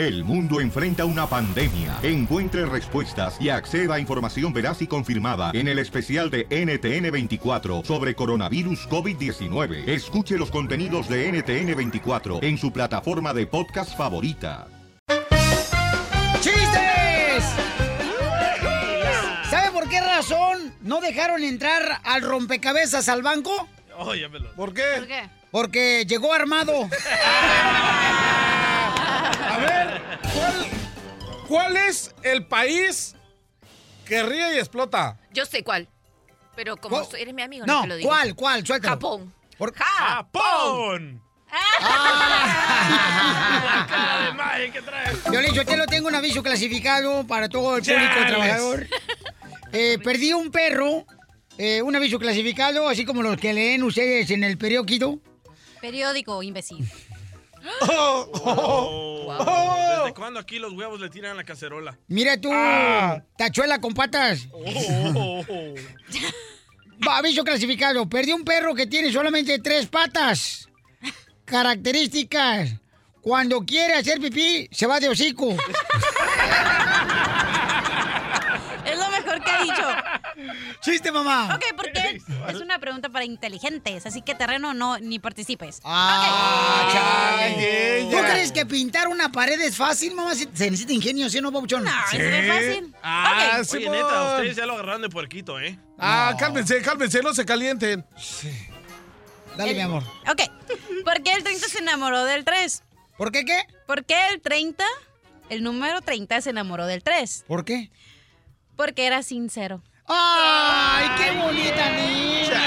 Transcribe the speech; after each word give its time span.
El 0.00 0.24
mundo 0.24 0.62
enfrenta 0.62 1.04
una 1.04 1.26
pandemia. 1.26 1.98
Encuentre 2.02 2.64
respuestas 2.64 3.36
y 3.38 3.50
acceda 3.50 3.96
a 3.96 4.00
información 4.00 4.50
veraz 4.50 4.80
y 4.80 4.86
confirmada 4.86 5.50
en 5.52 5.68
el 5.68 5.78
especial 5.78 6.30
de 6.30 6.48
NTN24 6.48 7.84
sobre 7.84 8.14
coronavirus 8.14 8.88
COVID-19. 8.88 9.86
Escuche 9.86 10.38
los 10.38 10.50
contenidos 10.50 11.06
de 11.10 11.30
NTN24 11.30 12.42
en 12.42 12.56
su 12.56 12.72
plataforma 12.72 13.34
de 13.34 13.46
podcast 13.46 13.94
favorita. 13.94 14.68
¡Chistes! 16.40 17.44
¿Sabe 19.50 19.70
por 19.70 19.86
qué 19.90 20.00
razón 20.00 20.72
no 20.80 21.02
dejaron 21.02 21.44
entrar 21.44 22.00
al 22.04 22.22
rompecabezas 22.22 23.06
al 23.10 23.20
banco? 23.20 23.68
Oh, 23.98 24.14
ya 24.14 24.30
me 24.30 24.38
lo- 24.38 24.50
¿Por 24.54 24.72
qué? 24.72 24.82
¿Por 24.96 25.06
qué? 25.06 25.28
Porque 25.50 26.06
llegó 26.08 26.32
armado. 26.32 26.88
A 29.60 29.84
ver, 29.84 30.00
¿cuál, 30.34 30.66
cuál 31.48 31.76
es 31.76 32.14
el 32.22 32.46
país 32.46 33.14
que 34.06 34.22
ríe 34.22 34.54
y 34.54 34.58
explota? 34.58 35.18
Yo 35.32 35.44
sé 35.44 35.62
cuál. 35.62 35.88
Pero 36.56 36.76
como 36.76 37.02
¿Cuál? 37.04 37.20
eres 37.20 37.34
mi 37.34 37.42
amigo, 37.42 37.66
no, 37.66 37.74
No, 37.76 37.80
te 37.82 37.86
lo 37.88 37.96
digo. 37.96 38.08
¿cuál? 38.08 38.34
¿Cuál? 38.34 38.66
Suéltalo. 38.66 38.94
Japón. 38.94 39.34
Por- 39.56 39.74
¡Japón! 39.74 41.22
Ah. 41.52 41.60
Yo 45.32 45.40
le 45.40 45.52
yo 45.52 45.76
lo 45.76 45.86
tengo 45.86 46.08
un 46.08 46.14
aviso 46.14 46.42
clasificado 46.42 47.26
para 47.26 47.48
todo 47.48 47.76
el 47.76 47.82
público 47.82 48.00
Chales. 48.14 48.26
trabajador. 48.28 48.86
Eh, 49.72 49.98
perdí 50.02 50.32
un 50.32 50.50
perro, 50.50 51.04
eh, 51.58 51.82
un 51.82 51.94
aviso 51.96 52.18
clasificado, 52.18 52.88
así 52.88 53.04
como 53.04 53.22
los 53.22 53.36
que 53.36 53.52
leen 53.52 53.82
ustedes 53.82 54.30
en 54.30 54.44
el 54.44 54.58
periódico. 54.58 55.18
Periódico, 55.80 56.42
imbécil. 56.42 56.88
Oh, 57.82 59.36
¿Desde 60.00 60.14
cuándo 60.14 60.40
aquí 60.40 60.58
los 60.58 60.72
huevos 60.72 61.00
le 61.00 61.08
tiran 61.08 61.32
a 61.32 61.34
la 61.34 61.44
cacerola? 61.44 61.98
Mira 62.08 62.40
tú, 62.40 62.50
tachuela 63.36 63.80
con 63.80 63.94
patas. 63.94 64.48
Oh. 64.52 65.44
Aviso 67.10 67.44
clasificado. 67.44 68.08
Perdí 68.08 68.32
un 68.32 68.44
perro 68.44 68.74
que 68.74 68.86
tiene 68.86 69.12
solamente 69.12 69.58
tres 69.58 69.86
patas. 69.86 70.68
Características. 71.44 72.70
Cuando 73.20 73.60
quiere 73.64 73.94
hacer 73.94 74.20
pipí, 74.20 74.68
se 74.72 74.86
va 74.86 75.00
de 75.00 75.08
hocico. 75.08 75.54
¡Chiste, 80.80 81.12
mamá! 81.12 81.54
Ok, 81.54 81.64
porque 81.76 82.20
es 82.48 82.60
una 82.60 82.78
pregunta 82.78 83.08
para 83.08 83.24
inteligentes, 83.24 84.06
así 84.06 84.22
que 84.22 84.34
terreno 84.34 84.74
no 84.74 84.98
ni 84.98 85.18
participes. 85.18 85.80
Ah, 85.84 86.88
chale. 86.92 88.08
¿Tú 88.10 88.16
crees 88.18 88.52
que 88.52 88.66
pintar 88.66 89.08
una 89.08 89.30
pared 89.32 89.60
es 89.60 89.76
fácil, 89.76 90.14
mamá? 90.14 90.34
Se 90.34 90.46
necesita 90.46 90.92
ingenio, 90.92 91.28
¿sí 91.30 91.38
o 91.38 91.42
no, 91.42 91.52
Pabuchón? 91.52 91.84
No, 91.84 91.90
eso 92.12 92.22
es 92.22 92.48
fácil. 92.48 92.94
Ah, 93.02 93.56
Ok. 93.60 93.64
sí, 93.64 93.76
Oye, 93.78 93.90
neta, 93.90 94.34
ustedes 94.36 94.56
ya 94.56 94.66
lo 94.66 94.74
agarraron 94.74 95.02
de 95.02 95.08
puerquito, 95.08 95.60
¿eh? 95.60 95.78
Ah, 95.98 96.34
cálmense, 96.38 96.80
cálmense, 96.82 97.22
no 97.22 97.34
se 97.34 97.44
calienten. 97.44 98.04
Dale, 99.56 99.74
mi 99.74 99.80
amor. 99.80 100.02
Ok. 100.30 100.42
¿Por 101.04 101.22
qué 101.22 101.34
el 101.34 101.42
30 101.42 101.68
se 101.68 101.78
enamoró 101.78 102.24
del 102.24 102.44
3? 102.44 102.82
¿Por 103.16 103.32
qué 103.32 103.44
qué? 103.44 103.58
¿Por 103.86 104.04
qué 104.04 104.28
el 104.32 104.40
30, 104.40 104.84
el 105.50 105.62
número 105.62 106.00
30 106.00 106.40
se 106.40 106.50
enamoró 106.50 106.86
del 106.86 107.02
3? 107.02 107.44
¿Por 107.46 107.64
qué? 107.64 107.90
Porque 108.76 109.06
era 109.06 109.22
sincero. 109.22 109.82
¡Ay, 110.12 111.08
qué 111.16 111.30
bonita 111.38 111.90
niña! 111.92 112.58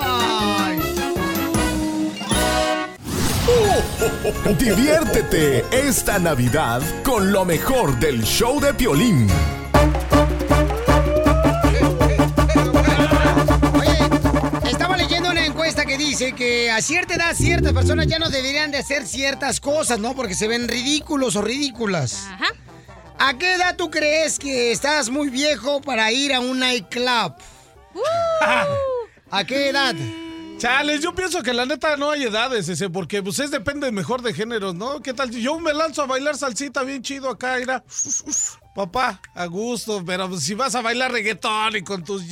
Ay. 0.00 0.78
Diviértete 4.58 5.66
esta 5.70 6.18
Navidad 6.18 6.80
con 7.04 7.30
lo 7.30 7.44
mejor 7.44 7.98
del 7.98 8.22
show 8.22 8.58
de 8.58 8.72
Piolín. 8.72 9.26
Oye, 13.78 13.98
estaba 14.70 14.96
leyendo 14.96 15.30
una 15.30 15.44
encuesta 15.44 15.84
que 15.84 15.98
dice 15.98 16.32
que 16.32 16.70
a 16.70 16.80
cierta 16.80 17.16
edad 17.16 17.34
ciertas 17.34 17.74
personas 17.74 18.06
ya 18.06 18.18
no 18.18 18.30
deberían 18.30 18.70
de 18.70 18.78
hacer 18.78 19.06
ciertas 19.06 19.60
cosas, 19.60 19.98
¿no? 19.98 20.14
Porque 20.14 20.34
se 20.34 20.48
ven 20.48 20.68
ridículos 20.68 21.36
o 21.36 21.42
ridículas. 21.42 22.28
Ajá. 22.30 22.46
¿A 23.20 23.36
qué 23.36 23.54
edad 23.54 23.76
tú 23.76 23.90
crees 23.90 24.38
que 24.38 24.70
estás 24.70 25.10
muy 25.10 25.28
viejo 25.28 25.80
para 25.80 26.12
ir 26.12 26.32
a 26.32 26.40
un 26.40 26.60
nightclub? 26.60 27.34
¿A 29.30 29.44
qué 29.44 29.70
edad? 29.70 29.94
Chales, 30.58 31.00
yo 31.00 31.14
pienso 31.14 31.42
que 31.42 31.52
la 31.52 31.66
neta 31.66 31.96
no 31.96 32.10
hay 32.10 32.24
edades, 32.24 32.68
ese, 32.68 32.90
porque 32.90 33.22
pues 33.22 33.38
es 33.38 33.50
depende 33.50 33.90
mejor 33.92 34.22
de 34.22 34.34
géneros, 34.34 34.74
¿no? 34.74 35.00
¿Qué 35.02 35.14
tal? 35.14 35.30
Yo 35.30 35.58
me 35.58 35.72
lanzo 35.72 36.02
a 36.02 36.06
bailar 36.06 36.36
salsita 36.36 36.82
bien 36.82 37.02
chido 37.02 37.30
acá, 37.30 37.56
mira. 37.58 37.84
Papá, 38.74 39.20
a 39.34 39.46
gusto, 39.46 40.04
pero 40.04 40.28
pues, 40.28 40.44
si 40.44 40.54
vas 40.54 40.74
a 40.74 40.80
bailar 40.82 41.12
reggaetón 41.12 41.76
y 41.76 41.82
con 41.82 42.04
tus 42.04 42.22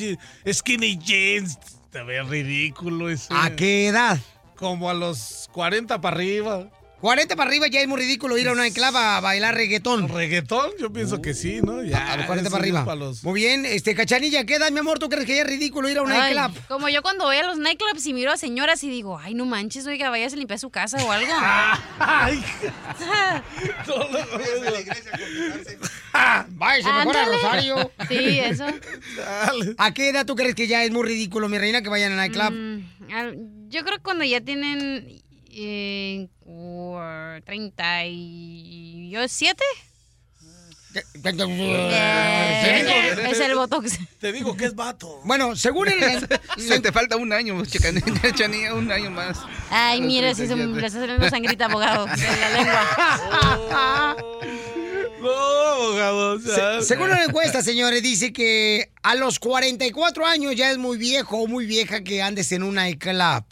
skinny 0.53 0.99
jeans, 0.99 1.59
te 1.91 2.03
ve 2.03 2.23
ridículo 2.23 3.11
ese. 3.11 3.33
¿A 3.35 3.55
qué 3.55 3.89
edad? 3.89 4.19
Como 4.57 4.89
a 4.89 4.95
los 4.95 5.49
40 5.53 6.01
para 6.01 6.17
arriba. 6.17 6.69
40 7.07 7.37
para 7.37 7.49
arriba 7.49 7.69
ya 7.69 7.81
es 7.81 7.87
muy 7.87 8.01
ridículo 8.01 8.37
ir 8.37 8.49
a 8.49 8.51
un 8.51 8.59
nightclub 8.59 8.97
a 8.97 9.21
bailar 9.21 9.55
reggaetón. 9.55 10.09
¿Reggaetón? 10.09 10.73
Yo 10.81 10.93
pienso 10.93 11.23
que 11.23 11.35
sí, 11.35 11.61
¿no? 11.63 11.85
Ya, 11.85 12.15
A 12.15 12.17
los 12.17 12.27
40 12.27 12.49
eso 12.49 12.51
para 12.51 12.63
arriba. 12.65 12.85
para 12.85 12.97
los- 12.97 13.23
Muy 13.23 13.41
bien, 13.43 13.65
este, 13.65 13.95
Cachanilla, 13.95 14.45
¿qué 14.45 14.57
edad, 14.57 14.73
mi 14.73 14.81
amor, 14.81 14.99
tú 14.99 15.09
crees 15.09 15.25
que 15.25 15.37
ya 15.37 15.43
es 15.43 15.47
ridículo 15.47 15.89
ir 15.89 15.99
a 15.99 16.03
un 16.03 16.09
nightclub? 16.09 16.67
como 16.67 16.89
yo 16.89 17.03
cuando 17.03 17.23
voy 17.27 17.37
a 17.37 17.47
los 17.47 17.59
nightclubs 17.59 18.05
y 18.07 18.13
miro 18.13 18.33
a 18.33 18.37
señoras 18.37 18.83
y 18.83 18.91
digo, 18.91 19.21
ay, 19.21 19.35
no 19.35 19.47
manches, 19.47 19.87
oiga, 19.87 20.11
vaya 20.11 20.27
a 20.27 20.31
limpiar 20.31 20.59
su 20.59 20.71
casa 20.71 20.97
o 21.05 21.13
algo. 21.13 21.33
Ay, 22.01 22.43
Vaya, 26.49 26.93
mejor 26.99 27.17
a. 27.17 27.25
Rosario. 27.27 27.93
Sí, 28.09 28.41
eso. 28.41 28.67
dale. 29.17 29.75
¿A 29.79 29.95
qué 29.95 30.09
edad 30.09 30.27
tú 30.27 30.35
crees 30.35 30.57
que 30.57 30.67
ya 30.67 30.83
es 30.83 30.91
muy 30.91 31.05
ridículo, 31.07 31.49
mi 31.49 31.57
reina, 31.59 31.83
que 31.83 31.89
vayan 31.89 32.11
a 32.13 32.17
nightclub? 32.17 32.51
Mm, 32.53 33.69
yo 33.69 33.85
creo 33.85 33.99
que 33.99 34.03
cuando 34.03 34.25
ya 34.25 34.41
tienen 34.41 35.23
eh, 35.59 36.29
cua- 36.45 37.43
37. 37.45 39.65
Eh, 40.95 43.17
es 43.31 43.41
el 43.41 43.55
botox. 43.55 43.99
Te 44.19 44.33
digo 44.33 44.57
que 44.57 44.65
es 44.65 44.75
vato. 44.75 45.21
Bueno, 45.25 45.55
según 45.57 45.89
el... 45.89 46.27
Se 46.59 46.81
te 46.81 46.91
falta 46.93 47.17
un 47.17 47.33
año, 47.35 47.55
un 47.55 48.91
año 48.93 49.11
más. 49.11 49.39
Ay, 49.71 50.01
mira, 50.01 50.35
si 50.35 50.47
se 50.47 50.57
me 50.57 50.67
le 50.67 50.87
está 50.87 50.99
saliendo 51.01 51.29
sangrita, 51.29 51.67
abogado, 51.67 52.07
de 52.07 52.17
la 52.17 52.51
lengua. 52.51 54.17
No, 55.21 55.31
abogado. 55.33 56.39
Se- 56.41 56.83
según 56.87 57.11
una 57.11 57.25
encuesta, 57.25 57.61
señores, 57.63 58.03
dice 58.03 58.33
que 58.33 58.91
a 59.03 59.15
los 59.17 59.39
44 59.39 60.27
años 60.27 60.55
ya 60.55 60.71
es 60.71 60.79
muy 60.79 60.97
viejo 60.99 61.39
o 61.39 61.47
muy 61.47 61.67
vieja 61.67 62.03
que 62.05 62.23
andes 62.23 62.53
en 62.53 62.63
un 62.63 62.75
nightclub. 62.77 63.45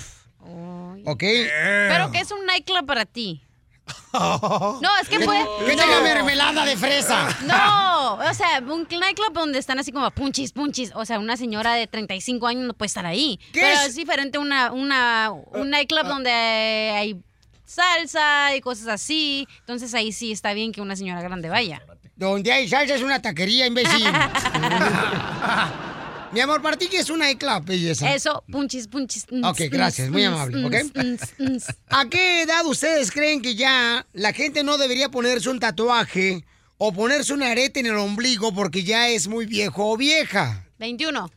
¿Ok? 1.04 1.22
Pero 1.22 2.10
¿qué 2.10 2.20
es 2.20 2.30
un 2.30 2.44
nightclub 2.46 2.86
para 2.86 3.04
ti? 3.04 3.42
No, 4.12 4.90
es 5.02 5.08
que 5.08 5.20
puede... 5.20 5.44
Que 5.66 5.76
no. 5.76 5.82
tenga 5.82 6.00
mermelada 6.00 6.64
de 6.64 6.76
fresa. 6.76 7.28
No, 7.44 8.14
o 8.14 8.34
sea, 8.34 8.60
un 8.60 8.86
nightclub 8.88 9.32
donde 9.32 9.58
están 9.58 9.78
así 9.78 9.92
como 9.92 10.10
punchis, 10.12 10.52
punchis. 10.52 10.92
O 10.94 11.04
sea, 11.04 11.18
una 11.18 11.36
señora 11.36 11.74
de 11.74 11.86
35 11.86 12.46
años 12.46 12.64
no 12.64 12.74
puede 12.74 12.86
estar 12.86 13.04
ahí. 13.06 13.38
¿Qué 13.52 13.60
Pero 13.60 13.80
es? 13.80 13.88
es, 13.88 13.96
diferente 13.96 14.38
una, 14.38 14.72
una, 14.72 15.32
un 15.32 15.70
nightclub 15.70 16.06
donde 16.06 16.30
hay 16.30 17.20
salsa 17.64 18.54
y 18.54 18.60
cosas 18.60 18.88
así. 18.88 19.48
Entonces 19.60 19.92
ahí 19.94 20.12
sí 20.12 20.32
está 20.32 20.54
bien 20.54 20.72
que 20.72 20.80
una 20.80 20.96
señora 20.96 21.20
grande 21.20 21.48
vaya. 21.48 21.82
Donde 22.16 22.52
hay 22.52 22.68
salsa 22.68 22.94
es 22.94 23.02
una 23.02 23.20
taquería, 23.20 23.66
imbécil. 23.66 24.06
Mi 26.34 26.40
amor, 26.40 26.60
¿para 26.60 26.76
ti 26.76 26.88
qué 26.88 26.98
es 26.98 27.10
un 27.10 27.20
nightclub, 27.20 27.64
belleza? 27.64 28.12
Eso, 28.12 28.42
punchis, 28.50 28.88
punchis. 28.88 29.24
mm, 29.30 29.44
Ok, 29.44 29.60
gracias, 29.70 30.10
muy 30.10 30.24
amable, 30.24 30.64
¿ok? 30.64 30.74
¿A 31.90 32.08
qué 32.08 32.42
edad 32.42 32.66
ustedes 32.66 33.12
creen 33.12 33.40
que 33.40 33.54
ya 33.54 34.04
la 34.12 34.32
gente 34.32 34.64
no 34.64 34.76
debería 34.76 35.08
ponerse 35.10 35.48
un 35.48 35.60
tatuaje 35.60 36.44
o 36.76 36.92
ponerse 36.92 37.32
un 37.32 37.44
arete 37.44 37.78
en 37.78 37.86
el 37.86 37.94
ombligo 37.96 38.52
porque 38.52 38.82
ya 38.82 39.08
es 39.08 39.28
muy 39.28 39.46
viejo 39.46 39.92
o 39.92 39.96
vieja? 39.96 40.66
21. 40.80 41.30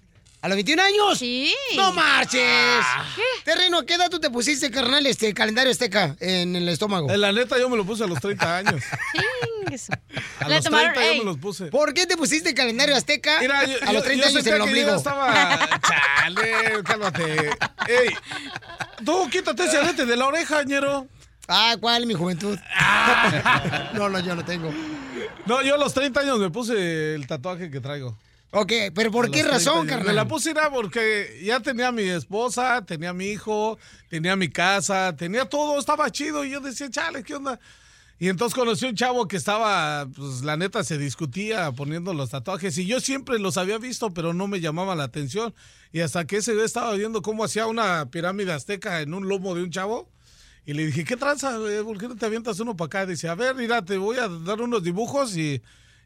¿A 0.47 0.49
los 0.49 0.55
21 0.55 0.81
años? 0.81 1.19
Sí. 1.19 1.53
¡No 1.75 1.91
marches! 1.91 2.41
Terreno, 3.43 3.79
¿a 3.79 3.85
qué 3.85 3.95
edad 3.95 4.09
tú 4.09 4.17
te 4.21 4.29
pusiste, 4.29 4.71
carnal, 4.71 5.05
este 5.05 5.33
calendario 5.33 5.69
azteca 5.73 6.15
en 6.21 6.55
el 6.55 6.69
estómago? 6.69 7.11
En 7.11 7.19
la 7.19 7.33
neta, 7.33 7.59
yo 7.59 7.67
me 7.67 7.75
lo 7.75 7.83
puse 7.83 8.05
a 8.05 8.07
los 8.07 8.17
30 8.21 8.55
años. 8.59 8.81
Chingues. 9.65 9.89
A 10.39 10.47
los 10.47 10.63
tomaron- 10.63 10.93
30 10.93 11.05
yo 11.15 11.19
me 11.19 11.25
los 11.25 11.37
puse. 11.37 11.65
¿Por 11.65 11.93
qué 11.93 12.05
te 12.05 12.15
pusiste 12.15 12.53
calendario 12.53 12.95
azteca 12.95 13.39
Mira, 13.41 13.65
yo, 13.65 13.75
a 13.81 13.91
los 13.91 13.95
yo- 13.95 14.03
30 14.03 14.23
yo 14.23 14.29
años 14.29 14.47
en 14.47 14.53
el 14.53 14.61
ombligo? 14.61 14.87
yo 14.87 14.95
estaba... 14.95 15.69
Chale, 15.85 16.83
cálmate. 16.85 17.49
Ey, 17.89 18.13
tú 19.03 19.29
quítate 19.29 19.65
ese 19.65 19.79
arete 19.79 20.05
de 20.05 20.15
la 20.15 20.27
oreja, 20.27 20.63
ñero. 20.63 21.09
Ah, 21.49 21.75
¿cuál, 21.77 22.05
mi 22.05 22.13
juventud? 22.13 22.57
no, 23.95 24.07
no, 24.07 24.19
yo 24.21 24.33
no 24.33 24.45
tengo. 24.45 24.73
No, 25.45 25.61
yo 25.61 25.75
a 25.75 25.77
los 25.77 25.93
30 25.93 26.21
años 26.21 26.39
me 26.39 26.49
puse 26.49 27.15
el 27.15 27.27
tatuaje 27.27 27.69
que 27.69 27.81
traigo. 27.81 28.17
Ok, 28.59 28.73
pero 28.95 29.11
¿por 29.11 29.25
A 29.25 29.29
qué 29.29 29.43
los 29.43 29.51
30 29.51 29.51
razón, 29.51 29.87
carnal? 29.87 30.07
Me 30.07 30.13
la 30.13 30.27
puse 30.27 30.49
era 30.49 30.71
porque 30.71 31.41
ya 31.43 31.59
tenía 31.59 31.91
mi 31.91 32.01
esposa, 32.01 32.83
tenía 32.83 33.13
mi 33.13 33.25
hijo, 33.25 33.77
tenía 34.09 34.35
mi 34.35 34.49
casa, 34.49 35.15
tenía 35.15 35.45
todo, 35.45 35.77
estaba 35.77 36.09
chido. 36.09 36.43
Y 36.43 36.49
yo 36.49 36.59
decía, 36.59 36.89
chale, 36.89 37.21
¿qué 37.21 37.35
onda? 37.35 37.59
Y 38.17 38.29
entonces 38.29 38.55
conocí 38.55 38.87
un 38.87 38.95
chavo 38.95 39.27
que 39.27 39.37
estaba, 39.37 40.07
pues 40.07 40.41
la 40.41 40.57
neta 40.57 40.83
se 40.83 40.97
discutía 40.97 41.71
poniendo 41.71 42.15
los 42.15 42.31
tatuajes 42.31 42.75
y 42.79 42.87
yo 42.87 42.99
siempre 42.99 43.37
los 43.37 43.57
había 43.57 43.77
visto, 43.77 44.09
pero 44.11 44.33
no 44.33 44.47
me 44.47 44.59
llamaba 44.59 44.95
la 44.95 45.03
atención. 45.03 45.53
Y 45.91 45.99
hasta 45.99 46.25
que 46.25 46.37
ese 46.37 46.55
güey 46.55 46.65
estaba 46.65 46.93
viendo 46.95 47.21
cómo 47.21 47.43
hacía 47.43 47.67
una 47.67 48.09
pirámide 48.09 48.53
azteca 48.53 49.01
en 49.01 49.13
un 49.13 49.27
lomo 49.27 49.53
de 49.53 49.61
un 49.61 49.69
chavo. 49.69 50.09
Y 50.65 50.73
le 50.73 50.87
dije, 50.87 51.05
¿qué 51.05 51.15
tranza? 51.15 51.55
güey? 51.59 51.83
¿Por 51.83 51.99
qué 51.99 52.07
no 52.07 52.15
te 52.15 52.25
avientas 52.25 52.59
uno 52.59 52.75
para 52.75 52.87
acá? 52.87 53.05
Dice, 53.05 53.29
a 53.29 53.35
ver, 53.35 53.53
mira, 53.53 53.85
te 53.85 53.99
voy 53.99 54.17
a 54.17 54.27
dar 54.27 54.61
unos 54.61 54.81
dibujos 54.81 55.37
y, 55.37 55.61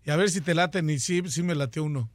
y 0.06 0.12
a 0.12 0.18
ver 0.18 0.30
si 0.30 0.42
te 0.42 0.54
laten. 0.54 0.90
Y 0.90 1.00
sí, 1.00 1.24
sí 1.30 1.44
me 1.44 1.56
latió 1.56 1.86
uno. 1.86 2.10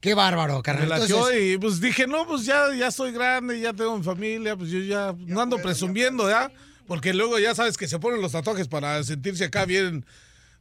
Qué 0.00 0.14
bárbaro, 0.14 0.62
carnal. 0.62 1.02
Entonces, 1.02 1.40
y 1.42 1.58
pues 1.58 1.80
dije, 1.80 2.06
no, 2.06 2.26
pues 2.26 2.44
ya, 2.44 2.74
ya 2.76 2.90
soy 2.90 3.12
grande, 3.12 3.58
ya 3.60 3.72
tengo 3.72 3.96
mi 3.98 4.04
familia, 4.04 4.54
pues 4.56 4.70
yo 4.70 4.78
ya 4.80 5.14
no 5.26 5.40
ando 5.40 5.58
presumiendo, 5.58 6.28
¿ya? 6.28 6.50
Porque 6.86 7.12
luego 7.14 7.38
ya 7.38 7.54
sabes 7.54 7.76
que 7.76 7.88
se 7.88 7.98
ponen 7.98 8.20
los 8.20 8.32
tatuajes 8.32 8.68
para 8.68 9.02
sentirse 9.04 9.44
acá 9.44 9.64
bien, 9.64 10.04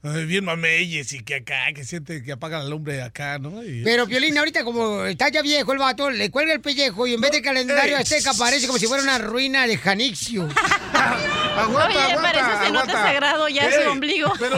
eh, 0.04 0.26
bien 0.26 0.44
mameyes 0.46 1.14
y 1.14 1.24
que 1.24 1.36
acá, 1.36 1.68
que 1.74 1.84
siente 1.86 2.24
que 2.24 2.32
apaga 2.32 2.60
la 2.60 2.66
lumbre 2.70 3.02
acá, 3.02 3.38
¿no? 3.40 3.64
Y- 3.64 3.84
Pero 3.84 4.08
Piolín, 4.08 4.38
ahorita 4.38 4.64
como 4.64 5.06
está 5.06 5.30
ya 5.30 5.42
viejo 5.42 5.72
el 5.74 5.80
vato, 5.80 6.10
le 6.10 6.30
cuelga 6.32 6.54
el 6.54 6.62
pellejo 6.62 7.06
y 7.08 7.14
en 7.14 7.22
vez 7.22 7.32
de 7.32 7.42
calendario 7.42 7.96
ey. 7.96 8.02
azteca 8.02 8.34
parece 8.34 8.68
como 8.68 8.80
si 8.80 8.88
fuera 8.88 9.04
una 9.04 9.18
ruina 9.20 9.68
de 9.68 9.78
Janixio. 9.78 10.44
aguanta, 10.94 11.88
Oye, 11.88 12.14
aguanta, 12.14 12.66
aguanta. 12.66 12.94
sagrado 12.94 13.48
ya 13.50 13.68
ese 13.68 13.88
ombligo. 13.88 14.32
Pero, 14.40 14.58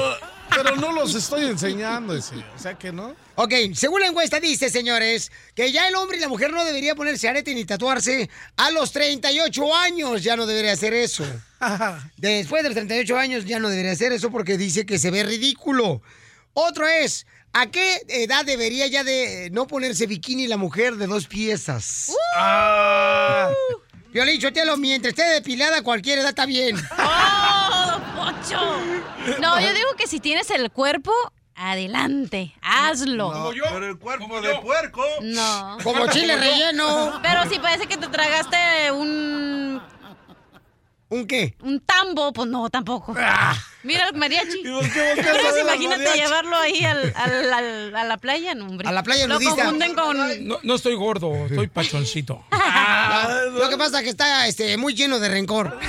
pero 0.49 0.75
no 0.75 0.91
los 0.91 1.15
estoy 1.15 1.45
enseñando 1.45 2.15
ese, 2.15 2.35
o 2.55 2.59
sea 2.59 2.73
que 2.73 2.91
no. 2.91 3.15
Ok, 3.35 3.53
según 3.73 4.01
la 4.01 4.07
encuesta 4.07 4.39
dice, 4.39 4.69
señores, 4.69 5.31
que 5.55 5.71
ya 5.71 5.87
el 5.87 5.95
hombre 5.95 6.17
y 6.17 6.19
la 6.19 6.27
mujer 6.27 6.51
no 6.51 6.65
debería 6.65 6.95
ponerse 6.95 7.29
arete 7.29 7.53
ni 7.53 7.65
tatuarse 7.65 8.29
a 8.57 8.71
los 8.71 8.91
38 8.91 9.75
años. 9.75 10.23
Ya 10.23 10.35
no 10.35 10.45
debería 10.45 10.73
hacer 10.73 10.93
eso. 10.93 11.25
Después 12.17 12.63
de 12.63 12.69
los 12.69 12.75
38 12.75 13.17
años 13.17 13.45
ya 13.45 13.59
no 13.59 13.69
debería 13.69 13.91
hacer 13.91 14.11
eso 14.11 14.31
porque 14.31 14.57
dice 14.57 14.85
que 14.85 14.99
se 14.99 15.11
ve 15.11 15.23
ridículo. 15.23 16.01
Otro 16.53 16.87
es, 16.87 17.25
¿a 17.53 17.67
qué 17.67 18.01
edad 18.07 18.45
debería 18.45 18.87
ya 18.87 19.03
de 19.03 19.49
no 19.51 19.67
ponerse 19.67 20.07
bikini 20.07 20.47
la 20.47 20.57
mujer 20.57 20.95
de 20.95 21.07
dos 21.07 21.27
piezas? 21.27 22.11
Ah, 22.35 23.49
Violín, 24.11 24.41
Chotelo, 24.41 24.75
mientras 24.75 25.11
esté 25.11 25.23
depilada, 25.33 25.83
cualquier 25.83 26.19
edad 26.19 26.29
está 26.29 26.45
bien. 26.47 26.75
¡Oh, 26.75 26.85
No, 29.39 29.59
yo 29.59 29.73
digo 29.73 29.89
que 29.97 30.07
si 30.07 30.19
tienes 30.19 30.49
el 30.51 30.71
cuerpo, 30.71 31.11
adelante, 31.55 32.53
hazlo. 32.61 33.51
Pero 33.53 33.85
el 33.85 33.99
cuerpo 33.99 34.41
de 34.41 34.55
puerco. 34.59 35.03
No. 35.21 35.77
Como 35.83 36.07
chile 36.07 36.37
relleno. 36.37 37.19
Pero 37.21 37.49
si 37.49 37.59
parece 37.59 37.87
que 37.87 37.97
te 37.97 38.07
tragaste 38.07 38.91
un, 38.91 39.68
¿Un 41.11 41.25
qué? 41.25 41.55
un 41.63 41.79
tambo, 41.79 42.31
pues 42.31 42.47
no, 42.47 42.69
tampoco. 42.69 43.15
Mira 43.83 44.07
el 44.11 44.15
mariachi. 44.15 44.59
¿Y 44.59 44.89
qué 44.91 45.11
Entonces 45.17 45.53
al 45.53 45.59
imagínate 45.61 46.03
mariachi? 46.03 46.19
llevarlo 46.19 46.55
ahí 46.55 46.83
al, 46.85 47.13
al- 47.15 47.51
al- 47.53 47.95
a 47.95 48.03
la 48.03 48.17
playa, 48.17 48.53
no, 48.53 48.67
hombre. 48.67 48.87
A 48.87 48.91
la 48.91 49.01
playa 49.01 49.25
Lo 49.25 49.35
nudista. 49.35 49.55
confunden 49.55 49.95
con... 49.95 50.47
No, 50.47 50.59
no 50.61 50.75
estoy 50.75 50.93
gordo, 50.95 51.33
estoy 51.47 51.65
pachoncito. 51.67 52.43
Lo 53.53 53.69
que 53.69 53.77
pasa 53.77 53.97
es 53.99 54.03
que 54.03 54.09
está 54.11 54.45
este, 54.47 54.77
muy 54.77 54.93
lleno 54.93 55.19
de 55.19 55.29
rencor. 55.29 55.79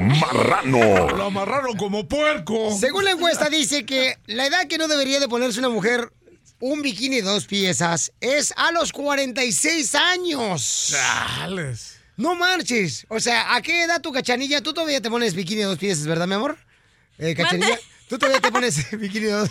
Marrano. 0.00 1.08
lo 1.16 1.24
amarraron 1.24 1.76
como 1.76 2.06
puerco. 2.06 2.76
Según 2.78 3.04
la 3.04 3.12
encuesta 3.12 3.48
dice 3.48 3.86
que 3.86 4.18
la 4.26 4.46
edad 4.46 4.66
que 4.68 4.78
no 4.78 4.88
debería 4.88 5.20
de 5.20 5.28
ponerse 5.28 5.58
una 5.58 5.68
mujer 5.70 6.12
un 6.60 6.82
bikini 6.82 7.16
de 7.16 7.22
dos 7.22 7.46
piezas 7.46 8.12
es 8.20 8.52
a 8.56 8.72
los 8.72 8.92
46 8.92 9.94
años. 9.94 10.88
Chales. 10.90 11.93
No 12.16 12.34
marches. 12.34 13.06
O 13.08 13.18
sea, 13.20 13.54
¿a 13.54 13.62
qué 13.62 13.84
edad 13.84 14.00
tu 14.00 14.12
cachanilla? 14.12 14.60
Tú 14.60 14.72
todavía 14.72 15.00
te 15.00 15.10
pones 15.10 15.34
bikini 15.34 15.60
de 15.60 15.66
dos 15.66 15.78
piezas, 15.78 16.06
¿verdad, 16.06 16.26
mi 16.26 16.34
amor? 16.34 16.56
Eh, 17.18 17.34
cachanilla. 17.34 17.78
Tú 18.08 18.18
todavía 18.18 18.40
te 18.40 18.50
pones 18.52 18.90
bikini 18.98 19.26
de 19.26 19.32
dos. 19.32 19.50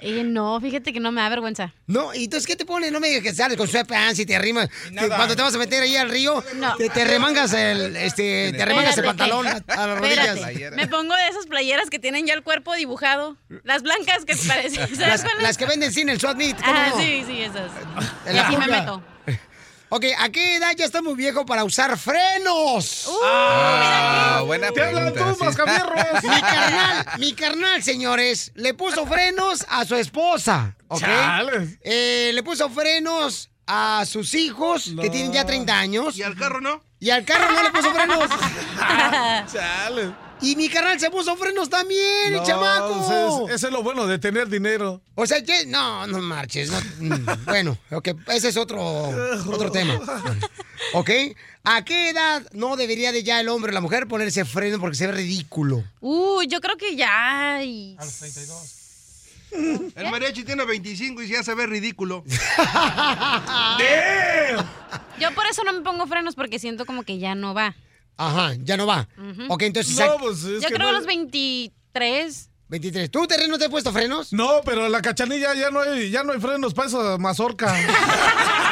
Eh, 0.00 0.22
no, 0.22 0.60
fíjate 0.60 0.92
que 0.92 1.00
no 1.00 1.10
me 1.10 1.20
da 1.22 1.28
vergüenza. 1.28 1.74
No, 1.88 2.14
¿y 2.14 2.24
entonces 2.24 2.46
qué 2.46 2.54
te 2.54 2.64
pones? 2.64 2.92
No 2.92 3.00
me 3.00 3.08
digas 3.08 3.24
que 3.24 3.34
sales 3.34 3.56
con 3.56 3.66
sweatpants 3.66 4.20
y 4.20 4.26
te 4.26 4.36
arrimas. 4.36 4.68
Nada. 4.92 5.16
Cuando 5.16 5.34
te 5.34 5.42
vas 5.42 5.52
a 5.56 5.58
meter 5.58 5.82
ahí 5.82 5.96
al 5.96 6.08
río, 6.08 6.44
No. 6.54 6.76
te, 6.76 6.88
te 6.88 7.04
remangas 7.04 7.52
el, 7.52 7.96
este, 7.96 8.52
te 8.52 8.64
remangas 8.64 8.96
el 8.96 9.04
pantalón 9.04 9.44
a, 9.48 9.60
que- 9.60 9.72
a 9.72 9.86
las 9.88 9.98
rodillas. 9.98 10.36
Espérate, 10.38 10.76
me 10.76 10.86
pongo 10.86 11.16
de 11.16 11.26
esas 11.28 11.46
playeras 11.46 11.90
que 11.90 11.98
tienen 11.98 12.26
ya 12.28 12.34
el 12.34 12.44
cuerpo 12.44 12.74
dibujado. 12.76 13.36
Las 13.64 13.82
blancas 13.82 14.24
que 14.24 14.36
parecen. 14.46 14.86
¿Sabes 14.94 15.24
Las, 15.24 15.42
las 15.42 15.56
que 15.58 15.66
venden 15.66 15.92
sin 15.92 16.08
el 16.10 16.20
swat 16.20 16.36
meat, 16.36 16.62
¿cómo 16.62 16.78
Ah, 16.78 16.90
no? 16.90 17.00
sí, 17.00 17.24
sí, 17.26 17.40
esas. 17.42 17.72
Y 18.32 18.38
así 18.38 18.56
me 18.56 18.68
meto. 18.68 19.02
Ok, 19.90 20.04
¿a 20.18 20.28
qué 20.28 20.56
edad 20.56 20.72
ya 20.76 20.84
está 20.84 21.00
muy 21.00 21.14
viejo 21.14 21.46
para 21.46 21.64
usar 21.64 21.96
frenos? 21.98 23.06
Uh, 23.06 23.18
Ah, 23.24 24.42
buena 24.44 24.70
Te 24.70 24.82
hablan 24.84 25.12
pregunta. 25.14 25.32
tú, 25.46 26.20
sí. 26.20 26.28
Mi 26.28 26.40
carnal, 26.40 27.06
mi 27.18 27.32
carnal, 27.32 27.82
señores, 27.82 28.52
le 28.54 28.74
puso 28.74 29.06
frenos 29.06 29.64
a 29.68 29.84
su 29.86 29.94
esposa, 29.96 30.76
¿ok? 30.88 31.02
Eh, 31.82 32.32
le 32.34 32.42
puso 32.42 32.68
frenos 32.68 33.50
a 33.66 34.04
sus 34.06 34.34
hijos, 34.34 34.92
que 35.00 35.08
tienen 35.10 35.32
ya 35.32 35.44
30 35.46 35.78
años, 35.78 36.16
¿Y 36.18 36.22
al 36.22 36.36
carro 36.36 36.60
no? 36.60 36.82
y 37.00 37.08
al 37.10 37.24
carro 37.24 37.50
no 37.52 37.62
le 37.62 37.70
puso 37.70 37.90
frenos. 37.94 38.28
Chales. 39.52 40.10
Y 40.40 40.54
mi 40.56 40.68
carnal 40.68 40.98
se 41.00 41.10
puso 41.10 41.36
frenos 41.36 41.68
también, 41.68 42.28
el 42.28 42.34
No, 42.34 42.44
chamaco. 42.44 43.04
pues 43.06 43.50
es- 43.50 43.56
Ese 43.56 43.66
es 43.66 43.72
lo 43.72 43.82
bueno 43.82 44.06
de 44.06 44.18
tener 44.18 44.48
dinero. 44.48 45.00
O 45.16 45.26
sea, 45.26 45.42
que 45.42 45.66
no, 45.66 46.06
no 46.06 46.20
marches. 46.20 46.70
no, 46.70 46.80
mm, 47.16 47.26
bueno, 47.44 47.76
ok, 47.90 48.08
ese 48.28 48.48
es 48.48 48.56
otro, 48.56 48.80
otro 49.50 49.70
tema. 49.72 49.94
¿Ok? 50.94 51.10
¿A 51.64 51.84
qué 51.84 52.10
edad 52.10 52.42
no 52.52 52.76
debería 52.76 53.10
de 53.12 53.24
ya 53.24 53.40
el 53.40 53.48
hombre 53.48 53.72
o 53.72 53.74
la 53.74 53.80
mujer 53.80 54.06
ponerse 54.06 54.44
freno 54.44 54.78
porque 54.78 54.96
se 54.96 55.06
ve 55.08 55.12
ridículo? 55.12 55.82
Uh, 56.00 56.42
yo 56.44 56.60
creo 56.60 56.76
que 56.76 56.94
ya. 56.96 57.62
y- 57.64 57.96
El 59.50 60.10
mariachi 60.10 60.44
tiene 60.44 60.64
25 60.66 61.22
y 61.22 61.28
ya 61.28 61.42
se 61.42 61.54
ve 61.54 61.66
ridículo. 61.66 62.22
Yo 65.18 65.34
por 65.34 65.46
eso 65.46 65.64
no 65.64 65.72
me 65.72 65.80
pongo 65.80 66.06
frenos 66.06 66.34
porque 66.34 66.58
siento 66.58 66.86
como 66.86 67.02
que 67.02 67.18
ya 67.18 67.34
no 67.34 67.54
va. 67.54 67.74
Ajá, 68.18 68.54
ya 68.62 68.76
no 68.76 68.86
va. 68.86 69.08
Ok, 69.48 69.62
entonces, 69.62 69.96
No, 69.96 70.18
pues 70.18 70.42
es 70.44 70.60
Yo 70.62 70.68
que 70.68 70.74
creo 70.74 70.78
no- 70.78 70.88
a 70.88 70.92
los 70.92 71.06
23. 71.06 72.50
23. 72.68 73.10
¿Tú, 73.10 73.26
terreno, 73.26 73.56
te 73.56 73.64
has 73.64 73.70
puesto 73.70 73.92
frenos? 73.92 74.32
No, 74.32 74.60
pero 74.64 74.88
la 74.88 75.00
cachanilla 75.00 75.54
ya 75.54 75.70
no 75.70 75.80
hay, 75.80 76.10
ya 76.10 76.22
no 76.24 76.32
hay 76.32 76.40
frenos 76.40 76.74
para 76.74 76.88
esa 76.88 77.16
mazorca. 77.16 77.74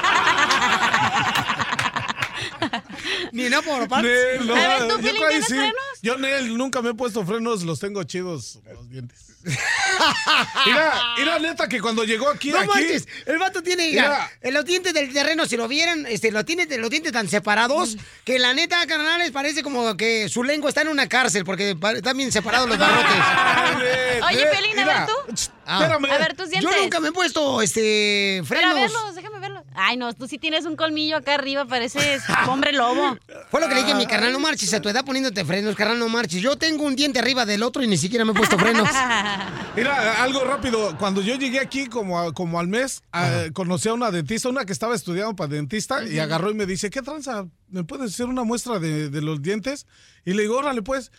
Ni 3.37 3.49
no 3.50 3.62
por 3.62 3.87
parte. 3.88 4.09
Nel, 4.38 4.47
no, 4.47 4.55
A 4.55 4.59
ver, 4.59 4.79
¿tú, 4.88 4.88
yo 4.88 4.99
Piolín, 4.99 5.23
tienes 5.29 5.47
frenos? 5.47 5.75
Yo, 6.03 6.17
Nel, 6.17 6.56
nunca 6.56 6.83
me 6.83 6.91
he 6.91 6.94
puesto 6.94 7.25
frenos, 7.25 7.62
los 7.62 7.79
tengo 7.81 8.03
chidos 8.05 8.59
los 8.73 8.88
dientes. 8.91 9.27
mira, 10.66 10.93
mira, 11.19 11.38
neta, 11.38 11.69
que 11.69 11.81
cuando 11.81 12.02
llegó 12.05 12.28
aquí, 12.28 12.50
No 12.50 12.59
aquí... 12.59 12.66
manches, 12.69 13.07
el 13.26 13.38
vato 13.38 13.62
tiene, 13.62 13.90
mira, 13.90 14.28
los 14.43 14.64
dientes 14.64 14.93
del 14.93 15.12
terreno, 15.12 15.47
si 15.47 15.57
lo 15.57 15.69
vieran, 15.69 16.05
este, 16.07 16.33
lo 16.33 16.45
tiene, 16.45 16.66
los 16.78 16.90
dientes 16.90 17.12
tan 17.12 17.28
separados 17.28 17.97
que 18.25 18.40
la 18.40 18.55
neta, 18.55 18.85
carnales, 18.87 19.31
parece 19.31 19.62
como 19.62 19.97
que 19.97 20.28
su 20.28 20.43
lengua 20.43 20.69
está 20.71 20.83
en 20.83 20.88
una 20.88 21.09
cárcel 21.09 21.45
porque 21.45 21.76
están 21.95 22.16
bien 22.16 22.33
separados 22.33 22.69
los 22.69 22.76
barrotes. 22.78 23.07
Oye, 24.28 24.47
Piolín, 24.47 24.78
a 24.81 24.85
ver 24.85 25.07
tú. 25.07 25.49
Ah. 25.64 25.78
Espérame. 25.83 26.11
A 26.11 26.19
ver 26.19 26.35
tus 26.37 26.47
Yo 26.47 26.50
dientes. 26.61 26.83
nunca 26.83 27.00
me 27.00 27.09
he 27.09 27.12
puesto, 27.12 27.62
este, 27.62 28.43
Pero 28.49 28.66
a 28.66 28.73
frenos. 28.73 28.75
verlos, 28.93 29.14
déjame. 29.14 29.36
Ay, 29.76 29.97
no, 29.97 30.12
tú 30.14 30.26
sí 30.26 30.38
tienes 30.38 30.64
un 30.64 30.75
colmillo 30.75 31.16
acá 31.16 31.35
arriba, 31.35 31.64
pareces 31.66 32.23
hombre 32.49 32.73
lobo. 32.73 33.16
Fue 33.50 33.61
lo 33.61 33.68
que 33.68 33.75
le 33.75 33.80
dije 33.80 33.92
a 33.92 33.97
mi 33.97 34.06
carnal, 34.06 34.33
no 34.33 34.40
marches, 34.40 34.73
a 34.75 34.80
tu 34.80 34.88
edad 34.88 35.04
poniéndote 35.04 35.45
frenos, 35.45 35.75
carnal, 35.76 35.99
no 35.99 36.09
marches. 36.09 36.40
Yo 36.42 36.56
tengo 36.56 36.85
un 36.85 36.97
diente 36.97 37.18
arriba 37.18 37.45
del 37.47 37.62
otro 37.62 37.83
y 37.83 37.87
ni 37.87 37.97
siquiera 37.99 38.25
me 38.25 38.33
he 38.33 38.35
puesto 38.35 38.59
frenos. 38.59 38.88
Mira, 39.76 40.23
algo 40.23 40.45
rápido. 40.45 40.97
Cuando 40.99 41.21
yo 41.23 41.35
llegué 41.37 41.61
aquí 41.61 41.87
como, 41.87 42.33
como 42.33 42.59
al 42.59 42.68
mes, 42.68 43.02
a- 43.12 43.47
conocí 43.52 43.88
a 43.88 43.95
una 43.95 44.11
dentista, 44.11 44.49
una 44.49 44.64
que 44.64 44.73
estaba 44.73 44.95
estudiando 44.95 45.37
para 45.37 45.49
dentista, 45.54 46.04
y 46.04 46.18
agarró 46.18 46.50
y 46.50 46.54
me 46.54 46.66
dice, 46.66 46.90
¿qué 46.90 47.02
tranza? 47.02 47.47
¿Me 47.68 47.85
puedes 47.85 48.12
hacer 48.14 48.26
una 48.26 48.45
muestra 48.45 48.78
de, 48.78 49.11
de 49.11 49.21
los 49.23 49.42
dientes? 49.42 49.87
Y 50.25 50.33
le 50.33 50.42
digo, 50.42 50.56
órale, 50.59 50.83
pues. 50.83 51.12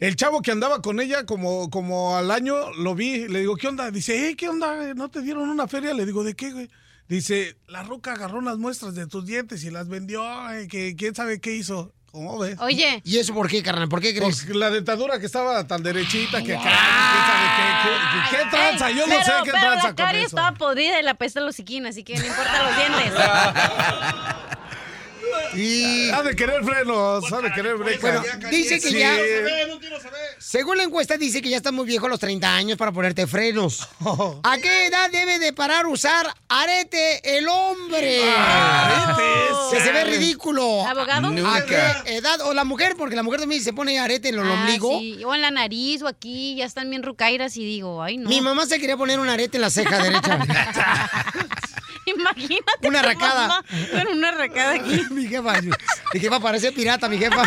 El 0.00 0.14
chavo 0.14 0.42
que 0.42 0.52
andaba 0.52 0.80
con 0.80 1.00
ella 1.00 1.26
como, 1.26 1.70
como 1.70 2.16
al 2.16 2.30
año, 2.30 2.70
lo 2.74 2.94
vi, 2.94 3.26
le 3.26 3.40
digo, 3.40 3.56
¿qué 3.56 3.66
onda? 3.66 3.90
Dice, 3.90 4.28
"Eh, 4.28 4.36
¿qué 4.36 4.48
onda? 4.48 4.94
¿No 4.94 5.08
te 5.10 5.20
dieron 5.22 5.48
una 5.50 5.66
feria? 5.66 5.92
Le 5.92 6.06
digo, 6.06 6.22
¿de 6.22 6.34
qué, 6.36 6.52
güey? 6.52 6.70
Dice, 7.08 7.56
la 7.66 7.82
roca 7.82 8.12
agarró 8.12 8.38
unas 8.38 8.58
muestras 8.58 8.94
de 8.94 9.06
tus 9.06 9.24
dientes 9.24 9.64
y 9.64 9.70
las 9.70 9.88
vendió, 9.88 10.22
ay, 10.28 10.68
que 10.68 10.94
quién 10.94 11.14
sabe 11.14 11.40
qué 11.40 11.54
hizo. 11.54 11.94
¿Cómo 12.10 12.38
ves? 12.38 12.58
Oye, 12.60 13.02
¿Y 13.04 13.18
eso 13.18 13.34
por 13.34 13.48
qué, 13.48 13.62
carnal? 13.62 13.88
¿Por 13.88 14.00
qué 14.00 14.14
crees? 14.14 14.44
Pues 14.44 14.56
la 14.56 14.70
dentadura 14.70 15.18
que 15.20 15.26
estaba 15.26 15.66
tan 15.66 15.82
derechita 15.82 16.42
que 16.42 16.56
acá, 16.56 16.62
quién 16.62 17.24
sabe 17.26 17.48
qué, 17.56 18.30
qué, 18.30 18.36
qué 18.44 18.50
tranza, 18.50 18.90
yo 18.90 19.06
no 19.06 19.22
sé 19.22 19.32
qué 19.44 19.50
pero 19.52 19.58
tranza 19.58 19.88
la 19.88 19.94
carie 19.94 20.22
estaba 20.22 20.52
podrida 20.56 20.98
y 20.98 21.02
la 21.02 21.14
pesta 21.14 21.40
los 21.40 21.50
hociquín, 21.50 21.86
así 21.86 22.04
que 22.04 22.16
no 22.18 22.26
importa 22.26 22.62
los 22.62 22.76
dientes. 22.76 23.12
Y... 25.54 26.10
Ha 26.10 26.22
de 26.22 26.36
querer 26.36 26.62
frenos, 26.64 27.32
ha 27.32 27.40
de 27.40 27.52
querer 27.52 27.76
break. 27.76 28.00
Bueno, 28.00 28.22
dice 28.50 28.80
que 28.80 28.88
Sí. 28.90 28.98
ya... 28.98 29.16
Según 30.38 30.76
la 30.78 30.84
encuesta 30.84 31.16
dice 31.18 31.42
que 31.42 31.50
ya 31.50 31.56
estás 31.58 31.72
muy 31.72 31.84
viejo 31.84 32.06
a 32.06 32.08
los 32.08 32.20
30 32.20 32.54
años 32.54 32.78
para 32.78 32.92
ponerte 32.92 33.26
frenos. 33.26 33.86
¿A 34.44 34.56
qué 34.58 34.86
edad 34.86 35.10
debe 35.10 35.38
de 35.38 35.52
parar 35.52 35.86
usar 35.86 36.26
arete 36.48 37.36
el 37.38 37.46
hombre? 37.48 38.20
Que 39.70 39.80
se 39.80 39.92
ve 39.92 40.04
ridículo. 40.04 40.86
¿Abogado? 40.86 41.28
¿A 41.46 41.64
qué 41.64 42.14
edad? 42.16 42.40
O 42.42 42.54
la 42.54 42.64
mujer, 42.64 42.94
porque 42.96 43.16
la 43.16 43.22
mujer 43.22 43.40
también 43.40 43.62
se 43.62 43.72
pone 43.72 43.98
arete 43.98 44.28
en 44.28 44.36
el 44.38 44.48
Ah, 44.48 44.52
ombligo. 44.54 44.98
sí, 44.98 45.22
O 45.24 45.34
en 45.34 45.42
la 45.42 45.50
nariz 45.50 46.02
o 46.02 46.08
aquí, 46.08 46.54
ya 46.56 46.64
están 46.64 46.88
bien 46.88 47.02
rucairas 47.02 47.56
y 47.56 47.64
digo, 47.64 48.02
ay 48.02 48.16
no. 48.16 48.28
Mi 48.28 48.40
mamá 48.40 48.64
se 48.66 48.78
quería 48.78 48.96
poner 48.96 49.18
un 49.20 49.28
arete 49.28 49.56
en 49.58 49.62
la 49.62 49.70
ceja 49.70 49.98
derecha. 50.02 50.38
Imagínate. 52.06 52.88
Una 52.88 53.00
arracada. 53.00 53.48
mamá 53.48 53.64
una 54.12 54.28
arracada 54.30 54.72
aquí. 54.74 55.02
mi 55.10 55.27
jefa, 55.28 55.60
mi 55.62 56.20
jefa 56.20 56.40
parece 56.40 56.72
pirata, 56.72 57.08
mi 57.08 57.18
jefa. 57.18 57.42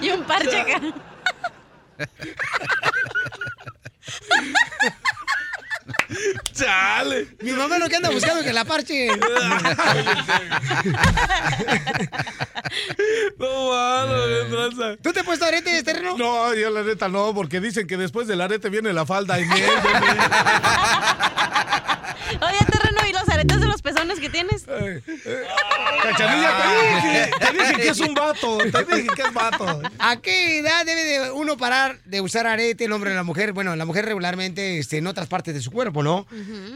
Y 0.00 0.10
un 0.10 0.24
parche 0.24 0.60
acá. 0.60 0.80
Chale. 6.52 7.28
Mi 7.40 7.52
mamá 7.52 7.78
lo 7.78 7.88
que 7.88 7.96
anda 7.96 8.10
buscando 8.10 8.40
es 8.40 8.46
que 8.46 8.52
la 8.52 8.64
parche. 8.64 9.08
No, 13.38 13.70
mano, 13.70 14.14
qué 14.26 14.44
tranza. 14.50 14.96
¿Tú 15.02 15.12
te 15.12 15.20
has 15.20 15.26
puesto 15.26 15.44
arete 15.44 15.70
de 15.70 15.82
terreno? 15.82 16.16
No, 16.16 16.54
yo 16.54 16.70
la 16.70 16.82
neta 16.82 17.08
no, 17.08 17.34
porque 17.34 17.60
dicen 17.60 17.86
que 17.86 17.96
después 17.96 18.26
del 18.26 18.40
arete 18.40 18.70
viene 18.70 18.92
la 18.92 19.06
falda. 19.06 19.38
Y 19.40 19.44
miel, 19.46 19.70
Oye, 22.40 22.58
terreno, 22.70 23.03
¿y 23.03 23.03
los 23.03 23.03
aretes 23.34 23.60
de 23.60 23.68
los 23.68 23.82
pezones 23.82 24.20
que 24.20 24.30
tienes? 24.30 24.64
Cachanilla, 26.02 26.50
te 26.56 26.94
dije, 26.94 27.30
te 27.38 27.52
dije 27.52 27.74
que 27.76 27.88
es 27.88 28.00
un 28.00 28.14
vato. 28.14 28.58
Te 28.58 28.96
dije 28.96 29.08
que 29.14 29.22
es 29.22 29.32
vato. 29.32 29.82
¿A 29.98 30.16
qué 30.20 30.58
edad 30.58 30.84
debe 30.84 31.04
de 31.04 31.30
uno 31.30 31.56
parar 31.56 32.00
de 32.04 32.20
usar 32.20 32.46
arete 32.46 32.84
el 32.84 32.92
hombre 32.92 33.12
o 33.12 33.14
la 33.14 33.22
mujer? 33.22 33.52
Bueno, 33.52 33.74
la 33.76 33.84
mujer 33.84 34.04
regularmente 34.04 34.78
este, 34.78 34.98
en 34.98 35.06
otras 35.06 35.28
partes 35.28 35.54
de 35.54 35.60
su 35.60 35.70
cuerpo, 35.70 36.02
¿no? 36.02 36.26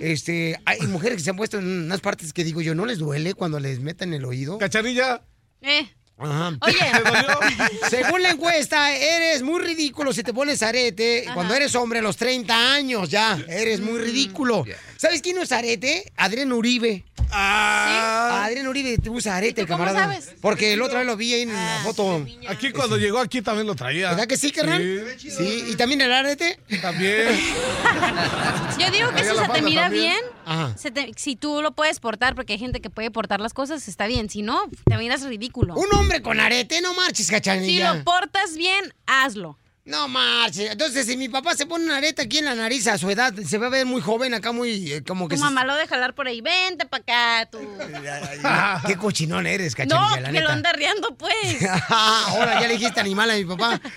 Este, 0.00 0.60
hay 0.64 0.80
mujeres 0.86 1.18
que 1.18 1.24
se 1.24 1.30
han 1.30 1.36
puesto 1.36 1.58
en 1.58 1.66
unas 1.66 2.00
partes 2.00 2.32
que 2.32 2.44
digo 2.44 2.60
yo, 2.60 2.74
¿no 2.74 2.86
les 2.86 2.98
duele 2.98 3.34
cuando 3.34 3.60
les 3.60 3.80
meten 3.80 4.14
el 4.14 4.24
oído? 4.24 4.58
Cachanilla. 4.58 5.22
Eh. 5.60 5.88
Ajá. 6.18 6.52
Oye. 6.60 6.76
Según 7.90 8.22
la 8.22 8.30
encuesta, 8.30 8.92
eres 8.94 9.42
muy 9.42 9.60
ridículo 9.60 10.12
si 10.12 10.22
te 10.22 10.34
pones 10.34 10.62
arete 10.62 11.24
cuando 11.34 11.54
eres 11.54 11.74
hombre 11.74 12.00
a 12.00 12.02
los 12.02 12.16
30 12.16 12.72
años 12.74 13.08
ya. 13.08 13.38
Eres 13.48 13.80
muy 13.80 13.98
ridículo. 14.00 14.64
¿Sabes 14.96 15.22
quién 15.22 15.38
usa 15.38 15.58
arete? 15.58 16.12
Adrián 16.16 16.52
Uribe. 16.52 17.04
Ah, 17.30 18.44
Adrián 18.46 18.66
Uribe 18.68 18.96
te 18.98 19.10
usa 19.10 19.36
arete, 19.36 19.60
¿Y 19.60 19.64
tú 19.64 19.72
cómo 19.72 19.84
camarada. 19.84 20.14
sabes? 20.14 20.34
Porque 20.40 20.72
el 20.72 20.80
otro 20.82 20.96
vez 20.98 21.06
lo 21.06 21.14
vi 21.16 21.34
ahí 21.34 21.42
en 21.42 21.50
Ah, 21.50 21.76
la 21.78 21.84
foto. 21.84 22.24
aquí 22.48 22.70
cuando 22.72 22.96
llegó 22.96 23.18
aquí 23.18 23.42
también 23.42 23.66
lo 23.66 23.74
traía. 23.74 24.10
¿Verdad 24.10 24.26
que 24.26 24.36
sí, 24.38 24.50
carnal? 24.50 24.82
Sí, 25.18 25.30
Sí, 25.30 25.64
y 25.68 25.76
también 25.76 26.00
el 26.00 26.12
arete. 26.12 26.58
también. 26.80 27.28
yo 28.78 28.90
digo 28.90 29.10
que 29.14 29.24
si 29.24 29.36
se 29.36 29.48
te 29.52 29.62
mira 29.62 29.82
también. 29.82 29.90
bien, 29.90 30.18
Ajá. 30.50 30.76
se 30.78 30.90
te- 30.90 31.12
si 31.16 31.36
tú 31.36 31.60
lo 31.62 31.72
puedes 31.72 32.00
portar, 32.00 32.34
porque 32.34 32.54
hay 32.54 32.58
gente 32.58 32.80
que 32.80 32.90
puede 32.90 33.10
portar 33.10 33.40
las 33.40 33.52
cosas, 33.54 33.86
está 33.88 34.06
bien. 34.06 34.30
Si 34.30 34.42
no, 34.42 34.60
te 34.86 34.96
miras 34.96 35.22
ridículo. 35.22 35.74
Un 35.74 35.92
hombre 35.94 36.22
con 36.22 36.40
arete, 36.40 36.80
no 36.80 36.94
marches, 36.94 37.26
Si 37.26 37.32
cachanilla. 37.32 37.94
lo 37.94 38.04
portas 38.04 38.56
bien, 38.56 38.94
hazlo. 39.06 39.58
No 39.84 40.06
marches. 40.06 40.70
Entonces, 40.72 41.06
si 41.06 41.16
mi 41.16 41.30
papá 41.30 41.54
se 41.54 41.64
pone 41.64 41.84
una 41.86 41.96
areta 41.96 42.20
aquí 42.22 42.36
en 42.38 42.44
la 42.44 42.54
nariz 42.54 42.86
a 42.88 42.98
su 42.98 43.08
edad, 43.08 43.32
se 43.34 43.56
va 43.56 43.68
a 43.68 43.70
ver 43.70 43.86
muy 43.86 44.02
joven 44.02 44.34
acá, 44.34 44.52
muy 44.52 44.92
eh, 44.92 45.02
como 45.02 45.28
que... 45.28 45.36
Tu 45.36 45.38
se- 45.40 45.44
mamá 45.46 45.64
lo 45.64 45.74
de 45.76 45.86
jalar 45.86 46.14
por 46.14 46.28
ahí, 46.28 46.42
vente 46.42 46.84
para 46.84 47.02
acá, 47.02 47.50
tú. 47.50 47.58
Qué 48.86 48.96
cochinón 48.96 49.46
eres, 49.46 49.74
cachanilla, 49.74 50.10
No, 50.10 50.16
la 50.20 50.26
que 50.28 50.32
neta. 50.32 50.44
lo 50.44 50.50
anda 50.50 50.72
riendo, 50.74 51.14
pues. 51.16 51.62
Ahora 51.88 52.60
ya 52.60 52.68
le 52.68 52.74
dijiste 52.74 53.00
animal 53.00 53.30
a 53.30 53.34
mi 53.36 53.46
papá. 53.46 53.80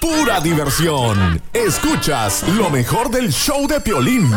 Pura 0.00 0.40
diversión. 0.40 1.42
Escuchas 1.52 2.42
lo 2.48 2.70
mejor 2.70 3.10
del 3.10 3.32
show 3.32 3.66
de 3.66 3.80
Piolín. 3.80 4.30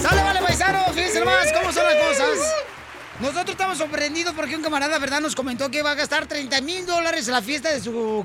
¡Sale, 0.00 0.22
vale, 0.22 0.40
paisanos! 0.40 0.92
Fíjense 0.94 1.20
nomás 1.20 1.52
cómo 1.52 1.72
son 1.72 1.84
las 1.84 1.96
cosas. 1.96 2.38
Nosotros 3.20 3.50
estamos 3.50 3.78
sorprendidos 3.78 4.34
porque 4.34 4.56
un 4.56 4.62
camarada, 4.62 4.98
¿verdad? 4.98 5.20
Nos 5.20 5.34
comentó 5.34 5.70
que 5.70 5.82
va 5.82 5.90
a 5.90 5.94
gastar 5.94 6.26
30 6.26 6.60
mil 6.62 6.86
dólares 6.86 7.26
en 7.28 7.34
la 7.34 7.42
fiesta 7.42 7.70
de 7.70 7.80
su 7.80 8.24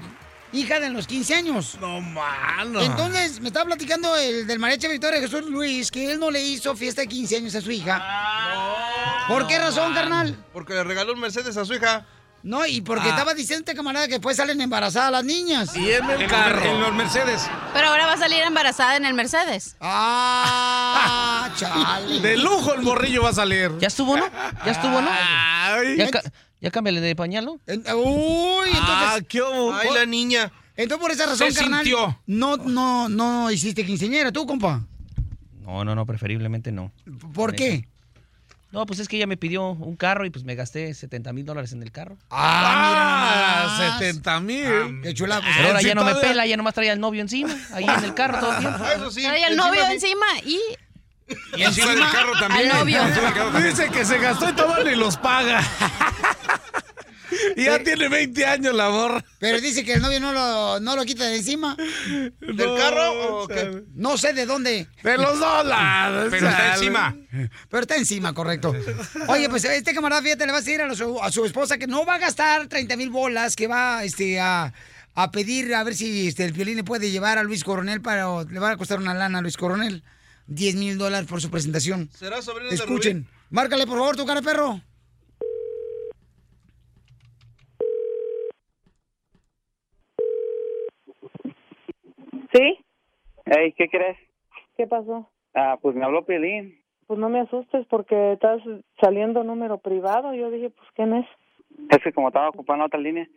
hija 0.57 0.79
de 0.79 0.89
los 0.89 1.07
15 1.07 1.35
años. 1.35 1.77
No, 1.79 2.01
mano. 2.01 2.81
Entonces, 2.81 3.39
me 3.39 3.47
estaba 3.47 3.65
platicando 3.65 4.15
el 4.15 4.47
del 4.47 4.59
mariachi 4.59 4.87
Victoria 4.87 5.19
Jesús 5.19 5.43
Luis 5.45 5.91
que 5.91 6.11
él 6.11 6.19
no 6.19 6.31
le 6.31 6.41
hizo 6.41 6.75
fiesta 6.75 7.01
de 7.01 7.07
15 7.07 7.37
años 7.37 7.55
a 7.55 7.61
su 7.61 7.71
hija. 7.71 9.25
¿Por 9.27 9.47
qué 9.47 9.57
razón, 9.59 9.93
carnal? 9.93 10.37
Porque 10.53 10.73
le 10.73 10.83
regaló 10.83 11.13
un 11.13 11.19
Mercedes 11.19 11.57
a 11.57 11.65
su 11.65 11.73
hija. 11.73 12.05
No, 12.45 12.63
y 12.67 12.81
porque 12.81 13.09
estaba 13.09 13.33
diciendo 13.33 13.61
este 13.61 13.75
camarada 13.75 14.05
que 14.05 14.13
después 14.13 14.37
salen 14.37 14.61
embarazadas 14.61 15.11
las 15.11 15.23
niñas. 15.23 15.75
Y 15.75 15.91
en 15.91 16.07
el 16.07 16.27
carro. 16.27 16.63
En 16.63 16.79
los 16.79 16.93
Mercedes. 16.93 17.49
Pero 17.73 17.87
ahora 17.87 18.05
va 18.05 18.13
a 18.13 18.17
salir 18.17 18.43
embarazada 18.43 18.97
en 18.97 19.05
el 19.05 19.15
Mercedes. 19.15 19.75
Ah, 19.81 21.49
chale. 21.55 22.19
De 22.19 22.37
lujo 22.37 22.75
el 22.75 22.83
morrillo 22.83 23.23
va 23.23 23.29
a 23.29 23.33
salir. 23.33 23.71
¿Ya 23.79 23.87
estuvo, 23.87 24.15
no? 24.15 24.29
¿Ya 24.63 24.71
estuvo, 24.71 25.01
no? 25.01 25.09
Ay. 25.09 25.97
Ya, 25.97 26.09
ya 26.65 26.71
cámbiale 26.71 26.99
de 26.99 27.15
pañal, 27.15 27.45
¿no? 27.45 27.59
En- 27.67 27.83
Uy, 27.95 28.69
Ah, 28.73 29.13
entonces, 29.13 29.25
qué 29.29 29.41
hubo. 29.43 29.71
Ay, 29.73 29.89
la 29.93 30.05
niña. 30.07 30.51
entonces 30.75 31.01
por 31.01 31.11
esa 31.11 31.27
razón, 31.27 31.51
Se 31.51 31.59
carnal, 31.59 31.85
sintió. 31.85 32.19
no, 32.25 32.57
no, 32.57 33.07
no 33.07 33.51
hiciste 33.51 33.85
quinceañera, 33.85 34.31
tú, 34.31 34.47
compa. 34.47 34.81
No, 35.61 35.83
no, 35.85 35.93
no, 35.93 36.05
preferiblemente 36.07 36.71
no. 36.71 36.91
¿Por 37.33 37.55
qué? 37.55 37.87
No, 38.71 38.85
pues 38.87 38.99
es 38.99 39.07
que 39.07 39.15
ella 39.17 39.27
me 39.27 39.37
pidió 39.37 39.69
un 39.69 39.95
carro 39.95 40.25
y 40.25 40.31
pues 40.31 40.43
me 40.43 40.53
gasté 40.55 40.93
70 40.93 41.31
mil 41.33 41.45
dólares 41.45 41.71
en 41.71 41.81
el 41.83 41.91
carro. 41.91 42.17
Ah, 42.29 43.67
Ah, 43.71 43.77
mira 43.77 43.85
nomás. 43.87 43.99
70 43.99 44.39
mil. 44.41 45.01
Qué 45.03 45.13
chula. 45.13 45.39
pues, 45.41 45.53
Pero 45.55 45.67
ahora 45.69 45.81
ya 45.81 45.95
no 45.95 46.03
me 46.03 46.15
pela, 46.15 46.45
ya 46.45 46.57
nomás 46.57 46.73
traía 46.73 46.91
al 46.93 46.99
novio 46.99 47.21
encima, 47.21 47.55
ahí 47.73 47.85
en 47.85 48.03
el 48.03 48.13
carro 48.15 48.39
todo 48.39 48.53
el 48.53 48.59
tiempo. 48.59 48.83
Eso 48.85 49.11
sí. 49.11 49.21
Trae 49.21 49.43
al 49.45 49.53
encima 49.53 49.67
novio 49.69 49.85
encima 49.91 50.25
y 50.45 50.59
Y 51.57 51.63
encima 51.63 51.91
del 51.91 51.99
carro 52.11 52.31
también. 52.39 52.69
al 52.71 52.79
novio. 52.79 53.01
Encima 53.01 53.25
del 53.25 53.33
carro 53.33 53.51
también. 53.51 53.75
Dice 53.75 53.89
que 53.89 54.03
se 54.05 54.17
gastó 54.19 54.49
y 54.49 54.53
todavía 54.53 54.91
ni 54.91 54.97
los 54.97 55.15
paga. 55.17 55.61
Y 57.55 57.63
ya 57.65 57.83
tiene 57.83 58.09
20 58.09 58.45
años 58.45 58.75
la 58.75 58.89
morra. 58.89 59.23
Pero 59.39 59.59
dice 59.61 59.83
que 59.83 59.93
el 59.93 60.01
novio 60.01 60.19
no 60.19 60.33
lo, 60.33 60.79
no 60.79 60.95
lo 60.95 61.05
quita 61.05 61.25
de 61.25 61.37
encima. 61.37 61.75
¿Del 61.75 62.75
carro 62.77 63.43
o 63.43 63.47
qué? 63.47 63.83
No 63.93 64.17
sé 64.17 64.33
de 64.33 64.45
dónde, 64.45 64.87
De 65.03 65.17
los 65.17 65.39
dólares. 65.39 66.27
Pero 66.31 66.49
está 66.49 66.73
encima. 66.73 67.15
pero 67.69 67.81
está 67.81 67.95
encima, 67.95 68.33
correcto. 68.33 68.73
Oye, 69.27 69.49
pues 69.49 69.65
este 69.65 69.93
camarada, 69.93 70.21
fíjate, 70.21 70.45
le 70.45 70.51
va 70.51 70.59
a 70.59 70.61
decir 70.61 70.81
a 70.81 70.93
su, 70.95 71.21
a 71.21 71.31
su 71.31 71.45
esposa 71.45 71.77
que 71.77 71.87
no 71.87 72.05
va 72.05 72.15
a 72.15 72.19
gastar 72.19 72.67
30 72.67 72.95
mil 72.97 73.09
bolas, 73.09 73.55
que 73.55 73.67
va 73.67 74.03
este, 74.03 74.39
a, 74.39 74.73
a 75.13 75.31
pedir 75.31 75.73
a 75.73 75.83
ver 75.83 75.95
si 75.95 76.27
este, 76.27 76.45
el 76.45 76.53
violín 76.53 76.77
le 76.77 76.83
puede 76.83 77.11
llevar 77.11 77.37
a 77.37 77.43
Luis 77.43 77.63
Coronel, 77.63 78.01
para, 78.01 78.43
le 78.43 78.59
va 78.59 78.71
a 78.71 78.77
costar 78.77 78.99
una 78.99 79.13
lana 79.13 79.39
a 79.39 79.41
Luis 79.41 79.57
Coronel. 79.57 80.03
10 80.47 80.75
mil 80.75 80.97
dólares 80.97 81.27
por 81.27 81.41
su 81.41 81.49
presentación. 81.49 82.09
¿Será 82.13 82.41
sobrino 82.41 82.69
de 82.69 82.75
Escuchen. 82.75 83.27
Márcale, 83.49 83.87
por 83.87 83.97
favor, 83.97 84.15
tu 84.15 84.25
cara 84.25 84.41
de 84.41 84.45
perro. 84.45 84.81
¿Sí? 92.55 92.79
Ey, 93.47 93.73
¿qué 93.73 93.89
crees? 93.89 94.17
¿Qué 94.77 94.87
pasó? 94.87 95.29
Ah, 95.53 95.77
pues 95.81 95.93
me 95.93 96.05
habló 96.05 96.23
Pelín. 96.23 96.79
Pues 97.05 97.19
no 97.19 97.27
me 97.27 97.41
asustes 97.41 97.85
porque 97.87 98.33
estás 98.33 98.61
saliendo 99.01 99.43
número 99.43 99.77
privado. 99.77 100.33
Yo 100.33 100.49
dije, 100.49 100.69
pues, 100.69 100.87
¿quién 100.95 101.13
es? 101.15 101.25
Es 101.89 102.01
que 102.01 102.13
como 102.13 102.29
estaba 102.29 102.49
ocupando 102.49 102.85
otra 102.85 102.99
línea. 102.99 103.27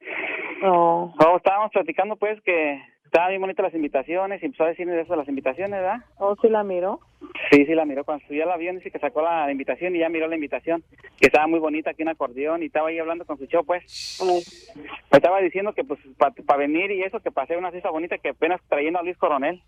Oh, 0.63 1.13
Oh, 1.19 1.37
estábamos 1.37 1.73
platicando 1.73 2.15
pues 2.17 2.41
que 2.43 2.81
estaban 3.09 3.31
bien 3.31 3.41
bonitas 3.41 3.65
las 3.65 3.75
invitaciones 3.75 4.43
y 4.43 4.47
empezó 4.47 4.65
a 4.65 4.69
decirme 4.69 4.93
de 4.93 5.01
eso 5.01 5.15
de 5.15 5.19
las 5.19 5.29
invitaciones, 5.29 5.81
¿verdad? 5.81 6.05
oh 6.19 6.37
sí 6.41 6.49
la 6.49 6.63
miró. 6.63 7.01
Sí, 7.51 7.65
sí, 7.65 7.75
la 7.75 7.85
miró. 7.85 8.05
Cuando 8.05 8.25
subió 8.27 8.45
al 8.45 8.53
avión 8.53 8.77
dice 8.77 8.91
que 8.91 8.99
sacó 8.99 9.23
la 9.23 9.51
invitación 9.51 9.97
y 9.97 10.01
ya 10.01 10.09
miró 10.09 10.29
la 10.29 10.35
invitación, 10.35 10.85
que 11.19 11.27
estaba 11.27 11.47
muy 11.47 11.59
bonita 11.59 11.91
aquí 11.91 12.03
un 12.03 12.11
acordeón 12.11 12.63
y 12.63 12.67
estaba 12.67 12.89
ahí 12.89 12.99
hablando 12.99 13.25
con 13.25 13.39
su 13.39 13.47
show, 13.47 13.65
pues. 13.65 14.21
Me 15.11 15.17
estaba 15.17 15.41
diciendo 15.41 15.73
que 15.73 15.85
pues 15.85 15.99
para 16.19 16.59
venir 16.59 16.91
y 16.91 17.03
eso, 17.03 17.21
que 17.21 17.31
pasé 17.31 17.57
una 17.57 17.71
fiesta 17.71 17.91
bonita 17.91 18.19
que 18.19 18.31
apenas 18.31 18.61
trayendo 18.69 18.99
a 18.99 19.03
Luis 19.03 19.17
Coronel. 19.17 19.63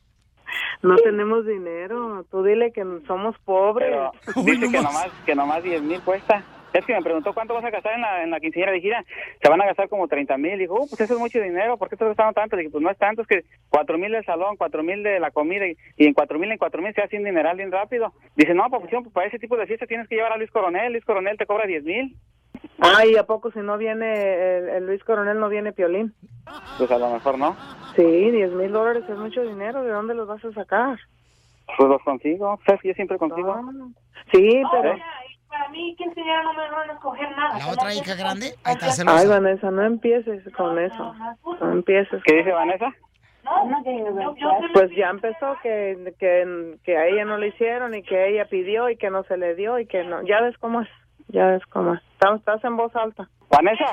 No 0.83 0.97
tenemos 0.97 1.47
dinero. 1.47 2.25
Tú 2.31 2.43
dile 2.43 2.73
que 2.73 2.85
somos 3.07 3.37
pobres. 3.45 3.89
Pero 3.89 4.13
dice 4.45 4.71
que 4.71 4.83
nomás, 4.83 5.11
que 5.25 5.35
nomás 5.35 5.63
10 5.63 5.83
mil 5.83 6.01
cuesta. 6.03 6.45
Es 6.73 6.85
que 6.87 6.95
me 6.95 7.03
preguntó 7.03 7.33
cuánto 7.33 7.55
vas 7.55 7.65
a 7.65 7.71
gastar 7.71 7.95
en 7.95 8.01
la, 8.03 8.23
en 8.23 8.31
la 8.31 8.41
quinceañera. 8.41 8.73
Dije, 8.73 8.89
"Mira, 8.89 9.05
se 9.43 9.49
van 9.51 9.61
a 9.61 9.67
gastar 9.67 9.89
como 9.89 10.07
30 10.07 10.37
mil. 10.39 10.59
Dijo, 10.59 10.75
oh, 10.75 10.87
pues 10.89 11.01
eso 11.01 11.15
es 11.15 11.21
mucho 11.21 11.41
dinero. 11.41 11.77
¿Por 11.77 11.89
qué 11.89 11.97
estás 11.97 12.09
gastando 12.09 12.33
tanto? 12.33 12.57
Dije, 12.57 12.71
pues 12.71 12.83
no 12.83 12.91
es 12.91 12.99
tanto. 12.99 13.23
Es 13.23 13.29
que 13.29 13.45
4 13.71 13.99
mil 13.99 14.13
del 14.13 14.25
salón, 14.25 14.57
4 14.57 14.83
mil 14.83 15.03
de 15.03 15.19
la 15.21 15.31
comida. 15.31 15.67
Y, 15.67 15.77
y 15.97 16.07
en 16.07 16.15
4 16.15 16.39
mil, 16.39 16.51
en 16.53 16.59
4 16.59 16.83
mil 16.83 16.95
se 16.95 17.03
hace 17.03 17.17
un 17.19 17.25
dineral 17.25 17.57
bien 17.57 17.73
rápido. 17.73 18.13
Dice, 18.37 18.55
no, 18.55 18.69
pues, 18.71 18.83
pues 18.91 19.09
para 19.13 19.27
ese 19.27 19.39
tipo 19.39 19.57
de 19.57 19.67
fiesta 19.67 19.87
tienes 19.87 20.09
que 20.09 20.15
llevar 20.15 20.33
a 20.33 20.37
Luis 20.37 20.51
Coronel. 20.51 20.93
Luis 20.93 21.05
Coronel 21.05 21.37
te 21.37 21.47
cobra 21.47 21.67
10 21.67 21.85
mil. 21.85 22.17
Ay, 22.79 23.17
¿a 23.17 23.25
poco 23.25 23.51
si 23.51 23.59
no 23.61 23.77
viene 23.79 24.57
el, 24.59 24.69
el 24.69 24.87
Luis 24.87 25.03
Coronel, 25.05 25.39
no 25.39 25.49
viene 25.49 25.73
Piolín? 25.73 26.15
Pues 26.79 26.91
a 26.91 26.99
lo 26.99 27.11
mejor 27.11 27.39
no. 27.39 27.57
Sí, 27.97 28.03
10 28.31 28.53
mil 28.53 28.73
dólares 28.73 29.05
es 29.09 29.17
mucho 29.17 29.43
dinero. 29.43 29.83
¿De 29.83 29.91
dónde 29.91 30.15
los 30.15 30.29
vas 30.29 30.45
a 30.45 30.53
sacar? 30.53 30.99
Pues 31.77 31.89
los 31.89 32.03
consigo. 32.03 32.59
¿Sabes 32.67 32.81
que 32.81 32.89
yo 32.89 32.95
siempre 32.95 33.19
consigo? 33.19 33.55
Sí, 34.33 34.63
pero... 34.73 34.95
¿Eh? 34.95 35.03
Para 35.61 35.73
mí, 35.73 35.95
quinceañera 35.95 36.43
no 36.43 36.55
me 36.55 36.71
van 36.71 36.89
a 36.89 36.93
escoger 36.95 37.37
nada. 37.37 37.59
La 37.59 37.69
otra 37.69 37.95
hija 37.95 38.15
grande, 38.15 38.55
ahí 38.65 38.73
está 38.73 38.87
Ay, 38.87 38.93
celosa. 38.93 39.29
Vanessa, 39.29 39.71
no 39.71 39.83
empieces 39.83 40.43
con 40.55 40.79
eso. 40.79 41.15
No 41.61 41.73
empieces. 41.73 42.23
¿Qué 42.25 42.37
dice 42.37 42.53
Vanessa? 42.53 42.95
Pues 44.73 44.91
ya 44.97 45.11
empezó 45.11 45.57
que, 45.63 46.15
que, 46.19 46.79
que 46.83 46.97
a 46.97 47.07
ella 47.09 47.27
no 47.27 47.37
le 47.37 47.49
hicieron 47.49 47.95
y 47.95 48.03
que 48.03 48.29
ella 48.29 48.47
pidió 48.47 48.89
y 48.89 48.97
que 48.97 49.11
no 49.11 49.23
se 49.25 49.37
le 49.37 49.55
dio 49.55 49.79
y 49.79 49.87
que 49.87 50.03
no. 50.03 50.23
Ya 50.23 50.41
ves 50.41 50.57
cómo 50.57 50.81
es. 50.81 50.89
Ya 51.29 51.47
ves 51.47 51.63
cómo 51.67 51.93
es. 51.93 52.01
Estás, 52.13 52.39
estás 52.39 52.65
en 52.65 52.79
voz 52.79 52.97
alta. 52.97 53.29
Vanessa, 53.51 53.85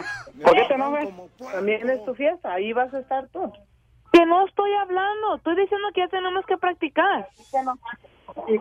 ¿por 0.42 0.54
qué 0.54 0.64
te 0.70 0.74
enojas? 0.76 1.10
También 1.52 1.90
es 1.90 2.06
tu 2.06 2.16
fiesta. 2.16 2.54
Ahí 2.54 2.72
vas 2.72 2.94
a 2.94 3.00
estar 3.00 3.28
tú. 3.28 3.52
Que 4.14 4.26
no 4.26 4.48
estoy 4.48 4.72
hablando. 4.74 5.36
Estoy 5.36 5.58
diciendo 5.58 5.90
que 5.94 6.00
ya 6.00 6.08
tenemos 6.08 6.46
que 6.46 6.58
practicar. 6.58 7.28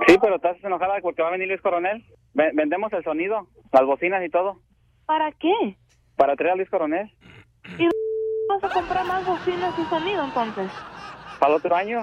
Sí, 0.07 0.17
pero 0.21 0.37
estás 0.37 0.63
enojada 0.65 0.99
porque 1.03 1.23
va 1.23 1.29
a 1.29 1.33
venir 1.33 1.49
Luis 1.49 1.61
Coronel. 1.61 2.05
Ve- 2.35 2.51
vendemos 2.55 2.93
el 2.93 3.03
sonido, 3.05 3.47
las 3.73 3.85
bocinas 3.85 4.25
y 4.25 4.29
todo, 4.31 4.61
¿Para 5.07 5.31
qué? 5.33 5.77
para 6.17 6.35
traer 6.37 6.53
a 6.53 6.57
Luis 6.57 6.71
Coronel. 6.71 7.11
¿Y 7.79 7.87
vas 8.49 8.65
a 8.65 8.69
comprar 8.73 9.05
más 9.07 9.25
bocinas 9.27 9.75
y 9.79 9.85
sonido 9.89 10.25
entonces? 10.25 10.71
Para 11.39 11.53
el 11.53 11.59
otro 11.59 11.75
año. 11.77 12.03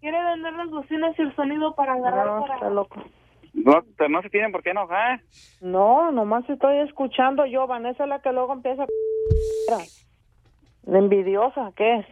¿Quiere 0.00 0.22
vender 0.22 0.52
las 0.52 0.70
bocinas 0.70 1.18
y 1.18 1.22
el 1.22 1.34
sonido 1.34 1.74
para 1.74 1.94
agarrar 1.94 2.26
No, 2.26 2.40
para... 2.40 2.54
está 2.54 2.70
loco. 2.70 3.02
No, 3.54 3.82
pero 3.96 4.10
no 4.10 4.22
se 4.22 4.28
tienen 4.30 4.52
por 4.52 4.62
qué 4.62 4.70
enojar. 4.70 5.20
No, 5.62 6.12
nomás 6.12 6.48
estoy 6.50 6.78
escuchando 6.80 7.46
yo. 7.46 7.66
Vanessa 7.66 8.02
es 8.04 8.08
la 8.08 8.20
que 8.20 8.32
luego 8.32 8.52
empieza 8.52 8.82
a... 8.84 8.86
Envidiosa, 10.86 11.72
¿qué 11.74 11.96
es? 12.00 12.06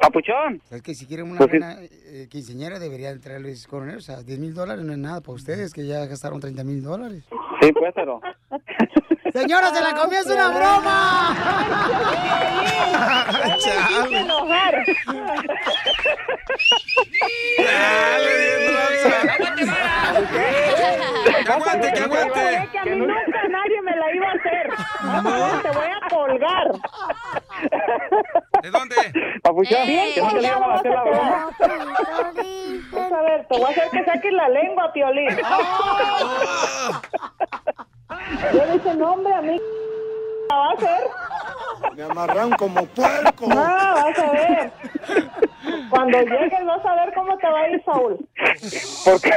Papuchón. 0.00 0.62
Es 0.70 0.82
que 0.82 0.94
si 0.94 1.06
quieren 1.06 1.30
una 1.30 1.38
Pues 1.38 1.50
buena 1.50 1.76
eh, 1.80 2.28
quinceañera 2.30 2.78
deberían 2.78 3.20
traer 3.20 3.40
Luis 3.40 3.66
Coronel. 3.66 3.96
O 3.96 4.00
sea, 4.00 4.22
10 4.22 4.38
mil 4.38 4.54
dólares 4.54 4.84
no 4.84 4.92
es 4.92 4.98
nada 4.98 5.20
para 5.20 5.32
ustedes 5.32 5.72
que 5.72 5.86
ya 5.86 6.06
gastaron 6.06 6.40
30 6.40 6.64
mil 6.64 6.82
dólares. 6.82 7.24
Sí, 7.60 7.72
pues, 7.72 7.92
pero... 7.94 8.20
Señora, 9.32 9.70
se 9.70 9.82
la 9.82 9.94
comió, 9.94 10.18
es 10.20 10.26
una 10.26 10.48
broma. 10.48 11.36
¡Que 21.24 21.52
aguante, 21.52 21.92
que 21.92 22.00
aguante! 22.00 22.68
que 22.72 22.78
a 22.78 22.84
mí 22.84 22.96
nunca 22.96 23.48
nadie 23.48 23.82
me 23.82 23.96
la 23.96 24.14
iba 24.14 24.26
a 24.26 24.32
hacer. 24.32 24.70
Te 25.62 25.70
voy 25.70 25.86
a 25.86 26.08
colgar. 26.08 26.72
¿De 28.62 28.70
dónde? 28.70 28.96
Papuchón, 29.56 29.86
Bien 29.86 30.12
que 30.12 30.20
no 30.20 30.28
te 30.28 30.40
le 30.42 30.48
iban 30.48 30.62
a 30.62 30.66
vas 30.66 30.80
hacer 30.80 30.92
la 30.92 31.00
a 31.00 31.04
broma. 31.04 31.50
Vas 32.92 33.12
a 33.12 33.22
ver, 33.22 33.46
te 33.46 33.56
voy 33.56 33.64
a 33.64 33.68
hacer 33.68 33.90
que 33.90 34.04
saques 34.04 34.32
la 34.34 34.48
lengua, 34.50 34.92
Piolín. 34.92 35.36
Yo 38.52 38.72
dije, 38.72 38.94
no, 38.96 39.12
hombre, 39.12 39.32
a 39.32 39.40
mí 39.40 39.58
la 40.50 40.56
va 40.56 40.68
a 40.68 40.72
hacer. 40.74 41.08
Me 41.94 42.02
amarran 42.02 42.50
como 42.50 42.84
puerco. 42.84 43.46
No, 43.46 43.54
vas 43.54 44.18
a 44.18 44.30
ver. 44.32 44.72
Cuando 45.88 46.20
llegues 46.20 46.66
vas 46.66 46.84
a 46.84 46.94
ver 46.96 47.14
cómo 47.14 47.38
te 47.38 47.48
va 47.48 47.60
a 47.60 47.68
ir, 47.70 47.82
Saúl. 47.84 48.28
¿Por 49.06 49.20
qué? 49.22 49.30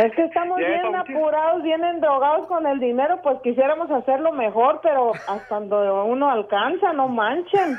Es 0.00 0.12
que 0.14 0.24
estamos 0.24 0.56
bien 0.56 0.96
apurados, 0.96 1.62
bien 1.62 1.84
endrogados 1.84 2.46
con 2.46 2.66
el 2.66 2.80
dinero, 2.80 3.20
pues 3.22 3.38
quisiéramos 3.42 3.90
hacerlo 3.90 4.32
mejor, 4.32 4.80
pero 4.82 5.12
hasta 5.28 5.60
donde 5.60 5.76
uno 5.76 6.30
alcanza, 6.30 6.94
no 6.94 7.06
manchen. 7.08 7.78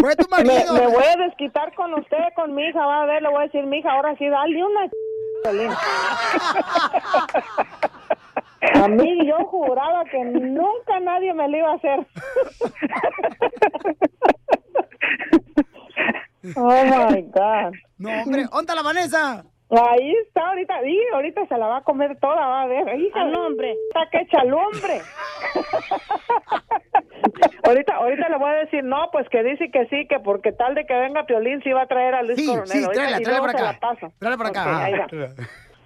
Fue 0.00 0.16
tu 0.16 0.24
Me, 0.30 0.42
marido. 0.44 0.74
me 0.74 0.86
voy 0.88 1.04
a 1.04 1.16
desquitar 1.26 1.72
con 1.74 1.94
usted, 1.94 2.18
con 2.34 2.52
mi 2.54 2.64
hija, 2.64 2.84
va 2.84 3.02
a 3.02 3.06
ver, 3.06 3.22
le 3.22 3.28
voy 3.28 3.42
a 3.42 3.46
decir, 3.46 3.64
mi 3.66 3.78
hija, 3.78 3.92
ahora 3.92 4.16
sí, 4.16 4.26
dale 4.26 4.64
una. 4.64 4.80
A 8.82 8.88
mí 8.88 9.26
yo 9.28 9.36
juraba 9.46 10.04
que 10.06 10.24
nunca 10.24 10.98
nadie 11.00 11.32
me 11.34 11.48
lo 11.48 11.56
iba 11.56 11.70
a 11.70 11.74
hacer. 11.74 12.04
Oh 16.56 16.84
my 16.84 17.22
God. 17.22 17.72
No, 17.98 18.22
hombre, 18.22 18.46
¿dónde 18.50 18.74
la 18.74 18.82
Vanessa? 18.82 19.44
Ahí 19.70 20.12
está 20.26 20.48
ahorita, 20.48 20.84
y 20.84 20.98
ahorita 21.14 21.46
se 21.46 21.56
la 21.56 21.66
va 21.68 21.76
a 21.78 21.82
comer 21.82 22.18
toda, 22.20 22.34
va 22.34 22.62
a 22.62 22.66
ver. 22.66 22.98
Hija, 23.00 23.24
no, 23.26 23.46
hombre. 23.46 23.72
Está 23.88 24.00
que 24.10 24.18
echa 24.22 24.42
lumbre. 24.44 25.00
ahorita, 27.64 27.94
ahorita 27.94 28.28
le 28.28 28.36
voy 28.38 28.50
a 28.50 28.54
decir, 28.54 28.84
no, 28.84 29.08
pues 29.12 29.28
que 29.28 29.42
dice 29.44 29.70
que 29.70 29.86
sí, 29.86 30.06
que 30.08 30.18
porque 30.20 30.52
tal 30.52 30.74
de 30.74 30.84
que 30.86 30.94
venga 30.94 31.24
Piolín 31.24 31.62
sí 31.62 31.70
va 31.72 31.82
a 31.82 31.86
traer 31.86 32.14
a 32.14 32.22
Luis 32.22 32.38
Sí, 32.38 32.46
Coronel. 32.46 32.68
sí, 32.68 32.86
tráela, 32.92 33.20
tráela 33.20 33.42
se 33.42 33.48
acá. 33.56 33.62
la 33.72 33.78
paso. 33.80 34.12
Tráela 34.18 34.36
para 34.36 34.48
acá. 34.50 34.62
Ok, 34.64 34.82
ahí 34.82 34.92
va. 34.94 35.06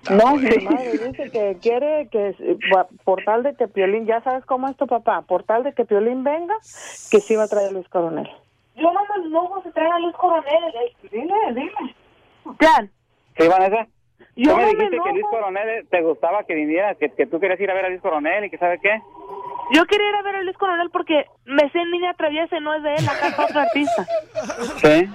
Ah. 0.07 0.11
No, 0.11 0.37
mi 0.37 0.57
madre 0.59 0.99
dice 1.09 1.31
que 1.31 1.57
quiere 1.63 2.09
que, 2.11 2.35
por 3.05 3.25
tal 3.25 3.43
de 3.43 3.55
que 3.55 3.69
Piolín, 3.69 4.05
ya 4.07 4.21
sabes 4.23 4.45
cómo 4.45 4.69
es 4.69 4.77
tu 4.77 4.87
papá, 4.87 5.23
por 5.23 5.45
tal 5.45 5.63
de 5.63 5.73
que 5.73 5.85
Piolín 5.87 6.25
venga, 6.25 6.55
que 7.11 7.21
sí 7.21 7.37
va 7.37 7.45
a 7.45 7.49
traer 7.49 7.69
a 7.69 7.73
Luis 7.73 7.89
Coronel. 7.89 8.29
Yo 8.77 8.93
mando 8.93 9.15
el 9.17 9.31
logo 9.31 9.63
se 9.63 9.73
trae 9.73 9.91
a 9.91 9.99
Luis 9.99 10.15
Coronel. 10.17 10.73
Dile, 11.11 11.35
dile. 11.51 11.73
Plan. 12.59 12.91
Sí, 13.39 13.49
Vanessa. 13.49 13.87
Yo 14.37 14.51
Tú 14.51 14.57
me 14.57 14.67
dijiste 14.67 14.99
que 15.03 15.13
Luis. 15.13 15.25
Coronel 15.31 15.69
eh, 15.69 15.87
te 15.91 16.03
gustaba 16.03 16.45
que 16.45 16.55
viniera, 16.55 16.95
que, 16.97 17.11
que 17.11 17.27
tú 17.27 17.39
querías 17.39 17.61
ir 17.61 17.71
a 17.71 17.75
ver 17.75 17.85
a 17.85 17.89
Luis 17.89 18.01
Coronel 18.01 18.45
y 18.45 18.51
que 18.51 18.59
sabe 18.59 18.79
qué. 18.81 19.01
Yo 19.73 19.85
quería 19.87 20.09
ir 20.09 20.17
a 20.17 20.23
ver 20.23 20.37
a 20.37 20.43
Luis 20.43 20.59
Coronel 20.59 20.91
porque 20.91 21.25
me 21.45 21.71
sé 21.71 21.79
en 21.79 21.91
niña 21.91 22.15
traviesa 22.15 22.57
y 22.57 22.61
no 22.61 22.75
es 22.75 22.83
de 22.83 22.95
él, 22.95 23.09
acá 23.09 23.29
está 23.29 23.45
otro 23.45 23.61
artista. 23.61 24.07
Sí. 24.77 25.09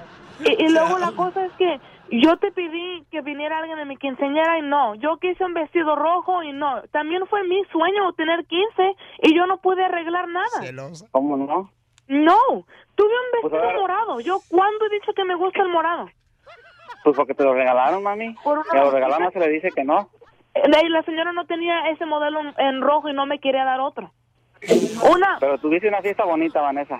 Y, 0.45 0.63
y 0.65 0.69
luego 0.69 0.97
la 0.99 1.11
cosa 1.11 1.45
es 1.45 1.51
que 1.53 1.79
yo 2.11 2.37
te 2.37 2.51
pedí 2.51 3.05
que 3.11 3.21
viniera 3.21 3.59
alguien 3.59 3.77
de 3.77 3.85
mi 3.85 3.97
quinceañera 3.97 4.57
y 4.57 4.61
no. 4.61 4.95
Yo 4.95 5.17
quise 5.17 5.43
un 5.43 5.53
vestido 5.53 5.95
rojo 5.95 6.41
y 6.43 6.53
no. 6.53 6.81
También 6.91 7.27
fue 7.27 7.43
mi 7.43 7.61
sueño 7.71 8.13
tener 8.13 8.45
15 8.45 8.95
y 9.23 9.35
yo 9.35 9.45
no 9.45 9.57
pude 9.57 9.83
arreglar 9.83 10.27
nada. 10.27 10.89
¿Cómo 11.11 11.37
no? 11.37 11.69
No, 12.09 12.65
tuve 12.95 13.07
un 13.07 13.41
Pues 13.41 13.53
vestido 13.53 13.81
morado. 13.81 14.19
Yo, 14.19 14.39
¿cuándo 14.49 14.85
he 14.87 14.89
dicho 14.89 15.13
que 15.15 15.23
me 15.23 15.35
gusta 15.35 15.61
el 15.61 15.69
morado? 15.69 16.09
Pues 17.03 17.15
porque 17.15 17.33
te 17.35 17.43
lo 17.43 17.53
regalaron, 17.53 18.03
mami. 18.03 18.33
Por 18.43 18.57
una 18.57 18.67
Que 18.69 18.77
lo 18.77 19.19
no 19.19 19.31
se 19.31 19.39
le 19.39 19.47
dice 19.49 19.69
que 19.71 19.83
no. 19.83 20.09
Eh, 20.55 20.63
y 20.83 20.89
la 20.89 21.03
señora 21.03 21.31
no 21.31 21.45
tenía 21.45 21.87
ese 21.91 22.05
modelo 22.05 22.41
en- 22.57 22.81
rojo 22.81 23.09
y 23.09 23.13
no 23.13 23.25
me 23.27 23.39
quería 23.39 23.63
dar 23.63 23.79
otro. 23.79 24.11
Una, 25.15 25.37
Pero 25.39 25.57
tuviste 25.59 25.87
una 25.87 26.01
fiesta 26.01 26.25
bonita, 26.25 26.61
Vanessa. 26.61 26.99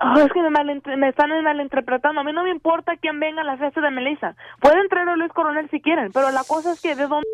Ah, 0.00 0.14
es 0.24 0.32
que 0.32 0.40
me, 0.42 0.96
me 0.96 1.08
están 1.08 1.30
malinterpretando. 1.42 2.20
A 2.20 2.24
mí 2.24 2.32
no 2.32 2.42
me 2.42 2.50
importa 2.50 2.96
quién 2.96 3.20
venga 3.20 3.42
a 3.42 3.44
la 3.44 3.56
fiesta 3.58 3.80
de 3.80 3.90
Melissa. 3.90 4.34
Pueden 4.60 4.88
traer 4.88 5.08
a 5.10 5.16
Luis 5.16 5.32
Coronel 5.32 5.68
si 5.70 5.80
quieren, 5.80 6.10
pero 6.12 6.30
la 6.30 6.42
cosa 6.48 6.72
es 6.72 6.80
que 6.80 6.94
¿de 6.96 7.06
dónde 7.06 7.28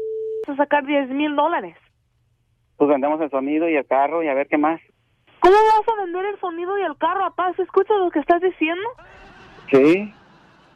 vas 0.46 0.59
a 0.59 0.62
sacar 0.64 0.85
10 0.85 1.09
mil 1.11 1.35
dólares? 1.37 1.77
Pues 2.77 2.90
vendemos 2.90 3.20
el 3.20 3.31
sonido 3.31 3.68
y 3.68 3.77
el 3.77 3.87
carro 3.87 4.22
y 4.22 4.29
a 4.29 4.35
ver 4.35 4.48
qué 4.48 4.59
más. 4.59 4.81
¿Cómo 5.44 5.57
vas 5.57 5.87
a 5.87 6.02
vender 6.02 6.24
el 6.24 6.40
sonido 6.40 6.78
y 6.78 6.83
el 6.83 6.96
carro, 6.96 7.20
papá? 7.20 7.52
¿Se 7.54 7.62
escucha 7.62 7.92
lo 7.94 8.11
que 8.11 8.20
estás 8.20 8.40
diciendo? 8.40 8.88
Sí, 9.70 10.11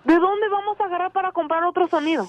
¿De 0.04 0.14
dónde 0.14 0.48
vamos 0.48 0.78
a 0.80 0.84
agarrar 0.84 1.10
para 1.12 1.32
comprar 1.32 1.64
otro 1.64 1.88
sonido? 1.88 2.26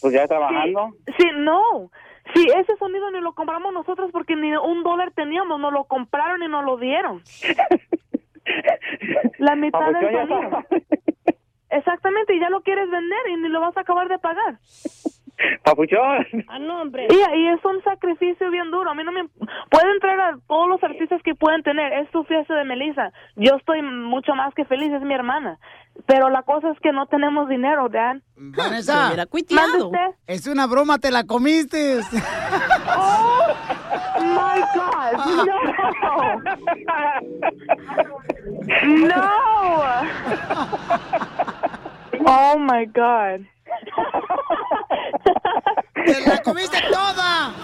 pues 0.00 0.14
ya 0.14 0.26
trabajando. 0.26 0.90
Sí, 1.06 1.12
sí, 1.18 1.28
no. 1.36 1.90
Sí, 2.34 2.46
ese 2.56 2.76
sonido 2.76 3.10
ni 3.10 3.20
lo 3.20 3.34
compramos 3.34 3.72
nosotros 3.72 4.10
porque 4.12 4.36
ni 4.36 4.52
un 4.56 4.82
dólar 4.82 5.12
teníamos, 5.12 5.58
nos 5.58 5.72
lo 5.72 5.84
compraron 5.84 6.42
y 6.42 6.48
nos 6.48 6.64
lo 6.64 6.76
dieron. 6.76 7.22
La 9.38 9.56
mitad 9.56 9.90
del 9.92 10.28
sonido. 10.28 10.64
Exactamente, 11.70 12.34
y 12.34 12.40
ya 12.40 12.50
lo 12.50 12.62
quieres 12.62 12.90
vender 12.90 13.18
y 13.30 13.36
ni 13.36 13.48
lo 13.48 13.60
vas 13.60 13.76
a 13.76 13.80
acabar 13.80 14.08
de 14.08 14.18
pagar. 14.18 14.58
Papuchón. 15.64 16.26
Ah, 16.48 16.58
no, 16.58 16.82
hombre. 16.82 17.06
Y, 17.10 17.14
y 17.14 17.48
es 17.48 17.64
un 17.64 17.82
sacrificio 17.82 18.50
bien 18.50 18.70
duro. 18.70 18.90
A 18.90 18.94
mí 18.94 19.04
no 19.04 19.12
me... 19.12 19.26
Pueden 19.70 20.00
traer 20.00 20.20
a 20.20 20.38
todos 20.46 20.68
los 20.68 20.82
artistas 20.82 21.22
que 21.22 21.34
pueden 21.34 21.62
tener. 21.62 21.92
Es 21.92 22.08
su 22.10 22.24
fiesta 22.24 22.54
de 22.54 22.64
Melissa. 22.64 23.12
Yo 23.36 23.56
estoy 23.56 23.82
mucho 23.82 24.34
más 24.34 24.54
que 24.54 24.64
feliz, 24.64 24.92
es 24.92 25.02
mi 25.02 25.14
hermana. 25.14 25.58
Pero 26.06 26.30
la 26.30 26.42
cosa 26.42 26.70
es 26.70 26.78
que 26.80 26.92
no 26.92 27.06
tenemos 27.06 27.48
dinero, 27.48 27.88
Dan. 27.88 28.22
Vanessa, 28.36 29.12
es 30.26 30.46
una 30.46 30.66
broma, 30.66 30.98
te 30.98 31.10
la 31.10 31.24
comiste. 31.24 32.00
Oh, 34.22 34.22
my 34.22 34.60
God, 34.74 35.12
no. 35.46 35.56
No. 39.06 39.30
Oh, 42.26 42.58
my 42.58 42.84
God. 42.86 43.46
¡Te 46.06 46.20
la 46.20 46.42
comiste 46.42 46.78
toda! 46.90 47.54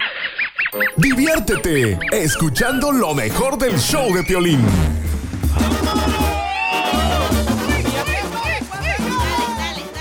Diviértete 0.97 1.99
escuchando 2.11 2.91
lo 2.91 3.13
mejor 3.13 3.57
del 3.57 3.77
show 3.79 4.13
de 4.13 4.23
Piolín. 4.23 4.65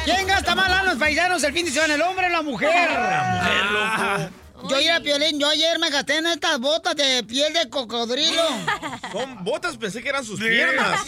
¿Quién 0.05 0.27
gasta 0.27 0.55
más 0.55 0.68
lana 0.68 0.83
los 0.85 0.96
paisanos 0.96 1.42
el 1.44 1.53
fin 1.53 1.64
de 1.64 1.70
semana, 1.70 1.94
el 1.94 2.03
hombre 2.03 2.27
o 2.27 2.29
la 2.31 2.42
mujer? 2.42 2.90
La 2.90 3.40
mujer, 3.40 3.64
loco. 3.72 4.68
Yo 4.68 4.81
iba 4.81 4.96
a 4.96 5.01
Piolín, 5.01 5.38
yo 5.38 5.49
ayer 5.49 5.79
me 5.79 5.90
gasté 5.90 6.16
en 6.16 6.27
estas 6.27 6.59
botas 6.59 6.96
de 6.96 7.22
piel 7.25 7.53
de 7.53 7.70
cocodrilo. 7.70 8.42
Son 9.12 9.44
botas, 9.44 9.77
pensé 9.77 10.03
que 10.03 10.09
eran 10.09 10.25
sus 10.25 10.40
piernas. 10.40 11.01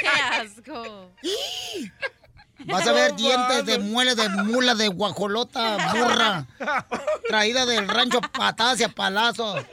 ¡Qué 0.00 0.08
asco! 0.08 1.12
Vas 2.66 2.86
a 2.86 2.92
ver 2.92 3.14
dientes 3.16 3.64
de 3.66 3.78
muela 3.78 4.14
de 4.14 4.28
mula 4.28 4.74
de 4.74 4.88
guajolota 4.88 5.92
burra. 5.92 6.46
Traída 7.28 7.66
del 7.66 7.88
rancho 7.88 8.20
patadas 8.20 8.80
y 8.80 8.84
a 8.84 8.88
palazos. 8.88 9.64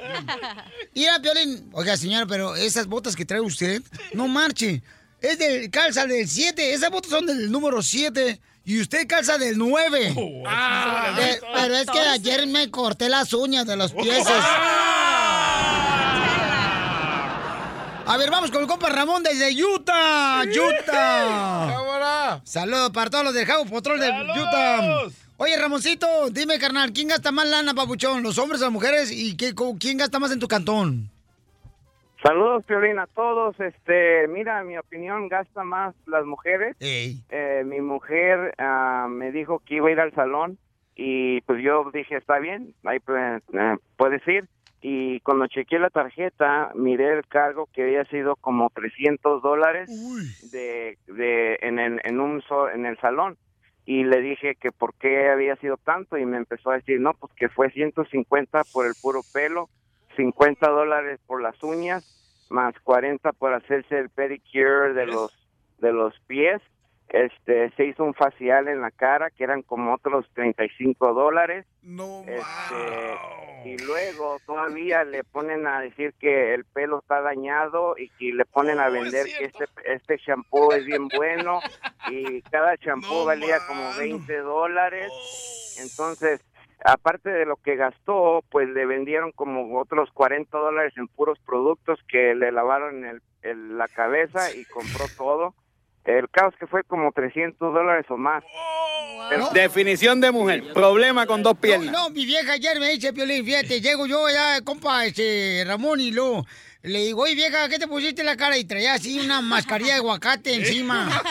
Mira, 0.93 1.19
Piolín. 1.21 1.69
Oiga, 1.73 1.97
señora, 1.97 2.25
pero 2.25 2.55
esas 2.55 2.87
botas 2.87 3.15
que 3.15 3.25
trae 3.25 3.41
usted, 3.41 3.81
no 4.13 4.27
marche. 4.27 4.81
Es 5.21 5.39
del 5.39 5.69
calza 5.71 6.05
del 6.05 6.27
7. 6.27 6.73
Esas 6.73 6.89
botas 6.89 7.11
son 7.11 7.25
del 7.25 7.51
número 7.51 7.81
7. 7.81 8.39
Y 8.65 8.81
usted 8.81 9.07
calza 9.07 9.37
del 9.37 9.57
9. 9.57 10.13
Eh, 10.17 11.41
pero 11.53 11.75
es 11.77 11.89
que 11.89 11.99
ayer 11.99 12.47
me 12.47 12.69
corté 12.69 13.09
las 13.09 13.33
uñas 13.33 13.65
de 13.65 13.77
los 13.77 13.93
pies. 13.93 14.27
A 18.09 18.15
ver, 18.15 18.31
vamos 18.31 18.51
con 18.51 18.61
el 18.61 18.67
compa 18.67 18.87
Ramón 18.87 19.21
desde 19.21 19.51
Utah. 19.61 20.43
Utah. 20.45 22.39
Saludos 22.45 22.91
para 22.91 23.09
todos 23.09 23.25
los 23.25 23.33
del 23.33 23.45
Javo 23.45 23.65
Patrol 23.65 23.99
de 23.99 24.07
Utah. 24.07 25.09
Oye, 25.35 25.57
Ramoncito, 25.59 26.07
dime, 26.31 26.57
carnal, 26.57 26.93
¿quién 26.93 27.09
gasta 27.09 27.33
más 27.33 27.49
lana, 27.49 27.73
papuchón? 27.73 28.23
¿Los 28.23 28.37
hombres 28.39 28.61
o 28.61 28.63
las 28.65 28.71
mujeres? 28.71 29.11
¿Y 29.11 29.35
qué, 29.35 29.53
quién 29.77 29.97
gasta 29.97 30.19
más 30.19 30.31
en 30.31 30.39
tu 30.39 30.47
cantón? 30.47 31.09
Saludos, 32.23 32.63
Piolín, 32.65 32.97
a 32.97 33.07
todos. 33.07 33.59
Este, 33.59 34.25
mira, 34.29 34.63
mi 34.63 34.77
opinión, 34.77 35.27
gasta 35.27 35.65
más 35.65 35.93
las 36.05 36.25
mujeres. 36.25 36.77
Eh, 36.79 37.63
mi 37.65 37.81
mujer 37.81 38.55
ah, 38.57 39.07
me 39.09 39.33
dijo 39.33 39.59
que 39.59 39.75
iba 39.75 39.89
a 39.89 39.91
ir 39.91 39.99
al 39.99 40.15
salón 40.15 40.57
y 40.95 41.41
pues 41.41 41.61
yo 41.61 41.91
dije, 41.93 42.15
está 42.15 42.39
bien, 42.39 42.73
ahí 42.85 42.99
pues, 42.99 43.43
eh, 43.53 43.75
puedes 43.97 44.25
ir. 44.27 44.47
Y 44.81 45.19
cuando 45.21 45.47
chequeé 45.47 45.79
la 45.79 45.89
tarjeta, 45.89 46.71
miré 46.75 47.13
el 47.13 47.25
cargo 47.27 47.67
que 47.73 47.83
había 47.83 48.05
sido 48.05 48.35
como 48.35 48.69
300 48.69 49.41
dólares 49.41 49.89
de, 50.51 50.97
de, 51.07 51.57
en, 51.61 51.79
el, 51.79 51.99
en, 52.03 52.19
un 52.19 52.41
so- 52.43 52.69
en 52.69 52.85
el 52.85 52.97
salón. 52.99 53.37
Y 53.85 54.03
le 54.03 54.21
dije 54.21 54.55
que 54.55 54.71
por 54.71 54.93
qué 54.95 55.29
había 55.29 55.55
sido 55.55 55.77
tanto 55.77 56.17
y 56.17 56.25
me 56.25 56.37
empezó 56.37 56.69
a 56.71 56.75
decir, 56.75 56.99
no, 56.99 57.13
pues 57.13 57.31
que 57.35 57.49
fue 57.49 57.71
150 57.71 58.63
por 58.65 58.85
el 58.85 58.93
puro 59.01 59.23
pelo, 59.31 59.69
50 60.15 60.69
dólares 60.69 61.19
por 61.25 61.41
las 61.41 61.61
uñas, 61.63 62.03
más 62.49 62.73
40 62.83 63.31
por 63.33 63.53
hacerse 63.53 63.97
el 63.97 64.09
pedicure 64.09 64.93
de 64.93 65.05
los 65.05 65.31
de 65.79 65.93
los 65.93 66.13
pies. 66.27 66.61
Este, 67.09 67.69
se 67.77 67.85
hizo 67.85 68.03
un 68.03 68.13
facial 68.13 68.67
en 68.67 68.81
la 68.81 68.91
cara 68.91 69.29
que 69.29 69.43
eran 69.43 69.61
como 69.61 69.93
otros 69.93 70.25
35 70.33 71.13
dólares. 71.13 71.65
Este, 72.27 73.69
y 73.69 73.77
luego 73.85 74.37
todavía 74.45 75.03
le 75.03 75.23
ponen 75.23 75.65
a 75.67 75.79
decir 75.81 76.13
que 76.19 76.53
el 76.53 76.65
pelo 76.65 76.99
está 76.99 77.21
dañado 77.21 77.95
y 77.97 78.09
que 78.09 78.33
le 78.33 78.45
ponen 78.45 78.79
a 78.79 78.89
vender 78.89 79.25
que 79.37 79.45
este 79.45 79.65
este 79.85 80.17
shampoo 80.17 80.73
es 80.73 80.85
bien 80.85 81.07
bueno 81.15 81.59
y 82.09 82.41
cada 82.43 82.75
shampoo 82.79 83.25
valía 83.25 83.57
como 83.67 83.81
20 83.97 84.37
dólares. 84.39 85.09
Entonces, 85.81 86.41
aparte 86.83 87.29
de 87.29 87.45
lo 87.45 87.55
que 87.57 87.75
gastó, 87.75 88.43
pues 88.51 88.67
le 88.69 88.85
vendieron 88.85 89.31
como 89.31 89.79
otros 89.79 90.11
40 90.11 90.57
dólares 90.57 90.93
en 90.97 91.07
puros 91.07 91.39
productos 91.39 91.99
que 92.07 92.35
le 92.35 92.51
lavaron 92.51 93.05
el, 93.05 93.21
el- 93.41 93.77
la 93.77 93.87
cabeza 93.87 94.53
y 94.53 94.65
compró 94.65 95.05
todo. 95.17 95.53
El 96.07 96.29
caos 96.29 96.53
que 96.57 96.65
fue 96.67 96.83
como 96.85 97.11
300 97.11 97.73
dólares 97.73 98.05
o 98.09 98.15
más. 98.17 98.43
Pero- 99.29 99.49
Definición 99.53 100.21
de 100.21 100.31
mujer. 100.31 100.63
Problema 100.73 101.25
con 101.25 101.43
dos 101.43 101.57
piernas. 101.57 101.91
No, 101.91 102.09
mi 102.11 102.25
vieja 102.25 102.53
ayer 102.53 102.79
me 102.79 102.89
dice, 102.89 103.11
Piolín, 103.11 103.43
fíjate, 103.45 103.81
llego 103.81 104.07
yo 104.07 104.29
ya, 104.29 104.61
compa, 104.61 105.05
este, 105.05 105.63
Ramón, 105.67 105.99
y 105.99 106.11
luego 106.11 106.45
le 106.83 106.99
digo, 106.99 107.23
oye, 107.23 107.35
vieja, 107.35 107.67
¿qué 107.67 107.77
te 107.77 107.87
pusiste 107.87 108.21
en 108.21 108.27
la 108.27 108.37
cara? 108.37 108.57
Y 108.57 108.63
traía 108.63 108.93
así 108.93 109.19
una 109.19 109.41
mascarilla 109.41 109.93
de 109.95 109.99
aguacate 109.99 110.53
encima, 110.55 111.21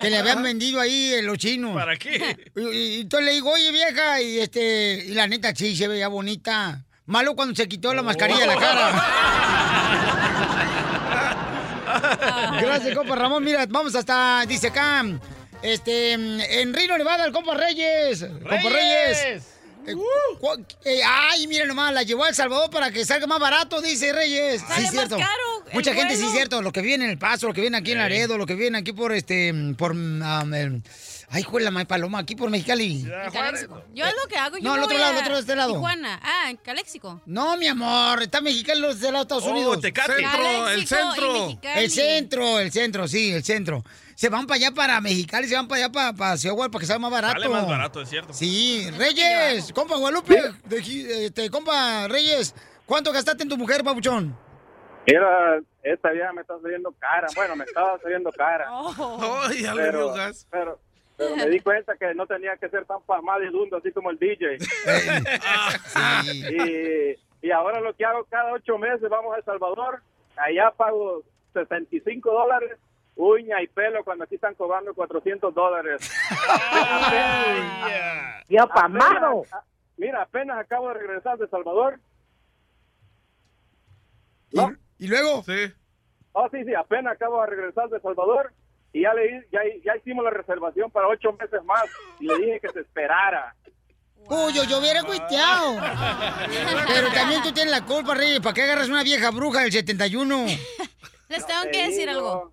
que 0.00 0.08
le 0.10 0.18
habían 0.18 0.44
vendido 0.44 0.80
ahí 0.80 1.20
los 1.22 1.36
chinos. 1.38 1.74
¿Para 1.74 1.96
qué? 1.96 2.36
Y, 2.54 2.60
y- 2.60 2.96
y 2.98 3.00
entonces 3.00 3.26
le 3.26 3.32
digo, 3.32 3.50
oye, 3.50 3.72
vieja, 3.72 4.20
y 4.22 4.38
este, 4.38 5.02
y 5.06 5.14
la 5.14 5.26
neta 5.26 5.52
sí 5.56 5.74
se 5.74 5.88
veía 5.88 6.06
bonita. 6.06 6.84
Malo 7.06 7.34
cuando 7.34 7.54
se 7.56 7.68
quitó 7.68 7.92
la 7.92 8.02
mascarilla 8.02 8.40
de 8.40 8.46
la 8.46 8.56
cara. 8.56 9.04
Gracias, 12.60 12.94
compa 12.96 13.14
Ramón. 13.14 13.44
Mira, 13.44 13.66
vamos 13.68 13.94
hasta, 13.94 14.44
dice 14.46 14.68
acá, 14.68 15.04
este, 15.62 16.12
en 16.12 16.74
Rino, 16.74 16.96
Nevada, 16.98 17.24
el 17.24 17.32
compa 17.32 17.54
Reyes. 17.54 18.20
Compa 18.22 18.68
Reyes. 18.68 19.42
Eh, 19.86 19.94
eh, 20.84 21.00
ay, 21.06 21.46
mira 21.46 21.66
nomás, 21.66 21.92
la 21.92 22.02
llevó 22.02 22.24
a 22.24 22.28
El 22.30 22.34
Salvador 22.34 22.70
para 22.70 22.90
que 22.90 23.04
salga 23.04 23.26
más 23.26 23.38
barato, 23.38 23.80
dice 23.82 24.12
Reyes. 24.12 24.62
Sale 24.62 24.88
sí, 24.88 24.96
más 24.96 25.08
cierto. 25.08 25.18
caro 25.18 25.64
Mucha 25.72 25.92
gente, 25.92 26.16
sí, 26.16 26.26
cierto. 26.32 26.62
Los 26.62 26.72
que 26.72 26.80
viven 26.80 27.02
en 27.02 27.10
El 27.10 27.18
Paso, 27.18 27.46
los 27.46 27.54
que 27.54 27.60
viven 27.60 27.74
aquí 27.74 27.92
en 27.92 27.98
Laredo, 27.98 28.38
los 28.38 28.46
que 28.46 28.54
viven 28.54 28.76
aquí 28.76 28.92
por 28.92 29.12
este, 29.12 29.52
por, 29.76 29.92
um, 29.92 30.54
el- 30.54 30.82
ay, 31.30 31.42
juela, 31.42 31.70
ma 31.70 31.84
paloma, 31.84 32.18
aquí 32.20 32.36
por 32.36 32.50
Mexicali. 32.50 33.02
Yo 33.02 34.04
es 34.04 34.14
lo 34.14 34.28
que 34.28 34.36
hago. 34.36 34.58
Yo 34.58 34.64
No, 34.64 34.74
al 34.74 34.82
otro 34.84 34.98
lado, 34.98 35.12
al 35.12 35.18
otro 35.18 35.34
de 35.34 35.40
este 35.40 35.56
lado. 35.56 35.72
Tijuana. 35.72 36.20
Ah, 36.22 36.50
en 36.50 36.56
Caléxico. 36.58 37.20
No, 37.26 37.56
mi 37.56 37.66
amor, 37.66 38.22
está 38.22 38.40
Mexicali 38.40 38.80
los 38.80 39.00
de 39.00 39.12
los 39.12 39.22
Estados 39.22 39.44
Oh, 39.46 39.50
Unidos. 39.50 39.80
Tecate. 39.80 40.14
Centro, 40.16 40.68
el 40.68 40.86
centro. 40.86 41.58
El 41.74 41.90
centro, 41.90 42.58
el 42.60 42.72
centro, 42.72 43.08
sí, 43.08 43.32
el 43.32 43.44
centro. 43.44 43.84
Se 44.14 44.28
van 44.28 44.46
para 44.46 44.56
allá, 44.56 44.70
para 44.72 45.00
Mexicali, 45.00 45.48
se 45.48 45.56
van 45.56 45.66
para 45.66 45.84
allá, 45.84 45.92
para, 45.92 46.12
para 46.12 46.36
Ciudad 46.36 46.54
Guadalupe, 46.54 46.72
para 46.74 46.80
que 46.80 46.86
sea 46.86 46.98
más 47.00 47.10
barato. 47.10 47.34
Sale 47.34 47.48
más 47.48 47.66
barato, 47.66 48.00
es 48.00 48.08
cierto. 48.08 48.32
Sí, 48.32 48.88
Reyes, 48.96 49.72
compa 49.72 49.96
Guadalupe, 49.96 50.40
de 50.66 51.26
este, 51.26 51.50
compa 51.50 52.06
Reyes, 52.06 52.54
¿cuánto 52.86 53.12
gastaste 53.12 53.42
en 53.42 53.48
tu 53.48 53.56
mujer, 53.56 53.82
papuchón? 53.82 54.36
Mira, 55.06 55.58
esta 55.82 56.10
vieja 56.12 56.32
me 56.32 56.40
está 56.42 56.54
saliendo 56.62 56.94
cara. 56.98 57.26
Bueno, 57.34 57.56
me 57.56 57.64
estaba 57.64 57.98
saliendo 58.00 58.30
cara. 58.32 58.66
Ya 59.60 59.72
dio 59.72 59.74
pero, 59.74 60.12
gas. 60.14 60.46
pero, 60.50 60.80
pero 61.16 61.36
me 61.36 61.48
di 61.48 61.60
cuenta 61.60 61.96
que 61.96 62.14
no 62.14 62.26
tenía 62.26 62.56
que 62.56 62.68
ser 62.68 62.84
tan 62.86 63.00
palmadidundo 63.02 63.76
así 63.76 63.92
como 63.92 64.10
el 64.10 64.18
DJ. 64.18 64.56
y, 66.34 67.46
y 67.46 67.50
ahora 67.50 67.80
lo 67.80 67.94
que 67.94 68.04
hago 68.04 68.24
cada 68.24 68.52
ocho 68.52 68.78
meses, 68.78 69.08
vamos 69.08 69.34
a 69.34 69.38
El 69.38 69.44
Salvador. 69.44 70.02
Allá 70.36 70.72
pago 70.72 71.22
65 71.52 72.32
dólares, 72.32 72.72
uña 73.14 73.62
y 73.62 73.68
pelo, 73.68 74.02
cuando 74.02 74.24
aquí 74.24 74.34
están 74.34 74.54
cobrando 74.54 74.94
400 74.94 75.54
dólares. 75.54 76.10
¡Ya 78.48 78.66
pamado! 78.66 79.44
Mira, 79.96 80.22
apenas 80.22 80.58
acabo 80.58 80.88
de 80.88 80.94
regresar 80.94 81.38
de 81.38 81.44
El 81.44 81.50
Salvador. 81.50 82.00
¿No? 84.52 84.74
¿Y 84.98 85.06
luego? 85.06 85.42
Sí. 85.44 85.72
Oh, 86.32 86.48
sí, 86.50 86.64
sí, 86.64 86.74
apenas 86.74 87.14
acabo 87.14 87.40
de 87.42 87.46
regresar 87.46 87.88
de 87.88 87.96
El 87.96 88.02
Salvador 88.02 88.52
y 88.94 89.02
ya, 89.02 89.12
le, 89.12 89.46
ya, 89.52 89.60
ya 89.84 89.96
hicimos 89.96 90.24
la 90.24 90.30
reservación 90.30 90.90
para 90.90 91.08
ocho 91.08 91.32
meses 91.32 91.62
más 91.64 91.82
y 92.20 92.26
le 92.26 92.36
dije 92.38 92.60
que 92.60 92.68
se 92.70 92.80
esperara. 92.80 93.54
Uy, 94.26 94.54
yo, 94.54 94.78
hubiera 94.78 95.02
cuiteado. 95.02 95.76
Pero 96.86 97.12
también 97.12 97.42
tú 97.42 97.52
tienes 97.52 97.70
la 97.70 97.84
culpa, 97.84 98.14
Reyes, 98.14 98.40
¿para 98.40 98.54
qué 98.54 98.62
agarras 98.62 98.88
una 98.88 99.02
vieja 99.02 99.30
bruja 99.30 99.60
del 99.60 99.70
71? 99.72 100.46
Les 101.28 101.46
tengo 101.46 101.62
te 101.64 101.70
que 101.70 101.88
decir 101.88 102.08
algo. 102.08 102.52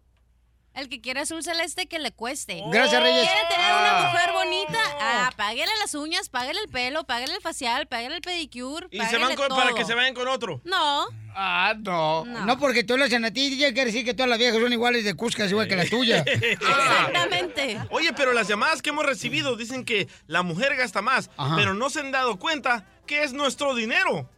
El 0.73 0.87
que 0.87 1.01
quiere 1.01 1.19
azul 1.19 1.43
celeste, 1.43 1.87
que 1.87 1.99
le 1.99 2.11
cueste. 2.13 2.63
Gracias, 2.71 3.01
Reyes. 3.03 3.27
¿Quiere 3.29 3.47
tener 3.49 3.71
Ah. 3.71 3.81
una 4.01 4.09
mujer 4.09 4.31
bonita? 4.33 4.79
Ah, 5.01 5.29
páguele 5.35 5.71
las 5.79 5.93
uñas, 5.95 6.29
páguele 6.29 6.59
el 6.61 6.69
pelo, 6.69 7.03
páguele 7.03 7.35
el 7.35 7.41
facial, 7.41 7.87
páguele 7.87 8.15
el 8.15 8.21
pedicure, 8.21 8.87
Y 8.89 8.99
se 9.01 9.17
van 9.17 9.35
con- 9.35 9.49
todo. 9.49 9.57
para 9.57 9.73
que 9.73 9.83
se 9.83 9.93
vayan 9.95 10.13
con 10.13 10.27
otro. 10.29 10.61
No. 10.63 11.07
Ah, 11.35 11.73
no. 11.79 12.25
No. 12.25 12.57
porque 12.59 12.83
tú 12.83 12.97
lo 12.97 13.05
hacen 13.05 13.23
a 13.25 13.31
ti, 13.31 13.49
DJ, 13.49 13.73
quiere 13.73 13.91
decir 13.91 14.05
que 14.05 14.13
todas 14.13 14.29
las 14.29 14.37
viejas 14.39 14.59
son 14.61 14.71
iguales 14.73 15.03
de 15.03 15.13
cuscas, 15.15 15.49
igual 15.51 15.67
que 15.67 15.75
la 15.75 15.85
tuya. 15.85 16.19
Exactamente. 16.27 17.79
Oye, 17.89 18.13
pero 18.13 18.33
las 18.33 18.47
llamadas 18.47 18.81
que 18.81 18.89
hemos 18.89 19.05
recibido 19.05 19.55
dicen 19.55 19.85
que 19.85 20.07
la 20.27 20.43
mujer 20.43 20.75
gasta 20.75 21.01
más, 21.01 21.29
Ajá. 21.37 21.55
pero 21.55 21.73
no 21.73 21.89
se 21.89 21.99
han 21.99 22.11
dado 22.11 22.37
cuenta 22.39 22.85
que 23.07 23.23
es 23.23 23.33
nuestro 23.33 23.75
dinero. 23.75 24.29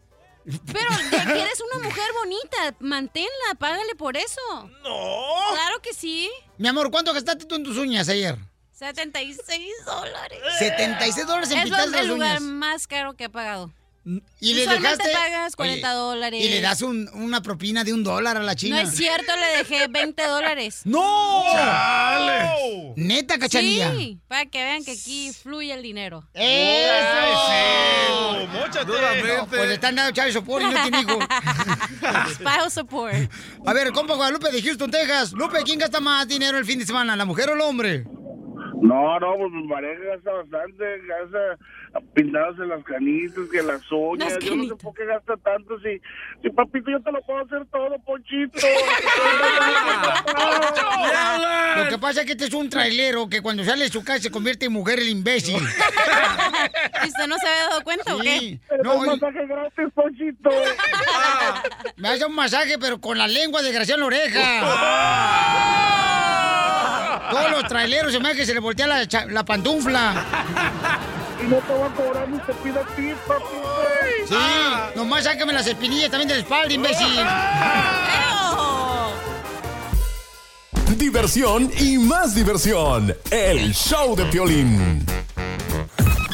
Pero 0.46 0.90
ya 1.12 1.24
quieres 1.26 1.62
una 1.74 1.84
mujer 1.88 2.04
bonita, 2.22 2.76
manténla, 2.82 3.56
págale 3.58 3.96
por 3.96 4.18
eso. 4.18 4.42
No. 4.84 5.54
Claro 5.54 5.82
que 5.82 5.94
sí. 5.94 6.30
Mi 6.58 6.68
amor, 6.68 6.92
¿cuánto 6.92 7.14
gastaste 7.14 7.46
tú 7.46 7.56
en 7.56 7.64
tus 7.64 7.78
uñas 7.78 8.10
ayer? 8.10 8.38
76 8.74 9.72
dólares. 9.86 10.40
76 10.60 11.26
dólares 11.28 11.52
en 11.52 11.58
Es 11.60 11.64
pintarse 11.66 11.90
lo- 11.92 11.98
el 11.98 12.08
las 12.08 12.08
lugar 12.08 12.30
uñas. 12.42 12.42
más 12.42 12.88
caro 12.88 13.14
que 13.16 13.26
he 13.26 13.30
pagado. 13.30 13.72
Y 14.06 14.54
le 14.54 14.68
dejaste. 14.68 15.12
pagas 15.14 15.56
40 15.56 15.88
Oye, 15.88 15.98
dólares. 15.98 16.44
Y 16.46 16.50
le 16.50 16.60
das 16.60 16.82
un- 16.82 17.10
una 17.14 17.42
propina 17.42 17.86
de 17.86 17.94
un 17.94 18.04
dólar 18.04 18.36
a 18.36 18.42
la 18.42 18.52
No 18.52 18.58
china. 18.58 18.82
es 18.82 18.94
cierto, 18.96 19.32
le 19.38 19.58
dejé 19.60 19.88
20 19.90 20.28
dólares. 20.28 20.82
¡No! 20.84 21.46
¡Chale! 21.54 22.94
Neta, 22.98 23.40
cachanilla. 23.40 23.94
Sí, 23.96 24.20
para 24.28 24.46
que 24.46 24.62
vean 24.62 24.84
que 24.84 24.92
aquí 24.92 25.32
fluye 25.32 25.74
el 25.74 25.82
dinero. 25.82 26.28
¡Eso! 26.34 27.44
¡Móchate! 28.52 28.92
No, 29.38 29.48
pues 29.48 29.68
le 29.68 29.74
están 29.76 29.96
dando 29.96 30.12
Chávez 30.14 30.34
Sopor 30.34 30.62
y 30.62 30.66
no 30.66 30.82
tiene 30.82 31.02
hijo. 31.02 31.20
Spouse 32.34 32.74
support. 32.74 33.14
A 33.66 33.74
ver, 33.74 33.92
compa 33.92 34.16
Guadalupe 34.16 34.52
de 34.52 34.62
Houston, 34.62 34.92
Texas. 34.92 35.34
Lupe, 35.34 35.60
¿quién 35.64 35.80
gasta 35.80 36.00
más 36.00 36.28
dinero 36.28 36.58
el 36.58 36.66
fin 36.66 36.80
de 36.80 36.86
semana, 36.86 37.16
la 37.16 37.26
mujer 37.26 37.50
o 37.50 37.54
el 37.54 37.62
hombre? 37.62 38.04
No, 38.82 39.20
no, 39.20 39.36
pues 39.38 39.52
mi 39.52 39.68
pareja 39.68 40.02
gasta 40.14 40.32
bastante, 40.34 40.84
gasta 41.08 41.58
pintados 42.14 42.58
en 42.60 42.70
las 42.70 42.84
canitas, 42.84 43.44
que 43.52 43.62
las 43.62 43.82
uñas. 43.92 44.34
Las 44.34 44.44
yo 44.44 44.56
no 44.56 44.64
sé 44.66 44.76
por 44.76 44.94
qué 44.96 45.06
gasta 45.06 45.38
tanto. 45.38 45.80
Si, 45.80 46.02
si 46.42 46.50
papito, 46.50 46.90
yo 46.92 47.00
te 47.02 47.12
lo 47.12 47.22
puedo 47.22 47.40
hacer 47.46 47.66
todo, 47.72 47.96
Ponchito. 48.06 48.58
Lo 51.78 51.90
que 51.90 51.98
pasa 51.98 52.20
es 52.22 52.26
que 52.28 52.34
este 52.34 52.46
es 52.46 52.54
un 52.54 52.70
trailero 52.70 53.28
que 53.28 53.42
cuando 53.42 53.64
sale 53.64 53.86
de 53.86 53.90
su 53.92 54.04
casa 54.04 54.22
se 54.22 54.30
convierte 54.32 54.66
en 54.68 54.74
mujer 54.74 55.00
el 55.00 55.10
imbécil. 55.10 55.56
¿Y 57.04 57.08
usted 57.08 57.28
no 57.28 57.36
se 57.38 57.48
había 57.48 57.64
dado 57.70 57.82
cuenta 57.84 58.16
o 58.16 58.20
qué? 58.20 58.40
Sí. 58.40 58.60
No, 58.84 58.94
No, 58.94 59.00
un 59.00 59.06
y- 59.06 59.10
masaje 59.10 59.46
gratis, 59.48 59.86
Ponchito. 59.94 60.50
me 61.98 62.10
hace 62.10 62.26
un 62.26 62.36
masaje, 62.36 62.78
pero 62.80 63.00
con 63.02 63.18
la 63.18 63.28
lengua 63.28 63.62
desgraciada 63.64 63.96
en 63.96 64.02
la 64.02 64.06
oreja. 64.08 64.64
Todos 67.32 67.52
los 67.52 67.64
traileros 67.68 68.12
se 68.14 68.20
me 68.20 68.30
hace 68.30 68.38
que 68.38 68.46
se 68.46 68.54
le 68.54 68.60
voltea 68.60 68.86
la 68.88 69.44
pantufla. 69.46 70.26
Y 71.44 71.48
no 71.48 71.58
te 71.58 71.74
voy 71.84 71.92
a 71.92 71.96
cobrar. 71.96 72.28
Sí, 74.28 74.36
nomás 74.96 75.24
sácame 75.24 75.54
las 75.54 75.68
espinillas 75.68 76.10
también 76.10 76.28
de 76.30 76.36
la 76.36 76.42
espalda, 76.42 76.74
imbécil. 76.74 77.20
Diversión 80.98 81.72
y 81.80 81.98
más 81.98 82.36
diversión. 82.36 83.16
El 83.30 83.74
show 83.74 84.16
de 84.16 84.26
Piolín. 84.26 85.06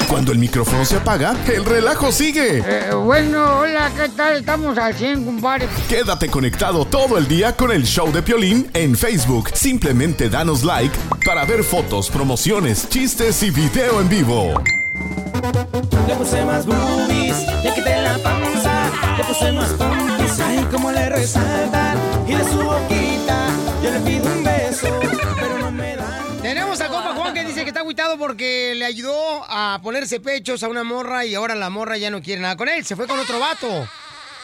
Cuando 0.08 0.32
el 0.32 0.40
micrófono 0.40 0.84
se 0.86 0.98
apaga, 0.98 1.36
el 1.48 1.64
relajo 1.64 2.12
sigue. 2.12 2.64
Eh, 2.66 2.94
bueno, 2.96 3.60
hola, 3.60 3.92
¿qué 3.96 4.10
tal? 4.10 4.38
Estamos 4.38 4.76
al 4.78 4.96
100, 4.96 5.24
compadre. 5.24 5.68
Quédate 5.88 6.30
conectado 6.30 6.86
todo 6.86 7.20
el 7.20 7.28
día 7.28 7.56
con 7.56 7.72
el 7.72 7.86
show 7.86 8.12
de 8.12 8.24
Piolín 8.24 8.72
en 8.74 8.98
Facebook. 8.98 9.52
Simplemente 9.54 10.28
danos 10.28 10.64
like 10.64 10.98
para 11.24 11.46
ver 11.46 11.64
fotos, 11.64 12.10
promociones, 12.10 12.90
chistes 12.90 13.44
y 13.44 13.52
video 13.52 14.02
en 14.02 14.10
vivo. 14.10 14.79
Le 15.42 16.16
puse 16.16 16.44
más 16.44 16.66
boobies, 16.66 17.48
le 17.64 17.74
quité 17.74 18.02
la 18.02 18.18
panza, 18.18 18.92
le 19.18 19.24
puse 19.24 19.52
más 19.54 19.70
pompis, 19.70 20.40
ay, 20.42 20.68
como 20.70 20.92
le 20.92 21.08
resaltan, 21.08 21.98
y 22.28 22.34
de 22.34 22.44
su 22.44 22.58
boquita, 22.58 23.48
yo 23.82 23.92
le 23.92 24.00
pido 24.02 24.26
un 24.26 24.44
beso, 24.44 25.00
pero 25.40 25.60
no 25.60 25.72
me 25.72 25.96
dan. 25.96 26.42
Tenemos 26.42 26.82
a 26.82 26.88
compa 26.90 27.14
Juan 27.14 27.34
que 27.34 27.46
dice 27.46 27.64
que 27.64 27.70
está 27.70 27.80
agüitado 27.80 28.18
porque 28.18 28.74
le 28.76 28.84
ayudó 28.84 29.46
a 29.48 29.80
ponerse 29.82 30.20
pechos 30.20 30.62
a 30.64 30.68
una 30.68 30.84
morra 30.84 31.26
y 31.26 31.36
ahora 31.36 31.56
la 31.56 31.70
morra 31.70 31.98
ya 31.98 32.12
no 32.12 32.22
quiere 32.22 32.42
nada 32.42 32.58
con 32.58 32.68
él. 32.68 32.84
Se 32.84 32.98
fue 32.98 33.08
con 33.08 33.18
otro 33.18 33.40
vato. 33.40 33.88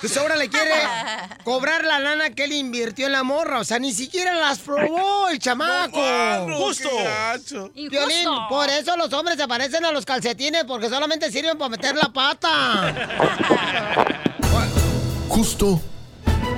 Entonces 0.05 0.21
ahora 0.21 0.35
le 0.35 0.49
quiere 0.49 0.71
cobrar 1.43 1.83
la 1.83 1.99
lana 1.99 2.29
que 2.29 2.43
él 2.43 2.53
invirtió 2.53 3.07
en 3.07 3.11
la 3.11 3.23
morra. 3.23 3.59
O 3.59 3.63
sea, 3.63 3.79
ni 3.79 3.91
siquiera 3.91 4.35
las 4.35 4.59
probó 4.59 5.29
el 5.29 5.39
chamaco. 5.39 5.99
Justo. 6.57 6.89
Violín, 7.73 8.29
por 8.47 8.69
eso 8.69 8.95
los 8.97 9.11
hombres 9.13 9.35
se 9.35 9.47
parecen 9.47 9.83
a 9.83 9.91
los 9.91 10.05
calcetines 10.05 10.65
porque 10.65 10.89
solamente 10.89 11.31
sirven 11.31 11.57
para 11.57 11.69
meter 11.69 11.95
la 11.95 12.13
pata. 12.13 12.93
Justo 15.27 15.81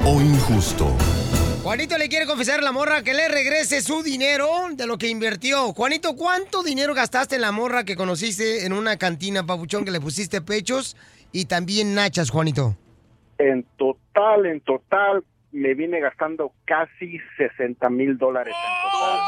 o 0.03 0.21
injusto. 0.21 0.93
Juanito 1.63 1.97
le 1.97 2.09
quiere 2.09 2.25
confesar 2.25 2.59
a 2.59 2.63
la 2.63 2.73
morra 2.73 3.01
que 3.01 3.13
le 3.13 3.29
regrese 3.29 3.81
su 3.81 4.03
dinero 4.03 4.49
de 4.73 4.85
lo 4.87 4.97
que 4.97 5.07
invirtió. 5.07 5.71
Juanito, 5.71 6.17
¿cuánto 6.17 6.63
dinero 6.63 6.93
gastaste 6.93 7.35
en 7.35 7.41
la 7.41 7.53
morra 7.53 7.85
que 7.85 7.95
conociste 7.95 8.65
en 8.65 8.73
una 8.73 8.97
cantina, 8.97 9.45
papuchón, 9.45 9.85
que 9.85 9.91
le 9.91 10.01
pusiste 10.01 10.41
pechos 10.41 10.97
y 11.31 11.45
también 11.45 11.95
nachas, 11.95 12.29
Juanito? 12.29 12.75
En 13.37 13.63
total, 13.77 14.45
en 14.45 14.61
total, 14.61 15.23
me 15.51 15.73
vine 15.73 15.99
gastando 15.99 16.51
casi 16.65 17.19
60 17.37 17.89
mil 17.89 18.17
dólares 18.17 18.55
en 18.55 18.91
total. 18.91 19.19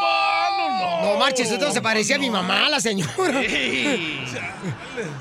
No 1.04 1.18
marches, 1.18 1.52
esto 1.52 1.72
se 1.72 1.82
parecía 1.82 2.18
a 2.18 2.20
mi 2.20 2.30
mamá, 2.30 2.70
la 2.70 2.80
señora. 2.80 3.14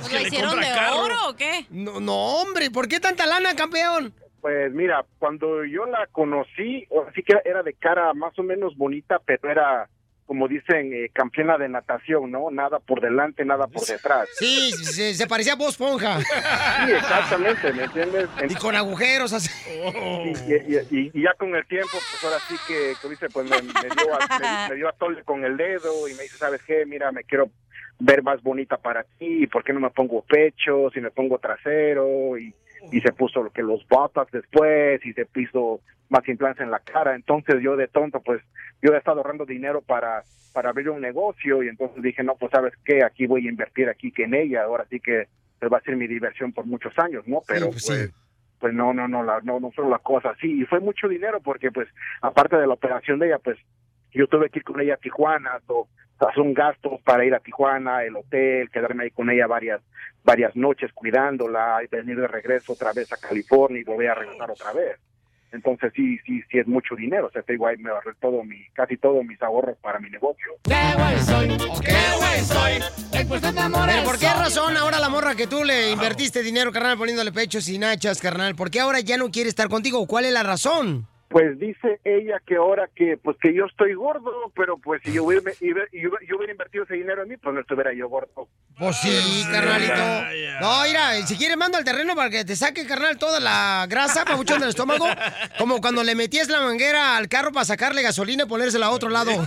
¿Pues 0.00 0.12
¿La 0.12 0.22
hicieron 0.22 0.60
de 0.60 0.66
oro 0.92 1.28
o 1.28 1.36
qué? 1.36 1.66
No, 1.70 2.00
no, 2.00 2.14
hombre, 2.14 2.70
¿por 2.70 2.88
qué 2.88 3.00
tanta 3.00 3.26
lana, 3.26 3.54
campeón? 3.54 4.12
Pues 4.40 4.72
mira, 4.72 5.04
cuando 5.18 5.64
yo 5.64 5.86
la 5.86 6.06
conocí, 6.12 6.86
así 7.08 7.22
que 7.22 7.34
era 7.44 7.62
de 7.62 7.74
cara 7.74 8.14
más 8.14 8.38
o 8.38 8.42
menos 8.42 8.76
bonita, 8.76 9.20
pero 9.24 9.50
era, 9.50 9.88
como 10.28 10.46
dicen, 10.46 10.92
eh, 10.92 11.08
campeona 11.10 11.56
de 11.56 11.70
natación, 11.70 12.30
¿no? 12.30 12.50
Nada 12.50 12.80
por 12.80 13.00
delante, 13.00 13.46
nada 13.46 13.66
por 13.66 13.82
detrás. 13.86 14.28
Sí, 14.38 14.70
se, 14.72 15.14
se 15.14 15.26
parecía 15.26 15.54
a 15.54 15.56
vos, 15.56 15.70
Esponja. 15.70 16.18
Sí, 16.86 16.92
exactamente, 16.92 17.72
¿me 17.72 17.84
entiendes? 17.84 18.28
Y 18.46 18.54
con 18.56 18.76
agujeros 18.76 19.32
así. 19.32 19.50
Y, 19.66 20.28
y- 20.52 20.76
y- 20.90 21.10
y 21.14 21.22
ya 21.22 21.32
con 21.38 21.56
el 21.56 21.66
tiempo, 21.66 21.88
pues 21.92 22.22
ahora 22.24 22.36
sí 22.46 22.54
que, 22.68 22.92
que 23.00 23.08
dice, 23.08 23.28
pues 23.30 23.48
me, 23.50 23.56
me 23.62 23.88
dio 23.88 24.14
a, 24.14 24.38
me, 24.38 24.68
me 24.68 24.74
dio 24.76 24.88
a 24.88 24.92
tole 24.92 25.22
con 25.24 25.42
el 25.46 25.56
dedo 25.56 26.06
y 26.08 26.12
me 26.14 26.24
dice, 26.24 26.36
¿sabes 26.36 26.60
qué? 26.66 26.84
Mira, 26.84 27.10
me 27.10 27.24
quiero 27.24 27.50
ver 27.98 28.22
más 28.22 28.42
bonita 28.42 28.76
para 28.76 29.04
ti, 29.18 29.46
¿por 29.46 29.64
qué 29.64 29.72
no 29.72 29.80
me 29.80 29.88
pongo 29.90 30.22
pecho, 30.22 30.90
si 30.92 31.00
me 31.00 31.10
pongo 31.10 31.38
trasero? 31.38 32.36
Y, 32.36 32.54
y 32.92 33.00
se 33.00 33.12
puso 33.12 33.42
lo 33.42 33.50
que 33.50 33.62
los 33.62 33.86
botox 33.88 34.32
después 34.32 35.04
y 35.04 35.12
se 35.12 35.26
puso 35.26 35.80
más 36.08 36.26
implantes 36.28 36.62
en 36.62 36.70
la 36.70 36.80
cara. 36.80 37.14
Entonces 37.14 37.56
yo 37.62 37.76
de 37.76 37.88
tonto, 37.88 38.20
pues 38.20 38.42
yo 38.82 38.94
he 38.94 38.98
estado 38.98 39.18
ahorrando 39.18 39.44
dinero 39.44 39.82
para 39.82 40.22
para 40.52 40.70
abrir 40.70 40.90
un 40.90 41.00
negocio 41.00 41.62
y 41.62 41.68
entonces 41.68 42.02
dije, 42.02 42.24
no, 42.24 42.34
pues 42.34 42.50
sabes 42.50 42.72
qué, 42.84 43.04
aquí 43.04 43.26
voy 43.26 43.46
a 43.46 43.50
invertir 43.50 43.88
aquí 43.88 44.10
que 44.10 44.24
en 44.24 44.34
ella, 44.34 44.64
ahora 44.64 44.86
sí 44.90 44.98
que 44.98 45.28
pues, 45.58 45.72
va 45.72 45.78
a 45.78 45.82
ser 45.82 45.96
mi 45.96 46.06
diversión 46.06 46.52
por 46.52 46.66
muchos 46.66 46.92
años, 46.98 47.26
¿no? 47.28 47.42
Pero 47.46 47.66
pues, 47.66 47.86
pues, 47.86 48.06
sí. 48.06 48.14
pues 48.58 48.74
no, 48.74 48.92
no, 48.92 49.06
no, 49.08 49.22
la, 49.22 49.40
no, 49.42 49.60
no 49.60 49.70
fue 49.70 49.88
la 49.88 49.98
cosa 49.98 50.30
así. 50.30 50.60
Y 50.60 50.64
fue 50.64 50.80
mucho 50.80 51.08
dinero 51.08 51.40
porque, 51.40 51.70
pues, 51.70 51.88
aparte 52.22 52.56
de 52.56 52.66
la 52.66 52.74
operación 52.74 53.18
de 53.18 53.26
ella, 53.26 53.38
pues, 53.38 53.58
yo 54.12 54.26
tuve 54.26 54.50
que 54.50 54.60
ir 54.60 54.64
con 54.64 54.80
ella 54.80 54.94
a 54.94 54.98
Tijuana, 54.98 55.60
so, 55.66 55.86
hacer 56.20 56.40
un 56.40 56.54
gasto 56.54 57.00
para 57.04 57.24
ir 57.24 57.34
a 57.34 57.40
Tijuana, 57.40 58.02
el 58.04 58.16
hotel, 58.16 58.70
quedarme 58.70 59.04
ahí 59.04 59.10
con 59.10 59.30
ella 59.30 59.46
varias 59.46 59.80
varias 60.24 60.54
noches 60.56 60.92
cuidándola 60.92 61.80
y 61.82 61.86
venir 61.86 62.20
de 62.20 62.28
regreso 62.28 62.72
otra 62.72 62.92
vez 62.92 63.10
a 63.12 63.16
California 63.16 63.80
y 63.80 63.84
volver 63.84 64.10
a 64.10 64.14
regresar 64.14 64.50
otra 64.50 64.72
vez. 64.72 64.98
Entonces 65.52 65.92
sí, 65.94 66.18
sí, 66.26 66.42
sí 66.50 66.58
es 66.58 66.66
mucho 66.66 66.94
dinero. 66.94 67.28
O 67.28 67.30
sea, 67.30 67.42
te 67.42 67.54
digo, 67.54 67.66
ahí 67.66 67.78
me 67.78 67.90
ahorré 67.90 68.12
todo 68.20 68.44
mi, 68.44 68.62
casi 68.74 68.98
todos 68.98 69.24
mis 69.24 69.40
ahorros 69.40 69.78
para 69.78 69.98
mi 69.98 70.10
negocio. 70.10 70.52
¡Qué 70.64 70.74
güey 70.94 71.18
soy! 71.20 71.48
¡Qué 71.82 72.18
güey 72.18 72.40
soy! 72.44 72.82
Pero 73.10 74.04
¿por 74.04 74.18
qué 74.18 74.28
razón 74.28 74.76
ahora 74.76 75.00
la 75.00 75.08
morra 75.08 75.34
que 75.34 75.46
tú 75.46 75.64
le 75.64 75.90
invertiste 75.90 76.42
dinero, 76.42 76.72
carnal, 76.72 76.98
poniéndole 76.98 77.32
pechos 77.32 77.68
y 77.68 77.78
nachas, 77.78 78.20
carnal? 78.20 78.54
¿Por 78.54 78.70
qué 78.70 78.80
ahora 78.80 79.00
ya 79.00 79.16
no 79.16 79.30
quiere 79.30 79.48
estar 79.48 79.68
contigo? 79.68 80.06
¿Cuál 80.06 80.26
es 80.26 80.32
la 80.32 80.42
razón? 80.42 81.06
Pues 81.38 81.56
dice 81.56 82.00
ella 82.02 82.42
que 82.44 82.56
ahora 82.56 82.88
que 82.96 83.16
pues 83.16 83.36
que 83.40 83.54
yo 83.54 83.66
estoy 83.66 83.94
gordo, 83.94 84.50
pero 84.56 84.76
pues 84.76 85.00
si 85.04 85.12
yo 85.12 85.22
hubiera, 85.22 85.40
hubiera- 85.60 85.86
yo 85.92 86.36
hubiera 86.36 86.50
invertido 86.50 86.82
ese 86.82 86.94
dinero 86.94 87.22
en 87.22 87.28
mí, 87.28 87.36
pues 87.36 87.54
no 87.54 87.60
estuviera 87.60 87.92
yo 87.94 88.08
gordo. 88.08 88.48
Pues 88.76 88.96
sí, 88.96 89.44
carnalito. 89.48 89.94
No, 90.60 90.82
mira, 90.82 91.24
si 91.28 91.36
quieres 91.36 91.56
mando 91.56 91.78
al 91.78 91.84
terreno 91.84 92.16
para 92.16 92.28
que 92.30 92.44
te 92.44 92.56
saque, 92.56 92.84
carnal, 92.88 93.18
toda 93.18 93.38
la 93.38 93.86
grasa, 93.88 94.24
pabuchón 94.24 94.58
del 94.58 94.70
estómago. 94.70 95.06
Como 95.58 95.80
cuando 95.80 96.02
le 96.02 96.16
metías 96.16 96.48
la 96.48 96.60
manguera 96.60 97.16
al 97.16 97.28
carro 97.28 97.52
para 97.52 97.64
sacarle 97.64 98.02
gasolina 98.02 98.42
y 98.42 98.46
ponérsela 98.48 98.86
a 98.86 98.90
otro 98.90 99.08
lado. 99.08 99.30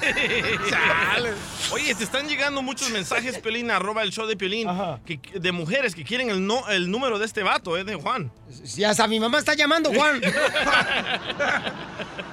Oye, 1.73 1.93
te 1.95 2.06
están 2.06 2.27
llegando 2.30 2.62
muchos 2.62 2.89
mensajes, 2.91 3.38
Pelín, 3.39 3.69
arroba 3.69 4.04
el 4.04 4.12
show 4.12 4.27
de 4.27 4.38
Pelín, 4.38 4.69
que, 5.06 5.19
de 5.39 5.51
mujeres 5.51 5.93
que 5.93 6.06
quieren 6.06 6.30
el, 6.30 6.45
no, 6.47 6.69
el 6.69 6.89
número 6.89 7.19
de 7.19 7.25
este 7.25 7.43
vato, 7.43 7.77
eh, 7.77 7.84
de 7.84 7.95
Juan. 7.95 8.32
Ya 8.75 8.91
hasta 8.91 9.08
mi 9.08 9.19
mamá 9.19 9.39
está 9.39 9.56
llamando, 9.56 9.91
Juan. 9.93 10.21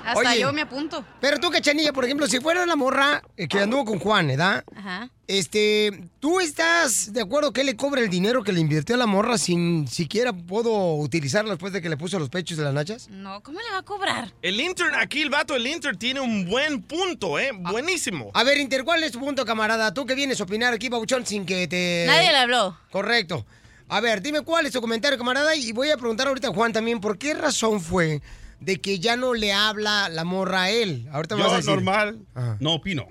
Hasta 0.04 0.30
Oye. 0.30 0.40
yo 0.40 0.52
me 0.52 0.62
apunto. 0.62 1.04
Pero 1.20 1.38
tú, 1.38 1.50
Cachanilla, 1.50 1.92
por 1.92 2.04
ejemplo, 2.04 2.26
si 2.26 2.40
fuera 2.40 2.64
la 2.64 2.76
morra 2.76 3.22
eh, 3.36 3.46
que 3.46 3.60
anduvo 3.60 3.84
con 3.84 3.98
Juan, 3.98 4.26
¿verdad? 4.28 4.64
Ajá. 4.74 5.10
Este, 5.26 6.04
¿tú 6.20 6.40
estás 6.40 7.12
de 7.12 7.20
acuerdo 7.20 7.52
que 7.52 7.60
él 7.60 7.66
le 7.66 7.76
cobra 7.76 8.00
el 8.00 8.08
dinero 8.08 8.42
que 8.42 8.50
le 8.50 8.60
invirtió 8.60 8.94
a 8.94 8.98
la 8.98 9.04
morra 9.04 9.36
sin 9.36 9.86
siquiera 9.86 10.32
puedo 10.32 10.94
utilizarlo 10.94 11.50
después 11.50 11.74
de 11.74 11.82
que 11.82 11.90
le 11.90 11.98
puso 11.98 12.18
los 12.18 12.30
pechos 12.30 12.56
de 12.56 12.64
las 12.64 12.72
nachas? 12.72 13.08
No, 13.10 13.42
¿cómo 13.42 13.60
le 13.60 13.70
va 13.70 13.78
a 13.78 13.82
cobrar? 13.82 14.32
El 14.40 14.58
intern, 14.58 14.94
aquí 14.94 15.20
el 15.20 15.28
vato, 15.28 15.54
el 15.54 15.66
intern 15.66 15.98
tiene 15.98 16.20
un 16.20 16.48
buen 16.48 16.80
punto, 16.80 17.38
¿eh? 17.38 17.50
Buenísimo. 17.52 18.30
A 18.32 18.42
ver, 18.42 18.56
Inter, 18.56 18.84
¿cuál 18.84 19.02
es 19.04 19.12
tu 19.12 19.20
punto, 19.20 19.44
camarada? 19.44 19.92
Tú 19.92 20.06
que 20.06 20.14
vienes 20.14 20.40
a 20.40 20.44
opinar 20.44 20.72
aquí, 20.72 20.88
Babuchón, 20.88 21.26
sin 21.26 21.44
que 21.44 21.68
te... 21.68 22.04
Nadie 22.06 22.30
le 22.32 22.38
habló. 22.38 22.78
Correcto. 22.90 23.44
A 23.90 24.00
ver, 24.00 24.22
dime 24.22 24.40
cuál 24.40 24.64
es 24.64 24.72
tu 24.72 24.80
comentario, 24.80 25.18
camarada, 25.18 25.54
y 25.54 25.72
voy 25.72 25.90
a 25.90 25.98
preguntar 25.98 26.28
ahorita 26.28 26.48
a 26.48 26.52
Juan 26.52 26.72
también, 26.72 27.00
¿por 27.00 27.18
qué 27.18 27.34
razón 27.34 27.82
fue 27.82 28.22
de 28.60 28.80
que 28.80 28.98
ya 28.98 29.16
no 29.16 29.34
le 29.34 29.52
habla 29.52 30.08
la 30.08 30.24
morra 30.24 30.64
a 30.64 30.70
él? 30.70 31.06
Ahorita 31.12 31.36
me 31.36 31.42
vas 31.42 31.50
a 31.50 31.54
Yo 31.54 31.56
decir. 31.58 31.74
normal 31.74 32.18
Ajá. 32.34 32.56
no 32.60 32.74
opino. 32.74 33.06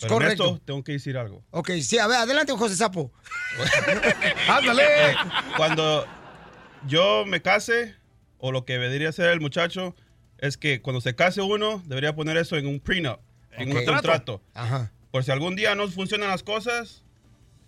Pero 0.00 0.14
Correcto. 0.14 0.44
esto 0.46 0.60
tengo 0.64 0.82
que 0.82 0.92
decir 0.92 1.16
algo. 1.16 1.44
Ok, 1.52 1.70
sí, 1.80 1.98
a 1.98 2.06
ver, 2.08 2.18
adelante, 2.18 2.52
José 2.52 2.74
Sapo. 2.76 3.12
¡Ándale! 4.48 4.84
Cuando 5.56 6.04
yo 6.86 7.24
me 7.26 7.40
case, 7.42 7.94
o 8.38 8.50
lo 8.52 8.64
que 8.64 8.74
debería 8.74 9.08
hacer 9.10 9.26
el 9.30 9.40
muchacho, 9.40 9.94
es 10.38 10.56
que 10.56 10.82
cuando 10.82 11.00
se 11.00 11.14
case 11.14 11.42
uno, 11.42 11.82
debería 11.86 12.14
poner 12.14 12.36
eso 12.36 12.56
en 12.56 12.66
un 12.66 12.80
prenup, 12.80 13.20
en 13.52 13.76
un 13.76 13.84
contrato. 13.84 14.42
Ajá. 14.54 14.90
Por 15.12 15.22
si 15.22 15.30
algún 15.30 15.54
día 15.54 15.74
no 15.76 15.88
funcionan 15.88 16.28
las 16.28 16.42
cosas, 16.42 17.04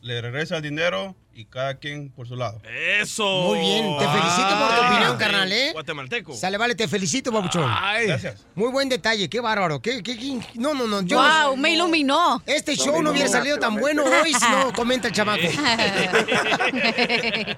le 0.01 0.21
regresa 0.21 0.57
el 0.57 0.63
dinero 0.63 1.15
y 1.37 1.45
cada 1.45 1.75
quien 1.79 2.11
por 2.11 2.27
su 2.27 2.35
lado. 2.35 2.61
Eso. 3.01 3.25
Muy 3.49 3.59
bien, 3.61 3.99
te 3.99 4.07
felicito 4.09 4.49
por 4.49 4.69
tu 4.69 4.83
Ah. 4.83 4.91
opinión, 4.91 5.19
carnal, 5.19 5.53
¿eh? 5.53 5.71
Guatemalteco. 5.73 6.35
Sale, 6.35 6.57
vale, 6.57 6.75
te 6.75 6.89
felicito, 6.89 7.31
papuchón. 7.31 7.69
Ay. 7.71 8.07
Gracias. 8.07 8.47
Muy 8.55 8.71
buen 8.71 8.89
detalle, 8.89 9.29
qué 9.29 9.41
bárbaro. 9.41 9.81
Qué, 9.81 10.03
qué- 10.03 10.17
qué- 10.17 10.41
No, 10.55 10.73
no, 10.75 10.87
no. 10.87 11.03
Yo 11.03 11.19
Wow, 11.19 11.57
me 11.57 11.75
iluminó. 11.75 12.43
Este 12.47 12.75
show 12.75 13.03
no 13.03 13.11
hubiera 13.11 13.29
salido 13.29 13.59
tan 13.59 13.77
bueno 13.77 14.05
hoy 14.05 14.33
si 14.33 14.51
no 14.51 14.73
comenta 14.73 15.09
el 15.09 15.15
chamaco. 15.15 15.43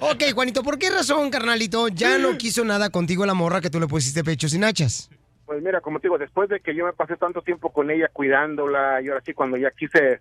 ok, 0.00 0.22
Juanito, 0.34 0.62
¿por 0.62 0.78
qué 0.78 0.90
razón, 0.90 1.30
carnalito, 1.30 1.88
ya 1.88 2.18
no 2.18 2.36
quiso 2.36 2.64
nada 2.64 2.90
contigo 2.90 3.24
la 3.26 3.34
morra 3.34 3.60
que 3.60 3.70
tú 3.70 3.78
le 3.80 3.86
pusiste 3.86 4.24
pechos 4.24 4.54
y 4.54 4.58
nachas? 4.58 5.10
Pues 5.46 5.62
mira, 5.62 5.80
como 5.80 5.98
te 6.00 6.08
digo, 6.08 6.18
después 6.18 6.48
de 6.48 6.60
que 6.60 6.74
yo 6.74 6.84
me 6.84 6.92
pasé 6.92 7.16
tanto 7.16 7.42
tiempo 7.42 7.72
con 7.72 7.90
ella 7.90 8.08
cuidándola, 8.12 9.00
y 9.02 9.08
ahora 9.08 9.22
sí 9.24 9.32
cuando 9.32 9.56
ya 9.56 9.70
quise, 9.70 10.20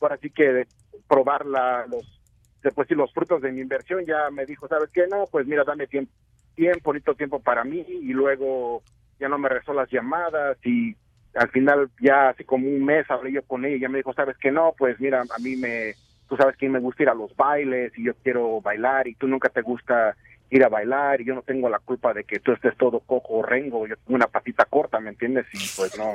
ahora 0.00 0.18
sí 0.22 0.30
que 0.30 0.66
probar 1.08 1.44
la, 1.46 1.86
los, 1.88 2.19
después 2.62 2.88
sí 2.88 2.94
los 2.94 3.12
frutos 3.12 3.42
de 3.42 3.52
mi 3.52 3.60
inversión, 3.60 4.04
ya 4.06 4.30
me 4.30 4.46
dijo, 4.46 4.68
¿sabes 4.68 4.90
qué? 4.92 5.06
No, 5.06 5.24
pues 5.30 5.46
mira, 5.46 5.64
dame 5.64 5.86
tiempo, 5.86 6.12
tiempo, 6.54 6.80
bonito 6.84 7.14
tiempo 7.14 7.40
para 7.40 7.64
mí, 7.64 7.84
y 7.88 8.12
luego 8.12 8.82
ya 9.18 9.28
no 9.28 9.38
me 9.38 9.48
rezó 9.48 9.72
las 9.72 9.90
llamadas, 9.90 10.58
y 10.64 10.94
al 11.34 11.48
final 11.50 11.90
ya 12.00 12.30
así 12.30 12.44
como 12.44 12.68
un 12.68 12.84
mes 12.84 13.10
hablé 13.10 13.32
yo 13.32 13.42
con 13.42 13.64
ella, 13.64 13.76
y 13.76 13.80
ya 13.80 13.88
me 13.88 13.98
dijo, 13.98 14.12
¿sabes 14.12 14.36
qué? 14.38 14.50
No, 14.50 14.74
pues 14.76 15.00
mira, 15.00 15.22
a 15.22 15.38
mí 15.42 15.56
me, 15.56 15.94
tú 16.28 16.36
sabes 16.36 16.56
que 16.56 16.68
me 16.68 16.80
gusta 16.80 17.02
ir 17.02 17.08
a 17.08 17.14
los 17.14 17.34
bailes, 17.36 17.92
y 17.98 18.04
yo 18.04 18.14
quiero 18.22 18.60
bailar, 18.60 19.08
y 19.08 19.14
tú 19.14 19.26
nunca 19.26 19.48
te 19.48 19.62
gusta 19.62 20.16
ir 20.50 20.64
a 20.64 20.68
bailar 20.68 21.20
y 21.20 21.24
yo 21.26 21.34
no 21.34 21.42
tengo 21.42 21.68
la 21.68 21.78
culpa 21.78 22.12
de 22.12 22.24
que 22.24 22.40
tú 22.40 22.52
estés 22.52 22.76
todo 22.76 23.00
cojo 23.00 23.34
o 23.34 23.42
rengo, 23.42 23.86
yo 23.86 23.96
tengo 23.98 24.16
una 24.16 24.26
patita 24.26 24.64
corta, 24.64 24.98
¿me 25.00 25.10
entiendes? 25.10 25.46
Y 25.52 25.58
pues 25.76 25.96
no, 25.96 26.12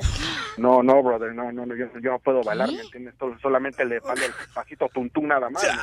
no, 0.58 0.84
no, 0.84 1.02
brother, 1.02 1.34
no, 1.34 1.52
no, 1.54 1.66
no 1.66 1.76
yo, 1.76 1.86
yo 2.02 2.12
no 2.12 2.20
puedo 2.20 2.42
bailar, 2.44 2.68
¿me 2.72 2.82
entiendes? 2.82 3.16
Sol- 3.18 3.40
solamente 3.42 3.86
le 3.86 4.02
falta 4.02 4.26
el 4.26 4.34
pasito 4.54 4.90
tuntún 4.94 5.28
nada 5.30 5.50
más. 5.50 5.64
no. 5.64 5.82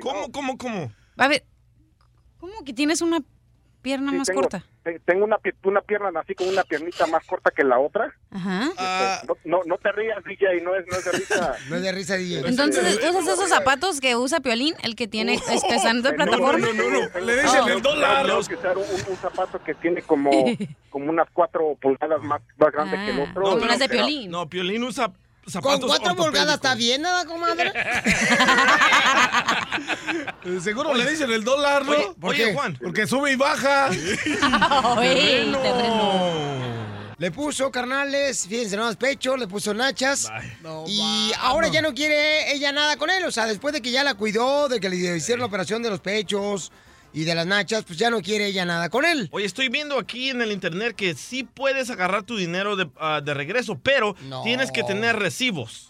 ¿Cómo, 0.00 0.32
cómo, 0.32 0.56
cómo? 0.58 0.92
A 1.16 1.28
ver, 1.28 1.42
¿cómo 2.38 2.52
que 2.64 2.72
tienes 2.72 3.02
una 3.02 3.20
pierna 3.82 4.10
Sí, 4.12 4.16
más 4.18 4.28
tengo, 4.28 4.40
corta? 4.42 4.64
te- 4.84 4.98
Tengo 5.00 5.24
una, 5.24 5.38
una 5.64 5.80
pierna 5.82 6.10
así 6.20 6.34
con 6.34 6.48
una 6.48 6.62
piernita 6.64 7.06
más 7.08 7.24
corta 7.26 7.50
que 7.50 7.64
la 7.64 7.78
otra. 7.78 8.14
Ajá. 8.30 8.68
Este, 8.70 9.26
no, 9.26 9.36
no, 9.44 9.60
no 9.66 9.76
te 9.78 9.92
rías, 9.92 10.22
DJ, 10.24 10.60
no 10.62 10.74
es, 10.76 10.86
no 10.86 10.96
es 10.96 11.04
de 11.04 11.12
risa. 11.12 11.54
No 11.68 11.76
es 11.76 11.82
de 11.82 11.92
risa, 11.92 12.16
DJ. 12.16 12.48
Entonces, 12.48 12.98
¿usas 12.98 13.26
esos 13.28 13.48
zapatos 13.48 14.00
que 14.00 14.16
usa 14.16 14.40
Piolín? 14.40 14.74
El 14.82 14.96
que 14.96 15.06
tiene, 15.08 15.34
es 15.34 15.62
que 15.64 15.74
están 15.74 16.02
de 16.02 16.12
No, 16.12 16.16
no, 16.16 16.24
plataforma. 16.24 16.66
no, 16.66 16.72
no, 16.72 16.90
no. 17.12 17.20
Le 17.26 17.42
dicen 17.42 17.60
No, 17.60 17.68
el 17.68 17.82
dólar. 17.82 18.26
Tengo 18.26 18.42
que 18.42 18.54
usar 18.54 18.78
un, 18.78 18.84
un 18.84 19.16
zapato 19.16 19.62
que 19.62 19.74
tiene 19.74 20.02
como, 20.02 20.30
como 20.90 21.10
unas 21.10 21.28
cuatro 21.32 21.76
pulgadas 21.80 22.22
más, 22.22 22.40
más 22.58 22.72
grande 22.72 22.96
que 22.96 23.10
el 23.10 23.20
Ah. 23.20 23.26
otro. 23.30 23.58
Pero- 23.88 24.28
No, 24.28 24.48
Piolín 24.48 24.84
usa 24.84 25.12
Con 25.60 25.80
cuatro 25.80 26.14
pulgadas 26.14 26.54
está 26.54 26.74
bien, 26.76 27.02
nada, 27.02 27.24
comadre? 27.26 27.72
Seguro 30.62 30.94
le 30.94 31.10
dicen 31.10 31.32
el 31.32 31.42
dólar, 31.42 31.84
¿no? 31.84 31.92
Oye, 31.92 32.14
¿Por 32.20 32.30
oye, 32.30 32.44
qué? 32.44 32.54
Juan. 32.54 32.78
Porque 32.80 33.06
sube 33.08 33.32
y 33.32 33.36
baja. 33.36 33.90
Le 37.18 37.30
puso 37.30 37.70
carnales, 37.70 38.46
fíjense, 38.48 38.76
no 38.76 38.92
pecho, 38.94 39.36
le 39.36 39.46
puso 39.46 39.72
nachas. 39.72 40.28
y 40.88 41.30
ahora 41.38 41.68
ya 41.68 41.80
no 41.80 41.94
quiere 41.94 42.52
ella 42.52 42.72
nada 42.72 42.96
con 42.96 43.10
él. 43.10 43.24
O 43.24 43.30
sea, 43.30 43.46
después 43.46 43.72
de 43.72 43.80
que 43.80 43.92
ya 43.92 44.02
la 44.02 44.14
cuidó, 44.14 44.68
de 44.68 44.80
que 44.80 44.88
le 44.88 44.96
hicieron 45.16 45.38
la 45.40 45.46
operación 45.46 45.84
de 45.84 45.90
los 45.90 46.00
pechos 46.00 46.72
y 47.12 47.24
de 47.24 47.34
las 47.34 47.46
nachas, 47.46 47.84
pues 47.84 47.98
ya 47.98 48.10
no 48.10 48.20
quiere 48.22 48.46
ella 48.46 48.64
nada 48.64 48.88
con 48.88 49.04
él. 49.04 49.28
Oye, 49.32 49.44
estoy 49.46 49.68
viendo 49.68 49.98
aquí 49.98 50.30
en 50.30 50.40
el 50.42 50.50
internet 50.52 50.94
que 50.96 51.14
sí 51.14 51.44
puedes 51.44 51.90
agarrar 51.90 52.22
tu 52.24 52.36
dinero 52.36 52.76
de, 52.76 52.88
ah, 52.98 53.20
de 53.22 53.34
regreso, 53.34 53.78
pero 53.82 54.14
tienes 54.44 54.70
que 54.72 54.82
tener 54.82 55.16
recibos. 55.18 55.88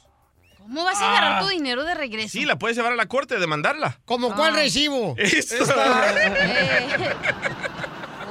¿Cómo 0.58 0.84
vas 0.84 1.00
a 1.00 1.10
agarrar 1.10 1.32
Ah. 1.32 1.40
tu 1.42 1.48
dinero 1.48 1.82
de 1.84 1.94
regreso? 1.94 2.28
Sí, 2.30 2.44
la 2.44 2.56
puedes 2.56 2.76
llevar 2.76 2.92
a 2.92 2.96
la 2.96 3.06
corte, 3.06 3.38
demandarla. 3.38 3.98
¿Cómo 4.04 4.30
Ah. 4.32 4.36
cuál 4.36 4.54
recibo? 4.54 5.14
Esta. 5.18 5.64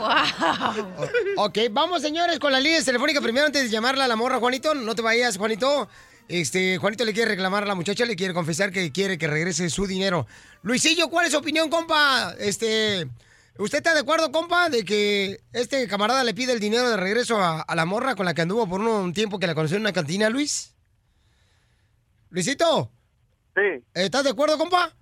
Ok, 1.38 1.60
vamos 1.71 2.01
señores 2.01 2.39
con 2.39 2.51
las 2.51 2.63
líneas 2.63 2.84
telefónicas. 2.86 3.21
Primero 3.21 3.45
antes 3.45 3.63
de 3.63 3.69
llamarla 3.69 4.06
a 4.06 4.08
la 4.08 4.15
morra, 4.15 4.39
Juanito, 4.39 4.73
no 4.73 4.95
te 4.95 5.01
vayas, 5.04 5.38
Juanito. 5.38 5.88
Este, 6.32 6.78
Juanito 6.78 7.04
le 7.04 7.13
quiere 7.13 7.32
reclamar 7.32 7.63
a 7.63 7.65
la 7.65 7.76
muchacha, 7.76 8.06
le 8.06 8.15
quiere 8.15 8.34
confesar 8.34 8.72
que 8.72 8.91
quiere 8.91 9.17
que 9.17 9.28
regrese 9.28 9.70
su 9.70 9.86
dinero. 9.86 10.26
Luisillo, 10.63 11.10
¿cuál 11.10 11.26
es 11.26 11.34
su 11.34 11.38
opinión, 11.39 11.70
compa? 11.70 12.34
Este, 12.39 13.06
¿usted 13.58 13.80
está 13.80 13.94
de 13.94 14.00
acuerdo, 14.00 14.32
compa, 14.32 14.70
de 14.70 14.86
que 14.86 15.41
este 15.52 15.88
camarada 15.89 16.24
le 16.24 16.34
pide 16.34 16.54
el 16.54 16.60
dinero 16.62 16.89
de 16.89 16.96
regreso 16.98 17.38
a, 17.38 17.62
a 17.62 17.76
la 17.76 17.86
morra 17.86 18.15
con 18.15 18.26
la 18.26 18.34
que 18.34 18.44
anduvo 18.44 18.65
por 18.67 18.80
un, 18.80 18.88
un 18.88 19.13
tiempo 19.13 19.39
que 19.39 19.48
la 19.48 19.56
conoció 19.56 19.76
en 19.76 19.84
una 19.84 19.91
cantina, 19.94 20.30
Luis? 20.30 20.74
Luisito. 22.30 22.89
Sí. 23.56 23.84
¿Estás 23.94 24.24
de 24.24 24.30
acuerdo, 24.30 24.58
compa? 24.58 24.94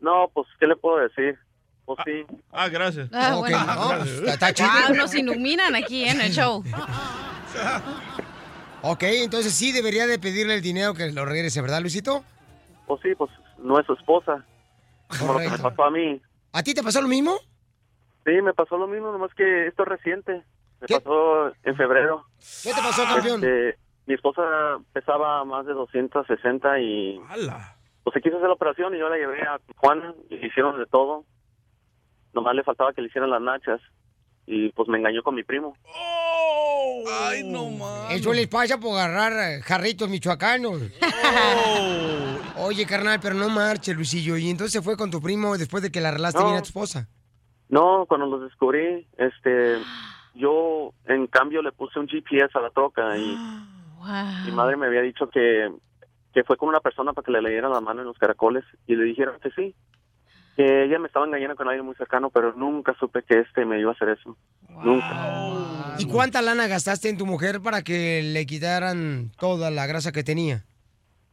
No, 0.00 0.30
pues, 0.32 0.46
¿qué 0.58 0.66
le 0.66 0.76
puedo 0.76 0.96
decir? 0.96 1.38
Pues 1.84 1.98
sí. 2.06 2.24
Ah, 2.52 2.68
gracias. 2.68 3.08
Ah, 3.12 3.36
Ok, 3.36 3.40
bueno. 3.50 3.64
no, 3.66 3.98
pues, 3.98 4.10
está, 4.10 4.32
está 4.32 4.54
chido. 4.54 4.68
Wow, 4.88 4.96
nos 4.96 5.14
iluminan 5.14 5.74
aquí 5.76 6.04
en 6.08 6.20
el 6.22 6.32
show. 6.32 6.64
Ok, 8.82 9.02
entonces 9.02 9.52
sí 9.54 9.72
debería 9.72 10.06
de 10.06 10.18
pedirle 10.18 10.54
el 10.54 10.62
dinero 10.62 10.94
que 10.94 11.10
lo 11.12 11.24
regrese, 11.24 11.60
¿verdad, 11.60 11.80
Luisito? 11.80 12.24
Pues 12.86 13.00
sí, 13.02 13.14
pues 13.14 13.30
no 13.58 13.78
es 13.78 13.86
su 13.86 13.92
esposa. 13.92 14.44
Como 15.18 15.34
lo 15.34 15.38
que 15.40 15.50
me 15.50 15.58
pasó 15.58 15.84
a 15.84 15.90
mí. 15.90 16.20
¿A 16.52 16.62
ti 16.62 16.72
te 16.72 16.82
pasó 16.82 17.02
lo 17.02 17.08
mismo? 17.08 17.38
Sí, 18.24 18.32
me 18.42 18.54
pasó 18.54 18.78
lo 18.78 18.86
mismo, 18.86 19.12
nomás 19.12 19.34
que 19.34 19.66
esto 19.66 19.82
es 19.82 19.88
reciente. 19.88 20.42
Me 20.80 20.86
pasó 20.88 21.52
en 21.62 21.76
febrero. 21.76 22.24
¿Qué 22.62 22.70
te 22.72 22.80
pasó, 22.80 23.04
campeón? 23.04 23.44
Este, 23.44 23.78
mi 24.06 24.14
esposa 24.14 24.42
pesaba 24.92 25.44
más 25.44 25.66
de 25.66 25.74
260 25.74 26.80
y 26.80 27.20
pues 28.02 28.14
se 28.14 28.20
quiso 28.22 28.36
hacer 28.36 28.48
la 28.48 28.54
operación 28.54 28.94
y 28.94 28.98
yo 28.98 29.08
la 29.08 29.16
llevé 29.16 29.42
a 29.42 29.58
Tijuana 29.58 30.14
y 30.30 30.38
le 30.38 30.46
hicieron 30.46 30.78
de 30.78 30.86
todo. 30.86 31.24
Nomás 32.32 32.54
le 32.54 32.64
faltaba 32.64 32.92
que 32.92 33.02
le 33.02 33.08
hicieran 33.08 33.30
las 33.30 33.42
nachas 33.42 33.80
y 34.46 34.70
pues 34.70 34.88
me 34.88 34.98
engañó 34.98 35.22
con 35.22 35.34
mi 35.34 35.44
primo. 35.44 35.76
Ay, 37.08 37.42
no 37.44 37.70
más. 37.70 38.12
Eso 38.12 38.32
les 38.32 38.48
pasa 38.48 38.78
por 38.78 38.98
agarrar 38.98 39.32
eh, 39.52 39.62
jarritos 39.62 40.08
michoacanos. 40.08 40.80
Oye, 42.58 42.86
carnal, 42.86 43.18
pero 43.20 43.34
no 43.34 43.48
marche, 43.48 43.94
Luisillo. 43.94 44.36
Y 44.36 44.50
entonces 44.50 44.72
se 44.72 44.82
fue 44.82 44.96
con 44.96 45.10
tu 45.10 45.20
primo 45.20 45.56
después 45.56 45.82
de 45.82 45.90
que 45.90 46.00
la 46.00 46.08
arreglaste 46.10 46.38
No. 46.40 46.44
bien 46.46 46.56
a 46.56 46.60
tu 46.62 46.66
esposa. 46.66 47.08
No, 47.68 48.04
cuando 48.08 48.26
los 48.26 48.42
descubrí, 48.42 49.06
este, 49.16 49.78
yo 50.34 50.92
en 51.06 51.26
cambio 51.28 51.62
le 51.62 51.72
puse 51.72 51.98
un 51.98 52.08
GPS 52.08 52.50
a 52.58 52.62
la 52.62 52.70
troca 52.70 53.16
y 53.16 53.36
mi 54.46 54.52
madre 54.52 54.76
me 54.76 54.86
había 54.86 55.02
dicho 55.02 55.28
que, 55.30 55.70
que 56.34 56.44
fue 56.44 56.56
con 56.56 56.68
una 56.68 56.80
persona 56.80 57.12
para 57.12 57.24
que 57.24 57.30
le 57.32 57.40
leyera 57.42 57.68
la 57.68 57.80
mano 57.80 58.00
en 58.00 58.08
los 58.08 58.18
caracoles 58.18 58.64
y 58.86 58.96
le 58.96 59.04
dijeron 59.04 59.36
que 59.40 59.50
sí, 59.52 59.74
que 60.56 60.84
ella 60.84 60.98
me 60.98 61.06
estaba 61.06 61.26
engañando 61.26 61.56
con 61.56 61.68
alguien 61.68 61.86
muy 61.86 61.94
cercano, 61.94 62.30
pero 62.30 62.52
nunca 62.54 62.94
supe 62.98 63.22
que 63.22 63.40
este 63.40 63.64
me 63.64 63.80
iba 63.80 63.90
a 63.90 63.94
hacer 63.94 64.10
eso. 64.10 64.36
Nunca. 64.68 65.94
¿Y 65.98 66.06
cuánta 66.06 66.42
lana 66.42 66.66
gastaste 66.66 67.08
en 67.08 67.18
tu 67.18 67.26
mujer 67.26 67.60
para 67.60 67.82
que 67.82 68.22
le 68.22 68.46
quitaran 68.46 69.32
toda 69.38 69.70
la 69.70 69.86
grasa 69.86 70.12
que 70.12 70.24
tenía? 70.24 70.64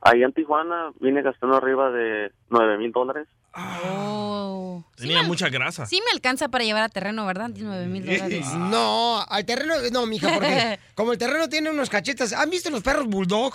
Ahí 0.01 0.23
en 0.23 0.34
Tijuana 0.34 0.91
vine 0.99 1.21
gastando 1.21 1.58
arriba 1.58 1.91
de 1.91 2.32
nueve 2.49 2.77
mil 2.77 2.91
dólares. 2.91 3.27
Oh. 3.53 4.84
Tenía 4.95 5.23
mucha 5.23 5.49
grasa. 5.49 5.86
Sí 5.86 6.01
me 6.06 6.12
alcanza 6.12 6.49
para 6.49 6.63
llevar 6.63 6.84
a 6.84 6.89
terreno, 6.89 7.25
¿verdad? 7.25 7.49
9 7.56 7.86
mil 7.88 8.06
dólares. 8.06 8.47
No, 8.53 9.23
al 9.27 9.45
terreno, 9.45 9.75
no, 9.91 10.06
mija, 10.06 10.34
porque 10.34 10.80
como 10.95 11.12
el 11.12 11.17
terreno 11.17 11.49
tiene 11.49 11.69
unos 11.69 11.89
cachetas, 11.89 12.34
¿han 12.34 12.49
visto 12.49 12.69
los 12.69 12.84
perros 12.84 13.08
bulldog? 13.08 13.53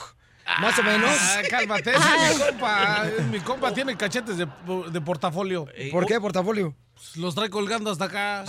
Más 0.61 0.79
o 0.79 0.83
menos. 0.83 1.11
Ah, 1.11 1.43
cálmate, 1.49 1.93
es 1.93 2.39
mi 2.39 2.45
compa. 2.45 3.05
Mi 3.31 3.41
compa 3.41 3.73
tiene 3.73 3.97
cachetes 3.97 4.37
de, 4.37 4.47
de 4.91 5.01
portafolio. 5.01 5.67
¿Por 5.91 6.07
qué 6.07 6.21
portafolio? 6.21 6.75
Pues 6.95 7.17
los 7.17 7.35
trae 7.35 7.51
colgando 7.51 7.91
hasta 7.91 8.05
acá. 8.05 8.45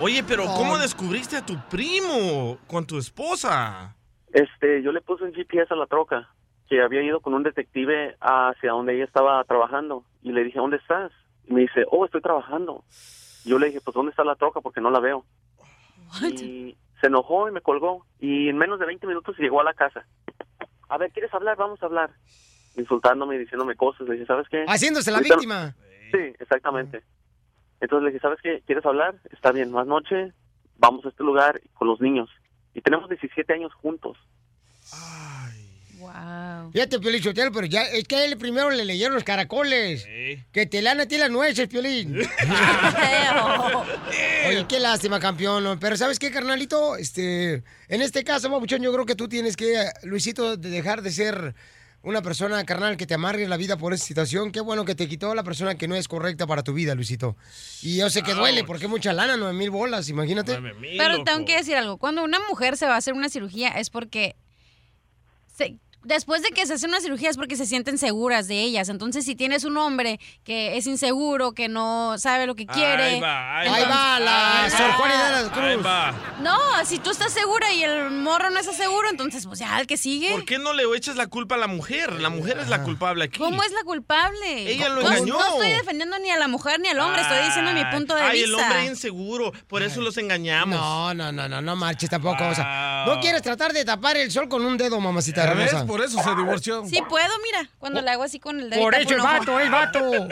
Oye, 0.00 0.22
pero. 0.24 0.44
¿cómo 0.46 0.78
descubriste 0.78 1.36
a 1.36 1.46
tu 1.46 1.56
primo 1.68 2.58
con 2.66 2.86
tu 2.86 2.98
esposa? 2.98 3.94
Este, 4.32 4.82
yo 4.82 4.90
le 4.90 5.00
puse 5.00 5.24
un 5.24 5.32
GPS 5.32 5.72
a 5.72 5.76
la 5.76 5.86
troca, 5.86 6.28
que 6.68 6.82
había 6.82 7.02
ido 7.02 7.20
con 7.20 7.34
un 7.34 7.44
detective 7.44 8.16
hacia 8.20 8.72
donde 8.72 8.96
ella 8.96 9.04
estaba 9.04 9.42
trabajando. 9.44 10.04
Y 10.22 10.32
le 10.32 10.42
dije, 10.42 10.58
¿dónde 10.58 10.78
estás? 10.78 11.12
Y 11.46 11.52
me 11.52 11.60
dice, 11.60 11.84
oh, 11.90 12.04
estoy 12.04 12.20
trabajando. 12.20 12.84
Yo 13.44 13.58
le 13.58 13.66
dije, 13.66 13.80
pues, 13.80 13.94
¿dónde 13.94 14.10
está 14.10 14.24
la 14.24 14.34
troca? 14.34 14.60
Porque 14.60 14.80
no 14.80 14.90
la 14.90 14.98
veo. 15.00 15.24
Y 16.22 16.76
se 17.00 17.06
enojó 17.06 17.48
y 17.48 17.52
me 17.52 17.60
colgó. 17.60 18.06
Y 18.18 18.48
en 18.48 18.56
menos 18.56 18.80
de 18.80 18.86
20 18.86 19.06
minutos 19.06 19.36
llegó 19.38 19.60
a 19.60 19.64
la 19.64 19.74
casa. 19.74 20.04
A 20.88 20.98
ver, 20.98 21.10
¿quieres 21.12 21.32
hablar? 21.34 21.56
Vamos 21.56 21.82
a 21.82 21.86
hablar. 21.86 22.10
Insultándome 22.76 23.36
y 23.36 23.38
diciéndome 23.38 23.76
cosas. 23.76 24.06
Le 24.08 24.14
dije, 24.14 24.26
¿sabes 24.26 24.46
qué? 24.48 24.64
Haciéndose 24.66 25.10
la 25.10 25.18
Ahorita- 25.18 25.34
víctima. 25.36 25.74
Sí, 26.12 26.34
exactamente. 26.38 27.02
Entonces 27.80 28.04
le 28.04 28.10
dije, 28.10 28.20
¿sabes 28.20 28.38
qué? 28.42 28.62
¿Quieres 28.66 28.84
hablar? 28.86 29.16
Está 29.32 29.52
bien, 29.52 29.70
más 29.72 29.86
noche 29.86 30.32
vamos 30.78 31.04
a 31.04 31.08
este 31.08 31.22
lugar 31.22 31.60
con 31.74 31.88
los 31.88 32.00
niños. 32.00 32.28
Y 32.74 32.80
tenemos 32.80 33.08
17 33.08 33.52
años 33.52 33.72
juntos. 33.74 34.16
Wow. 36.04 36.70
Fíjate, 36.72 37.00
Piolín 37.00 37.22
Sotelo, 37.22 37.50
pero 37.50 37.66
ya, 37.66 37.84
es 37.84 38.04
que 38.04 38.16
a 38.16 38.24
él 38.26 38.36
primero 38.36 38.70
le 38.70 38.84
leyeron 38.84 39.14
los 39.14 39.24
caracoles. 39.24 40.06
Que 40.52 40.66
te 40.66 40.82
lana 40.82 41.04
a 41.04 41.06
ti 41.06 41.16
las 41.16 41.30
nueces, 41.30 41.66
Piolín. 41.68 42.14
Oye, 44.48 44.66
qué 44.68 44.80
lástima, 44.80 45.20
campeón. 45.20 45.78
Pero 45.80 45.96
¿sabes 45.96 46.18
qué, 46.18 46.30
carnalito? 46.30 46.96
Este, 46.96 47.62
en 47.88 48.02
este 48.02 48.24
caso, 48.24 48.50
Babuchón, 48.50 48.82
yo 48.82 48.92
creo 48.92 49.06
que 49.06 49.14
tú 49.14 49.28
tienes 49.28 49.56
que, 49.56 49.88
Luisito, 50.02 50.56
de 50.56 50.70
dejar 50.70 51.02
de 51.02 51.10
ser 51.10 51.54
una 52.02 52.20
persona 52.20 52.62
carnal 52.64 52.98
que 52.98 53.06
te 53.06 53.14
amargue 53.14 53.48
la 53.48 53.56
vida 53.56 53.78
por 53.78 53.94
esa 53.94 54.04
situación. 54.04 54.52
Qué 54.52 54.60
bueno 54.60 54.84
que 54.84 54.94
te 54.94 55.08
quitó 55.08 55.34
la 55.34 55.42
persona 55.42 55.76
que 55.76 55.88
no 55.88 55.94
es 55.94 56.06
correcta 56.06 56.46
para 56.46 56.62
tu 56.62 56.74
vida, 56.74 56.94
Luisito. 56.94 57.36
Y 57.80 57.96
yo 57.96 58.10
sé 58.10 58.22
que 58.22 58.34
duele 58.34 58.64
porque 58.64 58.88
mucha 58.88 59.12
lana, 59.14 59.36
nueve 59.38 59.54
mil 59.54 59.70
bolas, 59.70 60.08
imagínate. 60.10 60.58
Pero 60.98 61.24
tengo 61.24 61.44
que 61.46 61.56
decir 61.56 61.76
algo. 61.76 61.96
Cuando 61.96 62.22
una 62.22 62.38
mujer 62.48 62.76
se 62.76 62.86
va 62.86 62.94
a 62.94 62.98
hacer 62.98 63.14
una 63.14 63.30
cirugía 63.30 63.70
es 63.70 63.88
porque 63.88 64.36
se- 65.56 65.76
después 66.04 66.42
de 66.42 66.50
que 66.50 66.66
se 66.66 66.74
hace 66.74 66.86
una 66.86 67.00
cirugía 67.00 67.30
es 67.30 67.36
porque 67.36 67.56
se 67.56 67.66
sienten 67.66 67.98
seguras 67.98 68.46
de 68.48 68.60
ellas. 68.62 68.88
Entonces, 68.88 69.24
si 69.24 69.34
tienes 69.34 69.64
un 69.64 69.76
hombre 69.76 70.20
que 70.44 70.76
es 70.76 70.86
inseguro, 70.86 71.52
que 71.52 71.68
no 71.68 72.16
sabe 72.18 72.46
lo 72.46 72.54
que 72.54 72.66
quiere. 72.66 73.02
Ahí 73.02 73.20
va, 73.20 73.58
ahí 73.58 73.68
Ahí 73.68 73.82
va 73.82 74.20
la 74.20 74.64
Ahí 74.64 74.70
Sor. 74.70 74.92
Juana 74.92 75.24
de 75.24 75.30
la 75.30 75.38
Ahí 75.38 75.74
Cruz. 75.74 75.86
va. 75.86 76.14
No, 76.40 76.58
si 76.84 76.98
tú 76.98 77.10
estás 77.10 77.32
segura 77.32 77.72
y 77.72 77.82
el 77.82 78.10
morro 78.10 78.50
no 78.50 78.58
está 78.60 78.72
seguro, 78.72 79.08
entonces 79.10 79.46
pues 79.46 79.58
ya, 79.58 79.80
el 79.80 79.86
que 79.86 79.96
sigue. 79.96 80.30
¿Por 80.32 80.44
qué 80.44 80.58
no 80.58 80.72
le 80.72 80.84
echas 80.96 81.16
la 81.16 81.26
culpa 81.26 81.54
a 81.56 81.58
la 81.58 81.66
mujer? 81.66 82.20
La 82.20 82.28
mujer 82.28 82.58
es 82.58 82.68
la 82.68 82.82
culpable 82.82 83.24
aquí. 83.24 83.38
¿Cómo 83.38 83.62
es 83.62 83.72
la 83.72 83.82
culpable? 83.84 84.70
Ella 84.70 84.88
lo 84.88 85.02
no, 85.02 85.08
engañó. 85.10 85.34
No 85.34 85.44
estoy 85.46 85.70
defendiendo 85.70 86.18
ni 86.18 86.30
a 86.30 86.38
la 86.38 86.48
mujer 86.48 86.80
ni 86.80 86.88
al 86.88 87.00
hombre, 87.00 87.22
estoy 87.22 87.44
diciendo 87.44 87.72
mi 87.72 87.84
punto 87.86 88.14
de 88.14 88.22
Ay, 88.22 88.42
vista. 88.42 88.46
el 88.48 88.54
hombre 88.62 88.84
inseguro, 88.86 89.52
por 89.66 89.82
eso 89.82 90.00
los 90.00 90.16
engañamos. 90.18 90.78
No, 90.78 91.14
no, 91.14 91.32
no, 91.32 91.48
no, 91.48 91.60
no 91.60 91.76
marches 91.76 92.10
tampoco. 92.10 92.46
O 92.46 92.54
sea, 92.54 93.04
no 93.06 93.20
quieres 93.20 93.42
tratar 93.42 93.72
de 93.72 93.84
tapar 93.84 94.16
el 94.16 94.30
sol 94.30 94.48
con 94.48 94.64
un 94.64 94.76
dedo, 94.76 95.00
mamacita 95.00 95.44
hermosa. 95.44 95.86
Por 95.94 96.04
eso 96.04 96.20
se 96.20 96.34
divorció. 96.34 96.84
Sí 96.86 97.00
puedo, 97.08 97.30
mira, 97.44 97.70
cuando 97.78 98.02
le 98.02 98.10
hago 98.10 98.24
así 98.24 98.40
con 98.40 98.58
el 98.58 98.68
dedo. 98.68 98.82
Por 98.82 98.96
eso 98.96 99.14
ojo. 99.14 99.22
vato, 99.22 99.60
es 99.60 99.70
vato. 99.70 100.10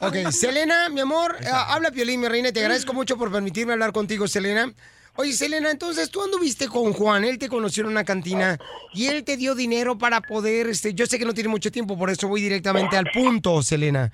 Ok, 0.00 0.32
Selena, 0.32 0.88
mi 0.88 0.98
amor, 0.98 1.36
eh, 1.40 1.46
habla 1.48 1.92
Piolín, 1.92 2.20
mi 2.20 2.26
reina, 2.26 2.48
y 2.48 2.52
te 2.52 2.58
agradezco 2.58 2.92
mucho 2.92 3.16
por 3.16 3.30
permitirme 3.30 3.74
hablar 3.74 3.92
contigo, 3.92 4.26
Selena. 4.26 4.72
Oye, 5.14 5.32
Selena, 5.32 5.70
entonces 5.70 6.10
tú 6.10 6.20
anduviste 6.20 6.66
con 6.66 6.92
Juan, 6.92 7.22
él 7.22 7.38
te 7.38 7.48
conoció 7.48 7.84
en 7.84 7.90
una 7.90 8.02
cantina 8.02 8.58
y 8.92 9.06
él 9.06 9.22
te 9.22 9.36
dio 9.36 9.54
dinero 9.54 9.96
para 9.96 10.20
poder, 10.20 10.66
este, 10.66 10.94
yo 10.94 11.06
sé 11.06 11.20
que 11.20 11.24
no 11.24 11.32
tiene 11.32 11.48
mucho 11.48 11.70
tiempo, 11.70 11.96
por 11.96 12.10
eso 12.10 12.26
voy 12.26 12.40
directamente 12.40 12.96
al 12.96 13.06
punto, 13.14 13.62
Selena. 13.62 14.10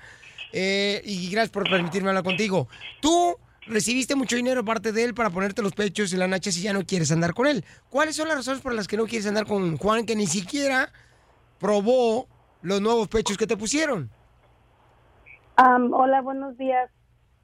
Eh, 0.53 1.01
y 1.03 1.31
gracias 1.31 1.49
por 1.49 1.67
permitirme 1.67 2.09
hablar 2.09 2.23
contigo. 2.23 2.67
Tú 3.01 3.39
recibiste 3.67 4.15
mucho 4.15 4.35
dinero 4.35 4.61
aparte 4.61 4.91
de 4.91 5.03
él 5.03 5.13
para 5.13 5.29
ponerte 5.29 5.61
los 5.61 5.73
pechos 5.73 6.13
y 6.13 6.17
las 6.17 6.29
nachas 6.29 6.57
y 6.57 6.61
ya 6.61 6.73
no 6.73 6.85
quieres 6.85 7.11
andar 7.11 7.33
con 7.33 7.47
él. 7.47 7.63
¿Cuáles 7.89 8.15
son 8.15 8.27
las 8.27 8.37
razones 8.37 8.61
por 8.61 8.73
las 8.73 8.87
que 8.87 8.97
no 8.97 9.05
quieres 9.05 9.27
andar 9.27 9.45
con 9.45 9.77
Juan 9.77 10.05
que 10.05 10.15
ni 10.15 10.27
siquiera 10.27 10.91
probó 11.59 12.27
los 12.61 12.81
nuevos 12.81 13.07
pechos 13.07 13.37
que 13.37 13.47
te 13.47 13.57
pusieron? 13.57 14.09
Am, 15.55 15.91
hola, 15.93 16.21
buenos 16.21 16.57
días. 16.57 16.89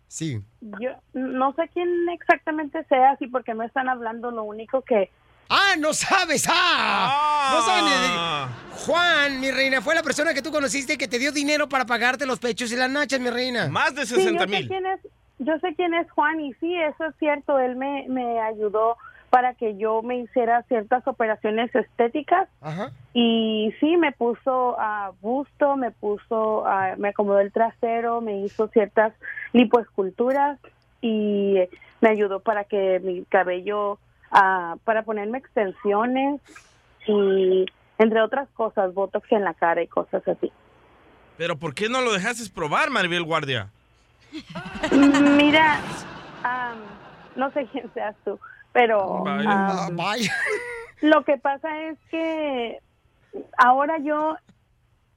Sí. 0.07 0.39
Yo 0.61 0.91
no 1.13 1.53
sé 1.55 1.69
quién 1.74 1.89
exactamente 2.13 2.84
sea, 2.88 3.11
así 3.11 3.28
porque 3.28 3.53
no 3.55 3.63
están 3.63 3.89
hablando. 3.89 4.30
Lo 4.30 4.43
único 4.43 4.82
que. 4.84 5.09
¡Ah, 5.49 5.76
no 5.80 5.93
sabes! 5.93 6.45
¡Ah! 6.47 7.51
No 7.53 7.65
sabes 7.65 7.84
de- 8.01 8.86
Juan, 8.86 9.39
mi 9.39 9.49
reina, 9.51 9.82
fue 9.82 9.95
la 9.95 10.03
persona 10.03 10.34
que 10.34 10.41
tú 10.41 10.51
conociste 10.51 10.97
que 10.97 11.07
te 11.07 11.17
dio 11.19 11.32
dinero 11.32 11.67
para 11.67 11.86
pagarte 11.86 12.26
los 12.26 12.39
pechos 12.39 12.71
y 12.71 12.76
las 12.76 12.89
nachas, 12.89 13.19
mi 13.19 13.30
reina. 13.30 13.67
Más 13.69 13.95
de 13.95 14.05
Sí, 14.05 14.15
yo 14.15 14.39
sé 14.39 14.67
quién 14.67 14.86
es. 14.86 14.99
Yo 15.44 15.58
sé 15.60 15.74
quién 15.76 15.94
es 15.94 16.10
Juan 16.12 16.39
y 16.41 16.54
sí, 16.56 16.76
eso 16.76 17.06
es 17.06 17.16
cierto. 17.18 17.60
Él 17.60 17.76
me, 17.76 18.06
me 18.10 18.39
ayudó 18.41 18.98
para 19.30 19.56
que 19.56 19.78
yo 19.78 20.02
me 20.04 20.18
hiciera 20.18 20.62
ciertas 20.64 21.08
operaciones 21.08 21.74
estéticas 21.74 22.48
Ajá. 22.62 22.91
y 23.14 23.74
sí 23.80 23.98
me 23.98 24.12
puso 24.12 24.80
a 24.80 25.12
busto, 25.22 25.76
me 25.76 25.89
puso, 25.91 26.68
a- 26.68 26.96
me 26.98 27.10
acomodó 27.10 27.39
el 27.39 27.52
trasero, 27.52 28.22
me 28.22 28.41
hizo 28.41 28.68
ciertas 28.68 29.12
lipoesculturas 29.54 30.60
y 31.02 31.56
me 32.02 32.10
ayudó 32.10 32.41
para 32.41 32.66
que 32.66 33.00
mi 33.04 33.24
cabello, 33.26 33.98
ah, 34.32 34.76
para 34.84 35.04
ponerme 35.04 35.39
extensiones 35.39 36.39
y 37.08 37.66
entre 37.98 38.22
otras 38.22 38.48
cosas, 38.50 38.94
botox 38.94 39.32
en 39.32 39.44
la 39.44 39.54
cara 39.54 39.82
y 39.82 39.88
cosas 39.88 40.28
así. 40.28 40.52
Pero 41.38 41.58
¿por 41.58 41.74
qué 41.74 41.89
no 41.89 42.02
lo 42.02 42.12
dejaste 42.14 42.48
probar, 42.54 42.89
Maribel 42.91 43.24
Guardia? 43.24 43.70
Mira, 45.38 45.80
am, 46.44 46.78
no 47.36 47.52
sé 47.52 47.68
quién 47.72 47.92
seas 47.94 48.16
tú, 48.24 48.40
pero 48.72 49.24
Vaya. 49.24 49.86
am, 49.88 49.98
lo 51.02 51.24
que 51.24 51.38
pasa 51.38 51.82
es 51.84 51.98
que 52.10 52.80
ahora 53.58 53.98
yo 54.00 54.38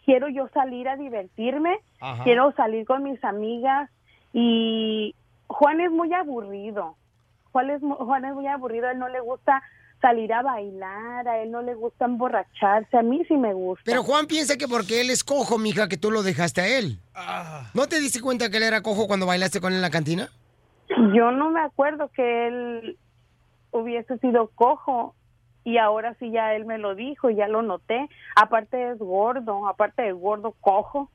quiero 0.05 0.29
yo 0.29 0.49
salir 0.55 0.89
a 0.89 0.97
divertirme, 0.97 1.79
Ajá. 2.01 2.25
quiero 2.25 2.53
salir 2.53 2.87
con 2.87 3.03
mis 3.03 3.23
amigas 3.25 3.91
y 4.33 5.15
Juan 5.49 5.81
es 5.81 5.91
muy 5.91 6.13
aburrido. 6.13 6.97
Juan 7.53 7.71
es, 7.71 7.81
Juan 7.81 8.25
es 8.25 8.35
muy 8.35 8.47
aburrido, 8.47 8.87
a 8.89 8.93
él 8.93 8.99
no 8.99 9.09
le 9.09 9.21
gusta 9.21 9.63
salir 10.01 10.33
a 10.33 10.43
bailar, 10.43 11.27
a 11.27 11.43
él 11.43 11.51
no 11.51 11.63
le 11.63 11.75
gusta 11.75 12.05
emborracharse, 12.05 12.97
a 12.97 13.03
mí 13.03 13.23
sí 13.27 13.37
me 13.37 13.53
gusta. 13.53 13.83
Pero 13.85 14.03
Juan 14.03 14.27
piensa 14.27 14.57
que 14.57 14.69
porque 14.69 15.01
él 15.01 15.11
es 15.11 15.25
cojo, 15.25 15.59
mija, 15.59 15.89
que 15.89 15.97
tú 15.97 16.11
lo 16.11 16.23
dejaste 16.23 16.61
a 16.61 16.79
él. 16.79 16.99
¿No 17.75 17.87
te 17.87 18.01
diste 18.01 18.21
cuenta 18.21 18.51
que 18.51 18.59
él 18.59 18.63
era 18.63 18.83
cojo 18.83 19.07
cuando 19.07 19.27
bailaste 19.27 19.61
con 19.61 19.73
él 19.73 19.77
en 19.77 19.83
la 19.83 19.91
cantina? 19.91 20.29
Yo 20.89 21.31
no 21.33 21.51
me 21.51 21.61
acuerdo 21.61 22.11
que 22.15 22.47
él 22.47 22.99
hubiese 23.73 24.19
sido 24.19 24.49
cojo 24.55 25.15
y 25.65 25.79
ahora 25.79 26.15
sí 26.21 26.31
ya 26.31 26.55
él 26.55 26.65
me 26.65 26.79
lo 26.79 26.95
dijo, 26.95 27.31
ya 27.31 27.49
lo 27.49 27.63
noté. 27.63 28.09
Aparte 28.37 28.93
es 28.93 28.99
gordo, 28.99 29.67
aparte 29.67 30.03
de 30.03 30.13
gordo, 30.13 30.55
cojo. 30.61 31.11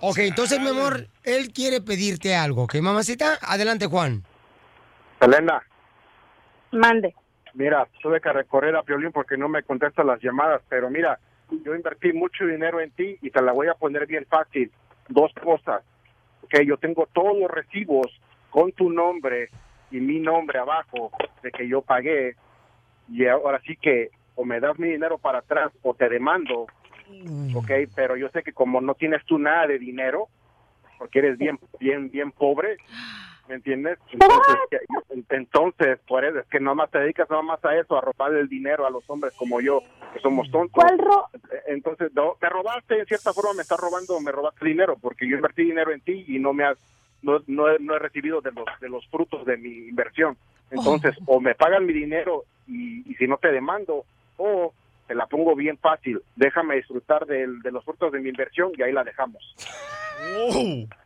Ok, 0.00 0.18
entonces, 0.18 0.60
mi 0.60 0.68
amor, 0.68 1.08
él 1.24 1.52
quiere 1.52 1.80
pedirte 1.80 2.36
algo, 2.36 2.64
¿ok, 2.64 2.76
mamacita? 2.76 3.38
Adelante, 3.40 3.86
Juan. 3.86 4.22
Elena, 5.20 5.62
Mande. 6.70 7.14
Mira, 7.56 7.86
tuve 8.00 8.20
que 8.20 8.32
recorrer 8.32 8.76
a 8.76 8.82
Piolín 8.82 9.12
porque 9.12 9.36
no 9.36 9.48
me 9.48 9.62
contesta 9.62 10.04
las 10.04 10.20
llamadas, 10.22 10.62
pero 10.68 10.90
mira, 10.90 11.18
yo 11.64 11.74
invertí 11.74 12.12
mucho 12.12 12.46
dinero 12.46 12.80
en 12.80 12.90
ti 12.90 13.16
y 13.20 13.30
te 13.30 13.42
la 13.42 13.52
voy 13.52 13.68
a 13.68 13.74
poner 13.74 14.06
bien 14.06 14.26
fácil. 14.26 14.70
Dos 15.08 15.32
cosas. 15.42 15.82
Ok, 16.42 16.60
yo 16.64 16.76
tengo 16.76 17.06
todos 17.12 17.36
los 17.38 17.50
recibos 17.50 18.06
con 18.50 18.72
tu 18.72 18.90
nombre 18.90 19.48
y 19.90 20.00
mi 20.00 20.20
nombre 20.20 20.58
abajo 20.58 21.10
de 21.42 21.50
que 21.50 21.66
yo 21.68 21.82
pagué 21.82 22.36
y 23.08 23.26
ahora 23.26 23.60
sí 23.66 23.76
que 23.76 24.10
o 24.34 24.44
me 24.44 24.60
das 24.60 24.78
mi 24.78 24.88
dinero 24.88 25.18
para 25.18 25.38
atrás 25.38 25.72
o 25.82 25.94
te 25.94 26.08
demando, 26.08 26.66
ok, 27.54 27.70
pero 27.94 28.16
yo 28.16 28.28
sé 28.28 28.42
que 28.42 28.52
como 28.52 28.80
no 28.80 28.94
tienes 28.94 29.24
tú 29.24 29.38
nada 29.38 29.66
de 29.66 29.78
dinero, 29.78 30.28
porque 30.98 31.20
eres 31.20 31.38
bien, 31.38 31.58
bien, 31.80 32.10
bien 32.10 32.32
pobre, 32.32 32.76
¿me 33.48 33.54
entiendes? 33.56 33.98
Entonces, 34.12 34.56
que- 34.70 35.36
entonces 35.36 35.98
por 36.06 36.24
eso 36.24 36.38
es 36.40 36.46
que 36.48 36.60
nomás 36.60 36.90
te 36.90 36.98
dedicas 36.98 37.28
nomás 37.30 37.64
a 37.64 37.76
eso, 37.76 37.96
a 37.96 38.00
robarle 38.00 38.40
el 38.40 38.48
dinero 38.48 38.86
a 38.86 38.90
los 38.90 39.08
hombres 39.08 39.32
como 39.36 39.60
yo, 39.60 39.82
que 40.12 40.20
somos 40.20 40.50
tontos. 40.50 40.84
Entonces, 41.66 42.12
no, 42.14 42.36
me 42.40 42.48
robaste, 42.48 42.98
en 42.98 43.06
cierta 43.06 43.32
forma 43.32 43.52
me 43.54 43.62
estás 43.62 43.78
robando, 43.78 44.18
me 44.20 44.32
robaste 44.32 44.64
dinero, 44.64 44.96
porque 45.00 45.28
yo 45.28 45.36
invertí 45.36 45.64
dinero 45.64 45.92
en 45.92 46.00
ti 46.00 46.24
y 46.28 46.38
no 46.38 46.52
me 46.52 46.64
has, 46.64 46.78
no, 47.22 47.40
no, 47.46 47.68
he- 47.70 47.78
no 47.78 47.94
he 47.94 47.98
recibido 47.98 48.40
de 48.40 48.52
los, 48.52 48.66
de 48.80 48.88
los 48.88 49.06
frutos 49.08 49.44
de 49.46 49.56
mi 49.56 49.88
inversión. 49.88 50.36
Entonces, 50.70 51.14
o 51.26 51.40
me 51.40 51.54
pagan 51.54 51.86
mi 51.86 51.92
dinero 51.92 52.44
y, 52.66 53.08
y 53.10 53.14
si 53.14 53.26
no 53.28 53.36
te 53.38 53.52
demando, 53.52 54.04
o 54.36 54.72
te 55.06 55.14
la 55.14 55.26
pongo 55.26 55.54
bien 55.54 55.78
fácil, 55.78 56.20
déjame 56.34 56.76
disfrutar 56.76 57.26
del- 57.26 57.60
de 57.60 57.70
los 57.70 57.84
frutos 57.84 58.10
de 58.12 58.18
mi 58.20 58.28
inversión 58.30 58.72
y 58.76 58.82
ahí 58.82 58.92
la 58.92 59.04
dejamos. 59.04 59.54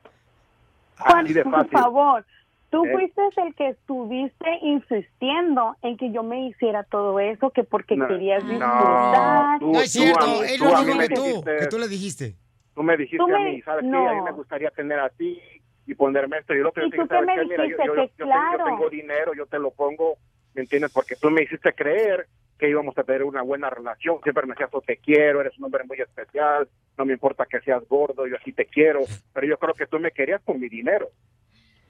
Juan, 1.00 1.24
Así 1.24 1.32
de 1.34 1.42
por 1.44 1.52
fácil. 1.54 1.70
favor, 1.70 2.24
tú 2.70 2.84
Eh. 2.84 2.92
fuiste 2.92 3.22
el 3.42 3.54
que 3.54 3.68
estuviste 3.70 4.58
insistiendo 4.62 5.76
en 5.82 5.96
que 5.96 6.10
yo 6.12 6.22
me 6.22 6.46
hiciera 6.48 6.82
todo 6.84 7.18
eso, 7.20 7.50
que 7.50 7.64
porque 7.64 7.96
No, 7.96 8.06
querías 8.08 8.44
no, 8.44 8.50
disfrutar. 8.50 9.58
tú- 9.58 9.72
No 9.72 9.80
es 9.80 9.92
tú 9.92 9.98
cierto, 10.00 10.26
mí- 10.26 10.32
él 10.48 10.58
tú 10.58 10.64
lo 10.64 10.70
dijo 10.84 10.98
que 10.98 11.08
tú, 11.08 11.22
dijiste- 11.22 11.56
que 11.58 11.66
tú 11.66 11.78
le 11.78 11.88
dijiste. 11.88 12.34
Tú 12.74 12.82
me 12.82 12.96
dijiste 12.96 13.18
Tú 13.18 13.28
me- 13.28 13.36
a 13.36 13.38
mí, 13.40 13.62
¿sabes 13.62 13.84
no. 13.84 14.02
qué? 14.02 14.08
A 14.08 14.12
mí 14.14 14.20
me 14.22 14.32
gustaría 14.32 14.70
tener 14.70 15.00
a 15.00 15.08
ti 15.10 15.38
y 15.86 15.94
ponerme 15.94 16.38
esto 16.38 16.54
y 16.54 16.58
el 16.58 16.66
otro. 16.66 16.82
¿Y 16.82 16.86
Yo 16.86 16.90
te 16.90 16.96
dije, 16.96 17.02
tú 17.02 17.08
qué 17.08 17.14
¿sabes 17.14 17.26
me 17.26 17.34
qué? 17.34 17.44
Mira, 17.48 17.56
yo, 17.56 17.62
dijiste? 17.64 17.86
yo- 17.86 17.92
Que 17.94 18.00
yo 18.00 18.06
te- 18.06 18.12
yo 18.18 18.24
claro. 18.26 18.64
tengo 18.64 18.90
dinero, 18.90 19.32
yo 19.34 19.46
te 19.46 19.58
lo 19.58 19.70
pongo, 19.72 20.14
¿me 20.54 20.62
entiendes? 20.62 20.92
Porque 20.92 21.16
tú 21.16 21.30
me 21.30 21.42
hiciste 21.42 21.72
creer 21.72 22.26
que 22.60 22.68
íbamos 22.70 22.96
a 22.98 23.02
tener 23.02 23.24
una 23.24 23.42
buena 23.42 23.70
relación. 23.70 24.18
Siempre 24.22 24.46
me 24.46 24.52
decías, 24.52 24.70
"Oh, 24.72 24.82
te 24.82 24.98
quiero, 24.98 25.40
eres 25.40 25.58
un 25.58 25.64
hombre 25.64 25.82
muy 25.84 25.98
especial, 26.00 26.68
no 26.98 27.04
me 27.06 27.14
importa 27.14 27.46
que 27.50 27.60
seas 27.62 27.82
gordo, 27.88 28.26
yo 28.26 28.36
así 28.36 28.52
te 28.52 28.66
quiero. 28.66 29.00
Pero 29.32 29.46
yo 29.46 29.58
creo 29.58 29.74
que 29.74 29.86
tú 29.86 29.98
me 29.98 30.12
querías 30.12 30.40
con 30.44 30.60
mi 30.60 30.68
dinero. 30.68 31.08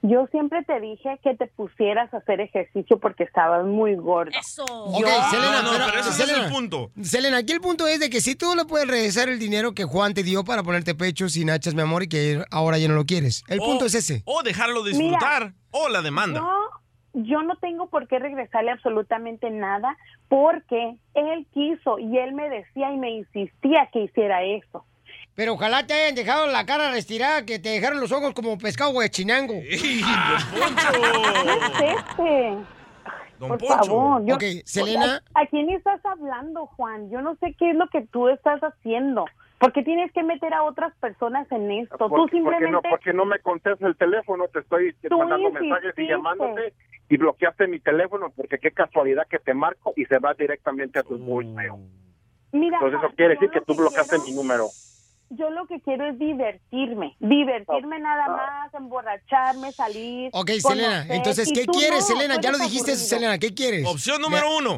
Yo 0.03 0.25
siempre 0.31 0.63
te 0.63 0.79
dije 0.79 1.19
que 1.23 1.35
te 1.35 1.45
pusieras 1.45 2.11
a 2.11 2.17
hacer 2.17 2.41
ejercicio 2.41 2.97
porque 2.99 3.23
estabas 3.23 3.63
muy 3.65 3.93
gordo. 3.95 4.31
Eso. 4.39 4.63
Ok, 4.65 5.05
Selena, 5.29 5.61
pero- 5.91 6.03
Selena, 6.11 6.49
Selena, 7.03 7.37
aquí 7.37 7.53
el 7.53 7.61
punto 7.61 7.85
es 7.87 7.99
de 7.99 8.09
que 8.09 8.19
si 8.19 8.33
tú 8.35 8.55
le 8.55 8.65
puedes 8.65 8.87
regresar 8.87 9.29
el 9.29 9.37
dinero 9.37 9.73
que 9.73 9.83
Juan 9.83 10.15
te 10.15 10.23
dio 10.23 10.43
para 10.43 10.63
ponerte 10.63 10.95
pechos 10.95 11.37
y 11.37 11.45
nachas, 11.45 11.75
mi 11.75 11.81
amor, 11.83 12.01
y 12.01 12.07
que 12.09 12.43
ahora 12.49 12.79
ya 12.79 12.87
no 12.87 12.95
lo 12.95 13.05
quieres. 13.05 13.43
El 13.47 13.59
O- 13.59 13.63
punto 13.65 13.85
es 13.85 13.93
ese. 13.93 14.23
O 14.25 14.41
dejarlo 14.41 14.83
disfrutar, 14.83 15.53
o 15.69 15.87
la 15.87 16.01
demanda. 16.01 16.39
Yo, 16.39 16.80
yo 17.13 17.41
no 17.43 17.55
tengo 17.57 17.87
por 17.89 18.07
qué 18.07 18.19
regresarle 18.19 18.71
absolutamente 18.71 19.49
nada 19.49 19.97
porque 20.29 20.95
él 21.13 21.45
quiso 21.53 21.99
y 21.99 22.17
él 22.17 22.33
me 22.33 22.49
decía 22.49 22.91
y 22.91 22.97
me 22.97 23.11
insistía 23.11 23.89
que 23.91 24.03
hiciera 24.03 24.43
eso. 24.43 24.85
Pero 25.35 25.53
ojalá 25.53 25.85
te 25.87 25.93
hayan 25.93 26.15
dejado 26.15 26.47
la 26.47 26.65
cara 26.65 26.91
restirada, 26.91 27.45
que 27.45 27.57
te 27.59 27.69
dejaron 27.69 27.99
los 28.01 28.11
ojos 28.11 28.33
como 28.33 28.57
pescado 28.57 28.91
huechinango. 28.91 29.53
¿Qué 29.61 29.73
es 29.75 30.03
este? 32.09 32.57
Por 33.39 33.59
favor. 33.65 34.23
yo- 34.25 34.37
Selena. 34.65 35.23
¿A, 35.33 35.41
a 35.41 35.45
quién 35.47 35.69
estás 35.71 35.99
hablando, 36.05 36.67
Juan? 36.67 37.09
Yo 37.09 37.21
no 37.21 37.35
sé 37.37 37.55
qué 37.57 37.71
es 37.71 37.75
lo 37.75 37.87
que 37.89 38.01
tú 38.07 38.27
estás 38.29 38.61
haciendo. 38.61 39.25
¿Por 39.61 39.73
qué 39.73 39.83
tienes 39.83 40.11
que 40.11 40.23
meter 40.23 40.55
a 40.55 40.63
otras 40.63 40.91
personas 40.95 41.49
en 41.51 41.69
esto? 41.69 41.95
tú 41.95 42.09
¿Por, 42.09 42.09
por 42.09 42.29
qué 42.31 42.37
simplemente... 42.37 42.71
no, 42.71 42.81
porque 42.81 43.13
no 43.13 43.25
me 43.25 43.37
contestas 43.39 43.87
el 43.87 43.95
teléfono? 43.95 44.47
Te 44.47 44.59
estoy 44.59 44.91
Tú 45.07 45.19
mandando 45.19 45.51
mensajes 45.51 45.93
y 45.99 46.07
llamándote 46.07 46.73
y 47.07 47.17
bloqueaste 47.17 47.67
mi 47.67 47.79
teléfono 47.79 48.31
porque 48.35 48.57
qué 48.57 48.71
casualidad 48.71 49.27
que 49.29 49.37
te 49.37 49.53
marco 49.53 49.93
y 49.95 50.05
se 50.05 50.17
va 50.17 50.33
directamente 50.33 50.97
a 50.97 51.03
tu 51.03 51.15
voicemail. 51.15 51.73
Mira, 52.51 52.77
Entonces 52.77 52.97
eso 52.97 53.07
Juan, 53.07 53.15
quiere 53.15 53.33
decir 53.35 53.51
que 53.51 53.61
tú 53.61 53.75
bloqueaste 53.75 54.17
mi 54.25 54.33
número. 54.33 54.65
Yo 55.29 55.51
lo 55.51 55.67
que 55.67 55.79
quiero 55.79 56.07
es 56.07 56.17
divertirme. 56.17 57.15
Divertirme 57.19 57.99
nada 57.99 58.29
más, 58.29 58.73
emborracharme, 58.73 59.71
salir. 59.73 60.31
Ok, 60.33 60.49
Selena, 60.59 61.05
entonces, 61.07 61.51
¿qué 61.53 61.65
tú 61.65 61.73
quieres, 61.73 62.09
no, 62.09 62.15
Selena? 62.15 62.35
tú 62.35 62.41
Ya 62.41 62.51
lo 62.51 62.57
dijiste, 62.57 62.93
aburrido. 62.93 63.07
Selena, 63.07 63.37
¿qué 63.37 63.53
quieres? 63.53 63.87
Opción 63.87 64.19
número 64.21 64.57
uno. 64.57 64.75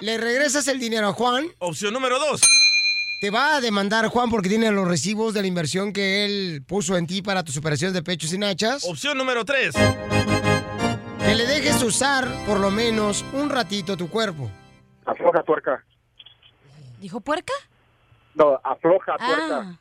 ¿Le 0.00 0.16
regresas 0.16 0.66
el 0.66 0.80
dinero 0.80 1.08
a 1.08 1.12
Juan? 1.12 1.44
Opción 1.58 1.92
número 1.92 2.18
dos. 2.18 2.40
Te 3.20 3.28
va 3.28 3.56
a 3.56 3.60
demandar 3.60 4.06
Juan 4.08 4.30
porque 4.30 4.48
tiene 4.48 4.70
los 4.70 4.88
recibos 4.88 5.34
de 5.34 5.42
la 5.42 5.46
inversión 5.46 5.92
que 5.92 6.24
él 6.24 6.64
puso 6.66 6.96
en 6.96 7.06
ti 7.06 7.20
para 7.20 7.44
tus 7.44 7.54
operaciones 7.58 7.92
de 7.92 8.02
pechos 8.02 8.32
y 8.32 8.38
nachas. 8.38 8.82
Opción 8.88 9.18
número 9.18 9.44
tres. 9.44 9.74
Que 9.74 11.34
le 11.34 11.44
dejes 11.46 11.82
usar 11.82 12.26
por 12.46 12.58
lo 12.58 12.70
menos 12.70 13.22
un 13.34 13.50
ratito 13.50 13.94
tu 13.94 14.08
cuerpo. 14.08 14.50
Afloja 15.04 15.42
tuerca. 15.42 15.84
¿Dijo 16.98 17.20
puerca? 17.20 17.52
No, 18.34 18.58
afloja 18.64 19.16
Ah. 19.20 19.78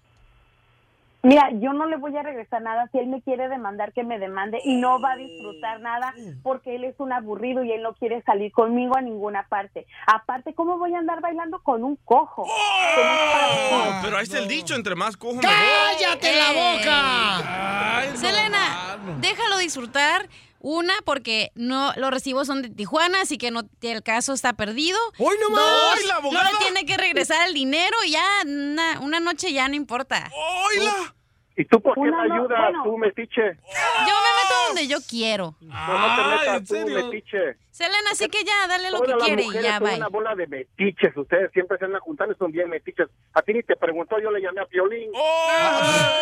Mira, 1.22 1.50
yo 1.52 1.74
no 1.74 1.86
le 1.86 1.98
voy 1.98 2.16
a 2.16 2.24
regresar 2.24 2.62
nada. 2.62 2.88
Si 2.92 2.98
él 2.98 3.08
me 3.08 3.22
quiere 3.22 3.50
demandar, 3.50 3.92
que 3.92 4.04
me 4.04 4.20
demande 4.20 4.60
y 4.64 4.78
no 4.78 5.02
va 5.02 5.14
a 5.14 5.16
disfrutar 5.18 5.82
nada 5.82 6.14
porque 6.44 6.76
él 6.76 6.86
es 6.86 6.96
un 7.00 7.12
aburrido 7.12 7.64
y 7.64 7.72
él 7.74 7.82
no 7.82 7.94
quiere 7.94 8.22
salir 8.24 8.52
conmigo 8.54 8.96
a 8.96 9.02
ninguna 9.02 9.46
parte. 9.50 9.86
Aparte, 10.08 10.54
¿cómo 10.54 10.78
voy 10.78 10.94
a 10.96 11.00
andar 11.00 11.20
bailando 11.20 11.60
con 11.62 11.84
un 11.84 11.98
cojo? 12.06 12.44
Con 12.44 13.06
un 13.06 13.20
Oh, 13.72 14.00
pero 14.02 14.18
ahí 14.18 14.24
está 14.24 14.40
el 14.40 14.48
dicho, 14.48 14.76
entre 14.76 14.96
más 14.96 15.18
cojo 15.18 15.36
mejor. 15.36 15.52
¡Cállate 15.52 16.36
la 16.36 16.52
boca! 16.54 18.16
Selena, 18.16 18.98
déjalo 19.20 19.58
disfrutar. 19.58 20.28
Una, 20.60 20.94
porque 21.06 21.52
no 21.56 21.94
los 21.96 22.12
recibos 22.12 22.48
son 22.48 22.62
de 22.62 22.70
Tijuana, 22.70 23.22
así 23.22 23.38
que 23.38 23.50
no 23.50 23.62
el 23.82 24.04
caso 24.04 24.34
está 24.34 24.54
perdido. 24.54 24.98
¡Hoy 25.18 25.36
no 25.42 25.50
más! 25.52 25.62
Dos, 25.62 25.94
¡Ay, 26.00 26.06
la 26.08 26.14
no 26.14 26.20
abogada! 26.20 26.52
le 26.52 26.58
tiene 26.58 26.86
que 26.86 26.98
regresar 26.98 27.48
el 27.48 27.54
dinero 27.54 27.96
y 28.06 28.12
ya 28.12 28.26
una, 28.46 29.00
una 29.00 29.20
noche 29.20 29.54
ya 29.54 29.68
no 29.68 29.76
importa. 29.76 30.30
¡Oila! 30.34 31.16
¿Y 31.62 31.66
tú 31.66 31.82
por 31.82 31.94
qué 31.96 32.00
Una 32.00 32.22
me 32.24 32.30
no- 32.30 32.36
ayudas, 32.36 32.58
bueno. 32.62 32.84
tú, 32.86 32.98
metiche? 32.98 33.42
Yo 33.42 33.52
me 33.52 34.32
meto 34.40 34.56
donde 34.68 34.88
yo 34.88 34.98
quiero. 35.10 35.56
No, 35.60 35.76
no 35.76 36.16
te 36.16 36.22
Ay, 36.22 36.40
metas 36.40 36.56
¿en 36.56 36.66
tú, 36.66 36.74
serio? 36.74 37.06
metiche. 37.06 37.38
Selena, 37.70 38.10
así 38.14 38.30
que 38.30 38.46
ya, 38.46 38.66
dale 38.68 38.90
lo 38.92 39.02
que 39.02 39.08
Todas 39.12 39.18
las 39.20 39.28
quiere 39.28 39.42
y 39.44 39.46
mujeres 39.48 39.66
ya, 39.68 39.78
son 39.80 39.88
bye. 39.88 39.98
una 39.98 40.08
bola 40.08 40.36
de 40.36 40.48
metiches. 40.48 41.18
Ustedes 41.18 41.52
siempre 41.52 41.78
se 41.78 41.84
andan 41.86 42.00
juntando 42.00 42.34
y 42.34 42.38
son 42.38 42.52
bien 42.54 42.70
metiches. 42.70 43.10
A 43.34 43.42
ti 43.42 43.54
ni 43.54 43.62
te 43.64 43.76
preguntó, 43.76 44.18
yo 44.22 44.32
le 44.32 44.42
llamé 44.42 44.62
a 44.62 44.66
Piolín. 44.68 45.12
¡Oh! 45.14 46.22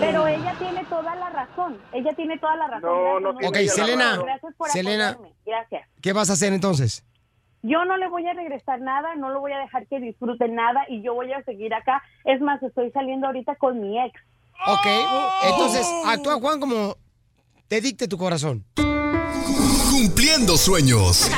Pero 0.00 0.26
ella 0.26 0.54
tiene 0.58 0.84
toda 0.86 1.14
la 1.14 1.30
razón. 1.30 1.78
Ella 1.92 2.12
tiene 2.14 2.36
toda 2.38 2.56
la 2.56 2.66
razón. 2.66 2.90
No, 2.90 3.20
no 3.20 3.36
tiene 3.36 3.48
Ok, 3.48 3.56
Selena. 3.70 4.10
razón. 4.10 4.24
Gracias 4.26 4.54
por 4.56 4.68
Selena. 4.70 5.08
apoyarme. 5.10 5.36
Gracias. 5.46 5.88
¿Qué 6.02 6.12
vas 6.12 6.30
a 6.30 6.32
hacer 6.32 6.52
entonces? 6.52 7.04
Yo 7.66 7.84
no 7.84 7.96
le 7.96 8.08
voy 8.08 8.24
a 8.28 8.32
regresar 8.32 8.80
nada, 8.80 9.16
no 9.16 9.30
lo 9.30 9.40
voy 9.40 9.50
a 9.50 9.58
dejar 9.58 9.88
que 9.88 9.98
disfrute 9.98 10.48
nada 10.48 10.84
y 10.88 11.02
yo 11.02 11.14
voy 11.14 11.32
a 11.32 11.42
seguir 11.42 11.74
acá. 11.74 12.00
Es 12.24 12.40
más, 12.40 12.62
estoy 12.62 12.92
saliendo 12.92 13.26
ahorita 13.26 13.56
con 13.56 13.80
mi 13.80 13.98
ex. 14.00 14.14
Ok, 14.68 14.86
entonces 15.50 15.84
actúa 16.06 16.34
Juan 16.36 16.60
como 16.60 16.96
te 17.66 17.80
dicte 17.80 18.06
tu 18.06 18.16
corazón. 18.16 18.64
Cumpliendo 19.90 20.56
sueños. 20.56 21.28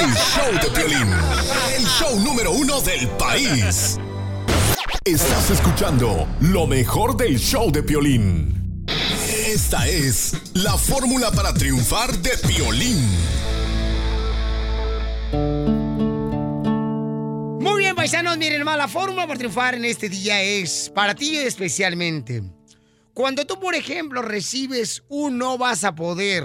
El 0.00 0.10
show 0.10 0.52
de 0.60 0.68
Piolín. 0.74 1.12
El 1.76 1.84
show 1.84 2.18
número 2.24 2.50
uno 2.50 2.80
del 2.80 3.06
país. 3.10 4.00
Estás 5.04 5.50
escuchando 5.50 6.26
lo 6.40 6.66
mejor 6.66 7.16
del 7.16 7.38
show 7.38 7.70
de 7.70 7.84
Piolín. 7.84 8.84
Esta 9.46 9.86
es 9.86 10.54
la 10.54 10.76
fórmula 10.76 11.30
para 11.30 11.54
triunfar 11.54 12.10
de 12.18 12.30
Piolín. 12.48 13.38
Paisanos, 17.98 18.38
miren 18.38 18.64
la 18.64 18.86
fórmula 18.86 19.26
para 19.26 19.36
triunfar 19.36 19.74
en 19.74 19.84
este 19.84 20.08
día 20.08 20.40
es 20.40 20.88
para 20.94 21.16
ti 21.16 21.36
especialmente. 21.36 22.44
Cuando 23.12 23.44
tú, 23.44 23.58
por 23.58 23.74
ejemplo, 23.74 24.22
recibes 24.22 25.02
un 25.08 25.36
no 25.36 25.58
vas 25.58 25.82
a 25.82 25.96
poder 25.96 26.44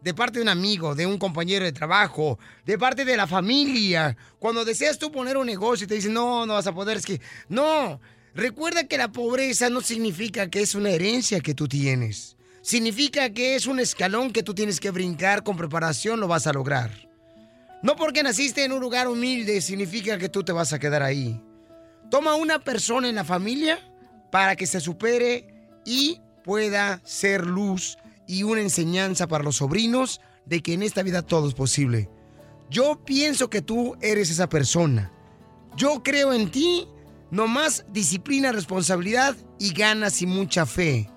de 0.00 0.14
parte 0.14 0.38
de 0.38 0.44
un 0.44 0.48
amigo, 0.48 0.94
de 0.94 1.04
un 1.04 1.18
compañero 1.18 1.66
de 1.66 1.72
trabajo, 1.72 2.38
de 2.64 2.78
parte 2.78 3.04
de 3.04 3.18
la 3.18 3.26
familia, 3.26 4.16
cuando 4.38 4.64
deseas 4.64 4.98
tú 4.98 5.12
poner 5.12 5.36
un 5.36 5.44
negocio 5.44 5.84
y 5.84 5.88
te 5.88 5.96
dicen, 5.96 6.14
no, 6.14 6.46
no 6.46 6.54
vas 6.54 6.68
a 6.68 6.74
poder, 6.74 6.96
es 6.96 7.04
que 7.04 7.20
no. 7.50 8.00
Recuerda 8.34 8.88
que 8.88 8.96
la 8.96 9.12
pobreza 9.12 9.68
no 9.68 9.82
significa 9.82 10.48
que 10.48 10.62
es 10.62 10.74
una 10.74 10.88
herencia 10.88 11.40
que 11.40 11.52
tú 11.52 11.68
tienes. 11.68 12.38
Significa 12.62 13.28
que 13.28 13.56
es 13.56 13.66
un 13.66 13.78
escalón 13.78 14.32
que 14.32 14.42
tú 14.42 14.54
tienes 14.54 14.80
que 14.80 14.90
brincar 14.90 15.42
con 15.42 15.58
preparación, 15.58 16.18
lo 16.18 16.28
vas 16.28 16.46
a 16.46 16.54
lograr. 16.54 17.13
No 17.84 17.96
porque 17.96 18.22
naciste 18.22 18.64
en 18.64 18.72
un 18.72 18.80
lugar 18.80 19.08
humilde 19.08 19.60
significa 19.60 20.16
que 20.16 20.30
tú 20.30 20.42
te 20.42 20.52
vas 20.52 20.72
a 20.72 20.78
quedar 20.78 21.02
ahí. 21.02 21.38
Toma 22.10 22.34
una 22.34 22.58
persona 22.58 23.10
en 23.10 23.14
la 23.14 23.24
familia 23.24 23.78
para 24.32 24.56
que 24.56 24.66
se 24.66 24.80
supere 24.80 25.68
y 25.84 26.18
pueda 26.44 27.02
ser 27.04 27.46
luz 27.46 27.98
y 28.26 28.42
una 28.42 28.62
enseñanza 28.62 29.26
para 29.26 29.44
los 29.44 29.56
sobrinos 29.56 30.22
de 30.46 30.62
que 30.62 30.72
en 30.72 30.82
esta 30.82 31.02
vida 31.02 31.20
todo 31.20 31.46
es 31.46 31.52
posible. 31.52 32.08
Yo 32.70 33.04
pienso 33.04 33.50
que 33.50 33.60
tú 33.60 33.96
eres 34.00 34.30
esa 34.30 34.48
persona. 34.48 35.12
Yo 35.76 36.02
creo 36.02 36.32
en 36.32 36.50
ti, 36.50 36.88
nomás 37.30 37.84
disciplina, 37.92 38.50
responsabilidad 38.50 39.36
y 39.58 39.74
ganas 39.74 40.22
y 40.22 40.26
mucha 40.26 40.64
fe. 40.64 41.10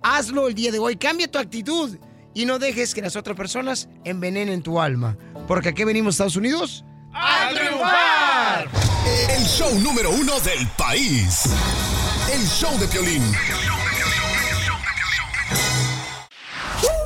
Hazlo 0.00 0.46
el 0.46 0.54
día 0.54 0.70
de 0.70 0.78
hoy, 0.78 0.94
cambia 0.94 1.28
tu 1.28 1.40
actitud 1.40 1.98
y 2.34 2.44
no 2.44 2.58
dejes 2.58 2.94
que 2.94 3.02
las 3.02 3.16
otras 3.16 3.36
personas 3.36 3.88
envenenen 4.04 4.62
tu 4.62 4.80
alma. 4.80 5.16
Porque 5.46 5.70
aquí 5.70 5.84
venimos, 5.84 6.14
Estados 6.14 6.36
Unidos. 6.36 6.84
¡A 7.12 7.50
triunfar! 7.54 8.68
El 9.30 9.44
show 9.44 9.78
número 9.80 10.10
uno 10.10 10.40
del 10.40 10.66
país. 10.76 11.44
El 12.32 12.46
show 12.46 12.76
de 12.78 12.86
Piolín. 12.88 13.22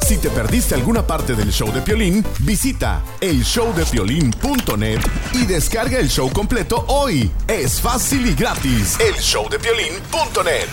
Si 0.09 0.17
te 0.17 0.31
perdiste 0.31 0.75
alguna 0.75 1.07
parte 1.07 1.35
del 1.35 1.53
show 1.53 1.71
de 1.71 1.83
Piolín, 1.83 2.25
visita 2.39 3.03
elshowdepiolín.net 3.21 5.01
y 5.35 5.45
descarga 5.45 5.99
el 5.99 6.09
show 6.09 6.31
completo 6.33 6.87
hoy. 6.89 7.31
Es 7.47 7.79
fácil 7.79 8.27
y 8.27 8.35
gratis. 8.35 8.99
Elshowdepiolín.net. 9.01 10.69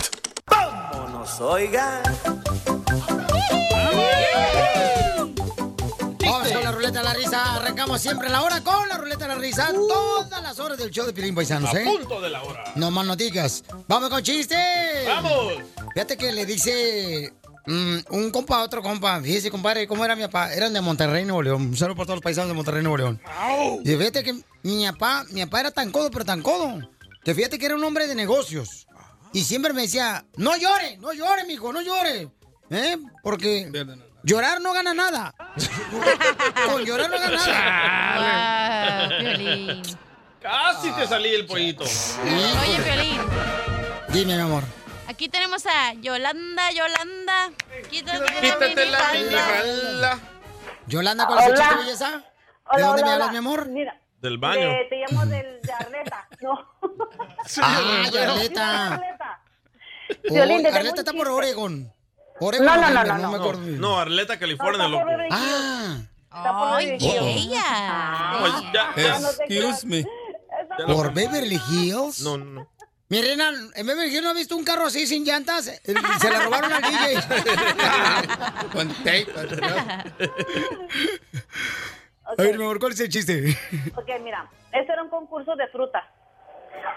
Vámonos, 0.48 1.38
oiga. 1.42 2.02
Vamos 6.46 6.62
con 6.62 6.64
la 6.64 6.72
ruleta 6.72 6.98
de 6.98 7.04
la 7.04 7.14
risa. 7.14 7.56
Arrancamos 7.56 8.00
siempre 8.00 8.28
la 8.28 8.42
hora 8.42 8.62
con 8.62 8.88
la 8.88 8.96
ruleta 8.96 9.26
de 9.26 9.34
la 9.34 9.34
risa. 9.34 9.72
Todas 9.72 10.42
las 10.42 10.60
horas 10.60 10.78
del 10.78 10.90
show 10.90 11.04
de 11.04 11.12
Pilín 11.12 11.34
Paisanos, 11.34 11.74
A 11.74 11.80
¿eh? 11.80 11.84
punto 11.84 12.20
de 12.20 12.30
la 12.30 12.40
hora. 12.42 12.72
No 12.76 12.92
más 12.92 13.04
noticas. 13.04 13.64
Vamos 13.88 14.10
con 14.10 14.22
chiste. 14.22 14.54
¡Vamos! 15.08 15.54
Fíjate 15.92 16.16
que 16.16 16.30
le 16.30 16.46
dice 16.46 17.32
mm, 17.66 17.96
un 18.10 18.30
compa 18.30 18.60
a 18.60 18.62
otro 18.62 18.80
compa. 18.80 19.20
Fíjese, 19.20 19.50
compadre, 19.50 19.88
¿cómo 19.88 20.04
era 20.04 20.14
mi 20.14 20.22
papá? 20.22 20.52
Eran 20.52 20.72
de 20.72 20.80
Monterrey, 20.80 21.24
Nuevo 21.24 21.42
León. 21.42 21.62
Un 21.62 21.76
saludo 21.76 21.96
por 21.96 22.06
todos 22.06 22.18
los 22.18 22.22
paisanos 22.22 22.48
de 22.50 22.54
Monterrey, 22.54 22.82
Nuevo 22.84 22.98
León. 22.98 23.20
Y 23.84 23.96
fíjate 23.96 24.22
que 24.22 24.40
mi 24.62 24.86
papá, 24.86 25.24
mi 25.30 25.44
papá 25.46 25.60
era 25.60 25.70
tan 25.72 25.90
codo, 25.90 26.12
pero 26.12 26.24
tan 26.24 26.42
codo. 26.42 26.78
Que 27.24 27.34
fíjate 27.34 27.58
que 27.58 27.66
era 27.66 27.74
un 27.74 27.82
hombre 27.82 28.06
de 28.06 28.14
negocios. 28.14 28.86
Y 29.32 29.42
siempre 29.42 29.72
me 29.72 29.82
decía, 29.82 30.24
no 30.36 30.56
llore, 30.56 30.96
no 30.98 31.12
llore, 31.12 31.44
mijo, 31.44 31.72
no 31.72 31.82
llore. 31.82 32.30
¿Eh? 32.70 32.98
Porque 33.22 33.68
llorar 34.26 34.60
no 34.60 34.72
gana 34.72 34.92
nada. 34.92 35.34
Con 36.66 36.84
llorar 36.84 37.08
no 37.10 37.18
gana 37.18 37.36
nada. 37.46 39.08
Wow, 39.08 39.18
Piolín. 39.18 39.82
Casi 40.40 40.90
te 40.92 41.06
salí 41.06 41.34
el 41.34 41.46
pollito. 41.46 41.84
Oye, 41.84 42.82
Piolín, 42.84 43.20
Dime, 44.08 44.34
mi 44.36 44.42
amor. 44.42 44.62
aquí 45.08 45.28
tenemos 45.28 45.64
a 45.66 45.92
Yolanda, 45.94 46.70
Yolanda. 46.72 47.50
Quítate, 47.90 48.24
Quítate 48.40 48.86
la 48.86 49.12
minifalda. 49.12 50.18
Yolanda, 50.86 51.26
¿cuál 51.26 51.38
es 51.40 51.44
el 51.46 51.52
Hola. 51.52 51.62
chiste, 51.64 51.76
belleza? 51.84 52.10
¿De 52.10 52.22
Hola, 52.70 52.86
dónde 52.86 53.02
me 53.04 53.10
hablas, 53.10 53.30
mi 53.32 53.36
amor? 53.38 53.68
Mira, 53.68 54.00
Del 54.20 54.38
baño. 54.38 54.68
de- 54.68 54.86
te 54.88 54.96
llamo 54.96 55.26
del, 55.26 55.60
de 55.62 55.72
Arleta. 55.72 56.28
No. 56.40 56.76
Ah, 57.38 57.44
¿Sí, 57.46 57.60
Arleta. 57.62 58.94
Arleta? 58.94 59.40
Oh, 60.30 60.42
Arleta 60.42 61.00
está 61.00 61.12
por. 61.12 61.28
Oregon. 61.28 61.92
Oregon, 62.40 62.66
No, 62.66 62.76
no, 62.76 62.80
no, 62.82 62.86
Denver, 62.88 63.06
no, 63.06 63.30
me 63.30 63.38
no. 63.38 63.42
acuerdo. 63.42 63.60
No, 63.62 63.98
Arleta, 63.98 64.38
California, 64.38 64.78
No, 64.78 64.88
loco. 64.88 65.06
Beverly 65.06 65.28
Hills. 65.28 66.08
Ah, 66.30 66.74
Ay, 66.76 66.86
Beverly 66.86 67.06
Hills. 67.06 67.46
ella. 67.46 68.36
Pues 68.40 68.52
ya, 68.72 69.18
no. 69.20 69.28
Excuse 69.30 69.86
me. 69.86 70.04
No- 70.86 70.94
¿por 70.94 71.12
Beverly 71.14 71.60
Hills? 71.70 72.20
No, 72.22 72.36
no, 72.36 72.44
no. 72.44 72.68
Mi 73.08 73.22
reina, 73.22 73.50
en 73.76 73.86
vez 73.86 73.96
de 74.12 74.20
¿no 74.20 74.30
ha 74.30 74.34
visto 74.34 74.56
un 74.56 74.64
carro 74.64 74.86
así 74.86 75.06
sin 75.06 75.24
llantas? 75.24 75.64
Se 76.20 76.30
la 76.30 76.40
robaron 76.42 76.72
al 76.72 76.82
DJ. 76.82 77.14
Con 78.72 78.88
tape. 78.94 79.26
A 82.24 82.34
ver, 82.36 82.58
mi 82.58 82.64
amor, 82.64 82.80
¿cuál 82.80 82.92
es 82.92 83.00
el 83.00 83.08
chiste? 83.08 83.56
Ok, 83.94 84.08
mira, 84.22 84.50
ese 84.72 84.92
era 84.92 85.02
un 85.04 85.08
concurso 85.08 85.54
de 85.54 85.68
fruta, 85.68 86.02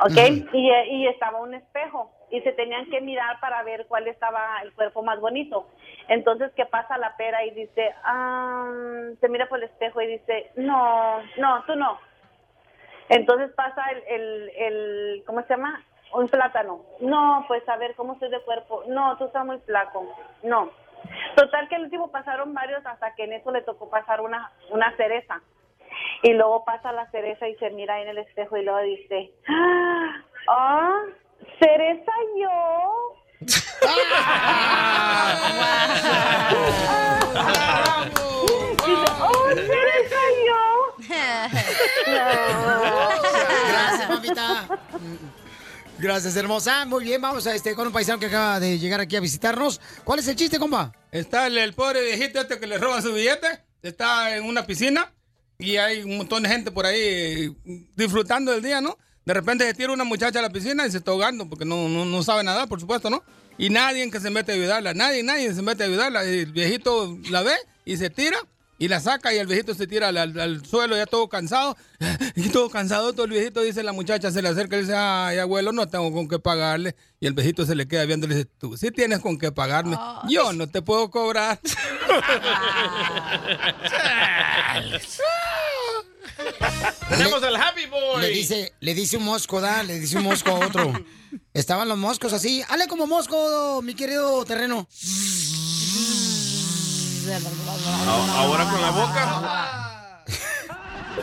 ¿ok? 0.03 0.17
Y, 0.53 0.71
y 0.95 1.07
estaba 1.07 1.39
un 1.41 1.53
espejo 1.53 2.11
y 2.31 2.41
se 2.41 2.51
tenían 2.53 2.89
que 2.89 3.01
mirar 3.01 3.39
para 3.39 3.63
ver 3.63 3.85
cuál 3.87 4.07
estaba 4.07 4.61
el 4.63 4.73
cuerpo 4.73 5.01
más 5.01 5.19
bonito. 5.19 5.67
Entonces, 6.07 6.51
¿qué 6.55 6.65
pasa 6.65 6.97
la 6.97 7.15
pera? 7.17 7.43
Y 7.45 7.51
dice, 7.51 7.93
ah, 8.03 8.71
se 9.19 9.29
mira 9.29 9.47
por 9.47 9.59
el 9.59 9.65
espejo 9.65 10.01
y 10.01 10.07
dice, 10.07 10.51
no, 10.55 11.21
no, 11.37 11.63
tú 11.65 11.75
no. 11.75 11.99
Entonces 13.09 13.51
pasa 13.53 13.83
el, 13.91 14.03
el, 14.07 14.51
el 14.55 15.23
¿cómo 15.25 15.41
se 15.41 15.49
llama? 15.49 15.83
Un 16.13 16.27
plátano. 16.27 16.81
No, 17.01 17.45
pues 17.47 17.67
a 17.67 17.77
ver, 17.77 17.95
¿cómo 17.95 18.13
estoy 18.13 18.29
de 18.29 18.41
cuerpo? 18.41 18.83
No, 18.87 19.17
tú 19.17 19.25
estás 19.25 19.45
muy 19.45 19.59
flaco. 19.59 20.05
No. 20.43 20.71
Total 21.35 21.67
que 21.69 21.75
el 21.75 21.83
último 21.83 22.11
pasaron 22.11 22.53
varios 22.53 22.85
hasta 22.85 23.15
que 23.15 23.23
en 23.23 23.33
eso 23.33 23.51
le 23.51 23.61
tocó 23.61 23.89
pasar 23.89 24.21
una, 24.21 24.51
una 24.69 24.95
cereza. 24.97 25.41
Y 26.23 26.33
luego 26.33 26.65
pasa 26.65 26.91
la 26.91 27.09
cereza 27.11 27.47
y 27.47 27.55
se 27.55 27.69
mira 27.71 28.01
en 28.01 28.09
el 28.09 28.17
espejo 28.19 28.57
y 28.57 28.63
luego 28.63 28.79
dice, 28.79 29.31
ah, 30.47 31.03
cereza 31.59 32.11
yo. 32.39 33.15
Dice, 38.85 39.05
oh, 39.21 39.49
cereza 39.55 40.19
yo. 40.47 40.61
Gracias, 43.69 44.09
mamita. 44.09 44.79
Gracias, 45.99 46.35
hermosa. 46.35 46.85
Muy 46.85 47.03
bien, 47.03 47.21
vamos 47.21 47.45
a 47.45 47.53
este 47.53 47.75
con 47.75 47.87
un 47.87 47.93
paisano 47.93 48.19
que 48.19 48.27
acaba 48.27 48.59
de 48.59 48.79
llegar 48.79 48.99
aquí 49.01 49.15
a 49.15 49.19
visitarnos. 49.19 49.81
¿Cuál 50.03 50.19
es 50.19 50.27
el 50.27 50.35
chiste, 50.35 50.57
compa? 50.59 50.93
Está 51.11 51.47
el, 51.47 51.57
el 51.57 51.73
pobre 51.73 52.01
viejito 52.03 52.39
este 52.39 52.59
que 52.59 52.67
le 52.67 52.77
roban 52.77 53.01
su 53.01 53.13
billete. 53.13 53.47
Está 53.81 54.35
en 54.35 54.45
una 54.45 54.65
piscina 54.65 55.13
y 55.57 55.77
hay 55.77 56.03
un 56.03 56.17
montón 56.17 56.43
de 56.43 56.49
gente 56.49 56.71
por 56.71 56.85
ahí 56.85 57.53
disfrutando 57.95 58.51
del 58.51 58.61
día, 58.61 58.81
¿no? 58.81 58.97
De 59.29 59.33
repente 59.35 59.63
se 59.63 59.75
tira 59.75 59.93
una 59.93 60.03
muchacha 60.05 60.39
a 60.39 60.41
la 60.41 60.49
piscina 60.49 60.87
y 60.87 60.91
se 60.91 60.97
está 60.97 61.11
ahogando 61.11 61.47
porque 61.47 61.63
no, 61.63 61.87
no, 61.87 62.03
no 62.03 62.23
sabe 62.23 62.43
nadar, 62.43 62.67
por 62.67 62.79
supuesto, 62.79 63.11
¿no? 63.11 63.23
Y 63.59 63.69
nadie 63.69 64.09
que 64.09 64.19
se 64.19 64.31
mete 64.31 64.53
a 64.53 64.55
ayudarla, 64.55 64.95
nadie, 64.95 65.21
nadie 65.21 65.53
se 65.53 65.61
mete 65.61 65.83
a 65.83 65.85
ayudarla. 65.85 66.23
El 66.23 66.47
viejito 66.51 67.15
la 67.29 67.43
ve 67.43 67.53
y 67.85 67.97
se 67.97 68.09
tira 68.09 68.39
y 68.79 68.87
la 68.87 68.99
saca 68.99 69.31
y 69.31 69.37
el 69.37 69.45
viejito 69.45 69.75
se 69.75 69.85
tira 69.85 70.07
al, 70.07 70.17
al- 70.17 70.39
al 70.39 70.65
suelo 70.65 70.97
ya 70.97 71.05
todo 71.05 71.29
cansado. 71.29 71.77
Y 72.35 72.49
todo 72.49 72.71
cansado, 72.71 73.13
todo 73.13 73.25
el 73.25 73.31
viejito 73.33 73.61
dice 73.61 73.83
la 73.83 73.91
muchacha, 73.93 74.31
se 74.31 74.41
le 74.41 74.49
acerca 74.49 74.77
y 74.77 74.81
dice, 74.81 74.95
ay 74.95 75.37
abuelo, 75.37 75.71
no 75.73 75.87
tengo 75.87 76.11
con 76.11 76.27
qué 76.27 76.39
pagarle. 76.39 76.95
Y 77.19 77.27
el 77.27 77.33
viejito 77.33 77.67
se 77.67 77.75
le 77.75 77.87
queda 77.87 78.05
viendo 78.05 78.25
y 78.25 78.29
le 78.29 78.35
dice, 78.37 78.49
tú 78.57 78.77
sí 78.77 78.89
tienes 78.89 79.19
con 79.19 79.37
qué 79.37 79.51
pagarme. 79.51 79.95
Yo 80.27 80.53
no 80.53 80.65
te 80.67 80.81
puedo 80.81 81.11
cobrar. 81.11 81.59
Tenemos 87.09 87.43
el 87.43 87.55
Happy 87.55 87.85
Boy. 87.87 88.21
Le 88.21 88.29
dice, 88.29 88.73
le 88.79 88.93
dice 88.93 89.17
un 89.17 89.23
mosco, 89.23 89.61
da, 89.61 89.83
le 89.83 89.99
dice 89.99 90.17
un 90.17 90.23
mosco 90.23 90.51
a 90.51 90.65
otro. 90.65 90.93
Estaban 91.53 91.87
los 91.87 91.97
moscos 91.97 92.33
así. 92.33 92.63
Hale 92.69 92.87
como 92.87 93.07
mosco, 93.07 93.81
mi 93.83 93.93
querido 93.95 94.45
terreno. 94.45 94.87
Ahora 98.35 98.69
con 98.69 98.81
la 98.81 98.91
boca. 98.91 100.25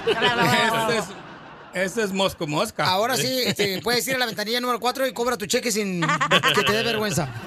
Ese 0.06 0.98
es, 0.98 1.04
ese 1.84 2.02
es 2.02 2.12
mosco 2.12 2.46
mosca. 2.46 2.86
Ahora 2.86 3.16
sí, 3.16 3.42
este, 3.44 3.80
puedes 3.82 4.06
ir 4.08 4.14
a 4.14 4.18
la 4.18 4.26
ventanilla 4.26 4.60
número 4.60 4.80
4 4.80 5.06
y 5.06 5.12
cobra 5.12 5.36
tu 5.36 5.46
cheque 5.46 5.70
sin 5.70 6.00
que 6.00 6.62
te 6.62 6.72
dé 6.72 6.82
vergüenza. 6.82 7.28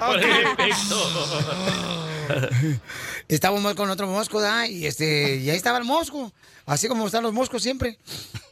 Mosco 3.60 3.76
con 3.76 3.90
otro 3.90 4.06
mosco, 4.06 4.40
¿da? 4.40 4.66
Y, 4.66 4.86
este, 4.86 5.36
y 5.36 5.50
ahí 5.50 5.56
estaba 5.56 5.78
el 5.78 5.84
mosco, 5.84 6.32
así 6.66 6.86
como 6.86 7.06
están 7.06 7.24
los 7.24 7.32
moscos 7.32 7.62
siempre. 7.62 7.98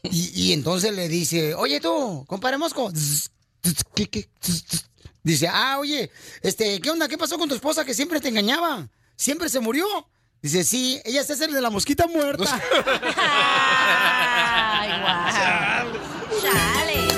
Y, 0.02 0.30
y 0.34 0.52
entonces 0.52 0.92
le 0.94 1.08
dice, 1.08 1.54
oye 1.54 1.80
tú, 1.80 2.24
compadre 2.26 2.58
mosco. 2.58 2.92
¿Qué, 3.94 4.08
qué? 4.08 4.28
Dice, 5.22 5.48
ah, 5.48 5.78
oye, 5.78 6.10
este, 6.42 6.80
¿qué 6.80 6.90
onda? 6.90 7.06
¿Qué 7.06 7.18
pasó 7.18 7.38
con 7.38 7.48
tu 7.48 7.54
esposa 7.54 7.84
que 7.84 7.94
siempre 7.94 8.20
te 8.20 8.28
engañaba? 8.28 8.88
¿Siempre 9.16 9.48
se 9.48 9.60
murió? 9.60 9.86
Dice, 10.40 10.62
sí, 10.62 11.00
ella 11.04 11.22
es 11.22 11.40
el 11.40 11.52
de 11.52 11.60
la 11.60 11.68
mosquita 11.68 12.06
muerta. 12.06 12.44
Ay, 14.72 14.90
guau. 15.00 15.88
Chale. 16.40 17.08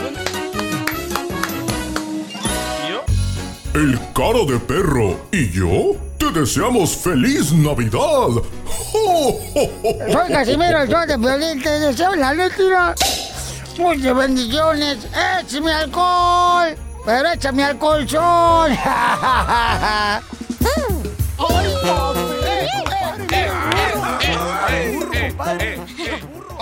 El 3.74 3.98
cara 4.14 4.38
de 4.48 4.58
perro 4.58 5.20
y 5.30 5.50
yo 5.52 5.96
te 6.18 6.30
deseamos 6.30 6.96
feliz 6.96 7.52
Navidad. 7.52 8.42
Soy 8.90 10.32
Casimiro, 10.32 10.80
el 10.82 10.88
show 10.88 11.06
de 11.06 11.16
violín, 11.18 11.62
te 11.62 11.78
deseo 11.78 12.14
la 12.14 12.32
letra. 12.32 12.94
Muchas 13.78 14.16
bendiciones. 14.16 15.06
¡Échame 15.40 15.72
alcohol! 15.72 16.74
Pero 17.04 17.28
échame 17.30 17.64
alcohol 17.64 18.06
sol. 24.70 25.00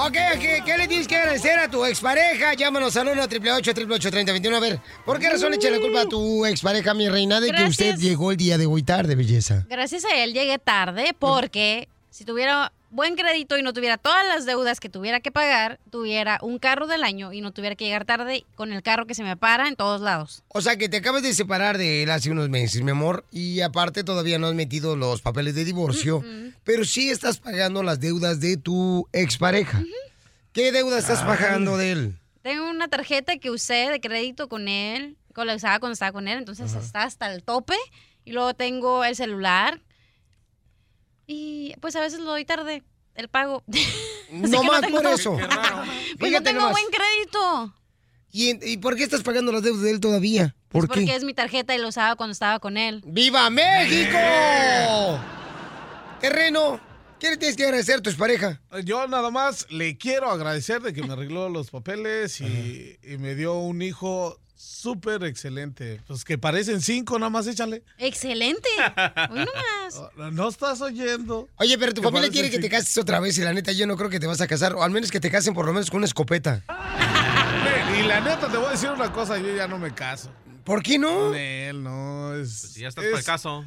Ok, 0.01 0.17
ok, 0.37 0.65
¿qué 0.65 0.79
le 0.79 0.87
tienes 0.87 1.09
que 1.09 1.17
agradecer 1.17 1.59
a 1.59 1.69
tu 1.69 1.85
expareja? 1.85 2.55
Llámanos 2.55 2.97
al 2.97 3.09
1 3.09 3.23
888 3.25 4.11
3021 4.11 4.57
A 4.57 4.61
ver, 4.61 4.81
¿por 5.05 5.19
qué 5.19 5.29
razón 5.29 5.51
le 5.51 5.57
echa 5.57 5.71
la 5.71 5.81
culpa 5.81 6.03
a 6.03 6.07
tu 6.07 6.47
expareja, 6.47 6.95
mi 6.95 7.09
reina, 7.09 7.41
de 7.41 7.51
que 7.51 7.65
usted 7.65 7.97
llegó 7.97 8.31
el 8.31 8.37
día 8.37 8.59
de 8.59 8.67
hoy 8.67 8.85
tarde, 8.85 9.17
belleza? 9.17 9.67
Gracias 9.69 10.05
a 10.05 10.17
él 10.23 10.33
llegué 10.35 10.59
tarde 10.59 11.15
porque 11.19 11.89
si 12.11 12.25
tuviera 12.25 12.73
buen 12.91 13.17
crédito 13.17 13.59
y 13.59 13.63
no 13.63 13.73
tuviera 13.73 13.99
todas 13.99 14.27
las 14.27 14.47
deudas 14.47 14.81
que 14.81 14.89
tuviera 14.89 15.21
que 15.21 15.31
pagar, 15.31 15.79
tuviera 15.91 16.39
un 16.43 16.59
carro 16.59 16.87
del 16.87 17.05
año 17.05 17.33
y 17.33 17.41
no 17.41 17.53
tuviera 17.53 17.77
que 17.77 17.85
llegar 17.85 18.05
tarde 18.05 18.45
con 18.55 18.73
el 18.73 18.83
carro 18.83 19.07
que 19.07 19.15
se 19.15 19.23
me 19.23 19.37
para 19.37 19.69
en 19.69 19.77
todos 19.77 20.01
lados. 20.01 20.43
O 20.49 20.61
sea, 20.61 20.77
que 20.77 20.89
te 20.89 20.99
acabas 20.99 21.23
de 21.23 21.35
separar 21.35 21.79
de 21.79 22.03
él 22.03 22.11
hace 22.11 22.31
unos 22.31 22.49
meses, 22.49 22.83
mi 22.83 22.91
amor, 22.91 23.25
y 23.31 23.61
aparte 23.61 24.05
todavía 24.05 24.39
no 24.39 24.47
has 24.47 24.55
metido 24.55 24.97
los 24.97 25.23
papeles 25.23 25.55
de 25.55 25.65
divorcio, 25.65 26.25
pero 26.65 26.85
sí 26.85 27.11
estás 27.11 27.39
pagando 27.39 27.83
las 27.83 28.01
deudas 28.01 28.41
de 28.41 28.57
tu 28.57 29.09
expareja. 29.13 29.83
¿Qué 30.53 30.73
deuda 30.73 30.99
estás 30.99 31.23
pagando 31.23 31.77
de 31.77 31.93
él? 31.93 32.19
Tengo 32.43 32.69
una 32.71 32.89
tarjeta 32.89 33.37
que 33.37 33.51
usé 33.51 33.91
de 33.91 34.01
crédito 34.01 34.49
con 34.49 34.69
él, 34.69 35.17
con 35.35 35.47
la 35.47 35.55
usaba 35.55 35.79
cuando 35.79 35.93
estaba 35.93 36.13
con 36.13 36.27
él, 36.29 36.39
entonces 36.39 36.73
está 36.75 37.03
hasta 37.03 37.33
el 37.33 37.43
tope. 37.43 37.77
Y 38.25 38.33
luego 38.33 38.55
tengo 38.55 39.05
el 39.05 39.17
celular. 39.17 39.81
Y 41.29 41.75
pues 41.81 41.95
a 41.95 42.01
veces 42.01 42.19
lo 42.21 42.25
doy 42.31 42.45
tarde, 42.45 42.83
el 43.15 43.29
pago. 43.29 43.63
No 44.33 44.63
más 44.65 44.81
tengo- 44.83 45.01
por 45.01 45.07
eso. 45.11 45.39
Pues 46.19 46.33
no 46.33 46.43
tengo 46.43 46.61
nomás. 46.61 46.73
buen 46.73 46.85
crédito. 46.91 47.75
¿Y, 48.31 48.73
¿Y 48.73 48.77
por 48.77 48.95
qué 48.95 49.05
estás 49.05 49.23
pagando 49.23 49.53
las 49.53 49.63
deudas 49.63 49.81
de 49.83 49.91
él 49.91 50.01
todavía? 50.01 50.55
¿Por 50.69 50.87
Porque 50.87 51.07
qué? 51.07 51.15
es 51.15 51.25
mi 51.25 51.33
tarjeta 51.33 51.75
y 51.75 51.79
lo 51.79 51.89
usaba 51.89 52.15
cuando 52.17 52.33
estaba 52.33 52.59
con 52.59 52.77
él. 52.77 53.03
¡Viva 53.07 53.49
México! 53.49 54.19
Terreno, 56.21 56.81
¿qué 57.21 57.31
le 57.31 57.37
tienes 57.37 57.57
que 57.57 57.65
agradecer 57.65 57.97
a 57.99 58.03
tu 58.03 58.11
expareja? 58.11 58.61
Yo 58.85 59.07
nada 59.07 59.31
más 59.31 59.67
le 59.71 59.97
quiero 59.97 60.31
agradecer 60.31 60.83
de 60.83 60.93
que 60.93 61.03
me 61.03 61.13
arregló 61.15 61.49
los 61.49 61.71
papeles 61.71 62.41
y, 62.41 62.99
y 63.03 63.19
me 63.19 63.35
dio 63.35 63.55
un 63.55 63.81
hijo 63.83 64.39
súper 64.59 65.25
excelente. 65.25 66.01
Pues 66.07 66.25
que 66.25 66.37
parecen 66.37 66.81
cinco, 66.83 67.19
nada 67.19 67.31
más 67.31 67.47
échale. 67.47 67.83
Excelente. 67.97 68.69
Hoy 69.31 69.47
nomás. 69.47 70.33
No 70.33 70.49
estás 70.49 70.81
oyendo. 70.81 71.49
Oye, 71.57 71.79
pero 71.79 71.95
tu 71.95 72.03
familia 72.03 72.29
quiere 72.29 72.51
que 72.51 72.59
te 72.59 72.69
cases 72.69 72.99
otra 72.99 73.21
vez 73.21 73.39
y 73.39 73.43
la 73.43 73.53
neta 73.53 73.73
yo 73.73 73.87
no 73.87 73.97
creo 73.97 74.11
que 74.11 74.21
te 74.21 74.27
vas 74.27 74.41
a 74.41 74.47
casar, 74.47 74.75
o 74.75 74.83
al 74.83 74.91
menos 74.91 75.11
que 75.11 75.21
te 75.21 75.31
casen 75.31 75.55
por 75.55 75.65
lo 75.65 75.73
menos 75.73 75.91
con 75.91 75.99
una 75.99 76.07
escopeta. 76.07 76.63
Y 77.99 78.03
la 78.03 78.21
neta, 78.21 78.49
te 78.49 78.57
voy 78.57 78.67
a 78.67 78.71
decir 78.71 78.91
una 78.91 79.13
cosa, 79.13 79.39
yo 79.39 79.55
ya 79.55 79.67
no 79.67 79.79
me 79.79 79.95
caso. 79.95 80.31
¿Por 80.65 80.83
qué 80.83 80.99
no? 80.99 81.29
Con 81.29 81.35
él, 81.35 81.83
no, 81.83 82.35
es... 82.35 82.75
Ya 82.75 82.89
estás 82.89 83.05
para 83.05 83.19
el 83.19 83.25
caso. 83.25 83.65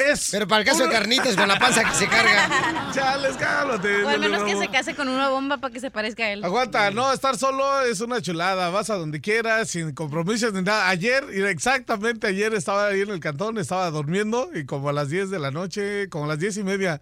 Es 0.00 0.28
Pero 0.30 0.48
para 0.48 0.62
el 0.62 0.66
caso 0.66 0.84
de 0.84 0.90
carnitas 0.90 1.36
con 1.36 1.48
la 1.48 1.58
panza 1.58 1.84
que 1.84 1.94
se 1.94 2.08
carga. 2.08 2.90
Chales, 2.94 3.36
cálmate. 3.36 4.04
O 4.04 4.08
al 4.08 4.20
menos 4.20 4.42
que 4.44 4.56
se 4.56 4.68
case 4.68 4.94
con 4.94 5.08
una 5.08 5.28
bomba 5.28 5.58
para 5.58 5.72
que 5.72 5.80
se 5.80 5.90
parezca 5.90 6.24
a 6.24 6.32
él. 6.32 6.44
Aguanta, 6.44 6.90
no, 6.90 7.12
estar 7.12 7.36
solo 7.36 7.82
es 7.82 8.00
una 8.00 8.20
chulada. 8.20 8.70
Vas 8.70 8.90
a 8.90 8.96
donde 8.96 9.20
quieras, 9.20 9.68
sin 9.68 9.92
compromisos 9.92 10.52
ni 10.52 10.62
nada. 10.62 10.88
Ayer, 10.88 11.24
exactamente 11.46 12.26
ayer 12.26 12.54
estaba 12.54 12.86
ahí 12.86 13.02
en 13.02 13.10
el 13.10 13.20
cantón, 13.20 13.58
estaba 13.58 13.90
durmiendo 13.90 14.50
y 14.54 14.64
como 14.64 14.88
a 14.88 14.92
las 14.92 15.10
10 15.10 15.30
de 15.30 15.38
la 15.38 15.50
noche, 15.50 16.08
como 16.08 16.24
a 16.24 16.28
las 16.28 16.38
10 16.38 16.58
y 16.58 16.64
media, 16.64 17.00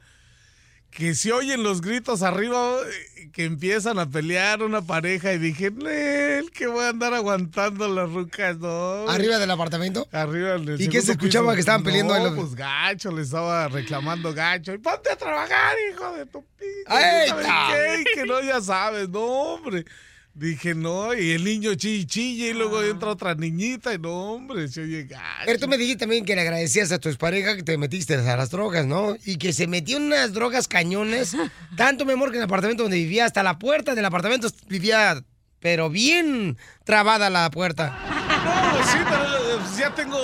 que 0.98 1.14
se 1.14 1.32
oyen 1.32 1.62
los 1.62 1.80
gritos 1.80 2.22
arriba, 2.22 2.74
eh, 3.16 3.30
que 3.32 3.44
empiezan 3.44 4.00
a 4.00 4.10
pelear 4.10 4.64
una 4.64 4.82
pareja 4.82 5.32
y 5.32 5.38
dije, 5.38 5.70
Nel, 5.70 6.50
que 6.50 6.66
voy 6.66 6.82
a 6.84 6.88
andar 6.88 7.14
aguantando 7.14 7.86
las 7.86 8.10
rucas, 8.10 8.58
¿no? 8.58 9.08
¿Arriba 9.08 9.38
del 9.38 9.48
apartamento? 9.52 10.08
Arriba 10.10 10.58
del 10.58 10.80
¿Y 10.80 10.88
qué 10.88 11.00
se 11.00 11.12
escuchaba 11.12 11.46
piso. 11.46 11.54
que 11.54 11.60
estaban 11.60 11.84
peleando 11.84 12.18
No, 12.18 12.24
los- 12.24 12.34
pues 12.34 12.56
gacho, 12.56 13.12
le 13.12 13.22
estaba 13.22 13.68
reclamando 13.68 14.34
gacho. 14.34 14.74
Y 14.74 14.78
ponte 14.78 15.12
a 15.12 15.16
trabajar, 15.16 15.76
hijo 15.92 16.12
de 16.16 16.26
tu 16.26 16.44
pinche. 16.58 16.82
¡Ay, 16.88 18.02
que 18.12 18.26
no, 18.26 18.40
ya 18.42 18.60
sabes, 18.60 19.08
no, 19.08 19.20
hombre. 19.20 19.84
Dije, 20.38 20.72
no, 20.72 21.14
y 21.14 21.32
el 21.32 21.42
niño 21.42 21.74
chille, 21.74 22.06
chille, 22.06 22.50
y 22.50 22.52
luego 22.52 22.80
entra 22.80 23.08
otra 23.08 23.34
niñita, 23.34 23.92
y 23.92 23.98
no, 23.98 24.34
hombre, 24.34 24.68
se 24.68 24.82
oye 24.82 25.02
gacho. 25.02 25.24
Pero 25.44 25.58
tú 25.58 25.66
me 25.66 25.76
dijiste 25.76 26.00
también 26.00 26.24
que 26.24 26.36
le 26.36 26.42
agradecías 26.42 26.92
a 26.92 27.00
tu 27.00 27.08
expareja 27.08 27.56
que 27.56 27.64
te 27.64 27.76
metiste 27.76 28.14
a 28.14 28.36
las 28.36 28.50
drogas, 28.50 28.86
¿no? 28.86 29.16
Y 29.24 29.36
que 29.36 29.52
se 29.52 29.66
metió 29.66 29.96
en 29.96 30.04
unas 30.04 30.32
drogas 30.32 30.68
cañones. 30.68 31.36
Tanto, 31.76 32.04
mi 32.04 32.12
amor, 32.12 32.30
que 32.30 32.36
en 32.36 32.42
el 32.42 32.44
apartamento 32.44 32.84
donde 32.84 32.98
vivía, 32.98 33.24
hasta 33.24 33.42
la 33.42 33.58
puerta 33.58 33.96
del 33.96 34.04
apartamento 34.04 34.48
vivía, 34.68 35.24
pero 35.58 35.90
bien 35.90 36.56
trabada 36.84 37.30
la 37.30 37.50
puerta. 37.50 37.98
No, 38.44 38.84
sí, 38.84 38.98
pero 39.08 39.24
eh, 39.24 39.62
ya 39.76 39.92
tengo 39.92 40.18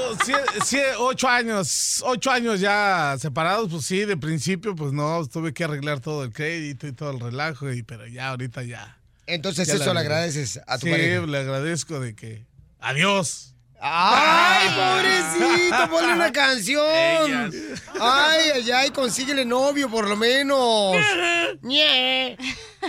ocho 1.01 1.29
años, 1.29 2.05
ocho 2.07 2.31
años 2.31 2.61
ya 2.61 3.17
separados, 3.19 3.69
pues 3.69 3.85
sí, 3.85 4.05
de 4.05 4.17
principio, 4.17 4.77
pues 4.77 4.93
no, 4.93 5.27
tuve 5.27 5.53
que 5.53 5.65
arreglar 5.65 5.99
todo 5.99 6.23
el 6.23 6.33
crédito 6.33 6.87
y 6.87 6.93
todo 6.93 7.11
el 7.11 7.19
relajo, 7.19 7.73
y, 7.73 7.83
pero 7.83 8.07
ya 8.07 8.29
ahorita 8.29 8.63
ya. 8.63 8.97
Entonces 9.27 9.67
Ya 9.69 9.75
eso 9.75 9.95
le 9.95 10.01
agradeces 10.01 10.61
a 10.67 10.79
tu 10.79 10.87
sí, 10.87 10.93
pareja. 10.93 11.27
le 11.27 11.39
agradezco 11.39 12.01
de 12.01 12.15
que, 12.15 12.45
adiós. 12.81 13.51
¡Ay, 13.87 14.69
pobrecito! 14.71 15.91
Ponle 15.91 16.13
una 16.15 16.33
canción. 16.33 16.85
Ellas. 16.87 17.55
¡Ay, 18.01 18.51
ay, 18.55 18.71
ay! 18.71 18.91
Consíguele 18.91 19.45
novio, 19.45 19.91
por 19.91 20.09
lo 20.09 20.17
menos. 20.17 20.97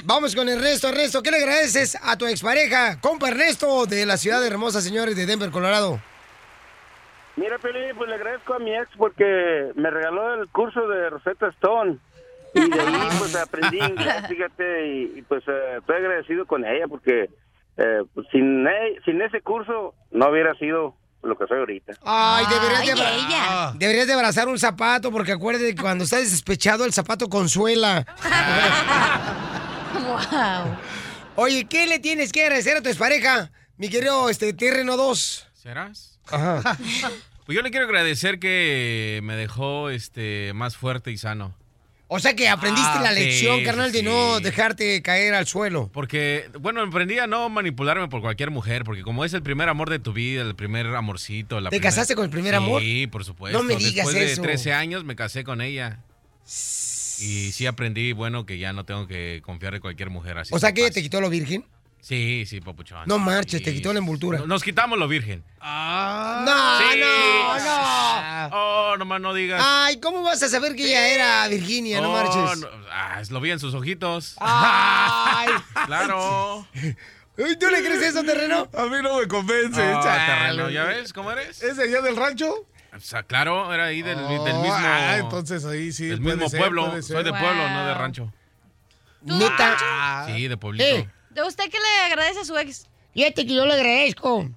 Vamos 0.03 0.35
con 0.35 0.47
Ernesto. 0.47 0.87
Ernesto, 0.89 1.21
¿qué 1.21 1.31
le 1.31 1.37
agradeces 1.37 1.97
a 2.01 2.17
tu 2.17 2.25
expareja, 2.27 2.99
compa 3.01 3.27
Ernesto, 3.29 3.85
de 3.85 4.05
la 4.05 4.17
ciudad 4.17 4.39
de 4.41 4.47
hermosa, 4.47 4.81
señores, 4.81 5.15
de 5.15 5.25
Denver, 5.25 5.51
Colorado? 5.51 5.99
Mira, 7.35 7.57
Pelín, 7.59 7.93
pues 7.97 8.07
le 8.09 8.15
agradezco 8.15 8.53
a 8.53 8.59
mi 8.59 8.73
ex 8.73 8.87
porque 8.97 9.71
me 9.75 9.89
regaló 9.89 10.35
el 10.41 10.47
curso 10.49 10.87
de 10.87 11.09
Rosetta 11.09 11.47
Stone. 11.49 11.97
Y 12.55 12.69
de 12.69 12.79
ahí, 12.81 13.09
pues 13.19 13.35
aprendí 13.35 13.77
inglés, 13.77 14.27
fíjate, 14.27 14.87
y, 14.87 15.19
y, 15.19 15.21
pues 15.23 15.43
eh, 15.47 15.77
estoy 15.79 15.95
agradecido 15.97 16.45
con 16.45 16.65
ella 16.65 16.87
porque 16.87 17.29
eh, 17.77 18.01
pues, 18.13 18.27
sin, 18.31 18.65
e- 18.67 18.99
sin 19.05 19.21
ese 19.21 19.41
curso 19.41 19.93
no 20.11 20.29
hubiera 20.29 20.53
sido 20.55 20.95
lo 21.23 21.37
que 21.37 21.45
soy 21.47 21.57
ahorita. 21.59 21.93
Ay, 22.03 22.45
deberías, 22.49 22.79
de, 22.85 22.85
Ay, 22.85 22.89
abra- 22.91 23.13
ella. 23.15 23.73
deberías 23.77 24.07
de 24.07 24.13
abrazar 24.13 24.47
un 24.47 24.59
zapato, 24.59 25.11
porque 25.11 25.31
acuérdate 25.33 25.73
que 25.75 25.81
cuando 25.81 26.03
estás 26.03 26.21
despechado, 26.31 26.85
el 26.85 26.93
zapato 26.93 27.27
consuela. 27.29 28.05
Wow. 30.05 30.77
Oye, 31.35 31.65
¿qué 31.65 31.87
le 31.87 31.99
tienes 31.99 32.31
que 32.31 32.43
agradecer 32.43 32.77
a 32.77 32.81
tu 32.81 32.89
expareja, 32.89 33.49
mi 33.77 33.89
querido 33.89 34.29
este, 34.29 34.53
Terreno 34.53 34.97
2? 34.97 35.47
¿Serás? 35.53 36.19
Ajá. 36.31 36.77
Pues 37.45 37.55
yo 37.55 37.61
le 37.61 37.71
quiero 37.71 37.85
agradecer 37.85 38.39
que 38.39 39.19
me 39.23 39.35
dejó 39.35 39.89
este 39.89 40.51
más 40.53 40.77
fuerte 40.77 41.11
y 41.11 41.17
sano. 41.17 41.53
O 42.07 42.19
sea 42.19 42.35
que 42.35 42.47
aprendiste 42.47 42.91
Ah, 42.93 43.01
la 43.01 43.13
sí, 43.13 43.19
lección, 43.19 43.57
sí, 43.59 43.63
carnal, 43.63 43.91
de 43.91 43.99
sí. 43.99 44.05
no 44.05 44.39
dejarte 44.39 45.01
caer 45.01 45.33
al 45.33 45.47
suelo. 45.47 45.89
Porque, 45.91 46.49
bueno, 46.59 46.81
aprendí 46.81 47.17
a 47.17 47.25
no 47.25 47.49
manipularme 47.49 48.07
por 48.07 48.21
cualquier 48.21 48.51
mujer, 48.51 48.83
porque 48.83 49.01
como 49.01 49.25
es 49.25 49.33
el 49.33 49.41
primer 49.41 49.69
amor 49.69 49.89
de 49.89 49.97
tu 49.97 50.13
vida, 50.13 50.43
el 50.43 50.55
primer 50.55 50.85
amorcito. 50.87 51.59
La 51.59 51.71
¿Te 51.71 51.79
casaste 51.81 52.13
con 52.15 52.25
el 52.25 52.29
primer 52.29 52.53
amor? 52.53 52.81
Sí, 52.81 53.07
por 53.07 53.25
supuesto. 53.25 53.57
No 53.57 53.63
me 53.63 53.75
digas 53.75 54.05
Después 54.05 54.31
eso. 54.31 54.41
de 54.41 54.47
13 54.49 54.73
años 54.73 55.03
me 55.03 55.15
casé 55.15 55.43
con 55.43 55.61
ella. 55.61 55.99
Y 57.19 57.51
sí 57.53 57.65
aprendí, 57.65 58.11
bueno, 58.11 58.45
que 58.45 58.57
ya 58.59 58.71
no 58.73 58.83
tengo 58.83 59.07
que 59.07 59.41
confiar 59.43 59.73
en 59.75 59.81
cualquier 59.81 60.09
mujer 60.09 60.37
así. 60.37 60.53
O 60.53 60.59
sea 60.59 60.73
que 60.73 60.91
te 60.91 61.01
quitó 61.01 61.21
lo 61.21 61.29
virgen. 61.29 61.65
Sí, 62.05 62.45
sí, 62.45 62.61
papuchón. 62.61 62.99
No 63.07 63.17
marches, 63.17 63.63
te 63.63 63.73
quitó 63.73 63.91
la 63.91 63.97
envoltura. 63.97 64.39
Nos 64.45 64.61
quitamos 64.61 64.99
lo 64.99 65.07
virgen. 65.07 65.43
No, 65.59 66.77
Sí. 66.77 66.99
no, 66.99 67.57
no. 67.57 68.49
Oh, 68.51 68.95
nomás 68.97 69.19
no 69.21 69.33
digas. 69.33 69.59
Ay, 69.65 69.99
¿cómo 69.99 70.21
vas 70.21 70.43
a 70.43 70.47
saber 70.49 70.75
que 70.75 70.85
ella 70.85 71.07
era 71.07 71.47
Virginia? 71.47 71.99
No 72.01 72.11
Oh, 72.11 72.13
marches. 72.13 72.59
no. 72.61 72.67
Ah, 72.91 73.23
lo 73.31 73.41
vi 73.41 73.49
en 73.49 73.59
sus 73.59 73.73
ojitos. 73.73 74.35
Ay. 74.39 75.47
Claro. 75.87 76.67
¿Tú 77.35 77.67
le 77.71 77.79
crees 77.83 78.03
eso, 78.03 78.23
terreno? 78.23 78.69
A 78.77 78.83
mí 78.83 78.97
no 79.01 79.17
me 79.19 79.27
convence, 79.27 79.81
Ah, 79.81 79.99
chale. 80.03 80.25
terreno, 80.53 80.69
¿Ya 80.69 80.83
ves 80.83 81.11
cómo 81.11 81.31
eres? 81.31 81.63
¿Es 81.63 81.75
de 81.77 81.85
allá 81.85 82.01
del 82.01 82.15
rancho? 82.17 82.53
O 82.95 82.99
sea, 82.99 83.23
claro, 83.23 83.73
era 83.73 83.85
ahí 83.85 84.03
del, 84.03 84.15
del 84.17 84.27
Oh, 84.55 84.61
mismo. 84.61 84.77
ah, 84.77 85.17
entonces 85.17 85.65
ahí 85.65 85.91
sí. 85.91 86.05
Del 86.05 86.21
puede 86.21 86.35
mismo 86.35 86.49
ser, 86.49 86.59
pueblo. 86.59 86.85
puede 86.91 87.01
ser. 87.01 87.15
Soy 87.15 87.23
de 87.23 87.31
pueblo, 87.31 87.67
no 87.67 87.87
de 87.87 87.93
rancho. 87.95 88.31
Neta. 89.23 90.25
Sí, 90.27 90.47
de 90.47 90.55
pueblito. 90.57 90.85
Eh, 90.85 90.97
¿De 90.97 91.09
usted 91.43 91.65
qué 91.65 91.77
le 91.77 92.05
agradece 92.05 92.39
a 92.39 92.45
su 92.45 92.57
ex? 92.57 92.87
fíjate 93.13 93.45
que 93.45 93.53
yo 93.53 93.65
le 93.65 93.73
agradezco 93.73 94.49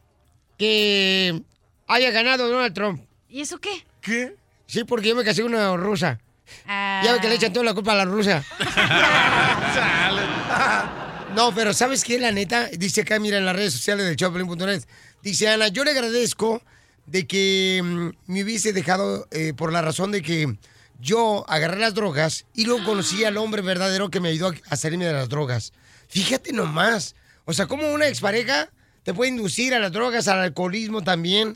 que 0.59 1.43
haya 1.87 2.11
ganado 2.11 2.49
Donald 2.49 2.75
Trump. 2.75 3.03
¿Y 3.29 3.41
eso 3.41 3.59
qué? 3.59 3.87
¿Qué? 4.01 4.35
Sí, 4.67 4.85
porque 4.85 5.09
yo 5.09 5.17
me 5.17 5.25
casé 5.25 5.43
con 5.43 5.55
una 5.55 5.77
rusa. 5.77 6.19
Ah. 6.67 7.01
Ya 7.05 7.13
ve 7.13 7.21
que 7.21 7.29
le 7.29 7.37
echan 7.37 7.53
toda 7.53 7.65
la 7.65 7.75
culpa 7.75 7.93
a 7.93 7.97
la 7.97 8.05
rusa. 8.05 8.45
No, 11.35 11.55
pero 11.55 11.73
¿sabes 11.73 12.03
qué? 12.03 12.19
La 12.19 12.33
neta, 12.33 12.67
dice 12.67 13.03
acá, 13.03 13.21
mira, 13.21 13.39
en 13.39 13.45
las 13.45 13.55
redes 13.55 13.73
sociales 13.73 14.07
del 14.07 14.17
Choplin.net, 14.17 14.83
dice 15.23 15.49
Ana, 15.49 15.69
yo 15.69 15.85
le 15.85 15.93
agradezco 15.93 16.61
de 17.07 17.29
que 17.29 17.81
mm, 17.85 18.33
me 18.33 18.43
hubiese 18.43 18.73
dejado 18.73 19.29
eh, 19.31 19.53
por 19.55 19.73
la 19.73 19.81
razón 19.81 20.11
de 20.11 20.23
que 20.23 20.57
yo 21.01 21.45
agarré 21.49 21.79
las 21.79 21.95
drogas 21.95 22.45
y 22.55 22.65
luego 22.65 22.85
conocí 22.85 23.25
al 23.25 23.37
hombre 23.37 23.63
verdadero 23.63 24.11
que 24.11 24.19
me 24.19 24.31
ayudó 24.31 24.53
a 24.69 24.77
salirme 24.77 25.05
de 25.05 25.13
las 25.13 25.29
drogas. 25.29 25.73
Fíjate 26.09 26.53
nomás. 26.53 27.15
O 27.45 27.53
sea, 27.53 27.67
como 27.67 27.93
una 27.93 28.09
expareja 28.09 28.71
te 29.03 29.15
puede 29.15 29.31
inducir 29.31 29.75
a 29.75 29.79
las 29.79 29.93
drogas, 29.93 30.29
al 30.29 30.41
alcoholismo 30.41 31.03
también. 31.03 31.55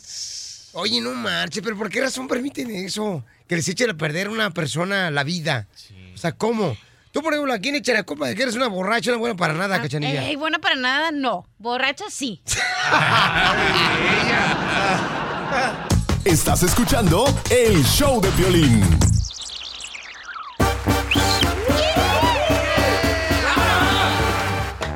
Oye, 0.73 1.01
no 1.01 1.13
marches, 1.15 1.63
pero 1.63 1.77
¿por 1.77 1.91
qué 1.91 2.01
razón 2.01 2.29
permiten 2.29 2.71
eso? 2.71 3.25
Que 3.47 3.57
les 3.57 3.69
echen 3.69 3.91
a 3.91 3.95
perder 3.95 4.29
a 4.29 4.31
una 4.31 4.51
persona 4.51 5.11
la 5.11 5.23
vida. 5.23 5.69
O 6.15 6.19
sea, 6.19 6.33
¿cómo? 6.33 6.77
Tú, 7.13 7.21
por 7.21 7.35
ejemplo, 7.35 7.53
¿a 7.53 7.59
quién 7.59 7.75
echa 7.75 7.93
la 7.93 8.05
culpa 8.05 8.27
de 8.27 8.35
que 8.35 8.43
eres 8.43 8.55
una 8.55 8.69
borracha, 8.69 9.11
una 9.11 9.19
buena 9.19 9.37
para 9.37 9.53
nada, 9.53 9.83
cachanilla? 9.83 10.27
Ey, 10.27 10.37
buena 10.37 10.61
para 10.61 10.77
nada, 10.77 11.11
no. 11.11 11.47
Borracha, 11.59 12.05
sí. 12.09 12.41
Estás 16.25 16.63
escuchando 16.63 17.27
el 17.51 17.85
show 17.85 18.21
de 18.21 18.31
violín. 18.31 18.81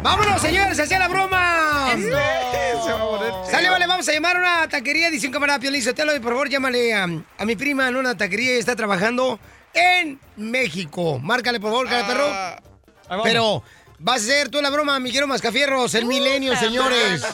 ¡Vámonos, 0.07 0.41
señores! 0.41 0.79
¡Hacia 0.79 1.01
la 1.01 1.09
broma! 1.09 1.91
Se 1.97 2.13
va 2.13 2.95
a 2.95 3.09
poner 3.09 3.33
Sale, 3.51 3.69
vale, 3.69 3.89
vamos 3.89 4.09
a 4.09 4.13
llamar 4.13 4.37
a 4.37 4.39
una 4.39 4.69
taquería. 4.69 5.11
Dice 5.11 5.27
un 5.27 5.33
camarada 5.33 5.59
Piolín 5.59 5.83
Sotelo, 5.83 6.15
y 6.15 6.21
por 6.21 6.31
favor, 6.31 6.49
llámale 6.49 6.95
a, 6.95 7.09
a 7.39 7.45
mi 7.45 7.57
prima 7.57 7.89
en 7.89 7.97
una 7.97 8.17
taquería 8.17 8.55
y 8.55 8.59
está 8.59 8.77
trabajando 8.77 9.41
en 9.75 10.21
México. 10.37 11.19
Márcale, 11.19 11.59
por 11.59 11.71
favor, 11.73 11.89
cara 11.89 12.07
perro. 12.07 13.25
Pero 13.25 13.65
vas 13.99 14.21
a 14.21 14.25
hacer 14.25 14.49
tú 14.49 14.63
la 14.63 14.71
broma, 14.71 15.01
mi 15.01 15.11
quiero 15.11 15.27
Mascafierros, 15.27 15.93
el 15.97 16.05
milenio, 16.05 16.55
señores. 16.55 17.27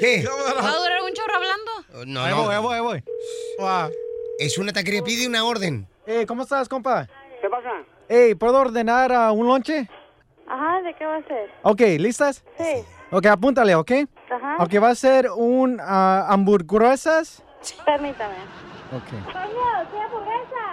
¿Qué? 0.00 0.26
¿Va 0.26 0.70
a 0.70 0.76
durar 0.78 1.02
un 1.04 1.12
chorro 1.12 1.36
hablando? 1.36 2.04
No, 2.06 2.24
Ahí 2.24 2.34
no. 2.34 2.42
voy, 2.42 2.54
ahí 2.56 2.60
voy, 2.62 2.74
ahí 2.74 2.80
voy. 2.80 3.04
Es 4.40 4.58
una 4.58 4.72
taquería, 4.72 5.04
pide 5.04 5.28
una 5.28 5.44
orden. 5.44 5.86
Eh, 6.04 6.26
¿cómo 6.26 6.42
estás, 6.42 6.68
compa? 6.68 7.06
¿Qué 7.40 7.48
pasa? 7.48 7.70
Ey, 8.08 8.34
¿puedo 8.34 8.58
ordenar 8.58 9.12
ah, 9.12 9.30
un 9.30 9.46
lonche? 9.46 9.88
Ajá, 10.52 10.82
¿de 10.82 10.92
qué 10.94 11.06
va 11.06 11.16
a 11.16 11.22
ser? 11.22 11.50
Ok, 11.62 11.80
¿listas? 11.98 12.44
Sí. 12.58 12.84
Ok, 13.10 13.24
apúntale, 13.26 13.74
¿ok? 13.74 13.90
Ajá. 14.30 14.56
Ok, 14.62 14.82
va 14.82 14.90
a 14.90 14.94
ser 14.94 15.30
un 15.34 15.78
ah, 15.80 16.26
hamburguesas. 16.28 17.42
Permítame. 17.86 18.34
Ok. 18.94 19.08
¿qué 19.08 19.98
hamburguesa? 19.98 20.64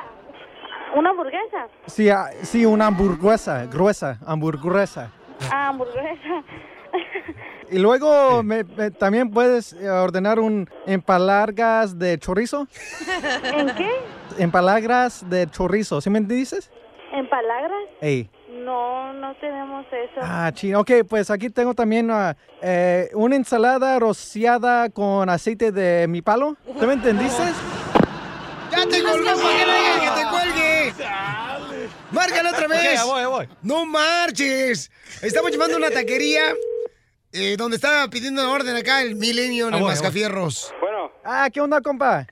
¿Una 0.98 1.10
hamburguesa? 1.12 1.68
Sí, 1.86 2.10
ah, 2.10 2.28
sí, 2.42 2.66
una 2.66 2.88
hamburguesa, 2.88 3.66
gruesa, 3.68 4.20
hamburguesa. 4.26 5.12
Ah, 5.52 5.70
hamburguesa. 5.70 6.44
Y 7.72 7.78
luego 7.78 8.42
me- 8.42 8.64
me- 8.64 8.90
también 8.90 9.30
puedes 9.30 9.74
eh, 9.74 9.88
ordenar 9.92 10.40
un 10.40 10.68
empalagas 10.88 12.00
de 12.00 12.18
chorizo. 12.18 12.68
¿En 13.44 13.68
qué? 13.76 13.90
Empalagas 14.40 15.30
de 15.30 15.46
chorizo, 15.52 16.02
¿sí 16.02 16.10
me 16.10 16.20
dices? 16.22 16.72
¿En 17.14 17.30
palabras? 17.30 17.80
Ey. 18.02 18.28
No, 18.60 19.14
no 19.14 19.36
tenemos 19.36 19.86
eso. 19.88 20.20
Ah, 20.22 20.52
chino. 20.54 20.80
Ok, 20.82 20.92
pues 21.08 21.30
aquí 21.32 21.50
tengo 21.50 21.74
también 21.74 22.10
ah, 22.12 22.36
eh, 22.62 23.10
una 23.14 23.36
ensalada 23.36 23.98
rociada 24.00 24.90
con 24.90 25.30
aceite 25.30 25.72
de 25.72 26.08
mi 26.08 26.22
palo. 26.22 26.58
¿Tú 26.80 26.86
me 26.86 26.94
entendiste? 26.94 27.42
¡Ya 28.72 28.86
te 28.86 29.02
colgó 29.02 29.26
para 29.26 29.36
que 29.36 29.66
no 29.66 29.74
digan 29.74 30.00
que 30.02 30.22
te 30.22 30.30
cuelgue! 30.30 30.94
¡Márcale 32.12 32.50
otra 32.50 32.68
vez! 32.68 32.94
Ya 32.94 33.04
voy, 33.06 33.22
ya 33.22 33.28
voy. 33.28 33.50
¡No 33.64 33.86
marches! 33.86 34.92
Estamos 35.22 35.52
llamando 35.52 35.76
a 35.76 35.78
una 35.78 35.90
taquería 35.90 36.42
eh, 37.32 37.56
donde 37.58 37.76
estaba 37.78 38.08
pidiendo 38.10 38.44
una 38.44 38.52
orden 38.52 38.76
acá 38.76 39.02
el 39.02 39.16
Milenio 39.16 39.68
en 39.68 39.74
Ah, 39.74 39.78
el 39.78 39.84
voy, 39.84 39.92
Mascafierros. 39.92 40.74
Bueno. 40.82 41.12
Ah, 41.24 41.50
¿qué 41.52 41.62
onda, 41.62 41.82
compa? 41.82 42.28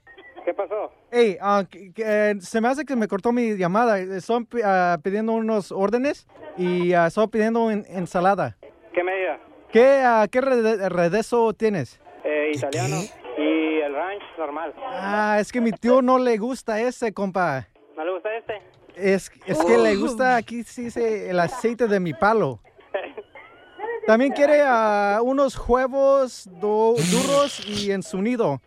¿Qué 0.48 0.54
pasó? 0.54 0.94
Ey, 1.12 1.38
ah, 1.42 1.66
que- 1.70 1.92
que, 1.92 2.04
eh, 2.06 2.36
se 2.40 2.62
me 2.62 2.70
hace 2.70 2.86
que 2.86 2.96
me 2.96 3.10
cortó 3.10 3.34
mi 3.34 3.58
llamada. 3.58 4.00
Estoy 4.00 4.46
pi- 4.46 4.62
ah, 4.64 4.98
pidiendo 5.04 5.34
unos 5.34 5.74
órdenes 5.74 6.26
y 6.56 6.94
ah, 6.94 7.08
estoy 7.08 7.28
pidiendo 7.28 7.70
ensalada. 7.70 8.56
¿Qué 8.94 9.04
medida? 9.04 9.40
¿Qué, 9.74 10.02
ah, 10.06 10.26
qué 10.32 10.40
rede- 10.40 10.88
redezo 10.88 11.52
tienes? 11.52 12.00
Eh, 12.24 12.52
italiano. 12.54 12.96
Y 13.38 13.82
el 13.82 13.94
ranch 13.94 14.24
normal. 14.38 14.74
Ah, 14.86 15.36
es 15.42 15.52
que 15.52 15.60
mi 15.60 15.74
tío 15.74 16.02
no 16.02 16.18
le 16.18 16.38
gusta 16.38 16.80
ese, 16.80 17.12
compa. 17.14 17.68
¿No 17.98 18.06
le 18.06 18.12
gusta 18.14 18.34
este? 18.38 18.62
Es, 18.96 19.30
es 19.46 19.58
que 19.66 19.78
le 19.78 19.98
gusta 19.98 20.38
aquí 20.38 20.64
sí 20.64 20.84
dice 20.86 21.30
el 21.30 21.42
aceite 21.42 21.88
de 21.90 22.00
mi 22.00 22.14
palo. 22.14 22.62
También 24.08 24.32
quiere 24.32 24.62
ah, 24.66 25.20
unos 25.22 25.60
huevos 25.68 26.48
duros 26.62 27.68
y 27.68 27.92
en 27.92 28.02
su 28.02 28.22
nido. 28.22 28.62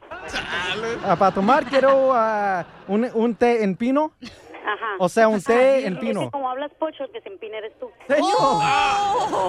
Ah, 1.04 1.16
para 1.16 1.34
tomar 1.34 1.64
quiero 1.64 2.12
ah, 2.14 2.64
un, 2.88 3.08
un 3.14 3.34
té 3.34 3.62
en 3.64 3.76
pino. 3.76 4.12
Ajá. 4.64 4.96
O 4.98 5.08
sea, 5.08 5.26
un 5.28 5.42
té 5.42 5.86
en 5.86 5.94
es 5.94 5.98
pino. 5.98 6.20
que 6.22 6.30
como 6.30 6.48
hablas 6.48 6.70
pocho, 6.78 7.04
el 7.04 7.10
que 7.10 7.20
se 7.20 7.28
empina 7.28 7.58
eres 7.58 7.72
tú. 7.78 7.90
Señor. 8.06 8.62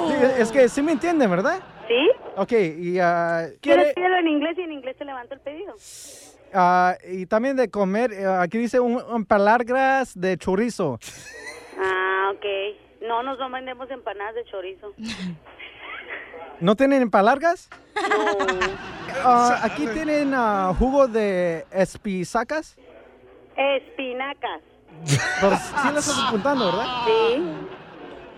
Sí, 0.08 0.42
es 0.42 0.52
que 0.52 0.70
sí 0.70 0.82
me 0.82 0.94
entienden, 0.94 1.30
¿verdad? 1.30 1.60
¿Sí? 1.88 2.12
Ok, 2.38 2.52
y 2.54 3.00
ah, 3.00 3.48
¿Quieres 3.62 3.84
quiere... 3.84 3.94
pídelo 3.94 4.18
en 4.18 4.28
inglés 4.28 4.58
y 4.58 4.62
en 4.62 4.72
inglés 4.72 4.96
te 4.98 5.06
levanto 5.06 5.34
el 5.34 5.42
pedido? 5.42 5.76
ah, 6.54 6.96
y 7.10 7.26
también 7.26 7.56
de 7.58 7.70
comer, 7.70 8.14
eh, 8.14 8.26
aquí 8.26 8.58
dice 8.58 8.80
un, 8.80 9.02
un 9.04 9.26
palagras 9.26 10.20
de 10.20 10.38
chorizo. 10.38 11.00
Ah, 11.78 12.32
ok. 12.34 12.46
No, 13.08 13.24
nos 13.24 13.38
no 13.40 13.50
vendemos 13.50 13.90
empanadas 13.92 14.36
de 14.36 14.46
chorizo. 14.46 14.94
¿No 16.60 16.76
tienen 16.76 17.10
palargas? 17.10 17.70
Ah, 19.24 19.60
aquí 19.64 19.88
tienen 19.88 20.34
ah, 20.34 20.74
jugo 20.78 21.08
de 21.08 21.66
espisacas. 21.72 22.78
Espinacas. 23.56 24.62
Pero 25.42 25.56
sí 25.56 25.90
lo 25.94 26.00
estás 26.00 26.20
apuntando, 26.28 26.66
¿verdad? 26.66 26.86
Sí. 27.06 27.44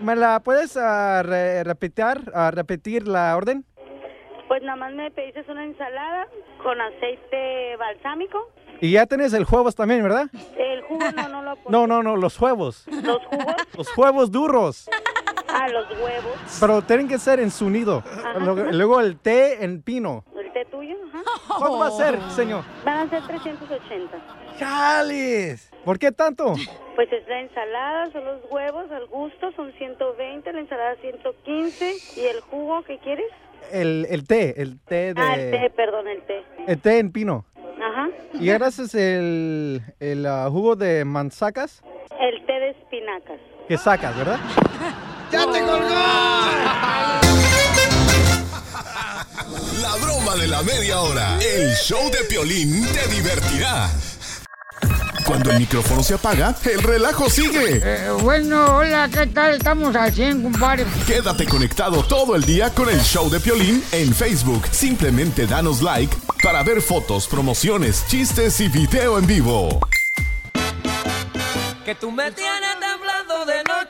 ¿Me 0.00 0.16
la 0.16 0.40
puedes 0.40 0.76
ah, 0.76 1.22
re- 1.22 1.62
repetir, 1.64 2.04
repetir 2.50 3.06
la 3.06 3.36
orden? 3.36 3.64
Pues 4.48 4.62
nada 4.62 4.76
más 4.76 4.92
me 4.92 5.10
pediste 5.10 5.50
una 5.50 5.64
ensalada 5.64 6.26
con 6.62 6.78
aceite 6.80 7.76
balsámico. 7.76 8.50
Y 8.80 8.92
ya 8.92 9.06
tenés 9.06 9.32
el 9.32 9.46
huevos 9.50 9.74
también, 9.74 10.02
¿verdad? 10.02 10.26
El 10.58 10.82
jugo 10.82 11.04
no, 11.14 11.28
no 11.28 11.42
lo 11.42 11.56
No, 11.68 11.86
no, 11.86 12.02
no, 12.02 12.16
los 12.16 12.38
huevos. 12.40 12.86
¿Los 12.88 13.24
jugos? 13.26 13.54
Los 13.76 13.96
huevos 13.98 14.30
duros. 14.30 14.88
Ah, 15.56 15.68
los 15.68 15.88
huevos. 16.00 16.58
Pero 16.60 16.82
tienen 16.82 17.06
que 17.08 17.18
ser 17.18 17.38
en 17.40 17.50
su 17.50 17.70
nido. 17.70 18.02
Luego, 18.40 18.64
luego 18.72 19.00
el 19.00 19.18
té 19.18 19.64
en 19.64 19.82
pino. 19.82 20.24
¿El 20.36 20.52
té 20.52 20.64
tuyo? 20.64 20.96
Ajá. 21.12 21.22
¿Cuánto 21.58 21.78
va 21.78 21.86
a 21.86 21.90
ser, 21.92 22.18
señor? 22.32 22.64
Van 22.84 23.06
a 23.06 23.10
ser 23.10 23.22
380. 23.22 24.18
¡Chales! 24.58 25.70
¿Por 25.84 25.98
qué 25.98 26.10
tanto? 26.12 26.54
Pues 26.96 27.12
es 27.12 27.26
la 27.28 27.40
ensalada, 27.40 28.10
son 28.12 28.24
los 28.24 28.40
huevos 28.50 28.90
al 28.90 29.06
gusto, 29.06 29.52
son 29.56 29.72
120, 29.72 30.52
la 30.52 30.60
ensalada 30.60 30.96
115. 31.00 31.94
¿Y 32.16 32.20
el 32.26 32.40
jugo 32.40 32.82
qué 32.84 32.98
quieres? 32.98 33.26
El, 33.72 34.06
el 34.10 34.26
té, 34.26 34.60
el 34.60 34.80
té 34.80 35.14
de... 35.14 35.20
Ah, 35.20 35.34
el 35.34 35.50
té, 35.50 35.70
perdón, 35.70 36.08
el 36.08 36.22
té. 36.22 36.42
el 36.66 36.80
té 36.80 36.98
en 36.98 37.12
pino. 37.12 37.44
Ajá. 37.82 38.08
Y 38.34 38.50
ahora 38.50 38.66
haces 38.68 38.94
el, 38.94 39.82
el 40.00 40.26
ah, 40.26 40.48
jugo 40.50 40.74
de 40.76 41.04
manzacas 41.04 41.82
El 42.20 42.44
té 42.46 42.52
de 42.52 42.70
espinacas. 42.70 43.38
que 43.68 43.76
sacas, 43.78 44.16
¿verdad? 44.16 44.38
¡Ya 45.34 45.50
te 45.50 45.60
La 49.82 49.96
broma 49.96 50.36
de 50.36 50.46
la 50.46 50.62
media 50.62 51.00
hora. 51.00 51.36
El 51.40 51.74
show 51.74 52.08
de 52.08 52.18
Piolín 52.28 52.86
te 52.92 53.08
divertirá. 53.08 53.90
Cuando 55.26 55.50
el 55.50 55.58
micrófono 55.58 56.04
se 56.04 56.14
apaga, 56.14 56.54
el 56.64 56.80
relajo 56.80 57.28
sigue. 57.28 57.80
Eh, 57.82 58.10
bueno, 58.20 58.76
hola, 58.76 59.08
¿qué 59.12 59.26
tal? 59.26 59.56
Estamos 59.56 59.96
al 59.96 60.14
100, 60.14 60.44
compadre. 60.44 60.86
Quédate 61.04 61.46
conectado 61.46 62.04
todo 62.04 62.36
el 62.36 62.44
día 62.44 62.70
con 62.70 62.88
el 62.88 63.00
show 63.00 63.28
de 63.28 63.40
Piolín 63.40 63.82
en 63.90 64.14
Facebook. 64.14 64.68
Simplemente 64.70 65.48
danos 65.48 65.82
like 65.82 66.16
para 66.44 66.62
ver 66.62 66.80
fotos, 66.80 67.26
promociones, 67.26 68.06
chistes 68.06 68.60
y 68.60 68.68
video 68.68 69.18
en 69.18 69.26
vivo. 69.26 69.80
Que 71.84 71.96
tú 71.96 72.12
me 72.12 72.30
tienes 72.30 72.73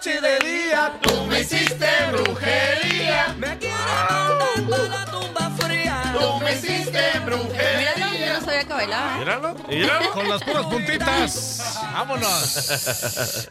noche 0.05 0.19
y 0.19 0.23
de 0.23 0.51
día. 0.51 0.99
Tú 1.03 1.25
me 1.27 1.41
hiciste 1.41 1.89
brujería. 2.13 3.35
Me 3.39 3.59
quieres 3.59 3.79
mandando 4.11 4.89
la 4.89 5.05
tumba 5.07 5.51
fría. 5.59 6.15
Tú 6.19 6.41
me 6.41 6.55
hiciste 6.55 7.19
brujería. 7.25 7.95
Míralo, 7.97 8.19
yo 8.19 8.33
no 8.35 8.41
sabía 8.45 8.65
que 8.65 8.73
bailaba. 8.73 9.19
Míralo, 9.19 9.55
míralo. 9.69 10.11
Con 10.13 10.29
las 10.29 10.43
puras 10.43 10.67
puntitas. 10.67 11.81
Vámonos. 11.93 13.49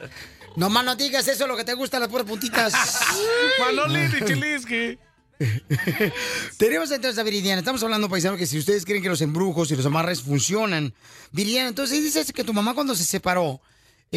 No 0.56 0.70
más 0.70 0.86
no 0.86 0.96
digas 0.96 1.28
eso, 1.28 1.48
lo 1.48 1.58
que 1.58 1.64
te 1.64 1.74
gustan 1.74 2.02
las 2.02 2.10
puras 2.10 2.28
puntitas. 2.28 2.74
Manolín 3.60 4.12
y 4.22 4.26
Chilisky. 4.26 5.00
Tenemos 6.58 6.92
entonces 6.92 7.18
a 7.18 7.24
Viridiana. 7.24 7.60
Estamos 7.60 7.82
hablando, 7.82 8.08
paisano, 8.08 8.38
que 8.38 8.46
si 8.46 8.60
ustedes 8.60 8.86
creen 8.86 9.02
que 9.02 9.10
los 9.10 9.22
embrujos 9.22 9.72
y 9.72 9.76
los 9.76 9.86
amarres 9.86 10.22
funcionan. 10.22 10.94
Viridiana, 11.32 11.70
entonces 11.70 12.04
dices 12.04 12.32
que 12.32 12.44
tu 12.44 12.54
mamá 12.54 12.76
cuando 12.76 12.94
se 12.94 13.04
separó, 13.04 13.62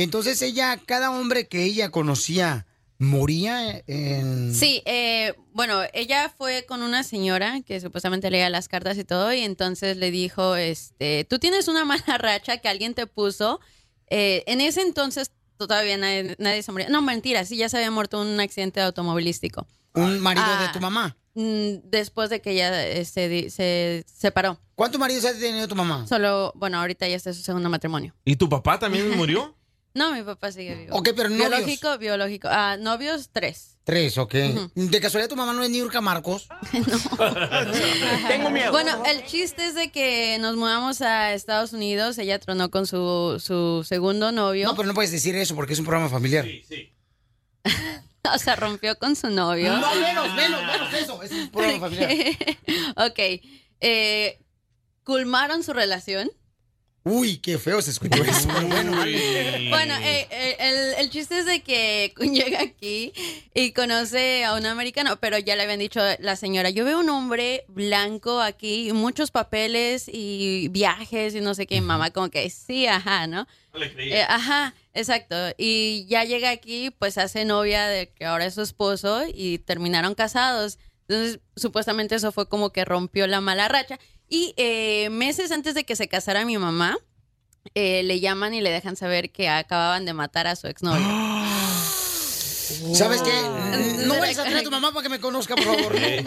entonces 0.03 0.41
ella, 0.43 0.79
cada 0.85 1.11
hombre 1.11 1.49
que 1.49 1.65
ella 1.65 1.91
conocía, 1.91 2.67
moría 2.99 3.83
en... 3.87 4.55
Sí, 4.55 4.83
eh, 4.87 5.35
bueno, 5.53 5.81
ella 5.93 6.33
fue 6.37 6.65
con 6.67 6.83
una 6.83 7.03
señora 7.03 7.61
que 7.67 7.81
supuestamente 7.81 8.31
leía 8.31 8.51
las 8.51 8.69
cartas 8.69 8.97
y 8.99 9.05
todo, 9.05 9.33
y 9.33 9.41
entonces 9.41 9.97
le 9.97 10.11
dijo, 10.11 10.57
este, 10.57 11.25
tú 11.29 11.39
tienes 11.39 11.69
una 11.69 11.85
mala 11.85 12.03
racha 12.19 12.59
que 12.59 12.69
alguien 12.69 12.95
te 12.95 13.07
puso. 13.07 13.61
Eh, 14.09 14.45
en 14.47 14.61
ese 14.61 14.83
entonces 14.83 15.31
todavía 15.57 15.97
nadie, 15.97 16.37
nadie 16.39 16.63
se 16.63 16.73
moría. 16.73 16.89
No, 16.89 17.03
mentira, 17.03 17.45
sí, 17.45 17.57
ya 17.57 17.69
se 17.69 17.77
había 17.79 17.91
muerto 17.91 18.23
en 18.23 18.29
un 18.29 18.41
accidente 18.41 18.81
automovilístico. 18.81 19.67
¿Un 19.95 20.21
marido 20.21 20.45
de 20.59 20.65
Ah, 20.67 20.73
tu 20.73 20.81
mamá? 20.81 21.17
mm, 21.35 21.77
Después 21.85 22.29
de 22.31 22.41
que 22.43 22.51
ella 22.53 22.87
eh, 22.87 23.05
se, 23.07 23.29
di- 23.29 23.51
se 23.51 24.05
separó. 24.07 24.59
¿Cuántos 24.75 25.01
maridos 25.01 25.25
ha 25.25 25.33
tenido 25.39 25.67
tu 25.67 25.75
mamá? 25.75 26.07
Solo, 26.07 26.53
bueno, 26.55 26.79
ahorita 26.79 27.09
ya 27.09 27.17
está 27.17 27.31
en 27.31 27.37
su 27.37 27.43
segundo 27.43 27.71
matrimonio. 27.71 28.15
¿Y 28.27 28.37
tu 28.37 28.47
papá 28.49 28.79
también 28.79 29.17
murió? 29.17 29.56
No, 29.97 30.13
mi 30.13 30.23
papá 30.23 30.53
sigue 30.53 30.75
vivo. 30.75 30.95
Ok, 30.95 31.09
pero 31.17 31.31
novios. 31.31 31.49
Biológico, 31.49 31.97
biológico. 31.97 32.49
Ah, 32.51 32.77
novios, 32.79 33.31
tres. 33.33 33.79
Tres, 33.83 34.19
ok. 34.19 34.35
¿De 34.75 35.01
casualidad 35.01 35.31
tu 35.31 35.37
mamá 35.37 35.55
no 35.55 35.63
es 35.63 35.71
Niurka 35.71 36.03
Marcos? 36.03 36.49
Tengo 38.29 38.51
miedo. 38.51 38.73
Bueno, 38.73 39.03
el 39.07 39.25
chiste 39.25 39.65
es 39.65 39.75
de 39.75 39.91
que 39.91 40.37
nos 40.39 40.55
mudamos 40.57 41.01
a 41.01 41.33
Estados 41.33 41.73
Unidos. 41.73 42.19
Ella 42.19 42.39
tronó 42.39 42.71
con 42.71 42.87
su, 42.87 43.43
su 43.43 43.85
segundo 43.89 44.33
novio. 44.33 44.67
No, 44.67 44.77
pero 44.77 44.87
no 44.87 44.93
puedes 44.93 45.13
decir 45.13 45.35
eso 45.35 45.55
porque 45.55 45.73
es 45.73 45.79
un 45.79 45.87
programa 45.87 46.11
familiar. 46.11 46.45
O 48.35 48.39
sea, 48.39 48.57
rompió 48.57 48.99
con 48.99 49.15
su 49.15 49.31
novio. 49.31 49.73
No, 49.79 49.95
menos, 49.95 50.35
menos, 50.35 50.61
menos 50.67 50.93
eso. 50.93 51.23
Es 51.23 51.31
un 51.31 51.49
programa 51.49 51.79
familiar. 51.79 52.11
ok. 52.97 53.19
Eh, 53.81 54.41
culmaron 55.05 55.63
su 55.63 55.73
relación. 55.73 56.29
Uy, 57.09 57.39
qué 57.39 57.57
feo 57.57 57.81
se 57.81 57.93
escuchó 57.93 58.21
eso. 58.25 58.49
pero 58.53 58.67
bueno. 58.67 58.91
Bueno, 58.97 59.95
eh, 60.03 60.27
eh, 60.29 60.57
el, 60.59 61.05
el 61.05 61.11
chiste 61.11 61.39
es 61.39 61.47
de 61.47 61.63
que 61.63 62.13
llega 62.21 62.61
aquí 62.61 63.13
y 63.55 63.71
conoce 63.71 64.45
a 64.45 64.55
un 64.55 64.67
americano, 64.67 65.17
pero 65.21 65.39
ya 65.39 65.55
le 65.55 65.63
habían 65.63 65.79
dicho 65.79 66.01
la 66.19 66.35
señora, 66.35 66.71
yo 66.71 66.85
veo 66.85 66.99
un 66.99 67.09
hombre 67.09 67.65
blanco 67.69 68.41
aquí, 68.41 68.91
muchos 68.93 69.31
papeles 69.31 70.11
y 70.13 70.67
viajes 70.73 71.37
y 71.37 71.41
no 71.41 71.55
sé 71.55 71.69
qué, 71.69 71.81
mamá 71.81 72.11
como 72.11 72.29
que 72.29 72.51
sí, 72.51 72.89
ajá, 72.89 73.29
¿no? 73.29 73.47
Eh, 73.99 74.25
ajá, 74.29 74.75
exacto. 74.93 75.37
Y 75.57 76.07
ya 76.09 76.25
llega 76.25 76.51
aquí, 76.51 76.91
pues 76.91 77.19
hace 77.19 77.45
novia 77.45 77.87
de 77.87 78.09
que 78.09 78.25
ahora 78.25 78.47
es 78.47 78.55
su 78.55 78.63
esposo 78.63 79.23
y 79.33 79.59
terminaron 79.59 80.17
casados. 80.17 80.81
Entonces, 81.09 81.39
supuestamente 81.55 82.17
eso 82.17 82.33
fue 82.33 82.49
como 82.49 82.71
que 82.71 82.85
rompió 82.85 83.29
la 83.29 83.41
mala 83.41 83.69
racha. 83.69 84.01
Y 84.29 84.55
eh, 84.57 85.09
meses 85.11 85.53
antes 85.53 85.75
de 85.75 85.85
que 85.85 85.97
se 85.97 86.09
casara 86.09 86.45
mi 86.45 86.59
mamá, 86.59 86.97
eh, 87.75 88.03
le 88.03 88.21
llaman 88.21 88.55
y 88.55 88.61
le 88.61 88.71
dejan 88.71 88.97
saber 88.97 89.31
que 89.31 89.49
acababan 89.49 90.05
de 90.05 90.15
matar 90.15 90.47
a 90.47 90.57
su 90.57 90.67
exnovio. 90.67 91.07
¿Sabes 92.95 93.23
qué? 93.23 93.33
No 94.07 94.19
vayas 94.19 94.39
a 94.39 94.43
traer 94.43 94.59
a 94.59 94.63
tu 94.63 94.71
mamá 94.71 94.91
para 94.93 95.05
que 95.05 95.09
me 95.09 95.21
conozca, 95.21 95.55
por 95.55 95.65
favor. 95.65 95.95
Eh, 95.97 96.25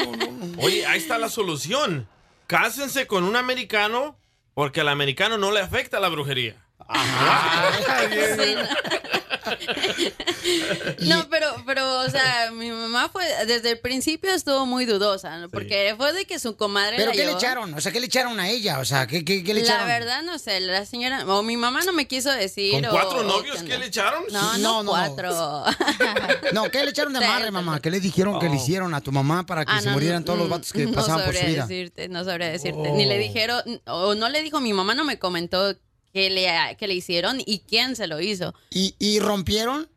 Oye, 0.62 0.86
ahí 0.86 0.97
está 0.97 1.18
la 1.18 1.30
solución. 1.30 2.08
Cásense 2.47 3.08
con 3.08 3.24
un 3.24 3.36
americano 3.36 4.18
porque 4.54 4.82
al 4.82 4.89
americano 4.89 5.38
no 5.38 5.52
le 5.52 5.60
afecta 5.60 6.00
la 6.00 6.10
brujería. 6.10 6.56
No, 11.01 11.27
pero, 11.30 11.47
pero, 11.65 12.01
o 12.01 12.09
sea, 12.09 12.51
mi 12.51 12.71
mamá 12.71 13.09
fue, 13.11 13.23
desde 13.45 13.71
el 13.71 13.80
principio 13.80 14.32
estuvo 14.32 14.65
muy 14.65 14.86
dudosa, 14.86 15.38
¿no? 15.38 15.49
porque 15.49 15.93
fue 15.97 16.13
de 16.13 16.25
que 16.25 16.39
su 16.39 16.55
comadre 16.55 16.97
¿Pero 16.97 17.11
la 17.11 17.17
qué 17.17 17.25
le 17.25 17.32
echaron? 17.34 17.73
O 17.73 17.82
sea, 17.82 17.91
¿qué 17.91 17.99
le 17.99 18.05
echaron 18.07 18.39
a 18.39 18.49
ella? 18.49 18.80
O 18.80 18.86
sea, 18.86 19.07
¿qué, 19.07 19.23
qué, 19.25 19.43
qué 19.43 19.53
le 19.53 19.61
la 19.61 19.65
echaron? 19.67 19.88
verdad, 19.88 20.21
no 20.23 20.39
sé, 20.39 20.59
la 20.59 20.86
señora, 20.86 21.25
o 21.27 21.43
mi 21.43 21.57
mamá 21.57 21.82
no 21.86 21.93
me 21.93 22.07
quiso 22.07 22.32
decir. 22.32 22.73
¿Con 22.73 22.86
o- 22.86 22.89
cuatro 22.91 23.19
o 23.19 23.23
novios 23.23 23.61
qué 23.63 23.77
le 23.77 23.88
echaron? 23.88 24.23
No, 24.32 24.57
no, 24.57 24.57
No, 24.57 24.59
no, 24.59 24.84
no. 24.84 24.91
cuatro. 24.91 25.65
No, 26.53 26.69
¿qué 26.71 26.84
le 26.84 26.91
echaron 26.91 27.13
de 27.13 27.23
amarre, 27.23 27.51
mamá? 27.51 27.80
¿Qué 27.82 27.91
le 27.91 27.99
dijeron 27.99 28.39
que 28.39 28.49
le 28.49 28.55
hicieron 28.55 28.93
a 28.93 29.01
tu 29.01 29.11
mamá 29.11 29.45
para 29.45 29.65
que 29.65 29.71
Ah, 29.73 29.82
se 29.82 29.88
no, 29.88 29.93
murieran 29.93 30.21
no, 30.21 30.25
todos 30.25 30.39
los 30.39 30.47
mm, 30.47 30.51
vatos 30.51 30.73
que 30.73 30.86
no 30.86 30.93
pasaban 30.93 31.25
por 31.25 31.34
su 31.34 31.39
sabría 31.39 31.53
vida? 31.55 31.67
Decirte, 31.67 32.09
no 32.09 32.23
sabría 32.23 32.49
decirte. 32.49 32.91
Ni 32.91 33.05
le 33.05 33.15
Oh. 33.15 33.19
dijeron, 33.19 33.82
o 33.86 34.15
no 34.15 34.30
le 34.30 34.41
dijo, 34.41 34.59
mi 34.61 34.73
mamá 34.73 34.95
no 34.95 35.03
me 35.03 35.19
comentó 35.19 35.75
qué 36.14 36.30
le, 36.30 36.76
qué 36.78 36.88
le 36.88 36.93
hicieron 36.95 37.39
y 37.45 37.60
quién 37.68 37.95
se 37.95 38.07
lo 38.07 38.20
hizo. 38.22 38.53
¿Y, 38.72 38.95
y 38.99 39.20
rompieron 39.20 39.89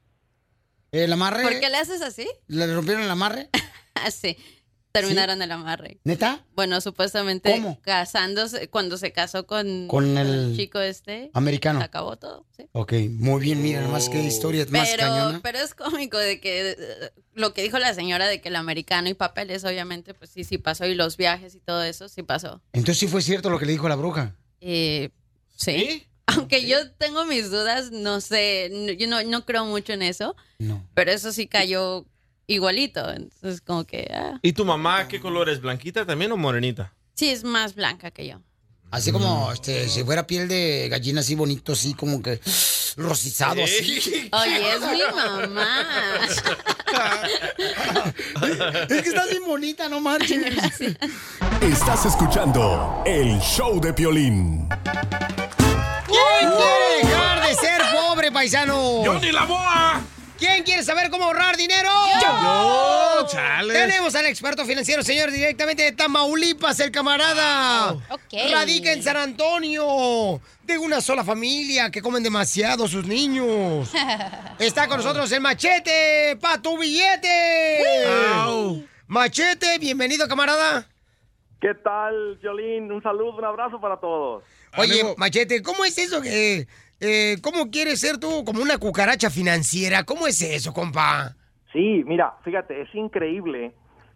el 0.92 1.12
amarre? 1.12 1.42
¿Por 1.42 1.58
qué 1.60 1.70
le 1.70 1.76
haces 1.78 2.02
así? 2.02 2.26
¿Le 2.48 2.72
rompieron 2.74 3.02
el 3.02 3.10
amarre? 3.10 3.48
Así. 3.94 4.36
terminaron 4.90 5.40
el 5.40 5.50
amarre. 5.52 6.00
¿Neta? 6.04 6.44
Bueno, 6.54 6.80
supuestamente 6.80 7.52
¿Cómo? 7.52 7.80
casándose, 7.82 8.68
cuando 8.68 8.98
se 8.98 9.12
casó 9.12 9.46
con, 9.46 9.86
Con 9.88 10.18
el 10.18 10.54
chico 10.56 10.80
este, 10.80 11.30
americano. 11.34 11.78
se 11.78 11.84
acabó 11.86 12.16
todo. 12.16 12.46
sí. 12.56 12.66
Ok, 12.72 12.92
muy 13.10 13.40
bien, 13.40 13.62
mira, 13.62 13.80
nomás 13.80 14.08
qué 14.10 14.22
historia 14.22 14.66
más 14.70 14.88
Pero, 14.90 15.02
cañona. 15.04 15.40
pero 15.42 15.58
es 15.58 15.74
cómico 15.74 16.18
de 16.18 16.40
que 16.40 16.70
eh, 16.78 17.10
lo 17.34 17.54
que 17.54 17.62
dijo 17.62 17.78
la 17.78 17.94
señora 17.94 18.26
de 18.26 18.40
que 18.42 18.48
el 18.48 18.56
americano 18.56 19.08
y 19.08 19.14
papeles, 19.14 19.64
obviamente, 19.64 20.12
pues 20.14 20.30
sí, 20.30 20.42
sí 20.44 20.58
pasó. 20.58 20.84
Y 20.86 20.94
los 20.94 21.16
viajes 21.16 21.54
y 21.54 21.60
todo 21.60 21.82
eso, 21.84 22.08
sí 22.08 22.22
pasó. 22.22 22.60
Entonces 22.72 22.98
sí 22.98 23.06
fue 23.08 23.22
cierto 23.22 23.48
lo 23.50 23.58
que 23.58 23.66
le 23.66 23.72
dijo 23.72 23.88
la 23.88 23.96
bruja. 23.96 24.36
Eh, 24.60 25.10
sí. 25.64 26.06
Aunque 26.26 26.66
yo 26.66 26.90
tengo 26.92 27.24
mis 27.26 27.50
dudas, 27.50 27.90
no 27.90 28.20
sé, 28.20 28.70
no- 28.72 28.92
yo 28.92 29.06
no, 29.08 29.22
no 29.24 29.44
creo 29.44 29.64
mucho 29.66 29.92
en 29.92 30.02
eso. 30.02 30.34
Pero 30.94 31.10
eso 31.10 31.32
sí 31.32 31.46
cayó 31.46 32.06
igualito. 32.46 33.10
Entonces, 33.12 33.60
como 33.60 33.84
que, 33.84 34.08
ah, 34.14 34.38
¿Y 34.40 34.52
tu 34.52 34.64
mamá 34.64 35.08
qué 35.08 35.20
color 35.20 35.48
es? 35.50 35.60
¿Blanquita 35.60 36.06
también 36.06 36.32
o 36.32 36.36
morenita? 36.36 36.92
sí, 37.14 37.28
es 37.28 37.44
más 37.44 37.74
blanca 37.74 38.10
que 38.10 38.26
yo. 38.28 38.40
Así 38.90 39.10
como 39.10 39.50
este, 39.52 39.88
si 39.88 40.04
fuera 40.04 40.26
piel 40.26 40.48
de 40.48 40.88
gallina 40.90 41.20
así 41.20 41.34
bonito, 41.34 41.72
así 41.72 41.94
como 41.94 42.22
que 42.22 42.38
rosizado 42.96 43.62
así. 43.64 44.28
Oye, 44.32 44.74
es 44.74 44.80
mi 44.80 45.00
mamá. 45.16 45.86
Es 48.90 49.02
que 49.02 49.08
estás 49.08 49.30
bien 49.30 49.44
bonita, 49.46 49.88
no 49.88 50.00
marches. 50.00 50.44
Estás 51.60 52.04
escuchando 52.06 53.02
el 53.06 53.38
show 53.40 53.80
de 53.80 53.92
Piolín. 53.94 54.68
¿Quién 56.42 56.50
quiere 56.56 57.08
dejar 57.08 57.46
de 57.46 57.54
ser 57.54 57.82
pobre, 57.92 58.32
paisano? 58.32 59.04
¡Yo 59.04 59.18
ni 59.20 59.30
la 59.30 59.44
boa! 59.44 60.00
¿Quién 60.38 60.64
quiere 60.64 60.82
saber 60.82 61.08
cómo 61.08 61.26
ahorrar 61.26 61.56
dinero? 61.56 61.88
Yo, 62.20 63.26
chales. 63.28 63.76
Tenemos 63.78 64.12
al 64.16 64.26
experto 64.26 64.64
financiero, 64.64 65.04
señor, 65.04 65.30
directamente 65.30 65.84
de 65.84 65.92
Tamaulipas, 65.92 66.80
el 66.80 66.90
camarada. 66.90 67.94
Radica 68.50 68.92
en 68.92 69.04
San 69.04 69.16
Antonio, 69.16 70.40
de 70.64 70.78
una 70.78 71.00
sola 71.00 71.22
familia 71.22 71.92
que 71.92 72.02
comen 72.02 72.24
demasiado 72.24 72.88
sus 72.88 73.06
niños. 73.06 73.88
Está 74.58 74.88
con 74.88 74.96
nosotros 74.96 75.30
el 75.30 75.40
machete, 75.40 76.36
pa' 76.40 76.60
tu 76.60 76.76
billete. 76.76 77.84
Machete, 79.06 79.78
bienvenido, 79.78 80.26
camarada. 80.26 80.88
¿Qué 81.60 81.74
tal, 81.84 82.38
Violín? 82.42 82.90
Un 82.90 83.00
saludo, 83.00 83.36
un 83.36 83.44
abrazo 83.44 83.80
para 83.80 84.00
todos. 84.00 84.42
Oye, 84.76 85.02
Machete, 85.16 85.62
¿cómo 85.62 85.84
es 85.84 85.98
eso 85.98 86.20
que... 86.22 86.66
eh, 87.00 87.36
¿Cómo 87.42 87.70
quieres 87.70 88.00
ser 88.00 88.18
tú 88.18 88.44
como 88.44 88.62
una 88.62 88.78
cucaracha 88.78 89.30
financiera? 89.30 90.04
¿Cómo 90.04 90.26
es 90.26 90.40
eso, 90.42 90.72
compa? 90.72 91.34
Sí, 91.72 92.02
mira, 92.06 92.34
fíjate, 92.44 92.80
es 92.82 92.94
increíble, 92.94 93.72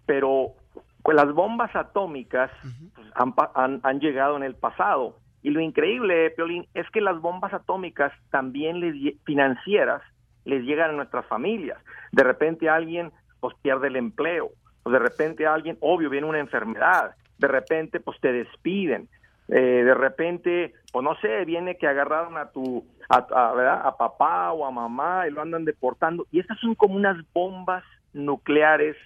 pero 0.07 0.55
pues, 1.03 1.17
las 1.17 1.33
bombas 1.33 1.75
atómicas 1.75 2.51
pues, 2.95 3.07
han, 3.15 3.35
pa- 3.35 3.53
han- 3.55 3.81
han 3.83 4.01
llegado 4.01 4.37
en 4.37 4.43
el 4.43 4.55
pasado. 4.55 5.19
Y 5.43 5.51
lo 5.51 5.61
increíble, 5.61 6.31
Piolín, 6.31 6.67
es 6.75 6.89
que 6.91 7.01
las 7.01 7.21
bombas 7.21 7.53
atómicas 7.55 8.13
también 8.31 8.81
les, 8.81 9.15
financieras 9.25 10.03
les 10.45 10.63
llegan 10.65 10.91
a 10.91 10.93
nuestras 10.95 11.27
familias. 11.27 11.79
De 12.13 12.23
repente 12.25 12.69
alguien 12.69 13.13
pues 13.41 13.55
pierde 13.63 13.89
el 13.89 13.97
empleo, 13.97 14.51
o 14.85 14.91
de 14.91 14.99
repente 14.99 15.47
alguien, 15.47 15.77
obvio, 15.81 16.09
viene 16.11 16.27
una 16.27 16.39
enfermedad, 16.41 17.15
de 17.39 17.49
repente 17.49 18.01
pues 18.01 18.19
te 18.21 18.33
despiden, 18.33 19.09
eh, 19.49 19.83
de 19.85 19.95
repente, 19.95 20.75
pues 20.93 21.05
no 21.05 21.15
sé, 21.17 21.45
viene 21.45 21.77
que 21.77 21.87
agarraron 21.87 22.37
a 22.37 22.51
tu, 22.51 22.85
a, 23.09 23.19
a, 23.31 23.89
a 23.89 23.97
papá 23.97 24.53
o 24.53 24.67
a 24.67 24.71
mamá 24.71 25.29
y 25.29 25.31
lo 25.31 25.43
andan 25.43 25.65
deportando. 25.65 26.27
Y 26.31 26.41
estas 26.41 26.59
son 26.59 26.75
como 26.75 26.97
unas 26.97 27.17
bombas 27.33 27.85
nucleares 28.13 28.97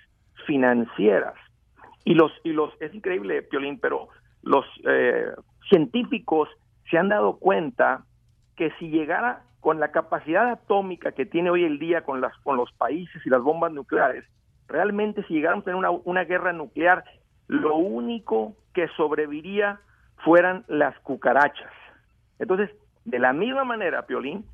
financieras. 0.47 1.35
Y 2.05 2.15
los, 2.15 2.33
y 2.45 2.53
los, 2.53 2.73
es 2.81 2.95
increíble, 2.95 3.43
Piolín, 3.43 3.79
pero 3.79 4.09
los 4.43 4.65
eh, 4.89 5.27
científicos 5.69 6.49
se 6.91 6.97
han 6.97 7.11
dado 7.11 7.37
cuenta 7.39 8.05
que 8.57 8.71
si 8.79 8.89
llegara 8.89 9.43
con 9.61 9.79
la 9.79 9.93
capacidad 9.93 10.49
atómica 10.51 11.13
que 11.13 11.27
tiene 11.27 11.51
hoy 11.51 11.65
el 11.65 11.79
día 11.79 12.03
con 12.03 12.23
las 12.23 12.37
con 12.39 12.57
los 12.57 12.73
países 12.73 13.25
y 13.27 13.31
las 13.31 13.43
bombas 13.43 13.73
nucleares, 13.73 14.25
realmente 14.69 15.23
si 15.25 15.35
llegáramos 15.35 15.63
a 15.63 15.67
tener 15.67 15.77
una, 15.77 15.91
una 15.91 16.25
guerra 16.25 16.55
nuclear, 16.55 17.05
lo 17.47 17.77
único 17.77 18.55
que 18.73 18.89
sobreviviría 18.97 19.81
fueran 20.25 20.65
las 20.69 20.99
cucarachas. 21.01 21.73
Entonces, 22.39 22.71
de 23.05 23.19
la 23.19 23.33
misma 23.33 23.65
manera, 23.65 24.07
Piolín, 24.07 24.45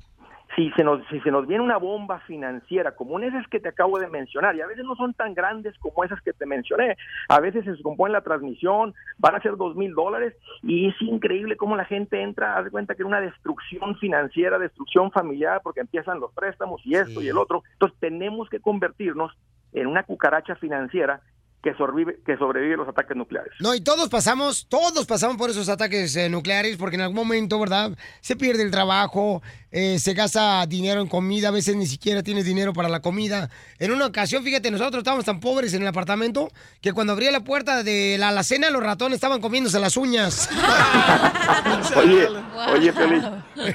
si 0.55 0.71
se 0.71 0.83
nos 0.83 1.05
si 1.07 1.19
se 1.21 1.31
nos 1.31 1.45
viene 1.45 1.63
una 1.63 1.77
bomba 1.77 2.19
financiera 2.21 2.95
como 2.95 3.19
esas 3.19 3.45
que 3.47 3.59
te 3.59 3.69
acabo 3.69 3.99
de 3.99 4.07
mencionar 4.07 4.55
y 4.55 4.61
a 4.61 4.67
veces 4.67 4.85
no 4.85 4.95
son 4.95 5.13
tan 5.13 5.33
grandes 5.33 5.77
como 5.79 6.03
esas 6.03 6.21
que 6.21 6.33
te 6.33 6.45
mencioné 6.45 6.95
a 7.27 7.39
veces 7.39 7.65
se 7.65 7.71
descompone 7.71 8.13
la 8.13 8.21
transmisión 8.21 8.93
van 9.17 9.35
a 9.35 9.41
ser 9.41 9.57
dos 9.57 9.75
mil 9.75 9.93
dólares 9.93 10.35
y 10.63 10.87
es 10.87 10.95
increíble 11.01 11.57
cómo 11.57 11.75
la 11.75 11.85
gente 11.85 12.21
entra 12.21 12.57
haz 12.57 12.65
de 12.65 12.71
cuenta 12.71 12.95
que 12.95 13.03
es 13.03 13.07
una 13.07 13.19
destrucción 13.19 13.97
financiera 13.97 14.57
destrucción 14.57 15.11
familiar 15.11 15.59
porque 15.63 15.81
empiezan 15.81 16.19
los 16.19 16.31
préstamos 16.33 16.81
y 16.85 16.95
esto 16.95 17.21
y 17.21 17.27
el 17.27 17.37
otro 17.37 17.63
entonces 17.73 17.99
tenemos 17.99 18.49
que 18.49 18.61
convertirnos 18.61 19.33
en 19.73 19.87
una 19.87 20.03
cucaracha 20.03 20.55
financiera 20.55 21.21
que 21.63 21.73
sobrevive 21.73 22.19
que 22.25 22.37
sobrevive 22.37 22.75
a 22.75 22.77
los 22.77 22.87
ataques 22.87 23.17
nucleares 23.17 23.51
No, 23.59 23.73
y 23.73 23.81
todos 23.81 24.09
pasamos, 24.09 24.67
todos 24.69 25.05
pasamos 25.07 25.37
por 25.37 25.49
esos 25.49 25.67
ataques 25.69 26.15
eh, 26.15 26.29
nucleares 26.29 26.77
porque 26.77 26.95
en 26.95 27.01
algún 27.01 27.15
momento, 27.17 27.59
¿verdad? 27.59 27.97
Se 28.21 28.35
pierde 28.35 28.61
el 28.63 28.69
trabajo, 28.71 29.41
eh, 29.71 29.97
se 29.99 30.13
gasta 30.13 30.65
dinero 30.67 31.01
en 31.01 31.07
comida, 31.07 31.47
a 31.47 31.51
veces 31.51 31.75
ni 31.75 31.87
siquiera 31.87 32.21
tienes 32.23 32.45
dinero 32.45 32.73
para 32.73 32.89
la 32.89 33.01
comida. 33.01 33.49
En 33.79 33.91
una 33.91 34.05
ocasión, 34.05 34.43
fíjate, 34.43 34.69
nosotros 34.71 34.99
estábamos 34.99 35.25
tan 35.25 35.39
pobres 35.39 35.73
en 35.73 35.81
el 35.81 35.87
apartamento 35.87 36.49
que 36.81 36.93
cuando 36.93 37.13
abría 37.13 37.31
la 37.31 37.41
puerta 37.43 37.83
de 37.83 38.17
la 38.19 38.29
alacena, 38.29 38.69
los 38.69 38.83
ratones 38.83 39.15
estaban 39.15 39.41
comiéndose 39.41 39.79
las 39.79 39.97
uñas. 39.97 40.49
Oye, 41.97 42.27
oye, 42.73 42.93
Piolín, 42.93 43.23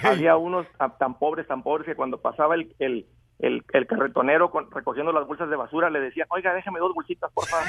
había 0.03 0.37
unos 0.37 0.67
tan- 0.79 0.97
tan 0.99 1.19
pobres, 1.19 1.47
tan 1.49 1.63
pobres 1.63 1.87
que 1.87 1.95
cuando 1.95 2.21
pasaba 2.21 2.55
el, 2.55 2.75
el, 2.79 3.07
el, 3.39 3.65
el 3.73 3.87
carretonero 3.87 4.51
con- 4.51 4.71
recogiendo 4.71 5.13
las 5.13 5.27
bolsas 5.27 5.49
de 5.51 5.57
basura 5.57 5.91
le 5.91 6.01
decían, 6.01 6.27
oiga, 6.31 6.55
déjame 6.55 6.79
dos 6.79 6.95
bolsitas, 6.95 7.31
por 7.33 7.47
favor. 7.49 7.67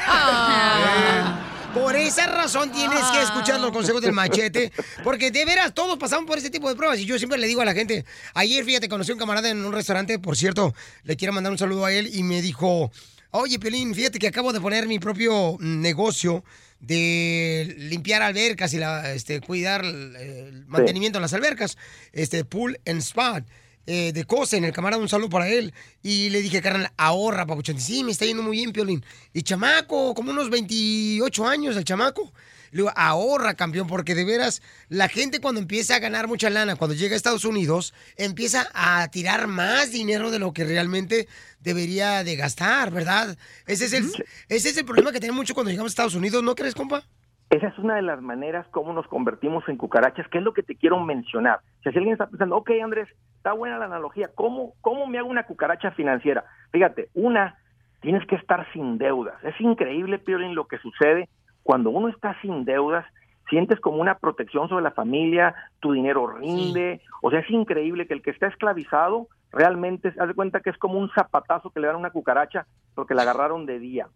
Por 1.74 1.96
esa 1.96 2.28
razón 2.28 2.72
tienes 2.72 3.04
que 3.12 3.22
escuchar 3.24 3.60
los 3.60 3.72
consejos 3.72 4.02
del 4.02 4.12
machete, 4.14 4.72
porque 5.04 5.32
de 5.32 5.44
veras 5.44 5.74
todos 5.74 5.98
pasamos 5.98 6.26
por 6.28 6.38
ese 6.38 6.52
tipo 6.52 6.70
de 6.70 6.76
pruebas 6.76 7.00
y 7.00 7.06
yo 7.06 7.18
siempre 7.18 7.40
le 7.40 7.48
digo 7.48 7.62
a 7.62 7.66
la 7.66 7.74
gente, 7.74 8.06
ayer 8.36 8.64
fíjate, 8.64 8.88
conocí 8.88 9.10
a 9.12 9.16
un 9.16 9.20
camarada 9.20 9.50
en 9.50 9.66
un 9.66 9.74
restaurante, 9.74 10.20
por 10.20 10.36
cierto, 10.38 10.76
le 11.04 11.16
quiero 11.16 11.34
mandar 11.34 11.52
un 11.52 11.58
saludo 11.58 11.86
a 11.86 11.92
él 11.92 12.10
y 12.14 12.22
me 12.22 12.44
dijo, 12.44 12.92
oye 13.32 13.58
Pelín, 13.58 13.96
fíjate 13.96 14.20
que 14.20 14.28
acabo 14.28 14.54
de 14.54 14.62
poner 14.62 14.86
mi 14.88 15.00
propio 15.00 15.58
negocio 15.60 16.44
de 16.80 17.74
limpiar 17.80 18.22
albercas 18.22 18.72
y 18.74 18.78
la, 18.78 19.12
este, 19.14 19.42
cuidar 19.42 19.84
el, 19.84 20.16
el 20.16 20.66
mantenimiento 20.68 21.18
de 21.18 21.22
las 21.22 21.34
albercas, 21.34 21.78
este 22.12 22.46
pool 22.46 22.78
and 22.86 23.00
spa. 23.02 23.42
Eh, 23.86 24.12
de 24.14 24.24
Cosen, 24.26 24.64
el 24.64 24.74
camarada, 24.74 25.02
un 25.02 25.10
saludo 25.10 25.30
para 25.30 25.50
él. 25.50 25.74
Y 26.02 26.30
le 26.30 26.42
dije, 26.42 26.62
carnal, 26.62 26.92
ahorra, 26.98 27.46
papuchón. 27.46 27.80
Sí, 27.80 28.04
me 28.04 28.12
está 28.12 28.26
yendo 28.26 28.44
muy 28.44 28.58
bien, 28.58 28.72
Piolín. 28.72 29.06
Y 29.34 29.44
chamaco, 29.44 30.14
como 30.14 30.32
unos 30.32 30.50
28 30.50 31.48
años 31.48 31.76
el 31.76 31.84
chamaco. 31.84 32.32
Le 32.72 32.78
digo, 32.78 32.92
ahorra, 32.96 33.54
campeón, 33.54 33.86
porque 33.86 34.16
de 34.16 34.26
veras, 34.26 34.64
la 34.90 35.08
gente 35.08 35.40
cuando 35.40 35.62
empieza 35.62 35.96
a 35.96 36.00
ganar 36.00 36.28
mucha 36.28 36.50
lana, 36.50 36.76
cuando 36.76 36.96
llega 36.96 37.14
a 37.14 37.18
Estados 37.18 37.46
Unidos, 37.46 37.94
empieza 38.18 38.68
a 38.74 39.08
tirar 39.10 39.46
más 39.46 39.92
dinero 39.92 40.32
de 40.32 40.40
lo 40.40 40.54
que 40.54 40.64
realmente 40.64 41.28
debería 41.60 42.24
de 42.24 42.36
gastar, 42.36 42.90
¿verdad? 42.90 43.38
Ese 43.68 43.86
es 43.86 43.94
el, 43.94 44.12
ese 44.50 44.70
es 44.70 44.78
el 44.78 44.86
problema 44.86 45.12
que 45.12 45.20
tenemos 45.20 45.38
mucho 45.38 45.54
cuando 45.54 45.70
llegamos 45.70 45.92
a 45.92 45.94
Estados 45.94 46.16
Unidos, 46.16 46.42
¿no 46.42 46.56
crees, 46.56 46.74
compa? 46.74 47.08
Esa 47.54 47.68
es 47.68 47.78
una 47.78 47.98
de 47.98 48.02
las 48.02 48.20
maneras 48.20 48.66
como 48.72 48.94
nos 48.94 49.06
convertimos 49.06 49.64
en 49.70 49.78
cucarachas, 49.78 50.28
que 50.30 50.40
es 50.40 50.44
lo 50.44 50.54
que 50.54 50.64
te 50.64 50.76
quiero 50.76 51.00
mencionar. 51.00 51.60
O 51.60 51.84
sea, 51.84 51.92
si 51.92 52.00
alguien 52.00 52.14
está 52.14 52.26
pensando, 52.26 52.58
ok, 52.58 52.72
Andrés, 52.84 53.08
está 53.38 53.54
buena 53.54 53.78
la 53.78 53.86
analogía, 53.86 54.32
¿cómo, 54.34 54.74
cómo 54.82 55.06
me 55.06 55.20
hago 55.20 55.30
una 55.30 55.46
cucaracha 55.46 55.92
financiera? 55.92 56.46
Fíjate, 56.72 57.10
una, 57.14 57.60
tienes 58.02 58.26
que 58.26 58.38
estar 58.38 58.66
sin 58.74 58.98
deudas. 58.98 59.36
Es 59.44 59.54
increíble, 59.62 60.18
Piolín, 60.18 60.56
lo 60.56 60.66
que 60.66 60.80
sucede 60.80 61.30
cuando 61.62 61.92
uno 61.92 62.08
está 62.08 62.36
sin 62.42 62.66
deudas, 62.66 63.06
sientes 63.52 63.80
como 63.80 63.98
una 63.98 64.18
protección 64.18 64.68
sobre 64.68 64.84
la 64.84 64.90
familia, 64.90 65.54
tu 65.80 65.92
dinero 65.92 66.26
rinde, 66.26 67.02
o 67.22 67.30
sea, 67.30 67.42
es 67.42 67.52
increíble 67.52 68.08
que 68.08 68.16
el 68.16 68.24
que 68.24 68.32
está 68.32 68.48
esclavizado 68.48 69.28
realmente, 69.52 70.12
haz 70.20 70.28
de 70.28 70.34
cuenta 70.34 70.62
que 70.62 70.72
es 70.72 70.78
como 70.80 70.98
un 70.98 71.12
zapatazo 71.12 71.70
que 71.70 71.80
le 71.80 71.86
dan 71.86 71.98
a 71.98 72.00
una 72.00 72.10
cucaracha 72.10 72.66
porque 72.96 73.14
la 73.14 73.22
agarraron 73.22 73.68
de 73.68 73.78
día. 73.78 74.08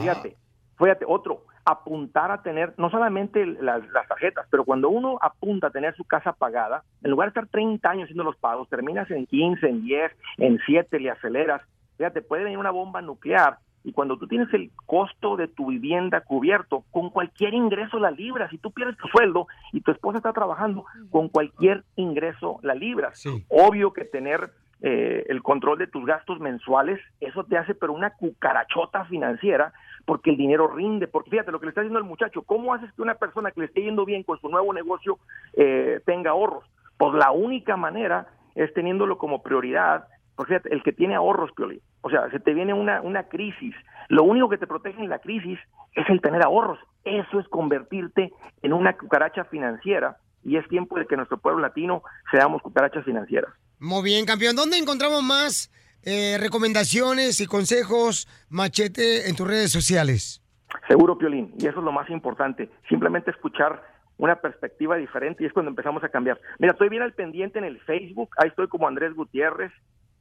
Fíjate, 0.00 0.38
fíjate, 0.78 1.04
otro, 1.06 1.42
apuntar 1.70 2.30
a 2.30 2.42
tener, 2.42 2.74
no 2.78 2.90
solamente 2.90 3.44
las, 3.44 3.86
las 3.90 4.08
tarjetas, 4.08 4.46
pero 4.50 4.64
cuando 4.64 4.88
uno 4.88 5.18
apunta 5.20 5.68
a 5.68 5.70
tener 5.70 5.94
su 5.96 6.04
casa 6.04 6.32
pagada, 6.32 6.82
en 7.02 7.10
lugar 7.10 7.26
de 7.26 7.30
estar 7.30 7.46
30 7.46 7.90
años 7.90 8.04
haciendo 8.04 8.24
los 8.24 8.36
pagos, 8.36 8.68
terminas 8.68 9.10
en 9.10 9.26
15, 9.26 9.68
en 9.68 9.82
10, 9.82 10.12
en 10.38 10.58
7, 10.64 11.00
le 11.00 11.10
aceleras, 11.10 11.62
fíjate, 11.96 12.22
puede 12.22 12.44
venir 12.44 12.58
una 12.58 12.70
bomba 12.70 13.02
nuclear 13.02 13.58
y 13.84 13.92
cuando 13.92 14.18
tú 14.18 14.26
tienes 14.26 14.52
el 14.52 14.70
costo 14.86 15.36
de 15.36 15.48
tu 15.48 15.68
vivienda 15.68 16.20
cubierto, 16.20 16.84
con 16.90 17.10
cualquier 17.10 17.54
ingreso 17.54 17.98
la 17.98 18.10
libras. 18.10 18.50
Si 18.50 18.58
tú 18.58 18.70
pierdes 18.70 18.96
tu 18.96 19.08
sueldo 19.08 19.46
y 19.72 19.80
tu 19.80 19.92
esposa 19.92 20.18
está 20.18 20.32
trabajando, 20.32 20.84
con 21.10 21.28
cualquier 21.28 21.84
ingreso 21.96 22.58
la 22.62 22.74
libras. 22.74 23.24
Obvio 23.48 23.92
que 23.92 24.04
tener 24.04 24.50
eh, 24.82 25.24
el 25.28 25.42
control 25.42 25.78
de 25.78 25.86
tus 25.86 26.04
gastos 26.04 26.38
mensuales, 26.38 27.00
eso 27.20 27.44
te 27.44 27.56
hace 27.56 27.74
pero 27.74 27.92
una 27.92 28.10
cucarachota 28.10 29.04
financiera, 29.06 29.72
porque 30.08 30.30
el 30.30 30.38
dinero 30.38 30.68
rinde, 30.68 31.06
porque 31.06 31.28
fíjate 31.28 31.52
lo 31.52 31.60
que 31.60 31.66
le 31.66 31.68
está 31.68 31.82
diciendo 31.82 31.98
el 31.98 32.06
muchacho, 32.06 32.40
¿cómo 32.40 32.72
haces 32.72 32.90
que 32.94 33.02
una 33.02 33.16
persona 33.16 33.50
que 33.50 33.60
le 33.60 33.66
esté 33.66 33.82
yendo 33.82 34.06
bien 34.06 34.22
con 34.22 34.40
su 34.40 34.48
nuevo 34.48 34.72
negocio 34.72 35.18
eh, 35.52 36.00
tenga 36.06 36.30
ahorros? 36.30 36.64
Pues 36.96 37.12
la 37.12 37.30
única 37.30 37.76
manera 37.76 38.26
es 38.54 38.72
teniéndolo 38.72 39.18
como 39.18 39.42
prioridad, 39.42 40.06
porque 40.34 40.54
fíjate, 40.54 40.74
el 40.74 40.82
que 40.82 40.94
tiene 40.94 41.14
ahorros, 41.14 41.52
Piolín, 41.52 41.82
o 42.00 42.08
sea, 42.08 42.30
se 42.30 42.40
te 42.40 42.54
viene 42.54 42.72
una, 42.72 43.02
una 43.02 43.24
crisis, 43.24 43.74
lo 44.08 44.22
único 44.24 44.48
que 44.48 44.56
te 44.56 44.66
protege 44.66 44.98
en 44.98 45.10
la 45.10 45.18
crisis 45.18 45.58
es 45.92 46.08
el 46.08 46.22
tener 46.22 46.42
ahorros, 46.42 46.78
eso 47.04 47.38
es 47.38 47.46
convertirte 47.48 48.32
en 48.62 48.72
una 48.72 48.96
cucaracha 48.96 49.44
financiera 49.44 50.16
y 50.42 50.56
es 50.56 50.66
tiempo 50.68 50.98
de 50.98 51.04
que 51.04 51.18
nuestro 51.18 51.36
pueblo 51.36 51.60
latino 51.60 52.02
seamos 52.30 52.62
cucarachas 52.62 53.04
financieras. 53.04 53.52
Muy 53.78 54.04
bien, 54.04 54.24
campeón. 54.24 54.56
¿Dónde 54.56 54.78
encontramos 54.78 55.22
más 55.22 55.70
eh, 56.02 56.36
recomendaciones 56.38 57.40
y 57.40 57.46
consejos, 57.46 58.28
machete, 58.48 59.28
en 59.28 59.36
tus 59.36 59.46
redes 59.46 59.72
sociales? 59.72 60.42
Seguro, 60.86 61.18
Piolín, 61.18 61.54
y 61.58 61.66
eso 61.66 61.78
es 61.78 61.84
lo 61.84 61.92
más 61.92 62.08
importante, 62.10 62.70
simplemente 62.88 63.30
escuchar 63.30 63.82
una 64.18 64.36
perspectiva 64.36 64.96
diferente 64.96 65.42
y 65.42 65.46
es 65.46 65.52
cuando 65.52 65.70
empezamos 65.70 66.02
a 66.04 66.08
cambiar. 66.08 66.40
Mira, 66.58 66.72
estoy 66.72 66.88
bien 66.88 67.02
al 67.02 67.12
pendiente 67.12 67.58
en 67.58 67.64
el 67.64 67.80
Facebook, 67.80 68.30
ahí 68.36 68.48
estoy 68.48 68.68
como 68.68 68.88
Andrés 68.88 69.14
Gutiérrez, 69.14 69.72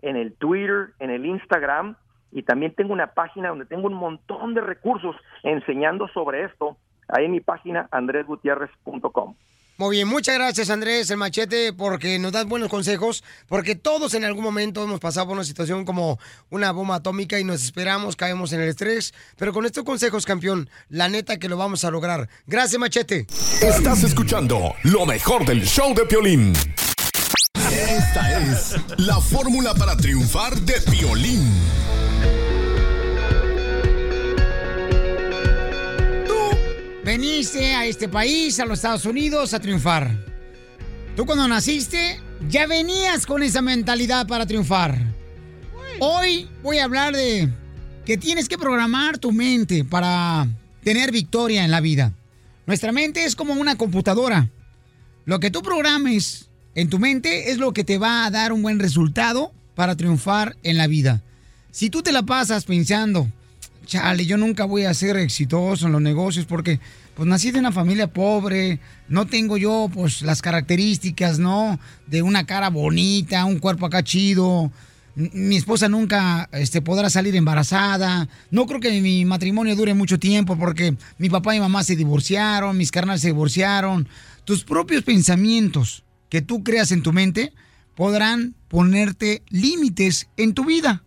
en 0.01 0.15
el 0.15 0.33
Twitter, 0.33 0.89
en 0.99 1.09
el 1.09 1.25
Instagram 1.25 1.95
y 2.31 2.43
también 2.43 2.73
tengo 2.73 2.93
una 2.93 3.07
página 3.07 3.49
donde 3.49 3.65
tengo 3.65 3.87
un 3.87 3.95
montón 3.95 4.53
de 4.53 4.61
recursos 4.61 5.15
enseñando 5.43 6.07
sobre 6.09 6.43
esto, 6.43 6.77
ahí 7.07 7.25
en 7.25 7.31
mi 7.31 7.39
página 7.39 7.87
andresgutierrez.com. 7.91 9.35
Muy 9.79 9.97
bien, 9.97 10.07
muchas 10.07 10.33
gracias 10.33 10.71
Andrés, 10.71 11.07
el 11.11 11.17
machete, 11.17 11.71
porque 11.71 12.17
nos 12.17 12.31
das 12.31 12.47
buenos 12.47 12.67
consejos, 12.67 13.23
porque 13.47 13.75
todos 13.75 14.15
en 14.15 14.25
algún 14.25 14.43
momento 14.43 14.83
hemos 14.83 14.99
pasado 14.99 15.27
por 15.27 15.35
una 15.35 15.43
situación 15.43 15.85
como 15.85 16.17
una 16.49 16.71
bomba 16.71 16.95
atómica 16.95 17.39
y 17.39 17.43
nos 17.43 17.63
esperamos, 17.63 18.15
caemos 18.15 18.51
en 18.53 18.61
el 18.61 18.69
estrés, 18.69 19.13
pero 19.37 19.53
con 19.53 19.67
estos 19.67 19.83
consejos, 19.83 20.25
campeón, 20.25 20.67
la 20.89 21.09
neta 21.09 21.37
que 21.37 21.47
lo 21.47 21.57
vamos 21.57 21.85
a 21.85 21.91
lograr. 21.91 22.27
Gracias, 22.47 22.79
machete. 22.79 23.27
Estás 23.61 24.03
escuchando 24.03 24.73
lo 24.81 25.05
mejor 25.05 25.45
del 25.45 25.63
show 25.63 25.93
de 25.93 26.05
Piolín. 26.05 26.53
Esta 27.71 28.41
es 28.41 28.75
la 28.97 29.21
fórmula 29.21 29.75
para 29.75 29.95
triunfar 29.95 30.55
de 30.61 30.81
Piolín. 30.89 32.06
Veniste 37.07 37.73
a 37.73 37.85
este 37.85 38.09
país, 38.09 38.59
a 38.59 38.65
los 38.65 38.79
Estados 38.79 39.05
Unidos, 39.05 39.53
a 39.53 39.61
triunfar. 39.61 40.11
Tú 41.15 41.25
cuando 41.25 41.47
naciste 41.47 42.19
ya 42.49 42.67
venías 42.67 43.25
con 43.25 43.41
esa 43.43 43.61
mentalidad 43.61 44.27
para 44.27 44.45
triunfar. 44.45 44.99
Hoy 46.01 46.49
voy 46.61 46.79
a 46.79 46.83
hablar 46.83 47.15
de 47.15 47.49
que 48.05 48.17
tienes 48.17 48.49
que 48.49 48.57
programar 48.57 49.19
tu 49.19 49.31
mente 49.31 49.85
para 49.85 50.49
tener 50.83 51.13
victoria 51.13 51.63
en 51.63 51.71
la 51.71 51.79
vida. 51.79 52.11
Nuestra 52.65 52.91
mente 52.91 53.23
es 53.23 53.37
como 53.37 53.53
una 53.53 53.77
computadora. 53.77 54.49
Lo 55.23 55.39
que 55.39 55.49
tú 55.49 55.61
programes 55.61 56.49
en 56.75 56.89
tu 56.89 56.99
mente 56.99 57.51
es 57.51 57.57
lo 57.57 57.71
que 57.71 57.85
te 57.85 57.97
va 57.97 58.25
a 58.25 58.31
dar 58.31 58.51
un 58.51 58.63
buen 58.63 58.79
resultado 58.79 59.53
para 59.75 59.95
triunfar 59.95 60.57
en 60.61 60.75
la 60.75 60.87
vida. 60.87 61.23
Si 61.71 61.89
tú 61.89 62.03
te 62.03 62.11
la 62.11 62.23
pasas 62.23 62.65
pensando, 62.65 63.31
chale, 63.87 64.25
yo 64.25 64.37
nunca 64.37 64.65
voy 64.65 64.83
a 64.83 64.93
ser 64.93 65.17
exitoso 65.17 65.87
en 65.87 65.93
los 65.93 66.01
negocios 66.01 66.45
porque 66.45 66.79
pues 67.15 67.27
nací 67.27 67.51
de 67.51 67.59
una 67.59 67.71
familia 67.71 68.13
pobre, 68.13 68.79
no 69.07 69.25
tengo 69.25 69.57
yo 69.57 69.89
pues 69.91 70.21
las 70.21 70.43
características, 70.43 71.39
¿no? 71.39 71.79
De 72.05 72.21
una 72.21 72.45
cara 72.45 72.69
bonita, 72.69 73.45
un 73.45 73.57
cuerpo 73.57 73.87
acá 73.87 74.03
chido. 74.03 74.71
Mi 75.15 75.55
esposa 75.55 75.89
nunca 75.89 76.47
este, 76.51 76.79
podrá 76.79 77.09
salir 77.09 77.35
embarazada. 77.35 78.29
No 78.51 78.67
creo 78.67 78.79
que 78.79 79.01
mi 79.01 79.25
matrimonio 79.25 79.75
dure 79.75 79.95
mucho 79.95 80.19
tiempo 80.19 80.55
porque 80.57 80.95
mi 81.17 81.29
papá 81.29 81.55
y 81.55 81.59
mamá 81.59 81.83
se 81.83 81.95
divorciaron, 81.95 82.77
mis 82.77 82.91
carnales 82.91 83.21
se 83.21 83.29
divorciaron. 83.29 84.07
Tus 84.45 84.63
propios 84.63 85.03
pensamientos 85.03 86.03
que 86.29 86.43
tú 86.43 86.63
creas 86.63 86.91
en 86.91 87.01
tu 87.01 87.13
mente 87.13 87.51
podrán 87.95 88.53
ponerte 88.67 89.41
límites 89.49 90.27
en 90.37 90.53
tu 90.53 90.65
vida. 90.65 91.03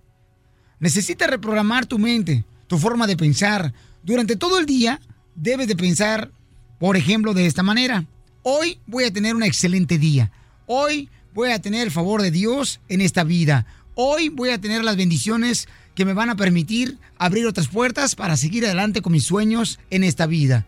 Necesitas 0.80 1.30
reprogramar 1.30 1.86
tu 1.86 1.98
mente, 1.98 2.44
tu 2.70 2.78
forma 2.78 3.08
de 3.08 3.16
pensar. 3.16 3.74
Durante 4.04 4.36
todo 4.36 4.60
el 4.60 4.64
día 4.64 5.00
debes 5.34 5.66
de 5.66 5.74
pensar, 5.74 6.30
por 6.78 6.96
ejemplo, 6.96 7.34
de 7.34 7.46
esta 7.46 7.64
manera. 7.64 8.06
Hoy 8.44 8.78
voy 8.86 9.02
a 9.02 9.12
tener 9.12 9.34
un 9.34 9.42
excelente 9.42 9.98
día. 9.98 10.30
Hoy 10.66 11.08
voy 11.34 11.50
a 11.50 11.60
tener 11.60 11.82
el 11.82 11.90
favor 11.90 12.22
de 12.22 12.30
Dios 12.30 12.78
en 12.88 13.00
esta 13.00 13.24
vida. 13.24 13.66
Hoy 13.96 14.28
voy 14.28 14.50
a 14.50 14.60
tener 14.60 14.84
las 14.84 14.96
bendiciones 14.96 15.66
que 15.96 16.04
me 16.04 16.12
van 16.12 16.30
a 16.30 16.36
permitir 16.36 16.96
abrir 17.18 17.44
otras 17.44 17.66
puertas 17.66 18.14
para 18.14 18.36
seguir 18.36 18.64
adelante 18.64 19.02
con 19.02 19.14
mis 19.14 19.24
sueños 19.24 19.80
en 19.90 20.04
esta 20.04 20.26
vida. 20.26 20.64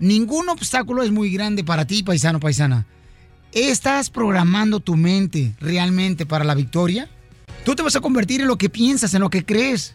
Ningún 0.00 0.48
obstáculo 0.48 1.04
es 1.04 1.12
muy 1.12 1.30
grande 1.30 1.62
para 1.62 1.86
ti, 1.86 2.02
paisano, 2.02 2.40
paisana. 2.40 2.84
¿Estás 3.52 4.10
programando 4.10 4.80
tu 4.80 4.96
mente 4.96 5.54
realmente 5.60 6.26
para 6.26 6.44
la 6.44 6.56
victoria? 6.56 7.08
Tú 7.64 7.76
te 7.76 7.84
vas 7.84 7.94
a 7.94 8.00
convertir 8.00 8.40
en 8.40 8.48
lo 8.48 8.58
que 8.58 8.70
piensas, 8.70 9.14
en 9.14 9.20
lo 9.20 9.30
que 9.30 9.44
crees. 9.44 9.94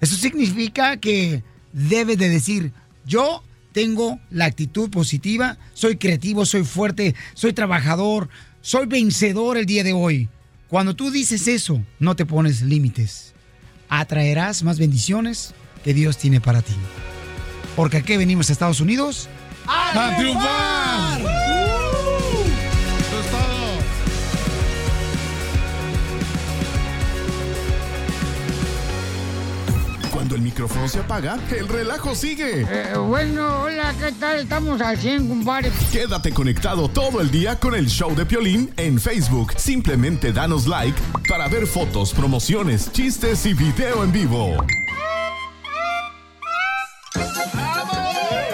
Eso 0.00 0.16
significa 0.16 0.96
que 0.96 1.42
debes 1.72 2.18
de 2.18 2.28
decir, 2.28 2.72
yo 3.04 3.42
tengo 3.72 4.18
la 4.30 4.46
actitud 4.46 4.90
positiva, 4.90 5.58
soy 5.74 5.96
creativo, 5.96 6.46
soy 6.46 6.64
fuerte, 6.64 7.14
soy 7.34 7.52
trabajador, 7.52 8.28
soy 8.60 8.86
vencedor 8.86 9.56
el 9.56 9.66
día 9.66 9.84
de 9.84 9.92
hoy. 9.92 10.28
Cuando 10.68 10.94
tú 10.94 11.10
dices 11.10 11.48
eso, 11.48 11.84
no 11.98 12.16
te 12.16 12.26
pones 12.26 12.62
límites. 12.62 13.34
Atraerás 13.88 14.62
más 14.62 14.78
bendiciones 14.78 15.52
que 15.84 15.94
Dios 15.94 16.16
tiene 16.16 16.40
para 16.40 16.62
ti. 16.62 16.74
Porque 17.76 17.98
aquí 17.98 18.16
venimos 18.16 18.50
a 18.50 18.52
Estados 18.52 18.80
Unidos 18.80 19.28
¡A 19.66 20.16
triunfar! 20.16 21.79
Micrófono 30.50 30.88
se 30.88 30.98
apaga, 30.98 31.38
el 31.56 31.68
relajo 31.68 32.12
sigue. 32.12 32.66
Eh, 32.68 32.96
bueno, 32.96 33.62
hola, 33.62 33.94
¿qué 34.00 34.10
tal? 34.10 34.40
Estamos 34.40 34.80
al 34.80 34.98
100, 34.98 35.28
compadre. 35.28 35.70
Quédate 35.92 36.32
conectado 36.32 36.88
todo 36.88 37.20
el 37.20 37.30
día 37.30 37.60
con 37.60 37.76
el 37.76 37.86
show 37.86 38.16
de 38.16 38.26
Piolín 38.26 38.72
en 38.76 38.98
Facebook. 39.00 39.52
Simplemente 39.56 40.32
danos 40.32 40.66
like 40.66 41.00
para 41.28 41.46
ver 41.46 41.68
fotos, 41.68 42.12
promociones, 42.12 42.90
chistes 42.90 43.46
y 43.46 43.54
video 43.54 44.02
en 44.02 44.10
vivo. 44.10 44.56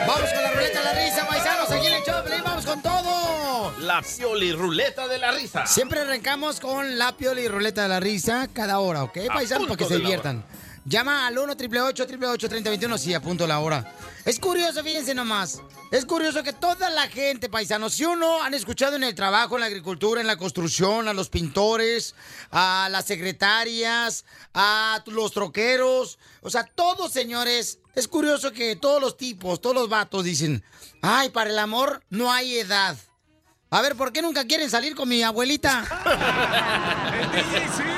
Vamos 0.07 0.30
con 0.34 0.42
la 0.42 0.53
ruleta 0.53 0.78
de 0.78 0.84
la 0.84 0.92
risa, 0.92 1.26
paisanos. 1.26 1.70
Aquí 1.70 1.86
en 1.86 1.92
el 1.94 2.03
show, 2.03 2.16
de 2.16 2.22
Piolín, 2.24 2.44
vamos 2.44 2.66
con 2.66 2.82
todo. 2.82 3.72
La 3.80 4.03
pioli 4.03 4.53
ruleta 4.53 5.09
de 5.09 5.16
la 5.16 5.32
risa. 5.32 5.64
Siempre 5.66 6.01
arrancamos 6.01 6.61
con 6.61 6.99
la 6.99 7.16
piola 7.16 7.40
y 7.40 7.49
ruleta 7.49 7.84
de 7.84 7.88
la 7.88 8.01
risa 8.01 8.49
cada 8.53 8.80
hora, 8.80 9.03
¿ok? 9.05 9.18
Paisanos, 9.32 9.66
para 9.66 9.78
que 9.78 9.86
se 9.86 9.97
diviertan. 9.97 10.44
Llama 10.89 11.26
al 11.26 11.37
1 11.37 11.53
888 11.55 12.49
3021 12.49 12.97
sí, 12.97 13.12
a 13.12 13.20
punto 13.20 13.45
la 13.45 13.59
hora. 13.59 13.93
Es 14.24 14.39
curioso, 14.39 14.84
fíjense 14.84 15.14
nomás. 15.14 15.61
Es 15.91 16.07
curioso 16.07 16.45
que 16.45 16.53
toda 16.53 16.91
la 16.91 17.09
gente, 17.09 17.49
paisanos, 17.49 17.95
si 17.95 18.05
uno 18.05 18.41
han 18.41 18.55
escuchado 18.55 18.95
en 18.95 19.03
el 19.03 19.12
trabajo, 19.16 19.57
en 19.57 19.62
la 19.62 19.66
agricultura, 19.66 20.20
en 20.20 20.28
la 20.28 20.37
construcción, 20.37 21.09
a 21.09 21.12
los 21.12 21.28
pintores, 21.28 22.14
a 22.53 22.89
las 22.89 23.05
secretarias, 23.05 24.24
a 24.55 25.03
los 25.07 25.32
troqueros, 25.32 26.20
o 26.41 26.51
sea, 26.51 26.62
todos, 26.62 27.12
señores, 27.12 27.80
es 27.97 28.07
curioso 28.07 28.53
que 28.53 28.76
todos 28.76 29.01
los 29.01 29.16
tipos, 29.16 29.61
todos 29.61 29.74
los 29.74 29.89
vatos 29.89 30.22
dicen, 30.22 30.62
ay, 31.03 31.30
para 31.30 31.51
el 31.51 31.59
amor 31.59 32.01
no 32.11 32.32
hay 32.32 32.59
edad. 32.59 32.97
A 33.76 33.82
ver, 33.82 33.94
¿por 33.94 34.10
qué 34.10 34.22
nunca 34.22 34.46
quieren 34.46 34.70
salir 34.70 34.94
con 34.94 35.06
mi 35.06 35.22
abuelita? 35.22 35.84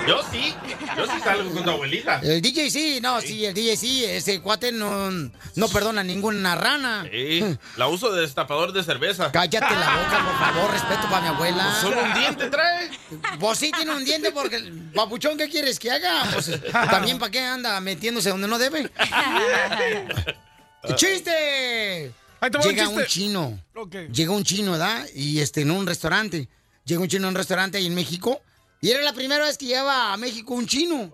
Yo 0.08 0.20
sí, 0.32 0.52
yo 0.96 1.06
sí 1.06 1.12
salgo 1.22 1.52
con 1.52 1.62
tu 1.62 1.70
abuelita. 1.70 2.18
El 2.22 2.40
DJ 2.40 2.70
sí, 2.70 2.98
no, 3.00 3.20
sí, 3.20 3.44
el 3.44 3.54
DJ 3.54 3.76
sí, 3.76 4.04
ese 4.04 4.40
cuate 4.40 4.72
no, 4.72 5.10
no 5.10 5.68
perdona 5.70 6.02
ninguna 6.02 6.56
rana. 6.56 7.06
Sí, 7.12 7.44
la 7.76 7.86
uso 7.86 8.10
de 8.10 8.22
destapador 8.22 8.72
de 8.72 8.82
cerveza. 8.82 9.30
Cállate 9.30 9.72
la 9.76 9.98
boca, 9.98 10.24
por 10.24 10.38
favor, 10.38 10.70
respeto 10.72 11.02
para 11.10 11.20
mi 11.20 11.28
abuela. 11.28 11.62
Pues 11.62 11.76
solo 11.76 12.02
un 12.02 12.14
diente 12.14 12.48
trae. 12.48 12.90
Vos 13.38 13.58
sí 13.58 13.70
tiene 13.70 13.92
un 13.92 14.04
diente 14.04 14.32
porque, 14.32 14.56
el 14.56 14.90
papuchón, 14.94 15.36
¿qué 15.36 15.48
quieres 15.48 15.78
que 15.78 15.92
haga? 15.92 16.24
Pues, 16.32 16.50
también 16.90 17.20
para 17.20 17.30
qué 17.30 17.40
anda 17.40 17.78
metiéndose 17.80 18.30
donde 18.30 18.48
no 18.48 18.58
debe. 18.58 18.90
¡Chiste! 20.96 22.12
Un 22.40 22.50
Llega 22.62 22.84
chiste. 22.84 23.00
un 23.00 23.06
chino. 23.06 23.62
Ok. 23.74 23.94
Llega 24.12 24.32
un 24.32 24.44
chino, 24.44 24.72
¿verdad? 24.72 25.06
Y 25.14 25.40
este, 25.40 25.62
en 25.62 25.70
un 25.70 25.86
restaurante. 25.86 26.48
Llega 26.84 27.00
un 27.00 27.08
chino 27.08 27.24
en 27.24 27.30
un 27.30 27.34
restaurante 27.34 27.78
ahí 27.78 27.86
en 27.86 27.94
México. 27.94 28.40
Y 28.80 28.90
era 28.90 29.02
la 29.02 29.12
primera 29.12 29.44
vez 29.44 29.58
que 29.58 29.66
lleva 29.66 30.12
a 30.12 30.16
México 30.16 30.54
un 30.54 30.66
chino. 30.66 31.12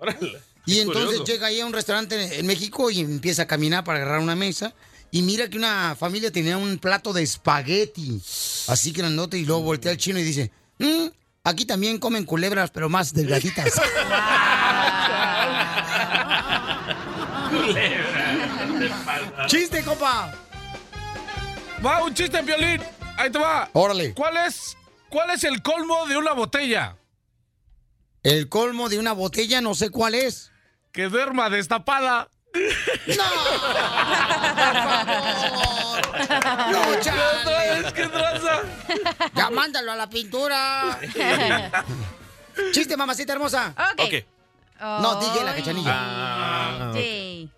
Y 0.67 0.75
qué 0.75 0.81
entonces 0.83 1.05
curioso. 1.19 1.25
llega 1.25 1.47
ahí 1.47 1.61
a 1.61 1.67
un 1.67 1.73
restaurante 1.73 2.39
en 2.39 2.47
México 2.47 2.91
y 2.91 3.01
empieza 3.01 3.43
a 3.43 3.47
caminar 3.47 3.85
para 3.85 3.99
agarrar 4.01 4.21
una 4.21 4.35
mesa. 4.37 4.75
Y 5.11 5.23
mira 5.23 5.49
que 5.49 5.57
una 5.57 5.97
familia 5.99 6.31
tenía 6.31 6.57
un 6.59 6.79
plato 6.79 7.13
de 7.13 7.23
espagueti. 7.23 8.21
Así 8.69 8.93
grandote. 8.93 9.39
Y 9.39 9.45
luego 9.45 9.63
voltea 9.63 9.93
el 9.93 9.99
chino 9.99 10.19
y 10.19 10.23
dice: 10.25 10.51
"Mm, 10.79 11.07
Aquí 11.47 11.67
también 11.67 11.99
comen 11.99 12.25
culebras, 12.25 12.71
pero 12.71 12.89
más 12.89 13.13
delgaditas. 13.13 13.73
¡Chiste, 19.47 19.83
compa! 19.85 20.33
Va, 21.85 22.03
un 22.03 22.15
chiste, 22.15 22.43
Piolín. 22.43 22.81
Ahí 23.17 23.31
te 23.31 23.39
va. 23.39 23.69
Órale. 23.73 24.15
¿Cuál 24.15 24.37
es, 24.39 24.77
¿Cuál 25.11 25.31
es 25.31 25.45
el 25.45 25.63
colmo 25.63 26.07
de 26.07 26.17
una 26.17 26.33
botella? 26.33 26.97
El 28.23 28.49
colmo 28.49 28.89
de 28.89 28.99
una 28.99 29.13
botella, 29.13 29.61
no 29.61 29.75
sé 29.75 29.91
cuál 29.91 30.15
es. 30.15 30.51
Que 30.93 31.09
duerma 31.09 31.51
destapada. 31.51 32.29
¡No, 36.71 37.01
chale! 37.01 37.93
¿Qué 37.93 38.07
traza? 38.07 38.63
Ya 39.35 39.51
mándalo 39.51 39.93
a 39.93 39.97
la 39.97 40.09
pintura. 40.09 40.99
Chiste, 42.73 42.97
mamacita 42.97 43.33
hermosa. 43.33 43.75
Ok. 43.99 44.25
No, 44.81 45.17
DJ 45.21 45.45
la 45.45 45.55
cachanilla. 45.55 45.93
Ah, 45.95 46.93
Sí. 46.95 47.51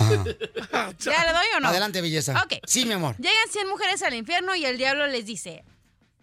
Ajá. 0.00 0.92
¿Ya 0.98 1.24
le 1.24 1.32
doy 1.32 1.46
o 1.56 1.60
no? 1.60 1.68
Adelante, 1.68 2.00
belleza. 2.00 2.42
Ok. 2.44 2.54
Sí, 2.64 2.86
mi 2.86 2.92
amor. 2.92 3.16
Llegan 3.16 3.48
100 3.50 3.68
mujeres 3.68 4.02
al 4.02 4.14
infierno 4.14 4.54
y 4.54 4.64
el 4.64 4.78
diablo 4.78 5.06
les 5.06 5.26
dice: 5.26 5.64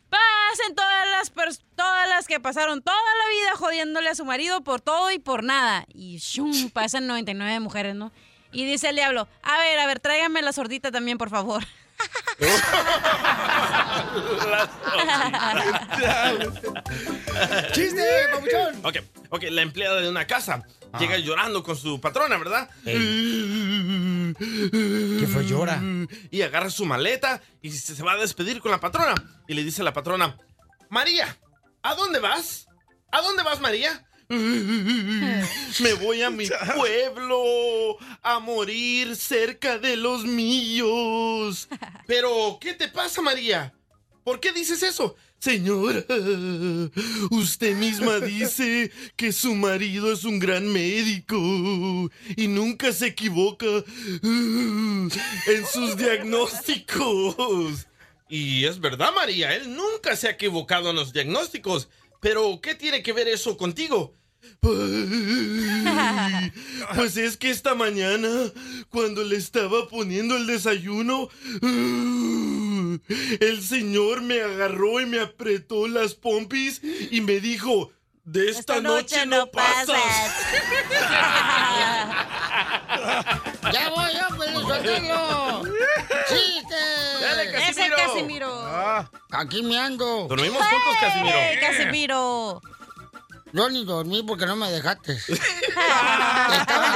Pasen 0.10 0.76
todas 0.76 1.08
las 1.10 1.32
todas 1.76 2.10
las 2.10 2.28
que 2.28 2.40
pasaron 2.40 2.82
toda 2.82 2.98
la 2.98 3.30
vida 3.30 3.56
jodiéndole 3.58 4.10
a 4.10 4.16
su 4.16 4.26
marido 4.26 4.64
por 4.64 4.82
todo 4.82 5.12
y 5.12 5.20
por 5.20 5.44
nada. 5.44 5.86
Y 5.94 6.18
shum, 6.18 6.70
pasan 6.74 7.08
99 7.08 7.60
mujeres, 7.60 7.96
¿no? 7.96 8.12
Y 8.52 8.66
dice 8.66 8.90
el 8.90 8.96
diablo: 8.96 9.28
A 9.44 9.58
ver, 9.60 9.80
a 9.80 9.86
ver, 9.86 10.00
tráigame 10.00 10.42
la 10.42 10.54
sordita 10.54 10.92
también, 10.92 11.18
por 11.18 11.30
favor. 11.30 11.64
¡Chiste, 17.74 18.04
papuchón! 18.32 18.80
Ok, 18.84 18.98
ok, 19.30 19.44
la 19.52 19.62
empleada 19.62 20.02
de 20.02 20.10
una 20.10 20.26
casa 20.28 20.64
llega 21.00 21.18
llorando 21.18 21.64
con 21.64 21.76
su 21.76 22.00
patrona, 22.00 22.38
¿verdad? 22.38 22.70
¿Qué 22.84 22.94
fue? 25.32 25.46
Llora. 25.46 25.82
Y 26.32 26.42
agarra 26.42 26.70
su 26.70 26.86
maleta 26.86 27.42
y 27.62 27.72
se 27.72 28.02
va 28.04 28.14
a 28.14 28.18
despedir 28.18 28.62
con 28.62 28.72
la 28.72 28.80
patrona. 28.80 29.16
Y 29.48 29.54
le 29.54 29.64
dice 29.64 29.82
a 29.82 29.86
la 29.86 29.94
patrona, 29.94 30.38
María, 30.90 31.38
¿a 31.84 31.96
dónde 31.96 32.20
vas? 32.20 32.68
¿A 33.12 33.22
dónde 33.22 33.44
vas, 33.44 33.60
María? 33.60 34.06
Me 34.30 35.94
voy 36.02 36.22
a 36.22 36.30
mi 36.30 36.48
pueblo 36.76 37.98
a 38.22 38.40
morir 38.40 39.16
cerca 39.16 39.78
de 39.78 39.96
los 39.96 40.26
míos. 40.26 41.70
Pero, 42.08 42.58
¿qué 42.60 42.74
te 42.74 42.90
pasa, 42.90 43.22
María? 43.22 43.74
¿Por 44.26 44.42
qué 44.42 44.52
dices 44.52 44.84
eso? 44.84 45.16
Señora, 45.40 46.04
usted 47.30 47.76
misma 47.76 48.20
dice 48.20 48.92
que 49.16 49.32
su 49.32 49.56
marido 49.56 50.12
es 50.12 50.26
un 50.26 50.40
gran 50.40 50.68
médico 50.68 51.38
y 52.36 52.48
nunca 52.48 52.92
se 52.92 53.08
equivoca 53.08 53.68
en 54.24 55.10
sus 55.72 55.96
diagnósticos. 55.96 57.88
Y 58.28 58.66
es 58.66 58.80
verdad, 58.80 59.14
María, 59.16 59.56
él 59.56 59.74
nunca 59.74 60.16
se 60.16 60.28
ha 60.28 60.32
equivocado 60.32 60.90
en 60.90 60.98
los 60.98 61.14
diagnósticos. 61.14 61.88
Pero, 62.20 62.60
¿qué 62.62 62.76
tiene 62.76 63.04
que 63.04 63.14
ver 63.14 63.28
eso 63.28 63.58
contigo? 63.58 64.14
Ay, 64.64 66.52
Pues 66.96 67.18
es 67.18 67.38
que 67.38 67.50
esta 67.50 67.76
mañana, 67.76 68.30
cuando 68.90 69.24
le 69.24 69.36
estaba 69.38 69.88
poniendo 69.88 70.38
el 70.38 70.48
desayuno, 70.48 71.30
el 73.40 73.64
señor 73.64 74.22
me 74.22 74.42
agarró 74.42 75.02
y 75.02 75.06
me 75.06 75.20
apretó 75.20 75.88
las 75.88 76.14
pompis 76.14 76.82
y 77.12 77.22
me 77.22 77.40
dijo, 77.40 77.92
de 78.28 78.50
esta, 78.50 78.82
noche, 78.82 79.26
no 79.26 79.50
pasas. 79.52 79.98
¡Ya 83.72 83.90
voy, 83.90 84.12
yo, 84.14 84.36
pues, 84.36 84.52
suéltalo! 84.62 85.64
¡Chiste! 86.28 86.76
Dale, 87.22 87.52
Casimiro. 88.14 88.50
Casimiro. 88.50 89.10
Aquí 89.32 89.64
me 89.64 89.78
ando. 89.80 90.28
Dormimos 90.28 90.62
juntos, 90.62 90.96
Casimiro. 91.00 91.38
¡Ey, 91.38 91.60
Casimiro! 91.60 92.62
Yo 93.54 93.70
ni 93.70 93.86
dormí 93.86 94.24
porque 94.24 94.46
no 94.46 94.56
me 94.58 94.70
dejaste. 94.72 95.14
Estaban... 95.14 96.94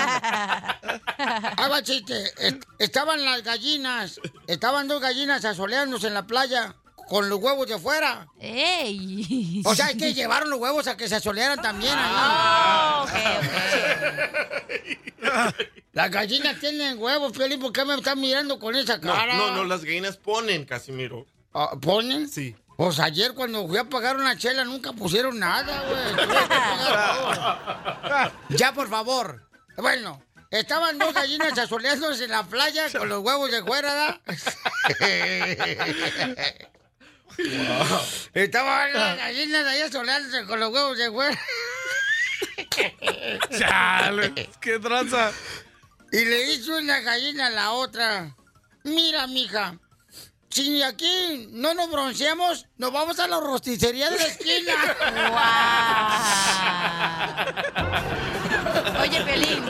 Ahí 1.57 1.69
va 1.69 1.81
chiste. 1.83 2.31
Est- 2.37 2.63
Estaban 2.79 3.23
las 3.23 3.43
gallinas. 3.43 4.19
Estaban 4.47 4.87
dos 4.87 5.01
gallinas 5.01 5.45
asoleándose 5.45 6.07
en 6.07 6.13
la 6.13 6.27
playa 6.27 6.75
con 7.11 7.27
los 7.27 7.39
huevos 7.41 7.67
de 7.67 7.77
fuera. 7.77 8.25
¡Ey! 8.39 9.61
O 9.65 9.75
sea, 9.75 9.89
es 9.89 9.97
que 9.97 10.13
llevaron 10.13 10.49
los 10.49 10.57
huevos 10.61 10.87
a 10.87 10.95
que 10.95 11.09
se 11.09 11.15
asolearan 11.15 11.61
también 11.61 11.91
Ah, 11.93 13.05
ahí. 13.13 14.97
Las 15.91 16.09
gallinas 16.09 16.57
tienen 16.61 16.97
huevos, 16.97 17.33
Piolín. 17.33 17.59
¿Por 17.59 17.73
qué 17.73 17.83
me 17.83 17.95
están 17.95 18.17
mirando 18.21 18.57
con 18.59 18.77
esa 18.77 18.95
No, 18.99 19.11
cara? 19.13 19.33
no, 19.35 19.51
no, 19.51 19.65
las 19.65 19.83
gallinas 19.83 20.15
ponen, 20.15 20.63
Casimiro. 20.63 21.25
Ah, 21.53 21.71
¿Ponen? 21.81 22.29
Sí. 22.29 22.55
Pues 22.77 22.97
ayer 23.01 23.33
cuando 23.33 23.67
fui 23.67 23.77
a 23.77 23.83
pagar 23.83 24.15
una 24.15 24.37
chela 24.37 24.63
nunca 24.63 24.93
pusieron 24.93 25.37
nada, 25.37 25.83
güey. 25.89 26.01
Ya, 28.57 28.71
por 28.73 28.89
favor. 28.89 29.49
Bueno, 29.75 30.23
estaban 30.49 30.97
dos 30.97 31.13
gallinas 31.13 31.57
asoleándose 31.59 32.23
en 32.23 32.31
la 32.31 32.43
playa 32.43 32.89
con 32.97 33.09
los 33.09 33.19
huevos 33.21 33.51
de 33.51 33.61
fuera, 33.63 34.21
¿da? 37.37 38.01
Estaban 38.33 38.93
las 38.93 39.17
gallinas 39.17 39.65
ahí 39.65 39.81
asoleándose 39.81 40.45
con 40.45 40.59
los 40.59 40.71
huevos 40.71 40.97
de 40.97 41.11
fuera. 41.11 41.39
Chale, 43.57 44.49
qué 44.59 44.79
traza. 44.79 45.31
Y 46.11 46.25
le 46.25 46.43
dice 46.45 46.71
una 46.71 46.99
gallina 46.99 47.47
a 47.47 47.49
la 47.51 47.71
otra, 47.71 48.35
mira, 48.83 49.27
mija, 49.27 49.77
si 50.49 50.83
aquí 50.83 51.47
no 51.51 51.73
nos 51.73 51.89
bronceamos, 51.89 52.67
nos 52.77 52.91
vamos 52.91 53.17
a 53.19 53.27
la 53.27 53.39
rosticería 53.39 54.09
de 54.09 54.17
la 54.17 54.25
esquina. 54.25 54.73
Oye, 59.01 59.21
Pelín. 59.21 59.63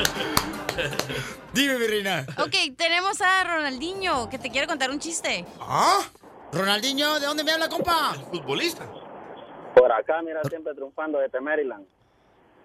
Dime, 1.53 1.77
mi 1.77 1.85
reina. 1.85 2.25
Ok, 2.37 2.55
tenemos 2.75 3.21
a 3.21 3.43
Ronaldinho 3.43 4.29
que 4.29 4.39
te 4.39 4.49
quiere 4.49 4.65
contar 4.65 4.89
un 4.89 4.99
chiste. 4.99 5.45
¿Ah? 5.59 5.99
Ronaldinho, 6.53 7.19
¿de 7.19 7.25
dónde 7.27 7.43
me 7.43 7.51
habla, 7.51 7.69
compa? 7.69 8.13
Futbolista. 8.29 8.85
Por 9.75 9.91
acá, 9.91 10.21
mira, 10.21 10.41
siempre 10.49 10.73
triunfando 10.73 11.19
desde 11.19 11.39
Maryland. 11.39 11.85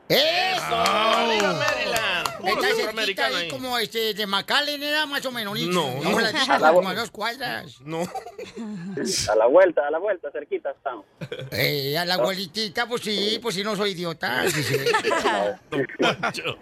¡Eso! 0.09 0.63
¡Arriba, 0.75 1.53
Maryland! 1.55 2.37
Puro 2.39 2.63
Está 2.63 2.93
cerquita 2.93 3.27
ahí 3.27 3.35
ahí. 3.35 3.49
como 3.49 3.77
este, 3.79 4.15
de 4.15 4.27
McAllen, 4.27 4.83
era 4.83 5.05
más 5.07 5.25
o 5.27 5.33
menos. 5.33 5.59
No, 5.61 5.95
no. 6.03 6.11
no. 6.11 6.21
la 6.21 6.29
A 6.29 6.59
la 6.59 6.73
como 6.73 6.89
a 6.89 6.95
dos 6.95 7.11
cuadras. 7.11 7.81
No. 7.81 8.03
A 8.03 9.37
la 9.37 9.47
vuelta, 9.47 9.87
a 9.87 9.91
la 9.91 9.99
vuelta, 9.99 10.31
cerquita 10.31 10.71
estamos. 10.71 11.07
Eh, 11.51 11.97
a 11.99 12.05
la 12.05 12.15
abuelitita, 12.15 12.87
pues 12.87 13.03
sí, 13.03 13.39
pues 13.43 13.55
sí, 13.57 13.65
no 13.65 13.75
soy 13.75 13.93
idiota. 13.93 14.49
sí, 14.51 14.63
sí. 14.63 14.77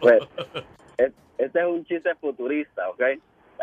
Pues, 0.00 0.22
es- 0.98 1.12
este 1.38 1.60
es 1.60 1.66
un 1.66 1.84
chiste 1.84 2.14
futurista, 2.16 2.88
¿ok? 2.90 3.02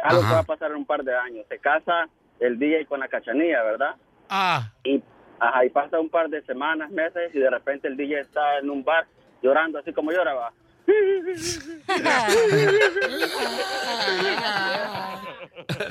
Algo 0.04 0.22
que 0.22 0.28
va 0.34 0.40
a 0.40 0.44
pasar 0.44 0.72
en 0.72 0.78
un 0.78 0.86
par 0.86 1.04
de 1.04 1.16
años. 1.16 1.46
Se 1.50 1.58
casa 1.60 2.08
el 2.42 2.60
DJ 2.60 2.86
con 2.86 3.00
la 3.00 3.08
cachanilla, 3.08 3.64
¿verdad? 3.64 3.96
Ah. 4.30 4.74
Y, 4.84 5.02
ajá, 5.40 5.64
y 5.66 5.70
pasa 5.70 6.00
un 6.00 6.10
par 6.10 6.28
de 6.30 6.42
semanas, 6.42 6.92
meses, 6.92 7.34
y 7.34 7.40
de 7.40 7.50
repente 7.50 7.88
el 7.88 7.96
DJ 7.96 8.20
está 8.22 8.58
en 8.58 8.70
un 8.70 8.84
bar 8.84 9.06
llorando 9.42 9.80
así 9.80 9.94
como 9.94 10.12
lloraba. 10.12 10.52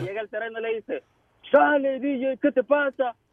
Llega 0.02 0.20
el 0.20 0.28
terreno 0.28 0.58
y 0.58 0.62
le 0.62 0.74
dice, 0.74 1.02
sale 1.50 2.00
DJ, 2.00 2.36
¿qué 2.42 2.52
te 2.52 2.62
pasa? 2.64 3.14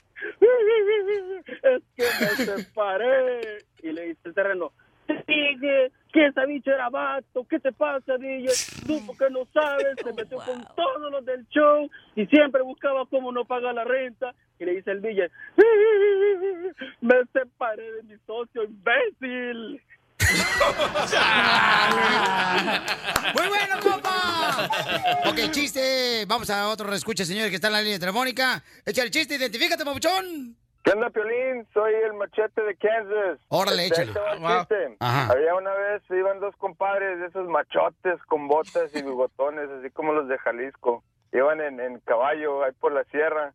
Es 1.63 1.83
que 1.95 2.03
me 2.03 2.27
separé. 2.63 3.57
Y 3.83 3.91
le 3.91 4.07
dice 4.07 4.19
el 4.25 4.33
terreno, 4.33 4.71
DJ, 5.07 5.91
que 6.17 6.25
esa 6.25 6.45
bicha 6.45 6.71
era 6.71 6.89
vato, 6.89 7.45
¿qué 7.47 7.59
te 7.59 7.71
pasa, 7.71 8.17
DJ? 8.17 8.47
Tú 8.87 8.99
porque 9.05 9.29
no 9.29 9.45
sabes, 9.53 9.95
se 10.03 10.11
metió 10.13 10.37
con 10.37 10.65
todos 10.75 11.11
los 11.11 11.23
del 11.23 11.47
show 11.49 11.87
y 12.15 12.25
siempre 12.25 12.63
buscaba 12.63 13.05
cómo 13.05 13.31
no 13.31 13.45
pagar 13.45 13.75
la 13.75 13.83
renta. 13.83 14.33
Y 14.59 14.65
le 14.65 14.77
dice 14.77 14.89
el 14.89 15.03
DJ, 15.03 15.29
me 17.01 17.13
separé 17.31 17.91
de 17.91 18.01
mi 18.03 18.15
socio, 18.25 18.63
imbécil. 18.63 19.79
Muy 23.35 23.47
bueno, 23.47 23.79
compa. 23.79 24.67
Ok, 25.27 25.51
chiste. 25.51 26.25
Vamos 26.27 26.49
a 26.49 26.69
otro 26.69 26.89
reescuche, 26.89 27.25
señores, 27.25 27.51
que 27.51 27.57
está 27.57 27.67
en 27.67 27.73
la 27.73 27.83
línea 27.83 27.99
telefónica. 27.99 28.63
Echa 28.83 29.03
el 29.03 29.11
chiste, 29.11 29.35
identifícate, 29.35 29.85
papuchón. 29.85 30.57
¿Qué 30.87 30.93
onda, 30.93 31.09
Piolín? 31.09 31.67
Soy 31.73 31.93
el 31.95 32.13
machete 32.13 32.61
de 32.61 32.73
Kansas. 32.77 33.39
Órale, 33.49 33.87
Este, 33.87 34.03
échale. 34.03 34.39
Wow. 34.39 34.95
Había 35.01 35.55
una 35.55 35.73
vez, 35.73 36.01
iban 36.11 36.39
dos 36.39 36.55
compadres 36.55 37.19
de 37.19 37.25
esos 37.25 37.45
machotes 37.49 38.23
con 38.27 38.47
botas 38.47 38.95
y 38.95 39.01
bigotones, 39.01 39.69
así 39.69 39.89
como 39.89 40.13
los 40.13 40.29
de 40.29 40.37
Jalisco. 40.37 41.03
Iban 41.33 41.59
en, 41.59 41.81
en 41.81 41.99
caballo 41.99 42.63
ahí 42.63 42.71
por 42.79 42.93
la 42.93 43.03
sierra 43.11 43.53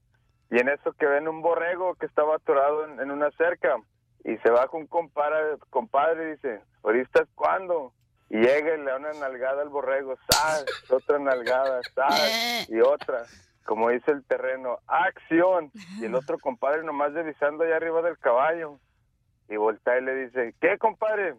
y 0.50 0.58
en 0.58 0.68
eso 0.68 0.92
que 0.92 1.06
ven 1.06 1.26
un 1.26 1.40
borrego 1.40 1.94
que 1.94 2.04
estaba 2.04 2.36
atorado 2.36 2.84
en, 2.84 3.00
en 3.00 3.10
una 3.10 3.30
cerca 3.30 3.76
y 4.24 4.36
se 4.36 4.50
baja 4.50 4.68
un 4.76 4.86
compadre, 4.86 5.56
compadre 5.70 6.24
y 6.24 6.30
dice, 6.32 6.60
¿ahorita 6.82 7.22
es 7.22 7.28
cuándo? 7.34 7.94
Y 8.28 8.40
llega 8.40 8.74
y 8.74 8.78
le 8.78 8.84
da 8.90 8.96
una 8.98 9.12
nalgada 9.14 9.62
al 9.62 9.70
borrego, 9.70 10.16
¡zas! 10.30 10.66
Otra 10.90 11.18
nalgada, 11.18 11.80
¡zas! 11.94 12.68
Y 12.68 12.78
otra. 12.82 13.22
Como 13.64 13.90
dice 13.90 14.10
el 14.10 14.24
terreno, 14.24 14.78
¡acción! 14.86 15.70
Y 16.00 16.04
el 16.04 16.14
otro 16.14 16.38
compadre 16.38 16.82
nomás 16.82 17.14
divisando 17.14 17.64
allá 17.64 17.76
arriba 17.76 18.02
del 18.02 18.18
caballo. 18.18 18.78
Y 19.48 19.56
voltea 19.56 19.98
y 19.98 20.02
le 20.02 20.14
dice, 20.14 20.54
¿qué 20.60 20.78
compadre? 20.78 21.34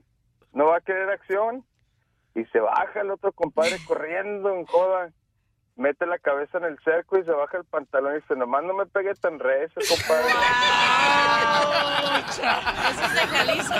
¿No 0.54 0.68
va 0.68 0.78
a 0.78 0.82
querer 0.82 1.10
acción? 1.10 1.66
Y 2.36 2.46
se 2.46 2.60
baja 2.60 3.02
el 3.02 3.12
otro 3.12 3.32
compadre 3.32 3.78
corriendo 3.88 4.54
en 4.54 4.66
joda. 4.66 5.12
Mete 5.76 6.06
la 6.06 6.20
cabeza 6.20 6.60
en 6.60 6.66
el 6.66 6.78
cerco 6.84 7.18
y 7.18 7.24
se 7.24 7.32
baja 7.32 7.58
el 7.58 7.66
pantalón 7.66 8.14
y 8.14 8.22
dice, 8.22 8.36
nomás 8.36 8.64
no 8.64 8.76
me 8.76 8.86
pegue 8.86 9.16
tan 9.16 9.40
recio, 9.40 9.82
compadre. 9.90 10.30
Eso 12.90 13.04
es 13.06 13.14
de 13.14 13.22
Jalisco. 13.28 13.76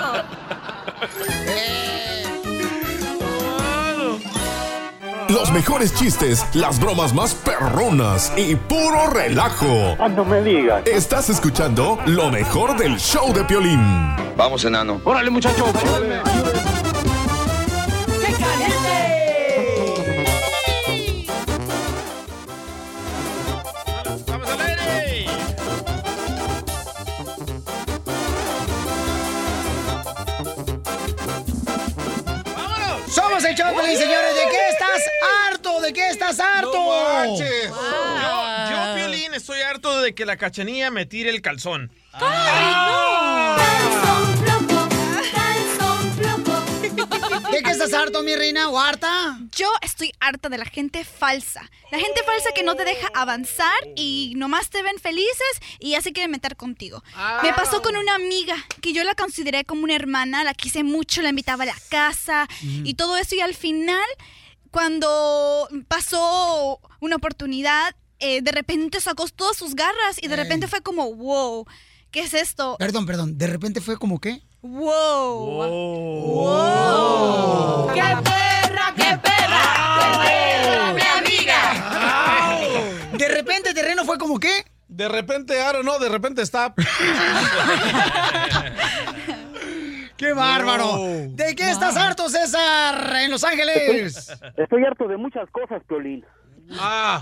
Los 5.34 5.50
mejores 5.50 5.92
chistes, 5.92 6.46
las 6.54 6.78
bromas 6.78 7.12
más 7.12 7.34
perronas 7.34 8.32
y 8.36 8.54
puro 8.54 9.10
relajo. 9.10 9.96
no 10.10 10.24
me 10.24 10.40
digas. 10.40 10.86
Estás 10.86 11.28
escuchando 11.28 11.98
lo 12.06 12.30
mejor 12.30 12.76
del 12.76 13.00
show 13.00 13.32
de 13.32 13.42
Piolín. 13.42 14.14
Vamos, 14.36 14.64
enano. 14.64 15.00
Órale, 15.04 15.30
muchacho. 15.30 15.64
Somos 33.08 33.44
el 33.44 33.56
show 33.56 33.66
de 33.66 33.74
Piolín, 33.74 33.98
señores. 33.98 34.34
¿De 34.36 34.42
qué? 34.52 34.73
¿De 35.84 35.92
qué 35.92 36.08
estás 36.08 36.40
harto? 36.40 36.72
No 36.72 37.12
manches. 37.12 37.68
Yo, 37.68 38.70
yo, 38.70 38.94
Piolín, 38.94 39.34
estoy 39.34 39.60
harto 39.60 40.00
de 40.00 40.14
que 40.14 40.24
la 40.24 40.38
cachanilla 40.38 40.90
me 40.90 41.04
tire 41.04 41.28
el 41.28 41.42
calzón. 41.42 41.92
¿De 47.50 47.62
qué 47.62 47.70
estás 47.70 47.92
harto, 47.92 48.22
mi 48.22 48.34
reina, 48.34 48.70
o 48.70 48.80
harta? 48.80 49.38
Yo 49.54 49.70
estoy 49.82 50.12
harta 50.20 50.48
de 50.48 50.56
la 50.56 50.64
gente 50.64 51.04
falsa. 51.04 51.70
La 51.92 51.98
gente 51.98 52.22
falsa 52.24 52.50
que 52.54 52.62
no 52.62 52.74
te 52.76 52.84
deja 52.84 53.08
avanzar 53.14 53.68
y 53.94 54.32
nomás 54.36 54.70
te 54.70 54.82
ven 54.82 54.98
felices 54.98 55.60
y 55.78 55.90
ya 55.90 56.00
se 56.00 56.14
quieren 56.14 56.30
meter 56.30 56.56
contigo. 56.56 57.04
Me 57.42 57.52
pasó 57.52 57.82
con 57.82 57.94
una 57.96 58.14
amiga 58.14 58.56
que 58.80 58.94
yo 58.94 59.04
la 59.04 59.14
consideré 59.14 59.64
como 59.64 59.84
una 59.84 59.94
hermana, 59.94 60.44
la 60.44 60.54
quise 60.54 60.82
mucho, 60.82 61.20
la 61.20 61.28
invitaba 61.28 61.64
a 61.64 61.66
la 61.66 61.76
casa 61.90 62.48
y 62.62 62.94
todo 62.94 63.18
eso 63.18 63.34
y 63.34 63.40
al 63.40 63.54
final, 63.54 64.04
cuando 64.74 65.68
pasó 65.86 66.80
una 66.98 67.14
oportunidad, 67.14 67.94
eh, 68.18 68.42
de 68.42 68.50
repente 68.50 69.00
sacó 69.00 69.28
todas 69.28 69.56
sus 69.56 69.76
garras 69.76 70.20
y 70.20 70.26
de 70.26 70.34
repente 70.34 70.66
fue 70.66 70.80
como, 70.80 71.14
wow, 71.14 71.64
¿qué 72.10 72.22
es 72.22 72.34
esto? 72.34 72.74
Perdón, 72.80 73.06
perdón. 73.06 73.38
¿De 73.38 73.46
repente 73.46 73.80
fue 73.80 73.96
como 73.98 74.20
qué? 74.20 74.42
Wow. 74.62 75.44
Wow. 77.84 77.94
¡Qué 77.94 78.00
perra, 78.00 78.92
qué 78.96 79.16
perra! 79.22 80.00
¡Qué 80.00 80.08
perra, 80.26 80.92
mi 80.92 81.02
amiga! 81.02 81.60
¿De 83.16 83.28
repente 83.28 83.74
terreno 83.74 84.04
fue 84.04 84.18
como 84.18 84.40
qué? 84.40 84.64
De 84.88 85.08
repente, 85.08 85.62
ahora 85.62 85.84
no, 85.84 86.00
de 86.00 86.08
repente 86.08 86.42
está. 86.42 86.74
¡Qué 90.16 90.32
bárbaro! 90.32 90.98
¿De 91.30 91.54
qué 91.56 91.70
estás 91.70 91.96
harto, 91.96 92.28
César, 92.28 93.16
en 93.16 93.30
Los 93.30 93.42
Ángeles? 93.44 94.30
Estoy 94.56 94.84
harto 94.84 95.08
de 95.08 95.16
muchas 95.16 95.50
cosas, 95.50 95.82
Piolín. 95.88 96.24
Ah, 96.80 97.20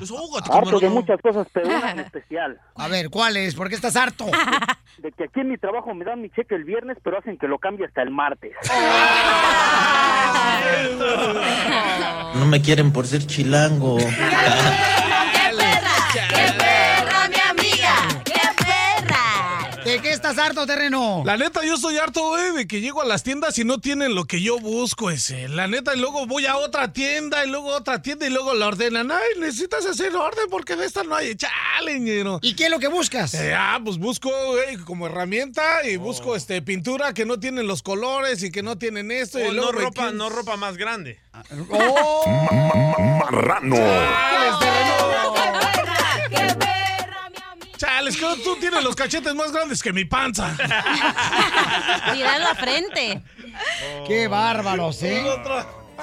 Harto 0.53 0.79
de 0.79 0.89
muchas 0.89 1.21
cosas, 1.21 1.49
pero 1.53 1.67
una 1.69 1.91
en 1.91 1.99
especial. 2.07 2.61
A 2.77 2.87
ver, 2.87 3.11
¿cuál 3.11 3.37
es? 3.37 3.57
¿Por 3.57 3.69
qué 3.69 3.75
estás 3.75 3.97
harto? 3.97 4.27
De 4.99 5.11
que 5.11 5.25
aquí 5.25 5.41
en 5.41 5.49
mi 5.49 5.59
trabajo 5.59 5.93
me 5.95 6.05
dan 6.05 6.21
mi 6.23 6.31
cheque 6.31 6.55
el 6.55 6.63
viernes, 6.63 6.97
pero 7.03 7.19
hacen 7.19 7.37
que 7.39 7.49
lo 7.49 7.59
cambie 7.59 7.87
hasta 7.87 8.03
el 8.03 8.11
martes. 8.11 8.53
No 12.35 12.47
me 12.47 12.63
quieren 12.63 12.93
por 12.93 13.07
ser 13.07 13.27
chilango. 13.27 13.99
¡Qué 13.99 14.05
perra, 15.59 15.97
mi 16.31 16.55
¿De 19.85 20.01
qué 20.01 20.11
estás 20.13 20.39
harto, 20.39 20.67
terreno? 20.67 21.23
La 21.25 21.37
neta, 21.37 21.65
yo 21.65 21.75
estoy 21.75 21.99
harto, 21.99 22.29
güey, 22.29 22.53
de 22.53 22.67
que 22.67 22.81
llego 22.81 23.03
a 23.03 23.05
las 23.05 23.23
tiendas 23.23 23.59
y 23.59 23.65
no 23.65 23.79
tienen 23.81 24.15
lo 24.15 24.25
que 24.27 24.41
yo 24.41 24.59
busco, 24.59 25.11
ese. 25.11 25.49
La 25.49 25.67
neta, 25.67 25.95
y 25.95 25.99
luego 26.01 26.27
voy 26.27 26.47
a 26.47 26.57
otra 26.57 26.93
tienda, 26.93 27.45
y 27.45 27.51
luego 27.51 27.75
a 27.75 27.79
otra 27.79 28.01
tienda, 28.03 28.27
y 28.27 28.31
luego 28.31 28.55
la 28.55 28.69
ordenan. 28.69 29.11
Ay, 29.11 29.41
necesitas 29.41 29.85
hacer 29.87 30.15
orden 30.15 30.47
porque 30.51 30.77
de 30.77 30.87
esta 30.87 31.03
no 31.03 31.15
hay 31.17 31.35
challenge, 31.35 32.25
¿no? 32.25 32.39
¿Y 32.43 32.55
qué 32.55 32.65
es 32.65 32.71
lo 32.71 32.79
que 32.79 32.89
buscas? 32.89 33.35
Eh, 33.35 33.55
ah, 33.55 33.81
pues 33.85 33.99
busco, 33.99 34.31
güey, 34.53 34.77
como 34.79 35.07
herramienta 35.07 35.87
y 35.87 35.97
busco, 35.97 36.37
este, 36.37 36.63
pintura 36.63 37.13
que 37.15 37.25
no 37.27 37.41
tienen 37.41 37.67
los 37.67 37.83
colores 37.83 38.43
y 38.43 38.51
que 38.51 38.63
no 38.63 38.79
tienen 38.79 39.11
esto. 39.11 39.39
y 39.39 39.49
O 39.49 39.53
luego 39.53 39.73
no 39.73 39.79
ropa, 39.81 40.11
no 40.13 40.31
ropa 40.31 40.57
más 40.57 40.77
grande. 40.77 41.19
Marrano. 43.19 43.77
Chales, 43.77 45.62
que 48.17 48.43
tú 48.43 48.57
tienes 48.57 48.83
los 48.83 48.95
cachetes 48.95 49.35
más 49.35 49.53
grandes 49.53 49.83
que 49.83 49.93
mi 49.93 50.05
panza. 50.05 50.57
Mira 52.13 52.39
la 52.39 52.55
frente. 52.55 53.23
¡Qué 54.07 54.29
bárbaros, 54.29 55.03
eh! 55.03 55.25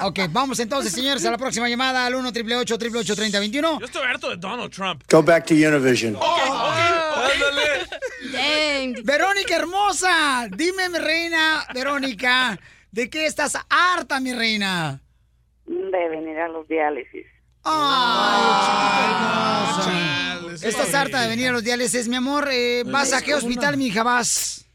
Ok, 0.02 0.20
vamos 0.30 0.58
entonces, 0.60 0.92
señores, 0.92 1.24
a 1.26 1.30
la 1.30 1.38
próxima 1.38 1.68
llamada 1.68 2.06
al 2.06 2.14
1 2.14 2.28
888 2.28 2.74
888 2.74 3.16
3021 3.16 3.80
Yo 3.80 3.86
estoy 3.86 4.02
harto 4.06 4.30
de 4.30 4.36
Donald 4.36 4.72
Trump. 4.72 5.02
Go 5.10 5.22
back 5.22 5.46
to 5.46 5.54
Univision. 5.54 6.16
Verónica 9.04 9.56
hermosa, 9.56 10.48
dime, 10.56 10.88
mi 10.88 10.98
reina, 10.98 11.66
Verónica, 11.74 12.58
¿de 12.90 13.10
qué 13.10 13.26
estás 13.26 13.58
harta, 13.68 14.20
mi 14.20 14.32
reina? 14.32 15.00
De 15.66 16.08
venir 16.08 16.38
a 16.38 16.48
los 16.48 16.66
diálisis. 16.66 17.26
¿Estás 20.62 20.94
harta 20.94 21.22
de 21.22 21.28
venir 21.28 21.48
a 21.48 21.52
los 21.52 21.64
diálisis, 21.64 22.08
mi 22.08 22.16
amor? 22.16 22.48
Eh, 22.50 22.84
¿Vas 22.86 23.12
a 23.12 23.22
qué 23.22 23.34
hospital, 23.34 23.76
mi 23.76 23.86
hija, 23.86 24.02
vas? 24.02 24.66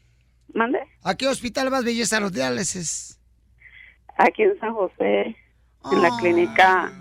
¿Mande? 0.52 0.78
¿A 1.02 1.14
qué 1.14 1.28
hospital 1.28 1.70
vas, 1.70 1.84
belleza, 1.84 2.16
a 2.16 2.20
los 2.20 2.32
diálisis? 2.32 3.18
Aquí 4.16 4.42
en 4.42 4.58
San 4.58 4.74
José, 4.74 5.36
en 5.92 6.02
la 6.02 6.10
clínica. 6.18 6.92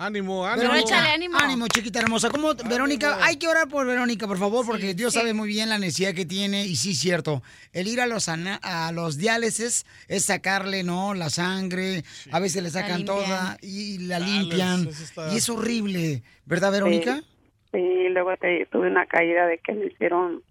Ánimo, 0.00 0.46
Pero 0.54 0.70
ánimo. 0.70 0.86
échale 0.86 1.08
ánimo. 1.08 1.36
Ánimo, 1.38 1.66
chiquita 1.66 1.98
hermosa. 1.98 2.30
¿Cómo, 2.30 2.54
Verónica? 2.54 3.18
Hay 3.24 3.36
que 3.36 3.48
orar 3.48 3.66
por 3.68 3.84
Verónica, 3.84 4.28
por 4.28 4.38
favor, 4.38 4.64
porque 4.64 4.94
Dios 4.94 5.12
sabe 5.14 5.34
muy 5.34 5.48
bien 5.48 5.68
la 5.68 5.76
necesidad 5.78 6.14
que 6.14 6.24
tiene. 6.24 6.64
Y 6.66 6.76
sí, 6.76 6.94
cierto. 6.94 7.42
El 7.72 7.88
ir 7.88 8.00
a 8.00 8.06
los, 8.06 8.28
a 8.28 8.92
los 8.92 9.16
diálisis 9.18 9.86
es 10.06 10.24
sacarle, 10.24 10.84
¿no? 10.84 11.14
La 11.14 11.30
sangre. 11.30 12.04
A 12.30 12.38
veces 12.38 12.62
le 12.62 12.70
sacan 12.70 13.04
toda 13.04 13.58
y 13.60 13.98
la 13.98 14.20
limpian. 14.20 14.86
está- 14.86 15.34
Y 15.34 15.38
es 15.38 15.48
horrible. 15.48 16.22
¿Verdad, 16.46 16.70
Verónica? 16.70 17.16
Sí, 17.16 17.24
sí, 17.72 18.08
luego 18.10 18.36
te- 18.36 18.66
tuve 18.70 18.86
una 18.88 19.04
caída 19.06 19.46
de 19.46 19.58
que 19.58 19.72
me 19.72 19.86
hicieron 19.86 20.44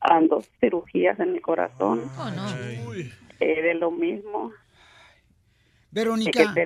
ah, 0.00 0.20
dos 0.30 0.46
cirugías 0.60 1.18
en 1.18 1.32
mi 1.32 1.40
corazón. 1.40 2.08
Oh, 2.16 2.30
no. 2.30 2.48
Eh, 2.54 3.10
de 3.40 3.74
lo 3.74 3.90
mismo. 3.90 4.52
Verónica, 5.90 6.54
Que 6.54 6.64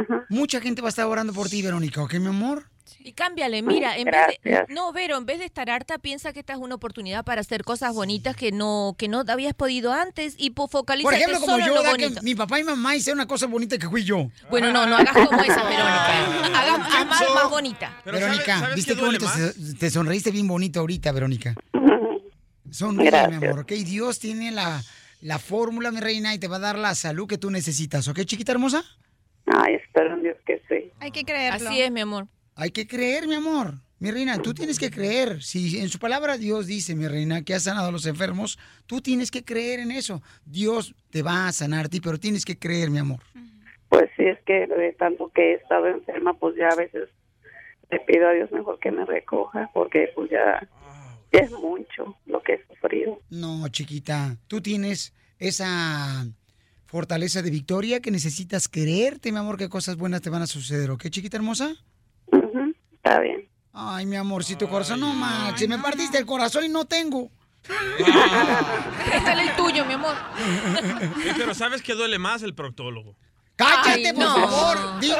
Ajá. 0.00 0.26
mucha 0.28 0.60
gente 0.60 0.82
va 0.82 0.88
a 0.88 0.90
estar 0.90 1.06
orando 1.06 1.32
por 1.32 1.48
ti, 1.48 1.62
Verónica, 1.62 2.02
¿ok, 2.02 2.14
mi 2.14 2.28
amor? 2.28 2.64
Y 3.00 3.12
cámbiale, 3.12 3.62
mira, 3.62 3.96
en 3.96 4.06
vez 4.06 4.14
de, 4.26 4.40
Gracias. 4.42 4.68
no, 4.68 4.92
Vero, 4.92 5.16
en 5.16 5.26
vez 5.26 5.38
de 5.38 5.44
estar 5.44 5.70
harta, 5.70 5.98
piensa 5.98 6.32
que 6.32 6.40
esta 6.40 6.52
es 6.54 6.58
una 6.58 6.74
oportunidad 6.74 7.24
para 7.24 7.40
hacer 7.40 7.62
cosas 7.62 7.94
bonitas 7.94 8.34
que 8.34 8.50
no 8.50 8.96
que 8.98 9.06
no 9.06 9.22
habías 9.28 9.54
podido 9.54 9.92
antes 9.92 10.34
y 10.38 10.52
focalízate 10.52 11.02
Por 11.02 11.14
ejemplo, 11.14 11.40
como 11.40 11.58
solo 11.58 11.96
yo, 11.96 12.22
mi 12.22 12.34
papá 12.34 12.58
y 12.58 12.64
mamá 12.64 12.96
hicieron 12.96 13.18
una 13.18 13.28
cosa 13.28 13.46
bonita 13.46 13.78
que 13.78 13.88
fui 13.88 14.02
yo. 14.02 14.28
Bueno, 14.50 14.72
no, 14.72 14.86
no 14.86 14.96
hagas 14.96 15.14
como 15.14 15.40
esa, 15.40 15.64
Verónica. 15.64 16.60
Hagas 16.60 16.80
haz 16.94 17.06
más, 17.06 17.22
más 17.34 17.50
bonita. 17.50 17.96
Verónica, 18.04 18.70
¿viste 18.74 18.94
qué 18.96 19.00
bonito? 19.00 19.26
Te 19.78 19.90
sonreíste 19.90 20.30
bien 20.32 20.48
bonito 20.48 20.80
ahorita, 20.80 21.12
Verónica. 21.12 21.54
Sonríe, 22.70 23.28
mi 23.28 23.36
amor, 23.36 23.60
¿ok? 23.60 23.72
Dios 23.72 24.18
tiene 24.18 24.50
la, 24.50 24.82
la 25.20 25.38
fórmula, 25.38 25.90
mi 25.90 26.00
reina, 26.00 26.34
y 26.34 26.38
te 26.38 26.48
va 26.48 26.56
a 26.56 26.60
dar 26.60 26.78
la 26.78 26.94
salud 26.94 27.28
que 27.28 27.38
tú 27.38 27.50
necesitas, 27.50 28.08
¿ok, 28.08 28.24
chiquita 28.24 28.52
hermosa? 28.52 28.84
Ay, 29.46 29.74
espero 29.74 30.14
en 30.14 30.22
Dios 30.22 30.36
que 30.44 30.60
sí. 30.68 30.90
Hay 31.00 31.10
que 31.10 31.24
creerlo. 31.24 31.68
Así 31.68 31.80
es, 31.80 31.90
mi 31.90 32.00
amor. 32.00 32.26
Hay 32.54 32.70
que 32.70 32.86
creer, 32.86 33.28
mi 33.28 33.34
amor. 33.34 33.74
Mi 33.98 34.10
reina, 34.10 34.42
tú 34.42 34.52
tienes 34.52 34.78
que 34.78 34.90
creer. 34.90 35.42
Si 35.42 35.78
en 35.78 35.88
su 35.88 35.98
palabra 35.98 36.36
Dios 36.36 36.66
dice, 36.66 36.94
mi 36.94 37.08
reina, 37.08 37.42
que 37.42 37.54
ha 37.54 37.60
sanado 37.60 37.88
a 37.88 37.92
los 37.92 38.04
enfermos, 38.06 38.58
tú 38.84 39.00
tienes 39.00 39.30
que 39.30 39.42
creer 39.42 39.80
en 39.80 39.90
eso. 39.90 40.22
Dios 40.44 40.94
te 41.10 41.22
va 41.22 41.48
a 41.48 41.52
sanar 41.52 41.86
a 41.86 41.88
ti, 41.88 42.00
pero 42.00 42.18
tienes 42.18 42.44
que 42.44 42.58
creer, 42.58 42.90
mi 42.90 42.98
amor. 42.98 43.20
Pues 43.88 44.10
sí, 44.16 44.24
es 44.24 44.38
que 44.44 44.66
de 44.66 44.92
tanto 44.92 45.30
que 45.34 45.52
he 45.52 45.54
estado 45.54 45.86
enferma, 45.86 46.34
pues 46.34 46.56
ya 46.56 46.68
a 46.68 46.76
veces 46.76 47.08
le 47.90 48.00
pido 48.00 48.28
a 48.28 48.32
Dios 48.32 48.52
mejor 48.52 48.78
que 48.80 48.90
me 48.90 49.06
recoja, 49.06 49.70
porque 49.72 50.10
pues 50.14 50.30
ya, 50.30 50.68
ya 51.32 51.40
es 51.40 51.52
mucho 51.52 52.16
lo 52.26 52.42
que 52.42 52.54
he 52.54 52.66
sufrido. 52.66 53.20
No, 53.30 53.66
chiquita, 53.68 54.36
tú 54.46 54.60
tienes 54.60 55.14
esa 55.38 56.26
fortaleza 56.86 57.42
de 57.42 57.50
victoria, 57.50 58.00
que 58.00 58.10
necesitas 58.10 58.68
creerte, 58.68 59.32
mi 59.32 59.38
amor, 59.38 59.58
que 59.58 59.68
cosas 59.68 59.96
buenas 59.96 60.22
te 60.22 60.30
van 60.30 60.42
a 60.42 60.46
suceder, 60.46 60.90
¿ok, 60.90 61.08
chiquita 61.10 61.36
hermosa? 61.36 61.74
Está 62.92 63.20
bien. 63.20 63.48
Ay, 63.72 64.06
mi 64.06 64.16
amorcito 64.16 64.68
corazón, 64.68 65.00
no 65.00 65.12
manches, 65.12 65.68
me 65.68 65.78
partiste 65.78 66.18
el 66.18 66.26
corazón 66.26 66.64
y 66.64 66.68
no 66.68 66.84
tengo. 66.86 67.30
Préstale 69.04 69.42
el 69.42 69.56
tuyo, 69.56 69.84
mi 69.84 69.94
amor. 69.94 70.14
Sí, 71.22 71.30
pero 71.36 71.54
¿sabes 71.54 71.82
qué 71.82 71.94
duele 71.94 72.18
más 72.18 72.42
el 72.42 72.54
proctólogo? 72.54 73.16
Cállate, 73.56 74.08
Ay, 74.08 74.12
por 74.12 74.24
no. 74.24 74.34
favor, 74.48 75.00
DJ. 75.00 75.14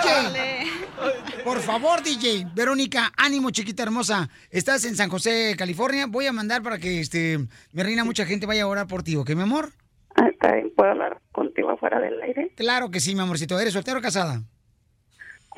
Por 1.42 1.60
favor, 1.60 2.02
DJ. 2.02 2.46
Verónica, 2.54 3.12
ánimo, 3.16 3.50
chiquita 3.50 3.82
hermosa. 3.82 4.28
Estás 4.50 4.84
en 4.84 4.94
San 4.94 5.08
José, 5.08 5.54
California. 5.56 6.06
Voy 6.06 6.26
a 6.26 6.32
mandar 6.32 6.62
para 6.62 6.78
que, 6.78 7.00
este, 7.00 7.38
mi 7.72 7.82
reina, 7.82 8.04
mucha 8.04 8.26
gente 8.26 8.44
vaya 8.46 8.64
a 8.64 8.66
orar 8.66 8.86
por 8.86 9.02
ti, 9.02 9.16
¿ok, 9.16 9.30
mi 9.30 9.42
amor? 9.42 9.72
Ah, 10.16 10.28
está 10.28 10.52
bien. 10.52 10.72
¿Puedo 10.74 10.90
hablar 10.90 11.20
contigo 11.32 11.70
afuera 11.70 12.00
del 12.00 12.20
aire? 12.22 12.52
Claro 12.56 12.90
que 12.90 13.00
sí, 13.00 13.14
mi 13.14 13.20
amorcito. 13.20 13.58
¿Eres 13.58 13.72
soltero 13.72 13.98
o 13.98 14.02
casada? 14.02 14.42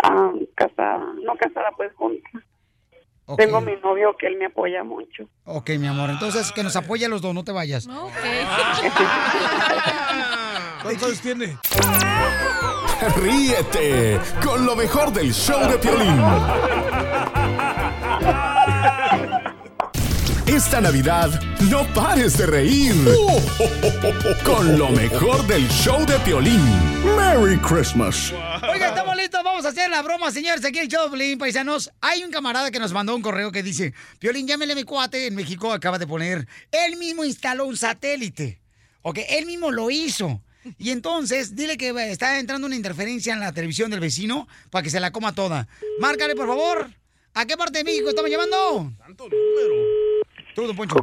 Ah, 0.03 0.31
casada. 0.55 1.05
No 1.25 1.35
casada, 1.37 1.71
pues 1.77 1.93
junta. 1.95 2.29
Ok. 3.27 3.39
Tengo 3.39 3.61
mi 3.61 3.77
novio 3.77 4.17
que 4.19 4.27
él 4.27 4.37
me 4.39 4.47
apoya 4.47 4.83
mucho. 4.85 5.29
Ok, 5.45 5.71
mi 5.79 5.87
amor. 5.87 6.11
Entonces, 6.11 6.51
que 6.53 6.63
nos 6.63 6.77
apoye 6.77 7.07
a 7.07 7.09
los 7.09 7.21
dos, 7.21 7.35
no 7.35 7.45
te 7.45 7.53
vayas. 7.53 7.87
¿Cuántos 10.83 11.05
años 11.05 11.21
tiene? 11.21 11.59
Ríete 13.17 14.19
con 14.45 14.65
lo 14.65 14.75
mejor 14.75 15.13
del 15.13 15.33
show 15.33 15.71
de 15.71 15.79
Piolín. 15.79 16.21
Esta 20.49 20.81
Navidad 20.81 21.29
no 21.71 21.87
pares 21.93 22.39
de 22.39 22.47
reír 22.47 22.95
con 24.43 24.79
lo 24.79 24.89
mejor 24.89 25.47
del 25.47 25.69
show 25.69 26.07
de 26.07 26.19
Piolín. 26.21 26.65
Merry 27.19 27.59
Christmas. 27.59 28.33
Oiga, 28.73 28.89
estamos 28.89 29.15
listos, 29.15 29.45
vamos 29.45 29.67
a 29.67 29.69
hacer 29.69 29.91
la 29.91 30.01
broma, 30.01 30.31
señores, 30.31 30.65
aquí 30.65 30.79
el 30.79 30.89
show 30.89 31.05
de 31.05 31.11
Piolín, 31.11 31.39
paisanos. 31.39 31.93
Hay 32.01 32.25
un 32.25 32.31
camarada 32.31 32.71
que 32.71 32.79
nos 32.79 32.95
mandó 32.95 33.15
un 33.15 33.21
correo 33.21 33.53
que 33.53 33.63
dice, 33.63 33.93
Piolín, 34.19 34.49
llámele 34.49 34.73
a 34.73 34.77
mi 34.77 34.85
cuate, 34.85 35.27
en 35.27 35.35
México 35.35 35.71
acaba 35.71 35.99
de 35.99 36.07
poner, 36.07 36.49
él 36.73 36.97
mismo 36.97 37.27
instaló 37.27 37.67
un 37.67 37.77
satélite, 37.77 38.63
ok, 39.03 39.19
él 39.29 39.45
mismo 39.45 39.71
lo 39.71 39.91
hizo. 39.91 40.43
Y 40.79 40.91
entonces, 40.91 41.57
dile 41.57 41.77
que 41.77 41.91
está 42.11 42.39
entrando 42.39 42.67
una 42.67 42.77
interferencia 42.77 43.35
en 43.35 43.41
la 43.41 43.53
televisión 43.53 43.91
del 43.91 44.01
vecino 44.01 44.49
para 44.71 44.83
que 44.83 44.89
se 44.89 44.99
la 44.99 45.13
coma 45.13 45.35
toda. 45.35 45.69
Márcale, 46.01 46.35
por 46.35 46.47
favor. 46.47 46.91
¿A 47.35 47.45
qué 47.45 47.57
parte 47.57 47.79
de 47.79 47.85
México 47.85 48.09
estamos 48.09 48.31
llamando? 48.31 48.93
Tanto 48.99 49.25
número. 49.25 50.18
Tú, 50.59 50.67
don 50.67 50.75
Poncho. 50.75 50.97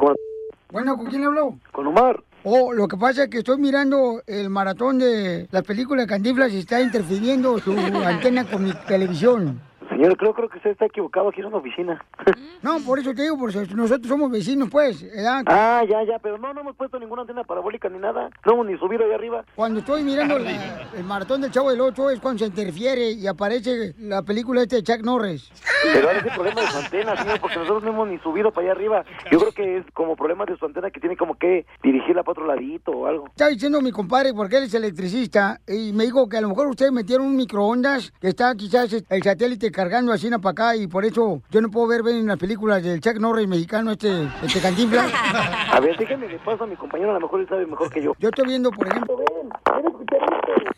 Bueno, 0.70 0.98
¿con 0.98 1.06
quién 1.06 1.22
le 1.22 1.28
habló? 1.28 1.58
Con 1.72 1.88
Omar. 1.88 2.22
Oh, 2.44 2.74
lo 2.74 2.90
que 2.90 2.98
pasa 2.98 3.24
es 3.24 3.30
que 3.30 3.38
estoy 3.38 3.58
mirando 3.58 4.22
el 4.28 4.50
maratón 4.50 5.00
de 5.00 5.48
las 5.50 5.64
películas 5.64 6.04
de 6.04 6.10
Cantinflas 6.10 6.52
y 6.52 6.58
está 6.58 6.82
interfiriendo 6.82 7.58
su 7.60 7.72
antena 8.06 8.44
con 8.44 8.66
mi 8.66 8.74
televisión. 8.86 9.62
Señor, 9.96 10.18
creo, 10.18 10.34
creo 10.34 10.50
que 10.50 10.58
usted 10.58 10.72
está 10.72 10.86
equivocado. 10.86 11.30
Aquí 11.30 11.40
es 11.42 11.48
una 11.48 11.58
oficina. 11.58 12.04
No, 12.62 12.80
por 12.80 12.98
eso 12.98 13.14
te 13.14 13.22
digo, 13.22 13.38
porque 13.38 13.60
nosotros 13.76 14.08
somos 14.08 14.32
vecinos, 14.32 14.70
pues. 14.72 15.04
¿verdad? 15.04 15.44
Ah, 15.46 15.84
ya, 15.88 16.04
ya. 16.04 16.18
Pero 16.18 16.40
no, 16.40 16.52
no 16.52 16.62
hemos 16.62 16.76
puesto 16.76 16.98
ninguna 17.00 17.22
antena 17.22 17.44
parabólica 17.44 17.88
ni 17.90 18.00
nada. 18.00 18.30
No 18.44 18.54
hemos 18.54 18.66
ni 18.66 18.78
subido 18.80 19.06
ahí 19.06 19.12
arriba. 19.12 19.46
Cuando 19.56 19.80
estoy 19.82 20.02
mirando 20.04 20.40
la- 20.40 20.82
el 20.98 21.04
maratón 21.04 21.42
del 21.42 21.52
Chavo 21.52 21.70
del 21.70 21.80
Ocho 21.82 22.10
es 22.10 22.20
cuando 22.20 22.40
se 22.40 22.46
interfiere 22.48 23.12
y 23.12 23.28
aparece 23.28 23.94
la 24.00 24.24
película 24.24 24.64
este 24.64 24.78
de 24.78 24.84
Chuck 24.84 25.04
Norris. 25.04 25.52
Pero 25.84 26.08
ahora 26.08 26.20
es 26.20 26.26
el 26.26 26.32
problema 26.32 26.62
de 26.62 26.68
su 26.68 26.78
antena, 26.78 27.16
señor, 27.18 27.40
porque 27.40 27.56
nosotros 27.58 27.84
no 27.84 27.90
hemos 27.92 28.08
ni 28.08 28.18
subido 28.20 28.52
para 28.52 28.66
allá 28.66 28.72
arriba. 28.72 29.06
Yo 29.32 29.40
creo 29.40 29.52
que 29.52 29.78
es 29.78 29.86
como 29.94 30.16
problema 30.16 30.46
de 30.46 30.58
su 30.58 30.66
antena 30.66 30.90
que 30.90 31.00
tiene 31.00 31.16
como 31.16 31.36
que 31.38 31.68
dirigirla 31.84 32.24
para 32.24 32.32
otro 32.32 32.48
ladito 32.48 32.92
o 32.92 33.06
algo. 33.06 33.28
Está 33.28 33.50
diciendo 33.50 33.80
mi 33.82 33.92
compadre, 33.92 34.34
porque 34.34 34.58
él 34.58 34.64
es 34.64 34.74
electricista, 34.74 35.62
y 35.68 35.92
me 35.94 36.06
dijo 36.06 36.28
que 36.28 36.38
a 36.38 36.42
lo 36.42 36.50
mejor 36.50 36.66
ustedes 36.68 36.92
metieron 36.92 37.28
un 37.28 37.36
microondas 37.36 38.12
que 38.20 38.30
está 38.30 38.56
quizás 38.56 38.92
el 39.08 39.24
satélite 39.24 39.72
cargando 39.86 40.12
así 40.12 40.32
para 40.32 40.50
acá 40.50 40.76
y 40.76 40.88
por 40.88 41.06
eso 41.06 41.44
yo 41.52 41.62
no 41.62 41.70
puedo 41.70 41.86
ver 41.86 42.02
bien 42.02 42.26
las 42.26 42.40
películas 42.40 42.82
del 42.82 43.00
Chuck 43.00 43.20
Norris 43.20 43.48
mexicano, 43.48 43.92
este, 43.92 44.28
este 44.44 44.60
Cantinflas. 44.60 45.12
A 45.72 45.80
ver, 45.80 45.96
déjame 45.96 46.28
de 46.28 46.40
paso 46.40 46.64
a 46.64 46.68
mi 46.68 46.76
compañero, 46.76 47.12
a 47.12 47.14
lo 47.16 47.20
mejor 47.20 47.42
él 47.42 47.48
sabe 47.48 47.68
mejor 47.68 47.92
que 47.92 48.02
yo. 48.02 48.14
Yo 48.18 48.30
estoy 48.30 48.48
viendo, 48.48 48.72
por 48.72 48.88
ejemplo, 48.88 49.16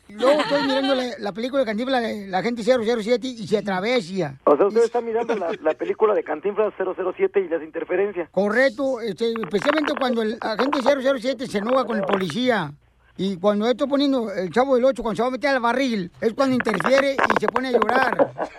luego 0.09 0.41
estoy 0.41 0.63
mirando 0.63 0.95
la, 0.95 1.03
la 1.19 1.31
película 1.31 1.61
de 1.61 1.65
Cantinflas, 1.67 2.03
la 2.27 2.41
gente 2.41 2.63
007 2.63 3.27
y 3.27 3.47
se 3.47 3.59
atravesa. 3.59 4.35
O 4.43 4.57
sea, 4.57 4.65
usted 4.65 4.83
está 4.83 4.99
mirando 4.99 5.35
la, 5.35 5.51
la 5.61 5.73
película 5.75 6.13
de 6.13 6.23
Cantinflas 6.23 6.73
007 6.77 7.39
y 7.39 7.47
las 7.47 7.63
interferencias. 7.63 8.27
Correcto, 8.31 8.99
este, 8.99 9.31
especialmente 9.31 9.93
cuando 9.97 10.23
el 10.23 10.37
agente 10.41 10.79
007 10.81 11.47
se 11.47 11.59
enoja 11.59 11.85
con 11.85 11.97
el 11.97 12.03
policía. 12.03 12.73
Y 13.17 13.37
cuando 13.37 13.67
estoy 13.67 13.87
poniendo 13.87 14.31
el 14.31 14.51
chavo 14.51 14.75
del 14.75 14.85
8, 14.85 15.01
cuando 15.01 15.15
se 15.15 15.21
va 15.23 15.29
a 15.29 15.31
meter 15.31 15.49
al 15.49 15.59
barril, 15.59 16.11
es 16.21 16.33
cuando 16.33 16.55
interfiere 16.55 17.13
y 17.15 17.39
se 17.39 17.47
pone 17.47 17.69
a 17.69 17.71
llorar. 17.71 18.31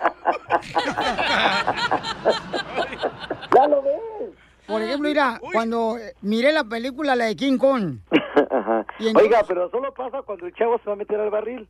¡Ya 3.55 3.67
lo 3.67 3.81
ves! 3.81 3.93
Por 4.67 4.81
ejemplo, 4.81 5.09
mira, 5.09 5.39
cuando 5.53 5.97
eh, 5.97 6.13
miré 6.21 6.51
la 6.51 6.63
película, 6.63 7.15
la 7.15 7.25
de 7.25 7.35
King 7.35 7.57
Kong. 7.57 7.97
Ajá. 8.51 8.85
Y 8.99 9.07
entonces- 9.07 9.31
Oiga, 9.31 9.43
pero 9.47 9.69
solo 9.71 9.93
pasa 9.93 10.21
cuando 10.21 10.45
el 10.45 10.53
chavo 10.53 10.77
se 10.79 10.85
va 10.87 10.93
a 10.93 10.97
meter 10.97 11.19
al 11.19 11.29
barril. 11.31 11.67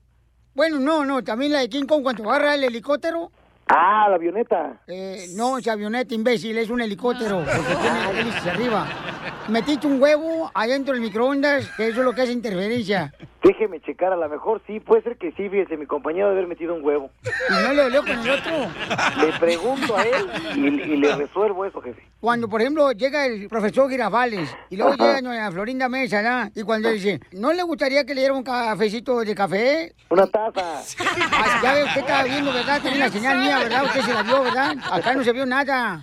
Bueno, 0.56 0.80
no, 0.80 1.06
no, 1.06 1.24
también 1.24 1.54
la 1.54 1.60
de 1.60 1.70
King 1.70 1.86
Kong, 1.86 2.04
cuando 2.04 2.30
agarra 2.30 2.56
el 2.56 2.64
helicóptero. 2.64 3.32
Ah, 3.72 4.08
la 4.10 4.16
avioneta. 4.16 4.82
Eh, 4.88 5.28
no, 5.36 5.60
es 5.60 5.68
avioneta, 5.68 6.14
imbécil, 6.16 6.58
es 6.58 6.70
un 6.72 6.82
helicóptero, 6.82 7.44
porque 7.46 7.76
tiene 7.82 8.20
hélices 8.22 8.48
arriba. 8.48 8.88
Metiste 9.48 9.86
un 9.86 10.02
huevo 10.02 10.50
adentro 10.56 10.94
del 10.94 11.02
microondas, 11.02 11.70
que 11.78 11.88
eso 11.90 12.00
es 12.00 12.06
lo 12.06 12.14
que 12.14 12.24
hace 12.24 12.32
interferencia. 12.32 13.14
Déjeme 13.44 13.80
checar, 13.82 14.12
a 14.12 14.18
lo 14.18 14.28
mejor 14.28 14.62
sí, 14.68 14.80
puede 14.80 15.02
ser 15.02 15.18
que 15.18 15.32
sí, 15.32 15.48
fíjese, 15.50 15.78
mi 15.78 15.86
compañero 15.86 16.28
debe 16.28 16.40
haber 16.40 16.50
metido 16.50 16.76
un 16.76 16.84
huevo. 16.84 17.10
Y 17.50 17.64
no 17.64 17.74
le 17.74 17.84
olió 17.84 18.02
con 18.02 18.12
el 18.20 18.30
otro. 18.30 18.52
Le 19.26 19.40
pregunto 19.40 19.96
a 19.98 20.04
él 20.04 20.26
y, 20.56 20.60
y 20.68 20.98
le 20.98 21.16
resuelvo 21.16 21.64
eso, 21.64 21.82
jefe. 21.82 22.04
Cuando, 22.20 22.50
por 22.50 22.60
ejemplo, 22.60 22.92
llega 22.92 23.26
el 23.26 23.48
profesor 23.48 23.90
Girafales 23.90 24.54
y 24.70 24.76
luego 24.76 24.92
Ajá. 24.92 25.06
llega 25.06 25.22
doña 25.22 25.52
Florinda 25.52 25.88
Mesa, 25.88 26.22
¿no? 26.22 26.52
Y 26.54 26.64
cuando 26.64 26.90
dice, 26.90 27.22
¿no 27.32 27.54
le 27.54 27.64
gustaría 27.64 28.04
que 28.04 28.14
le 28.14 28.22
diera 28.22 28.34
un 28.34 28.44
cafecito 28.44 29.20
de 29.22 29.34
café? 29.34 29.96
Una 30.10 30.28
taza. 30.28 30.82
Ah, 31.32 31.60
ya 31.64 31.74
ve, 31.76 31.84
usted 31.86 32.02
estaba 32.02 32.24
viendo, 32.24 32.52
¿verdad? 32.52 32.82
Tenía 32.82 33.00
la 33.00 33.10
señal 33.10 33.40
mía, 33.40 33.59
¿verdad? 33.60 33.84
Usted 33.86 34.02
se 34.02 34.14
la 34.14 34.24
vio, 34.24 34.44
¿verdad? 34.44 34.76
Acá 34.92 35.14
no 35.14 35.24
se 35.24 35.32
vio 35.32 35.46
nada. 35.46 36.02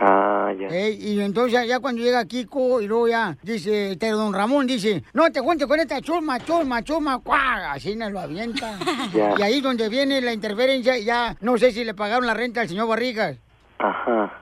Ah, 0.00 0.52
ya. 0.58 0.88
Y 0.88 1.20
entonces 1.20 1.66
ya 1.66 1.80
cuando 1.80 2.02
llega 2.02 2.24
Kiko 2.24 2.80
y 2.80 2.86
luego 2.86 3.08
ya 3.08 3.36
dice, 3.42 3.92
este 3.92 4.10
don 4.10 4.32
Ramón 4.32 4.66
dice, 4.66 5.02
no 5.12 5.30
te 5.30 5.42
cuentes 5.42 5.66
con 5.66 5.80
esta 5.80 6.00
chuma, 6.00 6.40
chuma, 6.40 6.82
chuma, 6.82 7.18
cuá, 7.20 7.72
así 7.72 7.96
no 7.96 8.08
lo 8.10 8.20
avienta. 8.20 8.78
Ya. 9.12 9.34
Y 9.38 9.42
ahí 9.42 9.56
es 9.58 9.62
donde 9.62 9.88
viene 9.88 10.20
la 10.20 10.32
interferencia 10.32 10.96
y 10.98 11.04
ya 11.04 11.36
no 11.40 11.58
sé 11.58 11.72
si 11.72 11.84
le 11.84 11.94
pagaron 11.94 12.26
la 12.26 12.34
renta 12.34 12.60
al 12.60 12.68
señor 12.68 12.88
Barrigas. 12.88 13.36
Ajá. 13.78 14.36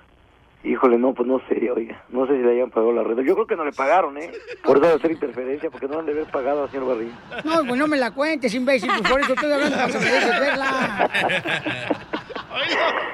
Híjole, 0.65 0.99
no, 0.99 1.15
pues 1.15 1.27
no 1.29 1.41
sé, 1.49 1.71
oiga. 1.71 2.05
No 2.09 2.27
sé 2.27 2.33
si 2.37 2.43
le 2.43 2.51
hayan 2.53 2.71
pagado 2.71 2.93
la 2.93 3.05
red. 3.05 3.17
Yo 3.25 3.35
creo 3.35 3.47
que 3.47 3.55
no 3.55 3.65
le 3.65 3.73
pagaron, 3.73 4.19
¿eh? 4.19 4.33
Por 4.65 4.77
eso 4.77 4.87
debe 4.87 5.01
ser 5.01 5.13
interferencia, 5.13 5.71
porque 5.71 5.87
no 5.87 6.01
han 6.01 6.07
de 6.07 6.13
haber 6.13 6.27
pagado 6.27 6.65
al 6.65 6.71
señor 6.71 6.89
Barriga. 6.89 7.15
No, 7.45 7.65
pues 7.65 7.79
no 7.79 7.87
me 7.87 7.97
la 7.97 8.11
cuentes, 8.11 8.53
imbécil, 8.53 8.91
pues 8.99 9.09
por 9.09 9.21
eso 9.21 9.35
estoy 9.35 9.53
hablando 9.53 9.77
para 9.77 10.41
verla. 10.41 11.11
Mira. 12.67 13.09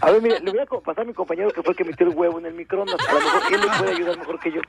A 0.00 0.10
ver, 0.10 0.22
mire, 0.22 0.40
le 0.40 0.50
voy 0.50 0.60
a 0.60 0.66
pasar 0.66 1.04
a 1.04 1.06
mi 1.06 1.14
compañero 1.14 1.50
que 1.50 1.62
fue 1.62 1.70
el 1.72 1.76
que 1.76 1.84
metió 1.84 2.06
el 2.06 2.14
huevo 2.14 2.38
en 2.38 2.46
el 2.46 2.54
microondas. 2.54 2.96
A 3.08 3.12
lo 3.12 3.20
mejor 3.20 3.42
él 3.52 3.60
le 3.60 3.78
puede 3.78 3.92
ayudar 3.92 4.18
mejor 4.18 4.40
que 4.40 4.52
yo. 4.52 4.60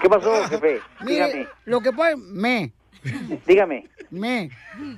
¿Qué 0.00 0.08
pasó, 0.08 0.44
jefe? 0.48 0.80
Dígame. 1.04 1.34
Mire, 1.34 1.48
lo 1.64 1.80
que 1.80 1.92
puede, 1.92 2.16
me, 2.16 2.72
Dígame. 3.46 3.88
me, 4.10 4.50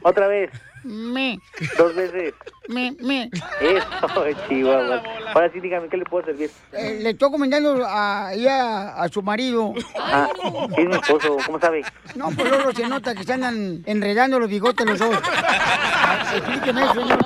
Otra 0.02 0.26
vez. 0.26 0.50
Me, 0.84 1.38
Dos 1.78 1.94
veces. 1.94 2.34
me, 2.68 2.94
me. 3.00 3.30
Eso, 3.60 3.86
chihuahua. 4.48 5.02
Ahora 5.34 5.50
sí, 5.52 5.60
dígame, 5.60 5.88
¿qué 5.88 5.96
le 5.96 6.04
puedo 6.04 6.24
servir? 6.26 6.50
Eh, 6.72 6.98
le 7.02 7.10
estoy 7.10 7.30
comentando 7.30 7.84
a, 7.86 8.28
ahí 8.28 8.46
a, 8.46 8.94
a 9.02 9.08
su 9.08 9.22
marido. 9.22 9.72
Ah, 9.98 10.28
es 10.76 10.86
mi 10.86 10.94
esposo, 10.94 11.36
¿cómo 11.46 11.58
sabe? 11.60 11.82
No, 12.14 12.30
pues 12.30 12.48
luego 12.48 12.72
se 12.72 12.86
nota 12.88 13.14
que 13.14 13.24
se 13.24 13.32
andan 13.32 13.82
enredando 13.86 14.38
los 14.38 14.48
bigotes 14.48 14.86
los 14.86 14.98
dos. 14.98 15.16
Explíqueme 16.36 16.84
eso, 16.84 16.94
señor. 16.94 17.18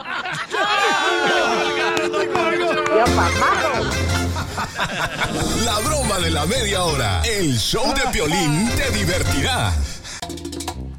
La 5.64 5.78
broma 5.80 6.18
de 6.18 6.30
la 6.30 6.46
media 6.46 6.84
hora. 6.84 7.22
El 7.24 7.56
show 7.58 7.92
de 7.94 8.02
Piolín 8.12 8.70
te 8.76 8.90
divertirá. 8.90 9.72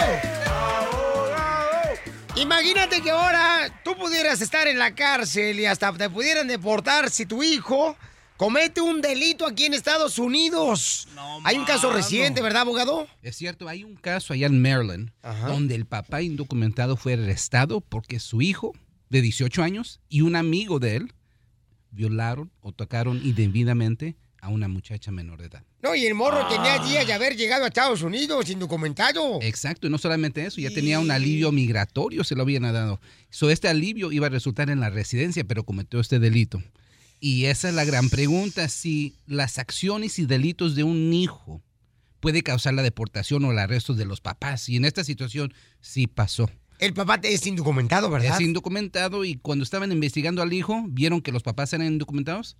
Imagínate 2.36 3.02
que 3.02 3.12
ahora 3.12 3.82
tú 3.84 3.96
pudieras 3.96 4.42
estar 4.42 4.68
en 4.68 4.80
la 4.80 4.96
cárcel 4.96 5.60
y 5.60 5.66
hasta 5.66 5.94
te 5.94 6.10
pudieran 6.10 6.48
deportar 6.48 7.12
si 7.12 7.26
tu 7.26 7.44
hijo 7.44 7.96
comete 8.38 8.82
un 8.82 9.02
delito 9.02 9.46
aquí 9.46 9.66
en 9.66 9.74
Estados 9.76 10.18
Unidos. 10.18 11.08
Hay 11.44 11.58
un 11.58 11.66
caso 11.66 11.92
reciente, 11.92 12.42
¿verdad, 12.42 12.62
abogado? 12.62 13.08
Es 13.22 13.36
cierto, 13.36 13.68
hay 13.68 13.84
un 13.84 13.96
caso 13.96 14.34
allá 14.34 14.48
en 14.48 14.62
Maryland 14.62 15.12
donde 15.46 15.76
el 15.76 15.86
papá 15.86 16.22
indocumentado 16.22 16.96
fue 16.98 17.14
arrestado 17.14 17.82
porque 17.82 18.20
su 18.20 18.42
hijo 18.42 18.74
de 19.10 19.22
18 19.22 19.62
años 19.62 20.00
y 20.10 20.22
un 20.22 20.36
amigo 20.36 20.80
de 20.80 20.96
él 20.96 21.14
violaron 21.92 22.52
o 22.62 22.72
tocaron 22.72 23.18
indebidamente 23.24 24.16
a 24.42 24.50
una 24.50 24.68
muchacha 24.68 25.12
menor 25.12 25.40
de 25.40 25.48
edad. 25.48 25.64
No, 25.82 25.96
y 25.96 26.06
el 26.06 26.16
morro 26.16 26.40
Ah. 26.44 26.50
tenía 26.50 26.80
días 26.80 27.06
de 27.06 27.14
haber 27.14 27.36
llegado 27.36 27.64
a 27.66 27.68
Estados 27.68 28.02
Unidos 28.02 28.50
indocumentado. 28.50 29.40
Exacto, 29.42 29.88
y 29.88 29.90
no 29.90 29.98
solamente 29.98 30.46
eso, 30.46 30.62
ya 30.62 30.70
tenía 30.72 31.00
un 31.00 31.12
alivio 31.12 31.52
migratorio, 31.52 32.24
se 32.24 32.36
lo 32.36 32.44
habían 32.44 32.64
dado. 32.64 33.02
So, 33.30 33.50
este 33.50 33.68
alivio 33.68 34.12
iba 34.12 34.28
a 34.28 34.30
resultar 34.30 34.70
en 34.70 34.80
la 34.80 34.90
residencia, 34.90 35.44
pero 35.44 35.64
cometió 35.64 36.00
este 36.00 36.20
delito. 36.20 36.62
Y 37.20 37.46
esa 37.46 37.70
es 37.70 37.76
la 37.76 37.84
gran 37.84 38.10
pregunta, 38.10 38.70
si 38.70 39.16
las 39.28 39.60
acciones 39.60 40.20
y 40.20 40.26
delitos 40.26 40.76
de 40.76 40.84
un 40.84 41.12
hijo 41.14 41.62
puede 42.22 42.44
causar 42.44 42.74
la 42.74 42.82
deportación 42.82 43.44
o 43.46 43.52
el 43.52 43.60
arresto 43.60 43.94
de 43.94 44.06
los 44.06 44.22
papás. 44.22 44.70
Y 44.70 44.78
en 44.78 44.86
esta 44.86 45.04
situación 45.04 45.54
sí 45.82 46.08
pasó. 46.08 46.50
El 46.80 46.94
papá 46.94 47.20
es 47.24 47.46
indocumentado, 47.46 48.10
¿verdad? 48.10 48.36
Es 48.36 48.42
indocumentado 48.42 49.26
y 49.26 49.36
cuando 49.36 49.64
estaban 49.64 49.92
investigando 49.92 50.42
al 50.42 50.54
hijo, 50.54 50.86
vieron 50.88 51.22
que 51.22 51.34
los 51.34 51.44
papás 51.44 51.74
eran 51.74 51.88
indocumentados 51.88 52.56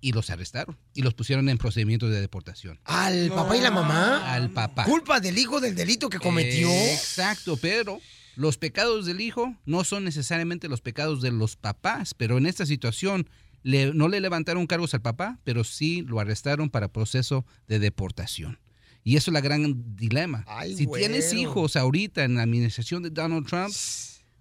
y 0.00 0.12
los 0.12 0.30
arrestaron 0.30 0.76
y 0.94 1.02
los 1.02 1.14
pusieron 1.14 1.48
en 1.48 1.58
procedimientos 1.58 2.10
de 2.10 2.20
deportación. 2.20 2.78
¿Al 2.84 3.28
papá 3.28 3.56
y 3.56 3.60
la 3.60 3.70
mamá? 3.70 4.32
Al 4.32 4.50
papá. 4.50 4.84
Culpa 4.84 5.20
del 5.20 5.38
hijo 5.38 5.60
del 5.60 5.74
delito 5.74 6.08
que 6.08 6.18
cometió. 6.18 6.68
Exacto, 6.70 7.56
pero 7.56 8.00
los 8.36 8.58
pecados 8.58 9.06
del 9.06 9.20
hijo 9.20 9.54
no 9.64 9.84
son 9.84 10.04
necesariamente 10.04 10.68
los 10.68 10.80
pecados 10.80 11.22
de 11.22 11.32
los 11.32 11.56
papás, 11.56 12.14
pero 12.14 12.36
en 12.38 12.46
esta 12.46 12.66
situación 12.66 13.28
le- 13.62 13.92
no 13.94 14.08
le 14.08 14.20
levantaron 14.20 14.66
cargos 14.66 14.94
al 14.94 15.02
papá, 15.02 15.38
pero 15.44 15.64
sí 15.64 16.02
lo 16.02 16.20
arrestaron 16.20 16.68
para 16.70 16.88
proceso 16.92 17.44
de 17.66 17.78
deportación. 17.78 18.58
Y 19.02 19.16
eso 19.16 19.30
es 19.30 19.34
la 19.34 19.40
gran 19.40 19.96
dilema. 19.96 20.44
si 20.76 20.86
tienes 20.86 21.32
hijos 21.32 21.76
ahorita 21.76 22.24
en 22.24 22.34
la 22.34 22.42
administración 22.42 23.02
de 23.04 23.10
Donald 23.10 23.46
Trump, 23.46 23.72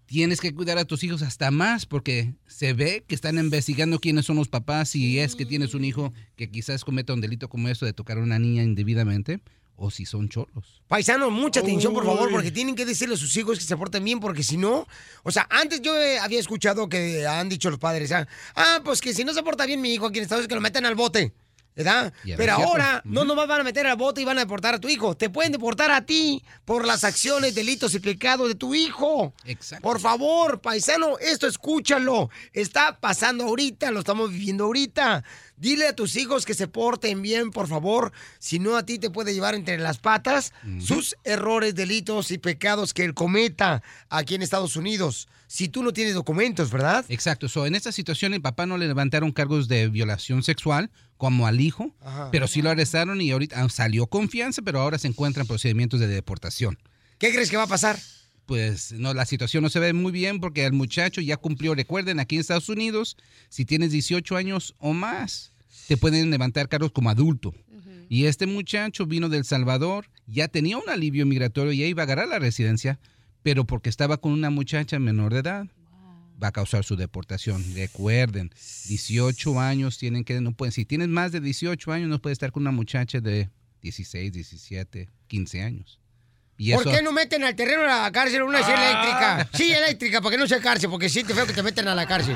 tienes 0.05 0.39
que 0.41 0.53
cuidar 0.53 0.77
a 0.77 0.85
tus 0.85 1.03
hijos 1.03 1.21
hasta 1.21 1.51
más 1.51 1.85
porque 1.85 2.33
se 2.47 2.73
ve 2.73 3.03
que 3.07 3.15
están 3.15 3.37
investigando 3.37 3.99
quiénes 3.99 4.25
son 4.25 4.37
los 4.37 4.47
papás 4.47 4.89
si 4.89 5.19
es 5.19 5.35
que 5.35 5.45
tienes 5.45 5.73
un 5.73 5.83
hijo 5.85 6.13
que 6.35 6.49
quizás 6.49 6.83
cometa 6.83 7.13
un 7.13 7.21
delito 7.21 7.49
como 7.49 7.69
eso 7.69 7.85
de 7.85 7.93
tocar 7.93 8.17
a 8.17 8.21
una 8.21 8.39
niña 8.39 8.63
indebidamente 8.63 9.41
o 9.77 9.91
si 9.91 10.05
son 10.05 10.29
cholos. 10.29 10.81
Paisano, 10.87 11.29
mucha 11.29 11.59
atención, 11.59 11.93
por 11.93 12.05
favor, 12.05 12.31
porque 12.31 12.51
tienen 12.51 12.75
que 12.75 12.85
decirle 12.85 13.15
a 13.15 13.17
sus 13.17 13.35
hijos 13.35 13.59
que 13.59 13.65
se 13.65 13.75
porten 13.75 14.03
bien, 14.03 14.19
porque 14.19 14.43
si 14.43 14.57
no, 14.57 14.87
o 15.23 15.31
sea, 15.31 15.47
antes 15.49 15.81
yo 15.81 15.99
eh, 15.99 16.17
había 16.19 16.39
escuchado 16.39 16.87
que 16.87 17.27
han 17.27 17.49
dicho 17.49 17.69
los 17.69 17.79
padres, 17.79 18.11
ah, 18.11 18.27
ah, 18.55 18.81
pues 18.83 19.01
que 19.01 19.13
si 19.13 19.23
no 19.23 19.33
se 19.33 19.43
porta 19.43 19.65
bien 19.65 19.81
mi 19.81 19.93
hijo 19.93 20.05
aquí 20.05 20.19
en 20.19 20.23
Estados 20.23 20.41
Unidos, 20.41 20.49
que 20.49 20.55
lo 20.55 20.61
metan 20.61 20.85
al 20.85 20.95
bote. 20.95 21.33
¿Verdad? 21.75 22.13
Pero 22.37 22.53
ahora 22.53 23.01
no 23.03 23.25
nomás 23.25 23.47
van 23.47 23.61
a 23.61 23.63
meter 23.65 23.85
al 23.85 23.97
bote 23.97 24.21
y 24.21 24.25
van 24.25 24.37
a 24.37 24.41
deportar 24.41 24.75
a 24.75 24.79
tu 24.79 24.87
hijo. 24.87 25.15
Te 25.17 25.29
pueden 25.29 25.51
deportar 25.51 25.91
a 25.91 26.05
ti 26.05 26.41
por 26.63 26.85
las 26.85 27.03
acciones, 27.03 27.53
delitos 27.53 27.93
y 27.93 27.99
pecados 27.99 28.47
de 28.47 28.55
tu 28.55 28.73
hijo. 28.73 29.33
Exacto. 29.43 29.83
Por 29.83 29.99
favor, 29.99 30.61
paisano, 30.61 31.17
esto 31.19 31.47
escúchalo. 31.47 32.29
Está 32.53 32.97
pasando 32.99 33.43
ahorita, 33.43 33.91
lo 33.91 33.99
estamos 33.99 34.31
viviendo 34.31 34.63
ahorita. 34.63 35.25
Dile 35.57 35.87
a 35.87 35.95
tus 35.95 36.15
hijos 36.15 36.45
que 36.45 36.53
se 36.53 36.69
porten 36.69 37.21
bien, 37.21 37.51
por 37.51 37.67
favor. 37.67 38.13
Si 38.39 38.57
no, 38.57 38.77
a 38.77 38.85
ti 38.85 38.97
te 38.97 39.09
puede 39.09 39.33
llevar 39.33 39.53
entre 39.53 39.77
las 39.77 39.97
patas 39.97 40.53
sus 40.79 41.17
errores, 41.25 41.75
delitos 41.75 42.31
y 42.31 42.37
pecados 42.37 42.93
que 42.93 43.03
él 43.03 43.13
cometa 43.13 43.83
aquí 44.09 44.35
en 44.35 44.41
Estados 44.41 44.77
Unidos. 44.77 45.27
Si 45.47 45.67
tú 45.69 45.83
no 45.83 45.93
tienes 45.93 46.13
documentos, 46.13 46.71
¿verdad? 46.71 47.05
Exacto. 47.09 47.47
So, 47.47 47.65
en 47.65 47.75
esta 47.75 47.91
situación 47.91 48.33
el 48.33 48.41
papá 48.41 48.65
no 48.65 48.77
le 48.77 48.87
levantaron 48.87 49.31
cargos 49.31 49.67
de 49.67 49.89
violación 49.89 50.43
sexual 50.43 50.89
como 51.17 51.47
al 51.47 51.61
hijo, 51.61 51.95
Ajá. 52.01 52.29
pero 52.31 52.47
sí 52.47 52.61
lo 52.61 52.69
arrestaron 52.69 53.21
y 53.21 53.31
ahorita 53.31 53.63
ah, 53.63 53.69
salió 53.69 54.07
confianza, 54.07 54.61
pero 54.61 54.81
ahora 54.81 54.97
se 54.97 55.07
encuentran 55.07 55.47
procedimientos 55.47 55.99
de 55.99 56.07
deportación. 56.07 56.77
¿Qué 57.17 57.31
crees 57.31 57.49
que 57.49 57.57
va 57.57 57.63
a 57.63 57.67
pasar? 57.67 57.97
Pues 58.45 58.91
no, 58.91 59.13
la 59.13 59.25
situación 59.25 59.63
no 59.63 59.69
se 59.69 59.79
ve 59.79 59.93
muy 59.93 60.11
bien 60.11 60.39
porque 60.39 60.65
el 60.65 60.73
muchacho 60.73 61.21
ya 61.21 61.37
cumplió. 61.37 61.73
Recuerden, 61.73 62.19
aquí 62.19 62.35
en 62.35 62.41
Estados 62.41 62.69
Unidos, 62.69 63.17
si 63.49 63.65
tienes 63.65 63.91
18 63.91 64.35
años 64.35 64.75
o 64.79 64.93
más, 64.93 65.51
te 65.87 65.97
pueden 65.97 66.29
levantar 66.29 66.67
cargos 66.69 66.91
como 66.91 67.09
adulto. 67.09 67.53
Y 68.07 68.25
este 68.25 68.45
muchacho 68.45 69.07
vino 69.07 69.29
del 69.29 69.45
Salvador, 69.45 70.09
ya 70.27 70.47
tenía 70.47 70.77
un 70.77 70.89
alivio 70.89 71.25
migratorio 71.25 71.71
y 71.71 71.77
ya 71.77 71.85
iba 71.87 72.03
a 72.03 72.05
agarrar 72.05 72.27
la 72.27 72.37
residencia, 72.37 72.99
pero 73.45 73.63
porque 73.63 73.89
estaba 73.91 74.17
con 74.17 74.31
una 74.31 74.49
muchacha 74.49 74.97
menor 74.97 75.31
de 75.31 75.41
edad, 75.41 75.67
va 76.43 76.47
a 76.47 76.51
causar 76.51 76.83
su 76.83 76.95
deportación. 76.95 77.63
Recuerden, 77.75 78.49
18 78.87 79.59
años 79.59 79.99
tienen 79.99 80.23
que, 80.23 80.41
no 80.41 80.51
pueden, 80.53 80.71
si 80.71 80.83
tienes 80.83 81.09
más 81.09 81.31
de 81.31 81.41
18 81.41 81.91
años, 81.91 82.09
no 82.09 82.19
puedes 82.19 82.37
estar 82.37 82.51
con 82.51 82.63
una 82.63 82.71
muchacha 82.71 83.19
de 83.21 83.51
16, 83.83 84.33
17, 84.33 85.09
15 85.27 85.61
años. 85.61 85.99
Y 86.57 86.73
¿Por 86.73 86.87
eso- 86.87 86.97
qué 86.97 87.03
no 87.03 87.11
meten 87.11 87.43
al 87.43 87.55
terreno 87.55 87.83
a 87.83 88.01
la 88.01 88.11
cárcel 88.11 88.41
una 88.41 88.63
silla 88.63 88.89
eléctrica? 88.89 89.49
Sí, 89.53 89.71
eléctrica, 89.71 90.21
para 90.21 90.31
que 90.31 90.37
no 90.39 90.47
sea 90.47 90.59
cárcel, 90.59 90.89
porque 90.89 91.07
siente 91.07 91.35
feo 91.35 91.45
que 91.45 91.53
te 91.53 91.61
meten 91.61 91.87
a 91.87 91.93
la 91.93 92.07
cárcel. 92.07 92.35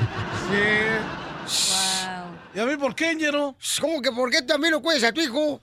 ¿Y 2.54 2.60
a 2.60 2.66
mí 2.66 2.76
por 2.76 2.94
qué, 2.94 3.16
ñero? 3.16 3.56
¿Cómo 3.80 4.00
que 4.00 4.12
por 4.12 4.30
qué 4.30 4.42
también 4.42 4.74
lo 4.74 4.80
cuidas 4.80 5.02
a 5.02 5.12
tu 5.12 5.20
hijo? 5.20 5.60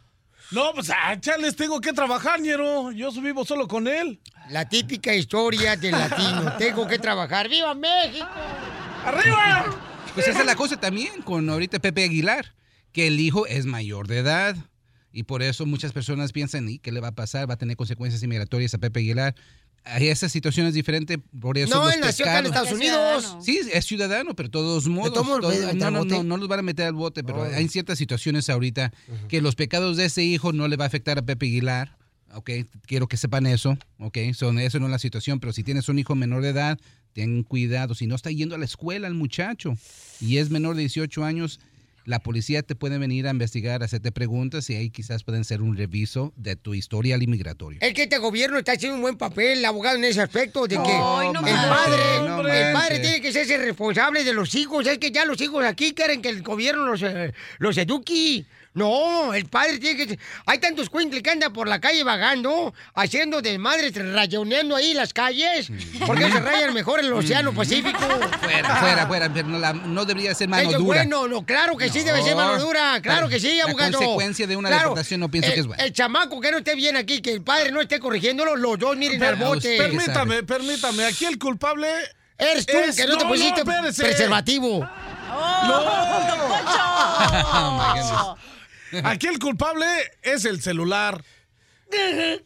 No, 0.52 0.74
pues 0.74 0.90
a 0.90 1.19
Charles 1.19 1.56
tengo 1.56 1.82
que 1.82 1.91
trabajar, 1.91 2.40
ñero. 2.40 2.91
Yo 2.91 3.11
vivo 3.11 3.44
solo 3.44 3.68
con 3.68 3.88
él. 3.88 4.19
La 4.49 4.68
típica 4.68 5.14
historia 5.14 5.76
del 5.76 5.91
latino. 5.91 6.56
Tengo 6.57 6.88
que 6.88 6.99
trabajar. 6.99 7.49
¡Viva 7.49 7.74
México! 7.74 8.26
¡Arriba! 9.06 9.65
Pues 10.14 10.28
esa 10.28 10.40
es 10.40 10.45
la 10.45 10.56
cosa 10.56 10.80
también 10.80 11.22
con 11.22 11.49
ahorita 11.49 11.80
Pepe 11.80 12.06
Aguilar, 12.06 12.56
que 12.94 13.07
el 13.07 13.19
hijo 13.19 13.45
es 13.45 13.65
mayor 13.65 14.07
de 14.07 14.19
edad. 14.19 14.56
Y 15.11 15.24
por 15.24 15.44
eso 15.44 15.65
muchas 15.65 15.91
personas 15.91 16.32
piensan, 16.32 16.69
¿y 16.69 16.80
qué 16.80 16.91
le 16.91 17.02
va 17.02 17.10
a 17.10 17.15
pasar? 17.15 17.49
¿Va 17.49 17.56
a 17.56 17.57
tener 17.57 17.76
consecuencias 17.76 18.24
inmigratorias 18.24 18.74
a 18.74 18.78
Pepe 18.78 19.02
Aguilar? 19.02 19.36
Ahí 19.84 20.10
Esa 20.10 20.28
situación 20.28 20.68
es 20.68 20.74
diferente, 20.74 21.18
por 21.18 21.58
eso 21.58 21.74
No, 21.74 21.86
los 21.86 21.94
él 21.94 22.02
nació 22.02 22.26
acá 22.26 22.40
en 22.40 22.45
Estados 22.48 22.72
Unidos. 22.74 23.38
Sí, 23.41 23.60
es 23.72 23.86
ciudadano, 23.86 24.36
pero 24.36 24.48
de 24.49 24.52
todos 24.52 24.88
modos. 24.88 25.14
todos 25.14 25.26
modos, 25.26 25.41
todos- 25.41 25.54
¿puede 25.56 25.66
meter 25.66 25.80
no, 25.80 25.88
al 25.88 25.94
no, 25.94 25.99
bote? 25.99 26.12
no, 26.16 26.24
no 26.24 26.38
los 26.38 26.48
van 26.49 26.60
a 26.60 26.64
meter 26.64 26.88
al 26.88 26.94
bote, 26.94 27.24
pero 27.24 27.40
Oh. 27.41 27.44
hay 27.45 27.68
ciertas 27.70 27.98
situaciones 27.98 28.49
ahorita 28.49 28.91
que 29.30 29.40
los 29.41 29.56
pecados 29.56 29.95
de 29.95 30.06
ese 30.06 30.24
hijo 30.24 30.52
no 30.52 30.68
le 30.68 30.76
va 30.76 30.84
a 30.84 30.88
afectar 30.88 31.18
a 31.18 31.22
Pepe 31.22 31.45
Aguilar. 31.45 31.95
Ok, 32.34 32.49
quiero 32.86 33.08
que 33.08 33.16
sepan 33.16 33.45
eso. 33.48 33.78
Ok, 33.99 34.18
son, 34.34 34.60
eso 34.60 34.80
no 34.80 34.88
es 34.88 34.91
la 34.91 34.99
situación, 34.99 35.40
pero 35.40 35.54
si 35.54 35.64
tienes 35.64 35.88
un 35.88 35.98
hijo 35.99 36.14
menor 36.16 36.41
de 36.41 36.49
edad, 36.49 36.78
ten 37.14 37.44
cuidado. 37.44 37.95
Si 37.95 38.06
no 38.08 38.16
está 38.16 38.30
yendo 38.30 38.56
a 38.56 38.58
la 38.58 38.66
escuela 38.66 39.08
el 39.08 39.14
muchacho 39.14 39.76
y 40.20 40.38
es 40.38 40.49
menor 40.49 40.76
de 40.76 40.82
18 40.82 41.24
años, 41.24 41.62
la 42.07 42.19
policía 42.19 42.63
te 42.63 42.73
puede 42.73 42.97
venir 42.97 43.27
a 43.27 43.31
investigar, 43.31 43.84
hacerte 43.84 44.13
preguntas 44.13 44.69
y 44.69 44.75
ahí 44.75 44.89
quizás 44.89 45.25
pueden 45.25 45.41
hacer 45.41 45.61
un 45.61 45.75
reviso 45.75 46.31
de 46.38 46.55
tu 46.55 46.73
historial 46.73 47.21
inmigratorio. 47.21 47.79
Es 47.81 47.93
que 47.93 48.03
este 48.03 48.17
gobierno 48.17 48.57
está 48.57 48.71
haciendo 48.71 48.95
un 48.95 49.01
buen 49.01 49.17
papel, 49.17 49.63
abogado, 49.65 49.97
en 49.97 50.05
ese 50.05 50.21
aspecto, 50.21 50.67
de 50.67 50.75
que 50.75 50.81
no 50.81 51.21
el 51.21 51.34
padre, 51.34 51.97
no 52.25 52.47
el 52.47 52.73
padre 52.73 52.99
tiene 52.99 53.21
que 53.21 53.34
ser 53.34 53.59
responsable 53.59 54.23
de 54.23 54.34
los 54.34 54.55
hijos. 54.55 54.88
Es 54.88 54.99
que 54.99 55.11
ya 55.11 55.25
los 55.25 55.41
hijos 55.41 55.65
aquí 55.65 55.93
quieren 55.93 56.21
que 56.21 56.29
el 56.29 56.43
gobierno 56.43 56.85
los, 56.85 57.03
eh, 57.03 57.34
los 57.59 57.77
eduque. 57.77 58.45
No, 58.78 59.34
el 59.34 59.45
padre 59.48 59.80
tiene 59.80 60.06
que... 60.06 60.20
Hay 60.45 60.60
tantos 60.60 60.90
cuincles 60.90 61.24
que 61.24 61.32
andan 61.32 61.52
por 61.52 61.68
la 61.68 61.80
calle 61.82 62.04
vagando, 62.04 62.74
haciendo 62.94 63.41
desmadre, 63.41 63.90
rayoneando 63.91 64.76
ahí 64.76 64.94
las 64.94 65.14
calles, 65.14 65.72
porque 66.06 66.32
se 66.32 66.40
rayan 66.40 66.74
mejor 66.76 66.99
en 66.99 67.08
el 67.08 67.14
Océano 67.14 67.54
Pacífico. 67.54 67.98
Fuera, 67.99 68.76
fuera, 68.76 69.08
fuera, 69.08 69.34
pero 69.34 69.48
no, 69.48 69.58
la- 69.58 69.74
no 69.74 70.06
debería 70.06 70.36
ser 70.36 70.48
mano 70.48 70.70
es 70.70 70.78
dura. 70.78 70.86
bueno, 70.86 71.28
no, 71.28 71.44
claro 71.44 71.76
que 71.76 71.90
sí 71.90 72.02
debe 72.04 72.22
ser 72.22 72.36
No. 72.36 72.45
mano 72.45 72.60
dura, 72.60 73.02
claro 73.02 73.28
que 73.28 73.40
sí, 73.40 73.58
La 73.58 73.64
abogado. 73.64 73.94
consecuencia 73.98 74.45
de 74.45 74.56
una 74.56 74.70
Claro, 74.70 74.84
deportación 74.90 75.20
no 75.22 75.32
pienso 75.32 75.48
el- 75.49 75.54
que 75.56 75.60
es 75.62 75.66
buena. 75.68 75.84
El 75.84 75.94
chamaco 75.94 76.40
que 76.40 76.52
no 76.52 76.60
esté 76.60 76.76
bien 76.76 76.98
aquí, 76.98 77.20
que 77.22 77.32
el 77.34 77.41
padre 77.41 77.72
no 77.72 77.82
esté 77.82 77.99
corrigiéndolo, 77.99 78.56
los 78.56 78.78
dos 78.78 78.95
miren 78.95 79.24
al 79.24 79.38
bote. 79.38 79.76
Permítame, 79.78 80.44
permítame. 80.44 81.04
Aquí 81.06 81.26
el 81.26 81.40
culpable. 81.40 81.88
Eres 82.38 82.68
tú, 82.68 82.78
es- 82.78 82.95
que 82.95 83.08
no 83.08 83.18
te 83.18 83.26
pusiste 83.26 83.66
preservativo. 83.66 84.88
¡No! 85.68 85.84
Aquí 89.03 89.27
el 89.27 89.39
culpable 89.39 89.85
es 90.22 90.45
el 90.45 90.61
celular. 90.61 91.23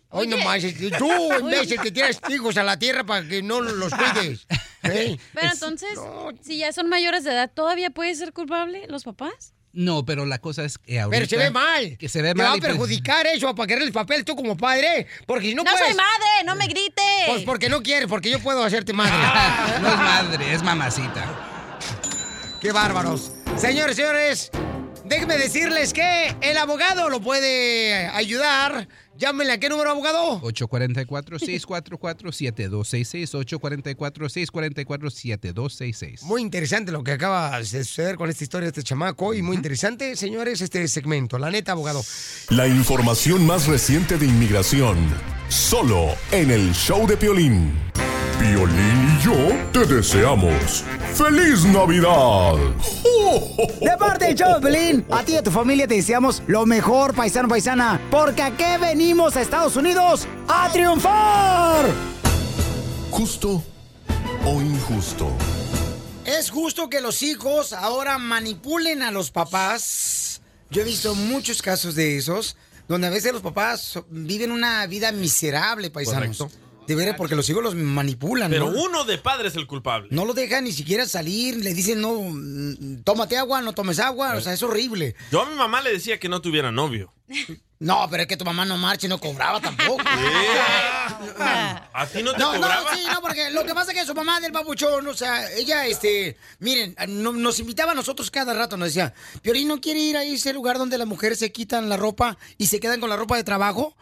Hoy 0.10 0.28
nomás, 0.28 0.62
tú, 1.00 1.12
imbécil, 1.40 1.82
que 1.82 1.92
tienes 1.92 2.20
hijos 2.30 2.58
a 2.58 2.64
la 2.64 2.78
tierra 2.78 3.04
para 3.04 3.28
que 3.28 3.42
no 3.42 3.60
los 3.62 3.92
cuides. 3.94 4.46
¿eh? 4.84 5.18
Pero 5.34 5.52
entonces, 5.52 5.98
si 6.42 6.58
ya 6.58 6.72
son 6.72 6.90
mayores 6.90 7.24
de 7.24 7.32
edad, 7.32 7.52
¿todavía 7.52 7.90
puede 7.90 8.14
ser 8.16 8.34
culpable 8.34 8.86
los 8.88 9.04
papás? 9.04 9.54
No, 9.74 10.04
pero 10.06 10.26
la 10.26 10.38
cosa 10.40 10.66
es 10.66 10.78
que 10.78 11.00
ahorita... 11.00 11.18
Pero 11.18 11.30
se 11.30 11.38
ve 11.38 11.50
mal. 11.50 11.98
Que 11.98 12.10
se 12.10 12.22
ve 12.22 12.34
Te 12.34 12.36
mal. 12.36 12.48
va 12.48 12.52
a 12.54 12.58
y 12.58 12.60
pues- 12.60 12.72
perjudicar 12.74 13.26
eso 13.28 13.56
para 13.56 13.68
quererle 13.68 13.88
el 13.88 13.94
papel 13.94 14.26
tú 14.26 14.36
como 14.36 14.58
padre. 14.58 15.08
Porque 15.26 15.48
si 15.48 15.56
no, 15.56 15.64
No, 15.64 15.72
puedes... 15.72 15.88
soy 15.88 15.96
madre, 15.96 16.44
no 16.46 16.56
me 16.56 16.68
grites. 16.68 17.04
Pues 17.28 17.44
porque 17.44 17.70
no 17.70 17.82
quieres, 17.82 18.08
porque 18.10 18.30
yo 18.30 18.40
puedo 18.40 18.64
hacerte 18.64 18.92
madre. 18.94 19.14
no 19.82 19.88
es 19.90 19.98
madre, 19.98 20.54
es 20.54 20.62
mamacita. 20.62 21.80
¡Qué 22.62 22.72
bárbaros! 22.74 23.32
Señores, 23.58 23.96
señores, 23.96 24.52
déjenme 25.12 25.38
decirles 25.38 25.94
que 25.94 26.36
el 26.40 26.58
abogado 26.58 27.10
lo 27.10 27.22
puede 27.22 28.08
ayudar. 28.08 28.88
Llámenle 29.18 29.52
a 29.54 29.60
qué 29.60 29.68
número, 29.68 29.90
abogado. 29.92 30.40
844-644-7266. 30.42 33.34
844-644-7266. 33.60 36.22
Muy 36.24 36.42
interesante 36.42 36.94
lo 36.94 37.04
que 37.04 37.12
acaba 37.12 37.60
de 37.60 37.66
suceder 37.66 38.16
con 38.16 38.30
esta 38.30 38.46
historia 38.46 38.68
de 38.68 38.70
este 38.70 38.84
chamaco. 38.84 39.34
Y 39.34 39.42
muy 39.42 39.58
interesante, 39.58 40.16
señores, 40.16 40.62
este 40.62 40.88
segmento. 40.88 41.38
La 41.38 41.52
neta, 41.52 41.74
abogado. 41.74 42.02
La 42.50 42.68
información 42.68 43.46
más 43.46 43.68
reciente 43.68 44.18
de 44.18 44.26
inmigración, 44.26 44.98
solo 45.50 46.16
en 46.32 46.52
el 46.52 46.74
show 46.74 47.06
de 47.06 47.18
Piolín. 47.18 47.74
Piolín 48.42 49.20
y 49.20 49.24
yo 49.24 49.36
te 49.72 49.86
deseamos 49.86 50.84
¡Feliz 51.14 51.64
Navidad! 51.66 52.56
De 53.80 53.98
parte 54.00 54.34
de 54.34 54.60
Pelín, 54.60 55.06
a 55.12 55.24
ti 55.24 55.34
y 55.34 55.36
a 55.36 55.44
tu 55.44 55.52
familia 55.52 55.88
te 55.88 55.94
deseamos 55.94 56.42
lo 56.48 56.66
mejor, 56.66 57.14
paisano, 57.14 57.48
paisana. 57.48 58.02
Porque 58.10 58.42
aquí 58.42 58.64
venimos 58.80 59.36
a 59.36 59.42
Estados 59.42 59.76
Unidos 59.76 60.28
a 60.48 60.72
triunfar. 60.72 61.86
¿Justo 63.12 63.64
o 64.44 64.60
injusto? 64.60 65.32
¿Es 66.26 66.50
justo 66.50 66.90
que 66.90 67.00
los 67.00 67.22
hijos 67.22 67.74
ahora 67.74 68.18
manipulen 68.18 69.04
a 69.04 69.12
los 69.12 69.30
papás? 69.30 70.42
Yo 70.72 70.82
he 70.82 70.86
visto 70.86 71.14
muchos 71.14 71.62
casos 71.62 71.94
de 71.94 72.18
esos, 72.18 72.58
donde 72.88 73.06
a 73.06 73.12
veces 73.12 73.34
los 73.34 73.44
papás 73.44 74.00
viven 74.10 74.52
una 74.52 74.88
vida 74.88 75.12
miserable, 75.12 75.92
paisanos. 75.92 76.40
Correcto. 76.40 76.71
De 76.92 76.96
veras, 76.96 77.16
porque 77.18 77.36
los 77.36 77.50
hijos 77.50 77.64
los 77.64 77.76
manipulan, 77.76 78.52
Pero 78.52 78.70
¿no? 78.72 78.82
uno 78.84 79.04
de 79.06 79.18
padre 79.18 79.48
es 79.48 79.56
el 79.56 79.66
culpable. 79.68 80.08
No 80.12 80.26
lo 80.26 80.34
dejan 80.34 80.64
ni 80.66 80.72
siquiera 80.72 81.06
salir, 81.06 81.56
le 81.58 81.74
dicen, 81.74 82.02
no, 82.02 83.02
tómate 83.04 83.38
agua, 83.38 83.62
no 83.62 83.74
tomes 83.74 84.00
agua, 84.00 84.36
o 84.36 84.42
sea, 84.42 84.54
es 84.54 84.62
horrible. 84.64 85.16
Yo 85.32 85.42
a 85.42 85.46
mi 85.50 85.56
mamá 85.56 85.82
le 85.82 85.92
decía 85.92 86.20
que 86.20 86.30
no 86.30 86.42
tuviera 86.42 86.72
novio. 86.72 87.14
No, 87.82 88.08
pero 88.12 88.22
es 88.22 88.28
que 88.28 88.38
tu 88.38 88.46
mamá 88.46 88.64
no 88.64 88.78
marcha 88.78 89.08
y 89.08 89.10
no 89.10 89.18
cobraba 89.18 89.60
tampoco. 89.60 90.04
¿A 91.94 92.08
ti 92.12 92.22
no 92.24 92.32
te 92.34 92.38
No, 92.40 92.52
cobraba? 92.54 92.84
no, 92.92 92.96
sí, 92.96 93.04
no, 93.12 93.22
porque 93.22 93.50
lo 93.50 93.66
que 93.66 93.74
pasa 93.74 93.92
es 93.92 93.98
que 94.00 94.06
su 94.06 94.14
mamá 94.14 94.40
del 94.40 94.52
babuchón, 94.52 95.08
o 95.08 95.14
sea, 95.16 95.52
ella, 95.54 95.88
este, 95.88 96.38
miren, 96.60 96.96
no- 97.08 97.34
nos 97.34 97.60
invitaba 97.60 97.92
a 97.94 97.96
nosotros 97.96 98.30
cada 98.32 98.54
rato, 98.54 98.78
nos 98.78 98.90
decía, 98.90 99.14
Piolín 99.42 99.68
no 99.68 99.82
quiere 99.82 100.00
ir 100.00 100.16
a 100.18 100.24
ese 100.24 100.54
lugar 100.54 100.78
donde 100.78 100.98
las 101.00 101.08
mujeres 101.08 101.40
se 101.40 101.52
quitan 101.52 101.90
la 101.90 101.98
ropa 101.98 102.38
y 102.60 102.68
se 102.68 102.80
quedan 102.80 103.00
con 103.00 103.10
la 103.10 103.18
ropa 103.18 103.36
de 103.36 103.44
trabajo. 103.44 103.96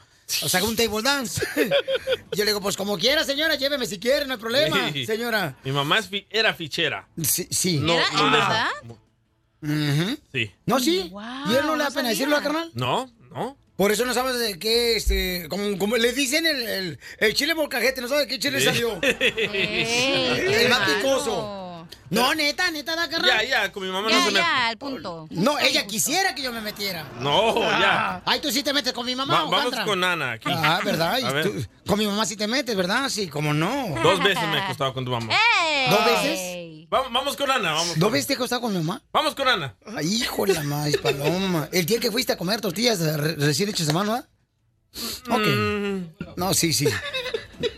O 0.44 0.50
sea, 0.50 0.64
un 0.64 0.76
table 0.76 1.02
dance. 1.02 1.42
Yo 2.32 2.44
le 2.44 2.52
digo, 2.52 2.62
pues 2.62 2.78
como 2.78 2.98
quiera, 2.98 3.24
señora, 3.24 3.56
lléveme 3.56 3.86
si 3.86 4.00
quiere, 4.00 4.26
no 4.26 4.34
hay 4.34 4.40
problema, 4.40 4.92
Sí. 4.94 5.06
señora. 5.06 5.58
Mi 5.64 5.72
mamá 5.72 6.00
es 6.00 6.08
fi- 6.08 6.28
era 6.30 6.54
fichera. 6.54 7.08
Sí. 7.24 7.48
sí. 7.50 7.78
No, 7.78 7.94
¿Era? 7.94 8.10
no 8.12 8.26
¿En 8.28 8.32
deja- 8.34 8.50
verdad? 8.50 10.18
Sí. 10.32 10.52
No, 10.66 10.80
sí. 10.80 11.12
¿Y 11.50 11.56
él 11.56 11.66
no 11.66 11.76
le 11.76 11.84
da 11.84 11.90
no 11.90 11.96
pena 11.96 11.96
sabía. 11.96 12.10
decirlo, 12.10 12.38
¿ah, 12.38 12.42
carnal? 12.44 12.72
No, 12.76 13.12
no. 13.32 13.58
Por 13.76 13.92
eso 13.94 14.06
no 14.06 14.14
sabes 14.14 14.38
de 14.40 14.60
qué, 14.60 14.98
este, 14.98 15.48
como, 15.50 15.78
como 15.78 15.96
le 15.96 16.12
dicen 16.12 16.46
el, 16.46 16.68
el, 16.68 17.00
el 17.20 17.34
chile 17.34 17.56
molcajete, 17.56 18.02
no 18.02 18.10
sabes 18.10 18.26
de 18.28 18.30
qué 18.30 18.38
chile 18.40 18.60
Sí. 18.60 18.66
salió. 18.66 19.00
qué 19.02 20.64
el 20.64 20.70
más 20.70 20.80
malo. 20.82 20.96
picoso. 20.96 21.59
No, 22.10 22.34
neta, 22.34 22.72
neta, 22.72 22.95
da 22.95 23.07
carnal. 23.07 23.30
Ya, 23.30 23.44
ya, 23.44 23.72
con 23.72 23.84
mi 23.84 23.90
mamá 23.90 24.10
no 24.10 24.10
Ya, 24.10 24.26
se 24.26 24.32
me... 24.32 24.40
ya, 24.40 24.68
al 24.70 24.78
punto. 24.78 25.28
No, 25.30 25.60
ella 25.60 25.86
quisiera 25.86 26.34
que 26.34 26.41
yo 26.41 26.52
me 26.52 26.60
metiera. 26.61 27.06
No, 27.20 27.60
ya. 27.61 28.24
Ay, 28.26 28.40
tú 28.40 28.52
sí 28.52 28.64
te 28.64 28.74
metes 28.74 28.94
con 28.94 29.06
mi 29.06 29.16
mamá, 29.16 29.34
Va- 29.34 29.40
vamos 29.41 29.56
Alejandra? 29.61 29.86
con 29.86 30.03
Ana 30.03 30.32
aquí. 30.34 30.49
Ah, 30.52 30.80
¿verdad? 30.84 31.20
Y 31.20 31.26
A 31.26 31.32
ver. 31.32 31.44
tú- 31.45 31.66
con 31.86 31.99
mi 31.99 32.07
mamá 32.07 32.26
sí 32.26 32.36
te 32.36 32.48
metes, 32.48 32.76
¿verdad? 32.76 33.10
Sí, 33.10 33.28
como 33.28 33.53
no. 33.53 33.94
Dos 34.02 34.24
veces 34.24 34.44
me 34.48 34.57
he 34.57 34.61
acostado 34.61 34.94
con 34.94 35.06
tu 35.06 35.11
mamá. 35.11 35.32
¿Dos 35.90 36.06
veces? 36.06 36.88
Vamos, 36.90 37.11
vamos 37.14 37.36
con 37.38 37.52
Ana, 37.52 37.74
vamos. 37.74 37.99
¿Dos 37.99 38.11
veces 38.11 38.26
te 38.28 38.34
has 38.34 38.38
acostado 38.40 38.61
con 38.61 38.72
mi 38.74 38.80
mamá? 38.80 39.02
Vamos 39.14 39.36
con 39.36 39.48
Ana. 39.48 39.76
Ay, 39.95 40.07
hijo 40.16 40.45
de 40.48 40.56
la 40.56 40.64
maíz, 40.64 40.98
paloma. 40.98 41.70
El 41.72 41.86
día 41.86 41.99
que 41.99 42.11
fuiste 42.11 42.34
a 42.34 42.38
comer 42.38 42.60
tortillas 42.61 42.99
re- 42.99 43.36
recién 43.36 43.70
hechas 43.70 43.88
a 43.90 43.94
mano, 43.94 44.16
¿ah? 44.16 44.26
Ok. 45.30 45.45
Mm. 45.45 46.03
No, 46.38 46.53
sí, 46.56 46.74
sí. 46.74 46.88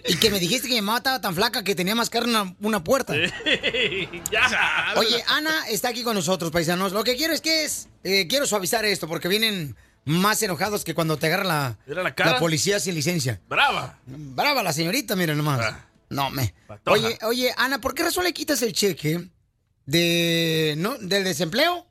Y 0.07 0.15
que 0.17 0.29
me 0.29 0.39
dijiste 0.39 0.67
que 0.67 0.75
mi 0.75 0.81
mamá 0.81 0.97
estaba 0.99 1.19
tan 1.21 1.33
flaca 1.35 1.63
que 1.63 1.73
tenía 1.75 1.95
más 1.95 2.09
carne 2.09 2.29
una, 2.29 2.55
una 2.61 2.83
puerta. 2.83 3.13
ya. 4.31 4.93
Oye, 4.97 5.23
Ana 5.27 5.67
está 5.69 5.89
aquí 5.89 6.03
con 6.03 6.15
nosotros, 6.15 6.51
paisanos. 6.51 6.91
Lo 6.91 7.03
que 7.03 7.15
quiero 7.15 7.33
es 7.33 7.41
que 7.41 7.63
es... 7.65 7.87
eh, 8.03 8.27
quiero 8.27 8.45
suavizar 8.45 8.85
esto 8.85 9.07
porque 9.07 9.27
vienen 9.27 9.75
más 10.05 10.41
enojados 10.43 10.83
que 10.83 10.93
cuando 10.95 11.17
te 11.17 11.27
agarra 11.27 11.43
la, 11.43 11.77
la 11.87 12.15
cara. 12.15 12.39
policía 12.39 12.79
sin 12.79 12.95
licencia. 12.95 13.39
Brava. 13.47 13.99
Brava 14.05 14.63
la 14.63 14.73
señorita, 14.73 15.15
miren 15.15 15.37
nomás. 15.37 15.73
No, 16.09 16.29
me. 16.29 16.53
patoja. 16.67 16.91
Oye, 16.97 17.17
oye, 17.23 17.53
Ana, 17.57 17.79
¿por 17.79 17.93
qué 17.93 18.03
razón 18.03 18.23
le 18.23 18.33
quitas 18.33 18.61
el 18.63 18.73
cheque 18.73 19.29
de 19.85 20.75
no 20.77 20.97
del 20.97 21.23
desempleo? 21.23 21.87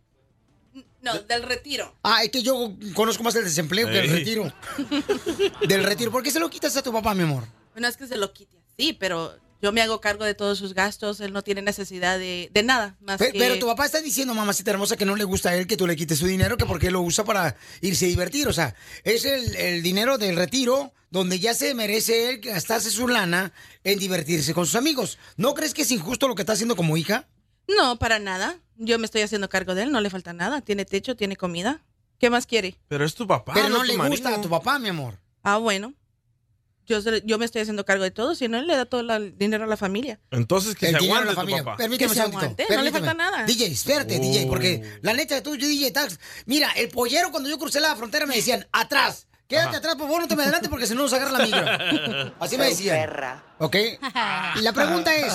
No, 1.03 1.19
del 1.21 1.43
retiro. 1.45 1.97
Ah, 2.03 2.23
es 2.23 2.31
que 2.31 2.43
yo 2.43 2.75
conozco 2.95 3.23
más 3.23 3.35
el 3.37 3.45
desempleo 3.45 3.89
que 3.89 4.01
el 4.01 4.11
retiro. 4.11 4.53
del 5.67 5.85
retiro. 5.85 6.11
¿Por 6.11 6.23
qué 6.23 6.31
se 6.31 6.39
lo 6.41 6.51
quitas 6.51 6.77
a 6.77 6.83
tu 6.83 6.93
papá, 6.93 7.15
mi 7.15 7.23
amor? 7.23 7.45
No 7.77 7.87
es 7.89 7.97
que 7.97 8.07
se 8.07 8.17
lo 8.17 8.33
quite 8.33 8.57
así, 8.75 8.93
pero 8.93 9.35
yo 9.63 9.73
me 9.73 9.83
hago 9.83 10.01
cargo 10.01 10.25
de 10.25 10.35
todos 10.35 10.59
sus 10.59 10.75
gastos. 10.75 11.21
Él 11.21 11.33
no 11.33 11.43
tiene 11.43 11.63
necesidad 11.63 12.19
de, 12.19 12.51
de 12.53 12.63
nada 12.63 12.97
más 13.01 13.19
Pe- 13.19 13.33
que... 13.33 13.39
Pero 13.39 13.59
tu 13.59 13.67
papá 13.67 13.85
está 13.87 14.01
diciendo, 14.01 14.35
mamacita 14.35 14.71
hermosa, 14.71 14.97
que 14.97 15.05
no 15.05 15.17
le 15.17 15.25
gusta 15.25 15.51
a 15.51 15.57
él 15.57 15.67
que 15.67 15.77
tú 15.77 15.87
le 15.87 15.97
quites 15.97 16.19
su 16.19 16.27
dinero, 16.27 16.57
que 16.57 16.67
porque 16.67 16.91
lo 16.91 17.01
usa 17.03 17.25
para 17.25 17.57
irse 17.81 18.07
a 18.07 18.09
divertir. 18.09 18.49
O 18.49 18.53
sea, 18.53 18.75
es 19.05 19.25
el, 19.25 19.55
el 19.57 19.83
dinero 19.83 20.19
del 20.19 20.37
retiro 20.37 20.93
donde 21.11 21.39
ya 21.41 21.55
se 21.55 21.75
merece 21.75 22.29
él 22.31 22.41
gastarse 22.41 22.91
su 22.91 23.07
lana 23.09 23.53
en 23.85 23.99
divertirse 23.99 24.55
con 24.55 24.67
sus 24.67 24.77
amigos. 24.77 25.19
¿No 25.37 25.55
crees 25.55 25.75
que 25.75 25.83
es 25.83 25.91
injusto 25.91 26.29
lo 26.29 26.35
que 26.35 26.43
está 26.43 26.53
haciendo 26.55 26.77
como 26.77 26.97
hija? 26.97 27.27
No, 27.69 27.99
para 27.99 28.19
nada. 28.19 28.59
Yo 28.77 28.99
me 28.99 29.05
estoy 29.05 29.23
haciendo 29.23 29.49
cargo 29.49 29.75
de 29.75 29.83
él, 29.83 29.93
no 29.93 30.01
le 30.01 30.09
falta 30.11 30.33
nada. 30.33 30.61
Tiene 30.61 30.85
techo, 30.85 31.17
tiene 31.17 31.37
comida. 31.37 31.83
¿Qué 32.19 32.31
más 32.31 32.47
quiere? 32.47 32.77
Pero 32.89 33.05
es 33.05 33.15
tu 33.15 33.27
papá, 33.27 33.53
Pero 33.55 33.69
no 33.69 33.83
le 33.85 33.97
marido. 33.97 34.11
gusta 34.17 34.35
a 34.35 34.41
tu 34.41 34.49
papá, 34.49 34.79
mi 34.79 34.89
amor. 34.89 35.19
Ah, 35.43 35.57
bueno. 35.59 35.95
Yo, 36.91 37.01
se- 37.01 37.23
yo 37.25 37.39
me 37.39 37.45
estoy 37.45 37.63
haciendo 37.63 37.85
cargo 37.85 38.03
de 38.03 38.11
todo, 38.11 38.35
si 38.35 38.49
no, 38.49 38.59
él 38.59 38.67
le 38.67 38.77
da 38.77 38.85
todo 38.85 39.03
la- 39.03 39.17
el 39.17 39.39
dinero 39.39 39.65
a 39.65 39.67
la 39.67 39.77
familia. 39.77 40.19
Entonces 40.33 40.75
que 40.75 40.87
El 40.89 40.99
se 40.99 41.05
aguante 41.05 41.25
la 41.27 41.31
tu 41.31 41.37
familia. 41.37 41.65
papá. 41.65 41.77
Permíteme 41.77 42.09
Que 42.11 42.15
se 42.15 42.21
un 42.21 42.27
segundito, 42.33 42.53
aguante, 42.63 42.77
no 42.77 42.83
le 42.83 42.91
falta 42.91 43.15
nada. 43.15 43.45
DJ, 43.47 43.67
espérate, 43.67 44.17
Oh. 44.17 44.21
DJ, 44.21 44.47
porque 44.49 44.99
la 45.03 45.13
neta, 45.15 45.43
tú, 45.43 45.55
yo, 45.57 45.69
DJ, 45.69 45.87
estás- 45.87 46.19
mira, 46.47 46.71
el 46.73 46.89
pollero 46.89 47.31
cuando 47.31 47.49
yo 47.49 47.59
crucé 47.59 47.79
la 47.81 47.95
frontera 47.97 48.27
me 48.27 48.35
decían, 48.35 48.67
atrás, 48.73 49.29
quédate 49.47 49.69
Ajá. 49.69 49.77
atrás, 49.79 49.95
por 49.95 50.07
favor, 50.07 50.23
no 50.23 50.29
te 50.29 50.35
me 50.37 50.43
adelante 50.43 50.69
porque 50.69 50.87
si 50.87 50.95
no 50.95 51.03
nos 51.03 51.13
agarra 51.13 51.39
la 51.39 51.45
migra. 51.47 52.35
Así 52.41 52.59
me 52.59 52.65
decían. 52.67 53.09
¿Ok? 53.59 53.77
Y 54.57 54.63
la 54.63 54.73
pregunta 54.73 55.15
es, 55.15 55.33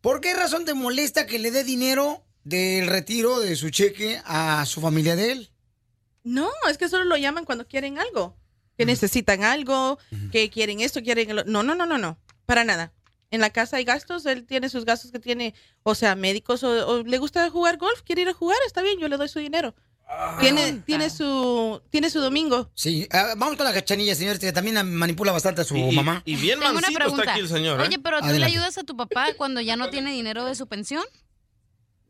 ¿por 0.00 0.20
qué 0.20 0.32
razón 0.34 0.64
te 0.64 0.74
molesta 0.74 1.26
que 1.26 1.38
le 1.38 1.50
dé 1.50 1.62
dinero 1.64 2.22
del 2.44 2.86
retiro 2.86 3.40
de 3.40 3.54
su 3.56 3.70
cheque 3.70 4.20
a 4.24 4.64
su 4.66 4.80
familia 4.80 5.14
de 5.16 5.32
él? 5.32 5.50
No, 6.24 6.48
es 6.70 6.78
que 6.78 6.88
solo 6.88 7.04
lo 7.04 7.16
llaman 7.16 7.44
cuando 7.44 7.66
quieren 7.68 7.98
algo. 7.98 8.36
Que 8.76 8.84
necesitan 8.86 9.42
algo, 9.44 9.98
que 10.32 10.50
quieren 10.50 10.80
esto, 10.80 11.02
quieren 11.02 11.30
el 11.30 11.38
o- 11.40 11.44
No, 11.44 11.62
no, 11.62 11.74
no, 11.74 11.86
no, 11.86 11.98
no. 11.98 12.18
Para 12.44 12.64
nada. 12.64 12.92
En 13.30 13.40
la 13.40 13.50
casa 13.50 13.78
hay 13.78 13.84
gastos, 13.84 14.24
él 14.26 14.46
tiene 14.46 14.68
sus 14.68 14.84
gastos 14.84 15.10
que 15.10 15.18
tiene, 15.18 15.54
o 15.82 15.94
sea, 15.94 16.14
médicos, 16.14 16.62
o, 16.62 16.86
o 16.88 17.02
le 17.02 17.18
gusta 17.18 17.48
jugar 17.50 17.76
golf, 17.76 18.02
quiere 18.02 18.22
ir 18.22 18.28
a 18.28 18.32
jugar, 18.34 18.56
está 18.66 18.82
bien, 18.82 18.98
yo 19.00 19.08
le 19.08 19.16
doy 19.16 19.28
su 19.28 19.38
dinero. 19.40 19.74
Tiene, 20.38 20.74
tiene 20.86 21.10
su 21.10 21.82
tiene 21.90 22.10
su 22.10 22.20
domingo. 22.20 22.70
Sí, 22.74 23.08
ah, 23.10 23.34
vamos 23.36 23.56
con 23.56 23.64
la 23.66 23.72
cachanilla, 23.72 24.14
señor, 24.14 24.38
que 24.38 24.52
también 24.52 24.88
manipula 24.94 25.32
bastante 25.32 25.62
a 25.62 25.64
su 25.64 25.76
Y- 25.76 25.96
mamá. 25.96 26.22
Y 26.24 26.36
bien 26.36 26.60
Tengo 26.60 26.70
una 26.70 26.80
mansito 26.82 26.98
pregunta. 27.00 27.22
está 27.24 27.32
aquí 27.32 27.40
el 27.40 27.48
señor. 27.48 27.80
¿eh? 27.80 27.84
Oye, 27.88 27.98
pero 27.98 28.20
¿tú 28.20 28.28
le 28.28 28.44
ayudas 28.44 28.78
a 28.78 28.84
tu 28.84 28.96
papá 28.96 29.34
cuando 29.36 29.60
ya 29.60 29.74
no 29.76 29.90
tiene 29.90 30.12
dinero 30.12 30.44
de 30.44 30.54
su 30.54 30.68
pensión? 30.68 31.02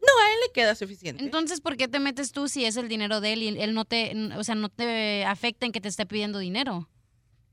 No, 0.07 0.23
a 0.23 0.33
él 0.33 0.39
le 0.47 0.53
queda 0.53 0.75
suficiente. 0.75 1.23
Entonces, 1.25 1.61
¿por 1.61 1.77
qué 1.77 1.89
te 1.89 1.99
metes 1.99 2.33
tú 2.33 2.49
si 2.49 2.65
es 2.65 2.77
el 2.77 2.89
dinero 2.89 3.21
de 3.21 3.33
él 3.33 3.43
y 3.43 3.49
él 3.61 3.75
no 3.75 3.85
te, 3.85 4.13
o 4.37 4.45
sea, 4.45 4.55
no 4.55 4.69
te 4.69 5.25
afecta 5.25 5.67
en 5.67 5.73
que 5.73 5.81
te 5.81 5.89
esté 5.89 6.07
pidiendo 6.07 6.39
dinero? 6.39 6.89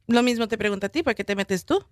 Lo 0.07 0.21
mismo 0.23 0.47
te 0.47 0.57
pregunto 0.57 0.85
a 0.85 0.89
ti, 0.89 1.01
¿para 1.03 1.15
qué 1.15 1.23
te 1.23 1.35
metes 1.35 1.65
tú? 1.65 1.83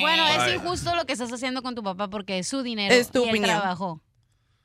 Bueno, 0.00 0.26
es 0.28 0.54
injusto 0.54 0.94
lo 0.94 1.04
que 1.06 1.12
estás 1.12 1.32
haciendo 1.32 1.62
con 1.62 1.74
tu 1.74 1.82
papá 1.82 2.08
porque 2.08 2.38
es 2.38 2.48
su 2.48 2.62
dinero 2.62 2.94
Es 2.94 3.10
tu 3.10 3.20
y 3.20 3.22
él 3.24 3.28
opinión. 3.30 3.50
trabajó. 3.60 4.00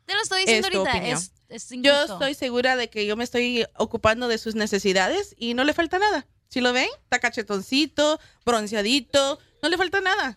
Te 0.06 0.14
lo 0.16 0.22
estoy 0.22 0.42
diciendo 0.42 0.68
Es 0.68 0.74
tu 0.74 0.80
ahorita, 0.80 0.98
opinión. 0.98 1.18
es, 1.18 1.34
es 1.50 1.70
Yo 1.70 1.78
injusto. 1.94 2.14
estoy 2.14 2.34
segura 2.34 2.76
de 2.76 2.90
que 2.90 3.06
yo 3.06 3.16
me 3.16 3.24
estoy 3.24 3.66
ocupando 3.78 4.28
de 4.28 4.38
sus 4.38 4.56
necesidades 4.56 5.36
y 5.38 5.54
no 5.54 5.64
le 5.64 5.74
falta 5.74 6.00
nada. 6.00 6.28
Si 6.48 6.62
lo 6.62 6.74
ven, 6.74 6.88
está 7.04 7.20
cachetoncito, 7.20 8.20
bronceadito, 8.46 9.40
no 9.62 9.70
le 9.70 9.78
falta 9.78 10.02
nada. 10.02 10.36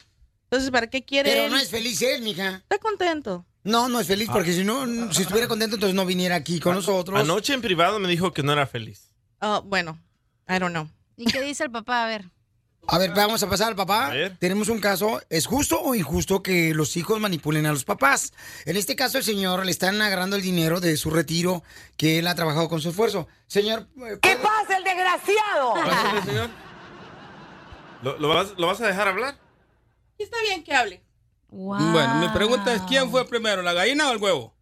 Entonces, 0.52 0.70
¿para 0.70 0.86
qué 0.86 1.02
quiere 1.02 1.30
Pero 1.30 1.44
él? 1.46 1.50
no 1.50 1.56
es 1.56 1.70
feliz 1.70 2.02
él, 2.02 2.20
mija. 2.20 2.56
Está 2.56 2.76
contento. 2.76 3.46
No, 3.64 3.88
no 3.88 4.00
es 4.00 4.06
feliz 4.06 4.28
porque 4.30 4.52
si 4.52 4.64
no, 4.64 4.84
si 5.10 5.22
estuviera 5.22 5.48
contento, 5.48 5.76
entonces 5.76 5.94
no 5.94 6.04
viniera 6.04 6.34
aquí 6.34 6.60
con 6.60 6.74
nosotros. 6.74 7.18
Anoche 7.18 7.54
en 7.54 7.62
privado 7.62 7.98
me 7.98 8.06
dijo 8.06 8.34
que 8.34 8.42
no 8.42 8.52
era 8.52 8.66
feliz. 8.66 9.14
Oh, 9.40 9.62
bueno, 9.62 9.98
I 10.46 10.58
don't 10.58 10.72
know. 10.72 10.90
¿Y 11.16 11.24
qué 11.24 11.40
dice 11.40 11.64
el 11.64 11.70
papá? 11.70 12.04
A 12.04 12.06
ver. 12.06 12.26
A 12.86 12.98
ver, 12.98 13.12
vamos 13.14 13.42
a 13.42 13.48
pasar 13.48 13.68
al 13.68 13.76
papá. 13.76 14.08
A 14.08 14.10
ver. 14.10 14.36
Tenemos 14.36 14.68
un 14.68 14.78
caso. 14.78 15.22
¿Es 15.30 15.46
justo 15.46 15.80
o 15.80 15.94
injusto 15.94 16.42
que 16.42 16.74
los 16.74 16.98
hijos 16.98 17.18
manipulen 17.18 17.64
a 17.64 17.72
los 17.72 17.84
papás? 17.86 18.34
En 18.66 18.76
este 18.76 18.94
caso, 18.94 19.16
el 19.16 19.24
señor 19.24 19.64
le 19.64 19.70
están 19.70 20.02
agarrando 20.02 20.36
el 20.36 20.42
dinero 20.42 20.80
de 20.80 20.98
su 20.98 21.08
retiro 21.08 21.62
que 21.96 22.18
él 22.18 22.26
ha 22.26 22.34
trabajado 22.34 22.68
con 22.68 22.82
su 22.82 22.90
esfuerzo. 22.90 23.26
Señor. 23.46 23.88
¿Qué 24.20 24.36
pasa, 24.36 24.76
el 24.76 24.84
desgraciado? 24.84 25.74
Pásale, 25.76 26.22
señor. 26.24 26.50
¿Lo, 28.02 28.18
lo 28.18 28.28
vas, 28.28 28.52
lo 28.58 28.66
vas 28.66 28.82
a 28.82 28.86
dejar 28.86 29.08
hablar? 29.08 29.41
Está 30.22 30.36
bien 30.42 30.62
que 30.64 30.74
hable. 30.74 31.02
Bueno, 31.48 32.14
mi 32.16 32.28
pregunta 32.28 32.72
es, 32.74 32.82
¿quién 32.82 33.10
fue 33.10 33.26
primero, 33.26 33.60
la 33.62 33.72
gallina 33.74 34.08
o 34.08 34.12
el 34.12 34.18
huevo? 34.18 34.54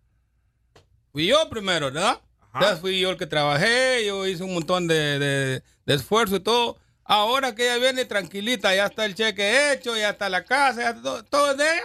Fui 1.12 1.26
yo 1.26 1.48
primero, 1.48 1.86
¿verdad? 1.92 2.20
Entonces 2.54 2.80
fui 2.80 2.98
yo 3.00 3.10
el 3.10 3.16
que 3.16 3.26
trabajé, 3.26 4.04
yo 4.06 4.26
hice 4.26 4.42
un 4.42 4.54
montón 4.54 4.88
de, 4.88 5.18
de- 5.18 5.62
de 5.86 5.94
esfuerzo 5.94 6.36
y 6.36 6.40
todo. 6.40 6.78
Ahora 7.04 7.54
que 7.54 7.64
ella 7.64 7.78
viene 7.78 8.04
tranquilita, 8.04 8.74
ya 8.74 8.86
está 8.86 9.04
el 9.04 9.14
cheque 9.14 9.72
hecho, 9.72 9.96
ya 9.96 10.10
está 10.10 10.28
la 10.28 10.44
casa, 10.44 10.82
ya 10.82 10.88
está 10.90 11.02
todo, 11.02 11.24
todo 11.24 11.50
es 11.52 11.56
de 11.58 11.64
ella. 11.64 11.82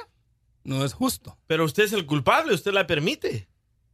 No 0.63 0.83
es 0.83 0.93
justo. 0.93 1.37
Pero 1.47 1.65
usted 1.65 1.83
es 1.83 1.93
el 1.93 2.05
culpable, 2.07 2.53
usted 2.53 2.71
la 2.73 2.87
permite. 2.87 3.47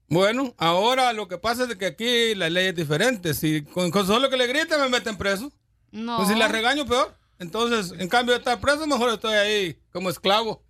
Bueno, 0.08 0.54
ahora 0.58 1.12
lo 1.14 1.28
que 1.28 1.38
pasa 1.38 1.64
es 1.66 1.76
que 1.76 1.86
aquí 1.86 2.36
la 2.36 2.50
ley 2.50 2.68
es 2.68 2.76
diferente. 2.76 3.34
Si 3.34 3.64
con, 3.64 3.92
con 3.92 4.06
solo 4.08 4.30
que 4.30 4.38
le 4.38 4.48
griten 4.48 4.80
me 4.80 4.90
meten 4.90 5.18
preso. 5.18 5.52
No. 5.92 6.18
Pues 6.18 6.30
si 6.30 6.36
la 6.36 6.48
regaño, 6.48 6.86
peor. 6.86 7.18
Entonces, 7.42 8.00
en 8.00 8.08
cambio 8.08 8.34
de 8.36 8.40
estar 8.40 8.60
preso, 8.62 8.86
mejor 8.86 9.10
estoy 9.10 9.34
ahí 9.34 9.80
como 9.92 10.12
esclavo. 10.12 10.64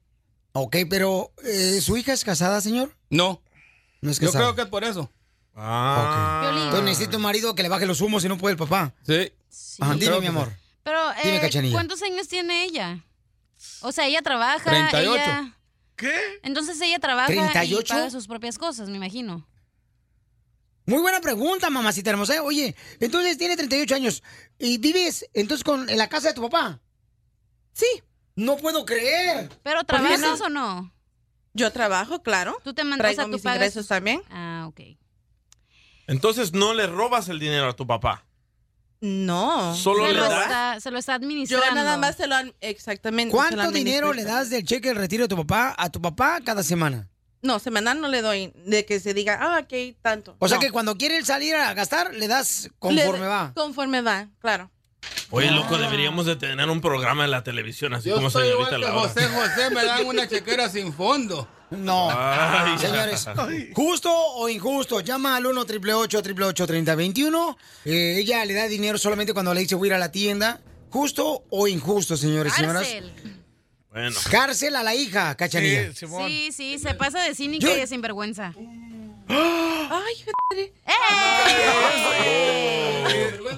Ok, 0.54 0.78
pero 0.90 1.34
eh, 1.44 1.82
¿su 1.82 1.98
hija 1.98 2.14
es 2.14 2.24
casada, 2.24 2.62
señor? 2.62 2.96
No. 3.10 3.42
No 4.00 4.10
es 4.10 4.20
Yo 4.20 4.28
casada. 4.28 4.46
creo 4.46 4.56
que 4.56 4.62
es 4.62 4.68
por 4.70 4.86
eso. 4.86 5.12
Ah. 5.54 6.50
Entonces 6.64 6.84
necesita 6.86 7.18
un 7.18 7.24
marido 7.24 7.54
que 7.56 7.64
le 7.64 7.68
baje 7.68 7.86
los 7.86 8.00
humos 8.00 8.24
y 8.24 8.30
no 8.30 8.38
puede 8.38 8.54
el 8.54 8.58
papá. 8.58 8.94
Sí. 9.06 9.34
Ajá, 9.82 9.96
dime, 9.96 10.22
mi 10.22 10.28
amor. 10.28 10.50
Pero, 10.84 11.00
Dime, 11.22 11.38
eh, 11.38 11.42
Cachanilla. 11.42 11.74
¿cuántos 11.76 12.02
años 12.04 12.30
tiene 12.30 12.64
ella? 12.64 13.04
O 13.82 13.92
sea, 13.92 14.08
ella 14.08 14.22
trabaja. 14.22 14.64
38. 14.64 15.14
Ella... 15.14 15.58
¿Qué? 15.98 16.16
Entonces 16.42 16.80
ella 16.80 17.00
trabaja 17.00 17.28
38. 17.28 17.82
y 17.82 17.86
paga 17.86 18.10
sus 18.10 18.28
propias 18.28 18.58
cosas, 18.58 18.88
me 18.88 18.96
imagino. 18.96 19.46
Muy 20.86 21.02
buena 21.02 21.22
pregunta, 21.22 21.70
mamacita 21.70 22.10
hermosa. 22.10 22.36
¿eh? 22.36 22.40
Oye, 22.40 22.76
entonces 23.00 23.38
tiene 23.38 23.56
38 23.56 23.96
años 23.96 24.24
y 24.58 24.78
vives 24.78 25.26
entonces 25.34 25.64
con, 25.64 25.90
en 25.90 25.98
la 25.98 26.10
casa 26.10 26.30
de 26.30 26.34
tu 26.34 26.42
papá. 26.42 26.80
Sí. 27.74 27.86
No 28.36 28.58
puedo 28.58 28.86
creer. 28.86 29.50
¿Pero 29.64 29.84
¿Por 29.84 30.00
qué 30.02 30.18
trabajas 30.18 30.42
o 30.42 30.50
no? 30.50 30.94
Yo 31.54 31.72
trabajo, 31.72 32.24
claro. 32.24 32.58
¿Tú 32.64 32.74
te 32.74 32.84
mandas 32.84 33.00
Traigo 33.00 33.22
a 33.22 33.26
tu 33.26 33.32
mis 33.32 33.42
pagas 33.42 33.58
ingresos 33.58 33.88
también. 33.88 34.22
Ah, 34.30 34.66
ok. 34.68 34.82
Entonces 36.08 36.54
no 36.54 36.74
le 36.74 36.88
robas 36.88 37.30
el 37.30 37.40
dinero 37.40 37.70
a 37.70 37.76
tu 37.76 37.86
papá. 37.86 38.26
No. 39.02 39.76
Solo 39.76 40.06
se, 40.06 40.14
le 40.14 40.20
lo 40.20 40.30
das. 40.30 40.44
está, 40.44 40.80
se 40.80 40.92
lo 40.92 41.00
está 41.00 41.16
administrando. 41.16 41.66
Yo 41.66 41.74
nada 41.74 41.98
más 41.98 42.18
se 42.18 42.28
lo... 42.28 42.36
Exactamente. 42.62 43.32
se 43.32 43.38
lo 43.38 43.56
¿Cuánto 43.56 43.72
dinero 43.72 44.14
le 44.14 44.24
das 44.24 44.50
del 44.50 44.64
cheque 44.64 44.90
del 44.90 44.98
retiro 44.98 45.24
de 45.26 45.28
tu 45.28 45.38
papá 45.38 45.76
a 45.78 45.90
tu 45.90 46.02
papá 46.02 46.40
cada 46.44 46.64
semana? 46.64 47.10
No, 47.42 47.60
semanal 47.60 48.00
no 48.00 48.08
le 48.08 48.22
doy 48.22 48.54
de 48.66 48.86
que 48.86 49.00
se 49.00 49.14
diga, 49.14 49.40
ah, 49.42 49.62
ok, 49.64 49.96
tanto. 50.02 50.36
O 50.40 50.48
sea 50.48 50.60
que 50.60 50.72
cuando 50.72 50.96
quiere 50.96 51.18
él 51.18 51.26
salir 51.26 51.56
a 51.56 51.74
gastar, 51.74 52.14
le 52.14 52.28
das 52.28 52.70
conforme 52.80 53.22
Le- 53.22 53.28
va. 53.28 53.52
Conforme 53.56 54.02
va, 54.02 54.28
claro. 54.40 54.70
Oye, 55.32 55.50
loco, 55.50 55.78
deberíamos 55.78 56.26
de 56.26 56.36
tener 56.36 56.70
un 56.70 56.82
programa 56.82 57.26
en 57.26 57.32
la 57.32 57.44
televisión, 57.44 57.94
así 57.94 58.10
Yo 58.10 58.16
como 58.16 58.30
soy 58.30 58.50
señorita 58.50 58.78
igual 58.78 58.82
que 58.82 58.88
Laura. 58.96 59.10
José 59.10 59.28
José, 59.28 59.70
me 59.72 59.84
dan 59.86 60.06
una 60.06 60.28
chequera 60.28 60.70
sin 60.70 60.94
fondo. 60.94 61.48
No. 61.72 62.10
Ay, 62.12 62.78
Señores, 62.78 63.26
justo 63.74 64.12
o 64.14 64.50
injusto, 64.50 65.00
llama 65.00 65.38
al 65.38 65.46
1 65.46 65.62
888 65.62 66.68
3021 66.68 67.58
eh, 67.86 68.18
Ella 68.20 68.44
le 68.44 68.54
da 68.54 68.68
dinero 68.68 68.98
solamente 68.98 69.34
cuando 69.34 69.54
le 69.54 69.62
dice 69.62 69.76
voy 69.76 69.88
a 69.88 69.92
ir 69.92 69.94
a 69.94 69.98
la 69.98 70.12
tienda. 70.12 70.60
Justo 70.90 71.46
o 71.50 71.68
injusto, 71.70 72.18
señores 72.18 72.52
y 72.54 72.58
señoras. 72.58 72.86
Cárcel. 73.92 74.14
Bueno. 74.14 74.20
Cárcel 74.32 74.76
a 74.76 74.84
la 74.84 74.96
hija, 74.96 75.36
cachanilla. 75.36 75.92
Sí, 75.94 76.50
sí, 76.52 76.80
se 76.80 76.94
pasa 76.94 77.22
de 77.22 77.36
cínica 77.36 77.68
Yo- 77.68 77.76
y 77.76 77.80
de 77.80 77.88
sinvergüenza. 77.88 78.54
Ay, 79.28 80.26
madre. 80.50 80.74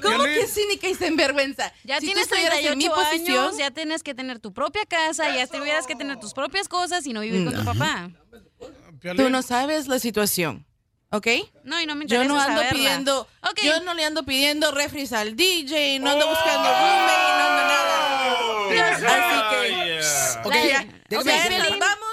¿Cómo 0.01 0.23
que 0.23 0.47
cínica 0.47 0.87
y 0.87 0.95
sinvergüenza? 0.95 1.71
Ya 1.83 1.95
Si 1.99 2.01
tú 2.01 2.05
tienes 2.07 2.23
estuvieras 2.23 2.59
38 2.59 2.73
en 2.73 2.77
mi 2.77 2.89
posición- 2.89 3.45
años, 3.45 3.57
ya 3.57 3.71
tienes 3.71 4.03
que 4.03 4.13
tener 4.13 4.39
tu 4.39 4.53
propia 4.53 4.85
casa, 4.85 5.35
ya 5.35 5.47
tuvieras 5.47 5.87
que 5.87 5.95
tener 5.95 6.19
tus 6.19 6.33
propias 6.33 6.67
cosas 6.67 7.05
y 7.07 7.13
no 7.13 7.21
vivir 7.21 7.45
con 7.45 7.53
tu 7.55 7.63
papá. 7.63 8.09
Tú 9.17 9.29
no 9.29 9.41
sabes 9.41 9.87
la 9.87 9.99
situación, 9.99 10.65
¿ok? 11.11 11.27
No, 11.63 11.79
y 11.81 11.85
no 11.85 11.95
me 11.95 12.05
Yo 12.05 12.21
interesa 12.21 12.27
no 12.27 12.39
ando 12.39 12.53
saberla. 12.61 12.71
pidiendo, 12.71 13.27
yo 13.63 13.81
no 13.83 13.93
le 13.93 14.05
ando 14.05 14.23
pidiendo 14.23 14.71
refris 14.71 15.11
al 15.13 15.35
DJ, 15.35 15.99
no 15.99 16.09
ando 16.11 16.27
buscando 16.27 16.69
roommate, 16.69 17.33
no 17.37 17.43
ando 17.43 17.63
nada. 17.63 17.79
Ya, 18.75 18.99
déjame 21.17 21.31
o 21.31 21.35
sea, 21.35 21.49
decirle- 21.49 21.69
nos 21.71 21.79
vamos. 21.79 22.07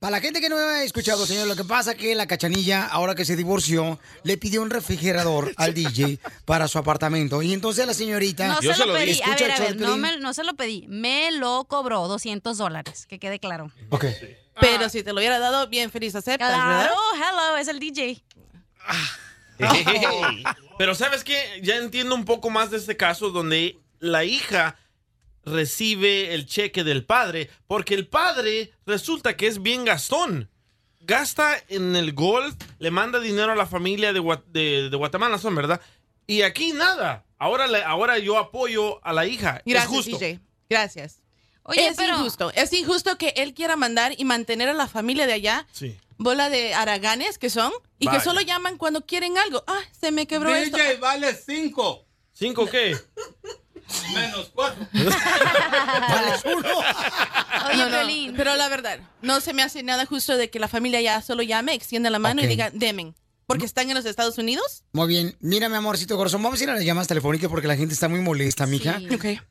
Para 0.00 0.16
la 0.18 0.20
gente 0.20 0.40
que 0.42 0.50
no 0.50 0.56
me 0.56 0.62
ha 0.62 0.82
escuchado, 0.84 1.24
señor, 1.24 1.46
lo 1.46 1.56
que 1.56 1.64
pasa 1.64 1.94
que 1.94 2.14
la 2.14 2.26
cachanilla, 2.26 2.84
ahora 2.86 3.14
que 3.14 3.24
se 3.24 3.36
divorció, 3.36 3.98
le 4.22 4.36
pidió 4.36 4.60
un 4.60 4.68
refrigerador 4.68 5.54
al 5.56 5.72
DJ 5.74 6.18
para 6.44 6.68
su 6.68 6.76
apartamento. 6.78 7.40
Y 7.40 7.54
entonces 7.54 7.86
la 7.86 7.94
señorita. 7.94 8.48
No 8.48 8.60
se 8.60 8.76
lo 8.86 8.92
pedí. 8.92 9.10
A 9.10 9.12
Escucha 9.34 9.46
ver, 9.46 9.62
a 9.62 9.74
no, 9.76 9.96
me, 9.96 10.18
no 10.18 10.34
se 10.34 10.44
lo 10.44 10.54
pedí. 10.56 10.84
Me 10.88 11.30
lo 11.30 11.64
cobró 11.64 12.06
200 12.06 12.58
dólares, 12.58 13.06
que 13.06 13.18
quede 13.18 13.38
claro. 13.38 13.72
Ok. 13.88 14.04
Pero 14.60 14.90
si 14.90 15.02
te 15.02 15.12
lo 15.14 15.20
hubiera 15.20 15.38
dado, 15.38 15.68
bien 15.68 15.90
feliz 15.90 16.14
aceptas, 16.14 16.50
¿verdad? 16.50 16.90
Claro, 16.92 16.96
hello, 17.16 17.56
es 17.56 17.68
el 17.68 17.78
DJ. 17.80 18.22
Pero 20.78 20.94
¿sabes 20.94 21.24
qué? 21.24 21.60
Ya 21.62 21.76
entiendo 21.76 22.14
un 22.14 22.24
poco 22.24 22.50
más 22.50 22.70
de 22.70 22.76
este 22.78 22.96
caso 22.96 23.30
donde 23.30 23.78
la 24.00 24.24
hija 24.24 24.76
recibe 25.44 26.34
el 26.34 26.46
cheque 26.46 26.84
del 26.84 27.04
padre 27.04 27.50
porque 27.66 27.94
el 27.94 28.06
padre 28.06 28.72
resulta 28.86 29.36
que 29.36 29.46
es 29.46 29.62
bien 29.62 29.84
gastón. 29.84 30.50
Gasta 31.00 31.56
en 31.68 31.96
el 31.96 32.14
golf, 32.14 32.54
le 32.78 32.90
manda 32.90 33.20
dinero 33.20 33.52
a 33.52 33.56
la 33.56 33.66
familia 33.66 34.12
de, 34.12 34.22
de- 34.48 34.88
de 34.88 34.96
Guatemala, 34.96 35.38
son, 35.38 35.54
¿verdad? 35.54 35.80
Y 36.26 36.42
aquí 36.42 36.72
nada. 36.72 37.24
Ahora, 37.38 37.66
le- 37.66 37.82
ahora 37.84 38.18
yo 38.18 38.38
apoyo 38.38 39.04
a 39.04 39.12
la 39.12 39.26
hija. 39.26 39.60
Gracias, 39.66 39.84
es 39.84 39.88
justo. 39.96 40.18
DJ. 40.18 40.40
Gracias. 40.70 41.20
Oye, 41.64 41.88
es 41.88 41.96
pero- 41.96 42.16
injusto. 42.16 42.50
Es 42.54 42.72
injusto 42.72 43.18
que 43.18 43.34
él 43.36 43.52
quiera 43.52 43.76
mandar 43.76 44.14
y 44.16 44.24
mantener 44.24 44.68
a 44.70 44.74
la 44.74 44.86
familia 44.88 45.26
de 45.26 45.34
allá, 45.34 45.66
Sí. 45.72 45.94
bola 46.16 46.48
de 46.48 46.72
haraganes 46.72 47.36
que 47.38 47.50
son, 47.50 47.70
y 47.98 48.06
Vaya. 48.06 48.18
que 48.18 48.24
solo 48.24 48.40
llaman 48.40 48.78
cuando 48.78 49.04
quieren 49.04 49.36
algo. 49.36 49.62
Ah, 49.66 49.80
se 49.98 50.10
me 50.10 50.26
quebró 50.26 50.54
esto. 50.54 50.76
DJ 50.78 50.96
vale 50.96 51.34
5. 51.34 52.06
¿Cinco 52.32 52.66
qué? 52.66 52.96
Menos 54.14 54.50
4. 54.54 54.88
Oye, 57.72 57.76
no, 57.76 58.30
no, 58.30 58.36
pero 58.36 58.56
la 58.56 58.68
verdad, 58.68 58.98
no 59.22 59.40
se 59.40 59.52
me 59.52 59.62
hace 59.62 59.82
nada 59.82 60.06
justo 60.06 60.36
de 60.36 60.50
que 60.50 60.58
la 60.58 60.68
familia 60.68 61.00
ya 61.00 61.22
solo 61.22 61.42
llame, 61.42 61.74
extienda 61.74 62.10
la 62.10 62.18
mano 62.18 62.40
Ok. 62.40 62.46
y 62.46 62.48
diga, 62.48 62.70
demen. 62.72 63.14
Porque 63.46 63.66
están 63.66 63.90
en 63.90 63.96
los 63.96 64.06
Estados 64.06 64.38
Unidos. 64.38 64.84
Muy 64.92 65.06
bien. 65.06 65.36
Mira, 65.40 65.68
mi 65.68 65.76
amorcito 65.76 66.16
corazón, 66.16 66.42
vamos 66.42 66.60
a 66.60 66.64
ir 66.64 66.70
a 66.70 66.74
las 66.74 66.84
llamadas 66.84 67.08
telefónicas 67.08 67.50
porque 67.50 67.68
la 67.68 67.76
gente 67.76 67.92
está 67.92 68.08
muy 68.08 68.20
molesta, 68.20 68.66
mija. 68.66 68.98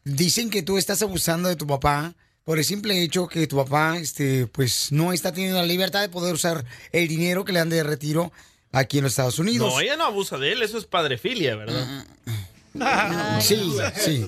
Dicen 0.04 0.50
que 0.50 0.64
tú 0.64 0.78
estás 0.80 1.02
abusando 1.04 1.48
de 1.48 1.56
tu 1.56 1.68
papá 1.68 2.16
por 2.44 2.58
el 2.58 2.66
simple 2.66 3.02
hecho 3.04 3.28
que 3.28 3.46
tu 3.46 3.56
papá, 3.58 3.98
este, 3.98 4.48
pues, 4.48 4.92
no 4.92 5.14
está 5.14 5.32
teniendo 5.32 5.60
la 5.60 5.66
libertad 5.66 6.02
de 6.02 6.10
poder 6.10 6.34
usar 6.34 6.66
el 6.92 7.08
dinero 7.08 7.46
que 7.46 7.54
le 7.54 7.60
dan 7.60 7.70
de 7.70 7.84
retiro 7.84 8.34
aquí 8.72 8.98
en 8.98 9.04
los 9.04 9.14
Estados 9.14 9.38
Unidos. 9.38 9.72
No, 9.72 9.80
ella 9.80 9.96
no 9.96 10.06
abusa 10.06 10.38
de 10.40 10.54
él, 10.54 10.64
eso 10.64 10.78
es 10.80 10.86
padrefilia, 10.86 11.56
¿verdad? 11.56 12.06
Sí, 13.40 13.78
sí. 13.96 14.26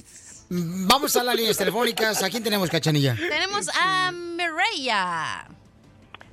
Vamos 0.49 1.15
a 1.15 1.23
las 1.23 1.35
líneas 1.35 1.57
telefónicas. 1.57 2.21
¿A 2.23 2.29
quién 2.29 2.43
tenemos, 2.43 2.69
cachanilla? 2.69 3.15
Tenemos 3.15 3.67
a 3.79 4.11
Mireya. 4.11 5.47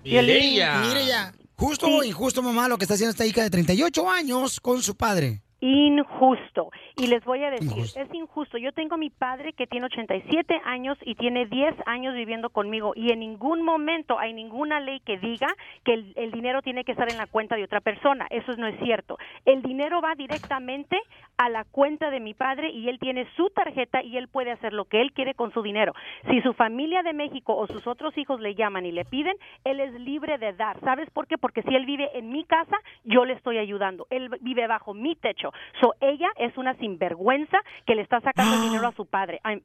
Mireya. 0.05 0.81
Mireya. 0.81 1.33
Justo 1.57 1.87
o 1.87 2.03
injusto, 2.03 2.43
mamá, 2.43 2.69
lo 2.69 2.77
que 2.77 2.85
está 2.85 2.95
haciendo 2.95 3.13
esta 3.13 3.25
hija 3.25 3.43
de 3.43 3.51
38 3.51 4.11
años 4.11 4.61
con 4.61 4.83
su 4.83 4.97
padre. 4.97 5.43
Injusto. 5.61 6.71
Y 6.97 7.07
les 7.07 7.25
voy 7.25 7.43
a 7.45 7.51
decir, 7.51 7.85
es 7.97 8.15
injusto. 8.15 8.59
Yo 8.59 8.73
tengo 8.73 8.95
a 8.95 8.99
mi 8.99 9.11
padre 9.11 9.53
que 9.53 9.67
tiene 9.67 9.87
87 9.87 10.61
años 10.65 10.99
y 11.05 11.15
tiene 11.15 11.47
10 11.47 11.75
años 11.87 12.15
viviendo 12.15 12.51
conmigo 12.51 12.93
y 12.95 13.13
en 13.13 13.21
ningún 13.21 13.63
momento 13.63 14.19
hay 14.19 14.33
ninguna 14.33 14.81
ley 14.81 15.01
que 15.01 15.19
diga 15.19 15.49
que 15.85 15.95
el, 15.95 16.13
el 16.17 16.31
dinero 16.33 16.63
tiene 16.63 16.85
que 16.85 16.93
estar 16.93 17.11
en 17.11 17.19
la 17.19 17.27
cuenta 17.27 17.57
de 17.57 17.65
otra 17.65 17.81
persona. 17.81 18.27
Eso 18.31 18.53
no 18.57 18.67
es 18.67 18.79
cierto. 18.81 19.19
El 19.45 19.63
dinero 19.63 20.01
va 20.01 20.15
directamente 20.15 20.99
a 21.39 21.49
la 21.49 21.65
cuenta 21.65 22.11
de 22.11 22.21
mi 22.21 22.35
padre 22.35 22.71
y 22.71 22.89
él 22.89 22.99
tiene 22.99 23.27
su 23.37 23.51
tarjeta 23.51 24.03
y 24.03 24.17
él 24.17 24.29
puede 24.29 24.53
hacer 24.53 24.73
lo 24.73 24.85
que 24.85 25.01
él 25.01 25.13
quiere 25.13 25.35
con 25.35 25.53
su 25.53 25.63
dinero. 25.63 25.95
Si 26.29 26.41
su 26.43 26.53
familia 26.53 27.03
de 27.03 27.13
México 27.13 27.57
o 27.57 27.67
sus 27.67 27.87
otros 27.87 28.17
hijos 28.19 28.41
le 28.41 28.55
llaman 28.55 28.87
y 28.87 28.93
le 28.93 29.05
piden, 29.05 29.37
él 29.65 29.81
es 29.81 29.93
libre 29.95 30.39
de 30.39 30.53
dar. 30.53 30.79
¿Sabes 30.81 31.11
por 31.11 31.27
qué? 31.27 31.39
Porque 31.39 31.63
si 31.63 31.75
él 31.75 31.87
vive 31.87 32.11
en 32.17 32.31
mi 32.31 32.45
casa, 32.45 32.77
yo 33.05 33.25
le 33.25 33.35
estoy 33.35 33.59
ayudando. 33.59 34.07
Él 34.11 34.31
vive 34.41 34.67
bajo 34.67 34.95
mi 34.95 35.17
techo. 35.17 35.53
So, 35.81 35.95
ella 36.01 36.29
es 36.37 36.57
una 36.57 36.75
sinvergüenza 36.83 37.59
que 37.87 37.95
le 37.95 38.03
está 38.03 38.21
sacando 38.21 38.57
el 38.57 38.63
dinero 38.63 38.89
a 38.89 38.93
su 38.93 39.07
padre. 39.07 39.41
I'm- 39.45 39.63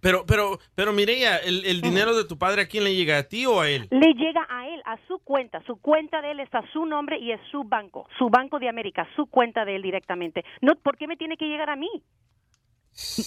Pero, 0.00 0.24
pero, 0.26 0.58
pero 0.74 0.92
Mireya, 0.92 1.36
¿el, 1.38 1.64
el 1.66 1.80
dinero 1.82 2.14
de 2.16 2.24
tu 2.24 2.38
padre 2.38 2.62
a 2.62 2.66
quién 2.66 2.84
le 2.84 2.94
llega? 2.94 3.18
¿A 3.18 3.22
ti 3.24 3.44
o 3.46 3.60
a 3.60 3.68
él? 3.68 3.86
le 3.90 4.14
llega 4.14 4.46
a 4.48 4.66
él, 4.68 4.80
a 4.86 4.96
su 5.06 5.18
cuenta. 5.18 5.62
Su 5.66 5.76
cuenta 5.80 6.22
de 6.22 6.30
él 6.32 6.40
está 6.40 6.58
a 6.60 6.72
su 6.72 6.86
nombre 6.86 7.18
y 7.18 7.32
es 7.32 7.40
su 7.50 7.64
banco, 7.64 8.06
su 8.18 8.28
banco 8.30 8.58
de 8.58 8.68
América, 8.68 9.06
su 9.16 9.26
cuenta 9.26 9.64
de 9.64 9.76
él 9.76 9.82
directamente. 9.82 10.44
No, 10.62 10.74
¿Por 10.76 10.96
qué 10.96 11.06
me 11.06 11.16
tiene 11.16 11.36
que 11.36 11.46
llegar 11.46 11.68
a 11.70 11.76
mí? 11.76 11.90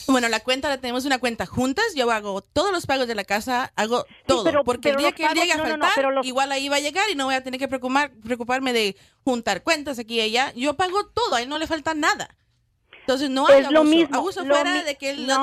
Bueno, 0.07 0.29
la 0.29 0.39
cuenta, 0.39 0.69
la 0.69 0.77
tenemos 0.79 1.05
una 1.05 1.19
cuenta 1.19 1.45
juntas. 1.45 1.85
Yo 1.95 2.09
hago 2.11 2.41
todos 2.41 2.71
los 2.71 2.85
pagos 2.85 3.07
de 3.07 3.15
la 3.15 3.23
casa, 3.25 3.71
hago 3.75 4.05
todo. 4.25 4.43
pero- 4.43 4.63
porque 4.63 4.89
pero 4.89 4.99
el 4.99 5.03
día 5.05 5.11
que 5.13 5.23
pagos- 5.23 5.39
llegue 5.39 5.51
a 5.53 5.57
no, 5.57 5.63
no, 5.63 5.69
no, 5.69 5.75
faltar, 5.83 5.91
pero 5.95 6.11
los- 6.11 6.25
igual 6.25 6.51
ahí 6.51 6.69
va 6.69 6.77
a 6.77 6.79
llegar 6.79 7.09
y 7.11 7.15
no 7.15 7.25
voy 7.25 7.35
a 7.35 7.43
tener 7.43 7.59
que 7.59 7.67
preocupar, 7.67 8.11
preocuparme 8.23 8.71
de 8.73 8.95
juntar 9.23 9.63
cuentas 9.63 9.99
aquí 9.99 10.15
y 10.15 10.21
allá. 10.21 10.53
Yo 10.55 10.75
pago 10.75 11.05
todo, 11.07 11.35
a 11.35 11.41
él 11.41 11.49
no 11.49 11.57
le 11.59 11.67
falta 11.67 11.93
nada. 11.93 12.35
Entonces 13.07 13.29
no 13.29 13.47
hay 13.47 13.61
es 13.61 13.71
lo 13.71 13.79
abuso. 13.79 13.95
mismo. 13.95 14.17
Abuso 14.17 14.43
lo 14.43 14.53
fuera 14.53 14.73
mi- 14.73 14.81
de 14.81 14.95
que 14.97 15.11
él 15.11 15.25
no, 15.27 15.41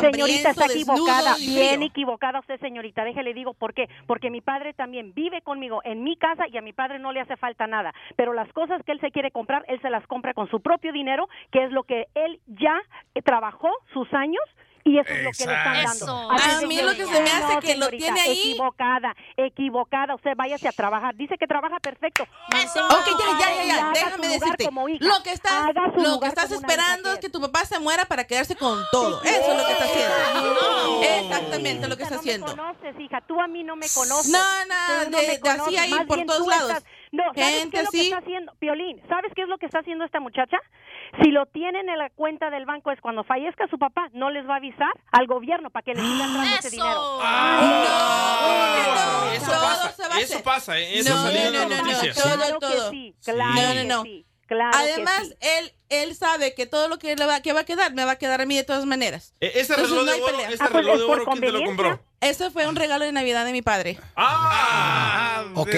señorita, 0.00 0.50
está 0.50 0.64
equivocada, 0.64 1.34
bien 1.36 1.82
equivocada 1.82 2.40
usted, 2.40 2.58
señorita. 2.58 3.04
Déjele 3.04 3.34
digo 3.34 3.52
por 3.52 3.74
qué. 3.74 3.86
Porque 4.06 4.30
mi 4.30 4.40
padre 4.40 4.72
también 4.72 5.12
vive 5.12 5.42
conmigo 5.42 5.82
en 5.84 6.02
mi 6.02 6.16
casa 6.16 6.48
y 6.48 6.56
a 6.56 6.62
mi 6.62 6.72
padre 6.72 6.98
no 6.98 7.12
le 7.12 7.20
hace 7.20 7.36
falta 7.36 7.66
nada. 7.66 7.92
Pero 8.16 8.32
las 8.32 8.50
cosas 8.54 8.82
que 8.84 8.92
él 8.92 9.00
se 9.00 9.10
quiere 9.10 9.30
comprar, 9.30 9.62
él 9.68 9.78
se 9.82 9.90
las 9.90 10.06
compra 10.06 10.32
con 10.32 10.48
su 10.48 10.60
propio 10.60 10.90
dinero, 10.90 11.28
que 11.50 11.64
es 11.64 11.70
lo 11.70 11.82
que 11.82 12.06
él 12.14 12.40
ya 12.46 12.80
trabajó 13.24 13.68
sus 13.92 14.10
años 14.14 14.42
Y 14.84 14.98
eso 14.98 15.12
es 15.12 15.22
lo 15.22 15.30
que 15.30 15.46
le 15.46 15.52
están 15.54 15.74
dando. 15.84 16.04
Eso. 16.04 16.30
Así 16.32 16.64
A 16.64 16.66
mí 16.66 16.82
lo 16.82 16.90
que 16.94 17.06
se 17.06 17.20
me 17.20 17.30
hace 17.30 17.54
No, 17.54 17.60
que 17.60 17.76
lo 17.76 17.86
señorita, 17.86 18.04
tiene 18.04 18.20
ahí- 18.20 18.40
Equivocada, 18.50 19.14
equivocada. 19.36 20.14
Usted 20.16 20.32
váyase 20.36 20.66
a 20.68 20.72
trabajar. 20.72 21.14
Dice 21.14 21.36
que 21.38 21.46
trabaja 21.46 21.78
perfecto. 21.78 22.26
Mantenga 22.50 22.86
Ok, 22.88 23.06
ya, 23.20 23.38
ya, 23.38 23.64
ya, 23.64 23.76
ya, 23.76 23.90
déjame 23.94 24.28
decirte. 24.28 24.64
como 24.64 24.88
hija. 24.88 25.04
Lo 25.04 25.22
que 25.22 25.30
estás, 25.32 25.52
Haga 25.52 25.92
su 25.94 26.00
lo 26.02 26.18
que 26.20 26.26
estás 26.26 26.50
esperando 26.50 27.12
es 27.12 27.18
que 27.20 27.28
tu 27.30 27.40
papá 27.40 27.64
se 27.64 27.78
muera 27.78 28.06
para 28.06 28.24
quedarse 28.24 28.56
con 28.56 28.82
todo. 28.90 29.22
Eso 29.22 29.52
es 29.52 29.56
lo 29.56 29.66
que 29.66 29.72
está 29.72 29.84
haciendo. 29.84 31.02
Exactamente 31.02 31.88
lo 31.88 31.96
que 31.96 32.02
está 32.02 32.16
haciendo. 32.16 32.46
No 32.48 32.56
me 32.56 32.72
conoces, 32.74 33.00
hija. 33.00 33.20
Tú 33.22 33.40
a 33.40 33.46
mí 33.46 33.62
no 33.62 33.76
me 33.76 33.86
conoces. 33.88 34.30
No, 34.32 34.38
no, 34.66 35.04
no 35.04 35.04
de- 35.04 35.10
me 35.10 35.22
de 35.22 35.32
así 35.32 35.40
conoces. 35.40 35.80
ahí 35.80 35.90
Más 35.90 36.06
por 36.06 36.16
bien 36.16 36.26
todos 36.26 36.46
lados. 36.46 36.82
No, 37.12 37.24
¿sabes 37.34 37.58
Gente 37.60 37.70
qué 37.70 37.78
es 37.78 37.84
lo 37.84 37.90
que 37.90 38.00
está 38.04 38.18
haciendo? 38.18 38.52
Piolín, 38.58 39.02
¿sabes 39.06 39.32
qué 39.36 39.42
es 39.42 39.48
lo 39.48 39.58
que 39.58 39.66
está 39.66 39.80
haciendo 39.80 40.04
esta 40.04 40.18
muchacha? 40.18 40.56
Si 41.22 41.30
lo 41.30 41.44
tienen 41.44 41.88
en 41.90 41.98
la 41.98 42.08
cuenta 42.08 42.48
del 42.48 42.64
banco 42.64 42.90
es 42.90 43.00
cuando 43.02 43.22
fallezca 43.22 43.66
su 43.68 43.78
papá, 43.78 44.08
no 44.14 44.30
les 44.30 44.48
va 44.48 44.54
a 44.54 44.56
avisar 44.56 44.92
al 45.12 45.26
gobierno 45.26 45.68
para 45.68 45.82
que 45.82 45.92
les 45.92 46.02
sigan 46.02 46.32
dando 46.34 46.42
ese 46.58 46.70
dinero. 46.70 47.20
Eso 49.34 49.50
pasa, 49.50 50.20
eso 50.20 50.42
pasa, 50.42 50.78
¿eh? 50.78 50.98
eso 50.98 51.14
No, 51.14 51.22
salió 51.22 51.40
en 51.40 51.52
no, 51.52 51.58
las 51.58 51.68
no, 51.68 51.76
no, 51.76 51.82
noticias. 51.82 52.16
todo, 52.16 52.34
Claro 52.36 52.58
que 52.60 52.66
todo. 52.66 52.90
sí, 52.90 53.14
claro 53.24 53.44
no, 53.54 53.62
no, 53.62 53.72
que 53.74 53.84
no. 53.84 54.02
sí, 54.04 54.26
claro 54.54 54.70
que 54.78 54.92
Además, 54.92 55.28
sí. 55.28 55.34
él, 55.40 55.72
él 55.88 56.14
sabe 56.16 56.54
que 56.54 56.66
todo 56.66 56.88
lo 56.88 56.98
que 56.98 57.14
le 57.16 57.26
va, 57.26 57.40
que 57.40 57.52
va 57.52 57.60
a 57.60 57.64
quedar, 57.64 57.92
me 57.94 58.04
va 58.04 58.12
a 58.12 58.16
quedar 58.18 58.40
a 58.40 58.46
mí 58.46 58.56
de 58.56 58.64
todas 58.64 58.84
maneras. 58.86 59.34
E- 59.40 59.46
ese 59.48 59.74
Entonces, 59.74 59.90
reloj 59.90 59.98
no 59.98 60.04
de 60.04 60.12
hay 60.12 60.20
oro, 60.20 60.30
pelea. 60.32 60.48
ese 60.50 60.62
Ah, 60.64 60.68
pues, 60.70 60.84
reloj 60.84 60.94
es 60.94 61.00
de 61.00 61.06
por 61.06 61.20
oro, 61.20 61.24
¿quién 61.30 61.40
te 61.40 61.50
lo 61.52 61.64
compró? 61.64 62.00
Ese 62.20 62.50
fue 62.50 62.66
un 62.68 62.76
regalo 62.76 63.04
de 63.04 63.12
Navidad 63.12 63.44
de 63.44 63.52
mi 63.52 63.62
padre. 63.62 63.98
Ah, 64.16 65.44
Ok. 65.54 65.68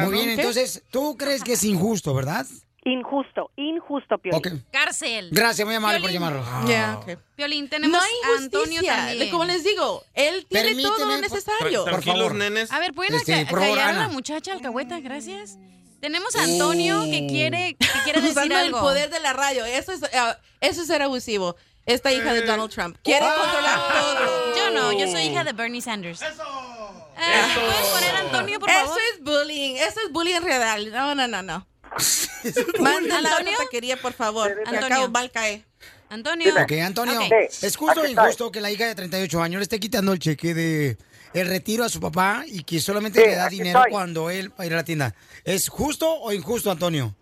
Muy 0.00 0.10
bien, 0.12 0.30
entonces, 0.30 0.82
¿tú 0.90 1.16
crees 1.16 1.42
que 1.44 1.52
es 1.52 1.64
injusto, 1.64 2.14
verdad? 2.14 2.46
Injusto, 2.84 3.50
injusto, 3.56 4.16
Piolín. 4.18 4.38
Ok. 4.38 4.48
Cárcel. 4.70 5.28
Gracias, 5.32 5.66
muy 5.66 5.74
amable 5.74 6.00
por 6.00 6.10
llamarlo. 6.10 6.44
Ya, 6.68 6.98
ok. 6.98 7.18
Violín, 7.36 7.68
tenemos 7.68 7.98
No 7.98 8.02
hay 8.04 8.12
a 8.32 8.38
Antonio 8.42 8.80
también. 8.82 9.30
Como 9.30 9.44
les 9.44 9.64
digo, 9.64 10.04
él 10.14 10.46
tiene 10.48 10.80
todo 10.82 11.04
lo 11.04 11.18
necesario. 11.18 11.84
por- 11.84 11.94
por 11.94 12.04
favor. 12.04 12.34
nenes. 12.36 12.70
A 12.72 12.78
ver, 12.78 12.92
¿pueden 12.94 13.14
Este, 13.16 13.34
aca- 13.34 13.50
por 13.50 13.58
favor, 13.60 13.76
callar 13.78 13.94
a 13.94 13.98
la 13.98 14.08
muchacha 14.08 14.52
alcahueta? 14.52 15.00
Gracias. 15.00 15.58
Tenemos 16.06 16.36
a 16.36 16.44
Antonio 16.44 17.02
que 17.10 17.26
quiere, 17.26 17.74
que 17.80 17.88
quiere 18.04 18.20
decir 18.20 18.36
Usando 18.36 18.56
algo. 18.56 18.76
el 18.76 18.80
poder 18.80 19.10
de 19.10 19.18
la 19.18 19.32
radio. 19.32 19.64
Eso 19.64 19.90
es, 19.90 20.02
ah, 20.14 20.38
eso 20.60 20.82
es 20.82 20.86
ser 20.86 21.02
abusivo. 21.02 21.56
Esta 21.84 22.12
hija 22.12 22.32
de 22.32 22.42
Donald 22.42 22.70
Trump. 22.70 22.96
Quiere 23.02 23.26
controlar 23.26 23.80
todo. 23.92 24.56
Yo 24.56 24.70
no, 24.70 24.92
yo 24.92 25.10
soy 25.10 25.22
hija 25.22 25.42
de 25.42 25.52
Bernie 25.52 25.82
Sanders. 25.82 26.22
Eh, 26.22 26.26
¿Puedes 26.28 27.86
poner 27.92 28.14
a 28.14 28.18
Antonio, 28.20 28.60
por 28.60 28.70
favor? 28.70 28.96
Eso 28.96 29.00
es 29.16 29.24
bullying. 29.24 29.74
Eso 29.78 29.98
es 30.06 30.12
bullying 30.12 30.40
real. 30.42 30.92
No, 30.92 31.16
no, 31.16 31.26
no, 31.26 31.42
no. 31.42 31.66
Mándala 32.78 33.28
a 33.28 33.32
¿Antonio? 33.38 33.54
otra 33.54 33.64
taquería, 33.64 33.96
por 33.96 34.12
favor. 34.12 34.62
Antonio. 34.64 35.10
acá 35.12 35.28
caer. 35.30 35.64
Antonio. 36.08 36.54
Ok, 36.62 36.72
Antonio, 36.84 37.20
Ok. 37.20 37.32
¿es 37.62 37.76
justo 37.76 38.02
o 38.02 38.06
injusto 38.06 38.52
que 38.52 38.60
la 38.60 38.70
hija 38.70 38.86
de 38.86 38.94
38 38.94 39.42
años 39.42 39.58
le 39.58 39.64
esté 39.64 39.80
quitando 39.80 40.12
el 40.12 40.20
cheque 40.20 40.54
de 40.54 40.98
el 41.40 41.48
retiro 41.48 41.84
a 41.84 41.88
su 41.88 42.00
papá 42.00 42.42
y 42.46 42.62
que 42.64 42.78
solamente 42.80 43.20
Sí, 43.20 43.26
le 43.26 43.36
da 43.36 43.48
dinero 43.48 43.78
estoy. 43.78 43.92
cuando 43.92 44.30
él 44.30 44.50
va 44.52 44.64
a 44.64 44.66
ir 44.66 44.72
a 44.72 44.76
la 44.76 44.84
tienda? 44.84 45.14
¿Es 45.44 45.68
justo 45.68 46.10
o 46.10 46.32
injusto, 46.32 46.70
Antonio? 46.70 47.14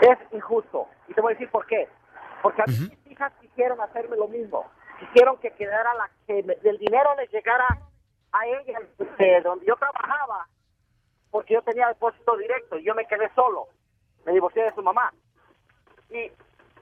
Es 0.00 0.18
injusto. 0.32 0.86
Y 1.08 1.14
te 1.14 1.20
voy 1.20 1.32
a 1.32 1.34
decir 1.34 1.50
por 1.50 1.66
qué. 1.66 1.88
Porque 2.42 2.62
a 2.62 2.66
mí 2.66 2.74
mis 2.78 3.12
hijas 3.12 3.32
quisieron 3.40 3.80
hacerme 3.80 4.16
lo 4.16 4.28
mismo. 4.28 4.64
Quisieron 5.00 5.36
que 5.38 5.50
quedara 5.52 5.92
la 5.94 6.10
que 6.26 6.42
me- 6.42 6.56
el 6.68 6.78
dinero 6.78 7.14
les 7.16 7.30
llegara 7.32 7.66
a 8.32 8.46
ella 8.46 8.78
de 9.18 9.40
donde 9.42 9.66
yo 9.66 9.74
trabajaba, 9.76 10.46
porque 11.30 11.54
yo 11.54 11.62
tenía 11.62 11.88
depósito 11.88 12.36
directo 12.36 12.78
y 12.78 12.84
yo 12.84 12.94
me 12.94 13.06
quedé 13.06 13.28
solo. 13.34 13.66
Me 14.24 14.32
divorcié 14.32 14.62
de 14.64 14.74
su 14.74 14.82
mamá. 14.82 15.12
Y, 16.10 16.30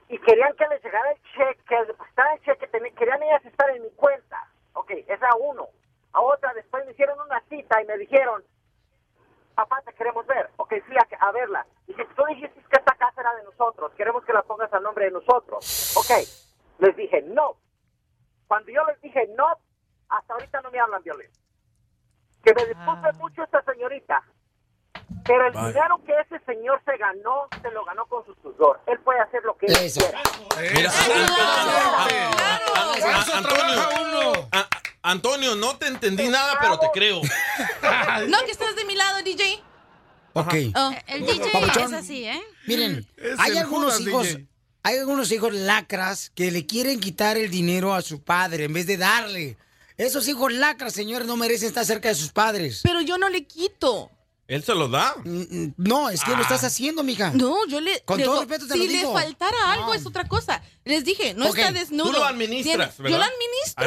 y 0.09 0.17
querían 0.19 0.53
que 0.55 0.67
les 0.67 0.83
llegara 0.83 1.11
el 1.11 1.17
cheque, 1.33 1.61
que 1.67 1.75
el 1.75 2.41
cheque, 2.43 2.93
querían 2.95 3.23
ellas 3.23 3.45
estar 3.45 3.69
en 3.71 3.83
mi 3.83 3.89
cuenta. 3.91 4.47
Ok, 4.73 4.91
esa 5.07 5.35
uno. 5.39 5.67
A 6.17 6.21
otra, 6.21 6.51
después 6.55 6.83
me 6.83 6.93
hicieron 6.93 7.19
una 7.19 7.39
cita 7.47 7.79
y 7.79 7.85
me 7.85 7.95
dijeron, 7.95 8.43
papá, 9.53 9.79
te 9.85 9.93
queremos 9.93 10.25
ver. 10.25 10.49
Ok, 10.57 10.73
fui 10.87 10.95
a, 10.97 11.07
a 11.27 11.31
verla. 11.31 11.63
Dije, 11.85 12.03
tú 12.15 12.23
dijiste 12.25 12.59
que 12.71 12.79
esta 12.79 12.95
casa 12.95 13.21
era 13.21 13.35
de 13.35 13.43
nosotros, 13.43 13.91
queremos 13.95 14.25
que 14.25 14.33
la 14.33 14.41
pongas 14.41 14.73
al 14.73 14.81
nombre 14.81 15.05
de 15.05 15.11
nosotros. 15.11 15.95
Ok, 15.95 16.09
les 16.79 16.95
dije 16.95 17.21
no. 17.21 17.55
Cuando 18.47 18.71
yo 18.71 18.83
les 18.85 18.99
dije 19.01 19.29
no, 19.37 19.45
hasta 20.09 20.33
ahorita 20.33 20.61
no 20.61 20.71
me 20.71 20.79
hablan 20.79 21.03
violencia. 21.03 21.43
Que 22.43 22.51
me 22.55 22.65
disculpe 22.65 23.13
mucho 23.19 23.43
esta 23.43 23.61
señorita, 23.61 24.23
pero 25.23 25.45
el 25.45 25.53
Vale. 25.53 25.67
dinero 25.67 25.99
que 26.03 26.19
ese 26.19 26.39
señor 26.45 26.81
se 26.83 26.97
ganó, 26.97 27.47
se 27.61 27.69
lo 27.69 27.85
ganó 27.85 28.07
con 28.07 28.25
su 28.25 28.33
sudor. 28.41 28.79
Él 28.87 28.97
puede 29.01 29.19
hacer 29.19 29.43
lo 29.43 29.55
que 29.55 29.67
él 29.67 29.75
Eso. 29.85 29.99
quiera. 29.99 30.19
Mira, 30.73 30.89
A- 34.51 34.67
Antonio, 35.11 35.55
no 35.55 35.77
te 35.77 35.87
entendí 35.87 36.27
nada, 36.27 36.57
pero 36.59 36.79
te 36.79 36.87
creo. 36.93 37.21
No, 38.27 38.37
que 38.45 38.51
estás 38.51 38.75
de 38.75 38.85
mi 38.85 38.95
lado, 38.95 39.21
DJ. 39.23 39.61
Ok. 40.33 40.53
Oh. 40.75 40.91
El 41.07 41.25
DJ 41.25 41.49
Papuchón. 41.51 41.83
es 41.83 41.93
así, 41.93 42.25
¿eh? 42.25 42.41
Miren, 42.67 43.07
Es 43.17 43.39
hay 43.39 43.57
algunos 43.57 43.93
Judas, 43.97 44.07
hijos, 44.07 44.27
DJ. 44.27 44.47
hay 44.83 44.97
algunos 44.97 45.31
hijos 45.31 45.53
lacras 45.53 46.31
que 46.35 46.51
le 46.51 46.65
quieren 46.65 46.99
quitar 46.99 47.37
el 47.37 47.49
dinero 47.49 47.93
a 47.93 48.01
su 48.01 48.21
padre 48.21 48.65
en 48.65 48.73
vez 48.73 48.85
de 48.87 48.97
darle. 48.97 49.57
Esos 49.97 50.27
hijos 50.27 50.51
lacras, 50.53 50.93
señores, 50.93 51.27
no 51.27 51.37
merecen 51.37 51.69
estar 51.69 51.85
cerca 51.85 52.09
de 52.09 52.15
sus 52.15 52.31
padres. 52.31 52.81
Pero 52.83 53.01
yo 53.01 53.17
no 53.17 53.29
le 53.29 53.45
quito. 53.47 54.11
Él 54.47 54.63
se 54.63 54.75
lo 54.75 54.87
da. 54.87 55.15
No, 55.77 56.09
es 56.09 56.23
que 56.23 56.31
lo 56.31 56.37
Ah. 56.37 56.41
estás 56.41 56.63
haciendo, 56.63 57.03
mija. 57.03 57.31
No, 57.33 57.65
yo 57.67 57.81
le. 57.81 58.01
Con 58.01 58.17
le- 58.17 58.23
todo 58.25 58.39
respeto 58.41 58.67
te 58.67 58.73
si 58.73 58.79
lo 58.79 58.85
digo. 58.85 59.13
le 59.17 59.23
faltara 59.23 59.73
algo 59.73 59.93
es 59.93 60.05
otra 60.05 60.27
cosa. 60.27 60.61
Les 60.85 61.03
dije, 61.03 61.33
no 61.33 61.45
está 61.47 61.69
tú 61.69 61.73
desnudo. 61.73 62.11
lo 62.13 62.23
administras, 62.25 62.95
Tiene- 62.95 63.09
Yo 63.11 63.17
¿verdad? 63.17 63.27
lo 63.27 63.33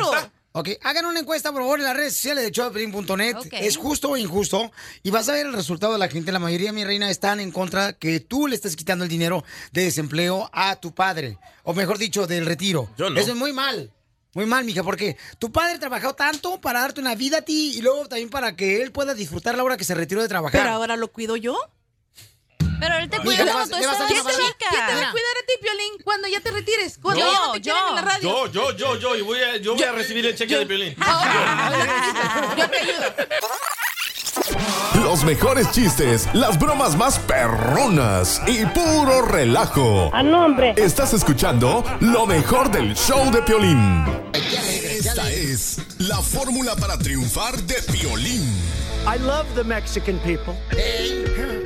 administro. 0.06 0.32
Ok, 0.52 0.68
hagan 0.82 1.06
una 1.06 1.20
encuesta, 1.20 1.52
por 1.52 1.62
favor, 1.62 1.78
en 1.78 1.84
las 1.84 1.96
redes 1.96 2.14
sociales 2.14 2.42
de 2.42 2.50
showdepiolín.net. 2.50 3.36
Ok. 3.36 3.46
¿Es 3.52 3.76
justo 3.76 4.10
o 4.10 4.16
injusto? 4.16 4.72
Y 5.04 5.10
vas 5.10 5.28
a 5.28 5.32
ver 5.32 5.46
el 5.46 5.52
resultado 5.52 5.92
de 5.92 6.00
la 6.00 6.08
gente. 6.08 6.32
La 6.32 6.40
mayoría, 6.40 6.72
mi 6.72 6.84
reina, 6.84 7.08
están 7.08 7.38
en 7.38 7.52
contra 7.52 7.92
que 7.92 8.18
tú 8.18 8.48
le 8.48 8.56
estés 8.56 8.74
quitando 8.74 9.04
el 9.04 9.10
dinero 9.10 9.44
de 9.70 9.84
desempleo 9.84 10.50
a 10.52 10.74
tu 10.76 10.92
padre. 10.92 11.38
O 11.62 11.72
mejor 11.72 11.98
dicho, 11.98 12.26
del 12.26 12.46
retiro. 12.46 12.90
Yo 12.98 13.10
no. 13.10 13.20
Eso 13.20 13.30
es 13.30 13.36
muy 13.36 13.52
mal. 13.52 13.92
Muy 14.34 14.46
mal, 14.46 14.64
mija, 14.64 14.82
porque 14.82 15.16
tu 15.38 15.52
padre 15.52 15.78
trabajó 15.78 16.14
tanto 16.14 16.60
para 16.60 16.80
darte 16.80 17.00
una 17.00 17.14
vida 17.14 17.38
a 17.38 17.42
ti 17.42 17.74
y 17.76 17.82
luego 17.82 18.08
también 18.08 18.30
para 18.30 18.54
que 18.56 18.82
él 18.82 18.92
pueda 18.92 19.14
disfrutar 19.14 19.56
la 19.56 19.64
hora 19.64 19.76
que 19.76 19.84
se 19.84 19.94
retiró 19.94 20.20
de 20.22 20.28
trabajar. 20.28 20.60
Pero 20.60 20.72
ahora 20.72 20.96
lo 20.96 21.12
cuido 21.12 21.36
yo. 21.36 21.56
Pero 22.80 22.96
él 22.96 23.08
te 23.10 23.18
cuida 23.18 23.44
cuando 23.52 23.76
tú 23.76 23.82
estabas 23.82 24.08
¿Quién 24.08 24.24
te, 24.24 24.32
va, 24.32 24.38
chica. 24.38 24.66
quién 24.70 24.86
te 24.86 24.94
va 24.94 25.08
a 25.08 25.12
cuidar 25.12 25.36
a 25.42 25.46
ti, 25.46 25.52
Piolín, 25.62 25.92
cuando 26.02 26.28
ya 26.28 26.40
te 26.40 26.50
retires? 26.50 26.98
Cuando 27.00 27.20
Yo, 27.20 27.32
ya 27.32 27.38
no 27.38 27.52
te 27.52 27.60
quieren 27.60 27.82
en 27.88 27.94
la 27.94 28.02
radio. 28.02 28.22
Yo, 28.22 28.46
yo, 28.46 28.76
yo, 28.76 28.96
yo, 28.96 29.16
y 29.16 29.22
voy 29.22 29.38
a, 29.40 29.56
yo 29.58 29.74
voy 29.74 29.82
a 29.84 29.92
recibir 29.92 30.26
el 30.26 30.34
cheque 30.34 30.56
de 30.56 30.64
violín. 30.64 30.96
Yo 32.56 32.68
te 32.70 32.78
ayudo. 32.78 33.14
Los 35.02 35.24
mejores 35.24 35.70
chistes, 35.72 36.28
las 36.34 36.58
bromas 36.58 36.96
más 36.96 37.18
perronas 37.18 38.40
y 38.46 38.64
puro 38.66 39.22
relajo. 39.22 40.10
¡A 40.14 40.22
nombre! 40.22 40.74
Estás 40.76 41.12
escuchando 41.12 41.84
lo 42.00 42.26
mejor 42.26 42.70
del 42.70 42.94
show 42.94 43.30
de 43.30 43.42
Piolín. 43.42 44.04
Esta 44.32 45.30
es 45.30 45.78
la 45.98 46.18
fórmula 46.18 46.76
para 46.76 46.96
triunfar 46.98 47.56
de 47.62 47.74
Piolín. 47.92 48.42
I 49.06 49.18
love 49.18 49.46
the 49.54 49.64
Mexican 49.64 50.18
people. 50.18 50.54
¡Ey! 50.76 51.59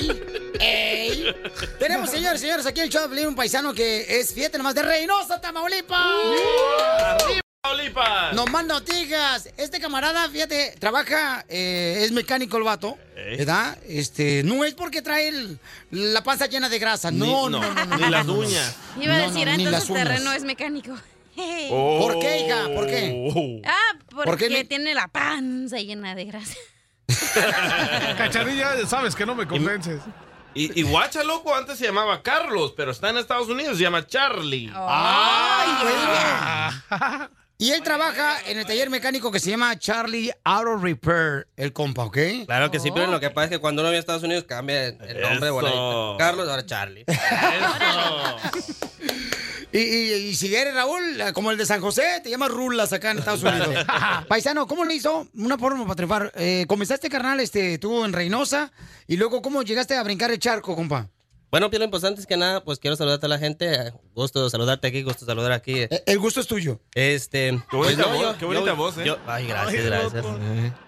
¡Ey! 0.00 0.22
¡Ey! 0.60 1.34
Tenemos, 1.78 2.10
señores, 2.10 2.40
señores, 2.40 2.66
aquí 2.66 2.80
el 2.80 2.88
show 2.90 3.08
un 3.26 3.34
paisano 3.34 3.72
que 3.74 4.20
es, 4.20 4.32
fíjate 4.34 4.58
nomás, 4.58 4.74
de 4.74 4.82
Reynosa, 4.82 5.40
Tamaulipas. 5.40 5.98
¡Arriba, 6.00 7.40
Tamaulipas! 7.62 8.34
Nos 8.34 8.50
manda 8.50 8.74
noticias. 8.74 9.48
Este 9.56 9.80
camarada, 9.80 10.28
fíjate, 10.28 10.74
trabaja, 10.78 11.44
eh, 11.48 12.00
es 12.04 12.12
mecánico 12.12 12.56
el 12.56 12.62
vato, 12.64 12.96
¿verdad? 13.14 13.76
Este, 13.86 14.42
no 14.44 14.64
es 14.64 14.74
porque 14.74 15.02
trae 15.02 15.28
el- 15.28 15.58
la 15.90 16.22
panza 16.22 16.46
llena 16.46 16.68
de 16.68 16.78
grasa. 16.78 17.10
Ni- 17.10 17.18
No, 17.18 17.48
no, 17.50 17.60
no, 17.60 17.74
no. 17.74 17.84
no, 17.86 17.96
ni 17.96 18.10
las 18.10 18.26
no, 18.26 18.34
no. 18.34 18.38
uñas. 18.40 18.74
Iba 19.00 19.14
a 19.14 19.18
No, 19.18 19.28
decir, 19.28 19.46
no, 19.46 19.52
ah, 19.52 19.56
ni 19.56 19.64
entonces 19.64 19.90
las 19.90 19.98
el 19.98 20.06
terreno 20.06 20.32
es 20.32 20.42
mecánico. 20.44 20.94
¿Por 21.68 22.18
qué, 22.18 22.40
hija? 22.40 22.64
¿Por 22.74 22.86
qué? 22.88 23.62
Ah, 23.64 23.92
porque 24.10 24.24
¿Por 24.30 24.38
qué 24.38 24.48
me- 24.50 24.64
tiene 24.64 24.92
la 24.94 25.06
panza 25.08 25.76
llena 25.78 26.14
de 26.16 26.24
grasa. 26.24 26.54
Cacharilla, 28.16 28.86
sabes 28.86 29.14
que 29.14 29.26
no 29.26 29.34
me 29.34 29.46
convences. 29.46 30.00
Y, 30.54 30.80
y 30.80 30.82
guacha, 30.82 31.22
loco, 31.24 31.54
antes 31.54 31.78
se 31.78 31.84
llamaba 31.86 32.22
Carlos, 32.22 32.72
pero 32.76 32.90
está 32.90 33.10
en 33.10 33.18
Estados 33.18 33.48
Unidos, 33.48 33.76
se 33.76 33.82
llama 33.84 34.06
Charlie. 34.06 34.72
¡Ay, 34.74 35.70
güey! 35.82 37.28
Y 37.60 37.72
él 37.72 37.82
trabaja 37.82 38.36
en 38.46 38.56
el 38.56 38.66
taller 38.66 38.88
mecánico 38.88 39.32
que 39.32 39.40
se 39.40 39.50
llama 39.50 39.76
Charlie 39.76 40.30
Auto 40.44 40.76
Repair, 40.76 41.48
el 41.56 41.72
compa, 41.72 42.04
¿ok? 42.04 42.16
Claro 42.46 42.70
que 42.70 42.78
sí, 42.78 42.92
pero 42.94 43.08
lo 43.08 43.18
que 43.18 43.30
pasa 43.30 43.46
es 43.46 43.50
que 43.50 43.58
cuando 43.58 43.82
uno 43.82 43.88
viene 43.90 43.96
a 43.96 44.00
Estados 44.00 44.22
Unidos 44.22 44.44
cambia 44.44 44.86
el 44.86 45.20
nombre. 45.20 45.48
Eso. 45.48 45.54
Bueno, 45.54 46.14
Carlos, 46.20 46.48
ahora 46.48 46.64
Charlie. 46.64 47.04
Y, 49.70 49.78
y- 49.78 50.12
y 50.28 50.34
si 50.34 50.54
eres 50.54 50.74
Raúl, 50.74 51.20
eh, 51.20 51.32
como 51.34 51.50
el 51.50 51.58
de 51.58 51.66
San 51.66 51.80
José, 51.82 52.20
te 52.22 52.30
llamas 52.30 52.50
Rulas 52.50 52.92
acá 52.92 53.10
en 53.10 53.18
Estados 53.18 53.42
Unidos. 53.42 53.68
Paisano, 54.28 54.66
¿cómo 54.66 54.84
le 54.84 54.94
hizo 54.94 55.28
una 55.34 55.58
forma 55.58 55.82
para 55.84 55.94
triunfar? 55.94 56.32
Eh, 56.36 56.64
comenzaste, 56.66 57.10
carnal, 57.10 57.38
este, 57.40 57.76
tú 57.78 58.04
en 58.04 58.12
Reynosa, 58.14 58.72
y 59.06 59.16
luego, 59.18 59.42
¿cómo 59.42 59.62
llegaste 59.62 59.94
a 59.96 60.02
brincar 60.02 60.30
el 60.30 60.38
charco, 60.38 60.74
compa? 60.74 61.10
Bueno, 61.50 61.70
Piolín, 61.70 61.90
pues 61.90 62.04
antes 62.04 62.26
que 62.26 62.36
nada, 62.36 62.62
pues 62.62 62.78
quiero 62.78 62.94
saludar 62.94 63.16
a 63.16 63.20
toda 63.20 63.28
la 63.30 63.38
gente. 63.38 63.94
Gusto 64.14 64.50
saludarte 64.50 64.86
aquí, 64.88 65.02
gusto 65.02 65.24
saludar 65.24 65.52
aquí. 65.52 65.86
El 66.04 66.18
gusto 66.18 66.40
es 66.40 66.46
tuyo. 66.46 66.78
Este. 66.94 67.58
Qué 67.70 67.76
bonita 67.76 68.02
pues, 68.02 68.06
no, 68.06 68.08
voz, 68.12 68.20
yo- 68.22 68.38
qué 68.38 68.44
bonita 68.44 68.66
yo- 68.66 68.76
voz, 68.76 68.98
¿eh? 68.98 69.04
yo- 69.06 69.16
ay, 69.26 69.46
gracias, 69.46 69.82
Ay, 69.82 69.86
gracias. 69.88 70.24
loco. 70.24 70.38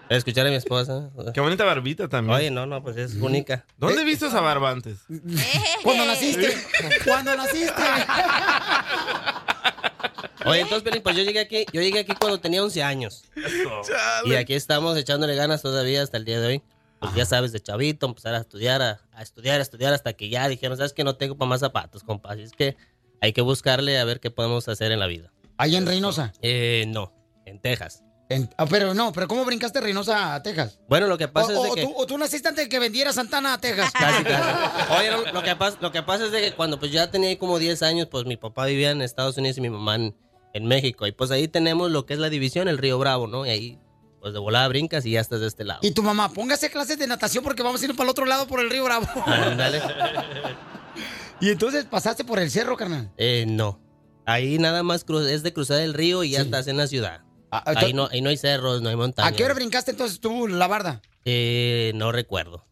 Escuchar 0.09 0.45
a 0.45 0.49
mi 0.51 0.57
esposa. 0.57 1.09
Qué 1.33 1.41
bonita 1.41 1.63
barbita 1.65 2.07
también. 2.07 2.37
Oye, 2.37 2.51
no, 2.51 2.67
no, 2.67 2.83
pues 2.83 2.95
es 2.97 3.15
única. 3.15 3.65
¿Dónde 3.77 4.03
viste 4.03 4.27
esa 4.27 4.39
barba 4.41 4.69
antes? 4.69 4.99
Cuando 5.83 6.05
naciste. 6.05 6.55
Cuando 7.05 7.35
naciste. 7.35 7.81
Oye, 10.45 10.61
entonces, 10.61 10.83
Piolín, 10.83 11.01
pues 11.03 11.15
yo 11.15 11.23
llegué 11.23 11.39
aquí, 11.39 11.65
yo 11.71 11.81
llegué 11.81 11.99
aquí 11.99 12.13
cuando 12.19 12.39
tenía 12.39 12.63
11 12.63 12.81
años. 12.83 13.23
Y 14.25 14.33
aquí 14.35 14.53
estamos 14.53 14.97
echándole 14.97 15.35
ganas 15.35 15.61
todavía 15.61 16.01
hasta 16.03 16.17
el 16.17 16.25
día 16.25 16.39
de 16.39 16.47
hoy. 16.47 16.61
Pues 17.01 17.13
ya 17.15 17.25
sabes, 17.25 17.51
de 17.51 17.59
chavito, 17.59 18.05
empezar 18.05 18.33
a 18.35 18.37
estudiar, 18.37 18.81
a, 18.81 19.01
a 19.11 19.21
estudiar, 19.23 19.59
a 19.59 19.63
estudiar, 19.63 19.91
hasta 19.93 20.13
que 20.13 20.29
ya 20.29 20.47
dijeron, 20.47 20.77
sabes 20.77 20.93
que 20.93 21.03
no 21.03 21.15
tengo 21.17 21.35
para 21.37 21.49
más 21.49 21.59
zapatos, 21.59 22.03
compa. 22.03 22.31
Así 22.31 22.43
es 22.43 22.51
que 22.53 22.77
hay 23.19 23.33
que 23.33 23.41
buscarle 23.41 23.99
a 23.99 24.05
ver 24.05 24.19
qué 24.19 24.31
podemos 24.31 24.67
hacer 24.69 24.91
en 24.91 24.99
la 24.99 25.07
vida. 25.07 25.33
Allá 25.57 25.77
en 25.79 25.85
Reynosa. 25.87 26.31
Eh, 26.41 26.85
no, 26.87 27.11
en 27.45 27.59
Texas. 27.59 28.03
En- 28.29 28.49
ah, 28.57 28.65
pero 28.65 28.93
no, 28.93 29.11
pero 29.11 29.27
¿cómo 29.27 29.43
brincaste 29.43 29.79
de 29.79 29.83
Reynosa 29.85 30.35
a 30.35 30.41
Texas? 30.43 30.79
Bueno, 30.87 31.07
lo 31.07 31.17
que 31.17 31.25
O, 31.25 31.31
pasa 31.33 31.51
es 31.51 31.57
o- 31.57 31.63
de 31.63 31.69
o 31.69 31.73
que... 31.73 31.83
tú, 31.83 31.93
o 31.97 32.05
tú 32.05 32.17
naciste 32.17 32.47
antes 32.47 32.65
de 32.65 32.69
que 32.69 32.79
vendiera 32.79 33.11
Santana 33.11 33.55
a 33.55 33.57
Texas. 33.59 33.91
Casi, 33.99 34.23
casi. 34.23 34.93
Oye, 34.93 35.31
lo 35.33 35.43
que, 35.43 35.55
pasa, 35.57 35.77
lo 35.81 35.91
que 35.91 36.01
pasa 36.03 36.25
es 36.27 36.31
de 36.31 36.39
que 36.39 36.53
cuando 36.53 36.79
pues 36.79 36.91
ya 36.91 37.11
tenía 37.11 37.37
como 37.37 37.59
10 37.59 37.81
años, 37.83 38.07
pues 38.09 38.25
mi 38.25 38.37
papá 38.37 38.65
vivía 38.67 38.91
en 38.91 39.01
Estados 39.01 39.37
Unidos 39.37 39.57
y 39.57 39.61
mi 39.61 39.69
mamá 39.69 39.95
en, 39.95 40.15
en 40.53 40.65
México. 40.65 41.05
Y 41.07 41.11
pues 41.11 41.29
ahí 41.31 41.47
tenemos 41.49 41.91
lo 41.91 42.05
que 42.05 42.13
es 42.13 42.19
la 42.19 42.29
división, 42.29 42.67
el 42.69 42.77
Río 42.77 42.97
Bravo, 42.99 43.27
¿no? 43.27 43.45
Y 43.45 43.49
ahí, 43.49 43.79
pues 44.21 44.33
de 44.33 44.39
volada 44.39 44.67
brincas 44.67 45.05
y 45.05 45.11
ya 45.11 45.19
estás 45.19 45.41
de 45.41 45.47
este 45.47 45.65
lado. 45.65 45.79
Y 45.81 45.91
tu 45.91 46.03
mamá, 46.03 46.31
póngase 46.31 46.69
clases 46.69 46.99
de 46.99 47.07
natación 47.07 47.43
porque 47.43 47.63
vamos 47.63 47.81
a 47.81 47.85
ir 47.85 47.91
para 47.95 48.03
el 48.03 48.09
otro 48.11 48.25
lado 48.25 48.47
por 48.47 48.59
el 48.59 48.69
río 48.69 48.85
Bravo. 48.85 49.07
Ándale. 49.25 49.81
y 51.41 51.49
entonces 51.49 51.85
pasaste 51.85 52.23
por 52.23 52.39
el 52.39 52.51
cerro, 52.51 52.77
carnal. 52.77 53.11
Eh, 53.17 53.45
no. 53.47 53.81
Ahí 54.27 54.59
nada 54.59 54.83
más 54.83 55.03
es 55.27 55.41
de 55.41 55.53
cruzar 55.53 55.81
el 55.81 55.95
río 55.95 56.23
y 56.23 56.31
ya 56.31 56.41
estás 56.41 56.67
en 56.67 56.77
la 56.77 56.85
ciudad. 56.85 57.21
ah, 57.49 57.63
ahí, 57.65 57.93
no, 57.93 58.07
ahí 58.11 58.21
no 58.21 58.29
hay 58.29 58.37
cerros, 58.37 58.83
no 58.83 58.89
hay 58.89 58.95
montañas. 58.95 59.33
¿A 59.33 59.35
qué 59.35 59.43
hora 59.43 59.55
brincaste 59.55 59.91
entonces 59.91 60.19
tú 60.19 60.47
la 60.47 60.67
barda? 60.67 61.01
Eh, 61.25 61.91
no 61.95 62.11
recuerdo. 62.11 62.67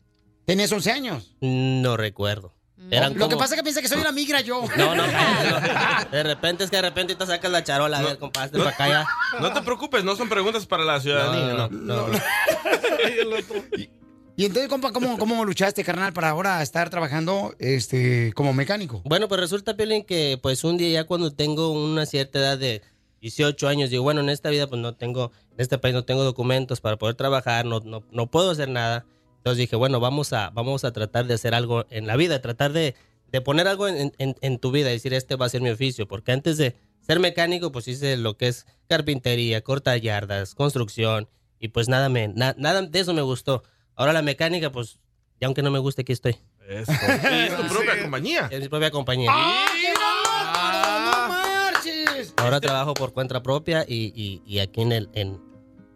Tenías 0.45 0.71
11 0.71 0.91
años. 0.91 1.35
No 1.41 1.97
recuerdo. 1.97 2.53
Eran 2.91 3.17
Lo 3.17 3.29
que 3.29 3.35
pasa 3.35 3.53
es 3.53 3.59
que 3.59 3.63
piensa 3.63 3.81
que 3.81 3.87
soy 3.87 3.99
una 3.99 4.11
migra 4.11 4.41
yo. 4.41 4.63
No, 4.77 4.95
no, 4.95 5.03
cállate, 5.11 5.73
no. 6.05 6.11
De 6.11 6.23
repente 6.23 6.63
es 6.63 6.69
que 6.69 6.77
de 6.77 6.81
repente 6.81 7.15
te 7.15 7.25
sacas 7.25 7.51
la 7.51 7.63
charola, 7.63 7.99
a 7.99 8.01
ver, 8.01 8.17
compadre, 8.17 8.57
para 8.57 8.69
acá 8.71 8.87
ya. 8.87 9.07
No 9.39 9.53
te 9.53 9.61
preocupes, 9.61 10.03
no 10.03 10.15
son 10.15 10.29
preguntas 10.29 10.65
para 10.65 10.83
la 10.83 10.99
ciudadanía. 10.99 11.53
No, 11.53 11.67
No, 11.69 12.07
no, 12.07 12.19
Y 14.39 14.45
entonces, 14.45 14.69
compa, 14.69 14.93
¿cómo, 14.93 15.17
cómo 15.17 15.43
luchaste, 15.43 15.83
carnal, 15.83 16.13
para 16.13 16.29
ahora 16.29 16.61
estar 16.63 16.89
trabajando 16.89 17.53
este, 17.59 18.31
como 18.31 18.53
mecánico? 18.53 19.01
Bueno, 19.03 19.27
pues 19.27 19.41
resulta, 19.41 19.75
Piolín, 19.75 20.05
que 20.05 20.39
pues 20.41 20.63
un 20.63 20.77
día 20.77 20.87
ya 20.89 21.03
cuando 21.03 21.33
tengo 21.33 21.71
una 21.71 22.05
cierta 22.05 22.39
edad 22.39 22.57
de 22.57 22.81
18 23.19 23.67
años, 23.67 23.89
digo, 23.89 24.01
bueno, 24.03 24.21
en 24.21 24.29
esta 24.29 24.49
vida 24.49 24.67
pues 24.67 24.79
no 24.81 24.95
tengo, 24.95 25.33
en 25.51 25.59
este 25.59 25.77
país 25.77 25.93
no 25.93 26.05
tengo 26.05 26.23
documentos 26.23 26.79
para 26.79 26.95
poder 26.95 27.15
trabajar, 27.15 27.65
no, 27.65 27.81
no, 27.81 28.01
no 28.11 28.27
puedo 28.27 28.51
hacer 28.51 28.69
nada. 28.69 29.05
Entonces 29.39 29.57
dije, 29.57 29.75
bueno, 29.75 29.99
vamos 29.99 30.31
a, 30.33 30.49
vamos 30.51 30.83
a 30.85 30.93
tratar 30.93 31.25
de 31.25 31.33
hacer 31.33 31.53
algo 31.55 31.85
en 31.89 32.07
la 32.07 32.15
vida, 32.15 32.41
tratar 32.41 32.71
de, 32.73 32.95
de 33.31 33.41
poner 33.41 33.67
algo 33.67 33.87
en, 33.87 34.13
en- 34.17 34.35
en 34.41 34.59
tu 34.59 34.71
vida, 34.71 34.89
decir, 34.89 35.13
este 35.13 35.35
va 35.35 35.45
a 35.47 35.49
ser 35.49 35.61
mi 35.61 35.69
oficio, 35.69 36.07
porque 36.07 36.31
antes 36.31 36.57
de 36.57 36.75
ser 37.01 37.19
mecánico, 37.19 37.71
pues 37.71 37.87
hice 37.87 38.17
lo 38.17 38.37
que 38.37 38.47
es 38.49 38.65
carpintería, 38.87 39.61
corta 39.63 39.95
yardas, 39.97 40.55
construcción, 40.55 41.27
y 41.59 41.69
pues 41.69 41.89
nada, 41.89 42.09
me, 42.09 42.27
na- 42.29 42.55
nada 42.57 42.81
de 42.83 42.99
eso 42.99 43.13
me 43.13 43.21
gustó. 43.21 43.63
Ahora 43.95 44.13
la 44.13 44.21
mecánica, 44.21 44.71
pues, 44.71 44.99
ya 45.41 45.47
aunque 45.47 45.61
no 45.61 45.71
me 45.71 45.79
guste, 45.79 46.01
aquí 46.03 46.13
estoy. 46.13 46.37
Eso. 46.67 46.91
Y 47.31 47.35
es 47.47 47.55
tu 47.57 47.67
propia 47.67 48.01
compañía. 48.01 48.47
Es 48.51 48.59
mi 48.61 48.67
propia 48.69 48.91
compañía. 48.91 49.31
¡No 49.31 51.27
marches! 51.29 52.33
Ahora 52.37 52.59
trabajo 52.59 52.93
por 52.93 53.13
cuenta 53.13 53.41
propia 53.41 53.85
y, 53.87 54.11
y- 54.15 54.41
y 54.45 54.59
aquí 54.59 54.81
en 54.81 54.91
el 54.91 55.09
en 55.13 55.39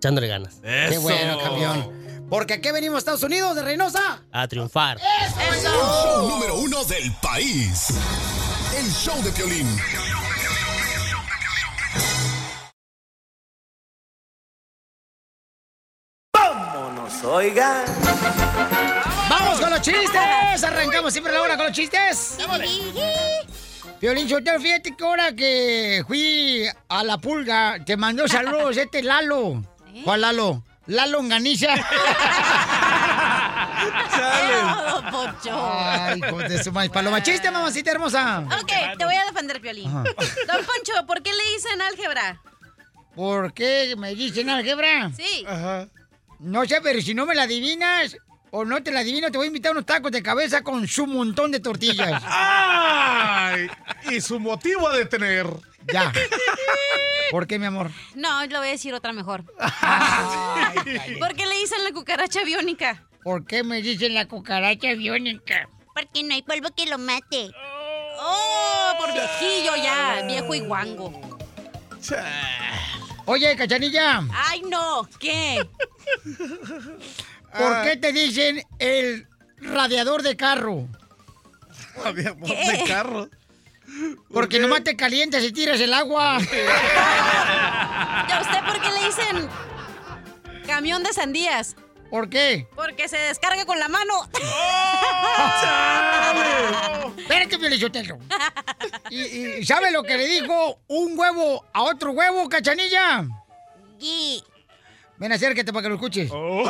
echándole 0.03 0.27
ganas. 0.27 0.55
Qué 0.61 0.97
bueno, 0.97 1.39
campeón. 1.39 2.27
Porque 2.30 2.55
aquí 2.55 2.71
venimos 2.71 2.95
a 2.95 2.99
Estados 2.99 3.23
Unidos, 3.23 3.55
de 3.55 3.63
Reynosa. 3.63 4.21
A 4.34 4.47
triunfar. 4.49 4.97
El 4.99 5.61
show 5.61 6.27
número 6.27 6.55
uno 6.57 6.84
del 6.84 7.09
país. 7.21 7.88
El 8.77 8.91
show 8.91 9.21
de 9.23 9.31
Piolín. 9.31 9.67
Vámonos, 16.34 17.23
oigan. 17.23 17.85
¡Vamos 19.30 19.61
con 19.61 19.69
los 19.69 19.81
chistes! 19.81 20.63
Arrancamos 20.63 21.13
siempre 21.13 21.31
la 21.31 21.41
hora 21.41 21.55
con 21.55 21.67
los 21.67 21.75
chistes. 21.75 22.38
Violín 24.01 24.27
Sotelo, 24.27 24.59
fíjate 24.59 24.97
que 24.97 25.03
ahora 25.05 25.34
que 25.34 26.03
fui 26.05 26.65
a 26.89 27.03
la 27.05 27.17
pulga, 27.19 27.77
te 27.85 27.95
mandó 27.95 28.27
saludos 28.27 28.75
este 28.85 29.01
Lalo. 29.01 29.63
¿Cuál 30.03 30.21
Lalo? 30.21 30.63
Lalo 30.87 31.19
Onganiza. 31.19 31.67
don 34.93 35.11
Poncho. 35.11 35.51
Ay, 35.55 36.21
de 36.49 36.63
su 36.63 36.71
maíz. 36.71 36.91
Paloma, 36.91 37.21
chiste, 37.21 37.51
mamacita 37.51 37.91
hermosa. 37.91 38.45
Ok, 38.61 38.97
te 38.97 39.05
voy 39.05 39.15
a 39.15 39.25
defender, 39.25 39.61
Piolín. 39.61 39.87
Ajá. 39.87 40.03
Don 40.03 40.65
Poncho, 40.65 41.05
¿por 41.07 41.21
qué 41.21 41.31
le 41.31 41.43
dicen 41.55 41.81
álgebra? 41.81 42.41
¿Por 43.15 43.53
qué 43.53 43.95
me 43.97 44.15
dicen 44.15 44.49
álgebra? 44.49 45.11
Sí. 45.15 45.45
No 46.39 46.65
sé, 46.65 46.81
pero 46.81 47.01
si 47.01 47.13
no 47.13 47.25
me 47.25 47.35
la 47.35 47.43
adivinas 47.43 48.17
o 48.51 48.65
no 48.65 48.83
te 48.83 48.91
la 48.91 48.99
adivino, 49.01 49.31
te 49.31 49.37
voy 49.37 49.45
a 49.45 49.47
invitar 49.47 49.71
unos 49.71 49.85
tacos 49.85 50.11
de 50.11 50.21
cabeza 50.21 50.61
con 50.61 50.87
su 50.87 51.07
montón 51.07 51.51
de 51.51 51.59
tortillas. 51.59 52.21
¡Ay! 52.25 53.67
Y 54.11 54.21
su 54.21 54.39
motivo 54.39 54.89
de 54.91 55.05
tener. 55.05 55.47
Ya. 55.91 56.11
¿Por 57.34 57.47
qué, 57.47 57.57
mi 57.57 57.65
amor? 57.65 57.89
No, 58.14 58.45
lo 58.45 58.60
voy 58.60 58.68
a 58.68 58.72
decir 58.73 58.93
otra 58.93 59.11
mejor. 59.11 59.43
¿Por 61.19 61.35
qué 61.35 61.47
le 61.47 61.57
dicen 61.57 61.84
la 61.84 61.91
cucaracha 61.91 62.43
biónica? 62.43 63.07
¿Por 63.23 63.47
qué 63.47 63.64
me 63.64 63.81
dicen 63.81 64.14
la 64.14 64.27
cucaracha 64.27 64.93
biónica? 64.93 65.68
Porque 65.95 66.22
no 66.22 66.35
hay 66.35 66.43
polvo 66.43 66.69
que 66.77 66.85
lo 66.85 66.99
mate. 66.99 67.49
Oh, 68.19 68.93
por 68.99 69.11
viejillo 69.14 69.76
ya, 69.77 70.22
viejo 70.27 70.53
y 70.53 70.60
guango. 70.60 71.39
Oye, 73.26 73.55
cachanilla, 73.55 74.27
Ay, 74.31 74.61
no, 74.69 75.10
¿qué? 75.19 75.68
¿por 77.57 77.81
qué 77.81 77.97
te 77.99 78.14
dicen 78.14 78.61
el 78.77 79.27
radiador 79.57 80.22
de 80.22 80.38
carro? 80.38 80.88
de 82.14 82.84
carro. 82.88 83.27
Porque 84.31 84.59
nomás 84.59 84.83
te 84.83 84.95
calientas 84.95 85.43
y 85.43 85.51
tiras 85.51 85.79
el 85.79 85.93
agua. 85.93 86.37
¿Y 86.41 88.31
a 88.31 88.39
usted 88.41 88.59
por 88.65 88.81
qué 88.81 88.91
le 88.91 89.05
dicen 89.05 89.47
camión 90.65 91.03
de 91.03 91.13
sandías? 91.13 91.75
¿Por 92.09 92.29
qué? 92.29 92.67
Porque 92.75 93.07
se 93.09 93.17
descarga 93.17 93.65
con 93.65 93.79
la 93.79 93.87
mano. 93.87 94.29
Espérate, 97.17 97.57
Piolichotelo. 97.57 98.19
¿Y, 99.09 99.21
y 99.21 99.65
sabe 99.65 99.89
lo 99.91 100.03
que 100.03 100.17
le 100.17 100.27
dijo 100.27 100.79
un 100.87 101.17
huevo 101.17 101.65
a 101.73 101.83
otro 101.83 102.11
huevo, 102.11 102.49
cachanilla? 102.49 103.25
Ven, 105.17 105.31
acércate 105.31 105.71
para 105.71 105.83
que 105.83 105.89
lo 105.89 105.95
escuches. 105.95 106.29
Oh. 106.33 106.63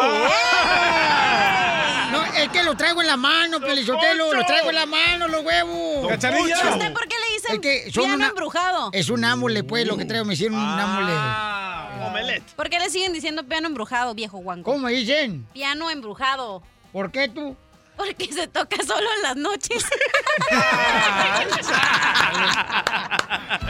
Es 2.43 2.49
que 2.49 2.63
lo 2.63 2.75
traigo 2.75 3.01
en 3.01 3.07
la 3.07 3.17
mano, 3.17 3.59
Piolichotelo. 3.59 4.33
Lo 4.33 4.45
traigo 4.45 4.69
en 4.69 4.75
la 4.75 4.85
mano, 4.85 5.27
los 5.27 5.43
huevos. 5.43 6.07
Cachanilla. 6.09 6.47
¿Y 6.47 6.51
a 6.67 6.71
usted 6.71 6.93
por 6.93 7.07
qué 7.07 7.15
le 7.19 7.33
dicen 7.35 7.53
Es 7.55 7.59
que 7.59 7.91
son 7.91 8.03
piano 8.03 8.15
una- 8.17 8.27
embrujado? 8.27 8.89
Es 8.93 9.09
un 9.09 9.23
ámule, 9.25 9.63
pues, 9.63 9.85
lo 9.87 9.97
que 9.97 10.05
traigo. 10.05 10.25
Me 10.25 10.33
hicieron 10.33 10.57
un 10.57 10.79
ámule. 10.79 11.13
Omelette. 12.07 12.43
¿Por 12.55 12.69
qué 12.69 12.79
le 12.79 12.89
siguen 12.89 13.13
diciendo 13.13 13.43
piano 13.43 13.67
embrujado, 13.67 14.13
viejo 14.13 14.37
guango? 14.39 14.63
¿Cómo 14.71 14.87
dicen? 14.89 15.47
Piano 15.53 15.89
embrujado. 15.89 16.61
¿Por 16.91 17.11
qué 17.11 17.27
tú? 17.29 17.55
Porque 17.95 18.31
se 18.33 18.47
toca 18.47 18.77
solo 18.85 19.07
en 19.17 19.21
las 19.21 19.35
noches. 19.35 19.85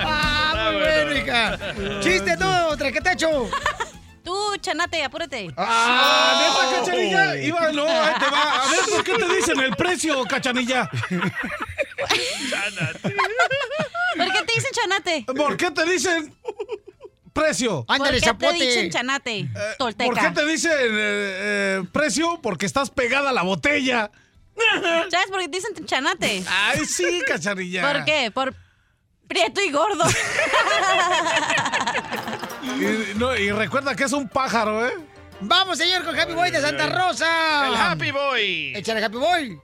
¡Ah, 0.06 0.70
muy 0.72 0.82
bueno, 0.82 1.16
hija! 1.18 1.58
¡Chiste 2.00 2.38
tú, 2.38 2.78
traquetacho! 2.78 3.50
Tú, 4.24 4.56
chanate, 4.62 5.04
apúrate. 5.04 5.52
Ah, 5.58 6.40
neta, 6.40 6.80
cachanilla. 6.80 7.36
Iba, 7.38 7.72
no, 7.74 7.86
ahí 7.88 8.14
te 8.20 8.30
va. 8.30 8.64
A 8.64 8.68
ver, 8.70 8.80
¿por 8.90 9.04
qué 9.04 9.16
te 9.16 9.36
dicen 9.36 9.60
el 9.60 9.76
precio, 9.76 10.24
cachanilla? 10.26 10.90
¿Por 10.90 11.10
qué 14.32 14.44
te 14.46 14.54
dicen 14.56 14.72
chanate? 14.72 15.26
¿Por 15.36 15.58
qué 15.58 15.72
te 15.72 15.84
dicen 15.86 16.34
precio? 17.34 17.84
¿Por 17.86 18.12
qué 18.12 18.22
te 18.34 18.54
dicen 18.54 18.90
chanate? 18.92 19.50
Tolteca. 19.78 20.10
¿Por 20.10 20.18
qué 20.20 20.32
te 20.32 20.46
dicen 20.46 20.72
eh, 20.72 20.94
eh, 20.94 21.84
precio? 21.92 22.40
Porque 22.42 22.66
estás 22.66 22.90
pegada 22.90 23.32
a 23.32 23.34
la 23.34 23.42
botella. 23.42 24.10
¿Sabes 25.12 25.28
por 25.30 25.42
qué 25.42 25.50
te 25.50 25.58
dicen 25.58 25.86
chanate? 25.86 26.46
Ay, 26.48 26.86
sí, 26.86 27.22
cachanilla. 27.28 27.92
¿Por 27.92 28.06
qué? 28.06 28.32
Por 28.32 28.56
prieto 29.28 29.60
y 29.62 29.70
gordo. 29.72 30.06
Y, 32.64 33.18
no, 33.18 33.36
y 33.36 33.52
recuerda 33.52 33.96
que 33.96 34.04
es 34.06 34.14
un 34.14 34.28
pájaro, 34.28 34.86
¿eh? 34.86 34.94
Vamos, 35.42 35.78
señor, 35.78 36.04
con 36.06 36.18
Happy 36.18 36.34
Boy 36.34 36.52
de 36.52 36.62
Santa 36.62 36.88
Rosa. 36.88 37.68
El 37.68 37.76
Happy 37.76 38.12
Boy. 38.12 38.74
Échale 38.76 39.04
Happy 39.04 39.18
Boy. 39.18 39.60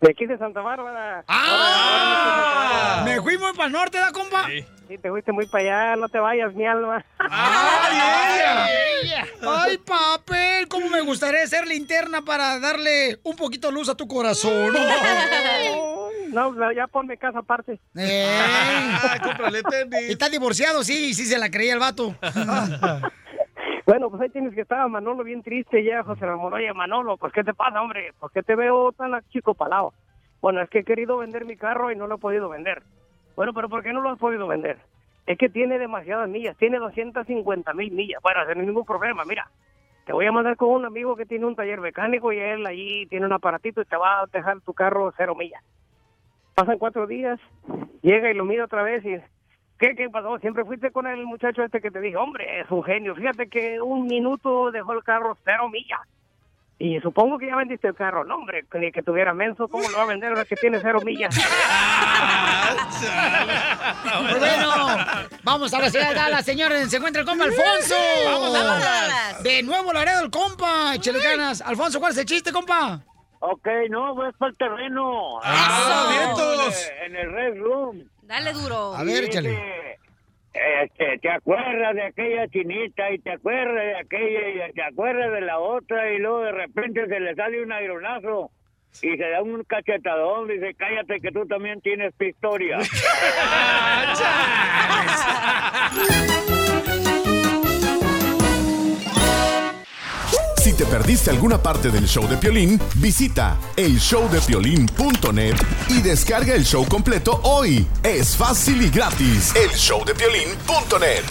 De 0.00 0.10
aquí 0.10 0.26
de 0.26 0.38
Santa 0.38 0.60
Bárbara. 0.60 1.24
¡Ah! 1.26 3.02
Me 3.04 3.20
fui 3.20 3.36
muy 3.36 3.52
para 3.52 3.66
el 3.66 3.72
norte, 3.72 3.98
¿da, 3.98 4.12
compa? 4.12 4.46
Sí, 4.46 4.64
te 4.96 5.10
fuiste 5.10 5.32
muy 5.32 5.46
para 5.46 5.90
allá, 5.90 5.96
no 5.96 6.08
te 6.08 6.18
vayas, 6.18 6.54
mi 6.54 6.64
alma. 6.66 7.04
¡Ay, 7.18 8.70
ella! 9.02 9.26
¡Ay, 9.42 9.76
papel! 9.78 10.66
¿Cómo 10.68 10.88
me 10.88 11.02
gustaría 11.02 11.46
ser 11.46 11.66
linterna 11.66 12.22
para 12.22 12.58
darle 12.58 13.18
un 13.24 13.36
poquito 13.36 13.68
de 13.68 13.74
luz 13.74 13.88
a 13.88 13.94
tu 13.94 14.08
corazón? 14.08 14.72
No, 16.28 16.52
no, 16.52 16.70
ya 16.72 16.86
ponme 16.86 17.16
casa 17.16 17.38
aparte. 17.38 17.80
cómprale 19.22 19.62
tenis. 19.62 20.10
Está 20.10 20.28
divorciado, 20.28 20.84
sí, 20.84 21.14
sí 21.14 21.24
se 21.24 21.38
la 21.38 21.50
creía 21.50 21.72
el 21.72 21.80
vato. 21.80 22.14
Bueno, 23.86 24.10
pues 24.10 24.20
ahí 24.20 24.28
tienes 24.28 24.54
que 24.54 24.60
estar 24.60 24.86
Manolo 24.86 25.24
bien 25.24 25.42
triste 25.42 25.82
ya, 25.82 26.02
José 26.02 26.26
Ramón. 26.26 26.52
Oye, 26.52 26.70
Manolo, 26.74 27.16
pues 27.16 27.32
¿qué 27.32 27.42
te 27.42 27.54
pasa, 27.54 27.80
hombre? 27.80 28.12
¿Por 28.20 28.30
qué 28.30 28.42
te 28.42 28.54
veo 28.54 28.92
tan 28.92 29.18
chico 29.30 29.54
palado? 29.54 29.94
Bueno, 30.42 30.60
es 30.60 30.68
que 30.68 30.80
he 30.80 30.84
querido 30.84 31.16
vender 31.16 31.46
mi 31.46 31.56
carro 31.56 31.90
y 31.90 31.96
no 31.96 32.06
lo 32.06 32.16
he 32.16 32.18
podido 32.18 32.50
vender. 32.50 32.82
Bueno, 33.38 33.52
pero 33.52 33.68
¿por 33.68 33.84
qué 33.84 33.92
no 33.92 34.00
lo 34.00 34.10
has 34.10 34.18
podido 34.18 34.48
vender? 34.48 34.78
Es 35.24 35.38
que 35.38 35.48
tiene 35.48 35.78
demasiadas 35.78 36.28
millas, 36.28 36.56
tiene 36.56 36.80
250 36.80 37.72
mil 37.72 37.92
millas. 37.92 38.20
Bueno, 38.20 38.44
no 38.44 38.50
hay 38.50 38.66
ningún 38.66 38.84
problema, 38.84 39.24
mira. 39.24 39.48
Te 40.06 40.12
voy 40.12 40.26
a 40.26 40.32
mandar 40.32 40.56
con 40.56 40.70
un 40.70 40.84
amigo 40.84 41.14
que 41.14 41.24
tiene 41.24 41.46
un 41.46 41.54
taller 41.54 41.80
mecánico 41.80 42.32
y 42.32 42.40
él 42.40 42.66
allí 42.66 43.06
tiene 43.06 43.26
un 43.26 43.32
aparatito 43.32 43.80
y 43.80 43.84
te 43.84 43.96
va 43.96 44.22
a 44.22 44.26
dejar 44.26 44.60
tu 44.62 44.74
carro 44.74 45.14
cero 45.16 45.36
millas. 45.36 45.62
Pasan 46.56 46.78
cuatro 46.78 47.06
días, 47.06 47.38
llega 48.02 48.28
y 48.28 48.34
lo 48.34 48.44
mira 48.44 48.64
otra 48.64 48.82
vez 48.82 49.04
y 49.04 49.18
¿Qué, 49.78 49.94
¿Qué 49.94 50.10
pasó? 50.10 50.40
Siempre 50.40 50.64
fuiste 50.64 50.90
con 50.90 51.06
el 51.06 51.24
muchacho 51.24 51.62
este 51.62 51.80
que 51.80 51.92
te 51.92 52.00
dije, 52.00 52.16
hombre, 52.16 52.62
es 52.62 52.70
un 52.72 52.82
genio. 52.82 53.14
Fíjate 53.14 53.48
que 53.48 53.80
un 53.80 54.08
minuto 54.08 54.72
dejó 54.72 54.94
el 54.94 55.04
carro 55.04 55.36
cero 55.44 55.68
millas. 55.68 56.00
Y 56.80 57.00
supongo 57.00 57.38
que 57.38 57.48
ya 57.48 57.56
vendiste 57.56 57.88
el 57.88 57.94
carro. 57.94 58.24
No, 58.24 58.36
hombre, 58.36 58.64
ni 58.74 58.92
que 58.92 59.02
tuviera 59.02 59.34
menso, 59.34 59.66
¿cómo 59.66 59.88
lo 59.90 59.96
va 59.96 60.04
a 60.04 60.06
vender 60.06 60.28
ahora 60.30 60.44
que 60.44 60.54
tiene 60.56 60.78
cero 60.80 61.00
millas? 61.04 61.34
Bueno, 64.38 64.96
vamos 65.42 65.72
a 65.72 65.80
la 65.80 65.90
ciudad 65.90 66.10
de 66.10 66.14
Dallas, 66.14 66.44
señores. 66.44 66.90
Se 66.90 66.96
encuentra 66.96 67.22
el 67.22 67.28
compa 67.28 67.44
Alfonso. 67.44 67.94
Vamos 68.24 68.54
a 68.54 68.62
Dallas. 68.62 69.42
De 69.42 69.62
nuevo 69.62 69.92
Laredo 69.92 70.20
el 70.22 70.30
compa. 70.30 70.94
Échale 70.94 71.20
ganas. 71.20 71.60
Alfonso, 71.62 72.00
¿cuál 72.00 72.12
es 72.12 72.18
el 72.18 72.26
chiste, 72.26 72.52
compa? 72.52 73.00
Ok, 73.40 73.66
no, 73.90 74.14
voy 74.14 74.32
para 74.38 74.50
el 74.50 74.56
terreno. 74.56 75.40
¡Ah, 75.42 76.06
vientos! 76.10 76.90
En 77.06 77.16
el 77.16 77.32
Red 77.32 77.58
Room. 77.60 78.02
Dale 78.22 78.52
duro. 78.52 78.94
A 78.94 79.04
ver, 79.04 79.24
échale. 79.24 79.98
Este, 80.54 81.18
te 81.18 81.30
acuerdas 81.30 81.94
de 81.94 82.02
aquella 82.02 82.48
chinita 82.48 83.10
y 83.10 83.18
te 83.18 83.32
acuerdas 83.32 83.84
de 83.84 83.96
aquella 83.96 84.68
y 84.68 84.72
te 84.72 84.82
acuerdas 84.82 85.32
de 85.32 85.40
la 85.42 85.58
otra 85.58 86.10
y 86.12 86.18
luego 86.18 86.40
de 86.40 86.52
repente 86.52 87.06
se 87.06 87.20
le 87.20 87.34
sale 87.34 87.62
un 87.62 87.72
aeronazo 87.72 88.50
y 89.02 89.16
se 89.16 89.28
da 89.28 89.42
un 89.42 89.62
cachetadón 89.64 90.50
y 90.50 90.54
dice 90.54 90.74
cállate 90.74 91.20
que 91.20 91.30
tú 91.30 91.46
también 91.46 91.80
tienes 91.80 92.14
tu 92.14 92.24
historia. 92.24 92.78
Si 100.60 100.72
te 100.72 100.84
perdiste 100.86 101.30
alguna 101.30 101.62
parte 101.62 101.88
del 101.88 102.08
show 102.08 102.26
de 102.26 102.36
Piolín, 102.36 102.80
visita 102.96 103.56
elshowdepiolín.net 103.76 105.54
y 105.88 106.02
descarga 106.02 106.52
el 106.54 106.64
show 106.64 106.84
completo 106.88 107.40
hoy. 107.44 107.86
Es 108.02 108.36
fácil 108.36 108.82
y 108.82 108.90
gratis. 108.90 109.54
Elshowdepiolín.net. 109.54 111.24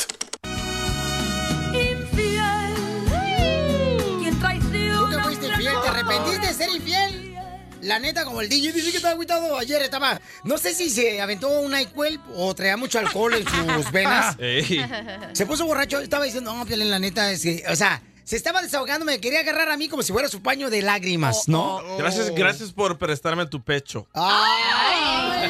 ¿Tú 4.97 5.09
que 5.09 5.19
fuiste 5.23 5.47
infiel? 5.47 5.73
¿Te 5.83 5.89
arrepentiste 5.89 6.47
de 6.47 6.53
ser 6.53 6.69
infiel? 6.69 7.35
La 7.81 7.99
neta, 7.99 8.23
como 8.23 8.39
el 8.39 8.47
DJ 8.47 8.71
dice 8.71 8.91
que 8.91 8.97
estaba 8.97 9.13
agüitado 9.13 9.57
ayer, 9.57 9.81
estaba... 9.81 10.21
No 10.45 10.57
sé 10.57 10.73
si 10.73 10.89
se 10.89 11.19
aventó 11.21 11.49
un 11.49 11.73
NyQuil 11.73 12.21
o 12.35 12.55
traía 12.55 12.77
mucho 12.77 12.97
alcohol 12.97 13.33
en 13.33 13.45
sus 13.45 13.91
venas. 13.91 14.37
Ey. 14.39 14.85
Se 15.33 15.45
puso 15.45 15.65
borracho, 15.65 15.99
estaba 15.99 16.23
diciendo, 16.23 16.53
no, 16.53 16.65
Piolín, 16.65 16.89
la 16.89 16.99
neta 16.99 17.29
es 17.29 17.41
que... 17.43 17.63
O 17.69 17.75
sea, 17.75 18.01
se 18.27 18.35
estaba 18.35 18.61
desahogando, 18.61 19.05
me 19.05 19.21
quería 19.21 19.39
agarrar 19.39 19.71
a 19.71 19.77
mí 19.77 19.87
como 19.87 20.03
si 20.03 20.11
fuera 20.11 20.27
su 20.27 20.41
paño 20.41 20.69
de 20.69 20.81
lágrimas, 20.81 21.47
¿no? 21.47 21.81
Gracias, 21.97 22.29
gracias 22.35 22.73
por 22.73 22.97
prestarme 22.97 23.45
tu 23.45 23.63
pecho. 23.63 24.05
Ay. 24.13 25.49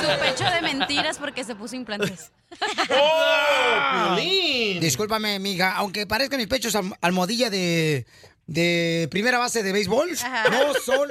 Su 0.00 0.20
pecho 0.20 0.44
de 0.50 0.62
mentiras 0.62 1.18
porque 1.18 1.44
se 1.44 1.54
puso 1.54 1.76
implantes. 1.76 2.32
Discúlpame, 4.80 5.34
amiga, 5.36 5.74
aunque 5.76 6.06
parezca 6.06 6.36
mis 6.38 6.46
pechos 6.46 6.74
alm- 6.74 6.96
almohadilla 7.02 7.50
de, 7.50 8.06
de 8.46 9.08
primera 9.10 9.36
base 9.38 9.62
de 9.62 9.72
béisbol, 9.72 10.12
Ajá. 10.12 10.48
no 10.48 10.72
son 10.74 11.10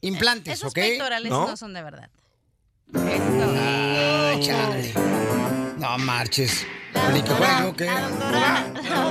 implantes, 0.00 0.54
Esos 0.54 0.68
¿ok? 0.70 0.74
pectorales 0.76 1.30
no, 1.30 1.56
son 1.56 1.74
de 1.74 1.82
verdad. 1.82 2.08
Chale. 4.40 4.92
No 5.78 5.98
marches. 5.98 6.66
Ni 7.12 7.22
que 7.22 7.30
fuera 7.30 7.62
yo, 7.62 7.74
¿qué? 7.76 7.88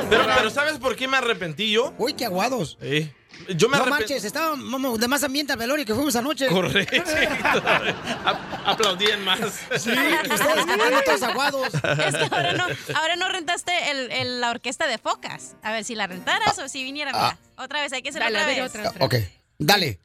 Pero, 0.10 0.26
pero 0.36 0.50
¿sabes 0.50 0.78
por 0.78 0.96
qué 0.96 1.08
me 1.08 1.18
arrepentí 1.18 1.72
yo? 1.72 1.94
Uy, 1.98 2.14
qué 2.14 2.26
aguados. 2.26 2.78
Eh, 2.82 3.12
Yo 3.56 3.68
me 3.70 3.78
no 3.78 3.84
arrepentí. 3.84 3.90
marches, 4.14 4.24
estábamos 4.24 5.00
de 5.00 5.08
más 5.08 5.24
ambiente 5.24 5.54
al 5.54 5.60
velorio 5.60 5.86
que 5.86 5.94
fuimos 5.96 6.16
anoche. 6.16 6.48
Correcto. 6.48 7.02
Aplaudían 8.66 9.24
más. 9.26 9.40
Sí, 9.78 9.90
que 9.92 10.34
ustedes 10.34 10.66
cantando 10.66 11.02
todos 11.06 11.24
aguados. 11.24 11.74
Es 11.74 11.82
que 12.16 12.28
ahora 12.36 12.54
no, 12.54 12.66
ahora 12.96 13.16
no 13.16 13.30
rentaste 13.30 13.72
el, 13.92 14.12
el- 14.12 14.42
la 14.42 14.52
orquesta 14.52 14.86
de 14.88 14.98
focas. 14.98 15.56
A 15.64 15.72
ver 15.72 15.84
si 15.84 15.96
la 15.96 16.08
rentaras 16.08 16.58
o 16.60 16.68
si 16.70 16.84
viniera. 16.84 17.12
mira. 17.14 17.38
Otra 17.58 17.82
vez, 17.82 17.92
hay 17.94 18.02
que 18.04 18.10
hacer 18.10 18.22
Dale, 18.22 18.38
otra 18.40 18.48
vez. 18.48 18.70
otra, 18.70 18.90
otra. 18.90 19.06
Ok, 19.06 19.16
dale. 19.58 20.00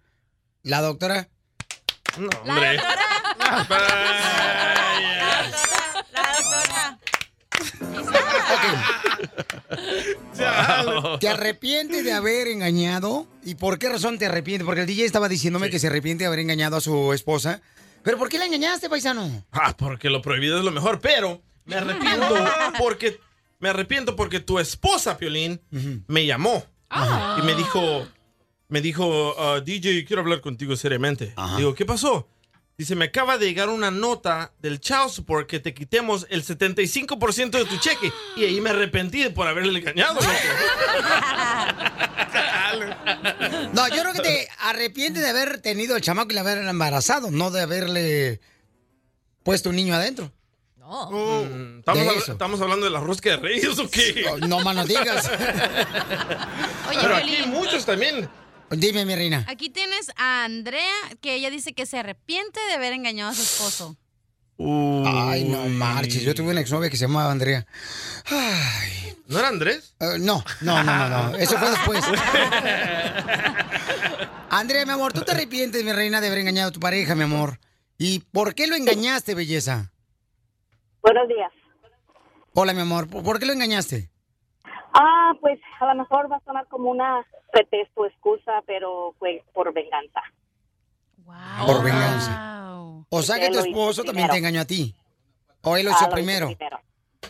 La 0.62 0.80
doctora. 0.80 1.28
No, 2.18 2.28
La 2.44 2.52
hombre. 2.52 2.76
La 2.76 2.96
doctora. 10.84 11.18
¿Te 11.20 11.28
arrepientes 11.28 12.04
de 12.04 12.12
haber 12.12 12.48
engañado? 12.48 13.26
¿Y 13.44 13.54
por 13.54 13.78
qué 13.78 13.88
razón 13.88 14.18
te 14.18 14.26
arrepientes? 14.26 14.66
Porque 14.66 14.82
el 14.82 14.86
DJ 14.86 15.04
estaba 15.04 15.28
diciéndome 15.28 15.70
que 15.70 15.78
se 15.78 15.86
arrepiente 15.88 16.24
de 16.24 16.28
haber 16.28 16.40
engañado 16.40 16.76
a 16.76 16.80
su 16.80 17.12
esposa. 17.12 17.60
¿Pero 18.02 18.18
por 18.18 18.28
qué 18.28 18.38
la 18.38 18.46
engañaste, 18.46 18.88
paisano? 18.88 19.44
Ah, 19.52 19.74
porque 19.76 20.10
lo 20.10 20.22
prohibido 20.22 20.58
es 20.58 20.64
lo 20.64 20.70
mejor, 20.70 21.00
pero 21.00 21.42
me 21.64 21.76
arrepiento 21.76 22.34
porque 22.78 23.20
me 23.58 23.68
arrepiento 23.70 24.14
porque 24.16 24.40
tu 24.40 24.58
esposa 24.58 25.16
Piolín 25.18 25.60
me 26.06 26.26
llamó 26.26 26.64
Ah. 26.88 27.36
y 27.42 27.44
me 27.44 27.54
dijo 27.56 28.06
me 28.68 28.80
dijo 28.80 29.34
"Ah, 29.38 29.60
DJ 29.60 30.04
quiero 30.04 30.22
hablar 30.22 30.40
contigo 30.40 30.76
seriamente. 30.76 31.34
Digo 31.56 31.74
qué 31.74 31.84
pasó. 31.86 32.28
Dice 32.78 32.94
me 32.94 33.06
acaba 33.06 33.38
de 33.38 33.46
llegar 33.46 33.70
una 33.70 33.90
nota 33.90 34.52
del 34.60 34.80
child 34.80 35.08
support 35.08 35.48
que 35.48 35.60
te 35.60 35.72
quitemos 35.72 36.26
el 36.28 36.44
75% 36.44 37.50
de 37.58 37.64
tu 37.64 37.78
cheque 37.78 38.12
y 38.36 38.44
ahí 38.44 38.60
me 38.60 38.68
arrepentí 38.70 39.22
de 39.22 39.30
por 39.30 39.48
haberle 39.48 39.78
engañado. 39.78 40.18
No, 43.72 43.88
yo 43.88 44.02
creo 44.02 44.12
que 44.12 44.20
te 44.20 44.48
arrepientes 44.60 45.22
de 45.22 45.28
haber 45.30 45.60
tenido 45.60 45.96
el 45.96 46.02
chamaco 46.02 46.30
y 46.30 46.34
de 46.34 46.40
haberla 46.40 46.70
embarazado, 46.70 47.30
no 47.30 47.50
de 47.50 47.62
haberle 47.62 48.40
puesto 49.42 49.70
un 49.70 49.76
niño 49.76 49.94
adentro. 49.94 50.30
No. 50.78 51.44
Mm, 51.44 51.78
¿Estamos. 51.78 52.28
¿Estamos 52.28 52.60
hablando 52.60 52.84
de 52.86 52.92
la 52.92 53.00
rosca 53.00 53.30
de 53.30 53.36
reyes 53.38 53.78
o 53.78 53.88
qué? 53.90 54.24
No 54.46 54.60
más 54.60 54.76
no 54.76 54.84
digas. 54.86 55.30
Oye, 56.88 56.98
Pero 57.00 57.16
aquí 57.16 57.38
muchos 57.46 57.84
también. 57.84 58.28
Dime, 58.70 59.04
mi 59.04 59.14
reina. 59.14 59.44
Aquí 59.48 59.70
tienes 59.70 60.10
a 60.16 60.44
Andrea, 60.44 60.94
que 61.20 61.34
ella 61.34 61.50
dice 61.50 61.72
que 61.72 61.86
se 61.86 61.98
arrepiente 61.98 62.58
de 62.68 62.74
haber 62.74 62.92
engañado 62.92 63.30
a 63.30 63.34
su 63.34 63.42
esposo. 63.42 63.96
Ay, 64.58 65.44
no 65.44 65.68
marches. 65.68 66.22
Yo 66.22 66.34
tuve 66.34 66.50
una 66.50 66.60
exnovia 66.60 66.90
que 66.90 66.96
se 66.96 67.06
llamaba 67.06 67.30
Andrea. 67.30 67.66
¿No 69.28 69.38
era 69.38 69.48
Andrés? 69.48 69.94
Eh, 70.00 70.18
no, 70.18 70.42
no, 70.62 70.82
no, 70.82 71.08
no, 71.08 71.08
no. 71.08 71.36
Eso 71.36 71.58
fue 71.58 71.70
después. 71.70 72.04
Andrea, 74.50 74.86
mi 74.86 74.92
amor, 74.92 75.12
¿tú 75.12 75.20
te 75.22 75.32
arrepientes, 75.32 75.84
mi 75.84 75.92
reina, 75.92 76.20
de 76.20 76.28
haber 76.28 76.38
engañado 76.38 76.68
a 76.70 76.72
tu 76.72 76.80
pareja, 76.80 77.14
mi 77.14 77.24
amor? 77.24 77.58
¿Y 77.98 78.20
por 78.20 78.54
qué 78.54 78.66
lo 78.66 78.76
engañaste, 78.76 79.34
belleza? 79.34 79.92
Buenos 81.02 81.28
días. 81.28 81.52
Hola, 82.54 82.72
mi 82.72 82.80
amor. 82.80 83.08
¿Por 83.08 83.22
por 83.22 83.38
qué 83.38 83.46
lo 83.46 83.52
engañaste? 83.52 84.10
Ah, 84.98 85.32
pues 85.40 85.60
a 85.80 85.86
lo 85.86 85.94
mejor 85.96 86.30
va 86.30 86.36
a 86.36 86.40
sonar 86.40 86.66
como 86.68 86.90
una 86.90 87.24
pretexto, 87.52 88.06
excusa, 88.06 88.62
pero 88.66 89.14
fue 89.18 89.42
por 89.52 89.72
venganza. 89.74 90.22
Por 91.66 91.82
venganza. 91.82 92.76
O 93.10 93.22
sea 93.22 93.38
que 93.38 93.50
tu 93.50 93.58
esposo 93.58 94.02
también 94.04 94.28
primero. 94.28 94.32
te 94.32 94.38
engañó 94.38 94.60
a 94.60 94.64
ti. 94.64 94.94
O 95.62 95.76
él 95.76 95.84
lo 95.84 95.90
Ah, 95.90 95.94
hizo 95.94 96.04
lo 96.04 96.08
hizo 96.08 96.14
primero. 96.14 96.48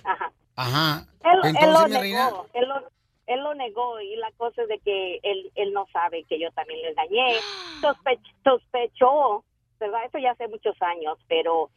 Ajá. 0.04 0.32
Ajá. 0.56 1.06
Él, 1.24 1.38
lo 1.72 1.82
mi 1.84 1.90
negó, 1.92 2.00
reina. 2.00 2.30
él 2.54 2.68
lo, 2.68 2.82
él 3.26 3.40
lo 3.40 3.54
negó 3.54 4.00
y 4.00 4.16
la 4.16 4.30
cosa 4.36 4.62
es 4.62 4.68
de 4.68 4.78
que 4.80 5.18
él, 5.22 5.50
él 5.54 5.72
no 5.72 5.86
sabe 5.92 6.24
que 6.24 6.38
yo 6.38 6.50
también 6.52 6.80
le 6.82 6.90
engañé. 6.90 7.34
Sospe- 7.82 8.20
sospechó, 8.44 9.44
¿verdad? 9.80 10.04
Eso 10.06 10.18
ya 10.18 10.30
hace 10.32 10.48
muchos 10.48 10.76
años, 10.82 11.18
pero 11.28 11.70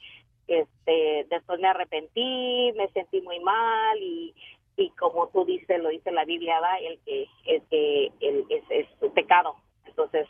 este 0.47 1.25
después 1.29 1.59
me 1.59 1.67
arrepentí, 1.67 2.71
me 2.75 2.87
sentí 2.93 3.21
muy 3.21 3.39
mal 3.39 3.97
y, 4.01 4.33
y 4.79 4.89
como 4.91 5.27
tú 5.27 5.45
dices, 5.45 5.79
lo 5.81 5.89
dice 5.89 6.11
la 6.11 6.23
Biblia. 6.25 6.55
El 6.81 6.99
que 7.05 7.23
es 7.45 7.61
que 7.69 8.07
el, 8.21 8.45
es, 8.49 8.63
es 8.69 8.87
pecado. 9.13 9.55
Entonces, 9.85 10.25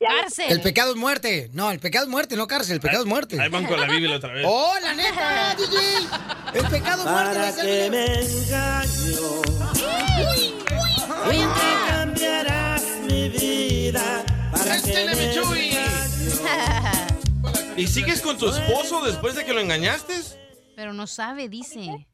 cárcel. 0.00 0.46
El 0.50 0.60
pecado 0.60 0.90
es 0.90 0.96
muerte. 0.96 1.48
No, 1.52 1.70
el 1.70 1.78
pecado 1.78 2.06
es 2.06 2.10
muerte, 2.10 2.36
no 2.36 2.48
cárcel. 2.48 2.74
El 2.74 2.80
pecado 2.80 3.04
es 3.04 3.08
muerte. 3.08 3.40
Ahí 3.40 3.48
van 3.48 3.66
con 3.66 3.80
la 3.80 3.86
Biblia 3.86 4.16
otra 4.16 4.32
vez. 4.32 4.44
¡Oh, 4.46 4.74
la 4.82 4.94
neta, 4.94 5.54
DJ! 5.58 5.78
El 6.58 6.66
pecado 6.68 7.04
es 7.04 7.10
muerte. 7.10 7.34
Para 7.38 7.54
que 7.54 7.86
el 7.86 7.90
me 7.92 8.20
engaño. 8.20 9.42
Nunca 11.26 11.86
cambiarás 11.88 12.84
mi 13.08 13.28
vida. 13.28 14.24
Para 14.50 14.82
que 14.82 14.90
Échale, 14.90 15.14
me 15.14 15.28
mi. 15.54 15.70
¿Y 17.76 17.86
sigues 17.86 18.20
con 18.20 18.36
tu 18.36 18.48
esposo 18.48 19.00
después 19.04 19.36
de 19.36 19.44
que 19.44 19.52
lo 19.54 19.60
engañaste? 19.60 20.14
Pero 20.74 20.92
no 20.92 21.06
sabe, 21.06 21.48
dice. 21.48 22.06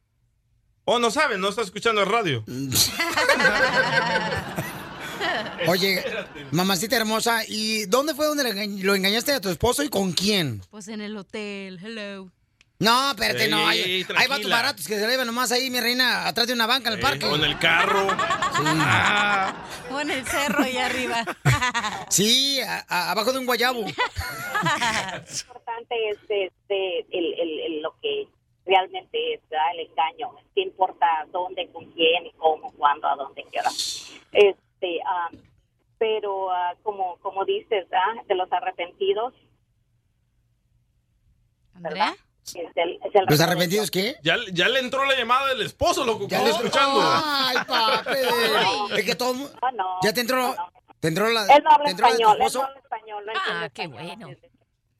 ¿O 0.88 1.00
no 1.00 1.10
sabe? 1.10 1.36
No 1.36 1.48
está 1.48 1.62
escuchando 1.62 2.00
el 2.00 2.06
radio. 2.08 2.44
Oye, 5.68 6.04
mamacita 6.52 6.96
hermosa, 6.96 7.40
¿y 7.48 7.86
dónde 7.86 8.14
fue 8.14 8.26
donde 8.26 8.44
lo 8.44 8.50
enga- 8.50 8.82
lo 8.82 8.94
engañaste 8.94 9.32
a 9.32 9.40
tu 9.40 9.48
esposo 9.48 9.82
y 9.82 9.88
con 9.88 10.12
quién? 10.12 10.60
Pues 10.70 10.86
en 10.88 11.00
el 11.00 11.16
hotel, 11.16 11.80
hello. 11.82 12.30
No, 12.78 13.10
espérate, 13.12 13.48
no. 13.48 13.66
Hay, 13.66 13.80
Ey, 13.80 14.06
hay 14.16 14.28
vatos 14.28 14.50
baratos 14.50 14.86
que 14.86 14.96
se 14.96 15.00
le 15.00 15.08
llevan 15.10 15.26
nomás 15.26 15.50
ahí, 15.50 15.70
mi 15.70 15.80
reina, 15.80 16.26
atrás 16.28 16.46
de 16.46 16.52
una 16.52 16.66
banca 16.66 16.88
en 16.90 16.96
el 16.96 17.00
parque. 17.00 17.24
O 17.24 17.34
en 17.34 17.44
el 17.44 17.58
carro. 17.58 18.06
O 19.90 19.98
en 20.00 20.10
el 20.10 20.26
cerro 20.26 20.62
ahí 20.62 20.76
arriba. 20.76 21.24
Sí, 22.10 22.60
a- 22.60 22.84
a- 22.88 23.10
abajo 23.12 23.32
de 23.32 23.38
un 23.38 23.46
guayabo. 23.46 23.80
importante 23.88 23.96
es 26.10 26.18
este, 26.28 26.98
el, 27.10 27.32
el- 27.34 27.60
el- 27.66 27.80
lo 27.82 27.94
que 28.02 28.28
realmente 28.66 29.34
es 29.34 29.40
¿verdad? 29.48 29.66
el 29.74 29.80
engaño. 29.88 30.34
¿Qué 30.54 30.62
importa 30.62 31.06
dónde, 31.30 31.68
con 31.70 31.84
quién, 31.92 32.26
y 32.26 32.32
cómo, 32.32 32.72
cuándo, 32.72 33.06
a 33.06 33.16
dónde, 33.16 33.44
qué 33.50 33.60
hora? 33.60 33.70
Este, 34.32 35.00
ah, 35.06 35.30
pero 35.98 36.50
ah, 36.50 36.74
como, 36.82 37.16
como 37.18 37.44
dices, 37.44 37.88
¿verdad? 37.88 38.24
de 38.26 38.34
los 38.34 38.52
arrepentidos. 38.52 39.34
¿verdad? 41.74 42.14
Es 42.44 42.54
el, 42.76 43.00
es 43.04 43.14
el 43.14 43.26
¿Los 43.28 43.40
arrepentidos 43.40 43.90
qué? 43.90 44.16
Ya, 44.22 44.36
ya 44.52 44.68
le 44.68 44.78
entró 44.78 45.04
la 45.04 45.16
llamada 45.16 45.48
del 45.48 45.62
esposo, 45.62 46.04
loco. 46.04 46.26
Ya 46.28 46.38
¿cómo 46.38 46.48
le 46.48 46.54
está 46.54 46.64
escuchando? 46.64 47.00
Ay, 47.02 47.56
papi. 47.66 48.98
Es 48.98 49.04
que 49.04 49.14
todo... 49.16 49.50
Ah, 49.62 49.72
no, 49.72 49.98
Ya 50.02 50.12
te 50.12 50.20
entró... 50.20 50.54
¿Te 51.00 51.08
entró 51.08 51.28
la... 51.28 51.44
Él 51.46 51.62
no 51.62 51.70
habla 51.70 51.84
¿te 51.84 51.90
entró 51.90 52.06
la 52.06 52.12
de 52.12 52.18
tu 52.18 52.22
español, 52.22 52.36
él 52.36 52.46
esposo? 52.46 52.58
no 52.58 52.64
habla 52.66 52.80
español. 52.80 53.26
No 53.26 53.32
ah, 53.34 53.68
qué 53.74 53.86
bueno. 53.86 54.28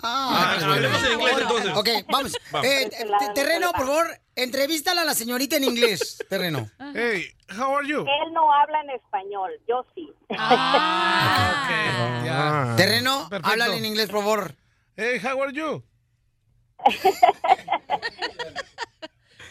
Ah, 0.03 0.57
Ah, 0.61 0.65
hablemos 0.75 1.03
en 1.05 1.13
inglés, 1.13 1.37
entonces. 1.41 1.73
Ok, 1.77 1.89
vamos. 2.11 2.33
Vamos. 2.53 2.67
Eh, 2.69 2.91
te- 2.91 3.29
terreno, 3.35 3.73
por 3.73 3.87
favor, 3.87 4.07
entrevístala 4.35 5.01
a 5.03 5.05
la 5.05 5.15
señorita 5.15 5.57
en 5.57 5.65
inglés, 5.65 6.19
terreno. 6.29 6.71
Hey, 6.95 7.33
how 7.59 7.77
are 7.77 7.89
you? 7.89 8.01
Él 8.01 8.33
no 8.35 8.53
habla 8.53 8.83
en 8.83 8.91
español, 8.91 9.51
yo 9.67 9.85
sí. 9.95 10.13
Ah, 10.39 11.65
Terreno, 12.77 13.27
Perfecto. 13.31 13.51
háblale 13.51 13.77
en 13.79 13.85
inglés, 13.87 14.09
por 14.11 14.21
favor. 14.21 14.55
Hey, 14.97 15.19
how 15.25 15.43
are 15.43 15.53
you? 15.53 15.83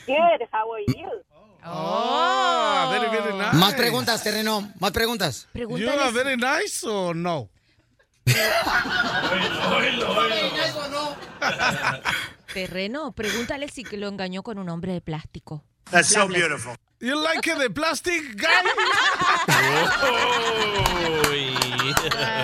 Good, 0.06 0.48
how 0.52 0.72
are 0.72 0.86
you? 0.88 1.10
Oh, 1.68 2.88
very, 2.92 3.10
very 3.10 3.34
nice. 3.36 3.56
Más 3.58 3.74
preguntas, 3.74 4.22
terreno, 4.24 4.72
más 4.80 4.92
preguntas. 4.92 5.48
You 5.56 5.90
are 5.90 6.12
very 6.12 6.38
nice 6.38 6.84
or 6.86 7.16
no? 7.16 7.50
Terreno, 12.54 13.12
pregúntale 13.12 13.68
si 13.70 13.84
que 13.84 13.98
lo 13.98 14.08
engañó 14.08 14.42
con 14.44 14.58
un 14.58 14.70
hombre 14.70 14.94
de 14.94 15.02
plástico. 15.02 15.64
That's 15.92 16.08
so 16.10 16.28
beautiful. 16.28 16.76
You 17.00 17.22
like 17.22 17.42
the 17.42 17.70
plastic 17.70 18.36
guy? 18.36 18.48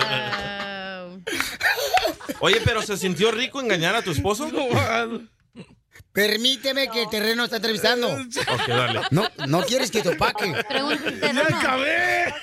Oye, 2.40 2.60
pero 2.64 2.82
¿se 2.82 2.96
sintió 2.96 3.30
rico 3.30 3.60
engañar 3.60 3.94
a 3.94 4.02
tu 4.02 4.10
esposo? 4.10 4.50
Permíteme 6.12 6.88
que 6.88 7.04
el 7.04 7.08
terreno 7.08 7.44
está 7.44 7.56
entrevistando. 7.56 8.08
Ok, 8.08 8.66
dale. 8.66 9.00
No, 9.10 9.28
no 9.46 9.62
quieres 9.62 9.90
que 9.90 10.02
te 10.02 10.10
opaque. 10.10 10.52
Terreno. 10.68 11.42
acabé! 11.42 12.34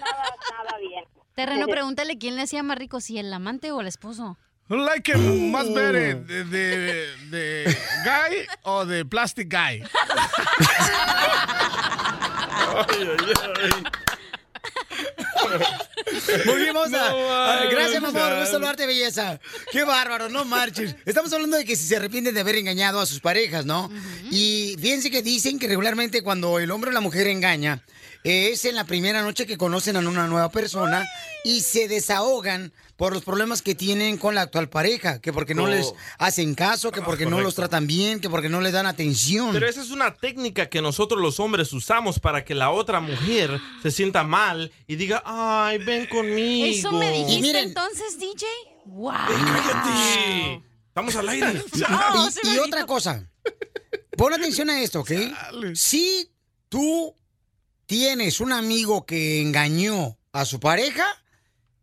Nada 0.00 0.78
bien. 0.80 1.04
Terreno, 1.36 1.66
pregúntale 1.68 2.18
quién 2.18 2.34
le 2.34 2.42
hacía 2.42 2.62
más 2.62 2.78
rico, 2.78 3.00
si 3.00 3.18
el 3.18 3.32
amante 3.32 3.70
o 3.70 3.80
el 3.82 3.86
esposo. 3.86 4.38
Like 4.68 5.12
him 5.12 5.52
más 5.52 5.72
better, 5.72 6.26
the, 6.26 6.44
the 7.30 7.76
guy 8.04 8.46
or 8.64 8.84
the 8.88 9.04
plastic 9.04 9.48
guy? 9.48 9.80
Muy 16.46 16.60
bien, 16.60 16.74
vamos 16.74 16.92
a- 16.92 17.10
No 17.10 17.32
a- 17.32 17.56
mames, 17.56 17.70
Gracias, 17.70 18.02
mi 18.02 18.08
amor. 18.08 18.34
Gusto 18.38 18.52
saludarte, 18.52 18.86
belleza. 18.86 19.40
Qué 19.70 19.84
bárbaro, 19.84 20.28
no 20.28 20.44
marches. 20.44 20.96
Estamos 21.04 21.32
hablando 21.32 21.56
de 21.56 21.64
que 21.64 21.76
si 21.76 21.86
se 21.86 21.96
arrepienten 21.96 22.34
de 22.34 22.40
haber 22.40 22.56
engañado 22.56 23.00
a 23.00 23.06
sus 23.06 23.20
parejas, 23.20 23.64
¿no? 23.66 23.90
Y 24.30 24.76
fíjense 24.80 25.10
que 25.10 25.22
dicen 25.22 25.58
que 25.58 25.68
regularmente 25.68 26.22
cuando 26.22 26.58
el 26.58 26.70
hombre 26.70 26.90
o 26.90 26.92
la 26.92 27.00
mujer 27.00 27.26
engaña, 27.28 27.82
es 28.26 28.64
en 28.64 28.74
la 28.74 28.84
primera 28.84 29.22
noche 29.22 29.46
que 29.46 29.56
conocen 29.56 29.96
a 29.96 30.00
una 30.00 30.26
nueva 30.26 30.50
persona 30.50 31.06
y 31.44 31.60
se 31.60 31.86
desahogan 31.88 32.72
por 32.96 33.12
los 33.12 33.22
problemas 33.22 33.62
que 33.62 33.74
tienen 33.74 34.16
con 34.16 34.34
la 34.34 34.40
actual 34.42 34.68
pareja, 34.68 35.20
que 35.20 35.32
porque 35.32 35.54
no 35.54 35.64
Oh. 35.64 35.68
les 35.68 35.92
hacen 36.18 36.54
caso, 36.54 36.90
que 36.90 37.02
porque 37.02 37.26
no 37.26 37.40
los 37.40 37.54
tratan 37.54 37.86
bien, 37.86 38.20
que 38.20 38.28
porque 38.30 38.48
no 38.48 38.60
les 38.60 38.72
dan 38.72 38.86
atención. 38.86 39.52
Pero 39.52 39.68
esa 39.68 39.82
es 39.82 39.90
una 39.90 40.14
técnica 40.14 40.68
que 40.68 40.80
nosotros 40.82 41.20
los 41.20 41.38
hombres 41.38 41.72
usamos 41.72 42.18
para 42.18 42.44
que 42.44 42.54
la 42.54 42.70
otra 42.70 43.00
mujer 43.00 43.60
se 43.82 43.90
sienta 43.90 44.24
mal 44.24 44.72
y 44.86 44.96
diga, 44.96 45.22
ay, 45.24 45.78
ven 45.78 46.06
conmigo. 46.06 46.66
¿Eso 46.66 46.92
me 46.92 47.10
dijiste 47.10 47.34
Y 47.34 47.42
miren- 47.42 47.64
entonces, 47.68 48.18
DJ? 48.18 48.46
¡Wow! 48.86 49.12
Cállate. 49.12 50.62
Estamos 50.88 51.14
al 51.16 51.28
aire. 51.28 51.62
y 52.44 52.48
y 52.54 52.58
otra 52.58 52.86
cosa, 52.86 53.28
pon 54.16 54.32
atención 54.32 54.70
a 54.70 54.80
esto, 54.80 55.00
¿ok? 55.00 55.10
Si 55.74 56.30
tú 56.68 57.14
tienes 57.86 58.40
un 58.40 58.52
amigo 58.52 59.06
que 59.06 59.40
engañó 59.40 60.16
a 60.32 60.44
su 60.44 60.60
pareja, 60.60 61.04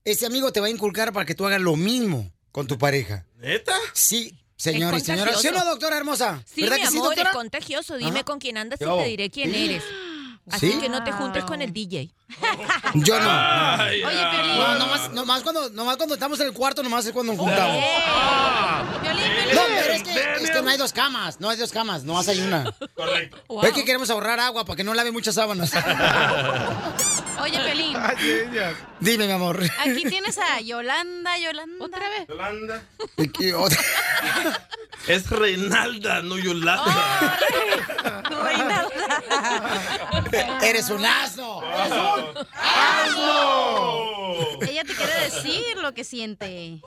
ese 0.06 0.26
amigo 0.26 0.52
te 0.52 0.60
va 0.60 0.68
a 0.68 0.70
inculcar 0.70 1.14
para 1.14 1.26
que 1.26 1.36
tú 1.36 1.46
hagas 1.46 1.62
lo 1.62 1.76
mismo 1.76 2.32
con 2.52 2.68
tu 2.68 2.78
pareja. 2.78 3.26
¿Neta? 3.40 3.74
Sí, 3.94 4.38
señor 4.56 4.96
y 4.96 5.00
señora. 5.00 5.36
¿Sí 5.36 5.48
o 5.48 5.52
no, 5.52 5.66
doctora 5.66 5.98
hermosa? 5.98 6.44
Sí, 6.46 6.62
¿Verdad 6.62 6.78
mi 6.78 6.82
que 6.84 6.88
sí, 6.90 6.98
amor, 6.98 7.10
doctora? 7.10 7.30
es 7.32 7.36
contagioso. 7.36 7.98
Dime 7.98 8.12
Ajá. 8.20 8.24
con 8.26 8.40
quién 8.40 8.58
andas 8.58 8.80
y 8.80 8.86
te 8.86 9.06
diré 9.08 9.30
quién 9.30 9.56
eres. 9.56 9.84
Así 10.52 10.72
¿Sí? 10.74 10.80
que 10.80 10.90
no 10.90 11.04
te 11.06 11.12
juntes 11.14 11.46
con 11.46 11.62
el 11.62 11.72
DJ. 11.72 12.12
Yo 12.96 13.20
no. 13.20 13.30
Ay, 13.30 14.04
Oye. 14.04 14.26
Piolín. 14.32 14.58
No, 14.58 14.76
nomás, 14.80 15.12
nomás 15.12 15.44
cuando, 15.44 15.70
nomás 15.70 15.98
cuando 15.98 16.16
estamos 16.16 16.40
en 16.40 16.48
el 16.48 16.54
cuarto, 16.54 16.82
nomás 16.84 17.06
es 17.06 17.12
cuando 17.12 17.34
nos 17.34 17.42
juntamos. 17.42 17.84
Piolín, 19.02 19.32
No, 19.54 19.62
pero 19.68 19.94
es 19.94 20.04
que, 20.04 20.44
es 20.44 20.52
que 20.52 20.62
no 20.62 20.70
hay 20.70 20.78
dos 20.78 20.94
camas, 20.94 21.40
no 21.40 21.50
hay 21.50 21.58
dos 21.58 21.72
camas, 21.72 22.04
nomás 22.04 22.28
hay 22.28 22.40
una. 22.42 22.74
Correcto. 22.96 23.64
Es 23.64 23.74
que 23.74 23.86
queremos 23.86 24.10
ahorrar 24.10 24.40
agua 24.40 24.66
para 24.66 24.78
que 24.78 24.84
no 24.84 24.94
lave 24.94 25.12
muchas 25.12 25.36
sábanas. 25.36 25.72
Oye, 27.42 27.60
Pelín. 27.60 27.98
Dime, 29.00 29.28
mi 29.28 29.34
amor. 29.34 29.60
Aquí 29.80 30.04
tienes 30.10 30.38
a 30.38 30.62
Yolanda, 30.62 31.38
Yolanda. 31.38 31.86
¿Otra 31.86 32.08
vez? 32.10 32.28
Yolanda. 32.28 32.84
¿Y 33.18 33.28
qué 33.28 33.54
otra? 33.54 33.78
Es 35.08 35.30
Reinalda, 35.30 36.22
no 36.22 36.38
Yolanda. 36.38 37.38
Eres 40.62 40.90
un 40.90 41.06
asno. 41.06 41.62
Ella 44.68 44.84
te 44.84 44.94
quiere 44.94 45.14
decir 45.26 45.78
lo 45.82 45.94
que 45.94 46.04
siente. 46.04 46.80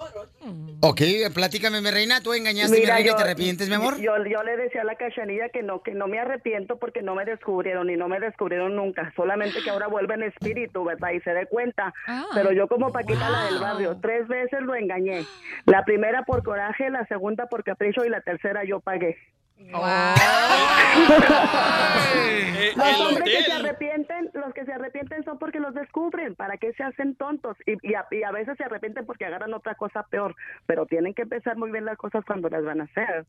Ok, 0.80 1.00
platícame, 1.34 1.80
mi 1.80 1.90
reina. 1.90 2.20
¿Tú 2.20 2.32
engañaste, 2.32 2.78
Mira, 2.80 2.94
mi 2.94 3.02
reina, 3.02 3.08
y 3.08 3.12
yo- 3.12 3.16
te 3.16 3.22
arrepientes, 3.22 3.68
mi 3.68 3.74
amor? 3.74 3.98
Yo, 4.00 4.12
yo 4.24 4.42
le 4.42 4.56
decía 4.56 4.82
a 4.82 4.84
la 4.84 4.96
cachanilla 4.96 5.48
que 5.50 5.62
no, 5.62 5.82
que 5.82 5.92
no 5.92 6.06
me 6.08 6.18
arrepiento 6.18 6.78
porque 6.78 7.02
no 7.02 7.14
me 7.14 7.24
descubrieron 7.24 7.88
y 7.90 7.96
no 7.96 8.08
me 8.08 8.18
descubrieron 8.20 8.74
nunca. 8.76 9.12
Solamente 9.16 9.62
que 9.62 9.70
ahora 9.70 9.86
vuelve 9.88 10.14
en 10.14 10.24
espíritu, 10.24 10.84
¿verdad? 10.84 11.10
Y 11.12 11.20
se 11.20 11.30
dé 11.30 11.46
cuenta. 11.46 11.92
Pero 12.34 12.52
yo 12.52 12.66
como 12.68 12.92
Paquita 12.92 13.28
la 13.30 13.44
del 13.44 13.58
barrio, 13.58 13.98
tres 14.00 14.26
veces 14.28 14.60
lo 14.62 14.74
engañé. 14.74 15.24
La 15.66 15.84
primera 15.84 16.22
por 16.24 16.42
coraje, 16.42 16.90
la 16.90 17.06
segunda 17.06 17.46
por 17.46 17.62
capricho 17.64 18.04
y 18.04 18.08
la 18.08 18.20
tercera 18.20 18.62
yo 18.64 18.80
pagué. 18.80 19.16
Los 22.76 23.00
hombres 23.00 23.24
que 23.24 23.42
se 23.42 23.52
arrepienten, 23.52 24.30
los 24.34 24.54
que 24.54 24.64
se 24.64 24.72
arrepienten 24.72 25.24
son 25.24 25.38
porque 25.38 25.60
los 25.60 25.74
descubren, 25.74 26.34
para 26.34 26.58
que 26.58 26.72
se 26.74 26.82
hacen 26.82 27.14
tontos 27.16 27.56
y, 27.66 27.72
y, 27.88 27.94
a, 27.94 28.06
y 28.10 28.22
a 28.22 28.32
veces 28.32 28.56
se 28.58 28.64
arrepienten 28.64 29.06
porque 29.06 29.24
agarran 29.24 29.54
otra 29.54 29.74
cosa 29.74 30.02
peor, 30.04 30.36
pero 30.66 30.84
tienen 30.86 31.14
que 31.14 31.26
pensar 31.26 31.56
muy 31.56 31.70
bien 31.70 31.86
las 31.86 31.96
cosas 31.96 32.24
cuando 32.24 32.48
las 32.48 32.64
van 32.64 32.82
a 32.82 32.84
hacer. 32.84 33.26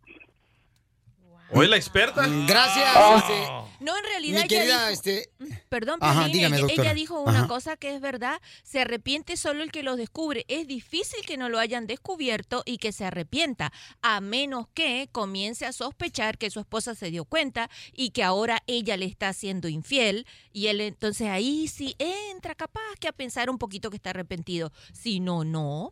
Hoy 1.52 1.68
la 1.68 1.78
experta. 1.78 2.28
Gracias. 2.48 2.88
este, 3.18 3.48
No, 3.80 3.98
en 3.98 4.03
realidad 4.03 4.40
mi 4.40 4.45
ella 4.45 4.48
querida, 4.48 4.90
dijo- 4.90 4.94
este... 4.94 5.30
Perdón, 5.69 5.99
Ajá, 6.02 6.26
Piolín, 6.26 6.34
dígame, 6.34 6.57
ella, 6.57 6.68
ella 6.84 6.94
dijo 6.94 7.19
una 7.22 7.40
Ajá. 7.40 7.48
cosa 7.48 7.78
que 7.78 7.94
es 7.95 8.02
verdad, 8.02 8.41
se 8.64 8.82
arrepiente 8.82 9.38
solo 9.38 9.64
el 9.64 9.72
que 9.72 9.84
los 9.84 9.98
descubre. 9.98 10.45
Es 10.48 10.68
difícil 10.68 11.26
que 11.26 11.38
no 11.38 11.49
lo 11.49 11.60
hayan 11.60 11.88
descubierto 11.88 12.64
y 12.65 12.78
que 12.78 12.91
se 12.91 13.06
arrepienta, 13.06 13.72
a 14.02 14.19
menos 14.22 14.68
que 14.74 15.10
comience 15.11 15.65
a 15.65 15.74
sospechar 15.74 16.38
que 16.38 16.49
su 16.49 16.60
esposa 16.60 16.95
se 16.95 17.11
dio 17.11 17.26
cuenta 17.26 17.69
y 17.94 18.10
que 18.11 18.24
ahora 18.24 18.61
ella 18.68 18.98
le 18.98 19.06
está 19.06 19.32
siendo 19.34 19.68
infiel 19.68 20.26
y 20.52 20.68
él 20.68 20.82
entonces 20.82 21.28
ahí 21.30 21.68
sí 21.68 21.95
entra 21.99 22.56
capaz 22.56 22.82
que 22.99 23.07
a 23.07 23.14
pensar 23.14 23.49
un 23.49 23.57
poquito 23.57 23.90
que 23.90 23.98
está 23.98 24.10
arrepentido. 24.10 24.72
Si 24.94 25.19
no, 25.19 25.44
no. 25.44 25.91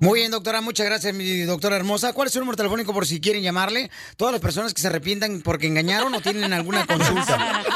Muy 0.00 0.20
bien, 0.20 0.30
doctora, 0.30 0.62
muchas 0.62 0.86
gracias, 0.86 1.12
mi 1.12 1.42
doctora 1.42 1.76
hermosa. 1.76 2.14
¿Cuál 2.14 2.28
es 2.28 2.32
su 2.32 2.38
número 2.40 2.56
telefónico 2.56 2.94
por 2.94 3.06
si 3.06 3.20
quieren 3.20 3.42
llamarle? 3.42 3.90
Todas 4.16 4.32
las 4.32 4.40
personas 4.40 4.72
que 4.72 4.80
se 4.80 4.86
arrepientan 4.86 5.42
porque 5.42 5.66
engañaron 5.66 6.14
o 6.14 6.22
tienen 6.22 6.54
alguna 6.54 6.86
consulta. 6.86 7.62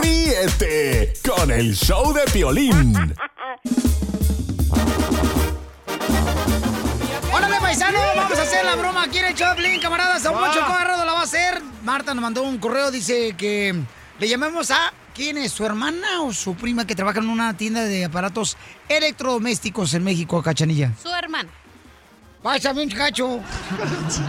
Ríete 0.00 1.12
con 1.26 1.50
el 1.50 1.74
show 1.76 2.14
de 2.14 2.22
Piolín. 2.32 2.94
¡Órale, 7.56 7.60
paisano! 7.60 7.98
Vamos 8.16 8.38
a 8.38 8.42
hacer 8.42 8.64
la 8.64 8.76
broma 8.76 9.04
aquí 9.04 9.18
en 9.18 9.26
el 9.26 9.34
Choplin, 9.34 9.80
camaradas. 9.80 10.24
A 10.26 10.30
un 10.30 10.38
Ah. 10.38 10.40
Poncho 10.52 10.66
Corrado 10.66 11.04
la 11.04 11.12
va 11.12 11.20
a 11.20 11.24
hacer. 11.24 11.62
Marta 11.84 12.14
nos 12.14 12.22
mandó 12.22 12.42
un 12.42 12.58
correo, 12.58 12.90
dice 12.90 13.34
que 13.36 13.74
le 14.18 14.28
llamemos 14.28 14.70
a... 14.70 14.92
¿Quién 15.14 15.38
es? 15.38 15.52
¿Su 15.52 15.64
hermana 15.64 16.20
o 16.22 16.32
su 16.34 16.54
prima 16.54 16.86
que 16.86 16.94
trabaja 16.94 17.20
en 17.20 17.30
una 17.30 17.56
tienda 17.56 17.84
de 17.84 18.04
aparatos 18.04 18.58
electrodomésticos 18.86 19.94
en 19.94 20.04
México, 20.04 20.42
Cachanilla? 20.42 20.92
Su 21.02 21.08
hermano. 21.08 21.48
Pásame 22.42 22.82
un 22.82 22.90
cacho. 22.90 23.40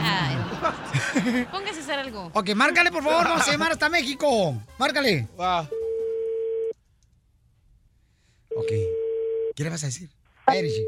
Ay. 0.02 1.46
Póngase 1.52 1.80
a 1.82 1.84
hacer 1.84 2.00
algo. 2.00 2.32
Ok, 2.34 2.52
márcale, 2.56 2.90
por 2.90 3.04
favor. 3.04 3.26
Vamos 3.26 3.46
a 3.46 3.52
llamar 3.52 3.74
hasta 3.74 3.90
México. 3.90 4.56
Márcale. 4.80 5.28
Ok. 8.56 8.70
¿Qué 9.56 9.64
le 9.66 9.70
vas 9.70 9.84
a 9.84 9.88
decir? 9.88 10.10
Espérese. 10.48 10.86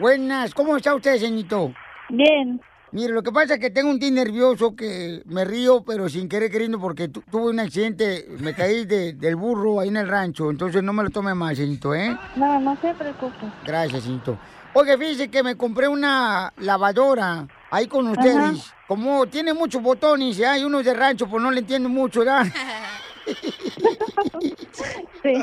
Buenas, 0.00 0.54
¿cómo 0.54 0.76
está 0.76 0.94
usted, 0.94 1.18
señorito? 1.18 1.74
Bien. 2.08 2.60
Mire, 2.92 3.12
lo 3.12 3.22
que 3.22 3.30
pasa 3.30 3.54
es 3.54 3.60
que 3.60 3.70
tengo 3.70 3.90
un 3.90 4.00
tío 4.00 4.10
nervioso 4.10 4.74
que 4.74 5.22
me 5.26 5.44
río, 5.44 5.84
pero 5.84 6.08
sin 6.08 6.28
querer 6.28 6.50
queriendo, 6.50 6.80
porque 6.80 7.08
tu- 7.08 7.20
tuve 7.22 7.50
un 7.50 7.60
accidente, 7.60 8.26
me 8.40 8.52
caí 8.54 8.84
de- 8.84 9.12
del 9.12 9.36
burro 9.36 9.78
ahí 9.78 9.88
en 9.88 9.98
el 9.98 10.08
rancho, 10.08 10.50
entonces 10.50 10.82
no 10.82 10.92
me 10.92 11.04
lo 11.04 11.10
tome 11.10 11.32
mal, 11.34 11.54
señorito, 11.54 11.94
¿eh? 11.94 12.16
No, 12.34 12.58
no 12.58 12.76
se 12.80 12.92
preocupe. 12.94 13.46
Gracias, 13.64 14.02
señorito. 14.02 14.38
Oye, 14.72 14.96
fíjese 14.98 15.28
que 15.28 15.42
me 15.42 15.56
compré 15.56 15.86
una 15.86 16.52
lavadora 16.58 17.46
ahí 17.70 17.86
con 17.86 18.08
ustedes. 18.08 18.72
Como 18.88 19.26
tiene 19.26 19.52
muchos 19.54 19.82
botones 19.82 20.36
y 20.38 20.44
hay 20.44 20.64
unos 20.64 20.84
de 20.84 20.94
rancho, 20.94 21.28
pues 21.28 21.42
no 21.42 21.50
le 21.50 21.60
entiendo 21.60 21.88
mucho, 21.88 22.20
¿verdad? 22.20 22.46
Sí. 25.22 25.34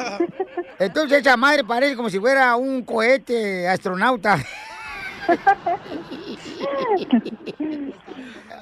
Entonces 0.79 1.19
esa 1.19 1.37
madre 1.37 1.63
parece 1.63 1.95
como 1.95 2.09
si 2.09 2.19
fuera 2.19 2.55
un 2.55 2.83
cohete 2.83 3.67
astronauta. 3.67 4.43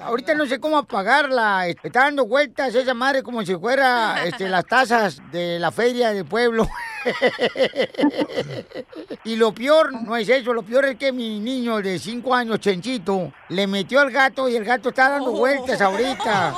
Ahorita 0.05 0.35
no 0.35 0.45
sé 0.45 0.59
cómo 0.59 0.77
apagarla. 0.77 1.67
Está 1.67 2.01
dando 2.01 2.27
vueltas 2.27 2.75
esa 2.75 2.93
madre 2.93 3.23
como 3.23 3.43
si 3.43 3.55
fuera 3.55 4.23
este, 4.23 4.47
las 4.47 4.63
tazas 4.65 5.19
de 5.31 5.57
la 5.57 5.71
feria 5.71 6.13
del 6.13 6.25
pueblo. 6.25 6.67
y 9.23 9.35
lo 9.35 9.51
peor 9.53 9.93
no 10.03 10.15
es 10.15 10.29
eso, 10.29 10.53
lo 10.53 10.61
peor 10.61 10.85
es 10.85 10.97
que 10.97 11.11
mi 11.11 11.39
niño 11.39 11.81
de 11.81 11.97
5 11.97 12.35
años, 12.35 12.59
Chenchito, 12.59 13.33
le 13.49 13.65
metió 13.65 13.99
al 13.99 14.11
gato 14.11 14.47
y 14.47 14.55
el 14.55 14.63
gato 14.63 14.89
está 14.89 15.09
dando 15.09 15.31
vueltas 15.31 15.81
ahorita. 15.81 16.53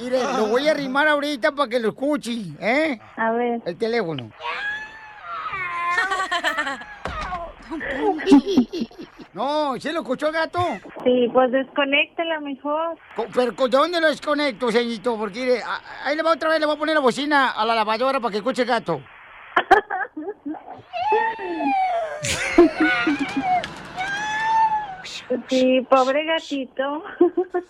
Y, 0.00 0.10
lo 0.10 0.46
voy 0.46 0.68
a 0.68 0.70
arrimar 0.70 1.08
ahorita 1.08 1.50
para 1.52 1.68
que 1.68 1.80
lo 1.80 1.88
escuche, 1.88 2.54
¿eh? 2.60 3.00
A 3.16 3.32
ver. 3.32 3.60
El 3.64 3.76
teléfono. 3.76 4.30
No, 9.32 9.78
¿sí 9.78 9.92
lo 9.92 10.00
escuchó 10.00 10.26
el 10.26 10.32
gato? 10.32 10.58
Sí, 11.04 11.28
pues 11.32 11.52
desconéctela 11.52 12.40
mejor. 12.40 12.98
Pero 13.32 13.52
¿de 13.52 13.68
dónde 13.68 14.00
lo 14.00 14.08
desconecto, 14.08 14.72
señorito? 14.72 15.16
Porque 15.16 15.40
mire, 15.40 15.62
ahí 16.04 16.16
le 16.16 16.22
va 16.22 16.32
otra 16.32 16.50
vez, 16.50 16.58
le 16.58 16.66
voy 16.66 16.74
a 16.74 16.78
poner 16.78 16.96
la 16.96 17.00
bocina 17.00 17.50
a 17.50 17.64
la 17.64 17.74
lavadora 17.74 18.18
para 18.18 18.32
que 18.32 18.38
escuche 18.38 18.62
el 18.62 18.68
gato. 18.68 19.00
Sí, 25.48 25.86
pobre 25.88 26.24
gatito. 26.24 27.04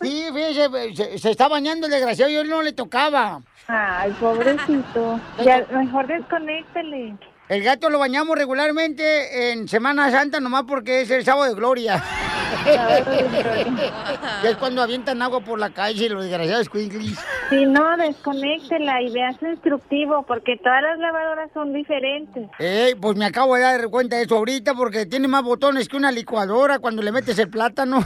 Sí, 0.01 0.25
fíjese, 0.33 0.95
se, 0.95 1.19
se 1.19 1.31
está 1.31 1.47
bañando 1.49 1.87
el 1.87 1.93
desgraciado 1.93 2.31
y 2.31 2.37
él 2.37 2.49
no 2.49 2.63
le 2.63 2.73
tocaba. 2.73 3.43
Ay, 3.69 4.13
pobrecito. 4.19 5.21
Ya, 5.45 5.67
mejor 5.71 6.07
desconéctele. 6.07 7.17
El 7.51 7.65
gato 7.65 7.91
lo 7.91 7.99
bañamos 7.99 8.39
regularmente 8.39 9.51
en 9.51 9.67
Semana 9.67 10.09
Santa 10.13 10.39
nomás 10.39 10.63
porque 10.69 11.01
es 11.01 11.11
el 11.11 11.25
sábado 11.25 11.49
de 11.49 11.57
gloria. 11.57 12.01
Es 14.45 14.57
cuando 14.57 14.83
avientan 14.83 15.21
agua 15.23 15.41
por 15.41 15.59
la 15.59 15.71
calle 15.71 16.09
los 16.09 16.25
desgraciados 16.25 16.67
squinklies. 16.67 17.19
Si 17.51 17.67
no, 17.67 17.97
desconéctela 17.97 19.03
y 19.03 19.13
vea 19.13 19.33
su 19.39 19.47
instructivo, 19.47 20.25
porque 20.27 20.57
todas 20.57 20.83
las 20.83 20.99
lavadoras 20.99 21.51
son 21.53 21.73
diferentes. 21.73 22.49
Eh, 22.59 22.97
pues 23.01 23.17
me 23.17 23.27
acabo 23.27 23.55
de 23.55 23.63
dar 23.63 23.89
cuenta 23.91 24.17
de 24.17 24.23
eso 24.23 24.37
ahorita 24.37 24.75
porque 24.75 25.07
tiene 25.07 25.29
más 25.29 25.43
botones 25.43 25.89
que 25.89 25.97
una 25.97 26.13
licuadora 26.13 26.79
cuando 26.79 27.03
le 27.03 27.13
metes 27.13 27.39
el 27.39 27.51
plátano. 27.51 28.01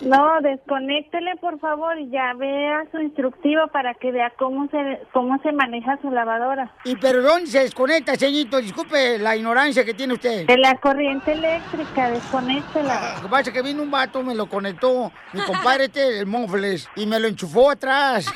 No, 0.00 0.40
desconéctele, 0.42 1.36
por 1.40 1.58
favor, 1.60 1.98
y 1.98 2.10
ya 2.10 2.34
vea 2.34 2.84
su 2.90 3.00
instructivo 3.00 3.68
para 3.72 3.94
que 3.94 4.12
vea 4.12 4.32
cómo 4.38 4.68
se 4.68 5.00
cómo 5.12 5.38
se 5.42 5.52
maneja 5.52 5.98
su 6.02 6.10
lavadora. 6.14 6.72
¿Y 6.84 6.96
pero 6.96 7.22
dónde 7.22 7.50
se 7.50 7.60
desconecta, 7.60 8.16
señorito? 8.16 8.58
Disculpe 8.58 9.18
la 9.18 9.36
ignorancia 9.36 9.84
que 9.84 9.94
tiene 9.94 10.14
usted. 10.14 10.46
De 10.46 10.56
la 10.56 10.76
corriente 10.76 11.32
eléctrica, 11.32 12.10
desconéctela. 12.10 13.16
Lo 13.16 13.22
que 13.22 13.28
pasa 13.28 13.50
es 13.50 13.54
que 13.54 13.62
vino 13.62 13.82
un 13.82 13.90
vato, 13.90 14.22
me 14.22 14.34
lo 14.34 14.48
conectó, 14.48 15.12
mi 15.32 15.40
compadre 15.42 15.84
este, 15.84 16.20
el 16.20 16.26
Monfles, 16.26 16.88
y 16.96 17.06
me 17.06 17.20
lo 17.20 17.28
enchufó 17.28 17.70
atrás. 17.70 18.26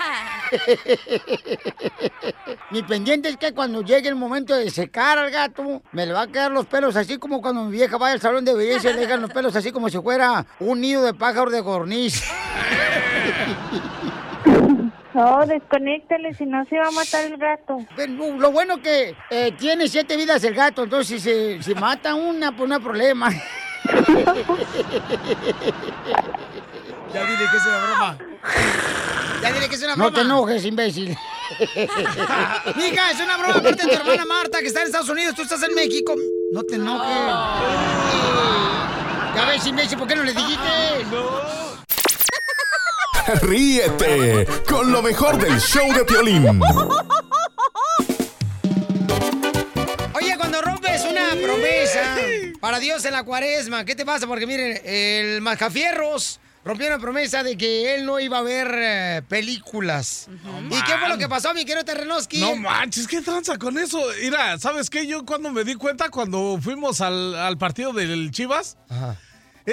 mi 2.71 2.83
pendiente 2.83 3.29
es 3.29 3.37
que 3.37 3.53
cuando 3.53 3.83
llegue 3.83 4.09
el 4.09 4.17
momento 4.17 4.55
de 4.55 4.71
secar 4.71 5.19
al 5.19 5.31
gato, 5.31 5.83
me 5.93 6.07
le 6.07 6.13
va 6.13 6.23
a 6.23 6.27
quedar 6.27 6.51
los 6.51 6.67
pelos 6.67 6.97
así 6.97 7.19
como 7.19 7.41
cuando 7.41 7.65
mi 7.65 7.73
vieja 7.73 7.99
va 7.99 8.11
al 8.11 8.21
salón 8.21 8.45
de 8.45 8.55
belleza 8.55 8.91
y 8.91 8.95
le 8.95 9.01
dejan 9.01 9.23
los 9.23 9.33
pelos 9.33 9.55
así 9.57 9.73
como 9.73 9.89
si 9.89 9.99
fuera 9.99 10.47
un 10.61 10.81
nido 10.81 11.05
de 11.05 11.15
pájaro 11.15 11.51
de 11.51 11.61
gorniz. 11.61 12.23
No, 15.19 15.45
desconéctele, 15.45 16.32
si 16.32 16.47
no 16.47 16.65
se 16.66 16.78
va 16.78 16.86
a 16.86 16.90
matar 16.93 17.24
el 17.24 17.36
gato. 17.39 17.78
Pero 17.97 18.39
lo 18.39 18.53
bueno 18.53 18.81
que 18.81 19.16
eh, 19.31 19.53
tiene 19.59 19.89
siete 19.89 20.16
vidas 20.16 20.45
el 20.45 20.55
gato, 20.55 20.85
entonces 20.85 21.09
si 21.09 21.19
se 21.19 21.61
si 21.61 21.74
mata 21.74 22.15
una, 22.15 22.57
pues 22.57 22.69
no 22.69 22.77
hay 22.77 22.81
problema. 22.81 23.28
Ya 27.12 27.24
dile 27.24 27.39
que 27.51 27.57
es 27.57 27.66
una 27.66 27.78
broma. 27.86 28.19
Ya 29.43 29.53
dile 29.53 29.69
que 29.69 29.74
es 29.74 29.82
una 29.82 29.95
broma. 29.95 30.11
No 30.11 30.15
te 30.15 30.20
enojes, 30.20 30.65
imbécil. 30.66 31.09
Mija, 32.77 33.11
es 33.11 33.20
una 33.20 33.39
broma 33.39 33.55
aparte 33.55 33.86
de 33.86 33.89
tu 33.89 34.01
hermana 34.01 34.27
Marta, 34.27 34.59
que 34.61 34.66
está 34.66 34.82
en 34.82 34.89
Estados 34.89 35.09
Unidos, 35.09 35.35
tú 35.35 35.40
estás 35.40 35.62
en 35.62 35.74
México. 35.74 36.15
No 36.53 36.62
te 36.65 36.74
enojes. 36.74 37.19
Ya 39.35 39.47
ves, 39.49 39.66
imbécil, 39.66 39.99
¿por 39.99 40.07
qué 40.07 40.16
no 40.16 40.23
le 40.23 40.32
dijiste? 40.35 40.69
Ríete 43.43 44.47
con 44.69 44.90
lo 44.93 45.03
mejor 45.03 45.39
del 45.39 45.59
show 45.61 45.93
de 45.93 46.05
Piolín. 46.05 46.61
Oye, 50.15 50.36
cuando 50.36 50.61
rompes 50.62 51.05
una 51.05 51.31
promesa 51.43 52.16
para 52.61 52.78
Dios 52.78 53.05
en 53.05 53.12
la 53.12 53.23
cuaresma, 53.24 53.85
¿qué 53.85 53.95
te 53.95 54.05
pasa? 54.05 54.27
Porque 54.27 54.47
miren, 54.47 54.81
el 54.85 55.40
Mascafierros 55.40 56.40
rompió 56.65 56.86
una 56.86 56.99
promesa 56.99 57.43
de 57.43 57.57
que 57.57 57.95
él 57.95 58.05
no 58.05 58.20
iba 58.20 58.39
a 58.39 58.43
ver 58.43 58.69
eh, 58.74 59.23
películas. 59.28 60.28
¿Y 60.70 60.82
qué 60.82 60.99
fue 60.99 61.09
lo 61.09 61.16
que 61.19 61.28
pasó, 61.28 61.55
mi 61.55 61.65
querido 61.65 61.85
Terrenoski? 61.85 62.40
No 62.40 62.57
manches, 62.57 63.07
¿qué 63.07 63.23
tranza 63.23 63.57
con 63.59 63.78
eso? 63.78 64.01
Mira, 64.20 64.59
¿sabes 64.59 64.90
qué? 64.90 65.07
Yo 65.07 65.24
cuando 65.24 65.51
me 65.51 65.65
di 65.65 65.74
cuenta, 65.77 66.11
cuando 66.11 66.59
fuimos 66.61 67.01
al, 67.01 67.35
al 67.35 67.57
partido 67.59 67.93
del 67.93 68.31
Chivas, 68.32 68.77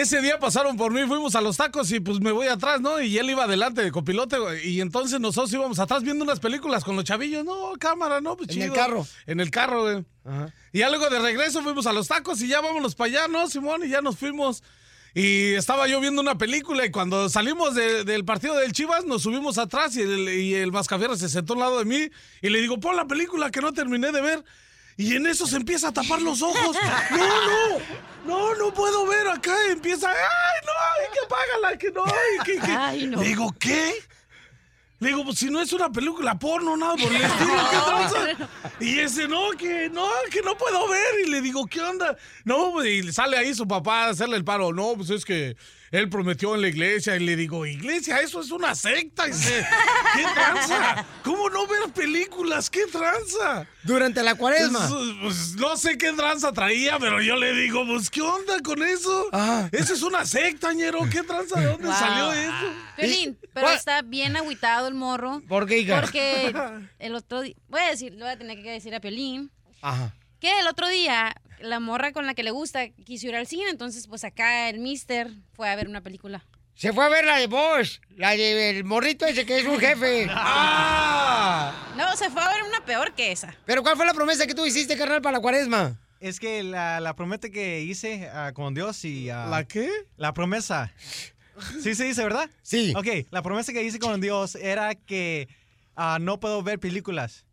ese 0.01 0.21
día 0.21 0.39
pasaron 0.39 0.75
por 0.77 0.91
mí, 0.91 1.03
fuimos 1.07 1.35
a 1.35 1.41
los 1.41 1.57
tacos 1.57 1.91
y 1.91 1.99
pues 1.99 2.19
me 2.19 2.31
voy 2.31 2.47
atrás, 2.47 2.81
¿no? 2.81 2.99
Y 3.01 3.17
él 3.17 3.29
iba 3.29 3.45
adelante 3.45 3.81
de 3.81 3.91
copilote. 3.91 4.37
Y 4.65 4.81
entonces 4.81 5.19
nosotros 5.19 5.53
íbamos 5.53 5.79
atrás 5.79 6.03
viendo 6.03 6.23
unas 6.23 6.39
películas 6.39 6.83
con 6.83 6.95
los 6.95 7.05
chavillos. 7.05 7.45
No, 7.45 7.73
cámara, 7.79 8.19
no, 8.21 8.35
pues 8.35 8.49
¿En 8.49 8.61
el 8.61 8.73
carro? 8.73 9.07
En 9.25 9.39
el 9.39 9.51
carro, 9.51 9.83
güey. 9.83 10.05
Y 10.73 10.79
ya 10.79 10.89
luego 10.89 11.09
de 11.09 11.19
regreso 11.19 11.61
fuimos 11.63 11.85
a 11.87 11.93
los 11.93 12.07
tacos 12.07 12.41
y 12.41 12.47
ya 12.47 12.59
vámonos 12.61 12.95
para 12.95 13.09
allá, 13.09 13.27
¿no, 13.27 13.47
Simón? 13.47 13.83
Y 13.85 13.89
ya 13.89 14.01
nos 14.01 14.17
fuimos. 14.17 14.63
Y 15.13 15.53
estaba 15.53 15.87
yo 15.87 16.01
viendo 16.01 16.21
una 16.21 16.37
película 16.37 16.85
y 16.85 16.91
cuando 16.91 17.29
salimos 17.29 17.73
de- 17.73 18.03
del 18.03 18.25
partido 18.25 18.55
del 18.57 18.73
Chivas 18.73 19.05
nos 19.05 19.21
subimos 19.21 19.57
atrás 19.57 19.95
y 19.95 20.01
el, 20.01 20.27
y 20.27 20.55
el 20.55 20.73
Mascafierro 20.73 21.15
se 21.15 21.29
sentó 21.29 21.53
al 21.53 21.59
lado 21.59 21.79
de 21.79 21.85
mí 21.85 22.09
y 22.41 22.49
le 22.49 22.59
digo, 22.59 22.77
pon 22.81 22.97
la 22.97 23.05
película 23.05 23.49
que 23.49 23.61
no 23.61 23.71
terminé 23.71 24.11
de 24.11 24.19
ver. 24.21 24.43
Y 24.97 25.15
en 25.15 25.25
eso 25.27 25.45
se 25.45 25.57
empieza 25.57 25.89
a 25.89 25.93
tapar 25.93 26.21
los 26.21 26.41
ojos. 26.41 26.75
No, 27.11 27.17
no, 27.17 27.79
no, 28.25 28.55
no 28.55 28.73
puedo 28.73 29.05
ver 29.05 29.27
acá. 29.27 29.55
Empieza, 29.69 30.09
ay, 30.09 30.61
no, 30.65 30.71
ay, 30.71 31.07
que 31.13 31.25
apágala, 31.25 31.77
que 31.77 31.91
no. 31.91 32.03
y 32.05 32.43
que- 32.45 32.65
que-". 32.65 32.71
Ay, 32.71 33.07
no. 33.07 33.21
Le 33.21 33.27
digo, 33.27 33.53
¿qué? 33.59 33.93
Le 34.99 35.09
digo, 35.09 35.25
pues 35.25 35.37
si 35.39 35.49
no 35.49 35.59
es 35.61 35.73
una 35.73 35.91
película 35.91 36.39
porno, 36.39 36.77
nada 36.77 36.95
por 36.95 37.11
el 37.13 37.21
estilo, 37.21 37.53
¿qué 37.69 37.77
tranza? 37.85 38.49
Y 38.79 38.99
ese, 38.99 39.27
no, 39.27 39.51
que 39.51 39.89
no, 39.89 40.07
que 40.31 40.41
no 40.41 40.57
puedo 40.57 40.87
ver. 40.87 41.25
Y 41.25 41.29
le 41.29 41.41
digo, 41.41 41.65
¿qué 41.67 41.81
onda? 41.81 42.15
No, 42.45 42.71
pues, 42.71 42.87
y 42.87 43.11
sale 43.11 43.37
ahí 43.37 43.53
su 43.53 43.67
papá 43.67 44.05
a 44.05 44.09
hacerle 44.11 44.37
el 44.37 44.45
paro. 44.45 44.71
No, 44.71 44.93
pues 44.95 45.09
es 45.09 45.25
que 45.25 45.57
él 45.91 46.09
prometió 46.09 46.55
en 46.55 46.61
la 46.61 46.67
iglesia. 46.67 47.15
Y 47.15 47.19
le 47.19 47.35
digo, 47.35 47.65
iglesia, 47.65 48.19
eso 48.21 48.41
es 48.41 48.51
una 48.51 48.75
secta. 48.75 49.27
Y 49.27 49.31
dice, 49.31 49.65
¿qué 50.15 50.23
tranza? 50.33 51.05
¿Cómo 51.23 51.49
no 51.49 51.67
ver 51.67 51.89
películas? 51.93 52.69
¿Qué 52.69 52.85
tranza? 52.91 53.67
Durante 53.83 54.23
la 54.23 54.35
cuaresma. 54.35 54.87
Pues, 54.89 55.09
pues, 55.21 55.55
no 55.55 55.77
sé 55.77 55.97
qué 55.97 56.11
tranza 56.13 56.51
traía, 56.51 56.97
pero 56.99 57.21
yo 57.21 57.35
le 57.35 57.53
digo, 57.53 57.85
pues, 57.85 58.09
¿qué 58.09 58.21
onda 58.21 58.59
con 58.63 58.81
eso? 58.83 59.27
Eso 59.71 59.93
es 59.93 60.01
una 60.01 60.25
secta, 60.25 60.73
ñero. 60.73 60.99
¿Qué 61.09 61.23
tranza? 61.23 61.59
¿De 61.59 61.67
dónde 61.67 61.87
Wow. 61.87 61.95
salió 61.97 62.31
eso? 62.33 62.73
Piolín, 62.97 63.37
pero 63.53 63.69
está 63.71 64.01
bien 64.01 64.35
agüitado 64.37 64.87
el 64.87 64.93
morro. 64.95 65.41
¿Por 65.47 65.67
qué, 65.67 65.79
hija? 65.79 66.01
Porque 66.01 66.53
el 66.99 67.15
otro 67.15 67.41
día, 67.41 67.55
voy 67.67 67.81
a 67.81 67.89
decir, 67.91 68.13
le 68.13 68.19
voy 68.23 68.29
a 68.31 68.37
tener 68.37 68.61
que 68.63 68.71
decir 68.71 68.95
a 68.95 68.99
Piolín, 68.99 69.51
Ajá. 69.81 70.13
Que 70.45 70.59
el 70.59 70.67
otro 70.67 70.87
día 70.87 71.35
la 71.59 71.79
morra 71.79 72.11
con 72.11 72.27
la 72.27 72.35
que 72.35 72.43
le 72.43 72.51
gusta 72.51 72.89
quiso 72.89 73.25
ir 73.25 73.35
al 73.35 73.47
cine, 73.47 73.67
entonces 73.71 74.07
pues 74.07 74.23
acá 74.23 74.69
el 74.69 74.77
mister 74.79 75.31
fue 75.53 75.67
a 75.67 75.75
ver 75.75 75.87
una 75.87 76.01
película. 76.01 76.45
Se 76.75 76.93
fue 76.93 77.03
a 77.03 77.09
ver 77.09 77.25
la 77.25 77.37
de 77.37 77.47
Bosch, 77.47 77.99
la 78.15 78.35
del 78.35 78.83
morrito 78.83 79.25
ese 79.25 79.43
que 79.43 79.57
es 79.57 79.65
un 79.65 79.79
jefe. 79.79 80.27
¡Ah! 80.29 81.93
No, 81.97 82.15
se 82.15 82.29
fue 82.29 82.43
a 82.43 82.49
ver 82.49 82.61
una 82.61 82.85
peor 82.85 83.13
que 83.13 83.31
esa. 83.31 83.55
Pero 83.65 83.81
¿cuál 83.81 83.95
fue 83.95 84.05
la 84.05 84.13
promesa 84.13 84.45
que 84.45 84.53
tú 84.53 84.63
hiciste, 84.67 84.95
carnal, 84.95 85.19
para 85.23 85.37
la 85.37 85.41
cuaresma? 85.41 85.99
Es 86.19 86.39
que 86.39 86.61
la, 86.61 86.99
la 86.99 87.15
promesa 87.15 87.49
que 87.49 87.81
hice 87.81 88.29
ah, 88.31 88.51
con 88.53 88.75
Dios 88.75 89.03
y... 89.03 89.31
ah, 89.31 89.47
¿La 89.49 89.63
qué? 89.63 89.89
La 90.15 90.33
promesa. 90.35 90.93
Sí 91.81 91.95
se 91.95 92.03
dice, 92.03 92.21
¿verdad? 92.21 92.51
Sí. 92.61 92.93
Ok, 92.95 93.07
la 93.31 93.41
promesa 93.41 93.73
que 93.73 93.81
hice 93.81 93.97
con 93.97 94.21
Dios 94.21 94.53
era 94.55 94.93
que 94.93 95.47
ah, 95.95 96.19
no 96.21 96.39
puedo 96.39 96.61
ver 96.61 96.77
películas. 96.79 97.45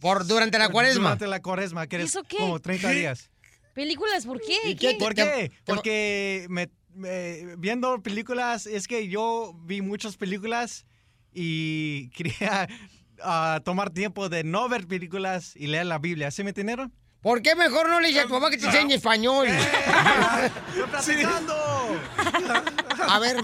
Por, 0.00 0.26
durante 0.26 0.58
la 0.58 0.68
cuaresma. 0.68 1.02
Durante 1.02 1.26
la 1.26 1.40
cuaresma, 1.40 1.86
que 1.86 1.96
es 1.96 2.04
¿Eso 2.10 2.22
qué? 2.22 2.36
como 2.36 2.60
30 2.60 2.88
¿Qué? 2.90 2.94
días. 2.94 3.30
¿Películas? 3.74 4.24
¿Por 4.26 4.40
qué? 4.40 4.56
¿Y 4.64 4.76
qué. 4.76 4.94
¿Por 4.98 5.14
qué? 5.14 5.24
te- 5.24 5.52
Porque 5.64 6.46
me, 6.48 6.70
me- 6.94 7.56
viendo 7.56 8.02
películas, 8.02 8.66
es 8.66 8.86
que 8.88 9.08
yo 9.08 9.52
vi 9.64 9.82
muchas 9.82 10.16
películas 10.16 10.86
y 11.32 12.08
quería 12.16 12.68
ah, 13.22 13.60
tomar 13.64 13.90
tiempo 13.90 14.28
de 14.28 14.44
no 14.44 14.68
ver 14.68 14.86
películas 14.86 15.52
y 15.56 15.66
leer 15.66 15.86
la 15.86 15.98
Biblia. 15.98 16.30
¿Sí 16.30 16.42
me 16.42 16.50
entendieron? 16.50 16.92
¿Por 17.20 17.42
qué 17.42 17.56
mejor 17.56 17.88
no 17.88 17.98
le 18.00 18.08
dices 18.08 18.22
a 18.24 18.26
tu 18.26 18.34
papá 18.34 18.50
que 18.50 18.56
te 18.58 18.66
enseñe 18.66 18.92
español? 18.94 19.48
¡Estoy 20.68 20.86
platicando! 20.90 21.54
A 23.08 23.18
ver, 23.18 23.36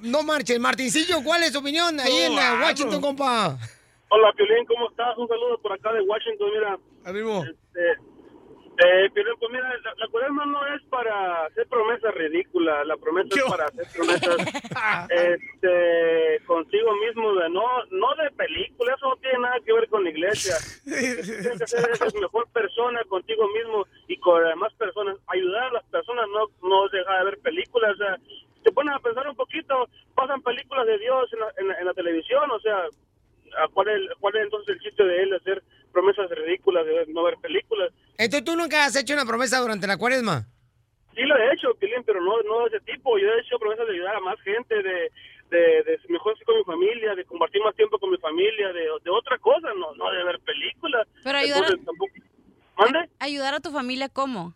no 0.00 0.22
marches. 0.22 0.58
Martincillo, 0.58 1.22
¿cuál 1.22 1.42
es 1.42 1.52
tu 1.52 1.58
opinión 1.58 1.98
ahí 2.00 2.16
en 2.22 2.34
la 2.34 2.54
Washington, 2.62 3.00
compa? 3.00 3.58
Hola, 4.10 4.32
Piolín, 4.32 4.64
¿cómo 4.66 4.88
estás? 4.90 5.16
Un 5.18 5.28
saludo 5.28 5.58
por 5.58 5.72
acá 5.72 5.92
de 5.92 6.00
Washington, 6.02 6.50
mira. 6.52 6.78
Arriba. 7.04 7.40
Este, 7.40 7.92
eh, 8.80 9.10
Piolín, 9.12 9.34
pues 9.38 9.50
mira, 9.52 9.68
la, 9.84 9.94
la 9.96 10.08
cuaresma 10.08 10.46
no 10.46 10.66
es 10.74 10.82
para 10.84 11.44
hacer 11.46 11.66
promesas 11.68 12.14
ridículas, 12.14 12.86
la 12.86 12.96
promesa 12.96 13.28
es 13.36 13.44
para 13.50 13.64
hacer 13.66 13.86
promesas 13.94 14.36
este, 15.10 16.40
consigo 16.46 16.90
mismo, 17.04 17.34
de 17.34 17.50
no 17.50 17.62
no 17.90 18.14
de 18.22 18.30
película, 18.36 18.94
eso 18.94 19.08
no 19.10 19.16
tiene 19.16 19.40
nada 19.40 19.56
que 19.64 19.72
ver 19.72 19.88
con 19.88 20.04
la 20.04 20.10
iglesia. 20.10 20.54
Tienes 20.84 21.58
que 21.58 21.66
ser 21.66 22.14
mejor 22.20 22.48
persona 22.50 23.02
contigo 23.08 23.46
mismo 23.48 23.84
y 24.06 24.16
con 24.20 24.40
las 24.42 24.50
demás 24.54 24.72
personas. 24.74 25.16
Ayudar 25.26 25.64
a 25.64 25.72
las 25.72 25.84
personas 25.86 26.26
no, 26.28 26.46
no 26.68 26.88
dejar 26.88 27.18
de 27.18 27.24
ver 27.26 27.38
películas, 27.40 27.92
o 27.94 27.96
sea, 27.98 28.16
te 28.64 28.72
pones 28.72 28.94
a 28.94 29.00
pensar 29.00 29.28
un 29.28 29.36
poquito, 29.36 29.86
pasan 30.14 30.40
películas 30.42 30.86
de 30.86 30.98
Dios 30.98 31.30
en 31.32 31.40
la, 31.40 31.52
en 31.58 31.68
la- 31.68 31.78
en 31.80 31.84
la 31.86 31.94
televisión, 31.94 32.50
o 32.50 32.60
sea, 32.60 32.76
¿a 32.78 32.88
¿cuál 33.74 33.88
es, 33.88 34.00
¿cuál 34.20 34.36
es 34.36 34.42
entonces 34.44 34.76
el 34.76 34.80
chiste 34.82 35.04
de 35.04 35.22
él 35.22 35.30
de 35.30 35.36
hacer 35.36 35.62
promesas 35.92 36.28
ridículas, 36.30 36.84
de 36.86 37.06
no 37.08 37.22
ver 37.24 37.36
películas? 37.42 37.90
Entonces, 38.18 38.44
¿tú 38.44 38.56
nunca 38.56 38.84
has 38.84 38.96
hecho 38.96 39.14
una 39.14 39.24
promesa 39.26 39.60
durante 39.60 39.86
la 39.86 39.96
cuaresma? 39.96 40.46
Sí 41.14 41.22
lo 41.22 41.36
he 41.36 41.52
hecho, 41.54 41.74
Pilín, 41.74 42.02
pero 42.04 42.20
no, 42.20 42.40
no 42.42 42.68
de 42.68 42.76
ese 42.76 42.80
tipo. 42.92 43.18
Yo 43.18 43.26
he 43.28 43.40
hecho 43.40 43.58
promesas 43.58 43.86
de 43.88 43.94
ayudar 43.94 44.14
a 44.16 44.20
más 44.20 44.40
gente, 44.42 44.74
de, 44.82 45.10
de, 45.50 45.82
de 45.82 45.98
mejor 46.08 46.34
con 46.44 46.56
mi 46.56 46.64
familia, 46.64 47.14
de 47.16 47.24
compartir 47.24 47.60
más 47.62 47.74
tiempo 47.74 47.98
con 47.98 48.10
mi 48.10 48.18
familia, 48.18 48.72
de, 48.72 48.82
de 49.02 49.10
otra 49.10 49.36
cosa, 49.38 49.68
no, 49.76 49.94
no 49.96 50.10
de 50.12 50.22
ver 50.24 50.38
películas. 50.40 51.08
Pero 51.24 51.38
ayudar 51.38 51.64
a- 51.64 51.66
Entonces, 51.66 51.86
tampoco- 51.86 52.12
¿Mande? 52.78 53.10
¿Ayudar 53.18 53.54
a 53.54 53.60
tu 53.60 53.70
familia 53.72 54.08
cómo? 54.08 54.54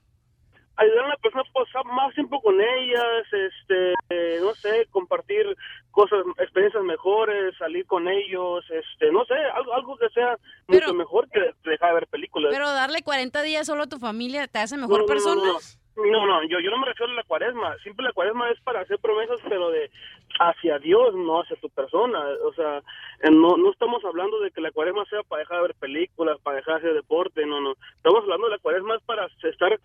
Ayudar 0.77 1.05
a 1.05 1.07
una 1.07 1.17
persona 1.17 1.43
a 1.43 1.53
pasar 1.53 1.85
más 1.87 2.15
tiempo 2.15 2.41
con 2.41 2.61
ellas, 2.61 3.27
este, 3.33 3.95
no 4.41 4.55
sé, 4.55 4.87
compartir 4.91 5.57
cosas, 5.91 6.21
experiencias 6.39 6.83
mejores, 6.83 7.57
salir 7.59 7.87
con 7.87 8.09
ellos, 8.09 8.65
este, 8.71 9.13
no 9.13 9.25
sé, 9.25 9.35
algo, 9.55 9.75
algo 9.75 9.97
que 9.97 10.09
sea 10.11 10.37
mucho 10.67 10.95
mejor 10.95 11.29
que 11.31 11.41
dejar 11.65 11.91
de 11.91 11.95
ver 11.95 12.07
películas. 12.09 12.53
Pero 12.53 12.71
darle 12.73 13.03
40 13.03 13.43
días 13.43 13.67
solo 13.67 13.85
a 13.85 13.89
tu 13.89 13.99
familia 13.99 14.49
te 14.49 14.59
hace 14.59 14.77
No, 14.77 14.83
mejor 14.83 15.01
no, 15.01 15.03
no, 15.03 15.07
persona. 15.07 15.43
No, 15.43 16.05
no, 16.05 16.27
no, 16.27 16.43
yo, 16.49 16.59
yo 16.61 16.71
no 16.71 16.79
me 16.79 16.87
refiero 16.87 17.13
a 17.13 17.17
la 17.17 17.25
cuaresma. 17.25 17.77
Siempre 17.83 18.07
la 18.07 18.13
cuaresma 18.13 18.51
es 18.51 18.59
para 18.63 18.81
hacer 18.81 18.99
promesas, 18.99 19.39
pero 19.47 19.71
de 19.71 19.91
hacia 20.39 20.79
Dios, 20.79 21.15
no 21.15 21.41
hacia 21.41 21.57
tu 21.57 21.69
persona. 21.71 22.21
O 22.45 22.53
sea, 22.55 22.83
no, 23.31 23.57
no 23.57 23.71
estamos 23.71 24.05
hablando 24.05 24.41
de 24.41 24.51
que 24.51 24.61
la 24.61 24.71
cuaresma 24.71 25.05
sea 25.07 25.23
para 25.23 25.41
dejar 25.41 25.59
de 25.59 25.63
ver 25.69 25.75
películas, 25.77 26.39
para 26.43 26.57
dejar 26.57 26.75
de 26.75 26.81
hacer 26.81 26.95
deporte, 26.95 27.47
no, 27.47 27.61
no. 27.61 27.75
Estamos 27.97 28.23
hablando 28.23 28.47
de 28.47 28.57
la 28.57 28.59
cuaresma 28.59 28.97
es 28.97 29.03
para 29.03 29.27
estar, 29.43 29.79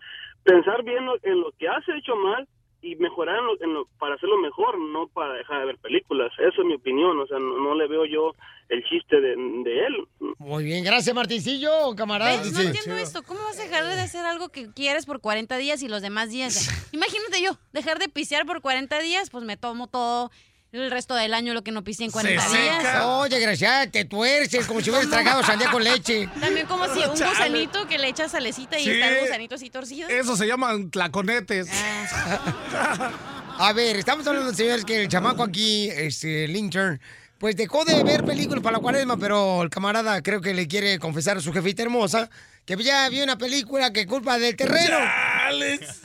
pensar 0.44 0.82
bien 0.82 1.08
en 1.22 1.40
lo 1.40 1.52
que 1.58 1.68
has 1.68 1.86
hecho 1.88 2.16
mal 2.16 2.46
y 2.80 2.94
mejorar 2.96 3.38
en 3.38 3.46
lo- 3.46 3.62
en 3.62 3.74
lo- 3.74 3.88
para 3.98 4.14
hacerlo 4.14 4.38
mejor, 4.38 4.78
no 4.78 5.08
para 5.08 5.34
dejar 5.34 5.60
de 5.60 5.66
ver 5.66 5.78
películas. 5.78 6.30
Eso 6.38 6.60
es 6.62 6.66
mi 6.66 6.74
opinión, 6.74 7.18
o 7.18 7.26
sea, 7.26 7.38
no, 7.38 7.58
no 7.58 7.74
le 7.74 7.88
veo 7.88 8.04
yo 8.04 8.34
el 8.68 8.84
chiste 8.84 9.20
de, 9.20 9.34
de 9.64 9.86
él. 9.86 10.06
Muy 10.38 10.62
bien, 10.64 10.84
gracias, 10.84 11.14
Martincillo, 11.14 11.70
camarada. 11.96 12.36
¿Ves? 12.40 12.52
No 12.52 12.60
entiendo 12.60 12.94
esto. 12.96 13.22
¿Cómo 13.22 13.40
vas 13.40 13.58
a 13.58 13.62
dejar 13.64 13.84
de 13.84 14.00
hacer 14.00 14.24
algo 14.26 14.50
que 14.50 14.70
quieres 14.72 15.06
por 15.06 15.20
40 15.20 15.56
días 15.58 15.82
y 15.82 15.88
los 15.88 16.02
demás 16.02 16.30
días? 16.30 16.68
Imagínate 16.92 17.42
yo, 17.42 17.52
dejar 17.72 17.98
de 17.98 18.08
pisear 18.08 18.46
por 18.46 18.60
40 18.60 18.98
días, 19.00 19.30
pues 19.30 19.44
me 19.44 19.56
tomo 19.56 19.86
todo 19.88 20.30
el 20.72 20.90
resto 20.90 21.14
del 21.14 21.32
año 21.34 21.54
lo 21.54 21.62
que 21.62 21.70
no 21.72 21.82
pisé 21.82 22.04
en 22.04 22.10
40 22.10 22.48
días. 22.50 23.04
Oye, 23.04 23.40
gracias, 23.40 23.90
te 23.90 24.04
tuerces 24.04 24.66
como 24.66 24.80
si 24.80 24.90
hubieras 24.90 25.08
tragado 25.10 25.42
sandía 25.42 25.70
con 25.70 25.82
leche. 25.82 26.28
También 26.40 26.66
como 26.66 26.84
si 26.92 27.00
un 27.00 27.14
Chale. 27.14 27.30
gusanito 27.30 27.86
que 27.88 27.98
le 27.98 28.08
echas 28.08 28.32
salecita 28.32 28.78
y 28.78 28.84
Sí. 28.84 28.90
está 28.90 29.08
el 29.08 29.20
gusanito 29.26 29.54
así 29.54 29.70
torcido. 29.70 30.08
Eso 30.08 30.36
se 30.36 30.46
llaman 30.46 30.90
tlaconetes. 30.90 31.68
A 33.60 33.72
ver, 33.72 33.96
estamos 33.96 34.26
hablando, 34.26 34.54
señores, 34.54 34.84
que 34.84 35.02
el 35.02 35.08
chamaco 35.08 35.42
aquí, 35.42 35.88
este, 35.90 36.44
el 36.44 36.54
intern, 36.54 37.00
pues 37.38 37.56
dejó 37.56 37.84
de 37.84 38.04
ver 38.04 38.24
películas 38.24 38.62
para 38.62 38.76
la 38.76 38.82
cuaresma, 38.82 39.16
pero 39.16 39.62
el 39.62 39.70
camarada 39.70 40.22
creo 40.22 40.40
que 40.40 40.54
le 40.54 40.68
quiere 40.68 40.98
confesar 40.98 41.38
a 41.38 41.40
su 41.40 41.52
jefita 41.52 41.82
hermosa 41.82 42.30
que 42.68 42.84
ya 42.84 43.08
vio 43.08 43.24
una 43.24 43.38
película 43.38 43.94
que 43.94 44.06
culpa 44.06 44.38
del 44.38 44.54
terreno. 44.54 44.98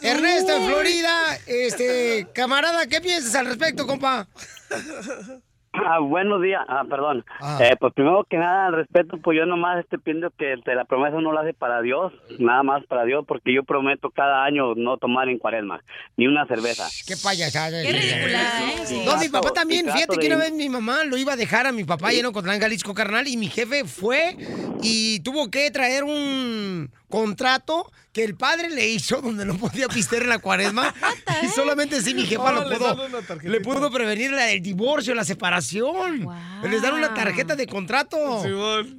Ernesto 0.02 0.56
en 0.56 0.66
Florida, 0.66 1.38
este, 1.46 2.28
camarada, 2.34 2.88
¿qué 2.88 3.02
piensas 3.02 3.36
al 3.36 3.48
respecto, 3.48 3.86
compa? 3.86 4.30
Ah, 5.74 5.98
buenos 6.00 6.40
días, 6.42 6.62
ah, 6.68 6.84
perdón. 6.88 7.26
Eh, 7.60 7.76
pues 7.80 7.94
primero 7.94 8.26
que 8.30 8.38
nada, 8.38 8.68
al 8.68 8.74
respeto, 8.74 9.18
pues 9.18 9.38
yo 9.38 9.48
nomás 9.48 9.80
este 9.80 9.98
pienso 9.98 10.30
que 10.38 10.54
este, 10.54 10.76
la 10.76 10.86
promesa 10.86 11.20
no 11.20 11.34
la 11.34 11.42
hace 11.42 11.54
para 11.54 11.82
Dios, 11.82 12.14
nada 12.38 12.62
más 12.62 12.86
para 12.86 13.06
Dios, 13.06 13.26
porque 13.28 13.54
yo 13.54 13.64
prometo 13.64 14.12
cada 14.12 14.44
año 14.46 14.76
no 14.76 14.98
tomar 14.98 15.30
en 15.30 15.40
cuaresma, 15.40 15.82
ni 16.16 16.28
una 16.28 16.46
cerveza. 16.46 16.88
Qué 17.08 17.16
payasada. 17.22 17.82
Qué 17.82 17.92
ridícula, 17.92 18.40
¿eh? 18.40 18.86
Sí. 18.86 19.02
No, 19.04 19.18
mi 19.18 19.30
papá 19.30 19.52
también, 19.52 19.88
y 19.88 19.92
fíjate 19.92 20.18
que 20.20 20.28
una 20.28 20.38
vez 20.38 20.54
mi 20.54 20.70
mamá 20.70 21.04
lo 21.06 21.18
iba 21.18 21.34
a 21.34 21.38
dejar 21.38 21.66
a 21.66 21.72
mi 21.72 21.84
papá 21.84 22.10
allá 22.10 22.20
en 22.20 22.28
Ocotlán, 22.28 22.60
Jalisco, 22.60 22.94
carnal, 22.94 23.28
y 23.28 23.36
mi 23.36 23.48
jefe 23.48 23.84
fue 23.86 24.38
y 24.84 25.22
tuvo 25.22 25.50
que 25.50 25.72
traer 25.72 26.04
un 26.04 26.92
contrato 27.14 27.92
que 28.12 28.24
el 28.24 28.36
padre 28.36 28.72
le 28.72 28.88
hizo 28.90 29.22
donde 29.22 29.46
no 29.46 29.56
podía 29.56 29.88
pistear 29.88 30.24
en 30.24 30.30
la 30.30 30.40
cuaresma 30.40 30.92
y 31.44 31.48
solamente 31.48 31.98
así 31.98 32.16
mi 32.16 32.24
jefa 32.26 32.44
Oh, 32.44 32.52
lo 32.68 32.78
pudo, 32.78 33.08
le 33.44 33.62
pudo 33.62 33.92
prevenir 33.92 34.32
la- 34.32 34.50
el 34.52 34.62
divorcio, 34.64 35.14
la 35.14 35.24
separación. 35.24 36.28
Les 36.64 36.82
dan 36.82 36.96
una 36.96 37.14
tarjeta 37.14 37.56
de 37.56 37.68
contrato 37.68 38.18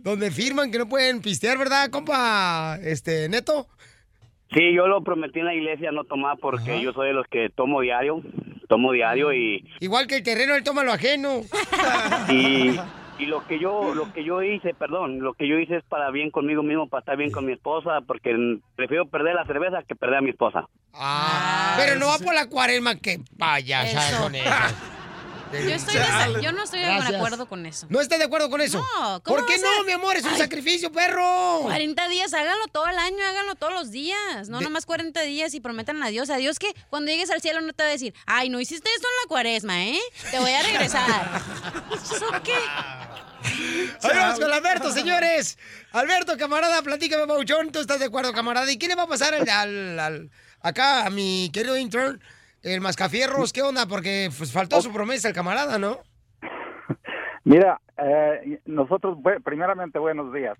donde 0.04 0.30
firman 0.30 0.70
que 0.70 0.78
no 0.78 0.88
pueden 0.88 1.20
pistear, 1.22 1.58
¿verdad, 1.58 1.90
compa? 1.90 2.78
Este, 2.82 3.28
Neto. 3.28 3.66
Sí, 4.52 4.60
yo 4.76 4.86
lo 4.86 5.02
prometí 5.02 5.40
en 5.40 5.46
la 5.46 5.54
iglesia 5.54 5.90
no 5.90 6.04
tomar 6.04 6.36
porque 6.40 6.80
yo 6.80 6.92
soy 6.92 7.08
de 7.08 7.14
los 7.14 7.26
que 7.28 7.48
tomo 7.56 7.80
diario, 7.80 8.22
tomo 8.68 8.92
diario 8.92 9.32
y, 9.32 9.64
Igual 9.80 10.06
que 10.06 10.18
el 10.18 10.22
terreno, 10.22 10.54
él 10.54 10.62
toma 10.62 10.84
lo 10.84 10.92
ajeno. 10.92 11.40
y, 12.28 12.76
y 13.18 13.26
lo 13.26 13.46
que 13.46 13.58
yo 13.58 13.94
lo 13.94 14.12
que 14.12 14.24
yo 14.24 14.42
hice, 14.42 14.74
perdón, 14.74 15.20
lo 15.20 15.34
que 15.34 15.48
yo 15.48 15.58
hice 15.58 15.76
es 15.76 15.84
para 15.84 16.10
bien 16.10 16.30
conmigo 16.30 16.62
mismo, 16.62 16.88
para 16.88 17.00
estar 17.00 17.16
bien 17.16 17.30
con 17.30 17.46
mi 17.46 17.52
esposa, 17.52 18.00
porque 18.06 18.34
prefiero 18.76 19.06
perder 19.06 19.34
la 19.34 19.44
cerveza 19.46 19.82
que 19.86 19.94
perder 19.94 20.18
a 20.18 20.22
mi 20.22 20.30
esposa. 20.30 20.68
Ah, 20.92 21.74
pero 21.76 21.98
no 21.98 22.06
va 22.06 22.18
por 22.18 22.34
la 22.34 22.48
cuaresma, 22.48 22.96
que 22.96 23.20
son 24.18 24.34
esas. 24.34 24.74
Yo, 25.62 25.74
estoy 25.74 25.94
de- 25.94 26.42
yo 26.42 26.52
no 26.52 26.64
estoy 26.64 26.80
de 26.80 26.86
acuerdo 27.16 27.46
con 27.46 27.64
eso. 27.66 27.86
¿No 27.90 28.00
estás 28.00 28.18
de 28.18 28.24
acuerdo 28.24 28.50
con 28.50 28.60
eso? 28.60 28.78
No, 28.78 29.22
¿cómo 29.22 29.36
¿Por 29.38 29.46
qué 29.46 29.58
no, 29.58 29.68
a- 29.80 29.84
mi 29.84 29.92
amor? 29.92 30.16
Es 30.16 30.24
un 30.24 30.32
Ay. 30.32 30.38
sacrificio, 30.38 30.90
perro. 30.92 31.60
40 31.62 32.08
días, 32.08 32.32
háganlo 32.34 32.66
todo 32.68 32.86
el 32.88 32.98
año, 32.98 33.18
háganlo 33.28 33.54
todos 33.54 33.72
los 33.72 33.90
días. 33.90 34.48
No 34.48 34.60
nomás 34.60 34.86
40 34.86 35.22
días 35.22 35.54
y 35.54 35.60
prometan 35.60 36.02
a 36.02 36.08
Dios. 36.08 36.30
A 36.30 36.36
Dios 36.36 36.58
que 36.58 36.74
cuando 36.90 37.10
llegues 37.10 37.30
al 37.30 37.40
cielo 37.40 37.60
no 37.60 37.72
te 37.72 37.82
va 37.82 37.88
a 37.88 37.92
decir, 37.92 38.14
ay, 38.26 38.48
no 38.50 38.60
hiciste 38.60 38.88
esto 38.94 39.06
en 39.08 39.24
la 39.24 39.28
cuaresma, 39.28 39.84
¿eh? 39.84 40.00
Te 40.30 40.38
voy 40.38 40.50
a 40.52 40.62
regresar. 40.62 41.42
¿Eso 41.92 42.26
qué? 42.42 42.54
Ahí 44.02 44.16
vamos 44.16 44.40
con 44.40 44.52
Alberto, 44.52 44.90
señores. 44.92 45.58
Alberto, 45.92 46.36
camarada, 46.38 46.82
platícame, 46.82 47.26
Pauchón. 47.26 47.70
¿Tú 47.72 47.80
estás 47.80 47.98
de 47.98 48.06
acuerdo, 48.06 48.32
camarada? 48.32 48.70
¿Y 48.70 48.78
qué 48.78 48.88
le 48.88 48.94
va 48.94 49.02
a 49.02 49.06
pasar 49.06 49.34
al, 49.34 49.48
al- 49.48 50.00
al- 50.00 50.30
acá 50.60 51.04
a 51.06 51.10
mi 51.10 51.50
querido 51.52 51.76
intern, 51.76 52.20
el 52.64 52.80
Mascafierros? 52.80 53.52
¿Qué 53.52 53.62
onda? 53.62 53.86
Porque 53.86 54.30
pues, 54.36 54.52
faltó 54.52 54.80
su 54.80 54.92
promesa 54.92 55.28
el 55.28 55.34
camarada, 55.34 55.78
¿no? 55.78 55.98
Mira, 57.44 57.80
eh, 57.98 58.58
nosotros, 58.64 59.18
primeramente, 59.44 59.98
buenos 59.98 60.32
días. 60.32 60.58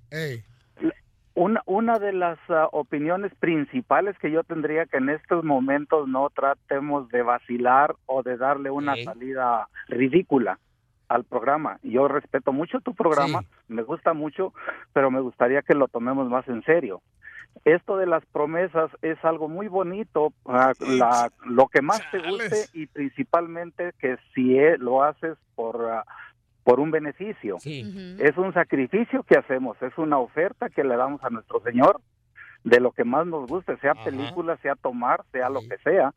Una, 1.34 1.62
una 1.66 1.98
de 1.98 2.12
las 2.12 2.38
ah, 2.48 2.68
opiniones 2.70 3.32
principales 3.40 4.16
que 4.18 4.30
yo 4.30 4.44
tendría 4.44 4.86
que 4.86 4.98
en 4.98 5.08
estos 5.08 5.42
momentos 5.42 6.06
no 6.06 6.30
tratemos 6.30 7.08
de 7.08 7.22
vacilar 7.22 7.96
o 8.06 8.22
de 8.22 8.36
darle 8.36 8.70
una 8.70 8.94
salida 9.02 9.68
ridícula 9.88 10.60
al 11.08 11.24
programa. 11.24 11.78
Yo 11.82 12.08
respeto 12.08 12.52
mucho 12.52 12.80
tu 12.80 12.94
programa, 12.94 13.40
me 13.68 13.82
gusta 13.82 14.12
mucho, 14.14 14.52
pero 14.92 15.10
me 15.10 15.20
gustaría 15.20 15.62
que 15.62 15.74
lo 15.74 15.88
tomemos 15.88 16.28
más 16.28 16.46
en 16.48 16.62
serio. 16.64 17.02
Esto 17.64 17.96
de 17.96 18.06
las 18.06 18.24
promesas 18.26 18.90
es 19.02 19.16
algo 19.24 19.48
muy 19.48 19.68
bonito, 19.68 20.32
ah, 20.46 20.72
la- 20.98 21.30
lo 21.46 21.68
que 21.68 21.82
más 21.82 22.02
te 22.10 22.18
guste 22.18 22.56
y 22.72 22.86
principalmente 22.86 23.92
que 24.00 24.16
si 24.34 24.58
eh, 24.58 24.76
lo 24.78 25.02
haces 25.04 25.36
por 25.54 25.88
ah, 25.90 26.04
por 26.64 26.80
un 26.80 26.90
beneficio. 26.90 27.58
Es 28.18 28.36
un 28.38 28.54
sacrificio 28.54 29.22
que 29.22 29.36
hacemos, 29.36 29.80
es 29.82 29.96
una 29.98 30.18
oferta 30.18 30.70
que 30.70 30.82
le 30.82 30.96
damos 30.96 31.22
a 31.22 31.28
nuestro 31.30 31.60
Señor 31.60 32.00
de 32.64 32.80
lo 32.80 32.90
que 32.92 33.04
más 33.04 33.26
nos 33.26 33.46
guste, 33.46 33.76
sea 33.76 33.92
película, 34.04 34.56
sea 34.62 34.74
tomar, 34.74 35.22
sea 35.30 35.50
lo 35.50 35.60
que 35.60 35.76
sea. 35.84 36.14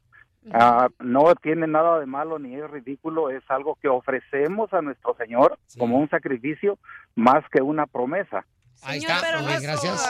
Ah, 0.53 0.89
no 0.99 1.35
tiene 1.35 1.67
nada 1.67 1.99
de 1.99 2.05
malo 2.05 2.39
ni 2.39 2.55
es 2.55 2.69
ridículo, 2.69 3.29
es 3.29 3.43
algo 3.49 3.77
que 3.81 3.87
ofrecemos 3.87 4.73
a 4.73 4.81
nuestro 4.81 5.15
Señor 5.17 5.57
como 5.77 5.97
un 5.97 6.09
sacrificio 6.09 6.77
más 7.15 7.43
que 7.51 7.61
una 7.61 7.85
promesa. 7.85 8.45
Ahí 8.83 9.01
Señor, 9.01 9.17
pero 9.21 9.41
no, 9.41 9.47
gracias. 9.47 10.07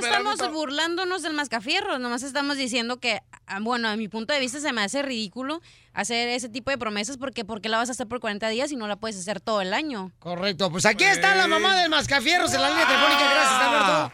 pero 0.00 0.22
no 0.22 0.32
estamos 0.32 0.52
burlándonos 0.52 1.22
del 1.22 1.32
mascafierro, 1.32 1.98
nomás 1.98 2.22
estamos 2.22 2.56
diciendo 2.56 2.98
que, 2.98 3.20
ah, 3.46 3.58
bueno, 3.60 3.88
a 3.88 3.96
mi 3.96 4.08
punto 4.08 4.32
de 4.32 4.38
vista 4.38 4.60
se 4.60 4.72
me 4.72 4.82
hace 4.82 5.02
ridículo 5.02 5.60
hacer 5.92 6.28
ese 6.28 6.48
tipo 6.48 6.70
de 6.70 6.78
promesas 6.78 7.18
porque 7.18 7.44
¿por 7.44 7.60
qué 7.60 7.68
la 7.68 7.78
vas 7.78 7.88
a 7.88 7.92
hacer 7.92 8.06
por 8.06 8.20
40 8.20 8.48
días 8.48 8.70
y 8.70 8.76
no 8.76 8.86
la 8.86 8.96
puedes 8.96 9.18
hacer 9.18 9.40
todo 9.40 9.60
el 9.60 9.74
año? 9.74 10.12
Correcto, 10.20 10.70
pues 10.70 10.86
aquí 10.86 11.04
está 11.04 11.34
la 11.34 11.48
mamá 11.48 11.76
del 11.76 11.90
Mascafierros 11.90 12.54
en 12.54 12.62
la 12.62 12.68
línea 12.68 12.86
telefónica. 12.86 13.30
Gracias, 13.30 13.60
Alberto. 13.60 14.12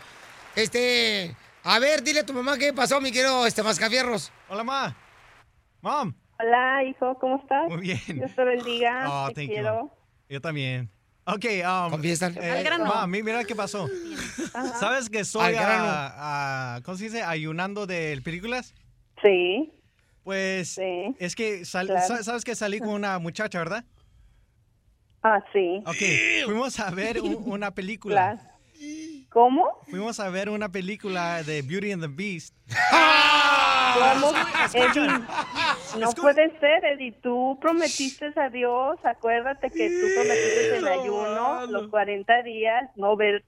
Este, 0.57 1.37
a 1.63 1.79
ver, 1.79 2.03
dile 2.03 2.21
a 2.21 2.27
tu 2.27 2.33
mamá 2.33 2.57
qué 2.57 2.73
pasó, 2.73 3.01
mi 3.01 3.13
querido 3.13 3.47
este 3.47 3.63
Mascafierros. 3.63 4.33
Hola, 4.49 4.65
ma. 4.65 4.97
Mom. 5.83 6.15
Hola, 6.39 6.85
hijo, 6.85 7.19
¿cómo 7.19 7.37
estás? 7.39 7.69
Muy 7.69 7.81
bien. 7.81 8.01
Dios 8.07 8.35
te 8.35 8.45
bendiga. 8.45 9.05
Oh, 9.11 9.29
te 9.29 9.35
thank 9.35 9.49
you. 9.49 9.53
quiero. 9.55 9.97
Yo 10.29 10.41
también. 10.41 10.89
Ok, 11.25 11.45
um, 11.45 12.01
eh, 12.05 12.51
Al 12.51 12.65
grano. 12.65 12.85
ma, 12.87 13.07
mi- 13.07 13.23
mira 13.23 13.45
qué 13.45 13.55
pasó. 13.55 13.89
Ajá. 14.55 14.79
¿Sabes 14.79 15.09
que 15.09 15.25
soy, 15.25 15.55
ah, 15.57 16.15
ah, 16.17 16.81
¿cómo 16.85 16.97
se 16.97 17.05
dice? 17.05 17.23
Ayunando 17.23 17.87
de 17.87 18.21
películas. 18.25 18.75
Sí. 19.23 19.73
Pues 20.25 20.79
es 21.19 21.35
que 21.37 21.65
sal- 21.65 21.87
claro. 21.89 22.07
sa- 22.07 22.23
sabes 22.25 22.45
que 22.45 22.55
salí 22.57 22.79
con 22.81 22.91
una 22.91 23.19
muchacha, 23.21 23.59
¿verdad? 23.59 23.85
Ah, 25.23 25.39
sí. 25.53 25.81
Ok, 25.87 26.45
fuimos 26.47 26.79
a 26.81 26.91
ver 26.91 27.21
un- 27.21 27.43
una 27.47 27.73
película. 27.73 28.41
¿Cómo? 29.31 29.69
Fuimos 29.89 30.19
a 30.21 30.29
ver 30.29 30.49
una 30.49 30.71
película 30.71 31.43
de 31.45 31.63
Beauty 31.63 31.93
and 31.93 32.03
the 32.03 32.09
Beast. 32.09 32.55
No 35.99 36.13
puede 36.13 36.59
ser, 36.59 36.85
Eddie. 36.85 37.13
Tú 37.23 37.59
prometiste 37.61 38.33
a 38.37 38.49
Dios, 38.49 38.99
acuérdate 39.05 39.71
que 39.71 39.89
tú 39.89 40.07
prometiste 40.15 40.79
en 40.79 40.89
ayuno 40.89 41.67
los 41.67 41.89
40 41.89 42.43
días, 42.43 42.91
no 42.97 43.17
ver 43.17 43.45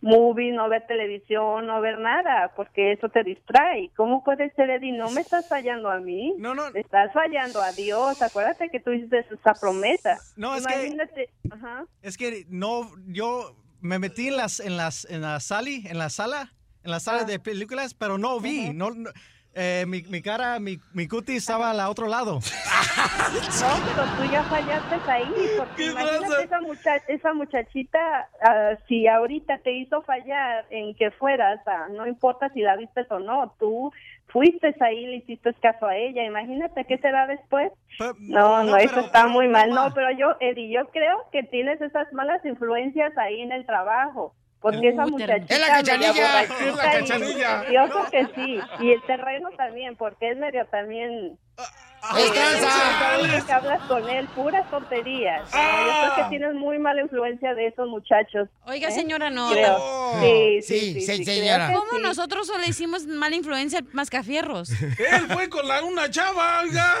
movie, 0.00 0.52
no 0.52 0.68
ver 0.68 0.86
televisión, 0.86 1.66
no 1.66 1.80
ver 1.80 1.98
nada, 1.98 2.52
porque 2.54 2.92
eso 2.92 3.08
te 3.08 3.24
distrae. 3.24 3.90
¿Cómo 3.96 4.22
puede 4.22 4.50
ser, 4.54 4.70
Eddie? 4.70 4.92
No 4.92 5.10
me 5.10 5.20
estás 5.20 5.48
fallando 5.48 5.90
a 5.90 5.98
mí. 5.98 6.34
No, 6.38 6.54
no. 6.54 6.68
Estás 6.68 7.12
fallando 7.12 7.60
a 7.60 7.72
Dios. 7.72 8.20
Acuérdate 8.22 8.68
que 8.70 8.80
tú 8.80 8.92
hiciste 8.92 9.20
esa 9.30 9.54
promesa. 9.54 10.18
No, 10.36 10.54
es 10.54 10.66
que-. 10.66 11.30
Ajá. 11.50 11.86
Es 12.02 12.16
que 12.16 12.44
no, 12.48 12.90
yo 13.06 13.56
me 13.80 13.98
metí 13.98 14.28
en 14.28 14.36
las, 14.36 14.60
en 14.60 14.76
las, 14.76 15.06
en 15.06 15.22
la 15.22 15.40
sali, 15.40 15.84
en 15.86 15.98
la 15.98 16.10
sala, 16.10 16.52
en 16.84 16.90
la 16.90 17.00
sala 17.00 17.24
de 17.24 17.38
películas, 17.38 17.94
pero 17.94 18.18
no 18.18 18.40
vi, 18.40 18.72
no, 18.72 18.90
no, 18.90 19.10
eh, 19.56 19.84
mi, 19.88 20.02
mi 20.02 20.20
cara, 20.22 20.58
mi, 20.60 20.78
mi 20.92 21.08
cutis 21.08 21.38
estaba 21.38 21.70
al 21.70 21.80
otro 21.80 22.06
lado. 22.06 22.38
No, 22.96 23.68
pero 23.86 24.04
tú 24.16 24.32
ya 24.32 24.42
fallaste 24.44 25.10
ahí, 25.10 25.50
porque 25.58 25.86
imagínate 25.86 26.44
esa, 26.44 26.60
mucha- 26.60 26.96
esa 27.08 27.34
muchachita, 27.34 28.28
ah, 28.42 28.72
si 28.88 29.06
ahorita 29.06 29.58
te 29.58 29.72
hizo 29.72 30.02
fallar 30.02 30.64
en 30.70 30.94
que 30.94 31.10
fueras, 31.10 31.60
ah, 31.66 31.86
no 31.90 32.06
importa 32.06 32.48
si 32.50 32.60
la 32.60 32.76
viste 32.76 33.04
o 33.10 33.18
no, 33.18 33.54
tú 33.58 33.92
fuiste 34.28 34.74
ahí, 34.80 35.06
le 35.06 35.16
hiciste 35.16 35.52
caso 35.54 35.86
a 35.86 35.96
ella, 35.96 36.24
imagínate 36.24 36.84
qué 36.84 36.98
será 36.98 37.26
después. 37.26 37.72
No, 37.98 38.12
no, 38.18 38.64
no, 38.64 38.76
eso 38.76 38.94
pero- 38.94 39.06
está 39.06 39.26
muy 39.26 39.48
mal, 39.48 39.70
no, 39.70 39.92
pero 39.94 40.10
yo, 40.12 40.36
Eddie, 40.40 40.72
yo 40.72 40.86
creo 40.90 41.24
que 41.32 41.42
tienes 41.42 41.80
esas 41.80 42.10
malas 42.12 42.44
influencias 42.44 43.16
ahí 43.18 43.40
en 43.40 43.52
el 43.52 43.66
trabajo. 43.66 44.34
Porque 44.60 44.88
esa 44.88 45.06
muchachita 45.06 45.54
es 45.54 45.60
la 45.60 45.66
cachanilla, 45.68 46.42
es 46.42 46.74
la 46.76 46.86
y- 46.86 47.00
cachanilla. 47.00 47.64
Yo 47.70 47.88
creo 47.90 48.10
que 48.10 48.34
sí, 48.34 48.60
y 48.80 48.90
el 48.92 49.02
terreno 49.02 49.50
también, 49.56 49.96
porque 49.96 50.30
es 50.30 50.36
medio 50.38 50.64
también... 50.66 51.38
¡Es 52.16 52.28
Eh, 52.28 52.32
tranza! 52.32 53.46
que 53.46 53.52
hablas 53.52 53.82
con 53.82 54.08
él, 54.08 54.26
puras 54.28 54.68
tonterías. 54.70 55.42
No, 55.52 55.58
Yo 55.58 56.14
creo 56.14 56.14
que 56.16 56.30
tienes 56.30 56.54
muy 56.54 56.78
mala 56.78 57.00
influencia 57.02 57.54
de 57.54 57.66
esos 57.68 57.88
muchachos. 57.88 58.48
Oiga, 58.64 58.88
¿eh? 58.88 58.92
señora, 58.92 59.28
no. 59.30 59.50
Creo. 59.50 59.78
Sí, 60.20 60.62
sí, 60.62 60.78
Sí, 60.78 60.94
sí, 60.94 61.00
sí, 61.00 61.16
sí, 61.16 61.24
señora. 61.24 61.66
creo 61.68 61.80
que 61.82 61.86
¿Cómo 61.88 61.98
sí. 61.98 62.02
nosotros 62.02 62.46
solo 62.46 62.60
le 62.60 62.68
hicimos 62.68 63.06
mala 63.06 63.34
influencia 63.36 63.80
al 63.80 63.86
mascafierros? 63.92 64.70
Él 64.80 65.26
fue 65.32 65.48
con 65.48 65.66
la, 65.66 65.82
una 65.82 66.08
chava, 66.10 66.60
oiga. 66.62 66.94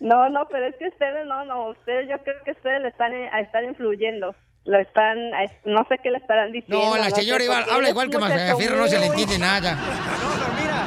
No, 0.00 0.28
no, 0.28 0.46
pero 0.48 0.66
es 0.66 0.76
que 0.76 0.88
ustedes 0.88 1.26
no, 1.26 1.44
no, 1.44 1.70
ustedes 1.70 2.08
yo 2.08 2.18
creo 2.22 2.36
que 2.44 2.52
ustedes 2.52 2.82
le 2.82 2.88
están, 2.88 3.12
eh, 3.12 3.30
están 3.40 3.64
influyendo. 3.64 4.34
Lo 4.68 4.78
están, 4.78 5.16
no 5.64 5.86
sé 5.88 5.96
qué 6.02 6.10
le 6.10 6.18
estarán 6.18 6.52
diciendo. 6.52 6.84
No, 6.84 6.96
la 6.98 7.08
sé, 7.08 7.22
señora 7.22 7.42
igual, 7.42 7.64
habla 7.70 7.88
igual 7.88 8.10
que 8.10 8.18
Mascafierro, 8.18 8.76
no 8.76 8.86
se 8.86 8.98
le 8.98 9.06
entiende 9.06 9.38
nada. 9.38 9.74
No, 9.74 9.80
pero 10.38 10.52
mira, 10.60 10.86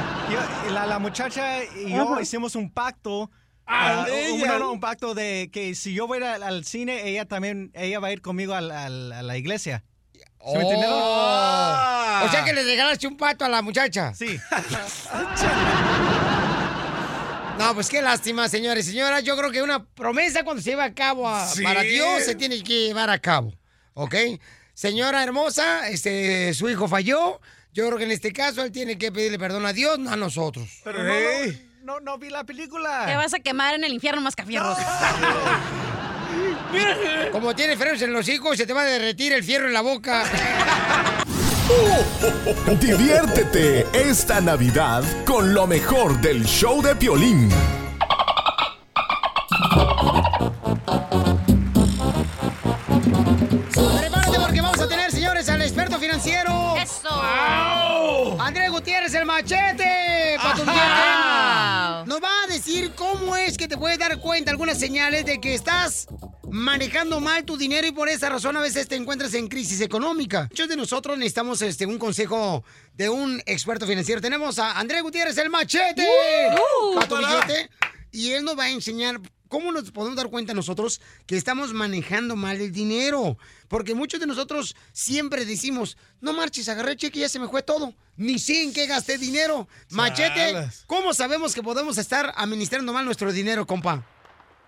yo- 0.68 0.72
la, 0.72 0.86
la 0.86 0.98
muchacha 1.00 1.64
y 1.64 1.90
yo 1.90 2.12
Ajá. 2.12 2.22
hicimos 2.22 2.54
un 2.54 2.70
pacto. 2.72 3.28
Ah, 3.66 4.04
ah, 4.04 4.08
ella. 4.08 4.54
un, 4.54 4.58
no, 4.60 4.72
un 4.72 4.78
pacto 4.80 5.14
de 5.14 5.50
que 5.52 5.74
si 5.74 5.94
yo 5.94 6.06
voy 6.06 6.22
a 6.22 6.34
al, 6.34 6.42
al 6.44 6.64
cine, 6.64 7.08
ella 7.08 7.24
también, 7.26 7.72
ella 7.74 7.98
va 7.98 8.08
a 8.08 8.12
ir 8.12 8.22
conmigo 8.22 8.54
al- 8.54 8.70
al- 8.70 9.12
a 9.12 9.22
la 9.22 9.36
iglesia. 9.36 9.82
¿Sí 10.12 10.58
me? 10.58 10.64
Oh. 10.64 12.20
O 12.24 12.28
sea 12.30 12.44
que 12.44 12.52
le 12.52 12.62
regalaste 12.62 13.06
un 13.08 13.16
pato 13.16 13.44
a 13.44 13.48
la 13.48 13.62
muchacha. 13.62 14.14
Sí. 14.14 14.38
No, 17.58 17.74
pues 17.74 17.88
qué 17.90 18.02
lástima, 18.02 18.48
señores 18.48 18.88
y 18.88 18.92
señoras. 18.92 19.22
Yo 19.22 19.36
creo 19.36 19.50
que 19.52 19.62
una 19.62 19.84
promesa 19.84 20.42
cuando 20.42 20.62
se 20.62 20.70
lleva 20.70 20.84
a 20.84 20.94
cabo 20.94 21.28
a- 21.28 21.46
Sí. 21.46 21.62
para 21.62 21.82
Dios 21.82 22.24
se 22.24 22.34
tiene 22.34 22.60
que 22.62 22.86
llevar 22.88 23.08
a 23.10 23.18
cabo. 23.18 23.52
¿Ok? 23.94 24.14
Señora 24.74 25.22
hermosa, 25.22 25.88
este, 25.88 26.54
su 26.54 26.68
hijo 26.68 26.88
falló. 26.88 27.40
Yo 27.72 27.86
creo 27.86 27.98
que 27.98 28.04
en 28.04 28.10
este 28.10 28.32
caso 28.32 28.62
él 28.62 28.72
tiene 28.72 28.98
que 28.98 29.12
pedirle 29.12 29.38
perdón 29.38 29.66
a 29.66 29.72
Dios, 29.72 29.98
no 29.98 30.10
a 30.10 30.16
nosotros. 30.16 30.68
Pero 30.84 31.02
no, 31.02 31.14
no, 31.14 31.20
no, 31.82 32.00
no 32.00 32.18
vi 32.18 32.30
la 32.30 32.44
película. 32.44 33.04
Te 33.06 33.16
vas 33.16 33.34
a 33.34 33.40
quemar 33.40 33.74
en 33.74 33.84
el 33.84 33.92
infierno, 33.92 34.20
mascafierros. 34.20 34.78
Como 37.32 37.54
tiene 37.54 37.76
frenos 37.76 38.00
en 38.02 38.12
los 38.12 38.28
hijos, 38.28 38.56
se 38.56 38.66
te 38.66 38.72
va 38.72 38.82
a 38.82 38.86
derretir 38.86 39.32
el 39.32 39.44
fierro 39.44 39.66
en 39.66 39.72
la 39.72 39.80
boca. 39.80 40.24
Diviértete 42.80 43.86
esta 43.92 44.40
Navidad 44.40 45.04
con 45.24 45.54
lo 45.54 45.66
mejor 45.66 46.20
del 46.20 46.44
show 46.44 46.82
de 46.82 46.96
Piolín. 46.96 47.48
Gutiérrez, 59.12 59.14
el 59.14 59.26
machete. 59.26 60.38
billete. 60.38 62.04
Nos 62.06 62.22
va 62.22 62.44
a 62.44 62.46
decir 62.48 62.92
cómo 62.94 63.36
es 63.36 63.56
que 63.56 63.68
te 63.68 63.76
puedes 63.76 63.98
dar 63.98 64.18
cuenta, 64.18 64.50
algunas 64.50 64.78
señales 64.78 65.24
de 65.24 65.40
que 65.40 65.54
estás 65.54 66.06
manejando 66.50 67.20
mal 67.20 67.44
tu 67.44 67.56
dinero 67.56 67.86
y 67.86 67.92
por 67.92 68.08
esa 68.08 68.28
razón 68.28 68.56
a 68.56 68.60
veces 68.60 68.88
te 68.88 68.96
encuentras 68.96 69.34
en 69.34 69.48
crisis 69.48 69.80
económica. 69.80 70.48
Muchos 70.50 70.68
de 70.68 70.76
nosotros 70.76 71.16
necesitamos 71.16 71.62
este, 71.62 71.86
un 71.86 71.98
consejo 71.98 72.64
de 72.94 73.08
un 73.08 73.42
experto 73.46 73.86
financiero. 73.86 74.20
Tenemos 74.20 74.58
a 74.58 74.78
Andrés 74.78 75.02
Gutiérrez, 75.02 75.38
el 75.38 75.50
machete. 75.50 76.06
Uh, 76.82 77.00
billete. 77.00 77.70
Y 78.10 78.32
él 78.32 78.44
nos 78.44 78.58
va 78.58 78.64
a 78.64 78.70
enseñar 78.70 79.20
cómo 79.52 79.70
nos 79.70 79.92
podemos 79.92 80.16
dar 80.16 80.30
cuenta 80.30 80.54
nosotros 80.54 80.98
que 81.26 81.36
estamos 81.36 81.74
manejando 81.74 82.36
mal 82.36 82.58
el 82.58 82.72
dinero. 82.72 83.36
Porque 83.68 83.94
muchos 83.94 84.18
de 84.18 84.26
nosotros 84.26 84.74
siempre 84.92 85.44
decimos, 85.44 85.98
no 86.22 86.32
marches, 86.32 86.70
agarré 86.70 86.96
cheque 86.96 87.18
y 87.18 87.22
ya 87.22 87.28
se 87.28 87.38
me 87.38 87.48
fue 87.48 87.62
todo. 87.62 87.92
Ni 88.16 88.38
sé 88.38 88.62
en 88.62 88.72
qué 88.72 88.86
gasté 88.86 89.18
dinero. 89.18 89.68
Machete. 89.90 90.54
¿cómo 90.86 91.12
sabemos 91.12 91.54
que 91.54 91.62
podemos 91.62 91.98
estar 91.98 92.32
administrando 92.34 92.94
mal 92.94 93.04
nuestro 93.04 93.30
dinero, 93.30 93.66
compa? 93.66 94.02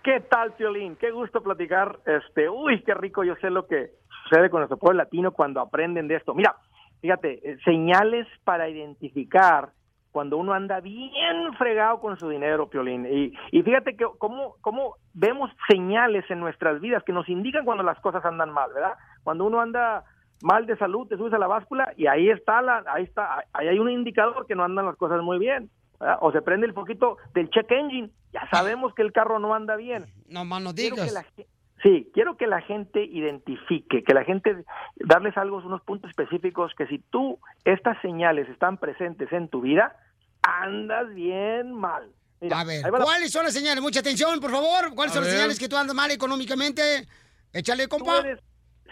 ¿Qué 0.03 0.21
tal, 0.21 0.53
Piolín? 0.53 0.97
Qué 0.97 1.11
gusto 1.13 1.43
platicar. 1.43 2.01
Este, 2.05 2.51
uy, 2.51 2.83
qué 2.85 2.93
rico. 2.93 3.25
Yo 3.25 3.37
sé 3.41 3.49
lo 3.49 3.67
que 3.67 3.91
sucede 4.25 4.51
con 4.51 4.61
nuestro 4.61 4.77
pueblo 4.77 5.03
latino 5.03 5.33
cuando 5.33 5.63
aprenden 5.63 6.09
de 6.09 6.17
esto. 6.17 6.35
Mira, 6.35 6.57
fíjate, 7.01 7.41
eh, 7.43 7.57
señales 7.65 8.27
para 8.45 8.69
identificar 8.69 9.71
cuando 10.15 10.39
uno 10.39 10.53
anda 10.55 10.79
bien 10.79 11.53
fregado 11.59 11.99
con 11.99 12.17
su 12.17 12.29
dinero, 12.29 12.71
Piolín. 12.71 13.05
Y, 13.05 13.33
y 13.51 13.63
fíjate 13.65 13.97
que 13.97 14.07
cómo, 14.19 14.55
cómo 14.61 14.95
vemos 15.13 15.51
señales 15.69 16.25
en 16.31 16.39
nuestras 16.39 16.81
vidas 16.81 17.03
que 17.03 17.13
nos 17.13 17.29
indican 17.29 17.65
cuando 17.65 17.83
las 17.83 17.99
cosas 17.99 18.25
andan 18.25 18.53
mal, 18.53 18.71
¿verdad? 18.73 18.93
Cuando 19.25 19.45
uno 19.45 19.61
anda 19.61 20.05
mal 20.41 20.67
de 20.67 20.77
salud, 20.77 21.09
te 21.09 21.17
subes 21.17 21.33
a 21.33 21.39
la 21.39 21.49
báscula 21.49 21.93
y 21.97 22.07
ahí 22.07 22.31
está 22.31 22.63
la, 22.63 22.85
ahí 22.87 23.03
está, 23.03 23.45
ahí 23.53 23.67
hay 23.67 23.81
un 23.81 23.91
indicador 23.91 24.47
que 24.47 24.55
no 24.55 24.63
andan 24.63 24.87
las 24.87 24.97
cosas 24.97 25.21
muy 25.21 25.41
bien. 25.41 25.69
¿verdad? 25.99 26.19
O 26.21 26.31
se 26.31 26.43
prende 26.43 26.69
el 26.69 26.75
poquito 26.75 27.17
del 27.35 27.51
check 27.51 27.69
engine, 27.73 28.11
ya 28.33 28.49
sabemos 28.53 28.95
que 28.95 29.03
el 29.03 29.13
carro 29.13 29.41
no 29.41 29.53
anda 29.53 29.75
bien. 29.75 30.05
No 30.29 30.45
más 30.45 30.63
no 30.63 30.73
Quiero 30.75 30.95
que 30.95 31.03
digas. 31.03 31.27
la 31.37 31.45
Sí, 31.85 32.11
quiero 32.15 32.37
que 32.37 32.47
la 32.49 32.61
gente 32.63 33.05
identifique, 33.05 34.03
que 34.03 34.15
la 34.15 34.25
gente 34.25 34.65
darles 34.97 35.37
algo, 35.37 35.59
unos 35.59 35.83
puntos 35.83 36.11
específicos, 36.11 36.73
que 36.77 36.87
si 36.87 36.99
tú, 36.99 37.39
estas 37.65 38.01
señales 38.03 38.49
están 38.49 38.79
presentes 38.79 39.31
en 39.33 39.49
tu 39.49 39.61
vida, 39.61 39.95
andas 40.43 41.15
bien 41.15 41.73
mal. 41.73 42.11
Mira, 42.41 42.61
A 42.61 42.65
ver, 42.65 42.83
¿cuáles 42.91 43.31
son 43.31 43.45
las 43.45 43.53
señales? 43.55 43.83
Mucha 43.83 44.01
atención, 44.01 44.41
por 44.41 44.51
favor. 44.51 44.95
¿Cuáles 44.95 45.13
A 45.13 45.17
son 45.17 45.25
las 45.25 45.33
señales 45.33 45.59
que 45.59 45.69
tú 45.69 45.77
andas 45.77 45.95
mal 45.95 46.11
económicamente? 46.11 47.07
Échale, 47.53 47.87
compa. 47.87 48.21
Tú 48.23 48.27
eres- 48.29 48.41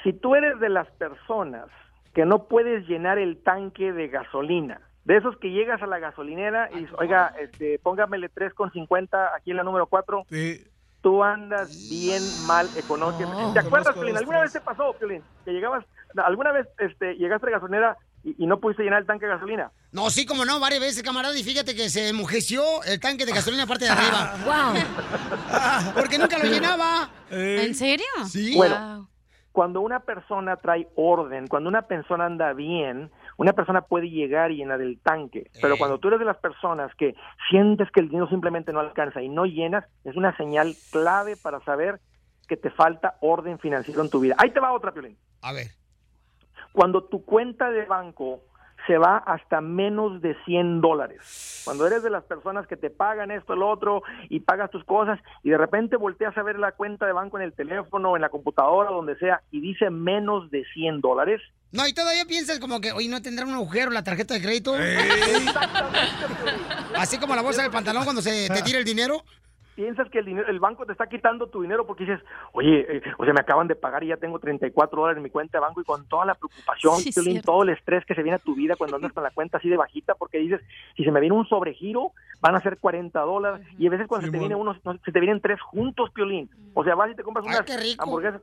si 0.05 0.13
tú 0.13 0.35
eres 0.35 0.61
de 0.61 0.69
las 0.69 0.89
personas 0.93 1.67
que 2.15 2.25
no 2.27 2.47
puedes 2.47 2.87
llenar 2.89 3.19
el 3.19 3.43
tanque 3.43 3.93
de 3.93 4.09
gasolina, 4.09 4.81
de 5.05 5.17
esos 5.17 5.37
que 5.39 5.51
llegas 5.51 5.81
a 5.83 5.87
la 5.87 5.99
gasolinera 5.99 6.69
y 6.73 6.81
dices, 6.81 6.95
oiga, 6.99 7.35
este, 7.41 7.79
póngamele 7.79 8.29
3,50 8.31 9.31
aquí 9.37 9.51
en 9.51 9.57
la 9.57 9.63
número 9.65 9.87
4, 9.87 10.27
tú 11.03 11.23
andas 11.23 11.89
bien 11.91 12.23
mal 12.47 12.69
económicamente. 12.77 13.61
¿Te 13.61 13.67
acuerdas, 13.67 13.95
Piolín? 13.95 14.17
¿Alguna 14.17 14.41
vez 14.41 14.53
te 14.53 14.61
pasó, 14.61 14.95
Piolín? 14.95 15.23
Que 15.45 15.53
llegabas, 15.53 15.85
¿alguna 16.25 16.53
vez 16.53 16.67
este, 16.79 17.15
llegaste 17.17 17.47
a 17.47 17.51
la 17.51 17.57
gasolinera 17.57 17.97
y, 18.25 18.43
y 18.43 18.47
no 18.47 18.61
pudiste 18.61 18.85
llenar 18.85 19.01
el 19.01 19.07
tanque 19.07 19.27
de 19.27 19.33
gasolina? 19.33 19.73
No, 19.91 20.09
sí, 20.09 20.25
como 20.25 20.45
no, 20.45 20.59
varias 20.59 20.81
veces, 20.81 21.03
camarada. 21.03 21.37
Y 21.37 21.43
fíjate 21.43 21.75
que 21.75 21.91
se 21.91 22.09
enmujeció 22.09 22.83
el 22.85 22.99
tanque 22.99 23.27
de 23.27 23.33
gasolina 23.33 23.67
parte 23.67 23.85
de 23.85 23.91
arriba. 23.91 24.35
¡Wow! 24.47 25.95
Porque 25.95 26.19
nunca 26.19 26.39
lo 26.39 26.45
llenaba. 26.45 27.11
¿En 27.31 27.75
serio? 27.75 28.07
Sí. 28.27 28.55
Bueno, 28.57 29.11
cuando 29.53 29.81
una 29.83 30.01
persona 30.01 30.57
trae 30.57 30.89
orden, 30.97 31.47
cuando 31.47 31.69
una 31.69 31.83
persona 31.83 32.25
anda 32.25 32.55
bien, 32.55 33.11
una 33.43 33.53
persona 33.55 33.83
puede 33.83 34.09
llegar 34.09 34.53
y 34.53 34.57
llenar 34.57 34.81
el 34.81 35.01
tanque. 35.01 35.51
Pero 35.61 35.77
cuando 35.77 35.99
tú 35.99 36.09
eres 36.09 36.21
de 36.21 36.25
las 36.25 36.37
personas 36.37 36.95
que 36.95 37.17
sientes 37.51 37.91
que 37.91 38.01
el 38.01 38.09
dinero 38.09 38.29
simplemente 38.29 38.73
no 38.73 38.79
alcanza 38.79 39.21
y 39.21 39.29
no 39.29 39.47
llenas, 39.47 39.85
es 40.05 40.17
una 40.17 40.37
señal 40.37 40.75
clave 40.93 41.37
para 41.37 41.61
saber 41.65 42.01
que 42.47 42.57
te 42.57 42.71
falta 42.71 43.17
orden 43.21 43.59
financiero 43.59 44.01
en 44.01 44.11
tu 44.11 44.21
vida. 44.21 44.37
Ahí 44.39 44.51
te 44.51 44.61
va 44.61 44.73
otra, 44.73 44.93
Piolín. 44.93 45.17
A 45.43 45.53
ver. 45.53 45.67
Cuando 46.73 47.03
tu 47.05 47.25
cuenta 47.25 47.71
de 47.71 47.85
banco 47.85 48.45
se 48.87 48.99
va 48.99 49.19
hasta 49.19 49.61
menos 49.61 50.21
de 50.23 50.37
100 50.45 50.81
dólares. 50.81 51.63
Cuando 51.65 51.87
eres 51.87 52.03
de 52.03 52.11
las 52.11 52.25
personas 52.25 52.67
que 52.67 52.77
te 52.77 52.91
pagan 52.91 53.31
esto, 53.31 53.55
el 53.55 53.63
otro, 53.63 54.03
y 54.29 54.41
pagas 54.41 54.71
tus 54.71 54.85
cosas, 54.85 55.19
y 55.43 55.51
de 55.51 55.59
repente 55.59 55.97
volteas 55.97 56.37
a 56.37 56.43
ver 56.43 56.59
la 56.59 56.73
cuenta 56.73 57.07
de 57.07 57.13
banco 57.13 57.39
en 57.39 57.45
el 57.45 57.53
teléfono, 57.53 58.17
en 58.17 58.23
la 58.23 58.31
computadora, 58.31 58.91
donde 58.91 59.17
sea, 59.17 59.43
y 59.51 59.61
dice 59.61 59.91
menos 59.91 60.51
de 60.51 60.65
100 60.75 61.01
dólares, 61.01 61.41
No, 61.73 61.87
y 61.87 61.95
todavía 61.95 62.25
piensas 62.27 62.59
como 62.59 62.81
que, 62.81 62.93
oye, 62.93 63.09
¿no 63.09 63.23
tendrá 63.23 63.47
un 63.47 63.55
agujero 63.55 63.91
la 63.91 64.05
tarjeta 64.05 64.35
de 64.35 64.43
crédito? 64.43 64.75
Así 66.97 67.19
como 67.19 67.35
la 67.35 67.43
bolsa 67.43 67.63
del 67.63 67.71
pantalón 67.71 68.05
cuando 68.05 68.21
se 68.21 68.49
te 68.49 68.63
tira 68.63 68.79
el 68.79 68.85
dinero. 68.85 69.25
Piensas 69.75 70.09
que 70.11 70.19
el 70.19 70.25
dinero, 70.25 70.49
el 70.49 70.61
banco 70.61 70.87
te 70.87 70.93
está 70.93 71.07
quitando 71.07 71.49
tu 71.49 71.63
dinero 71.63 71.87
porque 71.87 72.05
dices, 72.05 72.21
oye, 72.53 72.87
eh, 72.89 73.03
o 73.19 73.25
sea, 73.25 73.33
me 73.33 73.41
acaban 73.41 73.69
de 73.69 73.75
pagar 73.75 74.05
y 74.05 74.09
ya 74.09 74.17
tengo 74.17 74.39
34 74.39 75.01
dólares 75.01 75.19
en 75.19 75.23
mi 75.23 75.31
cuenta 75.31 75.59
de 75.59 75.63
banco 75.63 75.81
y 75.81 75.85
con 75.85 76.07
toda 76.09 76.25
la 76.25 76.35
preocupación, 76.35 76.99
Sí, 76.99 77.11
Piolín, 77.13 77.43
todo 77.43 77.63
el 77.63 77.71
estrés 77.71 78.05
que 78.05 78.15
se 78.15 78.23
viene 78.23 78.37
a 78.37 78.39
tu 78.39 78.55
vida 78.55 78.77
cuando 78.77 78.97
andas 78.97 79.13
con 79.13 79.23
la 79.23 79.31
cuenta 79.31 79.59
así 79.59 79.69
de 79.69 79.77
bajita 79.77 80.15
porque 80.15 80.39
dices, 80.39 80.61
si 80.97 81.05
se 81.05 81.11
me 81.11 81.21
viene 81.21 81.37
un 81.37 81.47
sobregiro, 81.47 82.13
van 82.41 82.55
a 82.55 82.61
ser 82.61 82.79
40 82.79 83.19
dólares 83.21 83.67
y 83.79 83.87
a 83.87 83.91
veces 83.91 84.07
cuando 84.07 84.27
se 84.27 84.33
te 84.33 84.39
viene 84.39 84.55
uno, 84.55 84.77
no, 84.85 84.99
se 85.05 85.13
te 85.13 85.21
vienen 85.21 85.41
tres 85.41 85.61
juntos, 85.61 86.11
Piolín. 86.11 86.51
O 86.75 86.85
sea, 86.85 86.95
vas 86.95 87.11
y 87.11 87.15
te 87.15 87.23
compras 87.23 87.45
Ay, 87.47 87.55
unas 87.57 87.99
hamburguesas 87.99 88.43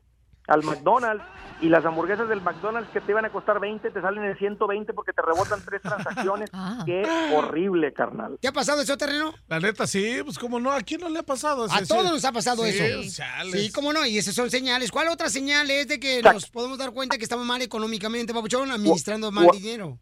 al 0.50 0.64
McDonald's 0.64 1.24
y 1.62 1.68
las 1.68 1.84
hamburguesas 1.86 2.30
del 2.30 2.42
McDonald's 2.42 2.90
que 2.92 3.02
te 3.02 3.12
iban 3.12 3.26
a 3.26 3.30
costar 3.32 3.60
20 3.60 3.92
te 3.92 4.02
salen 4.02 4.24
en 4.24 4.38
120 4.38 4.94
porque 4.94 5.12
te 5.12 5.22
rebotan 5.22 5.60
tres 5.66 5.82
transacciones. 5.84 6.50
Qué 6.86 7.04
horrible, 7.36 7.92
carnal. 7.94 8.38
¿Qué 8.42 8.48
ha 8.48 8.54
pasado 8.54 8.82
eso, 8.82 8.98
terreno? 8.98 9.34
La 9.48 9.60
neta, 9.60 9.86
sí, 9.86 10.20
pues 10.24 10.40
cómo 10.40 10.60
no, 10.60 10.72
¿a 10.72 10.82
quién 10.82 11.02
no 11.02 11.10
le 11.10 11.20
ha 11.20 11.24
pasado? 11.24 11.66
A 11.70 11.78
Ese- 11.80 11.88
todos 11.88 12.06
sí. 12.08 12.12
nos 12.14 12.26
ha 12.26 12.32
pasado 12.32 12.64
Sí, 12.64 12.70
eso. 12.78 13.18
chales. 13.18 13.62
Sí, 13.66 13.72
cómo 13.72 13.92
no, 13.92 14.06
y 14.06 14.18
esas 14.18 14.34
son 14.36 14.50
señales. 14.50 14.92
¿Cuál 14.92 15.10
otra 15.10 15.30
señal 15.30 15.70
es 15.70 15.88
de 15.90 16.00
que 16.00 16.18
Exacto. 16.20 16.34
nos 16.36 16.50
podemos 16.50 16.78
dar 16.78 16.92
cuenta 16.92 17.18
que 17.18 17.24
estamos 17.24 17.46
mal 17.46 17.62
económicamente, 17.62 18.34
papuchón, 18.34 18.72
administrando 18.72 19.30
mal 19.32 19.50
dinero? 19.52 20.00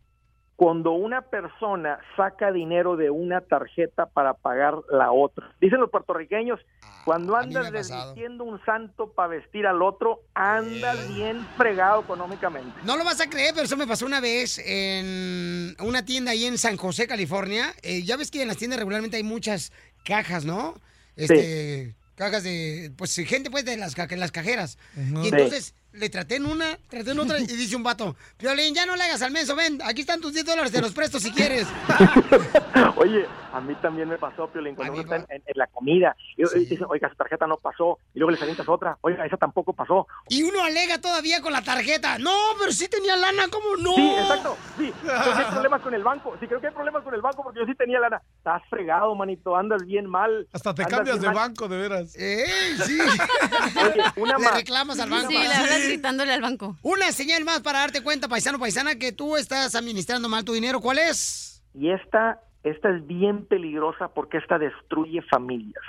Cuando 0.57 0.93
una 0.93 1.21
persona 1.21 1.99
saca 2.17 2.51
dinero 2.51 2.97
de 2.97 3.11
una 3.11 3.41
tarjeta 3.41 4.07
para 4.07 4.33
pagar 4.33 4.73
la 4.91 5.11
otra. 5.11 5.53
Dicen 5.61 5.79
los 5.79 5.91
puertorriqueños, 5.91 6.59
cuando 7.05 7.35
Ah, 7.35 7.41
me 7.41 7.45
andas 7.45 7.71
desvistiendo 7.71 8.43
un 8.43 8.59
santo 8.65 9.13
para 9.13 9.29
vestir 9.29 9.67
al 9.67 9.83
otro, 9.83 10.23
andas 10.33 11.07
bien 11.13 11.45
fregado 11.57 12.01
económicamente. 12.01 12.71
No 12.83 12.97
lo 12.97 13.05
vas 13.05 13.21
a 13.21 13.29
creer, 13.29 13.51
pero 13.53 13.65
eso 13.65 13.77
me 13.77 13.85
pasó 13.85 14.07
una 14.07 14.19
vez 14.19 14.57
en 14.57 15.75
una 15.79 16.03
tienda 16.03 16.31
ahí 16.31 16.45
en 16.45 16.57
San 16.57 16.75
José, 16.75 17.07
California. 17.07 17.67
Eh, 17.83 18.01
ya 18.01 18.17
ves 18.17 18.31
que 18.31 18.41
en 18.41 18.47
las 18.47 18.57
tiendas 18.57 18.79
regularmente 18.79 19.17
hay 19.17 19.23
muchas 19.23 19.71
cajas, 20.03 20.43
¿no? 20.43 20.73
Este, 21.15 21.95
cajas 22.15 22.43
de, 22.43 22.91
pues 22.97 23.15
gente 23.15 23.51
pues 23.51 23.63
de 23.63 23.77
las, 23.77 23.95
las 23.95 24.31
cajeras. 24.31 24.79
Ujú. 24.95 25.21
Y 25.23 25.29
Sí. 25.51 25.73
Le 25.93 26.09
traté 26.09 26.35
en 26.35 26.45
una, 26.45 26.77
traté 26.89 27.11
en 27.11 27.19
otra 27.19 27.39
y 27.39 27.45
dice 27.47 27.75
un 27.75 27.83
vato, 27.83 28.15
Violín, 28.39 28.73
ya 28.75 28.85
no 28.85 28.95
le 28.95 29.03
hagas 29.03 29.21
al 29.21 29.31
menso, 29.31 29.55
ven, 29.55 29.79
aquí 29.83 30.01
están 30.01 30.21
tus 30.21 30.33
10 30.33 30.45
dólares, 30.45 30.71
te 30.71 30.81
los 30.81 30.93
presto 30.93 31.19
si 31.19 31.31
quieres. 31.31 31.67
Oye, 32.97 33.25
a 33.53 33.61
mí 33.61 33.73
también 33.81 34.07
me 34.09 34.17
pasó, 34.17 34.47
Piolín, 34.47 34.75
cuando 34.75 34.93
uno 34.93 35.01
está 35.01 35.15
en, 35.15 35.25
en- 35.29 35.43
en 35.45 35.53
la 35.57 35.67
comida, 35.67 36.15
y 36.35 36.43
y 36.43 36.65
dicen, 36.65 36.85
oiga, 36.89 37.09
su 37.09 37.15
tarjeta 37.15 37.47
no 37.47 37.57
pasó, 37.57 37.99
y 38.13 38.19
luego 38.19 38.31
les 38.31 38.41
avientas 38.41 38.67
otra, 38.67 38.97
oiga, 39.01 39.25
esa 39.25 39.37
tampoco 39.37 39.73
pasó. 39.73 40.07
Y 40.29 40.43
uno 40.43 40.61
alega 40.63 40.99
todavía 40.99 41.41
con 41.41 41.53
la 41.53 41.61
tarjeta. 41.63 42.17
No, 42.19 42.35
pero 42.59 42.71
sí 42.71 42.87
tenía 42.87 43.15
lana, 43.15 43.47
¿cómo 43.51 43.75
no? 43.77 43.93
Sí, 43.95 44.11
exacto, 44.19 44.57
sí. 44.77 44.93
Creo 45.01 45.23
que 45.23 45.39
hay 45.43 45.51
problemas 45.51 45.81
con 45.81 45.93
el 45.93 46.03
banco, 46.03 46.35
sí, 46.39 46.47
creo 46.47 46.61
que 46.61 46.67
hay 46.67 46.73
problemas 46.73 47.03
con 47.03 47.13
el 47.13 47.21
banco 47.21 47.43
porque 47.43 47.59
yo 47.59 47.65
sí 47.65 47.73
tenía 47.75 47.99
lana. 47.99 48.21
Estás 48.37 48.61
fregado, 48.69 49.15
manito, 49.15 49.55
andas 49.55 49.83
bien 49.85 50.05
mal. 50.07 50.47
Hasta 50.53 50.73
te 50.75 50.85
cambias 50.85 51.19
de 51.21 51.27
mal. 51.27 51.35
banco, 51.35 51.67
de 51.67 51.77
veras. 51.77 52.15
¡Ey, 52.15 52.77
sí! 52.85 52.99
Oye, 53.81 54.03
una 54.17 54.37
Le 54.37 54.43
más. 54.45 54.55
reclamas 54.55 54.99
al 54.99 55.09
banco. 55.09 55.29
Sí, 55.29 55.37
le 55.37 55.76
gritándole 55.85 56.33
al 56.33 56.41
banco. 56.41 56.77
Una 56.81 57.11
señal 57.11 57.43
más 57.45 57.61
para 57.61 57.79
darte 57.79 58.03
cuenta, 58.03 58.27
paisano, 58.27 58.59
paisana, 58.59 58.95
que 58.95 59.11
tú 59.11 59.37
estás 59.37 59.75
administrando 59.75 60.29
mal 60.29 60.45
tu 60.45 60.53
dinero. 60.53 60.79
¿Cuál 60.79 60.99
es? 60.99 61.63
Y 61.73 61.91
esta, 61.91 62.41
esta 62.63 62.89
es 62.89 63.05
bien 63.05 63.45
peligrosa 63.45 64.09
porque 64.09 64.37
esta 64.37 64.57
destruye 64.57 65.21
familias. 65.23 65.83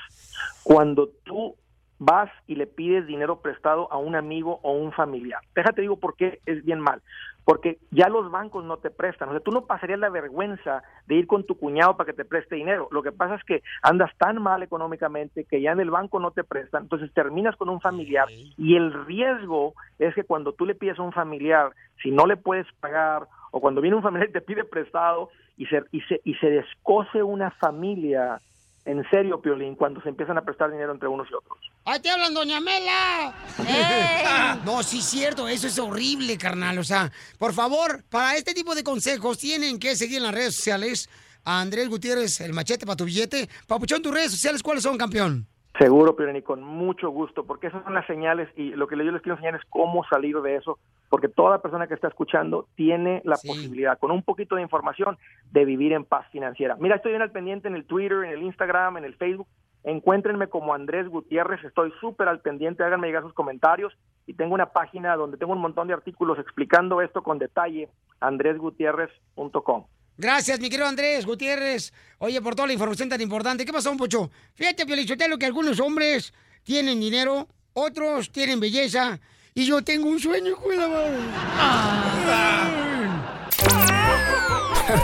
Cuando 0.62 1.08
tú 1.24 1.56
vas 1.98 2.30
y 2.46 2.54
le 2.54 2.66
pides 2.66 3.06
dinero 3.06 3.40
prestado 3.40 3.92
a 3.92 3.98
un 3.98 4.14
amigo 4.14 4.60
o 4.62 4.72
un 4.72 4.92
familiar. 4.92 5.40
Déjate 5.54 5.82
digo 5.82 5.98
por 5.98 6.16
qué 6.16 6.40
es 6.46 6.64
bien 6.64 6.80
mal. 6.80 7.02
Porque 7.48 7.78
ya 7.90 8.10
los 8.10 8.30
bancos 8.30 8.62
no 8.66 8.76
te 8.76 8.90
prestan. 8.90 9.30
O 9.30 9.32
sea, 9.32 9.40
tú 9.40 9.52
no 9.52 9.64
pasarías 9.64 9.98
la 9.98 10.10
vergüenza 10.10 10.82
de 11.06 11.14
ir 11.14 11.26
con 11.26 11.44
tu 11.44 11.56
cuñado 11.56 11.96
para 11.96 12.08
que 12.08 12.12
te 12.12 12.26
preste 12.26 12.56
dinero. 12.56 12.88
Lo 12.90 13.02
que 13.02 13.10
pasa 13.10 13.36
es 13.36 13.44
que 13.44 13.62
andas 13.80 14.10
tan 14.18 14.42
mal 14.42 14.62
económicamente 14.62 15.46
que 15.46 15.62
ya 15.62 15.72
en 15.72 15.80
el 15.80 15.90
banco 15.90 16.20
no 16.20 16.30
te 16.30 16.44
prestan. 16.44 16.82
Entonces 16.82 17.10
terminas 17.14 17.56
con 17.56 17.70
un 17.70 17.80
familiar 17.80 18.26
y 18.58 18.76
el 18.76 18.92
riesgo 19.06 19.72
es 19.98 20.14
que 20.14 20.24
cuando 20.24 20.52
tú 20.52 20.66
le 20.66 20.74
pides 20.74 20.98
a 20.98 21.02
un 21.02 21.12
familiar, 21.12 21.70
si 22.02 22.10
no 22.10 22.26
le 22.26 22.36
puedes 22.36 22.70
pagar 22.80 23.22
o 23.50 23.62
cuando 23.62 23.80
viene 23.80 23.96
un 23.96 24.02
familiar 24.02 24.28
y 24.28 24.32
te 24.34 24.42
pide 24.42 24.64
prestado 24.64 25.30
y 25.56 25.64
se, 25.68 25.84
y 25.90 26.02
se, 26.02 26.20
y 26.24 26.34
se 26.34 26.50
descose 26.50 27.22
una 27.22 27.50
familia, 27.52 28.42
en 28.88 29.04
serio, 29.10 29.38
Piolín, 29.42 29.74
cuando 29.74 30.00
se 30.00 30.08
empiezan 30.08 30.38
a 30.38 30.42
prestar 30.42 30.70
dinero 30.70 30.92
entre 30.92 31.08
unos 31.08 31.28
y 31.30 31.34
otros. 31.34 31.58
¡Ahí 31.84 32.00
te 32.00 32.08
hablan, 32.10 32.32
doña 32.32 32.58
Mela! 32.58 33.34
No, 34.64 34.82
sí, 34.82 35.02
cierto, 35.02 35.46
eso 35.46 35.66
es 35.66 35.78
horrible, 35.78 36.38
carnal. 36.38 36.78
O 36.78 36.84
sea, 36.84 37.12
por 37.38 37.52
favor, 37.52 38.02
para 38.08 38.36
este 38.36 38.54
tipo 38.54 38.74
de 38.74 38.82
consejos 38.82 39.36
tienen 39.36 39.78
que 39.78 39.94
seguir 39.94 40.16
en 40.16 40.22
las 40.22 40.34
redes 40.34 40.56
sociales 40.56 41.10
a 41.44 41.60
Andrés 41.60 41.90
Gutiérrez, 41.90 42.40
el 42.40 42.54
machete 42.54 42.86
para 42.86 42.96
tu 42.96 43.04
billete. 43.04 43.48
Papuchón, 43.66 44.00
tus 44.00 44.12
redes 44.12 44.30
sociales, 44.30 44.62
¿cuáles 44.62 44.82
son, 44.82 44.96
campeón? 44.96 45.46
Seguro, 45.78 46.16
y 46.34 46.42
con 46.42 46.60
mucho 46.60 47.08
gusto, 47.10 47.44
porque 47.44 47.68
esas 47.68 47.84
son 47.84 47.94
las 47.94 48.04
señales 48.06 48.48
y 48.56 48.70
lo 48.70 48.88
que 48.88 48.96
yo 48.96 49.12
les 49.12 49.22
quiero 49.22 49.36
enseñar 49.36 49.54
es 49.54 49.62
cómo 49.70 50.04
salir 50.10 50.36
de 50.40 50.56
eso, 50.56 50.80
porque 51.08 51.28
toda 51.28 51.62
persona 51.62 51.86
que 51.86 51.94
está 51.94 52.08
escuchando 52.08 52.66
tiene 52.74 53.22
la 53.24 53.36
posibilidad, 53.36 53.96
con 53.96 54.10
un 54.10 54.24
poquito 54.24 54.56
de 54.56 54.62
información, 54.62 55.16
de 55.52 55.64
vivir 55.64 55.92
en 55.92 56.04
paz 56.04 56.26
financiera. 56.32 56.76
Mira, 56.80 56.96
estoy 56.96 57.12
bien 57.12 57.22
al 57.22 57.30
pendiente 57.30 57.68
en 57.68 57.76
el 57.76 57.84
Twitter, 57.84 58.24
en 58.24 58.30
el 58.32 58.42
Instagram, 58.42 58.96
en 58.96 59.04
el 59.04 59.14
Facebook. 59.14 59.46
Encuéntrenme 59.84 60.48
como 60.48 60.74
Andrés 60.74 61.06
Gutiérrez, 61.08 61.62
estoy 61.62 61.92
súper 62.00 62.26
al 62.26 62.40
pendiente, 62.40 62.82
háganme 62.82 63.06
llegar 63.06 63.22
sus 63.22 63.32
comentarios 63.32 63.96
y 64.26 64.34
tengo 64.34 64.54
una 64.54 64.72
página 64.72 65.14
donde 65.14 65.36
tengo 65.36 65.52
un 65.52 65.60
montón 65.60 65.86
de 65.86 65.94
artículos 65.94 66.40
explicando 66.40 67.00
esto 67.02 67.22
con 67.22 67.38
detalle, 67.38 67.88
andresgutierrez.com. 68.18 69.84
Gracias, 70.18 70.58
mi 70.58 70.68
querido 70.68 70.88
Andrés 70.88 71.24
Gutiérrez. 71.24 71.92
Oye, 72.18 72.42
por 72.42 72.56
toda 72.56 72.66
la 72.66 72.72
información 72.72 73.08
tan 73.08 73.20
importante. 73.20 73.64
¿Qué 73.64 73.72
pasó, 73.72 73.96
Pocho? 73.96 74.32
Fíjate, 74.54 74.84
Piolichotelo, 74.84 75.38
que 75.38 75.46
algunos 75.46 75.78
hombres 75.78 76.32
tienen 76.64 76.98
dinero, 76.98 77.46
otros 77.72 78.32
tienen 78.32 78.58
belleza 78.58 79.20
y 79.54 79.64
yo 79.64 79.80
tengo 79.82 80.08
un 80.08 80.18
sueño, 80.18 80.50
hijo 80.50 80.68
de 80.68 80.76
la 80.76 80.88
madre. 80.88 81.18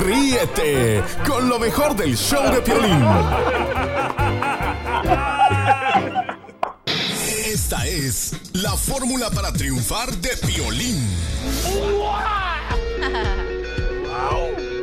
Ríete 0.01 1.05
con 1.25 1.49
lo 1.49 1.61
mejor 1.61 1.95
del 1.95 2.17
show 2.17 2.53
de 2.53 2.61
Piolín. 2.61 3.05
Esta 7.47 7.87
es 7.87 8.35
la 8.53 8.73
fórmula 8.73 9.31
para 9.31 9.53
triunfar 9.53 10.11
de 10.17 10.37
Piolín. 10.39 11.09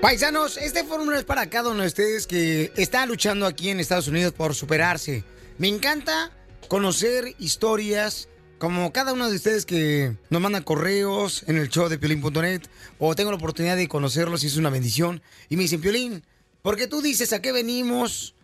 Paisanos, 0.00 0.58
este 0.58 0.84
fórmula 0.84 1.18
es 1.18 1.24
para 1.24 1.50
cada 1.50 1.70
uno 1.70 1.80
de 1.82 1.88
ustedes 1.88 2.28
que 2.28 2.72
está 2.76 3.04
luchando 3.04 3.46
aquí 3.46 3.70
en 3.70 3.80
Estados 3.80 4.06
Unidos 4.06 4.32
por 4.32 4.54
superarse. 4.54 5.24
Me 5.58 5.66
encanta 5.66 6.30
conocer 6.68 7.34
historias 7.40 8.28
como 8.58 8.92
cada 8.92 9.12
uno 9.12 9.28
de 9.28 9.34
ustedes 9.34 9.66
que 9.66 10.16
nos 10.30 10.40
mandan 10.40 10.62
correos 10.62 11.42
en 11.48 11.58
el 11.58 11.68
show 11.68 11.88
de 11.88 11.98
piolín.net 11.98 12.62
o 13.00 13.16
tengo 13.16 13.32
la 13.32 13.38
oportunidad 13.38 13.76
de 13.76 13.88
conocerlos 13.88 14.44
y 14.44 14.46
es 14.46 14.56
una 14.56 14.70
bendición. 14.70 15.20
Y 15.48 15.56
me 15.56 15.62
dicen, 15.62 15.80
Piolín, 15.80 16.22
¿por 16.62 16.76
qué 16.76 16.86
tú 16.86 17.02
dices 17.02 17.32
a 17.32 17.42
qué 17.42 17.50
venimos 17.50 18.36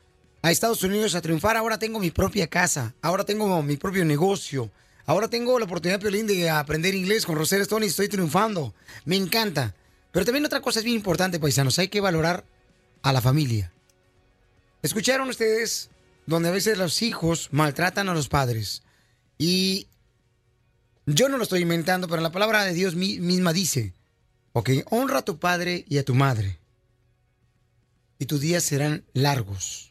a 0.42 0.50
Estados 0.50 0.82
Unidos 0.82 1.14
a 1.14 1.22
triunfar? 1.22 1.56
Ahora 1.56 1.78
tengo 1.78 2.00
mi 2.00 2.10
propia 2.10 2.48
casa, 2.48 2.94
ahora 3.00 3.22
tengo 3.22 3.62
mi 3.62 3.76
propio 3.76 4.04
negocio, 4.04 4.72
ahora 5.06 5.28
tengo 5.28 5.56
la 5.60 5.66
oportunidad, 5.66 6.00
Piolín, 6.00 6.26
de 6.26 6.50
aprender 6.50 6.96
inglés 6.96 7.24
con 7.24 7.36
Rosetta 7.36 7.62
Stone 7.62 7.86
y 7.86 7.90
estoy 7.90 8.08
triunfando. 8.08 8.74
Me 9.04 9.14
encanta. 9.14 9.72
Pero 10.14 10.24
también 10.24 10.46
otra 10.46 10.62
cosa 10.62 10.78
es 10.78 10.84
bien 10.84 10.96
importante, 10.96 11.40
paisanos, 11.40 11.78
hay 11.80 11.88
que 11.88 12.00
valorar 12.00 12.44
a 13.02 13.12
la 13.12 13.20
familia. 13.20 13.72
¿Escucharon 14.80 15.28
ustedes 15.28 15.90
donde 16.24 16.48
a 16.48 16.52
veces 16.52 16.78
los 16.78 17.02
hijos 17.02 17.48
maltratan 17.50 18.08
a 18.08 18.14
los 18.14 18.28
padres? 18.28 18.84
Y 19.38 19.88
yo 21.04 21.28
no 21.28 21.36
lo 21.36 21.42
estoy 21.42 21.62
inventando, 21.62 22.06
pero 22.06 22.22
la 22.22 22.30
palabra 22.30 22.64
de 22.64 22.72
Dios 22.74 22.94
mi- 22.94 23.18
misma 23.18 23.52
dice, 23.52 23.92
ok, 24.52 24.70
honra 24.90 25.18
a 25.18 25.24
tu 25.24 25.38
padre 25.38 25.84
y 25.88 25.98
a 25.98 26.04
tu 26.04 26.14
madre. 26.14 26.58
Y 28.20 28.26
tus 28.26 28.40
días 28.40 28.62
serán 28.62 29.04
largos. 29.14 29.90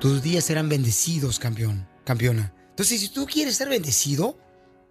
Tus 0.00 0.22
días 0.22 0.42
serán 0.44 0.70
bendecidos, 0.70 1.38
campeón, 1.38 1.86
campeona. 2.04 2.54
Entonces, 2.70 2.98
si 3.00 3.10
tú 3.10 3.26
quieres 3.26 3.56
ser 3.56 3.68
bendecido, 3.68 4.38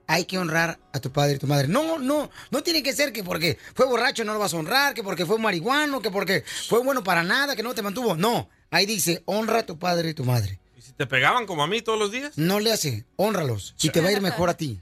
hay 0.09 0.25
que 0.25 0.39
honrar 0.39 0.79
a 0.91 0.99
tu 0.99 1.11
padre 1.11 1.35
y 1.35 1.37
tu 1.37 1.45
madre. 1.45 1.67
No, 1.67 1.99
no, 1.99 2.31
no 2.49 2.63
tiene 2.63 2.81
que 2.81 2.93
ser 2.93 3.13
que 3.13 3.23
porque 3.23 3.59
fue 3.75 3.85
borracho 3.85 4.23
no 4.23 4.33
lo 4.33 4.39
vas 4.39 4.55
a 4.55 4.57
honrar, 4.57 4.95
que 4.95 5.03
porque 5.03 5.23
fue 5.23 5.37
marihuano, 5.37 6.01
que 6.01 6.09
porque 6.09 6.43
fue 6.67 6.79
bueno 6.79 7.03
para 7.03 7.21
nada, 7.21 7.55
que 7.55 7.61
no 7.61 7.75
te 7.75 7.83
mantuvo. 7.83 8.15
No, 8.15 8.49
ahí 8.71 8.87
dice, 8.87 9.21
honra 9.25 9.59
a 9.59 9.65
tu 9.67 9.77
padre 9.77 10.09
y 10.09 10.13
tu 10.15 10.25
madre. 10.25 10.59
¿Y 10.75 10.81
si 10.81 10.93
te 10.93 11.05
pegaban 11.05 11.45
como 11.45 11.61
a 11.61 11.67
mí 11.67 11.83
todos 11.83 11.99
los 11.99 12.11
días? 12.11 12.35
No 12.39 12.59
le 12.59 12.73
hace, 12.73 13.05
honralos 13.17 13.75
y 13.79 13.91
te 13.91 14.01
va 14.01 14.09
a 14.09 14.11
ir 14.11 14.21
mejor 14.21 14.49
a 14.49 14.57
ti. 14.57 14.81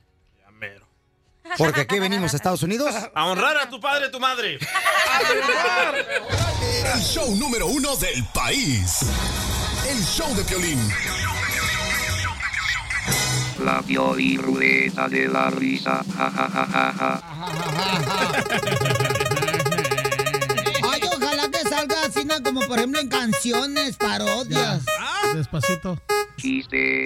Porque 1.57 1.81
aquí 1.81 1.99
venimos 1.99 2.33
a 2.33 2.37
Estados 2.37 2.63
Unidos. 2.63 2.93
A 3.13 3.25
honrar 3.25 3.57
a 3.57 3.69
tu 3.69 3.81
padre 3.81 4.07
y 4.07 4.11
tu 4.11 4.19
madre. 4.21 4.59
El 6.93 7.01
show 7.01 7.35
número 7.35 7.67
uno 7.67 7.97
del 7.97 8.23
país. 8.33 8.99
El 9.89 10.01
show 10.03 10.33
de 10.35 10.43
Piolín. 10.43 10.79
La 13.63 13.81
ruleta 14.37 15.09
de 15.09 15.27
la 15.27 15.49
risa. 15.49 16.03
Ja, 16.15 16.29
ja, 16.29 16.49
ja, 16.49 16.65
ja, 16.65 16.93
ja. 16.93 17.21
Ay, 20.83 21.01
ojalá 21.15 21.49
que 21.49 21.59
salga 21.69 21.95
así, 22.05 22.23
¿no? 22.25 22.41
como 22.43 22.61
por 22.67 22.77
ejemplo 22.77 22.99
en 22.99 23.09
canciones, 23.09 23.97
parodias. 23.97 24.85
Despacito. 25.33 25.99
Chiste. 26.37 27.05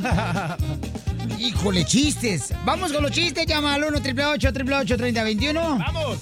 Híjole, 1.38 1.84
chistes. 1.84 2.52
Vamos 2.64 2.92
con 2.92 3.02
los 3.02 3.12
chistes. 3.12 3.46
Llama 3.46 3.74
al 3.74 3.84
1 3.84 3.98
888 3.98 4.96
3021 4.96 5.78
Vamos. 5.78 6.18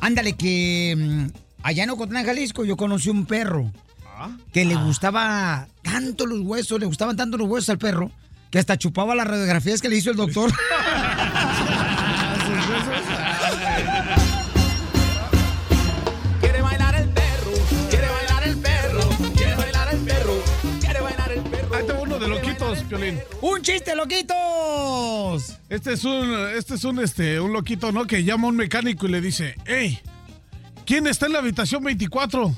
Ándale, 0.00 0.34
que 0.34 0.94
mm, 0.96 1.26
allá 1.62 1.84
en 1.84 1.90
Ocotlán, 1.90 2.24
Jalisco, 2.24 2.64
yo 2.64 2.76
conocí 2.76 3.08
un 3.10 3.26
perro 3.26 3.72
que 4.52 4.64
le 4.64 4.74
gustaba 4.76 5.68
tanto 5.82 6.26
los 6.26 6.40
huesos, 6.40 6.80
le 6.80 6.86
gustaban 6.86 7.16
tanto 7.16 7.36
los 7.36 7.48
huesos 7.48 7.70
al 7.70 7.78
perro, 7.78 8.10
que 8.50 8.58
hasta 8.58 8.76
chupaba 8.78 9.14
las 9.14 9.26
radiografías 9.26 9.80
que 9.80 9.88
le 9.88 9.96
hizo 9.96 10.10
el 10.10 10.16
doctor. 10.16 10.50
Quiere 16.40 16.62
bailar 16.62 16.94
el 16.96 17.08
perro, 17.08 17.52
quiere 17.90 18.08
bailar 18.08 18.48
el 18.48 18.56
perro, 18.58 19.00
quiere 19.34 19.54
bailar 19.56 19.94
el 19.94 20.00
perro, 20.00 20.42
quiere 20.80 21.00
bailar 21.00 21.32
el 21.32 21.42
perro. 21.42 21.74
Ahí 21.74 21.86
tengo 21.86 22.02
uno 22.02 22.18
de 22.18 22.28
loquitos, 22.28 22.78
Piolín. 22.84 23.20
¡Un 23.40 23.62
chiste, 23.62 23.94
loquitos! 23.94 25.58
Este 25.68 25.94
es 25.94 26.04
un, 26.04 26.34
este 26.56 26.74
es 26.74 26.84
un, 26.84 27.00
este, 27.00 27.40
un 27.40 27.52
loquito, 27.52 27.92
¿no? 27.92 28.06
Que 28.06 28.24
llama 28.24 28.46
a 28.46 28.50
un 28.50 28.56
mecánico 28.56 29.06
y 29.06 29.10
le 29.10 29.20
dice, 29.20 29.56
hey, 29.66 30.00
¿quién 30.84 31.06
está 31.06 31.26
en 31.26 31.32
la 31.32 31.38
habitación 31.40 31.82
24? 31.82 32.54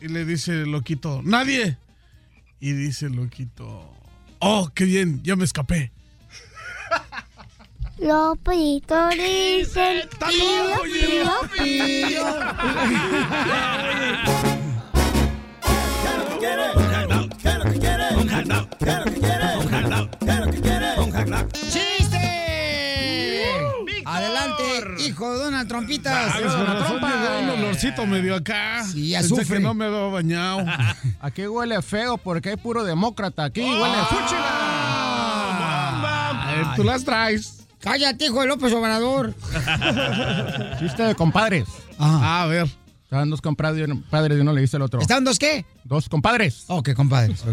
Y 0.00 0.08
le 0.08 0.24
dice 0.24 0.62
el 0.62 0.72
loquito, 0.72 1.22
nadie. 1.24 1.78
Y 2.60 2.72
dice 2.72 3.06
el 3.06 3.16
loquito, 3.16 3.92
oh, 4.38 4.70
qué 4.74 4.84
bien, 4.84 5.22
ya 5.22 5.36
me 5.36 5.44
escapé. 5.44 5.92
Lopito 7.98 9.08
dice 9.10 10.06
pío, 10.18 10.82
pío, 10.84 11.32
pío. 11.56 12.26
¡Chiste! 21.52 21.95
De 25.14 25.38
Donald 25.38 25.68
Trompitas. 25.68 26.34
Ah, 26.34 26.38
con 27.00 27.44
un 27.44 27.50
olorcito 27.64 28.06
medio 28.06 28.34
acá. 28.36 28.84
Sí, 28.84 29.12
Pensé 29.12 29.16
azufre. 29.34 29.56
que 29.58 29.60
no 29.62 29.74
me 29.74 29.86
había 29.86 30.00
bañado. 30.08 30.64
Aquí 31.20 31.46
huele 31.46 31.80
feo 31.82 32.16
porque 32.18 32.50
hay 32.50 32.56
puro 32.56 32.84
demócrata. 32.84 33.44
Aquí 33.44 33.60
huele 33.62 33.94
a 33.94 34.08
Eh, 36.48 36.62
Tú 36.76 36.84
las 36.84 37.04
traes. 37.04 37.66
Cállate, 37.80 38.24
hijo 38.26 38.40
de 38.40 38.46
López 38.48 38.72
Obrador. 38.72 39.34
Chiste 40.78 41.02
de 41.04 41.14
compadres. 41.14 41.66
A 41.98 42.46
ver. 42.48 42.68
Estaban 43.04 43.30
dos 43.30 43.40
compadres 43.40 43.80
y 43.80 43.84
uno- 43.90 44.02
padres 44.10 44.38
y 44.38 44.40
uno 44.40 44.52
le 44.52 44.60
dice 44.62 44.76
al 44.76 44.82
otro. 44.82 45.00
¿Estaban 45.00 45.22
dos 45.24 45.38
qué? 45.38 45.64
Dos 45.84 46.08
compadres. 46.08 46.64
Oh, 46.66 46.82
qué 46.82 46.94
compadres. 46.94 47.44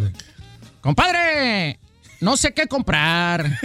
Compadre, 0.82 1.80
no 2.22 2.36
sé 2.38 2.54
qué 2.54 2.68
comprar. 2.68 3.46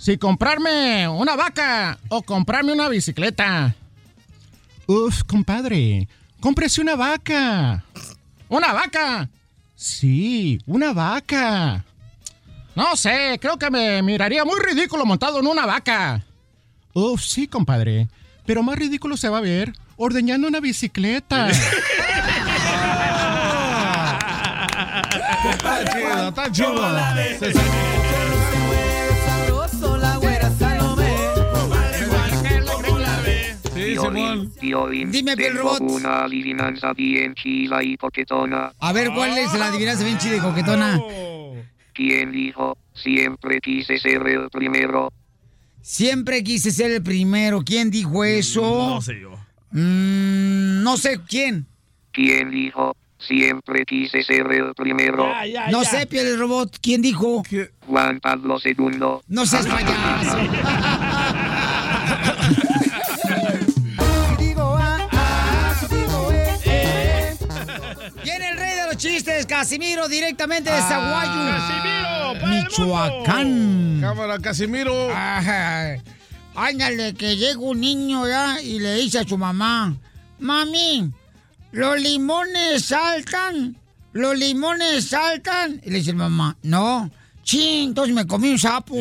si 0.00 0.16
comprarme 0.16 1.06
una 1.08 1.36
vaca 1.36 1.98
o 2.08 2.22
comprarme 2.22 2.72
una 2.72 2.88
bicicleta. 2.88 3.74
Uf, 4.86 5.24
compadre, 5.24 6.08
cómprese 6.40 6.80
una 6.80 6.96
vaca. 6.96 7.84
¿Una 8.48 8.72
vaca? 8.72 9.28
Sí, 9.76 10.58
una 10.66 10.94
vaca. 10.94 11.84
No 12.74 12.96
sé, 12.96 13.38
creo 13.42 13.58
que 13.58 13.70
me 13.70 14.02
miraría 14.02 14.42
muy 14.42 14.58
ridículo 14.58 15.04
montado 15.04 15.38
en 15.38 15.46
una 15.46 15.66
vaca. 15.66 16.24
Uf, 16.94 17.22
sí, 17.22 17.46
compadre. 17.46 18.08
Pero 18.46 18.62
más 18.62 18.78
ridículo 18.78 19.18
se 19.18 19.28
va 19.28 19.36
a 19.36 19.42
ver 19.42 19.74
ordeñando 19.96 20.48
una 20.48 20.60
bicicleta. 20.60 21.50
Está 25.50 25.84
chido, 25.92 26.28
está 26.28 26.52
chido. 26.52 27.89
Piolín, 34.60 35.10
Dime, 35.10 35.36
Piel 35.36 35.54
tengo 35.56 35.78
Robot. 35.78 35.80
una 35.82 36.24
adivinanza 36.24 36.92
bien 36.92 37.34
chila 37.34 37.82
y 37.82 37.96
coquetona. 37.96 38.72
A 38.78 38.92
ver, 38.92 39.10
¿cuál 39.14 39.36
es 39.38 39.52
la 39.54 39.66
adivinanza 39.66 40.04
bien 40.04 40.18
chida 40.18 40.36
y 40.36 40.40
coquetona? 40.40 41.00
¿Quién 41.94 42.32
dijo? 42.32 42.78
Siempre 42.94 43.60
quise 43.60 43.98
ser 43.98 44.26
el 44.26 44.48
primero. 44.50 45.12
Siempre 45.82 46.42
quise 46.44 46.70
ser 46.70 46.90
el 46.90 47.02
primero. 47.02 47.62
¿Quién 47.62 47.90
dijo 47.90 48.24
eso? 48.24 48.60
No 48.94 49.00
sé 49.00 49.20
yo. 49.20 49.30
Mm, 49.72 50.82
no 50.82 50.96
sé 50.96 51.20
quién. 51.26 51.66
¿Quién 52.12 52.50
dijo? 52.50 52.96
Siempre 53.18 53.84
quise 53.84 54.22
ser 54.22 54.50
el 54.50 54.74
primero. 54.74 55.28
no 55.70 55.84
sé, 55.84 56.06
Piel 56.06 56.38
Robot. 56.38 56.78
¿Quién 56.80 57.02
dijo? 57.02 57.42
Juan 57.86 58.18
Pablo 58.20 58.56
II. 58.64 58.76
No 59.28 59.46
seas 59.46 59.66
payaso. 59.66 60.38
chistes, 69.00 69.46
Casimiro, 69.46 70.08
directamente 70.08 70.70
de 70.70 70.78
Zaguayo. 70.82 71.32
Casimiro, 71.32 72.40
para 72.40 72.58
el 72.58 72.64
Michoacán. 72.64 73.98
Cámara, 74.02 74.38
Casimiro. 74.38 75.10
Ajá. 75.10 75.96
ándale, 76.54 77.14
que 77.14 77.36
llega 77.36 77.58
un 77.58 77.80
niño 77.80 78.28
ya 78.28 78.60
y 78.60 78.78
le 78.78 78.96
dice 78.96 79.20
a 79.20 79.24
su 79.24 79.38
mamá, 79.38 79.96
mami, 80.38 81.10
los 81.72 81.98
limones 81.98 82.84
saltan, 82.84 83.76
los 84.12 84.36
limones 84.36 85.08
saltan. 85.08 85.80
Y 85.82 85.90
le 85.90 85.98
dice 86.00 86.12
mamá, 86.12 86.58
no, 86.62 87.10
sí, 87.42 87.84
entonces 87.86 88.14
me 88.14 88.26
comí 88.26 88.50
un 88.50 88.58
sapo. 88.58 88.96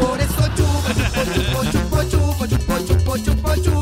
Por 0.00 0.20
eso 0.20 0.48
chupo, 0.56 0.92
chupo, 0.94 1.64
chupo, 1.72 2.02
chupo, 2.04 2.46
chupo, 2.46 2.78
chupo, 2.86 3.18
chupo, 3.18 3.54
chupo. 3.56 3.75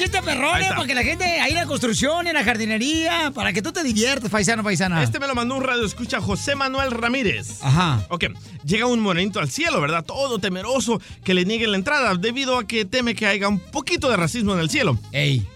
Hoy 0.00 0.08
traemos 0.08 0.22
un 0.22 0.22
chiste 0.22 0.22
perrón, 0.22 0.54
Ahí 0.54 0.62
eh, 0.62 0.64
está. 0.64 0.76
para 0.76 0.86
que 0.86 0.94
la 0.94 1.02
gente 1.02 1.24
ahí 1.24 1.50
en 1.50 1.56
la 1.56 1.66
construcción, 1.66 2.26
en 2.26 2.34
la 2.34 2.44
jardinería, 2.44 3.32
para 3.34 3.52
que 3.52 3.62
tú 3.62 3.72
te 3.72 3.82
diviertas, 3.82 4.30
paisano, 4.30 4.62
paisana. 4.62 5.02
Este 5.02 5.18
me 5.18 5.26
lo 5.26 5.34
mandó 5.34 5.56
un 5.56 5.64
radio 5.64 5.84
escucha 5.84 6.20
José 6.20 6.54
Manuel 6.54 6.90
Ramírez. 6.92 7.62
Ajá. 7.62 8.06
Ok, 8.08 8.26
llega 8.64 8.86
un 8.86 9.00
morenito 9.00 9.40
al 9.40 9.50
cielo, 9.50 9.80
¿verdad? 9.80 10.04
Todo 10.04 10.38
temeroso 10.38 11.00
que 11.24 11.34
le 11.34 11.44
nieguen 11.44 11.72
la 11.72 11.78
entrada 11.78 12.14
debido 12.14 12.58
a 12.58 12.66
que 12.66 12.84
teme 12.84 13.14
que 13.14 13.26
haya 13.26 13.48
un 13.48 13.58
poquito 13.58 14.08
de 14.08 14.16
racismo 14.16 14.54
en 14.54 14.60
el 14.60 14.70
cielo. 14.70 14.98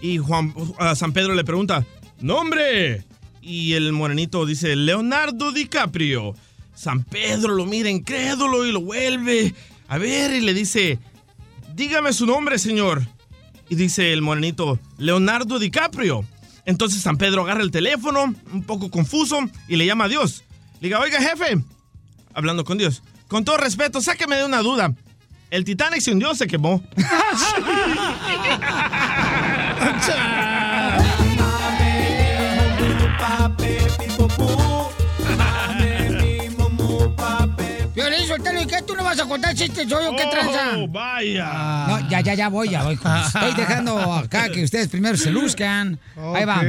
Y 0.01 0.17
Juan 0.17 0.53
San 0.95 1.13
Pedro 1.13 1.35
le 1.35 1.43
pregunta, 1.43 1.85
¡Nombre! 2.19 3.03
Y 3.41 3.73
el 3.73 3.91
morenito 3.91 4.45
dice, 4.45 4.75
Leonardo 4.75 5.51
DiCaprio. 5.51 6.33
San 6.73 7.03
Pedro 7.03 7.53
lo 7.53 7.65
mira 7.65 7.89
incrédulo 7.89 8.65
y 8.65 8.71
lo 8.71 8.81
vuelve 8.81 9.53
a 9.87 9.97
ver 9.97 10.33
y 10.33 10.41
le 10.41 10.53
dice, 10.53 10.97
dígame 11.75 12.13
su 12.13 12.25
nombre, 12.25 12.57
señor. 12.57 13.05
Y 13.73 13.75
dice 13.75 14.13
el 14.13 14.21
morenito, 14.21 14.77
Leonardo 14.99 15.57
DiCaprio. 15.57 16.23
Entonces 16.63 17.01
San 17.01 17.17
Pedro 17.17 17.41
agarra 17.41 17.63
el 17.63 17.71
teléfono, 17.71 18.35
un 18.51 18.61
poco 18.61 18.91
confuso, 18.91 19.39
y 19.67 19.77
le 19.77 19.87
llama 19.87 20.05
a 20.05 20.09
Dios. 20.09 20.43
Le 20.79 20.89
diga, 20.89 20.99
oiga, 20.99 21.19
jefe, 21.19 21.59
hablando 22.35 22.65
con 22.65 22.77
Dios, 22.77 23.01
con 23.27 23.43
todo 23.43 23.57
respeto, 23.57 23.99
sáqueme 23.99 24.35
de 24.35 24.45
una 24.45 24.59
duda. 24.59 24.93
El 25.49 25.65
Titanic 25.65 26.01
se 26.01 26.11
hundió 26.11 26.29
o 26.29 26.35
se 26.35 26.45
quemó. 26.45 26.83
¿y 38.37 38.65
qué? 38.65 38.81
¿Tú 38.85 38.95
no 38.95 39.03
vas 39.03 39.19
a 39.19 39.25
contar 39.25 39.53
chistes 39.55 39.91
hoy 39.91 40.05
o 40.05 40.15
qué 40.15 40.23
Oh, 40.25 40.29
tranza? 40.31 40.75
vaya. 40.89 41.85
No, 41.87 42.09
ya, 42.09 42.21
ya, 42.21 42.33
ya 42.33 42.49
voy, 42.49 42.69
ya 42.69 42.83
voy. 42.83 42.93
Estoy 43.27 43.53
dejando 43.55 43.97
acá 44.13 44.49
que 44.49 44.63
ustedes 44.63 44.87
primero 44.87 45.17
se 45.17 45.31
luzcan. 45.31 45.99
Ahí 46.35 46.45
va. 46.45 46.61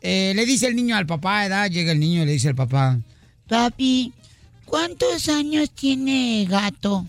Eh, 0.00 0.32
le 0.34 0.46
dice 0.46 0.66
el 0.66 0.76
niño 0.76 0.96
al 0.96 1.06
papá, 1.06 1.42
¿verdad? 1.42 1.70
Llega 1.70 1.92
el 1.92 2.00
niño 2.00 2.22
y 2.22 2.26
le 2.26 2.32
dice 2.32 2.48
al 2.48 2.54
papá, 2.54 2.98
Papi, 3.48 4.12
¿cuántos 4.64 5.28
años 5.28 5.70
tiene 5.70 6.46
gato? 6.48 7.06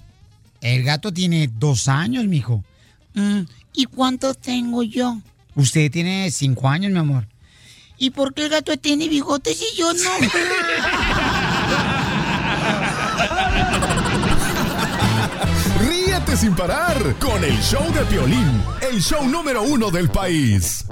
El 0.61 0.83
gato 0.83 1.11
tiene 1.13 1.49
dos 1.53 1.87
años, 1.87 2.25
mijo. 2.25 2.63
"Mm, 3.13 3.41
¿Y 3.73 3.85
cuántos 3.85 4.37
tengo 4.37 4.83
yo? 4.83 5.17
Usted 5.55 5.91
tiene 5.91 6.29
cinco 6.31 6.69
años, 6.69 6.91
mi 6.91 6.99
amor. 6.99 7.27
¿Y 7.97 8.09
por 8.09 8.33
qué 8.33 8.43
el 8.43 8.49
gato 8.49 8.75
tiene 8.77 9.07
bigotes 9.07 9.61
y 9.61 9.77
yo 9.77 9.93
no? 9.93 9.99
Ríete 15.79 16.37
sin 16.37 16.55
parar 16.55 17.15
con 17.19 17.43
el 17.43 17.59
show 17.61 17.83
de 17.93 18.05
Piolín, 18.05 18.63
el 18.81 19.01
show 19.01 19.25
número 19.27 19.63
uno 19.63 19.91
del 19.91 20.09
país. 20.09 20.85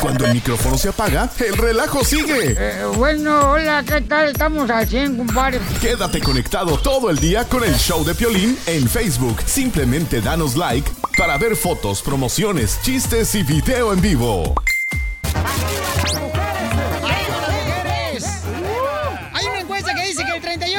Cuando 0.00 0.26
el 0.26 0.34
micrófono 0.34 0.76
se 0.76 0.90
apaga, 0.90 1.30
el 1.38 1.56
relajo 1.56 2.04
sigue. 2.04 2.54
Eh, 2.58 2.84
bueno, 2.96 3.52
hola, 3.52 3.82
¿qué 3.86 4.02
tal? 4.02 4.28
Estamos 4.28 4.68
al 4.68 4.86
100, 4.86 5.16
compadre. 5.16 5.60
Quédate 5.80 6.20
conectado 6.20 6.76
todo 6.76 7.08
el 7.08 7.18
día 7.18 7.44
con 7.44 7.64
el 7.64 7.74
show 7.76 8.04
de 8.04 8.14
Piolín 8.14 8.58
en 8.66 8.86
Facebook. 8.86 9.40
Simplemente 9.46 10.20
danos 10.20 10.56
like 10.56 10.90
para 11.16 11.38
ver 11.38 11.56
fotos, 11.56 12.02
promociones, 12.02 12.78
chistes 12.82 13.34
y 13.34 13.44
video 13.44 13.94
en 13.94 14.00
vivo. 14.02 14.54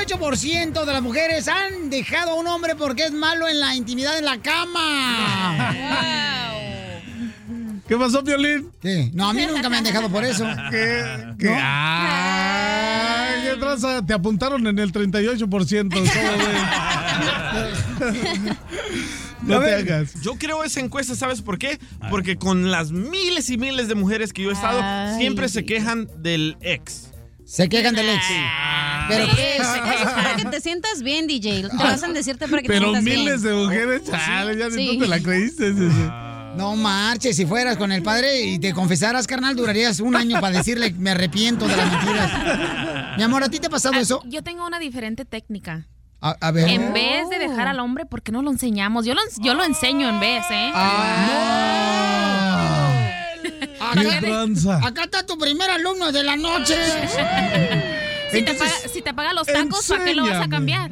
58% 0.05 0.85
de 0.85 0.93
las 0.93 1.01
mujeres 1.01 1.47
han 1.47 1.89
dejado 1.89 2.31
a 2.31 2.35
un 2.35 2.47
hombre 2.47 2.75
porque 2.75 3.05
es 3.05 3.11
malo 3.11 3.47
en 3.47 3.59
la 3.59 3.75
intimidad 3.75 4.17
en 4.17 4.25
la 4.25 4.39
cama. 4.39 5.73
Wow. 5.73 7.81
¿Qué 7.87 7.97
pasó, 7.97 8.21
Violín? 8.21 8.71
No, 9.13 9.29
a 9.29 9.33
mí 9.33 9.45
nunca 9.45 9.69
me 9.69 9.77
han 9.77 9.83
dejado 9.83 10.09
por 10.09 10.23
eso. 10.23 10.45
¿Qué? 10.71 11.57
Ay, 11.59 13.49
¿qué 13.49 13.55
traza? 13.59 14.05
Te 14.05 14.13
apuntaron 14.13 14.65
en 14.67 14.79
el 14.79 14.91
38%. 14.91 15.89
No 19.45 19.59
te 19.59 19.75
hagas. 19.75 20.19
Yo 20.21 20.39
creo 20.39 20.63
esa 20.63 20.79
encuesta, 20.79 21.15
¿sabes 21.15 21.43
por 21.43 21.59
qué? 21.59 21.77
Porque 22.09 22.35
con 22.35 22.71
las 22.71 22.91
miles 22.91 23.51
y 23.51 23.59
miles 23.59 23.87
de 23.87 23.93
mujeres 23.93 24.33
que 24.33 24.41
yo 24.41 24.49
he 24.49 24.53
estado, 24.53 24.81
siempre 25.19 25.49
se 25.49 25.65
quejan 25.65 26.09
del 26.17 26.57
ex. 26.61 27.11
Se 27.45 27.69
quejan 27.69 27.93
del 27.95 28.09
ex. 28.09 28.23
¿Pero 29.07 29.25
Sí, 29.27 29.31
qué 29.35 29.57
es? 29.57 29.63
para 30.15 30.35
que 30.35 30.45
te 30.45 30.61
sientas 30.61 31.01
bien, 31.03 31.27
DJ. 31.27 31.69
Te 31.69 31.77
vas 31.77 32.03
a 32.03 32.07
decirte 32.07 32.47
para 32.47 32.61
que 32.61 32.67
te 32.67 32.73
Pero 32.73 32.85
sientas 32.91 33.03
miles 33.03 33.41
bien. 33.43 33.55
de 33.55 33.63
mujeres, 33.63 34.01
chale, 34.03 34.57
ya 34.57 34.69
Sí. 34.71 34.97
no 34.97 35.03
te 35.03 35.07
la 35.09 35.19
creíste. 35.19 35.73
sí, 35.73 35.89
sí. 35.91 36.09
No 36.57 36.75
marches, 36.77 37.35
si 37.35 37.45
fueras 37.45 37.75
con 37.77 37.91
el 37.91 38.01
padre 38.01 38.41
y 38.43 38.57
te 38.59 38.73
confesaras, 38.73 39.27
carnal, 39.27 39.55
durarías 39.57 39.99
un 39.99 40.15
año 40.15 40.39
para 40.39 40.57
decirle 40.57 40.93
me 40.97 41.11
arrepiento 41.11 41.67
de 41.67 41.75
las 41.75 41.91
mentiras. 41.91 43.17
Mi 43.17 43.23
amor, 43.23 43.43
¿a 43.43 43.49
ti 43.49 43.59
te 43.59 43.67
ha 43.67 43.69
pasado 43.69 43.95
eso? 43.99 44.21
Yo 44.25 44.41
tengo 44.41 44.65
una 44.65 44.79
diferente 44.79 45.25
técnica. 45.25 45.85
A, 46.21 46.35
a 46.39 46.51
ver. 46.51 46.69
En 46.69 46.93
vez 46.93 47.29
de 47.29 47.37
dejar 47.39 47.67
al 47.67 47.79
hombre, 47.81 48.05
¿por 48.05 48.21
qué 48.23 48.31
no 48.31 48.41
lo 48.41 48.49
enseñamos? 48.51 49.05
Yo 49.05 49.13
lo, 49.13 49.21
yo 49.41 49.53
lo 49.53 49.63
enseño 49.65 50.07
en 50.09 50.19
vez, 50.21 50.45
¿eh? 50.49 50.71
Acá, 50.73 51.25
¿Qué 51.27 52.34
tranza? 53.67 54.77
acá 54.85 55.03
está 55.05 55.25
tu 55.25 55.37
primer 55.37 55.69
alumno 55.69 56.11
de 56.11 56.23
la 56.23 56.35
noche. 56.35 56.75
Si 58.31 58.41
te, 58.43 58.53
paga, 58.53 58.71
si 58.91 59.01
te 59.01 59.13
paga 59.13 59.31
los 59.33 59.47
tacos, 59.47 59.87
¿para 59.87 60.03
qué 60.03 60.13
lo 60.13 60.23
vas 60.25 60.43
a 60.45 60.49
cambiar? 60.49 60.91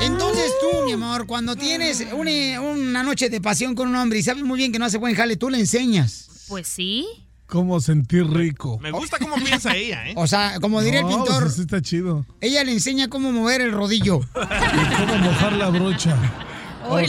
Entonces 0.00 0.52
tú, 0.60 0.84
mi 0.86 0.92
amor, 0.92 1.26
cuando 1.26 1.56
tienes 1.56 2.04
una, 2.12 2.60
una 2.60 3.02
noche 3.02 3.28
de 3.28 3.40
pasión 3.40 3.74
con 3.74 3.88
un 3.88 3.96
hombre 3.96 4.18
y 4.18 4.22
sabes 4.22 4.44
muy 4.44 4.56
bien 4.58 4.72
que 4.72 4.78
no 4.78 4.86
hace 4.86 4.98
buen 4.98 5.14
jale, 5.14 5.36
tú 5.36 5.50
le 5.50 5.58
enseñas. 5.58 6.28
Pues 6.48 6.66
sí. 6.68 7.06
¿Cómo 7.46 7.80
sentir 7.80 8.26
rico? 8.30 8.78
Me 8.80 8.90
gusta 8.92 9.18
cómo 9.18 9.36
piensa 9.36 9.76
ella, 9.76 10.08
¿eh? 10.08 10.14
O 10.16 10.26
sea, 10.26 10.58
como 10.60 10.80
diría 10.80 11.00
el 11.00 11.06
No, 11.06 11.16
pintor, 11.24 11.42
pues, 11.42 11.56
sí 11.56 11.60
está 11.62 11.82
chido. 11.82 12.24
ella 12.40 12.64
le 12.64 12.72
enseña 12.72 13.08
cómo 13.08 13.30
mover 13.30 13.60
el 13.60 13.72
rodillo. 13.72 14.20
Y 14.20 14.94
cómo 14.96 15.16
mojar 15.18 15.52
la 15.52 15.68
brocha. 15.68 16.16
Ok. 16.88 17.00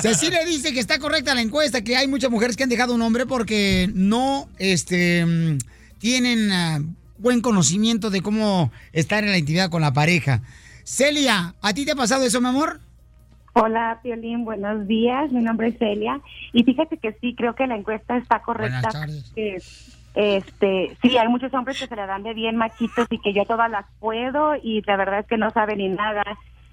Cecilia 0.00 0.44
dice 0.44 0.72
que 0.72 0.80
está 0.80 0.98
correcta 0.98 1.34
la 1.34 1.42
encuesta, 1.42 1.82
que 1.82 1.96
hay 1.96 2.08
muchas 2.08 2.30
mujeres 2.30 2.56
que 2.56 2.62
han 2.62 2.68
dejado 2.68 2.94
un 2.94 3.02
hombre 3.02 3.26
porque 3.26 3.90
no 3.94 4.48
este, 4.58 5.24
mm, 5.24 5.58
tienen 5.98 6.52
ah, 6.52 6.80
buen 7.18 7.40
conocimiento 7.40 8.10
de 8.10 8.22
cómo 8.22 8.70
estar 8.92 9.24
en 9.24 9.30
la 9.30 9.38
intimidad 9.38 9.70
con 9.70 9.82
la 9.82 9.92
pareja. 9.92 10.42
Celia, 10.84 11.54
¿a 11.60 11.74
ti 11.74 11.84
te 11.84 11.92
ha 11.92 11.96
pasado 11.96 12.24
eso, 12.24 12.40
mi 12.40 12.48
amor? 12.48 12.80
Hola, 13.52 13.98
Piolín, 14.02 14.44
buenos 14.44 14.86
días. 14.86 15.32
Mi 15.32 15.42
nombre 15.42 15.68
es 15.68 15.78
Celia. 15.78 16.20
Y 16.52 16.62
fíjate 16.62 16.96
que 16.96 17.12
sí, 17.20 17.34
creo 17.34 17.54
que 17.54 17.66
la 17.66 17.76
encuesta 17.76 18.16
está 18.16 18.40
correcta. 18.40 18.80
Buenas 18.80 18.92
tardes. 18.92 19.32
Que, 19.34 19.58
este, 20.14 20.96
sí, 21.02 21.16
hay 21.16 21.28
muchos 21.28 21.52
hombres 21.54 21.78
que 21.78 21.86
se 21.86 21.96
le 21.96 22.06
dan 22.06 22.22
de 22.22 22.34
bien 22.34 22.56
machitos 22.56 23.06
y 23.10 23.20
que 23.20 23.32
yo 23.32 23.44
todas 23.44 23.70
las 23.70 23.86
puedo 24.00 24.56
y 24.56 24.82
la 24.82 24.96
verdad 24.96 25.20
es 25.20 25.26
que 25.26 25.36
no 25.36 25.50
saben 25.50 25.78
ni 25.78 25.88
nada. 25.88 26.22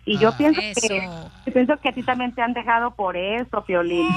Y 0.05 0.17
yo 0.19 0.29
Ah, 0.29 0.37
pienso 0.37 0.61
eso. 0.61 0.81
que 0.87 1.09
yo 1.47 1.53
pienso 1.53 1.73
que 1.81 1.89
a 1.89 1.93
ti 1.93 2.03
también 2.03 2.33
te 2.33 2.41
han 2.41 2.53
dejado 2.53 2.95
por 2.95 3.17
eso, 3.17 3.63
Piolín. 3.65 4.07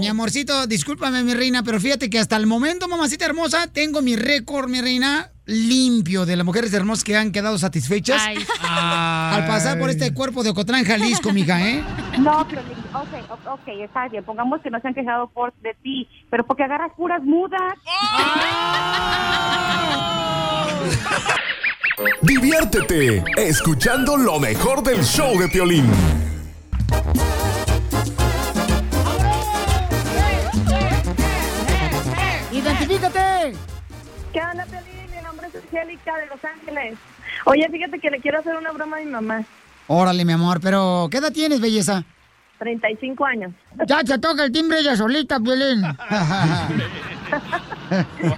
Mi 0.00 0.08
amorcito, 0.08 0.66
discúlpame, 0.66 1.22
mi 1.22 1.32
reina, 1.34 1.62
pero 1.62 1.78
fíjate 1.80 2.10
que 2.10 2.18
hasta 2.18 2.36
el 2.36 2.46
momento, 2.46 2.88
mamacita 2.88 3.24
hermosa, 3.24 3.68
tengo 3.68 4.02
mi 4.02 4.16
récord, 4.16 4.68
mi 4.68 4.80
reina, 4.80 5.30
limpio 5.46 6.26
de 6.26 6.36
las 6.36 6.44
mujeres 6.44 6.72
hermosas 6.74 7.04
que 7.04 7.16
han 7.16 7.30
quedado 7.32 7.56
satisfechas 7.58 8.20
Ay. 8.26 8.36
al 8.62 9.46
pasar 9.46 9.78
por 9.78 9.90
este 9.90 10.12
cuerpo 10.12 10.42
de 10.42 10.50
Ocotlán, 10.50 10.84
Jalisco, 10.84 11.32
mija, 11.32 11.60
¿eh? 11.66 11.82
No, 12.18 12.46
Piolín, 12.48 12.76
ok, 12.92 13.52
ok, 13.52 13.68
está 13.82 14.08
bien. 14.08 14.24
Pongamos 14.24 14.60
que 14.60 14.70
no 14.70 14.80
se 14.80 14.88
han 14.88 14.94
quejado 14.94 15.28
por 15.30 15.54
de 15.62 15.74
ti, 15.82 16.08
pero 16.30 16.44
porque 16.46 16.64
agarras 16.64 16.92
puras 16.96 17.22
mudas. 17.22 17.60
Diviértete 22.22 23.22
escuchando 23.36 24.16
lo 24.16 24.40
mejor 24.40 24.82
del 24.82 25.02
show 25.04 25.38
de 25.38 25.48
Piolín. 25.48 25.84
¡Identifícate! 32.50 33.52
¿Qué 34.32 34.40
onda, 34.40 34.64
Piolín? 34.64 35.10
Mi 35.14 35.22
nombre 35.22 35.48
es 35.48 35.54
Angélica 35.54 36.16
de 36.16 36.26
Los 36.26 36.42
Ángeles. 36.44 36.98
Oye, 37.44 37.68
fíjate 37.70 37.98
que 37.98 38.10
le 38.10 38.20
quiero 38.20 38.38
hacer 38.38 38.56
una 38.56 38.72
broma 38.72 38.96
a 38.96 39.00
mi 39.00 39.06
mamá. 39.06 39.44
Órale, 39.86 40.24
mi 40.24 40.32
amor, 40.32 40.60
pero 40.62 41.08
¿qué 41.10 41.18
edad 41.18 41.32
tienes, 41.32 41.60
belleza? 41.60 42.04
35 42.62 43.24
años. 43.26 43.52
Ya 43.86 44.00
se 44.04 44.18
toca 44.18 44.44
el 44.44 44.52
timbre 44.52 44.78
ella 44.78 44.96
solita, 44.96 45.38
Violín. 45.38 45.82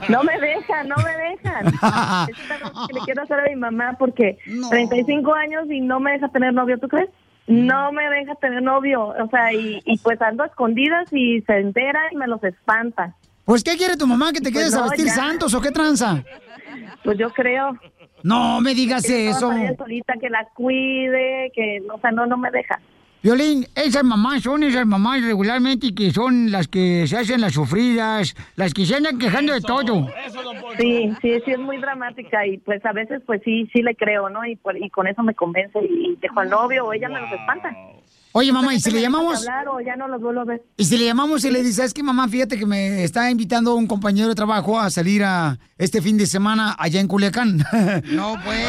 No 0.09 0.23
me 0.25 0.39
dejan, 0.41 0.89
no 0.89 0.97
me 0.97 1.11
dejan. 1.17 1.67
Es 2.29 2.47
una 2.47 2.59
cosa 2.61 2.87
que 2.89 2.95
le 2.95 3.01
quiero 3.01 3.23
hacer 3.23 3.41
a 3.41 3.49
mi 3.49 3.57
mamá 3.57 3.97
porque 3.99 4.39
35 4.71 5.35
años 5.35 5.71
y 5.71 5.81
no 5.81 6.01
me 6.01 6.13
deja 6.13 6.29
tener 6.29 6.53
novio, 6.55 6.79
¿tú 6.79 6.89
crees? 6.89 7.09
No 7.47 7.93
me 7.93 8.09
deja 8.09 8.35
tener 8.37 8.63
novio, 8.63 9.09
o 9.09 9.29
sea, 9.31 9.53
y, 9.53 9.81
y 9.85 9.99
pues 9.99 10.21
ando 10.23 10.43
a 10.45 10.47
escondidas 10.47 11.13
y 11.13 11.43
se 11.43 11.59
entera 11.59 12.01
y 12.11 12.17
me 12.17 12.27
los 12.27 12.43
espanta. 12.43 13.15
Pues, 13.45 13.63
¿qué 13.63 13.77
quiere 13.77 13.97
tu 13.99 14.07
mamá? 14.07 14.33
¿Que 14.33 14.41
te 14.41 14.51
Pues 14.51 14.55
quedes 14.55 14.75
a 14.75 14.79
no, 14.79 14.85
vestir 14.85 15.07
ya. 15.07 15.15
santos 15.15 15.53
o 15.55 15.61
qué 15.61 15.71
tranza? 15.71 16.25
Pues 17.05 17.19
yo 17.19 17.29
creo. 17.31 17.79
No 18.23 18.61
me 18.63 18.75
digas 18.75 19.03
Que 19.03 19.29
eso. 19.29 19.53
Solita 19.77 20.15
que 20.19 20.31
la 20.31 20.47
cuide, 20.55 21.53
que, 21.55 21.83
o 21.93 21.99
sea, 22.01 22.11
no, 22.13 22.25
no 22.25 22.39
me 22.39 22.51
deja. 22.51 22.81
Violín, 23.25 23.65
esas 23.75 24.05
mamás 24.05 24.43
son 24.43 24.65
esas 24.65 24.85
mamás 24.85 25.25
regularmente 25.25 25.95
que 25.95 26.11
son 26.11 26.53
las 26.53 26.69
que 26.69 27.07
se 27.07 27.17
hacen 27.17 27.41
las 27.41 27.55
sufridas, 27.55 28.37
las 28.55 28.75
que 28.75 28.85
se 28.85 28.97
andan 28.97 29.19
quejando 29.19 29.55
de 29.55 29.63
todo. 29.63 30.07
Sí, 30.79 31.11
sí, 31.23 31.41
sí 31.43 31.51
es 31.51 31.59
muy 31.59 31.79
dramática 31.79 32.47
y 32.47 32.59
pues 32.59 32.85
a 32.85 32.93
veces 32.93 33.23
pues 33.25 33.41
sí, 33.43 33.67
sí 33.73 33.81
le 33.81 33.95
creo, 33.95 34.29
¿no? 34.29 34.45
Y, 34.45 34.59
y 34.79 34.91
con 34.91 35.07
eso 35.07 35.23
me 35.23 35.33
convence 35.35 35.79
y 35.83 36.17
dejo 36.21 36.39
al 36.39 36.51
novio 36.51 36.85
o 36.85 36.93
ella 36.93 37.09
me 37.09 37.19
los 37.19 37.33
espanta. 37.33 37.75
Oye, 38.37 38.53
mamá, 38.53 38.75
¿y 38.75 38.81
si 38.81 38.91
le 38.91 39.01
llamamos? 39.01 39.47
hablar 39.47 39.69
o 39.69 39.81
ya 39.81 39.95
no 39.95 40.09
los 40.09 40.21
vuelvo 40.21 40.41
a 40.41 40.45
ver. 40.45 40.65
Y 40.77 40.85
si 40.87 40.99
le 40.99 41.05
llamamos 41.05 41.45
y 41.45 41.53
le 41.53 41.61
dices, 41.61 41.77
¿sabes 41.77 41.95
qué, 41.95 42.03
mamá? 42.03 42.27
Fíjate 42.27 42.59
que 42.59 42.67
me 42.67 43.05
está 43.05 43.31
invitando 43.31 43.77
un 43.77 43.87
compañero 43.87 44.27
de 44.27 44.35
trabajo 44.35 44.81
a 44.81 44.91
salir 44.91 45.23
a 45.23 45.57
este 45.79 46.03
fin 46.03 46.19
de 46.19 46.27
semana 46.27 46.75
allá 46.77 46.99
en 46.99 47.07
Culiacán. 47.07 47.59
no, 48.11 48.35
pues. 48.45 48.67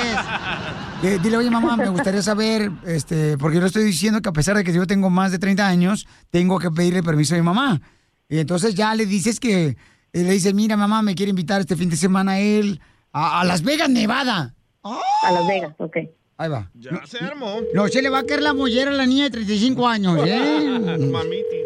Eh, 1.01 1.17
dile, 1.19 1.37
oye, 1.37 1.49
mamá, 1.49 1.77
me 1.77 1.89
gustaría 1.89 2.21
saber, 2.21 2.69
este, 2.85 3.39
porque 3.39 3.55
yo 3.55 3.61
le 3.61 3.67
estoy 3.67 3.83
diciendo 3.85 4.21
que 4.21 4.29
a 4.29 4.33
pesar 4.33 4.55
de 4.55 4.63
que 4.63 4.71
yo 4.71 4.85
tengo 4.85 5.09
más 5.09 5.31
de 5.31 5.39
30 5.39 5.67
años, 5.67 6.07
tengo 6.29 6.59
que 6.59 6.69
pedirle 6.69 7.01
permiso 7.01 7.33
a 7.33 7.39
mi 7.39 7.43
mamá. 7.43 7.81
Y 8.29 8.37
entonces 8.37 8.75
ya 8.75 8.93
le 8.93 9.07
dices 9.07 9.39
que, 9.39 9.69
eh, 9.69 9.77
le 10.13 10.31
dices, 10.31 10.53
mira, 10.53 10.77
mamá, 10.77 11.01
me 11.01 11.15
quiere 11.15 11.31
invitar 11.31 11.61
este 11.61 11.75
fin 11.75 11.89
de 11.89 11.97
semana 11.97 12.33
a 12.33 12.39
él 12.39 12.81
a, 13.11 13.41
a 13.41 13.43
Las 13.43 13.63
Vegas, 13.63 13.89
Nevada. 13.89 14.53
A 14.83 15.31
Las 15.31 15.47
Vegas, 15.47 15.73
ok. 15.79 15.97
Ahí 16.37 16.49
va. 16.49 16.69
Ya 16.73 17.05
se 17.05 17.23
armó. 17.23 17.61
No, 17.73 17.87
se 17.87 18.01
le 18.01 18.09
va 18.09 18.19
a 18.19 18.25
caer 18.25 18.41
la 18.41 18.53
mollera 18.53 18.91
a 18.91 18.93
la 18.93 19.05
niña 19.05 19.25
de 19.25 19.31
35 19.31 19.87
años, 19.87 20.19
¿eh? 20.27 20.79
Mamitis. 21.11 21.65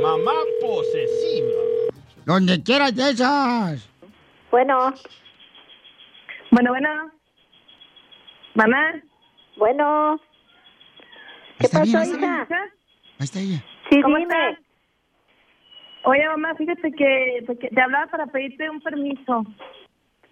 Mamá 0.00 0.32
posesiva. 0.60 1.52
Donde 2.24 2.62
quieras 2.62 2.94
de 2.96 3.10
esas. 3.10 3.88
Bueno. 4.50 4.94
Bueno, 6.50 6.70
bueno. 6.70 7.12
Mamá. 8.54 9.02
Bueno. 9.56 10.20
¿Qué 11.58 11.68
pasó, 11.68 11.84
hija? 11.84 12.04
hija? 12.04 12.46
Ahí 13.18 13.24
está 13.24 13.40
ella. 13.40 13.64
Sí, 13.90 14.00
¿Cómo 14.02 14.16
estás? 14.16 14.58
Oye, 16.04 16.26
mamá, 16.28 16.54
fíjate 16.54 16.92
que, 16.92 17.42
pues, 17.46 17.58
que 17.58 17.68
te 17.68 17.80
hablaba 17.80 18.06
para 18.06 18.26
pedirte 18.26 18.70
un 18.70 18.80
permiso. 18.80 19.44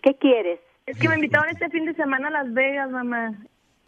¿Qué 0.03 0.15
quieres? 0.19 0.61
Es 0.87 0.99
que 0.99 1.09
me 1.09 1.15
invitaron 1.15 1.49
este 1.51 1.71
fin 1.71 1.87
de 1.87 1.95
semana 1.95 2.29
a 2.29 2.31
Las 2.31 2.53
Vegas, 2.53 2.91
mamá. 2.91 3.33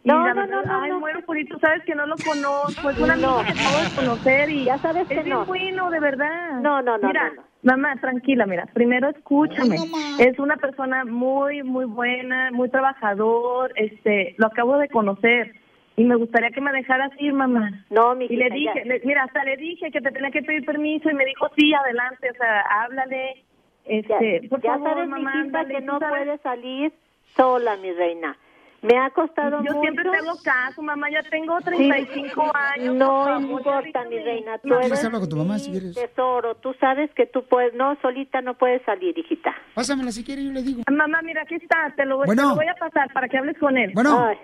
No, 0.04 0.18
no, 0.18 0.24
verdad, 0.24 0.46
no, 0.48 0.62
no, 0.62 0.80
Ay, 0.82 0.90
no. 0.90 1.00
muero 1.00 1.20
por 1.26 1.36
tú 1.48 1.58
sabes 1.58 1.82
que 1.84 1.94
no 1.94 2.06
lo 2.06 2.16
conozco. 2.18 2.90
Es 2.90 2.96
un 2.98 3.10
amigo 3.10 3.38
No. 3.38 3.42
que 3.44 3.50
acabo 3.50 3.78
de 3.80 3.90
conocer 3.90 4.48
y 4.50 4.64
Ya 4.64 4.78
sabes 4.78 5.06
que 5.08 5.14
es 5.20 5.26
no. 5.26 5.44
bueno, 5.44 5.90
de 5.90 6.00
verdad. 6.00 6.60
No, 6.62 6.80
no, 6.80 6.96
no, 6.96 7.08
Mira, 7.08 7.28
no, 7.30 7.34
no. 7.34 7.42
mamá, 7.64 7.96
tranquila, 8.00 8.46
mira. 8.46 8.66
Primero 8.72 9.08
escúchame. 9.10 9.76
es 10.18 10.38
una 10.38 10.56
persona 10.56 11.04
muy, 11.04 11.62
muy 11.64 11.84
buena, 11.86 12.50
muy 12.52 12.70
trabajador. 12.70 13.72
Este, 13.74 14.34
lo 14.38 14.46
acabo 14.46 14.78
de 14.78 14.88
conocer. 14.88 15.54
Y 15.96 16.04
me 16.04 16.14
gustaría 16.14 16.50
que 16.50 16.60
me 16.60 16.72
dejaras 16.72 17.10
ir, 17.18 17.32
mamá. 17.32 17.84
No, 17.90 18.14
mi 18.14 18.26
Y 18.26 18.36
le 18.36 18.48
dije, 18.50 18.84
le- 18.84 19.00
mira, 19.04 19.24
hasta 19.24 19.42
le 19.44 19.56
dije 19.56 19.90
que 19.90 20.00
te 20.00 20.12
tenía 20.12 20.30
que 20.30 20.42
pedir 20.42 20.64
permiso 20.64 21.10
y 21.10 21.14
me 21.14 21.24
dijo, 21.24 21.48
sí, 21.56 21.74
adelante, 21.74 22.30
o 22.30 22.34
sea, 22.34 22.60
háblale. 22.82 23.44
Este, 23.86 24.40
ya, 24.42 24.48
por 24.48 24.60
ya 24.62 24.72
favor, 24.72 24.88
sabes, 24.90 25.08
mamá, 25.08 25.30
mijita, 25.36 25.40
ándale, 25.60 25.74
que 25.74 25.80
no 25.82 25.98
sabes. 25.98 26.18
puedes 26.24 26.40
salir 26.42 26.92
sola, 27.36 27.76
mi 27.76 27.92
reina. 27.92 28.36
Me 28.82 28.96
ha 28.98 29.10
costado 29.10 29.62
Yo 29.64 29.72
mucho. 29.72 29.80
siempre 29.80 30.04
te 30.04 30.16
hago 30.18 30.36
caso, 30.44 30.82
mamá, 30.82 31.10
ya 31.10 31.22
tengo 31.30 31.58
35 31.60 32.52
años. 32.54 32.94
No 32.94 33.40
importa, 33.40 34.04
mi 34.04 34.18
reina. 34.18 34.58
Tú 34.58 34.68
No, 34.68 34.80
eres 34.80 35.02
hablar 35.04 35.20
con 35.22 35.30
tu 35.30 35.36
mamá 35.36 35.58
si 35.58 35.70
quieres. 35.70 35.94
tesoro. 35.94 36.56
Tú 36.56 36.74
sabes 36.78 37.10
que 37.14 37.26
tú 37.26 37.42
puedes, 37.48 37.74
no, 37.74 37.96
solita 38.02 38.42
no 38.42 38.54
puedes 38.54 38.82
salir, 38.82 39.18
hijita. 39.18 39.54
Pásamela 39.74 40.12
si 40.12 40.22
quieres, 40.22 40.44
yo 40.44 40.52
le 40.52 40.62
digo. 40.62 40.82
Mamá, 40.90 41.22
mira, 41.22 41.42
aquí 41.42 41.54
está, 41.54 41.92
te 41.96 42.04
lo, 42.04 42.20
te 42.20 42.26
Bueno. 42.26 42.50
lo 42.50 42.54
voy 42.56 42.66
a 42.68 42.74
pasar 42.74 43.12
para 43.12 43.28
que 43.28 43.38
hables 43.38 43.56
con 43.58 43.76
él. 43.76 43.90
Bueno. 43.94 44.24
Ay, 44.24 44.36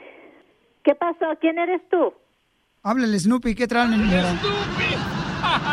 ¿Qué 0.82 0.94
pasó? 0.96 1.26
¿Quién 1.40 1.58
eres 1.58 1.80
tú? 1.90 2.12
Háblale, 2.82 3.16
Snoopy, 3.18 3.54
¿qué 3.54 3.68
tranza, 3.68 3.96
señora? 3.96 4.32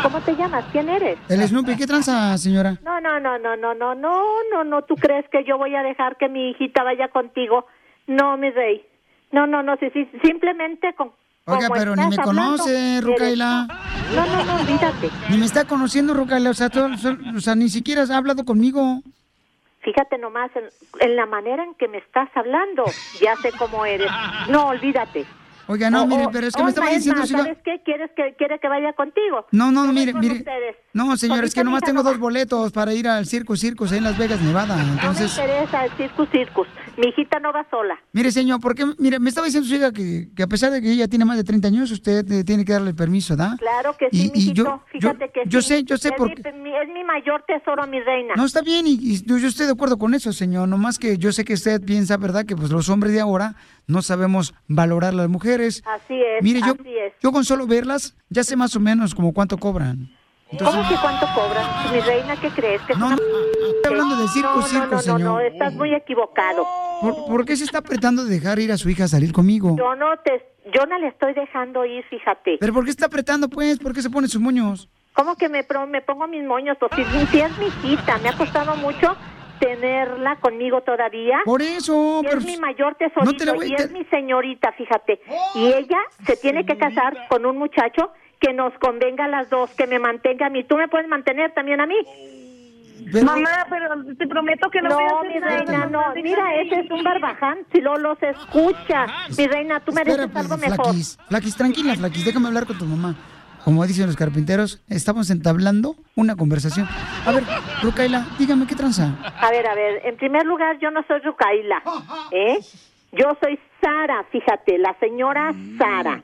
¿Cómo 0.02 0.20
te 0.20 0.34
llamas? 0.36 0.64
¿Quién 0.72 0.88
eres? 0.88 1.18
El 1.28 1.40
Snoopy, 1.46 1.76
¿qué 1.76 1.86
tranza, 1.86 2.36
señora? 2.38 2.76
No, 2.84 3.00
no, 3.00 3.20
no, 3.20 3.38
no, 3.38 3.56
no, 3.56 3.74
no, 3.74 3.94
no, 3.94 4.22
no, 4.52 4.64
no. 4.64 4.82
¿Tú 4.82 4.94
crees 4.96 5.24
que 5.30 5.44
yo 5.44 5.58
voy 5.58 5.74
a 5.74 5.82
dejar 5.82 6.16
que 6.16 6.28
mi 6.28 6.50
hijita 6.50 6.82
vaya 6.82 7.08
contigo? 7.08 7.66
No, 8.06 8.36
mi 8.36 8.50
rey. 8.50 8.84
No, 9.32 9.46
no, 9.46 9.62
no, 9.62 9.76
sí, 9.76 9.90
sí, 9.92 10.08
simplemente 10.24 10.92
con. 10.94 11.12
Oiga, 11.46 11.68
pero 11.72 11.96
ni 11.96 12.02
me 12.02 12.16
hablando, 12.16 12.22
conoce, 12.22 13.00
Rucaila. 13.00 13.66
No, 14.14 14.26
no, 14.26 14.44
no, 14.44 14.54
olvídate. 14.60 15.10
Ni 15.30 15.38
me 15.38 15.46
está 15.46 15.64
conociendo, 15.64 16.14
Rucaila. 16.14 16.50
O 16.50 16.54
sea, 16.54 16.68
todo- 16.68 16.90
o 17.36 17.40
sea, 17.40 17.54
ni 17.54 17.68
siquiera 17.68 18.02
has 18.02 18.10
hablado 18.10 18.44
conmigo. 18.44 19.00
Fíjate 19.82 20.18
nomás 20.18 20.50
en, 20.56 20.64
en 21.00 21.16
la 21.16 21.26
manera 21.26 21.64
en 21.64 21.74
que 21.74 21.88
me 21.88 21.98
estás 21.98 22.28
hablando. 22.34 22.84
Ya 23.20 23.34
sé 23.36 23.50
cómo 23.58 23.86
eres. 23.86 24.10
No, 24.48 24.66
olvídate. 24.68 25.24
Oiga, 25.70 25.88
no, 25.90 26.02
O- 26.02 26.06
mire, 26.06 26.26
pero 26.32 26.46
es 26.48 26.54
que 26.54 26.62
me 26.62 26.68
estaba 26.70 26.90
es 26.90 26.96
diciendo... 26.96 27.20
más, 27.20 27.28
¿Sabes 27.30 27.58
qué? 27.64 27.80
¿Quieres 27.84 28.10
que, 28.16 28.34
quiere 28.36 28.58
que 28.58 28.68
vaya 28.68 28.92
contigo? 28.94 29.46
No, 29.52 29.70
no, 29.70 29.84
mire, 29.92 30.12
mire. 30.14 30.34
ustedes. 30.38 30.76
No, 30.92 31.16
señor, 31.16 31.44
es 31.44 31.54
que 31.54 31.62
nomás 31.62 31.82
tengo 31.82 31.98
nomás. 32.00 32.12
dos 32.12 32.20
boletos 32.20 32.72
para 32.72 32.92
ir 32.92 33.06
al 33.06 33.24
Circo 33.26 33.54
Circus 33.56 33.92
ahí 33.92 33.98
en 33.98 34.04
Las 34.04 34.18
Vegas, 34.18 34.40
Nevada. 34.42 34.76
Entonces, 34.82 35.36
No 35.36 35.44
me 35.44 35.48
interesa 35.50 35.84
el 35.84 35.90
circus, 35.92 36.28
circus. 36.30 36.66
Mi 36.96 37.06
hijita 37.08 37.38
no 37.38 37.52
va 37.52 37.64
sola. 37.70 37.94
mire, 38.12 38.32
señor, 38.32 38.60
¿por 38.60 38.74
qué? 38.74 38.84
Mire, 38.98 39.20
me 39.20 39.28
estaba 39.28 39.46
diciendo 39.46 39.68
su 39.68 39.74
hija 39.76 39.92
que, 39.92 40.28
que 40.34 40.42
a 40.42 40.46
pesar 40.48 40.72
de 40.72 40.82
que 40.82 40.90
ella 40.90 41.06
tiene 41.06 41.24
más 41.24 41.36
de 41.36 41.44
30 41.44 41.68
años, 41.68 41.90
usted 41.92 42.30
eh, 42.32 42.42
tiene 42.44 42.64
que 42.64 42.72
darle 42.72 42.90
el 42.90 42.96
permiso, 42.96 43.36
¿da? 43.36 43.56
Claro 43.58 43.96
que 43.96 44.08
sí, 44.10 44.26
y 44.26 44.30
mijito. 44.32 44.64
yo- 44.64 44.82
Fíjate 44.90 45.26
yo- 45.26 45.32
que 45.32 45.42
yo 45.48 45.62
sí. 45.62 45.68
sé, 45.68 45.84
yo 45.84 45.96
sé 45.96 46.08
es 46.08 46.14
por 46.14 46.28
mi, 46.28 46.34
mi- 46.60 46.74
es 46.76 46.88
mi 46.92 47.04
mayor 47.04 47.44
tesoro, 47.46 47.86
mi 47.86 48.00
reina. 48.00 48.34
No, 48.36 48.44
está 48.44 48.60
bien, 48.62 48.86
y, 48.88 48.94
y 49.00 49.24
yo, 49.24 49.38
yo 49.38 49.46
estoy 49.48 49.66
de 49.66 49.72
acuerdo 49.72 49.96
con 49.98 50.14
eso, 50.14 50.32
señor. 50.32 50.68
Nomás 50.68 50.98
que 50.98 51.16
yo 51.16 51.30
sé 51.30 51.44
que 51.44 51.54
usted 51.54 51.80
piensa, 51.80 52.16
¿verdad?, 52.16 52.44
que 52.44 52.56
pues 52.56 52.70
los 52.72 52.88
hombres 52.88 53.12
de 53.12 53.20
ahora 53.20 53.54
no 53.86 54.02
sabemos 54.02 54.52
valorar 54.66 55.10
a 55.14 55.16
las 55.16 55.28
mujeres. 55.28 55.59
Así 55.68 56.22
es, 56.22 56.42
Mire, 56.42 56.60
yo, 56.60 56.72
así 56.78 56.98
es. 56.98 57.12
yo 57.22 57.32
con 57.32 57.44
solo 57.44 57.66
verlas, 57.66 58.16
ya 58.28 58.44
sé 58.44 58.56
más 58.56 58.74
o 58.76 58.80
menos 58.80 59.14
como 59.14 59.32
cuánto 59.32 59.58
cobran. 59.58 60.10
¿Cómo 60.58 60.88
que 60.88 60.96
cuánto 61.00 61.26
cobran? 61.34 61.64
Mi 61.92 62.00
reina, 62.00 62.34
¿qué 62.40 62.48
crees? 62.50 62.82
Que 62.82 62.92
es 62.92 62.98
una... 62.98 63.14
Estoy 63.14 63.92
hablando 63.92 64.16
del 64.16 64.28
circo, 64.28 64.50
no, 64.50 64.56
no, 64.56 64.62
circo, 64.62 64.86
no, 64.86 64.90
no, 64.92 65.00
señor. 65.00 65.20
no, 65.20 65.40
estás 65.40 65.72
muy 65.74 65.94
equivocado. 65.94 66.66
¿Por, 67.00 67.14
por 67.26 67.44
qué 67.44 67.56
se 67.56 67.64
está 67.64 67.78
apretando 67.78 68.24
de 68.24 68.30
dejar 68.34 68.58
ir 68.58 68.72
a 68.72 68.76
su 68.76 68.90
hija 68.90 69.04
a 69.04 69.08
salir 69.08 69.32
conmigo? 69.32 69.76
Yo 69.78 69.94
no 69.94 70.08
te, 70.24 70.44
yo 70.74 70.86
no 70.86 70.98
le 70.98 71.06
estoy 71.08 71.34
dejando 71.34 71.84
ir, 71.84 72.04
fíjate. 72.10 72.56
¿Pero 72.58 72.72
por 72.72 72.84
qué 72.84 72.90
está 72.90 73.06
apretando, 73.06 73.48
pues? 73.48 73.78
¿Por 73.78 73.94
qué 73.94 74.02
se 74.02 74.10
pone 74.10 74.26
sus 74.26 74.40
moños? 74.40 74.88
¿Cómo 75.12 75.36
que 75.36 75.48
me, 75.48 75.64
me 75.88 76.02
pongo 76.02 76.26
mis 76.26 76.44
moños? 76.44 76.76
Pues 76.80 76.90
si, 76.96 77.26
si 77.26 77.40
es 77.40 77.58
mi 77.58 77.66
hijita, 77.66 78.18
me 78.18 78.28
ha 78.28 78.36
costado 78.36 78.74
mucho 78.76 79.16
tenerla 79.60 80.36
conmigo 80.36 80.80
todavía. 80.80 81.38
Por 81.44 81.62
eso, 81.62 82.20
pero 82.24 82.38
es 82.38 82.44
mi 82.44 82.56
mayor 82.56 82.96
tesorito 82.96 83.30
no 83.32 83.36
te 83.38 83.44
la 83.44 83.52
voy- 83.52 83.66
y 83.72 83.76
te- 83.76 83.84
es 83.84 83.92
mi 83.92 84.04
señorita, 84.06 84.72
fíjate. 84.72 85.20
Y 85.54 85.66
ella 85.72 85.98
se 86.26 86.36
tiene 86.36 86.64
que 86.66 86.76
casar 86.76 87.28
con 87.28 87.46
un 87.46 87.56
muchacho 87.58 88.10
que 88.40 88.52
nos 88.54 88.72
convenga 88.78 89.26
a 89.26 89.28
las 89.28 89.50
dos, 89.50 89.70
que 89.76 89.86
me 89.86 89.98
mantenga 89.98 90.46
a 90.46 90.50
mí. 90.50 90.64
Tú 90.64 90.76
me 90.76 90.88
puedes 90.88 91.06
mantener 91.06 91.52
también 91.52 91.80
a 91.80 91.86
mí. 91.86 91.94
Mamá, 93.22 93.66
pero 93.68 93.88
te 94.16 94.26
prometo 94.26 94.68
que 94.70 94.80
no, 94.82 94.90
No, 94.90 94.94
voy 94.96 95.04
a 95.04 95.08
hacer 95.18 95.30
mi 95.32 95.40
reina, 95.40 95.86
no. 95.86 96.02
Mira, 96.14 96.54
ir. 96.62 96.66
ese 96.72 96.80
es 96.84 96.90
un 96.90 97.02
barbaján. 97.02 97.58
Si 97.72 97.80
lo 97.80 97.96
los 97.96 98.22
escucha. 98.22 99.06
Mi 99.36 99.46
reina, 99.46 99.80
tú 99.80 99.92
mereces 99.92 100.20
Espera, 100.20 100.40
algo 100.40 100.56
mejor. 100.58 100.84
Flaquis, 100.86 101.18
Flaquis, 101.28 101.56
tranquila, 101.56 101.94
Flaquis, 101.96 102.24
déjame 102.24 102.48
hablar 102.48 102.66
con 102.66 102.78
tu 102.78 102.84
mamá. 102.84 103.14
Como 103.64 103.86
dicen 103.86 104.06
los 104.06 104.16
carpinteros, 104.16 104.82
estamos 104.88 105.30
entablando 105.30 105.94
una 106.16 106.36
conversación. 106.36 106.88
A 107.26 107.32
ver, 107.32 107.44
Rucaila, 107.82 108.26
dígame 108.38 108.66
qué 108.66 108.74
tranza. 108.74 109.14
A 109.38 109.50
ver, 109.50 109.66
a 109.66 109.74
ver, 109.74 110.00
en 110.04 110.16
primer 110.16 110.46
lugar, 110.46 110.78
yo 110.78 110.90
no 110.90 111.04
soy 111.06 111.20
Rucaila, 111.20 111.82
¿eh? 112.30 112.58
Yo 113.12 113.36
soy 113.42 113.58
Sara, 113.80 114.24
fíjate, 114.30 114.78
la 114.78 114.96
señora 114.98 115.52
Sara. 115.76 116.22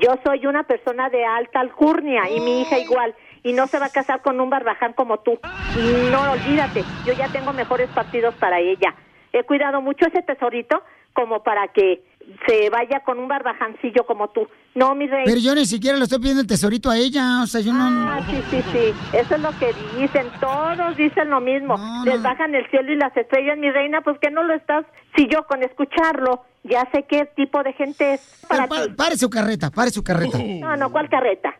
Yo 0.00 0.14
soy 0.24 0.46
una 0.46 0.62
persona 0.62 1.08
de 1.10 1.24
alta 1.24 1.60
alcurnia 1.60 2.30
y 2.30 2.40
mi 2.40 2.62
hija 2.62 2.78
igual. 2.78 3.14
Y 3.44 3.52
no 3.52 3.66
se 3.66 3.78
va 3.78 3.86
a 3.86 3.90
casar 3.90 4.22
con 4.22 4.40
un 4.40 4.50
barbaján 4.50 4.92
como 4.92 5.18
tú. 5.18 5.38
Y 5.76 6.10
no, 6.10 6.32
olvídate, 6.32 6.84
yo 7.04 7.12
ya 7.12 7.28
tengo 7.28 7.52
mejores 7.52 7.90
partidos 7.90 8.34
para 8.36 8.60
ella. 8.60 8.94
He 9.32 9.42
cuidado 9.44 9.80
mucho 9.80 10.06
ese 10.06 10.22
tesorito 10.22 10.82
como 11.12 11.42
para 11.42 11.68
que 11.68 12.04
se 12.46 12.70
vaya 12.70 13.00
con 13.04 13.18
un 13.18 13.28
barbajancillo 13.28 14.04
como 14.06 14.28
tú. 14.30 14.46
No, 14.74 14.94
mi 14.94 15.06
rey. 15.06 15.24
Pero 15.26 15.38
yo 15.38 15.54
ni 15.54 15.66
siquiera 15.66 15.96
le 15.98 16.04
estoy 16.04 16.18
pidiendo 16.18 16.40
el 16.40 16.46
tesorito 16.46 16.90
a 16.90 16.96
ella, 16.96 17.42
o 17.42 17.46
sea, 17.46 17.60
yo 17.60 17.72
no... 17.72 17.84
Ah, 18.10 18.20
sí, 18.30 18.42
sí, 18.50 18.62
sí. 18.72 18.94
Eso 19.16 19.34
es 19.34 19.40
lo 19.40 19.50
que 19.58 19.74
dicen. 19.98 20.26
Todos 20.40 20.96
dicen 20.96 21.28
lo 21.30 21.40
mismo. 21.40 21.76
Les 22.04 22.22
bajan 22.22 22.54
el 22.54 22.68
cielo 22.70 22.92
y 22.92 22.96
las 22.96 23.14
estrellas, 23.16 23.58
mi 23.58 23.70
reina. 23.70 24.00
Pues 24.02 24.18
que 24.20 24.30
no 24.30 24.42
lo 24.42 24.54
estás. 24.54 24.84
Si 25.16 25.28
yo 25.28 25.46
con 25.46 25.62
escucharlo 25.62 26.44
ya 26.64 26.88
sé 26.92 27.04
qué 27.08 27.28
tipo 27.36 27.62
de 27.62 27.72
gente 27.74 28.14
es 28.14 28.20
para 28.48 28.66
Pa- 28.66 28.84
ti. 28.84 28.90
pare 28.96 29.16
su 29.18 29.28
carreta, 29.28 29.70
pare 29.70 29.90
su 29.90 30.02
carreta. 30.02 30.38
No, 30.38 30.76
no, 30.76 30.90
¿cuál 30.92 31.08
carreta? 31.10 31.52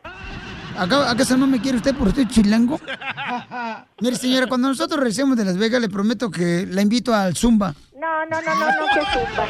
¿Acá- 0.79 1.11
¿Acaso 1.11 1.37
no 1.37 1.47
me 1.47 1.61
quiere 1.61 1.77
usted 1.77 1.95
por 1.95 2.09
usted 2.09 2.27
chilango? 2.29 2.81
Mire, 4.01 4.17
señora, 4.17 4.47
cuando 4.47 4.69
nosotros 4.69 4.99
regresemos 4.99 5.37
de 5.37 5.45
Las 5.45 5.59
Vegas, 5.59 5.81
le 5.83 5.89
prometo 5.89 6.31
que 6.31 6.67
la 6.71 6.81
invito 6.83 7.15
al 7.15 7.35
Zumba. 7.37 7.75
No, 8.03 8.27
no, 8.27 8.43
no, 8.43 8.55
no, 8.57 8.67
no, 8.67 8.87
que 8.95 9.01
zumba. 9.13 9.47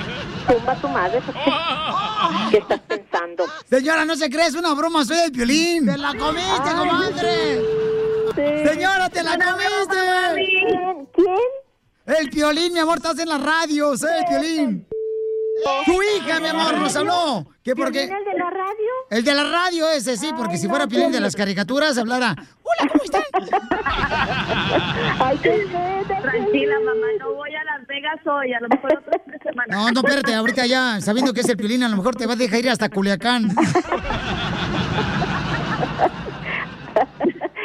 Zumba 0.46 0.74
tu 0.76 0.88
madre. 0.88 1.20
¿qué- 1.24 2.50
¿Qué 2.50 2.58
estás 2.58 2.80
pensando? 2.80 3.44
Señora, 3.70 4.04
no 4.04 4.14
se 4.14 4.28
cree, 4.28 4.46
es 4.46 4.54
una 4.54 4.74
broma, 4.74 5.04
soy 5.06 5.18
el 5.20 5.30
violín. 5.30 5.86
¡Te 5.86 5.96
la 5.96 6.08
comiste, 6.14 6.68
Ay, 6.68 6.76
comadre! 6.76 7.62
sí. 8.34 8.68
Señora, 8.68 9.08
te 9.08 9.22
la 9.22 9.38
comiste. 9.38 9.96
mami. 9.96 11.06
¿Quién? 11.14 12.16
El 12.18 12.28
violín, 12.30 12.72
mi 12.74 12.80
amor, 12.80 12.98
estás 12.98 13.18
en 13.20 13.28
la 13.30 13.38
radio, 13.38 13.96
soy 13.96 14.10
el 14.18 14.24
violín. 14.28 14.86
Tu 15.86 16.02
hija, 16.02 16.40
mi 16.40 16.48
amor, 16.48 16.76
nos 16.76 16.94
habló. 16.96 17.46
Que 17.62 17.74
porque... 17.76 18.06
¿Violín, 18.06 18.16
el 18.18 18.24
de 18.32 18.38
la 18.38 18.50
radio? 18.50 18.90
El 19.10 19.24
de 19.24 19.34
la 19.34 19.44
radio 19.44 19.88
ese, 19.90 20.16
sí, 20.16 20.30
porque 20.36 20.58
si 20.58 20.66
fuera 20.68 20.86
Piolín 20.88 21.12
de 21.12 21.20
las 21.20 21.36
caricaturas, 21.36 21.96
hablara... 21.98 22.34
Hola, 22.64 22.90
¿cómo 22.90 23.04
están? 23.04 23.22
Ay, 25.20 25.38
qué 25.42 25.66
Tranquila, 26.22 26.74
mamá, 26.80 27.06
no 27.20 27.34
voy 27.34 27.54
a 27.54 27.64
Las 27.64 27.81
Vegas 27.92 28.26
hoy, 28.26 28.54
a 28.54 28.60
lo 28.60 28.68
mejor 28.70 28.90
otro 28.98 29.20
fin 29.22 29.32
de 29.32 29.38
semana. 29.38 29.76
No, 29.76 29.90
no, 29.90 30.00
espérate, 30.00 30.34
ahorita 30.34 30.64
ya, 30.64 30.98
sabiendo 31.02 31.34
que 31.34 31.40
es 31.40 31.48
el 31.50 31.58
Piolín, 31.58 31.82
a 31.82 31.90
lo 31.90 31.98
mejor 31.98 32.16
te 32.16 32.26
va 32.26 32.32
a 32.32 32.36
dejar 32.36 32.60
ir 32.60 32.70
hasta 32.70 32.88
Culiacán. 32.88 33.50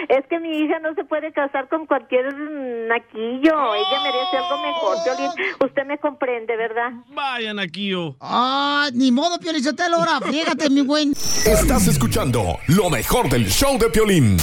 Es 0.10 0.26
que 0.30 0.40
mi 0.40 0.50
hija 0.50 0.80
no 0.80 0.94
se 0.96 1.06
puede 1.06 1.32
casar 1.32 1.70
con 1.70 1.86
cualquier 1.86 2.34
naquillo. 2.34 3.76
Ella 3.76 4.04
merece 4.04 4.38
algo 4.38 4.62
mejor, 4.62 4.98
Piolín. 5.04 5.32
Usted 5.64 5.86
me 5.86 5.98
comprende, 5.98 6.58
¿verdad? 6.58 6.92
Vayan 7.14 7.60
aquí 7.60 7.90
yo. 7.90 8.18
Ah, 8.20 8.90
ni 8.94 9.12
modo, 9.12 9.40
Piolín, 9.40 9.64
Sotelo, 9.64 9.98
ahora, 9.98 10.20
fíjate, 10.30 10.70
mi 10.70 10.82
buen. 10.82 11.12
Estás 11.12 11.88
escuchando 11.88 12.58
lo 12.68 12.90
mejor 12.90 13.30
del 13.30 13.48
show 13.48 13.78
de 13.78 13.90
Piolín. 13.90 14.38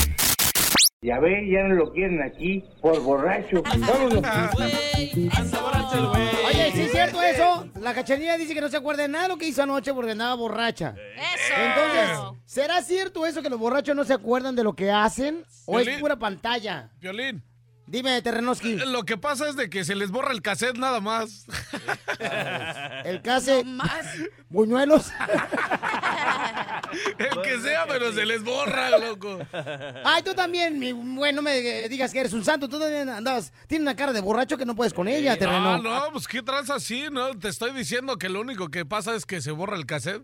Ya 1.05 1.21
ve, 1.21 1.47
ya 1.51 1.65
no 1.65 1.75
lo 1.75 1.93
quieren 1.93 2.23
aquí 2.23 2.65
por 2.81 2.99
borracho. 3.03 3.63
Vámonos. 3.63 4.25
Oye, 6.49 6.73
¿sí 6.73 6.81
es 6.81 6.93
cierto 6.93 7.21
eso? 7.21 7.69
La 7.79 7.93
cachanilla 7.93 8.39
dice 8.39 8.55
que 8.55 8.63
no 8.63 8.71
se 8.71 8.79
acuerda 8.79 9.03
de 9.03 9.09
nada 9.09 9.25
de 9.25 9.29
lo 9.29 9.37
que 9.37 9.47
hizo 9.47 9.63
anoche 9.63 9.93
porque 9.93 10.13
andaba 10.13 10.35
borracha. 10.35 10.95
Eso. 11.15 11.53
Entonces, 11.59 12.41
¿será 12.47 12.81
cierto 12.81 13.27
eso 13.27 13.43
que 13.43 13.51
los 13.51 13.59
borrachos 13.59 13.95
no 13.95 14.05
se 14.05 14.15
acuerdan 14.15 14.57
de 14.57 14.65
lo 14.65 14.73
que 14.73 14.91
hacen? 14.91 15.45
¿O 15.67 15.79
es 15.79 16.01
pura 16.01 16.17
pantalla? 16.17 16.89
Violín. 17.03 17.43
Dime, 17.87 18.21
Terrenoski. 18.23 18.77
Lo 18.77 19.05
que 19.05 19.19
pasa 19.19 19.49
es 19.49 19.57
de 19.57 19.69
que 19.69 19.85
se 19.85 19.95
les 19.95 20.11
borra 20.11 20.33
el 20.33 20.41
cassette 20.41 20.79
nada 20.79 21.01
más. 21.01 21.47
El 23.05 23.21
case. 23.21 23.65
Buñuelos. 24.49 25.11
El 27.19 27.43
que 27.43 27.61
sea, 27.61 27.87
pero 27.87 28.13
se 28.13 28.25
les 28.25 28.43
borra, 28.43 28.99
loco. 28.99 29.39
Ay, 30.05 30.23
tú 30.23 30.33
también, 30.35 30.79
mi 30.79 30.93
bueno, 30.93 31.43
me 31.43 31.89
digas 31.89 32.13
que 32.13 32.21
eres 32.21 32.33
un 32.33 32.45
santo. 32.45 32.69
Tú 32.69 32.79
también 32.79 33.09
andabas. 33.09 33.53
Tienes 33.67 33.83
una 33.83 33.97
cara 33.97 34.13
de 34.13 34.21
borracho 34.21 34.57
que 34.57 34.65
no 34.65 34.75
puedes 34.75 34.95
con 34.95 35.07
ella, 35.07 35.37
terreno. 35.37 35.75
Ah, 35.75 35.81
no, 35.83 36.13
pues 36.13 36.27
qué 36.27 36.43
tranza 36.43 36.77
así, 36.77 37.09
¿no? 37.11 37.39
Te 37.39 37.49
estoy 37.49 37.73
diciendo 37.73 38.17
que 38.17 38.31
lo 38.31 38.41
único 38.41 38.71
que 38.71 38.87
pasa 38.87 39.15
es 39.15 39.27
que 39.27 39.43
se 39.43 39.51
borra 39.51 39.77
el 39.77 39.87
cassette. 39.87 40.23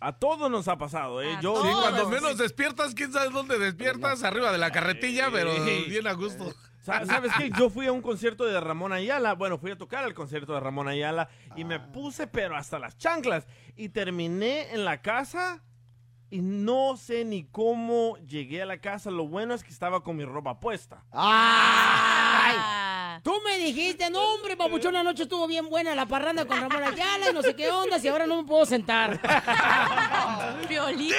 A 0.00 0.18
todos 0.18 0.50
nos 0.50 0.66
ha 0.68 0.78
pasado, 0.78 1.22
¿eh? 1.22 1.38
Yo, 1.42 1.62
Sí, 1.62 1.68
cuando 1.72 2.08
menos 2.08 2.38
despiertas, 2.38 2.94
quién 2.94 3.12
sabe 3.12 3.30
dónde 3.30 3.58
despiertas, 3.58 4.22
arriba 4.22 4.50
de 4.50 4.58
la 4.58 4.70
carretilla, 4.70 5.30
pero 5.30 5.52
bien 5.88 6.06
a 6.06 6.12
gusto. 6.12 6.54
Sa- 6.80 7.04
¿Sabes 7.04 7.32
qué? 7.36 7.50
Yo 7.58 7.68
fui 7.70 7.86
a 7.86 7.92
un 7.92 8.00
concierto 8.02 8.44
de 8.44 8.58
Ramón 8.60 8.92
Ayala. 8.92 9.34
Bueno, 9.34 9.58
fui 9.58 9.70
a 9.70 9.76
tocar 9.78 10.04
al 10.04 10.14
concierto 10.14 10.54
de 10.54 10.60
Ramón 10.60 10.88
Ayala 10.88 11.28
y 11.56 11.64
me 11.64 11.78
puse, 11.78 12.26
pero 12.26 12.56
hasta 12.56 12.78
las 12.78 12.96
chanclas. 12.96 13.46
Y 13.76 13.90
terminé 13.90 14.72
en 14.72 14.84
la 14.84 15.02
casa 15.02 15.62
y 16.30 16.40
no 16.42 16.96
sé 16.96 17.24
ni 17.24 17.44
cómo 17.44 18.16
llegué 18.18 18.62
a 18.62 18.66
la 18.66 18.78
casa. 18.80 19.10
Lo 19.10 19.26
bueno 19.26 19.52
es 19.54 19.62
que 19.62 19.70
estaba 19.70 20.02
con 20.02 20.16
mi 20.16 20.24
ropa 20.24 20.58
puesta. 20.60 21.04
¡Ay! 21.12 22.56
Tú 23.22 23.34
me 23.44 23.58
dijiste, 23.58 24.08
no, 24.08 24.20
hombre, 24.34 24.56
papuchón, 24.56 24.94
la 24.94 25.02
noche 25.02 25.24
estuvo 25.24 25.46
bien 25.46 25.68
buena 25.68 25.94
la 25.94 26.06
parranda 26.06 26.46
con 26.46 26.58
Ramón 26.58 26.82
Ayala 26.82 27.30
y 27.30 27.34
no 27.34 27.42
sé 27.42 27.54
qué 27.54 27.68
onda, 27.70 27.98
y 27.98 28.08
ahora 28.08 28.26
no 28.26 28.40
me 28.40 28.48
puedo 28.48 28.64
sentar. 28.64 29.20
Violín. 30.68 31.14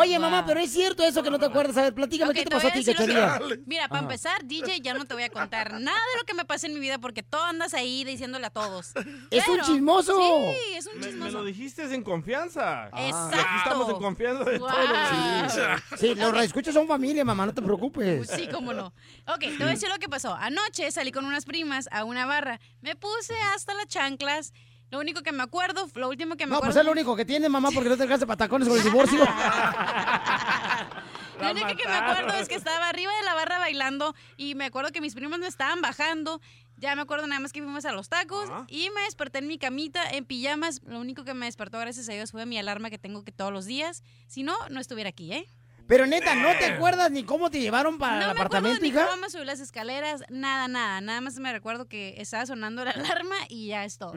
Oye, 0.00 0.18
mamá, 0.18 0.44
pero 0.46 0.60
es 0.60 0.72
cierto 0.72 1.02
eso 1.04 1.22
que 1.22 1.30
no 1.30 1.38
te 1.38 1.46
acuerdas. 1.46 1.76
A 1.76 1.82
ver, 1.82 1.94
platícame, 1.94 2.32
¿qué 2.32 2.44
te 2.44 2.50
pasó 2.50 2.68
a 2.68 2.72
ti, 2.72 2.84
cachanilla? 2.84 3.38
Mira, 3.66 3.86
para 3.88 4.00
Ajá. 4.00 4.06
empezar, 4.06 4.44
DJ, 4.44 4.80
ya 4.80 4.94
no 4.94 5.04
te 5.04 5.14
voy 5.14 5.24
a 5.24 5.28
contar 5.30 5.72
nada 5.80 5.98
de 6.14 6.18
lo 6.18 6.24
que 6.24 6.34
me 6.34 6.44
pasa 6.44 6.66
en 6.66 6.74
mi 6.74 6.80
vida 6.80 6.98
porque 6.98 7.22
todo 7.22 7.44
andas 7.44 7.74
ahí 7.74 8.04
diciéndole 8.04 8.46
a 8.46 8.50
todos. 8.50 8.92
¡Es 9.30 9.46
un 9.46 9.60
chismoso! 9.60 10.18
Sí, 10.18 10.74
es 10.76 10.86
un 10.86 10.94
Me, 10.94 11.00
me 11.00 11.06
chismoso. 11.12 11.38
lo 11.38 11.44
dijiste 11.44 11.82
en 11.94 12.02
confianza. 12.02 12.86
Exacto. 12.96 13.36
Y 13.36 13.40
aquí 13.40 13.56
estamos 13.58 13.88
en 13.90 13.96
confianza 13.96 14.44
de 14.44 14.58
Wow. 14.58 14.68
todo. 14.68 15.96
Sí, 15.98 16.14
los 16.14 16.36
escuchas 16.44 16.74
son 16.74 16.88
familia, 16.88 17.24
mamá, 17.24 17.46
no 17.46 17.52
te 17.54 17.62
preocupes. 17.62 18.28
Sí, 18.30 18.48
cómo 18.50 18.72
no. 18.72 18.86
Ok, 19.26 19.40
te 19.40 19.50
voy 19.58 19.62
a 19.64 19.70
decir 19.70 19.88
lo 19.88 19.98
que 19.98 20.08
pasó. 20.08 20.34
Anoche 20.34 20.90
salí 20.90 21.12
con 21.12 21.24
unas 21.24 21.44
primas 21.44 21.88
a 21.92 22.04
una 22.04 22.24
barra. 22.26 22.58
Me 22.80 22.96
puse 22.96 23.34
hasta 23.54 23.74
las 23.74 23.86
chanclas. 23.86 24.52
Lo 24.90 24.98
único 24.98 25.22
que 25.22 25.32
me 25.32 25.42
acuerdo, 25.42 25.88
lo 25.94 26.08
último 26.08 26.36
que 26.36 26.46
me 26.46 26.50
No, 26.50 26.56
acuerdo. 26.56 26.72
pues 26.74 26.80
es 26.80 26.84
lo 26.84 26.92
único 26.92 27.16
que 27.16 27.24
tienes, 27.24 27.48
mamá, 27.48 27.70
porque 27.72 27.88
no 27.88 27.96
te 27.96 28.02
dejaste 28.04 28.26
patacones 28.26 28.68
con 28.68 28.76
el 28.76 28.82
divorcio. 28.82 29.24
Lo 31.40 31.50
único 31.52 31.68
que 31.68 31.88
me 31.88 31.94
acuerdo 31.94 32.34
es 32.34 32.48
que 32.48 32.54
estaba 32.54 32.88
arriba 32.88 33.10
de 33.16 33.22
la 33.24 33.34
barra 33.34 33.58
bailando 33.58 34.14
y 34.36 34.54
me 34.54 34.66
acuerdo 34.66 34.90
que 34.92 35.00
mis 35.00 35.14
primas 35.14 35.38
me 35.38 35.46
estaban 35.46 35.80
bajando. 35.80 36.40
Ya 36.76 36.94
me 36.94 37.00
acuerdo 37.02 37.26
nada 37.26 37.40
más 37.40 37.52
que 37.52 37.62
fuimos 37.62 37.84
a 37.86 37.92
los 37.92 38.08
tacos 38.10 38.50
y 38.68 38.90
me 38.94 39.02
desperté 39.02 39.38
en 39.38 39.46
mi 39.46 39.58
camita 39.58 40.02
en 40.10 40.24
pijamas. 40.26 40.82
Lo 40.84 41.00
único 41.00 41.24
que 41.24 41.32
me 41.34 41.46
despertó, 41.46 41.78
gracias 41.78 42.08
a 42.10 42.12
Dios, 42.12 42.32
fue 42.32 42.44
mi 42.44 42.58
alarma 42.58 42.90
que 42.90 42.98
tengo 42.98 43.24
que 43.24 43.32
todos 43.32 43.52
los 43.52 43.64
días. 43.64 44.02
Si 44.26 44.42
no, 44.42 44.54
no 44.70 44.80
estuviera 44.80 45.08
aquí, 45.10 45.32
¿eh? 45.32 45.46
Pero 45.86 46.06
neta, 46.06 46.34
¿no 46.34 46.50
te 46.58 46.66
acuerdas 46.66 47.10
ni 47.10 47.24
cómo 47.24 47.50
te 47.50 47.58
llevaron 47.60 47.98
para 47.98 48.16
no 48.16 48.20
el 48.20 48.26
me 48.26 48.32
acuerdo 48.32 48.42
apartamento, 48.58 48.82
ni 48.82 48.88
hija? 48.88 49.06
cómo 49.06 49.22
me 49.22 49.30
subí 49.30 49.44
las 49.44 49.60
escaleras, 49.60 50.22
nada, 50.28 50.68
nada. 50.68 51.00
Nada 51.00 51.20
más 51.22 51.36
me 51.38 51.52
recuerdo 51.52 51.88
que 51.88 52.14
estaba 52.18 52.44
sonando 52.46 52.84
la 52.84 52.90
alarma 52.92 53.36
y 53.48 53.68
ya 53.68 53.84
es 53.86 53.96
todo. 53.98 54.12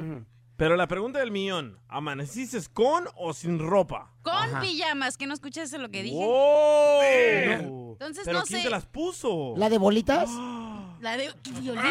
Pero 0.56 0.75
la 0.75 0.88
pregunta 0.88 1.19
del 1.19 1.32
millón, 1.32 1.80
¿amaneciste 1.88 2.59
con 2.73 3.06
o 3.15 3.33
sin 3.33 3.59
ropa? 3.59 4.11
Con 4.22 4.59
pijamas, 4.61 5.17
que 5.17 5.25
no 5.25 5.33
escuchaste 5.33 5.77
lo 5.80 5.90
que 5.90 6.03
dije. 6.03 6.15
¡Oh! 6.22 7.01
Entonces, 7.93 8.23
¿Pero 8.25 8.40
no 8.40 8.45
quién 8.45 8.59
sé. 8.59 8.65
te 8.65 8.69
las 8.69 8.85
puso? 8.85 9.56
¿La 9.57 9.69
de 9.69 9.77
bolitas? 9.77 10.30
La 11.01 11.17
de 11.17 11.33
violín, 11.59 11.83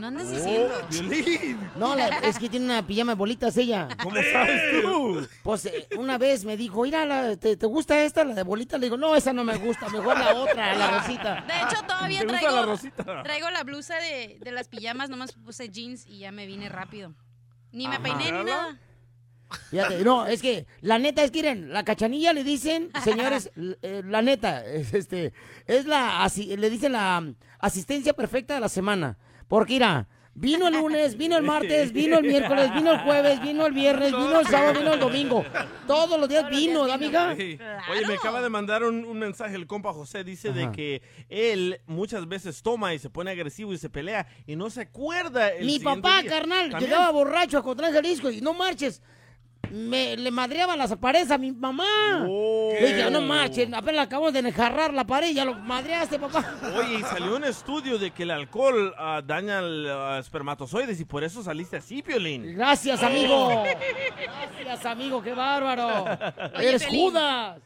no 0.00 0.06
andas 0.08 0.26
Oh, 0.26 0.30
diciendo. 0.30 0.74
Violín. 0.90 1.58
No, 1.76 1.96
la- 1.96 2.08
es 2.18 2.38
que 2.38 2.50
tiene 2.50 2.66
una 2.66 2.86
pijama 2.86 3.12
de 3.12 3.16
bolitas 3.18 3.56
ella. 3.56 3.88
¿Cómo 4.02 4.16
sabes 4.30 4.82
tú? 4.82 5.26
Pues 5.42 5.64
eh, 5.66 5.88
una 5.96 6.18
vez 6.18 6.44
me 6.44 6.56
dijo, 6.58 6.82
mira, 6.82 7.06
la- 7.06 7.36
¿te, 7.36 7.56
te 7.56 7.66
gusta 7.66 8.02
esta, 8.04 8.24
la 8.24 8.34
de 8.34 8.42
bolitas? 8.42 8.78
Le 8.78 8.86
digo, 8.86 8.98
no, 8.98 9.14
esa 9.16 9.32
no 9.32 9.42
me 9.42 9.56
gusta, 9.56 9.88
mejor 9.88 10.18
la 10.18 10.34
otra, 10.34 10.74
la 10.74 10.90
rosita. 11.00 11.44
De 11.46 11.54
hecho, 11.54 11.82
todavía 11.86 12.18
¿Te 12.20 12.24
gusta 12.26 12.40
traigo, 12.40 12.56
la 12.60 12.66
rosita? 12.66 13.22
traigo 13.22 13.48
la 13.50 13.62
blusa 13.62 13.94
de, 13.96 14.36
de 14.40 14.52
las 14.52 14.68
pijamas, 14.68 15.08
nomás 15.08 15.32
puse 15.32 15.70
jeans 15.70 16.04
y 16.06 16.18
ya 16.18 16.30
me 16.32 16.44
vine 16.46 16.68
rápido. 16.68 17.14
Ni 17.72 17.88
me 17.88 17.94
Ajá. 17.96 18.02
peiné 18.02 18.32
ni 18.32 18.44
nada. 18.44 18.78
Fíjate, 19.70 20.02
no, 20.02 20.26
es 20.26 20.40
que 20.40 20.66
la 20.80 20.98
neta 20.98 21.22
es 21.22 21.30
que 21.30 21.38
miren, 21.40 21.72
la 21.72 21.84
cachanilla 21.84 22.32
le 22.32 22.42
dicen, 22.42 22.90
señores, 23.04 23.50
eh, 23.82 24.02
la 24.06 24.22
neta, 24.22 24.64
es, 24.64 24.94
este, 24.94 25.34
es 25.66 25.84
la, 25.84 26.24
asi- 26.24 26.56
le 26.56 26.70
dicen 26.70 26.92
la 26.92 27.22
asistencia 27.58 28.14
perfecta 28.14 28.54
de 28.54 28.60
la 28.60 28.68
semana. 28.70 29.18
Porque 29.48 29.74
mira, 29.74 30.08
vino 30.34 30.68
el 30.68 30.74
lunes, 30.74 31.16
vino 31.18 31.36
el 31.36 31.42
martes, 31.44 31.92
vino 31.92 32.18
el 32.18 32.24
miércoles, 32.24 32.72
vino 32.74 32.92
el 32.92 32.98
jueves, 33.00 33.40
vino 33.42 33.66
el 33.66 33.72
viernes, 33.72 34.10
vino 34.12 34.40
el 34.40 34.46
sábado, 34.46 34.80
vino 34.80 34.94
el 34.94 35.00
domingo. 35.08 35.44
Todos 35.86 36.18
los 36.18 36.28
días 36.28 36.48
vino, 36.50 36.86
¿da, 36.86 36.94
amiga? 36.94 37.34
Sí. 37.36 37.58
Oye, 37.90 38.06
me 38.06 38.14
acaba 38.14 38.40
de 38.40 38.48
mandar 38.48 38.82
un, 38.84 39.04
un 39.04 39.18
mensaje 39.18 39.54
el 39.56 39.66
compa 39.66 39.92
José. 39.92 40.24
Dice 40.24 40.52
de 40.52 40.70
que 40.72 41.02
él 41.28 41.80
muchas 41.86 42.26
veces 42.28 42.62
toma 42.62 42.94
y 42.94 42.98
se 42.98 43.10
pone 43.10 43.30
agresivo 43.30 43.72
y 43.72 43.78
se 43.78 43.90
pelea 43.90 44.26
y 44.46 44.56
no 44.56 44.70
se 44.70 44.82
acuerda. 44.82 45.48
el 45.50 45.66
Mi 45.66 45.78
papá, 45.78 46.22
día. 46.22 46.30
carnal, 46.30 46.70
¿También? 46.70 46.90
llegaba 46.90 47.10
borracho 47.10 47.58
a 47.58 47.62
Cotlán 47.62 47.92
Jalisco 47.92 48.30
y 48.30 48.40
no 48.40 48.54
marches. 48.54 49.02
Me, 49.72 50.16
le 50.16 50.30
madreaba 50.30 50.76
las 50.76 50.94
paredes 50.96 51.30
a 51.30 51.38
mi 51.38 51.52
mamá. 51.52 52.26
Le 52.26 52.94
dije, 52.94 53.10
no 53.10 53.22
marches, 53.22 53.72
apenas 53.72 54.06
acabamos 54.06 54.32
de 54.32 54.40
enjarrar 54.40 54.92
la 54.92 55.04
pared, 55.04 55.32
ya 55.32 55.44
lo 55.44 55.54
madreaste, 55.54 56.18
papá. 56.18 56.58
Oye, 56.76 57.00
y 57.00 57.02
salió 57.02 57.36
un 57.36 57.44
estudio 57.44 57.98
de 57.98 58.10
que 58.10 58.24
el 58.24 58.30
alcohol 58.30 58.94
ah, 58.98 59.22
daña 59.24 59.58
al 59.58 59.88
ah, 59.88 60.18
espermatozoides 60.18 61.00
y 61.00 61.04
por 61.04 61.24
eso 61.24 61.42
saliste 61.42 61.76
así, 61.76 62.02
Piolín. 62.02 62.54
Gracias, 62.54 63.02
amigo. 63.02 63.64
Gracias, 64.60 64.86
amigo, 64.86 65.22
qué 65.22 65.32
bárbaro. 65.32 66.04
Oye, 66.56 66.68
Eres 66.68 66.84
Piolín. 66.84 67.10
Judas. 67.10 67.62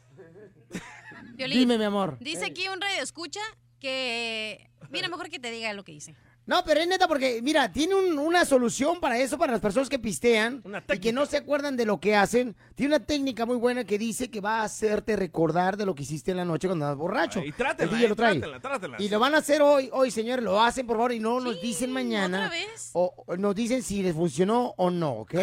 Dime, 1.37 1.77
mi 1.77 1.83
amor. 1.83 2.17
Dice 2.19 2.45
aquí 2.45 2.67
un 2.67 2.81
radio 2.81 3.01
escucha 3.01 3.41
que. 3.79 4.69
Mira, 4.89 5.09
mejor 5.09 5.29
que 5.29 5.39
te 5.39 5.51
diga 5.51 5.73
lo 5.73 5.83
que 5.83 5.91
dice. 5.91 6.15
No, 6.47 6.63
pero 6.63 6.79
es 6.79 6.87
neta 6.87 7.09
porque, 7.09 7.41
mira, 7.43 7.69
tiene 7.73 7.93
un- 7.93 8.17
una 8.17 8.45
solución 8.45 9.01
para 9.01 9.19
eso, 9.19 9.37
para 9.37 9.51
las 9.51 9.59
personas 9.61 9.89
que 9.89 9.99
pistean 9.99 10.63
y 10.93 10.99
que 10.99 11.11
no 11.11 11.25
se 11.25 11.35
acuerdan 11.35 11.75
de 11.75 11.85
lo 11.85 11.99
que 11.99 12.15
hacen. 12.15 12.55
Tiene 12.73 12.95
una 12.95 13.05
técnica 13.05 13.45
muy 13.45 13.57
buena 13.57 13.83
que 13.83 13.97
dice 13.97 14.31
que 14.31 14.39
va 14.39 14.61
a 14.61 14.63
hacerte 14.63 15.17
recordar 15.17 15.75
de 15.75 15.85
lo 15.85 15.93
que 15.93 16.03
hiciste 16.03 16.31
en 16.31 16.37
la 16.37 16.45
noche 16.45 16.67
cuando 16.69 16.85
andas 16.85 16.97
borracho. 16.97 17.43
Y 17.43 17.51
trátela, 17.51 18.01
eh, 18.01 18.07
lo 18.07 18.15
trae. 18.15 18.39
trátela, 18.39 18.59
trátela. 18.61 18.95
Y 18.97 19.09
lo 19.09 19.19
van 19.19 19.35
a 19.35 19.39
hacer 19.39 19.61
hoy, 19.61 19.89
hoy, 19.91 20.09
señores, 20.09 20.43
lo 20.43 20.61
hacen, 20.61 20.87
por 20.87 20.95
favor, 20.95 21.11
y 21.11 21.19
no 21.19 21.41
nos 21.41 21.61
dicen 21.61 21.91
mañana. 21.91 22.49
O, 22.93 23.25
o 23.27 23.35
nos 23.35 23.53
dicen 23.53 23.83
si 23.83 24.01
les 24.01 24.15
funcionó 24.15 24.73
o 24.77 24.89
no, 24.89 25.11
¿ok? 25.11 25.35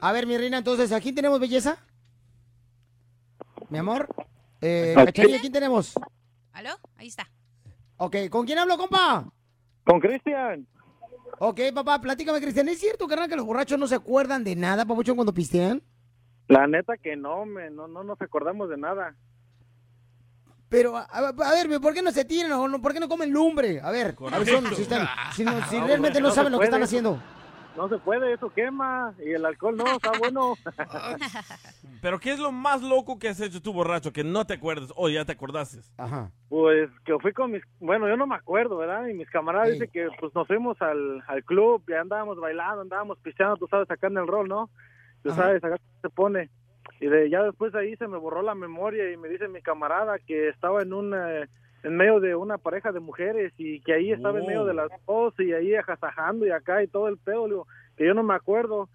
A 0.00 0.10
ver, 0.10 0.26
mi 0.26 0.36
reina, 0.36 0.58
entonces, 0.58 0.90
¿a 0.90 1.00
quién 1.00 1.14
tenemos 1.14 1.38
belleza? 1.38 1.78
Mi 3.70 3.78
amor. 3.78 4.08
Eh, 4.60 4.94
¿A? 4.98 5.06
¿quién 5.12 5.52
tenemos? 5.52 5.92
¿Aló? 6.52 6.70
Ahí 6.96 7.06
está. 7.06 7.30
Ok, 7.96 8.16
¿con 8.28 8.44
quién 8.44 8.58
hablo, 8.58 8.76
compa? 8.76 9.32
Con 9.84 10.00
Cristian. 10.00 10.66
Ok, 11.38 11.60
papá, 11.74 12.00
platícame, 12.00 12.40
Cristian. 12.40 12.68
¿Es 12.68 12.78
cierto, 12.78 13.06
carnal, 13.08 13.28
que 13.28 13.36
los 13.36 13.46
borrachos 13.46 13.78
no 13.78 13.86
se 13.86 13.94
acuerdan 13.96 14.44
de 14.44 14.54
nada, 14.54 14.84
papuchón, 14.84 15.16
cuando 15.16 15.34
pistean? 15.34 15.82
La 16.48 16.66
neta 16.66 16.96
que 16.96 17.16
no, 17.16 17.44
me, 17.46 17.70
no, 17.70 17.88
no 17.88 18.04
nos 18.04 18.20
acordamos 18.20 18.68
de 18.68 18.76
nada. 18.76 19.16
Pero, 20.68 20.96
a, 20.96 21.02
a- 21.02 21.28
a 21.28 21.50
ver, 21.52 21.80
¿por 21.80 21.92
qué 21.94 22.02
no 22.02 22.10
se 22.12 22.24
tiran 22.24 22.52
o 22.52 22.68
no? 22.68 22.80
¿Por 22.80 22.92
qué 22.92 23.00
no 23.00 23.08
comen 23.08 23.30
lumbre? 23.30 23.80
A 23.80 23.90
ver, 23.90 24.14
a 24.32 24.38
ver, 24.38 24.48
son- 24.48 24.74
si, 24.74 24.82
están- 24.82 25.06
si 25.34 25.44
no- 25.44 25.66
si 25.66 25.78
No, 25.78 25.86
realmente 25.86 26.20
no 26.20 26.30
saben 26.30 26.52
lo 26.52 26.58
que 26.58 26.64
están 26.66 26.82
haciendo. 26.82 27.20
No 27.76 27.88
se 27.88 27.98
puede, 27.98 28.34
eso 28.34 28.50
quema. 28.50 29.14
Y 29.24 29.32
el 29.32 29.44
alcohol 29.44 29.76
no, 29.76 29.84
está 29.96 30.12
bueno. 30.18 30.54
Pero 32.02 32.18
¿qué 32.18 32.32
es 32.32 32.38
lo 32.38 32.52
más 32.52 32.82
loco 32.82 33.18
que 33.18 33.28
has 33.28 33.40
hecho 33.40 33.62
tú, 33.62 33.72
borracho, 33.72 34.12
que 34.12 34.24
no 34.24 34.44
te 34.44 34.54
acuerdas? 34.54 34.92
O 34.96 35.08
ya 35.08 35.24
te 35.24 35.32
acordaste. 35.32 35.80
Ajá. 35.96 36.30
Pues 36.48 36.90
que 37.04 37.18
fui 37.18 37.32
con 37.32 37.52
mis, 37.52 37.62
bueno, 37.80 38.08
yo 38.08 38.16
no 38.16 38.26
me 38.26 38.34
acuerdo, 38.34 38.76
¿verdad? 38.76 39.06
Y 39.06 39.14
mis 39.14 39.30
camaradas 39.30 39.72
dicen 39.72 39.90
que 39.92 40.08
pues 40.20 40.34
nos 40.34 40.46
fuimos 40.46 40.80
al, 40.82 41.22
al 41.26 41.44
club, 41.44 41.82
y 41.88 41.92
andábamos 41.92 42.38
bailando, 42.38 42.82
andábamos 42.82 43.18
pisteando, 43.20 43.56
tú 43.56 43.66
sabes, 43.68 43.88
sacando 43.88 44.20
el 44.20 44.26
rol, 44.26 44.48
¿no? 44.48 44.68
Tú 45.22 45.30
Ajá. 45.30 45.42
sabes, 45.42 45.64
acá 45.64 45.76
se 46.00 46.10
pone. 46.10 46.50
Y 47.00 47.06
de, 47.06 47.30
ya 47.30 47.42
después 47.42 47.74
ahí 47.74 47.96
se 47.96 48.08
me 48.08 48.18
borró 48.18 48.42
la 48.42 48.54
memoria 48.54 49.10
y 49.10 49.16
me 49.16 49.28
dice 49.28 49.48
mi 49.48 49.62
camarada 49.62 50.18
que 50.18 50.48
estaba 50.48 50.82
en 50.82 50.92
un, 50.92 51.14
eh, 51.14 51.48
en 51.82 51.96
medio 51.96 52.20
de 52.20 52.34
una 52.34 52.58
pareja 52.58 52.92
de 52.92 53.00
mujeres 53.00 53.52
y 53.58 53.80
que 53.80 53.94
ahí 53.94 54.12
estaba 54.12 54.38
en 54.38 54.46
medio 54.46 54.64
de 54.64 54.74
las 54.74 54.90
dos 55.06 55.34
y 55.38 55.52
ahí 55.52 55.74
ajasajando 55.74 56.46
y 56.46 56.50
acá 56.50 56.82
y 56.82 56.86
todo 56.86 57.08
el 57.08 57.18
pedo, 57.18 57.46
digo, 57.46 57.66
que 57.96 58.06
yo 58.06 58.14
no 58.14 58.22
me 58.22 58.34
acuerdo. 58.34 58.88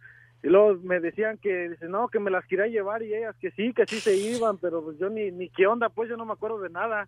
Y 0.44 0.48
luego 0.48 0.80
me 0.84 1.00
decían 1.00 1.38
que, 1.40 1.70
dice, 1.70 1.88
no, 1.88 2.10
que 2.10 2.20
me 2.20 2.32
las 2.32 2.46
quería 2.46 2.68
llevar 2.68 3.04
y 3.04 3.14
ellas 3.14 3.36
que 3.42 3.52
sí, 3.52 3.74
que 3.74 3.86
sí 3.86 4.00
se 4.00 4.16
iban, 4.16 4.58
pero 4.58 4.84
pues 4.84 4.98
yo 5.00 5.10
ni, 5.10 5.32
ni 5.32 5.50
qué 5.50 5.68
onda, 5.68 5.90
pues 5.90 6.10
yo 6.10 6.16
no 6.16 6.26
me 6.26 6.34
acuerdo 6.34 6.60
de 6.60 6.70
nada. 6.70 7.08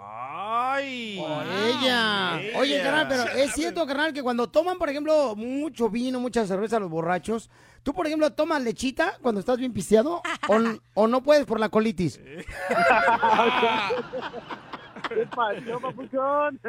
¡Ay! 0.00 1.18
ella. 1.18 2.40
Oye, 2.56 2.80
carnal, 2.80 3.08
pero 3.08 3.24
es 3.24 3.52
cierto, 3.52 3.84
carnal, 3.84 4.12
que 4.12 4.22
cuando 4.22 4.48
toman, 4.48 4.78
por 4.78 4.88
ejemplo, 4.88 5.34
mucho 5.34 5.90
vino, 5.90 6.20
mucha 6.20 6.46
cerveza 6.46 6.78
los 6.78 6.88
borrachos, 6.88 7.50
tú, 7.82 7.92
por 7.92 8.06
ejemplo, 8.06 8.32
tomas 8.32 8.62
lechita 8.62 9.14
cuando 9.20 9.40
estás 9.40 9.58
bien 9.58 9.72
pisteado 9.72 10.22
o, 10.48 10.52
o 10.94 11.08
no 11.08 11.24
puedes 11.24 11.46
por 11.46 11.58
la 11.58 11.68
colitis. 11.68 12.20
¿Qué 15.08 15.26
pasó, 15.34 15.80
papuchón? 15.80 16.60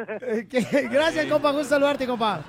Que- 0.48 0.88
Gracias, 0.90 1.26
compa. 1.26 1.50
Gusto 1.52 1.68
saludarte, 1.70 2.06
compa. 2.06 2.42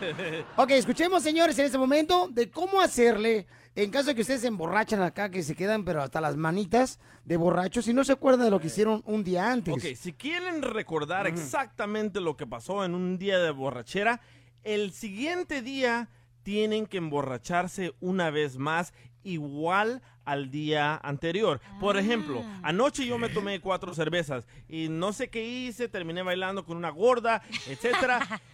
Ok, 0.56 0.72
escuchemos, 0.72 1.24
señores, 1.24 1.58
en 1.60 1.66
este 1.66 1.78
momento 1.78 2.28
de 2.32 2.50
cómo 2.50 2.80
hacerle 2.82 3.48
en 3.76 3.90
caso 3.90 4.08
de 4.08 4.16
que 4.16 4.22
ustedes 4.22 4.42
se 4.42 4.48
emborrachan 4.48 5.02
acá, 5.02 5.30
que 5.30 5.44
se 5.44 5.56
quedan, 5.56 5.86
pero 5.86 6.02
hasta 6.04 6.20
las 6.20 6.36
manitas 6.36 7.00
de 7.24 7.38
borrachos 7.38 7.88
y 7.88 7.94
no 7.94 8.04
se 8.04 8.12
acuerdan 8.12 8.46
de 8.46 8.52
lo 8.52 8.60
que 8.60 8.68
hicieron 8.68 9.02
un 9.06 9.24
día 9.24 9.50
antes. 9.52 9.74
Ok, 9.74 9.96
si 9.96 10.12
quieren 10.14 10.62
recordar 10.62 11.26
exactamente 11.28 12.20
lo 12.20 12.36
que 12.36 12.46
pasó 12.46 12.84
en 12.84 12.96
un 12.96 13.18
día 13.18 13.40
de 13.40 13.52
borrachera, 13.52 14.20
el 14.64 14.92
siguiente 14.92 15.62
día 15.62 16.10
tienen 16.44 16.86
que 16.86 16.98
emborracharse 16.98 17.94
una 18.02 18.30
vez 18.30 18.58
más 18.58 18.94
igual 19.24 20.02
al 20.26 20.52
día 20.52 20.98
anterior. 20.98 21.60
Por 21.80 21.98
ejemplo, 21.98 22.44
anoche 22.64 23.06
yo 23.06 23.18
me 23.18 23.30
tomé 23.30 23.60
cuatro 23.60 23.94
cervezas 23.94 24.48
y 24.70 24.88
no 24.90 25.14
sé 25.14 25.30
qué 25.30 25.44
hice, 25.44 25.88
terminé 25.88 26.22
bailando 26.22 26.66
con 26.66 26.78
una 26.78 26.90
gorda, 26.90 27.42
etcétera. 27.68 28.42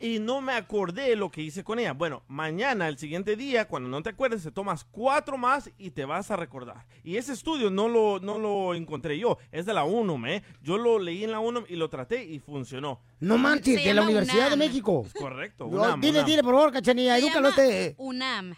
Y 0.00 0.20
no 0.20 0.40
me 0.40 0.52
acordé 0.52 1.16
lo 1.16 1.30
que 1.30 1.42
hice 1.42 1.64
con 1.64 1.78
ella. 1.80 1.92
Bueno, 1.92 2.22
mañana, 2.28 2.86
el 2.86 2.98
siguiente 2.98 3.34
día, 3.34 3.66
cuando 3.66 3.88
no 3.88 4.00
te 4.00 4.10
acuerdes, 4.10 4.44
te 4.44 4.52
tomas 4.52 4.84
cuatro 4.84 5.36
más 5.36 5.70
y 5.76 5.90
te 5.90 6.04
vas 6.04 6.30
a 6.30 6.36
recordar. 6.36 6.86
Y 7.02 7.16
ese 7.16 7.32
estudio 7.32 7.68
no 7.68 7.88
lo, 7.88 8.20
no 8.20 8.38
lo 8.38 8.74
encontré 8.74 9.18
yo, 9.18 9.38
es 9.50 9.66
de 9.66 9.74
la 9.74 9.82
UNUM, 9.82 10.26
¿eh? 10.26 10.42
Yo 10.62 10.78
lo 10.78 11.00
leí 11.00 11.24
en 11.24 11.32
la 11.32 11.40
UNUM 11.40 11.64
y 11.68 11.74
lo 11.74 11.90
traté 11.90 12.22
y 12.24 12.38
funcionó. 12.38 13.00
No 13.18 13.38
manches, 13.38 13.82
de 13.82 13.92
la 13.92 14.02
Universidad 14.02 14.50
de. 14.50 14.56
México. 14.56 15.04
Correcto. 15.18 15.64
No, 15.64 15.78
UNAM, 15.78 16.00
dile, 16.00 16.18
UNAM. 16.18 16.26
dile, 16.26 16.42
por 16.44 16.54
favor, 16.54 16.72
cachanilla, 16.72 17.18
edúcalo. 17.18 17.50
UNAM. 17.96 18.54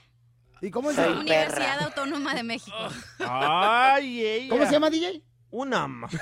¿Y 0.62 0.70
cómo 0.70 0.92
se 0.92 1.08
Universidad 1.08 1.82
Autónoma 1.82 2.34
de 2.34 2.42
México. 2.42 2.76
Ay, 3.18 4.24
ella. 4.24 4.50
¿Cómo 4.50 4.66
se 4.66 4.72
llama, 4.72 4.90
DJ? 4.90 5.22
UNAM. 5.52 6.06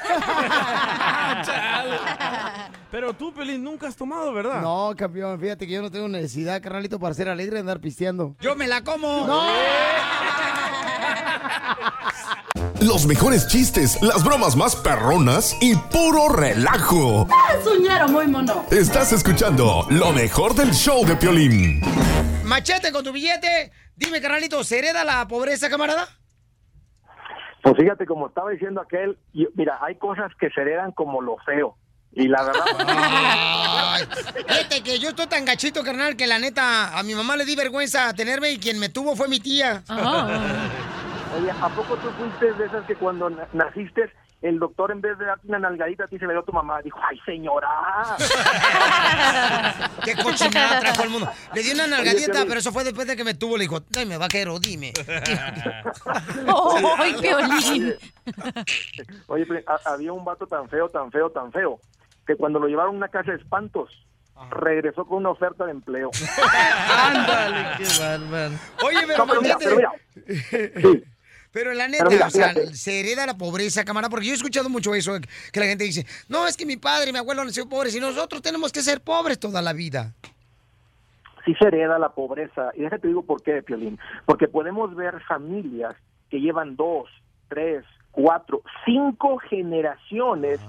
Pero 2.91 3.13
tú, 3.13 3.35
Pelín, 3.35 3.63
nunca 3.63 3.89
has 3.89 3.97
tomado, 3.97 4.33
¿verdad? 4.33 4.63
No, 4.63 4.95
campeón, 4.97 5.39
fíjate 5.39 5.67
que 5.67 5.75
yo 5.75 5.83
no 5.83 5.91
tengo 5.91 6.09
necesidad, 6.09 6.63
carnalito, 6.63 6.99
para 6.99 7.13
ser 7.15 7.29
alegre 7.29 7.55
de 7.55 7.61
andar 7.61 7.81
pisteando. 7.81 8.37
¡Yo 8.41 8.57
me 8.57 8.67
la 8.67 8.83
como! 8.83 9.27
¡No! 9.27 9.43
Los 12.81 13.07
mejores 13.07 13.49
chistes, 13.49 14.01
las 14.03 14.23
bromas 14.23 14.55
más 14.55 14.77
perronas 14.77 15.57
y 15.61 15.75
puro 15.75 16.29
relajo. 16.29 17.27
Es 17.59 17.67
un 17.67 17.83
ñero 17.83 18.07
muy 18.09 18.29
mono. 18.29 18.65
Estás 18.71 19.13
escuchando 19.13 19.85
lo 19.91 20.13
mejor 20.13 20.55
del 20.55 20.73
show 20.73 21.05
de 21.05 21.17
Piolín. 21.17 21.83
Machete 22.45 22.93
con 22.93 23.03
tu 23.03 23.13
billete. 23.13 23.73
Dime, 23.99 24.21
carnalito, 24.21 24.63
¿se 24.63 24.79
hereda 24.79 25.03
la 25.05 25.27
pobreza, 25.27 25.69
camarada? 25.69 26.07
Pues 27.63 27.75
fíjate, 27.77 28.07
como 28.07 28.29
estaba 28.29 28.51
diciendo 28.51 28.81
aquel, 28.81 29.19
yo- 29.35 29.49
mira, 29.57 29.79
hay 29.83 29.97
cosas 29.97 30.31
que 30.39 30.49
se 30.51 30.61
heredan 30.61 30.93
como 30.93 31.21
lo 31.21 31.37
feo. 31.39 31.77
Y 32.13 32.29
la 32.29 32.43
verdad, 32.45 32.65
Ay, 32.89 34.05
fíjate 34.47 34.83
que 34.83 34.99
yo 34.99 35.11
estoy 35.11 35.27
tan 35.27 35.45
gachito, 35.45 35.83
carnal, 35.83 36.17
que 36.17 36.27
la 36.29 36.39
neta, 36.39 36.97
a 36.97 37.03
mi 37.03 37.15
mamá 37.15 37.37
le 37.37 37.45
di 37.45 37.55
vergüenza 37.57 38.15
tenerme 38.15 38.51
y 38.53 38.59
quien 38.59 38.79
me 38.79 38.89
tuvo 38.89 39.15
fue 39.17 39.29
mi 39.29 39.41
tía. 39.41 39.83
oye, 39.91 41.51
¿a 41.51 41.69
poco 41.69 41.97
tú 41.97 42.09
fuiste 42.13 42.53
de 42.55 42.67
esas 42.67 42.87
que 42.87 42.95
cuando 42.95 43.29
na- 43.29 43.49
naciste, 43.53 44.11
el 44.41 44.59
doctor 44.59 44.93
en 44.93 45.01
vez 45.01 45.19
de 45.19 45.25
darte 45.27 45.49
una 45.49 45.59
nalgadita 45.59 46.05
a 46.05 46.07
ti 46.07 46.19
se 46.19 46.27
le 46.27 46.33
dio 46.33 46.41
a 46.41 46.45
tu 46.45 46.53
mamá? 46.53 46.81
Dijo, 46.83 46.99
¡ay, 47.09 47.19
señora! 47.27 47.69
Qué 50.05 50.15
cochinada 50.15 50.81
trajo 50.81 51.03
al 51.03 51.11
mundo. 51.11 51.29
Le 51.55 51.63
di 51.63 51.73
una 51.73 51.85
Oye, 51.85 51.91
nalgadita, 51.91 52.45
pero 52.47 52.61
eso 52.61 52.73
fue 52.73 52.85
después 52.85 53.07
de 53.07 53.17
que 53.17 53.25
me 53.25 53.35
tuvo. 53.35 53.57
Le 53.57 53.65
dijo, 53.65 53.81
dime, 53.91 54.17
vaquero, 54.17 54.59
dime. 54.59 54.93
¡Ay, 56.99 57.15
Piolín! 57.21 57.95
Oye, 59.27 59.47
ha- 59.67 59.81
había 59.93 60.13
un 60.13 60.25
vato 60.25 60.47
tan 60.47 60.69
feo, 60.69 60.89
tan 60.89 61.11
feo, 61.11 61.31
tan 61.31 61.51
feo, 61.53 61.81
que 62.27 62.37
cuando 62.37 62.59
lo 62.61 62.69
llevaron 62.69 62.95
a 62.95 62.99
una 62.99 63.09
casa 63.09 63.33
de 63.33 63.39
espantos, 63.39 63.91
regresó 64.51 65.05
con 65.05 65.19
una 65.19 65.31
oferta 65.31 65.65
de 65.65 65.73
empleo. 65.73 66.11
Ándale, 66.97 67.77
qué 67.79 67.85
bárbaro. 67.99 68.55
Oye, 68.85 68.99
pero, 69.07 69.19
No, 69.19 69.27
pero 69.27 69.43
mira, 69.43 69.55
machete. 69.57 69.77
pero 70.75 70.91
mira. 70.91 71.01
Pero 71.53 71.73
la 71.73 71.89
neta, 71.89 72.05
Pero 72.05 72.11
mira, 72.11 72.27
o 72.27 72.31
sea, 72.31 72.51
fíjate. 72.51 72.75
se 72.75 73.01
hereda 73.01 73.27
la 73.27 73.37
pobreza, 73.39 73.85
camarada, 73.85 74.11
porque 74.11 74.27
yo 74.27 74.33
he 74.33 74.37
escuchado 74.37 74.69
mucho 74.69 74.95
eso, 74.95 75.13
que 75.53 75.61
la 75.61 75.67
gente 75.67 75.85
dice, 75.85 76.07
no, 76.29 76.47
es 76.47 76.57
que 76.57 76.67
mi 76.67 76.77
padre 76.77 77.11
y 77.11 77.13
mi 77.13 77.19
abuelo 77.19 77.43
han 77.43 77.53
sido 77.53 77.69
pobres 77.69 77.95
y 77.95 78.01
nosotros 78.01 78.43
tenemos 78.43 78.71
que 78.73 78.83
ser 78.83 79.01
pobres 79.01 79.39
toda 79.39 79.63
la 79.63 79.73
vida. 79.73 80.13
sí 81.45 81.55
se 81.55 81.69
hereda 81.69 81.99
la 81.99 82.11
pobreza. 82.11 82.71
Y 82.75 82.83
déjate 82.83 83.09
digo 83.09 83.23
por 83.23 83.43
qué, 83.43 83.63
Piolín. 83.63 83.99
Porque 84.27 84.49
podemos 84.49 84.95
ver 84.95 85.21
familias 85.25 85.97
que 86.31 86.41
llevan 86.41 86.77
dos, 86.77 87.09
tres, 87.49 87.85
cuatro, 88.11 88.63
cinco 88.85 89.39
generaciones 89.39 90.61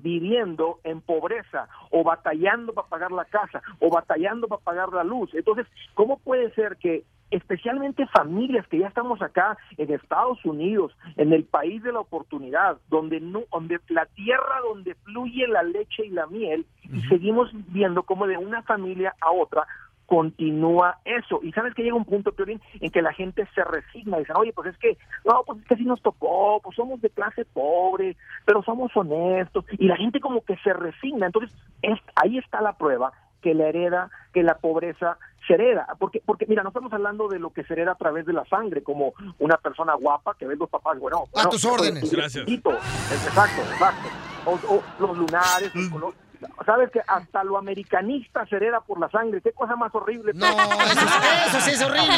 viviendo 0.00 0.78
en 0.84 1.00
pobreza 1.00 1.68
o 1.90 2.04
batallando 2.04 2.72
para 2.72 2.86
pagar 2.86 3.10
la 3.10 3.24
casa 3.24 3.60
o 3.80 3.90
batallando 3.90 4.46
para 4.46 4.62
pagar 4.62 4.92
la 4.92 5.02
luz. 5.02 5.30
Entonces, 5.34 5.66
¿cómo 5.94 6.18
puede 6.18 6.54
ser 6.54 6.76
que 6.76 7.02
especialmente 7.30 8.06
familias 8.06 8.66
que 8.68 8.78
ya 8.78 8.88
estamos 8.88 9.20
acá 9.22 9.56
en 9.76 9.92
Estados 9.92 10.44
Unidos, 10.44 10.96
en 11.16 11.32
el 11.32 11.44
país 11.44 11.82
de 11.82 11.92
la 11.92 12.00
oportunidad, 12.00 12.78
donde 12.88 13.20
no, 13.20 13.44
donde 13.52 13.80
la 13.88 14.06
tierra 14.06 14.60
donde 14.62 14.94
fluye 14.96 15.46
la 15.46 15.62
leche 15.62 16.06
y 16.06 16.10
la 16.10 16.26
miel, 16.26 16.66
y 16.84 17.00
seguimos 17.02 17.50
viendo 17.68 18.02
como 18.02 18.26
de 18.26 18.38
una 18.38 18.62
familia 18.62 19.14
a 19.20 19.30
otra 19.30 19.66
continúa 20.08 20.96
eso. 21.04 21.40
Y 21.42 21.52
sabes 21.52 21.74
que 21.74 21.82
llega 21.82 21.94
un 21.94 22.06
punto, 22.06 22.32
Piolín, 22.32 22.62
en 22.80 22.90
que 22.90 23.02
la 23.02 23.12
gente 23.12 23.46
se 23.54 23.62
resigna 23.62 24.16
y 24.16 24.20
dice, 24.20 24.32
oye, 24.34 24.54
pues 24.54 24.68
es 24.68 24.78
que, 24.78 24.96
no, 25.26 25.42
pues 25.46 25.60
es 25.60 25.66
que 25.66 25.74
así 25.74 25.84
nos 25.84 26.00
tocó, 26.00 26.60
pues 26.64 26.76
somos 26.76 26.98
de 27.02 27.10
clase 27.10 27.44
pobre, 27.44 28.16
pero 28.46 28.62
somos 28.62 28.90
honestos. 28.96 29.66
Y 29.72 29.86
la 29.86 29.96
gente 29.96 30.18
como 30.18 30.42
que 30.42 30.56
se 30.64 30.72
resigna. 30.72 31.26
Entonces, 31.26 31.54
es, 31.82 32.00
ahí 32.16 32.38
está 32.38 32.62
la 32.62 32.72
prueba 32.72 33.12
que 33.42 33.54
la 33.54 33.68
hereda, 33.68 34.10
que 34.32 34.42
la 34.42 34.56
pobreza 34.58 35.18
se 35.46 35.54
hereda. 35.54 35.86
Porque, 35.98 36.22
porque 36.24 36.46
mira, 36.46 36.62
no 36.62 36.68
estamos 36.70 36.92
hablando 36.92 37.28
de 37.28 37.38
lo 37.38 37.50
que 37.50 37.64
se 37.64 37.72
hereda 37.72 37.92
a 37.92 37.96
través 37.96 38.26
de 38.26 38.32
la 38.32 38.44
sangre, 38.46 38.82
como 38.82 39.14
una 39.38 39.56
persona 39.56 39.94
guapa 39.94 40.34
que 40.38 40.46
ve 40.46 40.56
los 40.56 40.68
papás, 40.68 40.98
bueno, 40.98 41.24
A 41.34 41.48
tus 41.48 41.62
bueno, 41.62 41.82
órdenes. 41.82 42.10
Gracias. 42.10 42.44
chiquito, 42.44 42.70
Exacto, 42.72 43.62
exacto. 43.72 44.08
O, 44.46 44.52
o 44.74 44.82
los 45.00 45.16
lunares, 45.18 45.74
los 45.74 45.88
colores. 45.88 46.18
sabes 46.64 46.90
que 46.90 47.00
hasta 47.06 47.44
lo 47.44 47.58
americanista 47.58 48.46
se 48.46 48.56
hereda 48.56 48.80
por 48.80 49.00
la 49.00 49.10
sangre. 49.10 49.40
Qué 49.42 49.52
cosa 49.52 49.76
más 49.76 49.94
horrible. 49.94 50.32
No, 50.34 50.46
eso, 50.46 51.06
eso 51.48 51.60
sí 51.60 51.70
es 51.72 51.82
horrible. 51.82 52.14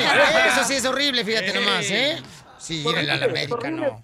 Eso 0.48 0.64
sí 0.64 0.74
es 0.74 0.84
horrible, 0.86 1.24
fíjate 1.24 1.52
nomás, 1.54 1.90
¿eh? 1.90 2.22
Sí, 2.58 2.84
ir 2.86 3.10
al 3.10 3.22
América, 3.22 3.70
no. 3.70 4.02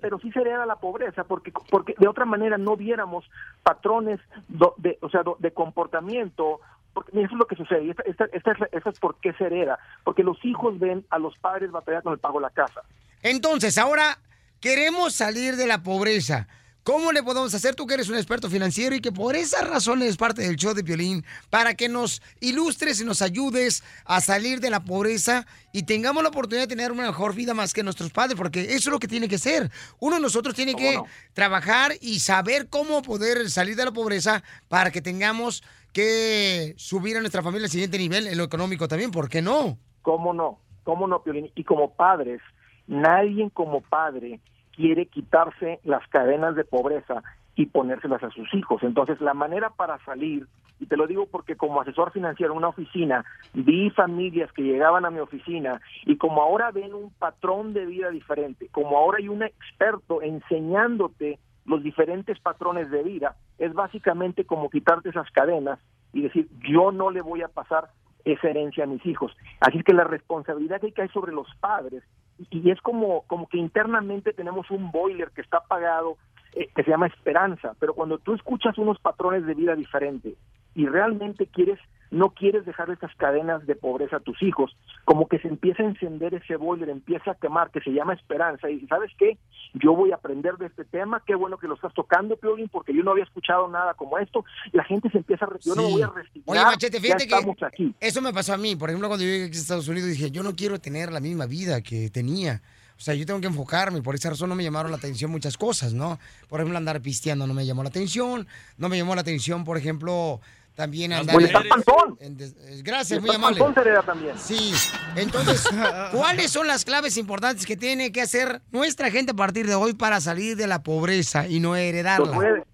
Pero, 0.00 0.18
sí 0.20 0.30
se 0.32 0.40
hereda 0.40 0.64
la 0.66 0.76
pobreza, 0.76 1.24
porque, 1.24 1.52
porque 1.70 1.94
de 1.98 2.08
otra 2.08 2.24
manera 2.24 2.56
no 2.58 2.76
viéramos 2.76 3.24
patrones 3.62 4.20
do- 4.48 4.74
de, 4.78 4.98
o 5.02 5.08
sea, 5.10 5.22
do- 5.22 5.36
de 5.40 5.52
comportamiento. 5.52 6.60
Porque 6.94 7.10
eso 7.22 7.32
es 7.32 7.38
lo 7.38 7.46
que 7.46 7.56
sucede. 7.56 7.84
y 7.84 7.90
Esta, 7.90 8.02
esta, 8.04 8.24
esta 8.32 8.68
esta 8.70 8.90
es 8.90 8.98
por 9.00 9.16
qué 9.16 9.32
se 9.34 9.44
hereda. 9.46 9.78
Porque 10.04 10.22
los 10.22 10.42
hijos 10.44 10.78
ven 10.78 11.06
a 11.10 11.18
los 11.18 11.36
padres 11.38 11.70
batallar 11.70 12.02
con 12.02 12.12
el 12.12 12.18
pago 12.18 12.38
de 12.38 12.42
la 12.42 12.50
casa. 12.50 12.82
Entonces, 13.22 13.78
ahora 13.78 14.18
queremos 14.60 15.14
salir 15.14 15.56
de 15.56 15.66
la 15.66 15.82
pobreza. 15.82 16.48
¿Cómo 16.84 17.12
le 17.12 17.22
podemos 17.22 17.54
hacer 17.54 17.76
tú 17.76 17.86
que 17.86 17.94
eres 17.94 18.08
un 18.08 18.16
experto 18.16 18.50
financiero 18.50 18.96
y 18.96 19.00
que 19.00 19.12
por 19.12 19.36
esa 19.36 19.62
razón 19.64 20.02
eres 20.02 20.16
parte 20.16 20.42
del 20.42 20.56
show 20.56 20.74
de 20.74 20.82
Piolín 20.82 21.24
para 21.48 21.74
que 21.74 21.88
nos 21.88 22.20
ilustres 22.40 23.00
y 23.00 23.04
nos 23.04 23.22
ayudes 23.22 23.84
a 24.04 24.20
salir 24.20 24.58
de 24.58 24.68
la 24.68 24.80
pobreza 24.80 25.46
y 25.72 25.84
tengamos 25.84 26.24
la 26.24 26.30
oportunidad 26.30 26.64
de 26.64 26.74
tener 26.74 26.90
una 26.90 27.06
mejor 27.06 27.36
vida 27.36 27.54
más 27.54 27.72
que 27.72 27.84
nuestros 27.84 28.10
padres? 28.10 28.36
Porque 28.36 28.62
eso 28.62 28.74
es 28.74 28.86
lo 28.86 28.98
que 28.98 29.06
tiene 29.06 29.28
que 29.28 29.38
ser. 29.38 29.70
Uno 30.00 30.16
de 30.16 30.22
nosotros 30.22 30.56
tiene 30.56 30.74
que 30.74 31.00
trabajar 31.34 31.92
y 32.00 32.18
saber 32.18 32.68
cómo 32.68 33.00
poder 33.02 33.48
salir 33.48 33.76
de 33.76 33.84
la 33.84 33.92
pobreza 33.92 34.42
para 34.68 34.90
que 34.90 35.00
tengamos 35.00 35.62
que 35.92 36.74
subir 36.78 37.16
a 37.16 37.20
nuestra 37.20 37.44
familia 37.44 37.66
al 37.66 37.70
siguiente 37.70 37.96
nivel 37.96 38.26
en 38.26 38.36
lo 38.36 38.42
económico 38.42 38.88
también. 38.88 39.12
¿Por 39.12 39.28
qué 39.28 39.40
no? 39.40 39.78
¿Cómo 40.02 40.34
no? 40.34 40.58
¿Cómo 40.82 41.06
no, 41.06 41.22
Piolín? 41.22 41.48
Y 41.54 41.62
como 41.62 41.94
padres, 41.94 42.40
nadie 42.88 43.48
como 43.54 43.82
padre 43.82 44.40
quiere 44.82 45.06
quitarse 45.06 45.78
las 45.84 46.04
cadenas 46.08 46.56
de 46.56 46.64
pobreza 46.64 47.22
y 47.54 47.66
ponérselas 47.66 48.20
a 48.24 48.30
sus 48.30 48.52
hijos. 48.52 48.82
Entonces, 48.82 49.20
la 49.20 49.32
manera 49.32 49.70
para 49.70 50.04
salir, 50.04 50.48
y 50.80 50.86
te 50.86 50.96
lo 50.96 51.06
digo 51.06 51.28
porque 51.30 51.54
como 51.54 51.80
asesor 51.80 52.10
financiero 52.10 52.52
en 52.52 52.58
una 52.58 52.70
oficina, 52.70 53.24
vi 53.54 53.90
familias 53.90 54.50
que 54.50 54.64
llegaban 54.64 55.04
a 55.04 55.10
mi 55.12 55.20
oficina 55.20 55.80
y 56.04 56.16
como 56.16 56.42
ahora 56.42 56.72
ven 56.72 56.94
un 56.94 57.12
patrón 57.12 57.74
de 57.74 57.86
vida 57.86 58.10
diferente, 58.10 58.66
como 58.72 58.98
ahora 58.98 59.18
hay 59.20 59.28
un 59.28 59.44
experto 59.44 60.20
enseñándote 60.20 61.38
los 61.64 61.84
diferentes 61.84 62.40
patrones 62.40 62.90
de 62.90 63.04
vida, 63.04 63.36
es 63.58 63.72
básicamente 63.74 64.44
como 64.44 64.68
quitarte 64.68 65.10
esas 65.10 65.30
cadenas 65.30 65.78
y 66.12 66.22
decir, 66.22 66.48
yo 66.68 66.90
no 66.90 67.12
le 67.12 67.22
voy 67.22 67.42
a 67.42 67.48
pasar 67.48 67.90
esa 68.24 68.48
herencia 68.48 68.82
a 68.82 68.88
mis 68.88 69.06
hijos. 69.06 69.30
Así 69.60 69.80
que 69.84 69.94
la 69.94 70.02
responsabilidad 70.02 70.80
que 70.80 70.90
cae 70.90 71.08
sobre 71.10 71.30
los 71.30 71.46
padres, 71.60 72.02
y 72.50 72.70
es 72.70 72.80
como, 72.80 73.22
como 73.22 73.48
que 73.48 73.58
internamente 73.58 74.32
tenemos 74.32 74.70
un 74.70 74.90
boiler 74.90 75.30
que 75.30 75.40
está 75.40 75.58
apagado, 75.58 76.16
eh, 76.54 76.68
que 76.74 76.82
se 76.82 76.90
llama 76.90 77.06
esperanza, 77.06 77.74
pero 77.78 77.94
cuando 77.94 78.18
tú 78.18 78.34
escuchas 78.34 78.76
unos 78.78 78.98
patrones 78.98 79.46
de 79.46 79.54
vida 79.54 79.74
diferentes 79.74 80.34
y 80.74 80.86
realmente 80.86 81.46
quieres, 81.46 81.78
no 82.12 82.30
quieres 82.30 82.64
dejar 82.64 82.88
estas 82.90 83.12
cadenas 83.16 83.66
de 83.66 83.74
pobreza 83.74 84.16
a 84.16 84.20
tus 84.20 84.40
hijos, 84.42 84.76
como 85.04 85.26
que 85.26 85.38
se 85.40 85.48
empieza 85.48 85.82
a 85.82 85.86
encender 85.86 86.34
ese 86.34 86.56
boiler, 86.56 86.88
empieza 86.90 87.32
a 87.32 87.34
quemar, 87.34 87.70
que 87.72 87.80
se 87.80 87.90
llama 87.90 88.14
esperanza, 88.14 88.70
y 88.70 88.86
¿sabes 88.86 89.10
qué? 89.18 89.38
Yo 89.74 89.96
voy 89.96 90.12
a 90.12 90.16
aprender 90.16 90.56
de 90.58 90.66
este 90.66 90.84
tema, 90.84 91.22
qué 91.26 91.34
bueno 91.34 91.56
que 91.58 91.66
lo 91.66 91.74
estás 91.74 91.92
tocando, 91.94 92.36
Piolín, 92.36 92.68
porque 92.68 92.94
yo 92.94 93.02
no 93.02 93.10
había 93.12 93.24
escuchado 93.24 93.66
nada 93.66 93.94
como 93.94 94.18
esto, 94.18 94.44
la 94.72 94.84
gente 94.84 95.10
se 95.10 95.18
empieza 95.18 95.46
a, 95.46 95.48
re- 95.48 95.58
yo 95.64 95.74
no 95.74 95.82
voy 95.88 96.02
a 96.02 96.08
resignar, 96.08 96.44
Oye, 96.46 96.62
Machete, 96.62 96.98
ya 96.98 97.00
fíjate 97.02 97.26
que 97.26 97.34
estamos 97.34 97.62
aquí. 97.62 97.94
eso 97.98 98.20
me 98.22 98.32
pasó 98.32 98.52
a 98.54 98.58
mí. 98.58 98.76
Por 98.76 98.90
ejemplo, 98.90 99.08
cuando 99.08 99.24
yo 99.24 99.30
llegué 99.30 99.46
aquí 99.46 99.56
a 99.56 99.60
Estados 99.60 99.88
Unidos, 99.88 100.10
dije, 100.10 100.30
yo 100.30 100.42
no 100.42 100.54
quiero 100.54 100.78
tener 100.78 101.10
la 101.10 101.20
misma 101.20 101.46
vida 101.46 101.80
que 101.80 102.10
tenía. 102.10 102.60
O 102.98 103.00
sea, 103.04 103.14
yo 103.14 103.24
tengo 103.26 103.40
que 103.40 103.46
enfocarme. 103.48 104.02
Por 104.02 104.14
esa 104.14 104.28
razón 104.30 104.50
no 104.50 104.54
me 104.54 104.62
llamaron 104.62 104.90
la 104.92 104.98
atención 104.98 105.30
muchas 105.30 105.56
cosas, 105.56 105.92
¿no? 105.94 106.18
Por 106.48 106.60
ejemplo, 106.60 106.76
andar 106.78 107.00
pisteando 107.00 107.46
no 107.46 107.54
me 107.54 107.66
llamó 107.66 107.82
la 107.82 107.88
atención. 107.88 108.46
No 108.76 108.88
me 108.88 108.96
llamó 108.98 109.14
la 109.16 109.22
atención, 109.22 109.64
por 109.64 109.76
ejemplo, 109.76 110.40
también 110.74 111.12
andar... 111.12 111.36
Oye, 111.36 111.46
estás 111.46 111.64
panzón. 111.66 112.16
en 112.20 112.36
des- 112.36 112.56
eh, 112.58 112.80
Gracias, 112.82 113.20
muy 113.20 113.34
amable. 113.34 113.60
también. 114.06 114.38
Sí. 114.38 114.72
Entonces, 115.16 115.68
¿cuáles 116.12 116.50
son 116.50 116.66
las 116.66 116.84
claves 116.84 117.16
importantes 117.16 117.66
que 117.66 117.76
tiene 117.76 118.10
que 118.12 118.22
hacer 118.22 118.62
nuestra 118.70 119.10
gente 119.10 119.32
a 119.32 119.34
partir 119.34 119.66
de 119.66 119.74
hoy 119.74 119.92
para 119.94 120.20
salir 120.20 120.56
de 120.56 120.66
la 120.66 120.82
pobreza 120.82 121.46
y 121.46 121.60
no 121.60 121.70
los 121.70 121.78
heredarla? 121.78 122.32
voy, 122.34 122.46
a, 122.46 122.64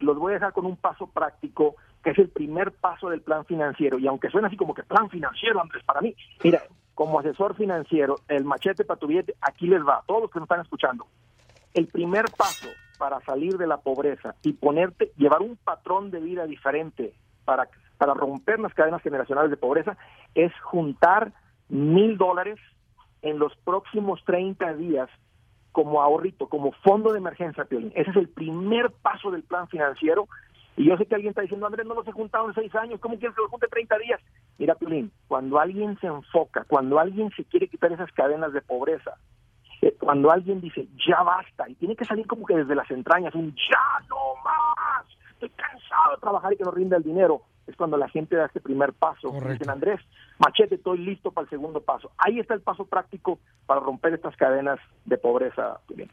los 0.00 0.18
voy 0.18 0.32
a 0.32 0.34
dejar 0.34 0.52
con 0.52 0.66
un 0.66 0.76
paso 0.76 1.06
práctico 1.06 1.76
que 2.02 2.10
es 2.10 2.18
el 2.18 2.28
primer 2.28 2.72
paso 2.72 3.08
del 3.08 3.22
plan 3.22 3.46
financiero 3.46 3.98
y 3.98 4.06
aunque 4.06 4.28
suena 4.28 4.48
así 4.48 4.56
como 4.58 4.74
que 4.74 4.82
plan 4.82 5.08
financiero 5.08 5.58
Andrés 5.60 5.82
para 5.84 6.02
mí 6.02 6.14
mira 6.42 6.62
como 6.94 7.18
asesor 7.18 7.56
financiero 7.56 8.16
el 8.28 8.44
machete 8.44 8.84
para 8.84 9.00
tu 9.00 9.06
billete 9.06 9.34
aquí 9.40 9.66
les 9.66 9.80
va 9.80 9.96
a 9.96 10.02
todos 10.06 10.20
los 10.22 10.30
que 10.30 10.38
nos 10.38 10.44
están 10.46 10.60
escuchando 10.60 11.06
el 11.72 11.86
primer 11.86 12.26
paso 12.36 12.68
para 12.98 13.24
salir 13.24 13.56
de 13.56 13.66
la 13.66 13.78
pobreza 13.78 14.34
y 14.42 14.52
ponerte 14.52 15.12
llevar 15.16 15.40
un 15.40 15.56
patrón 15.56 16.10
de 16.10 16.20
vida 16.20 16.46
diferente 16.46 17.14
para 17.44 17.68
para 17.98 18.14
romper 18.14 18.58
las 18.58 18.74
cadenas 18.74 19.02
generacionales 19.02 19.50
de 19.50 19.56
pobreza 19.56 19.96
es 20.34 20.52
juntar 20.62 21.32
mil 21.68 22.18
dólares 22.18 22.58
en 23.22 23.38
los 23.38 23.54
próximos 23.64 24.22
30 24.24 24.74
días 24.74 25.08
como 25.72 26.02
ahorrito, 26.02 26.48
como 26.48 26.72
fondo 26.84 27.12
de 27.12 27.18
emergencia, 27.18 27.64
Piolín. 27.64 27.92
Ese 27.96 28.10
es 28.10 28.16
el 28.16 28.28
primer 28.28 28.90
paso 28.90 29.30
del 29.30 29.42
plan 29.42 29.68
financiero. 29.68 30.28
Y 30.76 30.84
yo 30.84 30.96
sé 30.96 31.06
que 31.06 31.14
alguien 31.14 31.30
está 31.30 31.42
diciendo, 31.42 31.66
Andrés, 31.66 31.86
no 31.86 31.94
los 31.94 32.06
he 32.06 32.12
juntado 32.12 32.48
en 32.48 32.54
seis 32.54 32.74
años, 32.74 33.00
¿cómo 33.00 33.16
quieres 33.16 33.34
que 33.34 33.42
los 33.42 33.50
junte 33.50 33.68
30 33.68 33.98
días? 33.98 34.20
Mira, 34.58 34.74
Piolín, 34.74 35.10
cuando 35.26 35.58
alguien 35.58 35.98
se 36.00 36.06
enfoca, 36.06 36.64
cuando 36.68 36.98
alguien 36.98 37.30
se 37.36 37.44
quiere 37.44 37.68
quitar 37.68 37.92
esas 37.92 38.10
cadenas 38.12 38.52
de 38.52 38.60
pobreza, 38.60 39.14
eh, 39.82 39.96
cuando 39.98 40.30
alguien 40.30 40.60
dice, 40.60 40.86
ya 41.08 41.22
basta, 41.22 41.68
y 41.68 41.74
tiene 41.74 41.96
que 41.96 42.04
salir 42.04 42.26
como 42.26 42.44
que 42.46 42.56
desde 42.56 42.74
las 42.74 42.90
entrañas, 42.90 43.34
un 43.34 43.54
ya 43.54 44.06
no 44.08 44.34
más, 44.44 45.06
estoy 45.44 45.50
cansado 45.50 46.14
de 46.14 46.20
trabajar 46.20 46.52
y 46.52 46.56
que 46.56 46.64
no 46.64 46.70
rinda 46.70 46.96
el 46.96 47.02
dinero, 47.02 47.42
es 47.66 47.76
cuando 47.76 47.96
la 47.96 48.08
gente 48.08 48.36
da 48.36 48.46
este 48.46 48.60
primer 48.60 48.92
paso. 48.92 49.32
Dicen, 49.32 49.70
Andrés, 49.70 50.00
machete, 50.38 50.76
estoy 50.76 50.98
listo 50.98 51.30
para 51.30 51.44
el 51.44 51.50
segundo 51.50 51.80
paso. 51.80 52.10
Ahí 52.18 52.38
está 52.38 52.54
el 52.54 52.60
paso 52.60 52.84
práctico 52.84 53.38
para 53.66 53.80
romper 53.80 54.14
estas 54.14 54.36
cadenas 54.36 54.78
de 55.04 55.16
pobreza. 55.16 55.80
Piolín. 55.86 56.10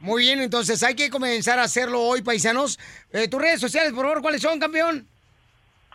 Muy 0.00 0.22
bien, 0.24 0.40
entonces 0.40 0.82
hay 0.82 0.94
que 0.94 1.08
comenzar 1.08 1.58
a 1.58 1.64
hacerlo 1.64 2.02
hoy, 2.02 2.22
paisanos. 2.22 2.78
Eh, 3.12 3.28
tus 3.28 3.40
redes 3.40 3.60
sociales, 3.60 3.92
por 3.92 4.04
favor, 4.04 4.22
¿cuáles 4.22 4.42
son, 4.42 4.58
campeón? 4.58 5.06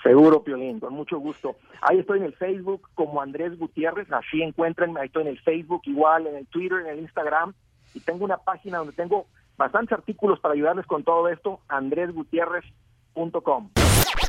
Seguro, 0.02 0.42
Piolín, 0.42 0.80
con 0.80 0.94
mucho 0.94 1.20
gusto. 1.20 1.58
Ahí 1.82 2.00
estoy 2.00 2.20
en 2.20 2.26
el 2.26 2.34
Facebook 2.34 2.90
como 2.96 3.22
Andrés 3.22 3.58
Gutiérrez, 3.58 4.12
así 4.12 4.42
encuéntrenme, 4.42 5.02
ahí 5.02 5.08
estoy 5.08 5.24
en 5.24 5.30
el 5.30 5.40
Facebook 5.42 5.82
igual, 5.86 6.28
en 6.28 6.38
el 6.38 6.48
Twitter, 6.48 6.80
en 6.80 6.88
el 6.88 7.00
Instagram, 7.00 7.54
y 7.94 8.00
tengo 8.00 8.24
una 8.24 8.38
página 8.38 8.78
donde 8.78 8.94
tengo 8.94 9.28
bastantes 9.60 9.92
artículos 9.98 10.40
para 10.40 10.54
ayudarles 10.56 10.86
con 10.88 11.04
todo 11.04 11.28
esto, 11.28 11.60
andresgutierrez.com. 11.68 13.70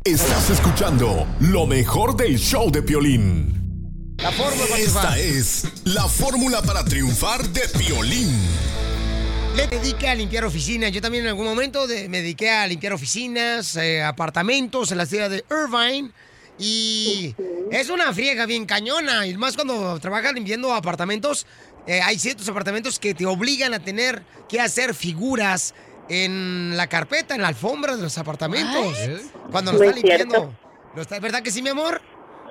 Estás 0.04 0.50
escuchando 0.50 1.26
lo 1.40 1.66
mejor 1.66 2.16
del 2.16 2.38
show 2.38 2.70
de 2.70 2.82
Piolín. 2.82 4.14
La 4.18 4.30
fórmula 4.32 4.66
para 4.68 4.80
Esta 4.82 5.18
es 5.18 5.82
la 5.86 6.06
fórmula 6.08 6.60
para 6.62 6.84
triunfar 6.84 7.42
de 7.48 7.62
Piolín. 7.78 8.28
Le 9.56 9.66
dediqué 9.68 10.08
a 10.08 10.14
limpiar 10.14 10.44
oficinas. 10.44 10.92
Yo 10.92 11.00
también 11.00 11.24
en 11.24 11.30
algún 11.30 11.46
momento 11.46 11.86
de- 11.86 12.08
me 12.08 12.18
dediqué 12.18 12.50
a 12.50 12.66
limpiar 12.66 12.92
oficinas, 12.92 13.76
eh, 13.76 14.02
apartamentos 14.02 14.92
en 14.92 14.98
la 14.98 15.06
ciudad 15.06 15.30
de 15.30 15.44
Irvine. 15.50 16.10
Y 16.58 17.34
es 17.70 17.88
una 17.88 18.12
friega 18.12 18.44
bien 18.46 18.66
cañona. 18.66 19.26
Y 19.26 19.34
más 19.38 19.54
cuando 19.56 19.98
trabajas 19.98 20.34
limpiando 20.34 20.72
apartamentos, 20.74 21.46
eh, 21.86 22.00
hay 22.02 22.18
ciertos 22.18 22.48
apartamentos 22.48 22.98
que 22.98 23.14
te 23.14 23.26
obligan 23.26 23.74
a 23.74 23.78
tener 23.80 24.22
que 24.48 24.60
hacer 24.60 24.94
figuras 24.94 25.74
en 26.08 26.76
la 26.76 26.86
carpeta, 26.88 27.34
en 27.34 27.42
la 27.42 27.48
alfombra 27.48 27.96
de 27.96 28.02
los 28.02 28.18
apartamentos. 28.18 28.96
Cuando 29.50 29.72
lo 29.72 29.78
Muy 29.78 29.92
limpiando. 29.94 30.34
cierto. 30.34 30.54
¿Lo 30.94 31.02
está- 31.02 31.20
¿Verdad 31.20 31.42
que 31.42 31.50
sí, 31.50 31.62
mi 31.62 31.68
amor? 31.70 32.00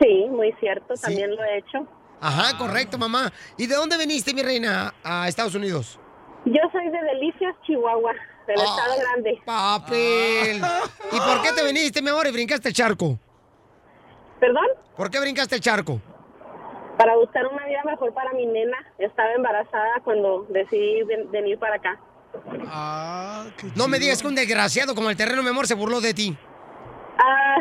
Sí, 0.02 0.26
muy 0.30 0.54
cierto, 0.62 0.94
también 0.96 1.36
lo 1.36 1.44
he 1.44 1.58
hecho. 1.58 1.86
Ajá, 2.22 2.58
correcto, 2.58 2.98
mamá. 2.98 3.32
¿Y 3.58 3.68
de 3.68 3.76
dónde 3.76 3.98
viniste, 3.98 4.34
mi 4.34 4.42
reina, 4.44 4.94
a 5.04 5.28
Estados 5.28 5.56
Unidos? 5.56 6.00
Yo 6.46 6.62
soy 6.72 6.86
de 6.90 7.02
Delicias, 7.02 7.54
Chihuahua, 7.66 8.14
del 8.48 8.56
estado 8.56 8.96
grande. 8.98 9.42
Papel. 9.46 10.58
¿Y 11.12 11.18
por 11.20 11.42
qué 11.42 11.52
te 11.54 11.66
viniste, 11.66 12.02
mi 12.02 12.10
amor, 12.10 12.28
y 12.28 12.32
brincaste 12.32 12.70
el 12.70 12.74
charco? 12.76 13.20
¿Perdón? 14.40 14.66
¿Por 14.96 15.10
qué 15.12 15.20
brincaste 15.20 15.56
el 15.56 15.62
charco? 15.62 16.02
Para 17.00 17.16
buscar 17.16 17.48
una 17.48 17.66
vida 17.66 17.82
mejor 17.86 18.14
para 18.14 18.34
mi 18.34 18.46
nena. 18.46 18.76
Estaba 18.98 19.32
embarazada 19.32 20.02
cuando 20.04 20.46
decidí 20.50 21.02
ven- 21.04 21.32
venir 21.32 21.58
para 21.58 21.76
acá. 21.78 21.98
No 23.76 23.88
me 23.88 24.00
digas 24.00 24.22
que 24.22 24.28
un 24.28 24.36
desgraciado 24.36 24.94
como 24.96 25.10
el 25.10 25.16
terreno, 25.16 25.42
mi 25.42 25.50
amor, 25.50 25.66
se 25.66 25.76
burló 25.76 26.02
de 26.02 26.14
ti. 26.14 26.38
Ah, 27.18 27.56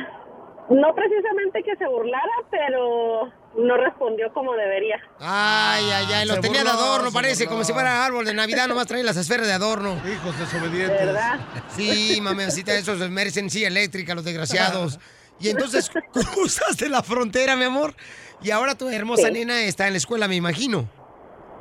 no 0.71 0.93
precisamente 0.95 1.63
que 1.63 1.77
se 1.77 1.87
burlara, 1.87 2.33
pero 2.51 3.33
no 3.57 3.77
respondió 3.77 4.33
como 4.33 4.55
debería. 4.55 4.97
Ay, 5.21 5.85
ay, 5.91 6.07
ay, 6.15 6.29
Se 6.29 6.41
tenía 6.41 6.65
de 6.65 6.71
adorno, 6.71 7.13
parece, 7.13 7.45
burló. 7.45 7.51
como 7.53 7.65
si 7.65 7.73
fuera 7.73 8.05
árbol 8.05 8.25
de 8.25 8.35
Navidad, 8.35 8.67
nomás 8.67 8.87
trae 8.89 9.03
las 9.05 9.17
esferas 9.17 9.47
de 9.47 9.53
adorno. 9.53 9.95
Hijos 10.13 10.37
desobedientes. 10.39 11.07
¿Verdad? 11.07 11.39
Sí, 11.69 12.19
mamacita, 12.21 12.75
esos 12.75 12.99
merecen 13.11 13.49
silla 13.51 13.69
eléctrica, 13.69 14.15
los 14.17 14.25
desgraciados. 14.25 14.99
Y 15.41 15.51
entonces 15.51 15.89
cruzaste 16.35 16.89
la 16.89 17.01
frontera, 17.01 17.55
mi 17.55 17.63
amor, 17.63 17.95
y 18.43 18.51
ahora 18.51 18.75
tu 18.75 18.89
hermosa 18.89 19.29
Sí. 19.29 19.33
nena 19.33 19.61
está 19.65 19.87
en 19.87 19.93
la 19.95 19.99
escuela, 19.99 20.29
me 20.29 20.37
imagino. 20.37 20.85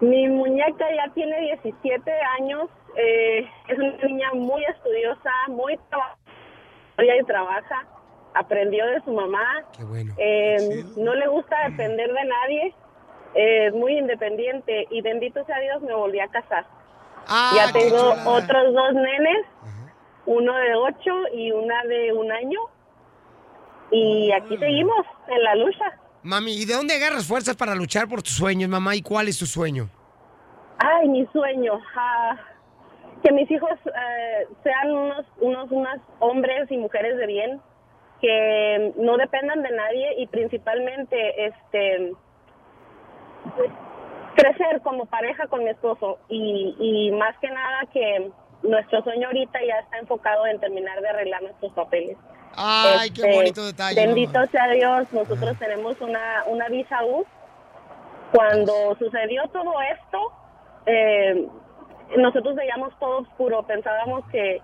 Mi 0.01 0.27
muñeca 0.27 0.85
ya 0.95 1.11
tiene 1.14 1.39
17 1.61 2.11
años. 2.39 2.69
eh, 2.99 3.47
es 3.67 3.77
una 3.77 3.95
niña 4.07 4.33
muy 4.33 4.64
estudiosa, 4.65 5.30
muy 5.49 5.77
trabajadora. 5.89 6.17
y 6.97 7.23
trabaja. 7.25 7.85
Aprendió 8.33 8.85
de 8.88 9.01
su 9.01 9.11
mamá. 9.14 9.64
Eh, 10.17 10.83
no 10.97 11.14
le 11.14 11.27
gusta 11.27 11.56
depender 11.69 12.11
de 12.11 12.25
nadie. 12.25 12.75
Es 13.35 13.73
muy 13.75 13.97
independiente 13.99 14.88
y 14.89 15.01
bendito 15.01 15.45
sea 15.45 15.59
Dios 15.59 15.81
me 15.83 15.93
volví 15.93 16.19
a 16.19 16.27
casar. 16.27 16.65
Ah, 17.27 17.51
ya 17.56 17.72
qué 17.72 17.81
tengo 17.81 18.15
otros 18.25 18.73
dos 18.73 18.93
nenes, 18.95 19.45
uno 20.25 20.56
de 20.57 20.73
ocho 20.75 21.14
y 21.33 21.51
una 21.51 21.83
de 21.83 22.14
un 22.14 22.31
año. 22.31 22.59
Y 23.91 24.31
aquí 24.31 24.57
seguimos 24.57 25.06
en 25.27 25.43
la 25.43 25.56
lucha. 25.56 25.99
Mami, 26.27 26.61
¿y 26.61 26.65
de 26.65 26.73
dónde 26.73 26.93
agarras 26.93 27.25
fuerzas 27.25 27.56
para 27.56 27.73
luchar 27.73 28.09
por 28.09 28.22
tus 28.22 28.33
sueños, 28.33 28.69
mamá? 28.69 28.97
¿Y 28.97 29.01
cuál 29.01 29.30
es 29.30 29.39
tu 29.39 29.45
sueño? 29.45 29.88
Ay, 30.77 31.07
mi 31.07 31.25
sueño. 31.27 31.80
ah, 31.95 32.35
que 33.23 33.31
mis 33.31 33.49
hijos 33.49 33.72
eh, 33.85 34.47
sean 34.61 34.91
unos, 34.91 35.25
unos, 35.39 35.72
unos 35.72 35.97
hombres 36.19 36.69
y 36.69 36.77
mujeres 36.77 37.15
de 37.17 37.27
bien, 37.27 37.61
que 38.19 38.93
no 38.97 39.15
dependan 39.15 39.64
de 39.64 39.72
nadie 39.72 40.22
y 40.22 40.27
principalmente 40.27 41.45
este 41.45 42.11
crecer 44.35 44.81
como 44.83 45.06
pareja 45.06 45.47
con 45.47 45.64
mi 45.64 45.69
esposo 45.69 46.19
y, 46.27 46.75
y 46.77 47.11
más 47.11 47.38
que 47.39 47.49
nada 47.49 47.85
que 47.93 48.31
nuestro 48.64 49.01
sueño 49.03 49.27
ahorita 49.27 49.59
ya 49.65 49.80
está 49.80 49.97
enfocado 49.99 50.45
en 50.45 50.59
terminar 50.59 50.99
de 51.01 51.07
arreglar 51.07 51.41
nuestros 51.41 51.72
papeles. 51.72 52.17
Ay, 52.57 53.11
qué 53.11 53.21
Este, 53.21 53.35
bonito 53.35 53.65
detalle. 53.65 54.05
Bendito 54.05 54.45
sea 54.47 54.67
Dios, 54.69 55.11
nosotros 55.13 55.57
tenemos 55.59 55.99
una, 56.01 56.43
una 56.47 56.67
visa 56.69 57.03
U. 57.05 57.25
Cuando 58.33 58.95
sucedió 58.99 59.43
todo 59.53 59.73
esto, 59.81 60.31
eh, 60.87 61.47
nosotros 62.17 62.55
veíamos 62.55 62.97
todo 62.99 63.19
oscuro, 63.19 63.63
pensábamos 63.63 64.25
que, 64.31 64.61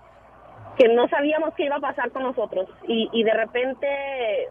que 0.76 0.88
no 0.88 1.08
sabíamos 1.08 1.54
qué 1.54 1.64
iba 1.64 1.76
a 1.76 1.80
pasar 1.80 2.10
con 2.10 2.24
nosotros 2.24 2.68
y, 2.86 3.08
y 3.12 3.22
de 3.22 3.32
repente 3.32 4.48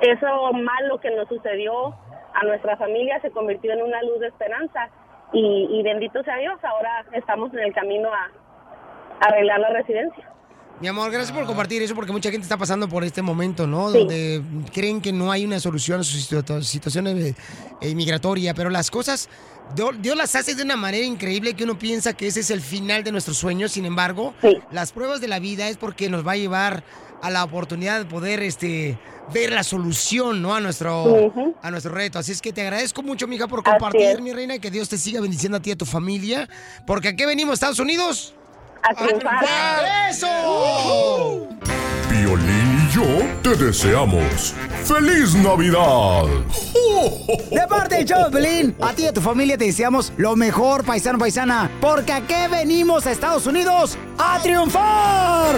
eso 0.00 0.52
malo 0.52 0.98
que 0.98 1.10
nos 1.10 1.28
sucedió 1.28 1.94
a 2.34 2.44
nuestra 2.44 2.76
familia 2.76 3.20
se 3.20 3.30
convirtió 3.30 3.72
en 3.72 3.82
una 3.82 4.02
luz 4.02 4.20
de 4.20 4.28
esperanza 4.28 4.88
y, 5.32 5.68
y 5.70 5.82
bendito 5.82 6.22
sea 6.22 6.36
Dios, 6.36 6.58
ahora 6.62 7.04
estamos 7.12 7.52
en 7.52 7.60
el 7.60 7.74
camino 7.74 8.08
a, 8.12 8.30
a 9.20 9.28
arreglar 9.28 9.60
la 9.60 9.70
residencia. 9.70 10.31
Mi 10.80 10.88
amor, 10.88 11.12
gracias 11.12 11.36
por 11.36 11.46
compartir 11.46 11.80
eso 11.82 11.94
porque 11.94 12.10
mucha 12.10 12.30
gente 12.30 12.44
está 12.44 12.56
pasando 12.56 12.88
por 12.88 13.04
este 13.04 13.22
momento, 13.22 13.68
¿no? 13.68 13.90
Donde 13.92 14.42
creen 14.72 15.00
que 15.00 15.12
no 15.12 15.30
hay 15.30 15.44
una 15.44 15.60
solución 15.60 16.00
a 16.00 16.02
su 16.04 16.16
situa- 16.18 16.62
situación 16.62 17.06
eh, 17.06 17.34
eh, 17.80 17.94
migratoria, 17.94 18.52
pero 18.52 18.68
las 18.68 18.90
cosas, 18.90 19.28
Dios, 19.76 20.16
las 20.16 20.34
hace 20.34 20.56
de 20.56 20.62
una 20.64 20.74
manera 20.74 21.06
increíble 21.06 21.54
que 21.54 21.62
uno 21.62 21.78
piensa 21.78 22.14
que 22.14 22.26
ese 22.26 22.40
es 22.40 22.50
el 22.50 22.60
final 22.60 23.04
de 23.04 23.12
nuestros 23.12 23.36
sueños. 23.36 23.70
Sin 23.70 23.84
embargo, 23.84 24.34
las 24.72 24.90
pruebas 24.90 25.20
de 25.20 25.28
la 25.28 25.38
vida 25.38 25.68
es 25.68 25.76
porque 25.76 26.10
nos 26.10 26.26
va 26.26 26.32
a 26.32 26.36
llevar 26.36 26.82
a 27.22 27.30
la 27.30 27.44
oportunidad 27.44 28.00
de 28.00 28.04
poder 28.06 28.42
este, 28.42 28.98
ver 29.32 29.52
la 29.52 29.62
solución, 29.62 30.42
¿no? 30.42 30.52
A 30.56 30.60
nuestro, 30.60 31.04
Ujú. 31.26 31.54
a 31.62 31.70
nuestro 31.70 31.94
reto. 31.94 32.18
Así 32.18 32.32
es 32.32 32.42
que 32.42 32.52
te 32.52 32.60
agradezco 32.62 33.04
mucho, 33.04 33.28
mija, 33.28 33.46
por 33.46 33.62
compartir, 33.62 34.20
mi 34.20 34.32
reina, 34.32 34.56
y 34.56 34.58
que 34.58 34.72
Dios 34.72 34.88
te 34.88 34.98
siga 34.98 35.20
bendiciendo 35.20 35.58
a 35.58 35.62
ti 35.62 35.70
y 35.70 35.74
a 35.74 35.76
tu 35.76 35.86
familia. 35.86 36.48
Porque 36.84 37.06
aquí 37.06 37.24
venimos, 37.24 37.54
Estados 37.54 37.78
Unidos. 37.78 38.34
A 38.82 38.94
triunfar. 38.94 39.44
¡Eso! 40.10 41.48
Piolín 42.08 42.88
y 42.88 42.94
yo 42.94 43.04
te 43.42 43.56
deseamos 43.64 44.54
¡Feliz 44.84 45.34
Navidad! 45.34 46.24
De 47.50 47.66
parte 47.68 48.04
de 48.04 48.30
Pelín, 48.30 48.74
a 48.80 48.92
ti 48.92 49.04
y 49.04 49.06
a 49.06 49.12
tu 49.12 49.20
familia 49.20 49.56
te 49.56 49.66
deseamos 49.66 50.12
lo 50.16 50.34
mejor, 50.34 50.84
paisano, 50.84 51.18
paisana, 51.18 51.70
porque 51.80 52.12
aquí 52.12 52.34
venimos 52.50 53.06
a 53.06 53.12
Estados 53.12 53.46
Unidos 53.46 53.96
a 54.18 54.40
triunfar. 54.42 55.56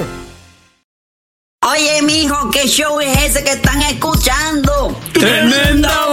Oye, 1.63 2.03
mijo, 2.03 2.51
¿qué 2.51 2.69
show 2.69 3.01
es 3.01 3.19
ese 3.23 3.43
que 3.43 3.53
están 3.53 3.81
escuchando? 3.83 4.95
¡Tremenda 5.15 6.13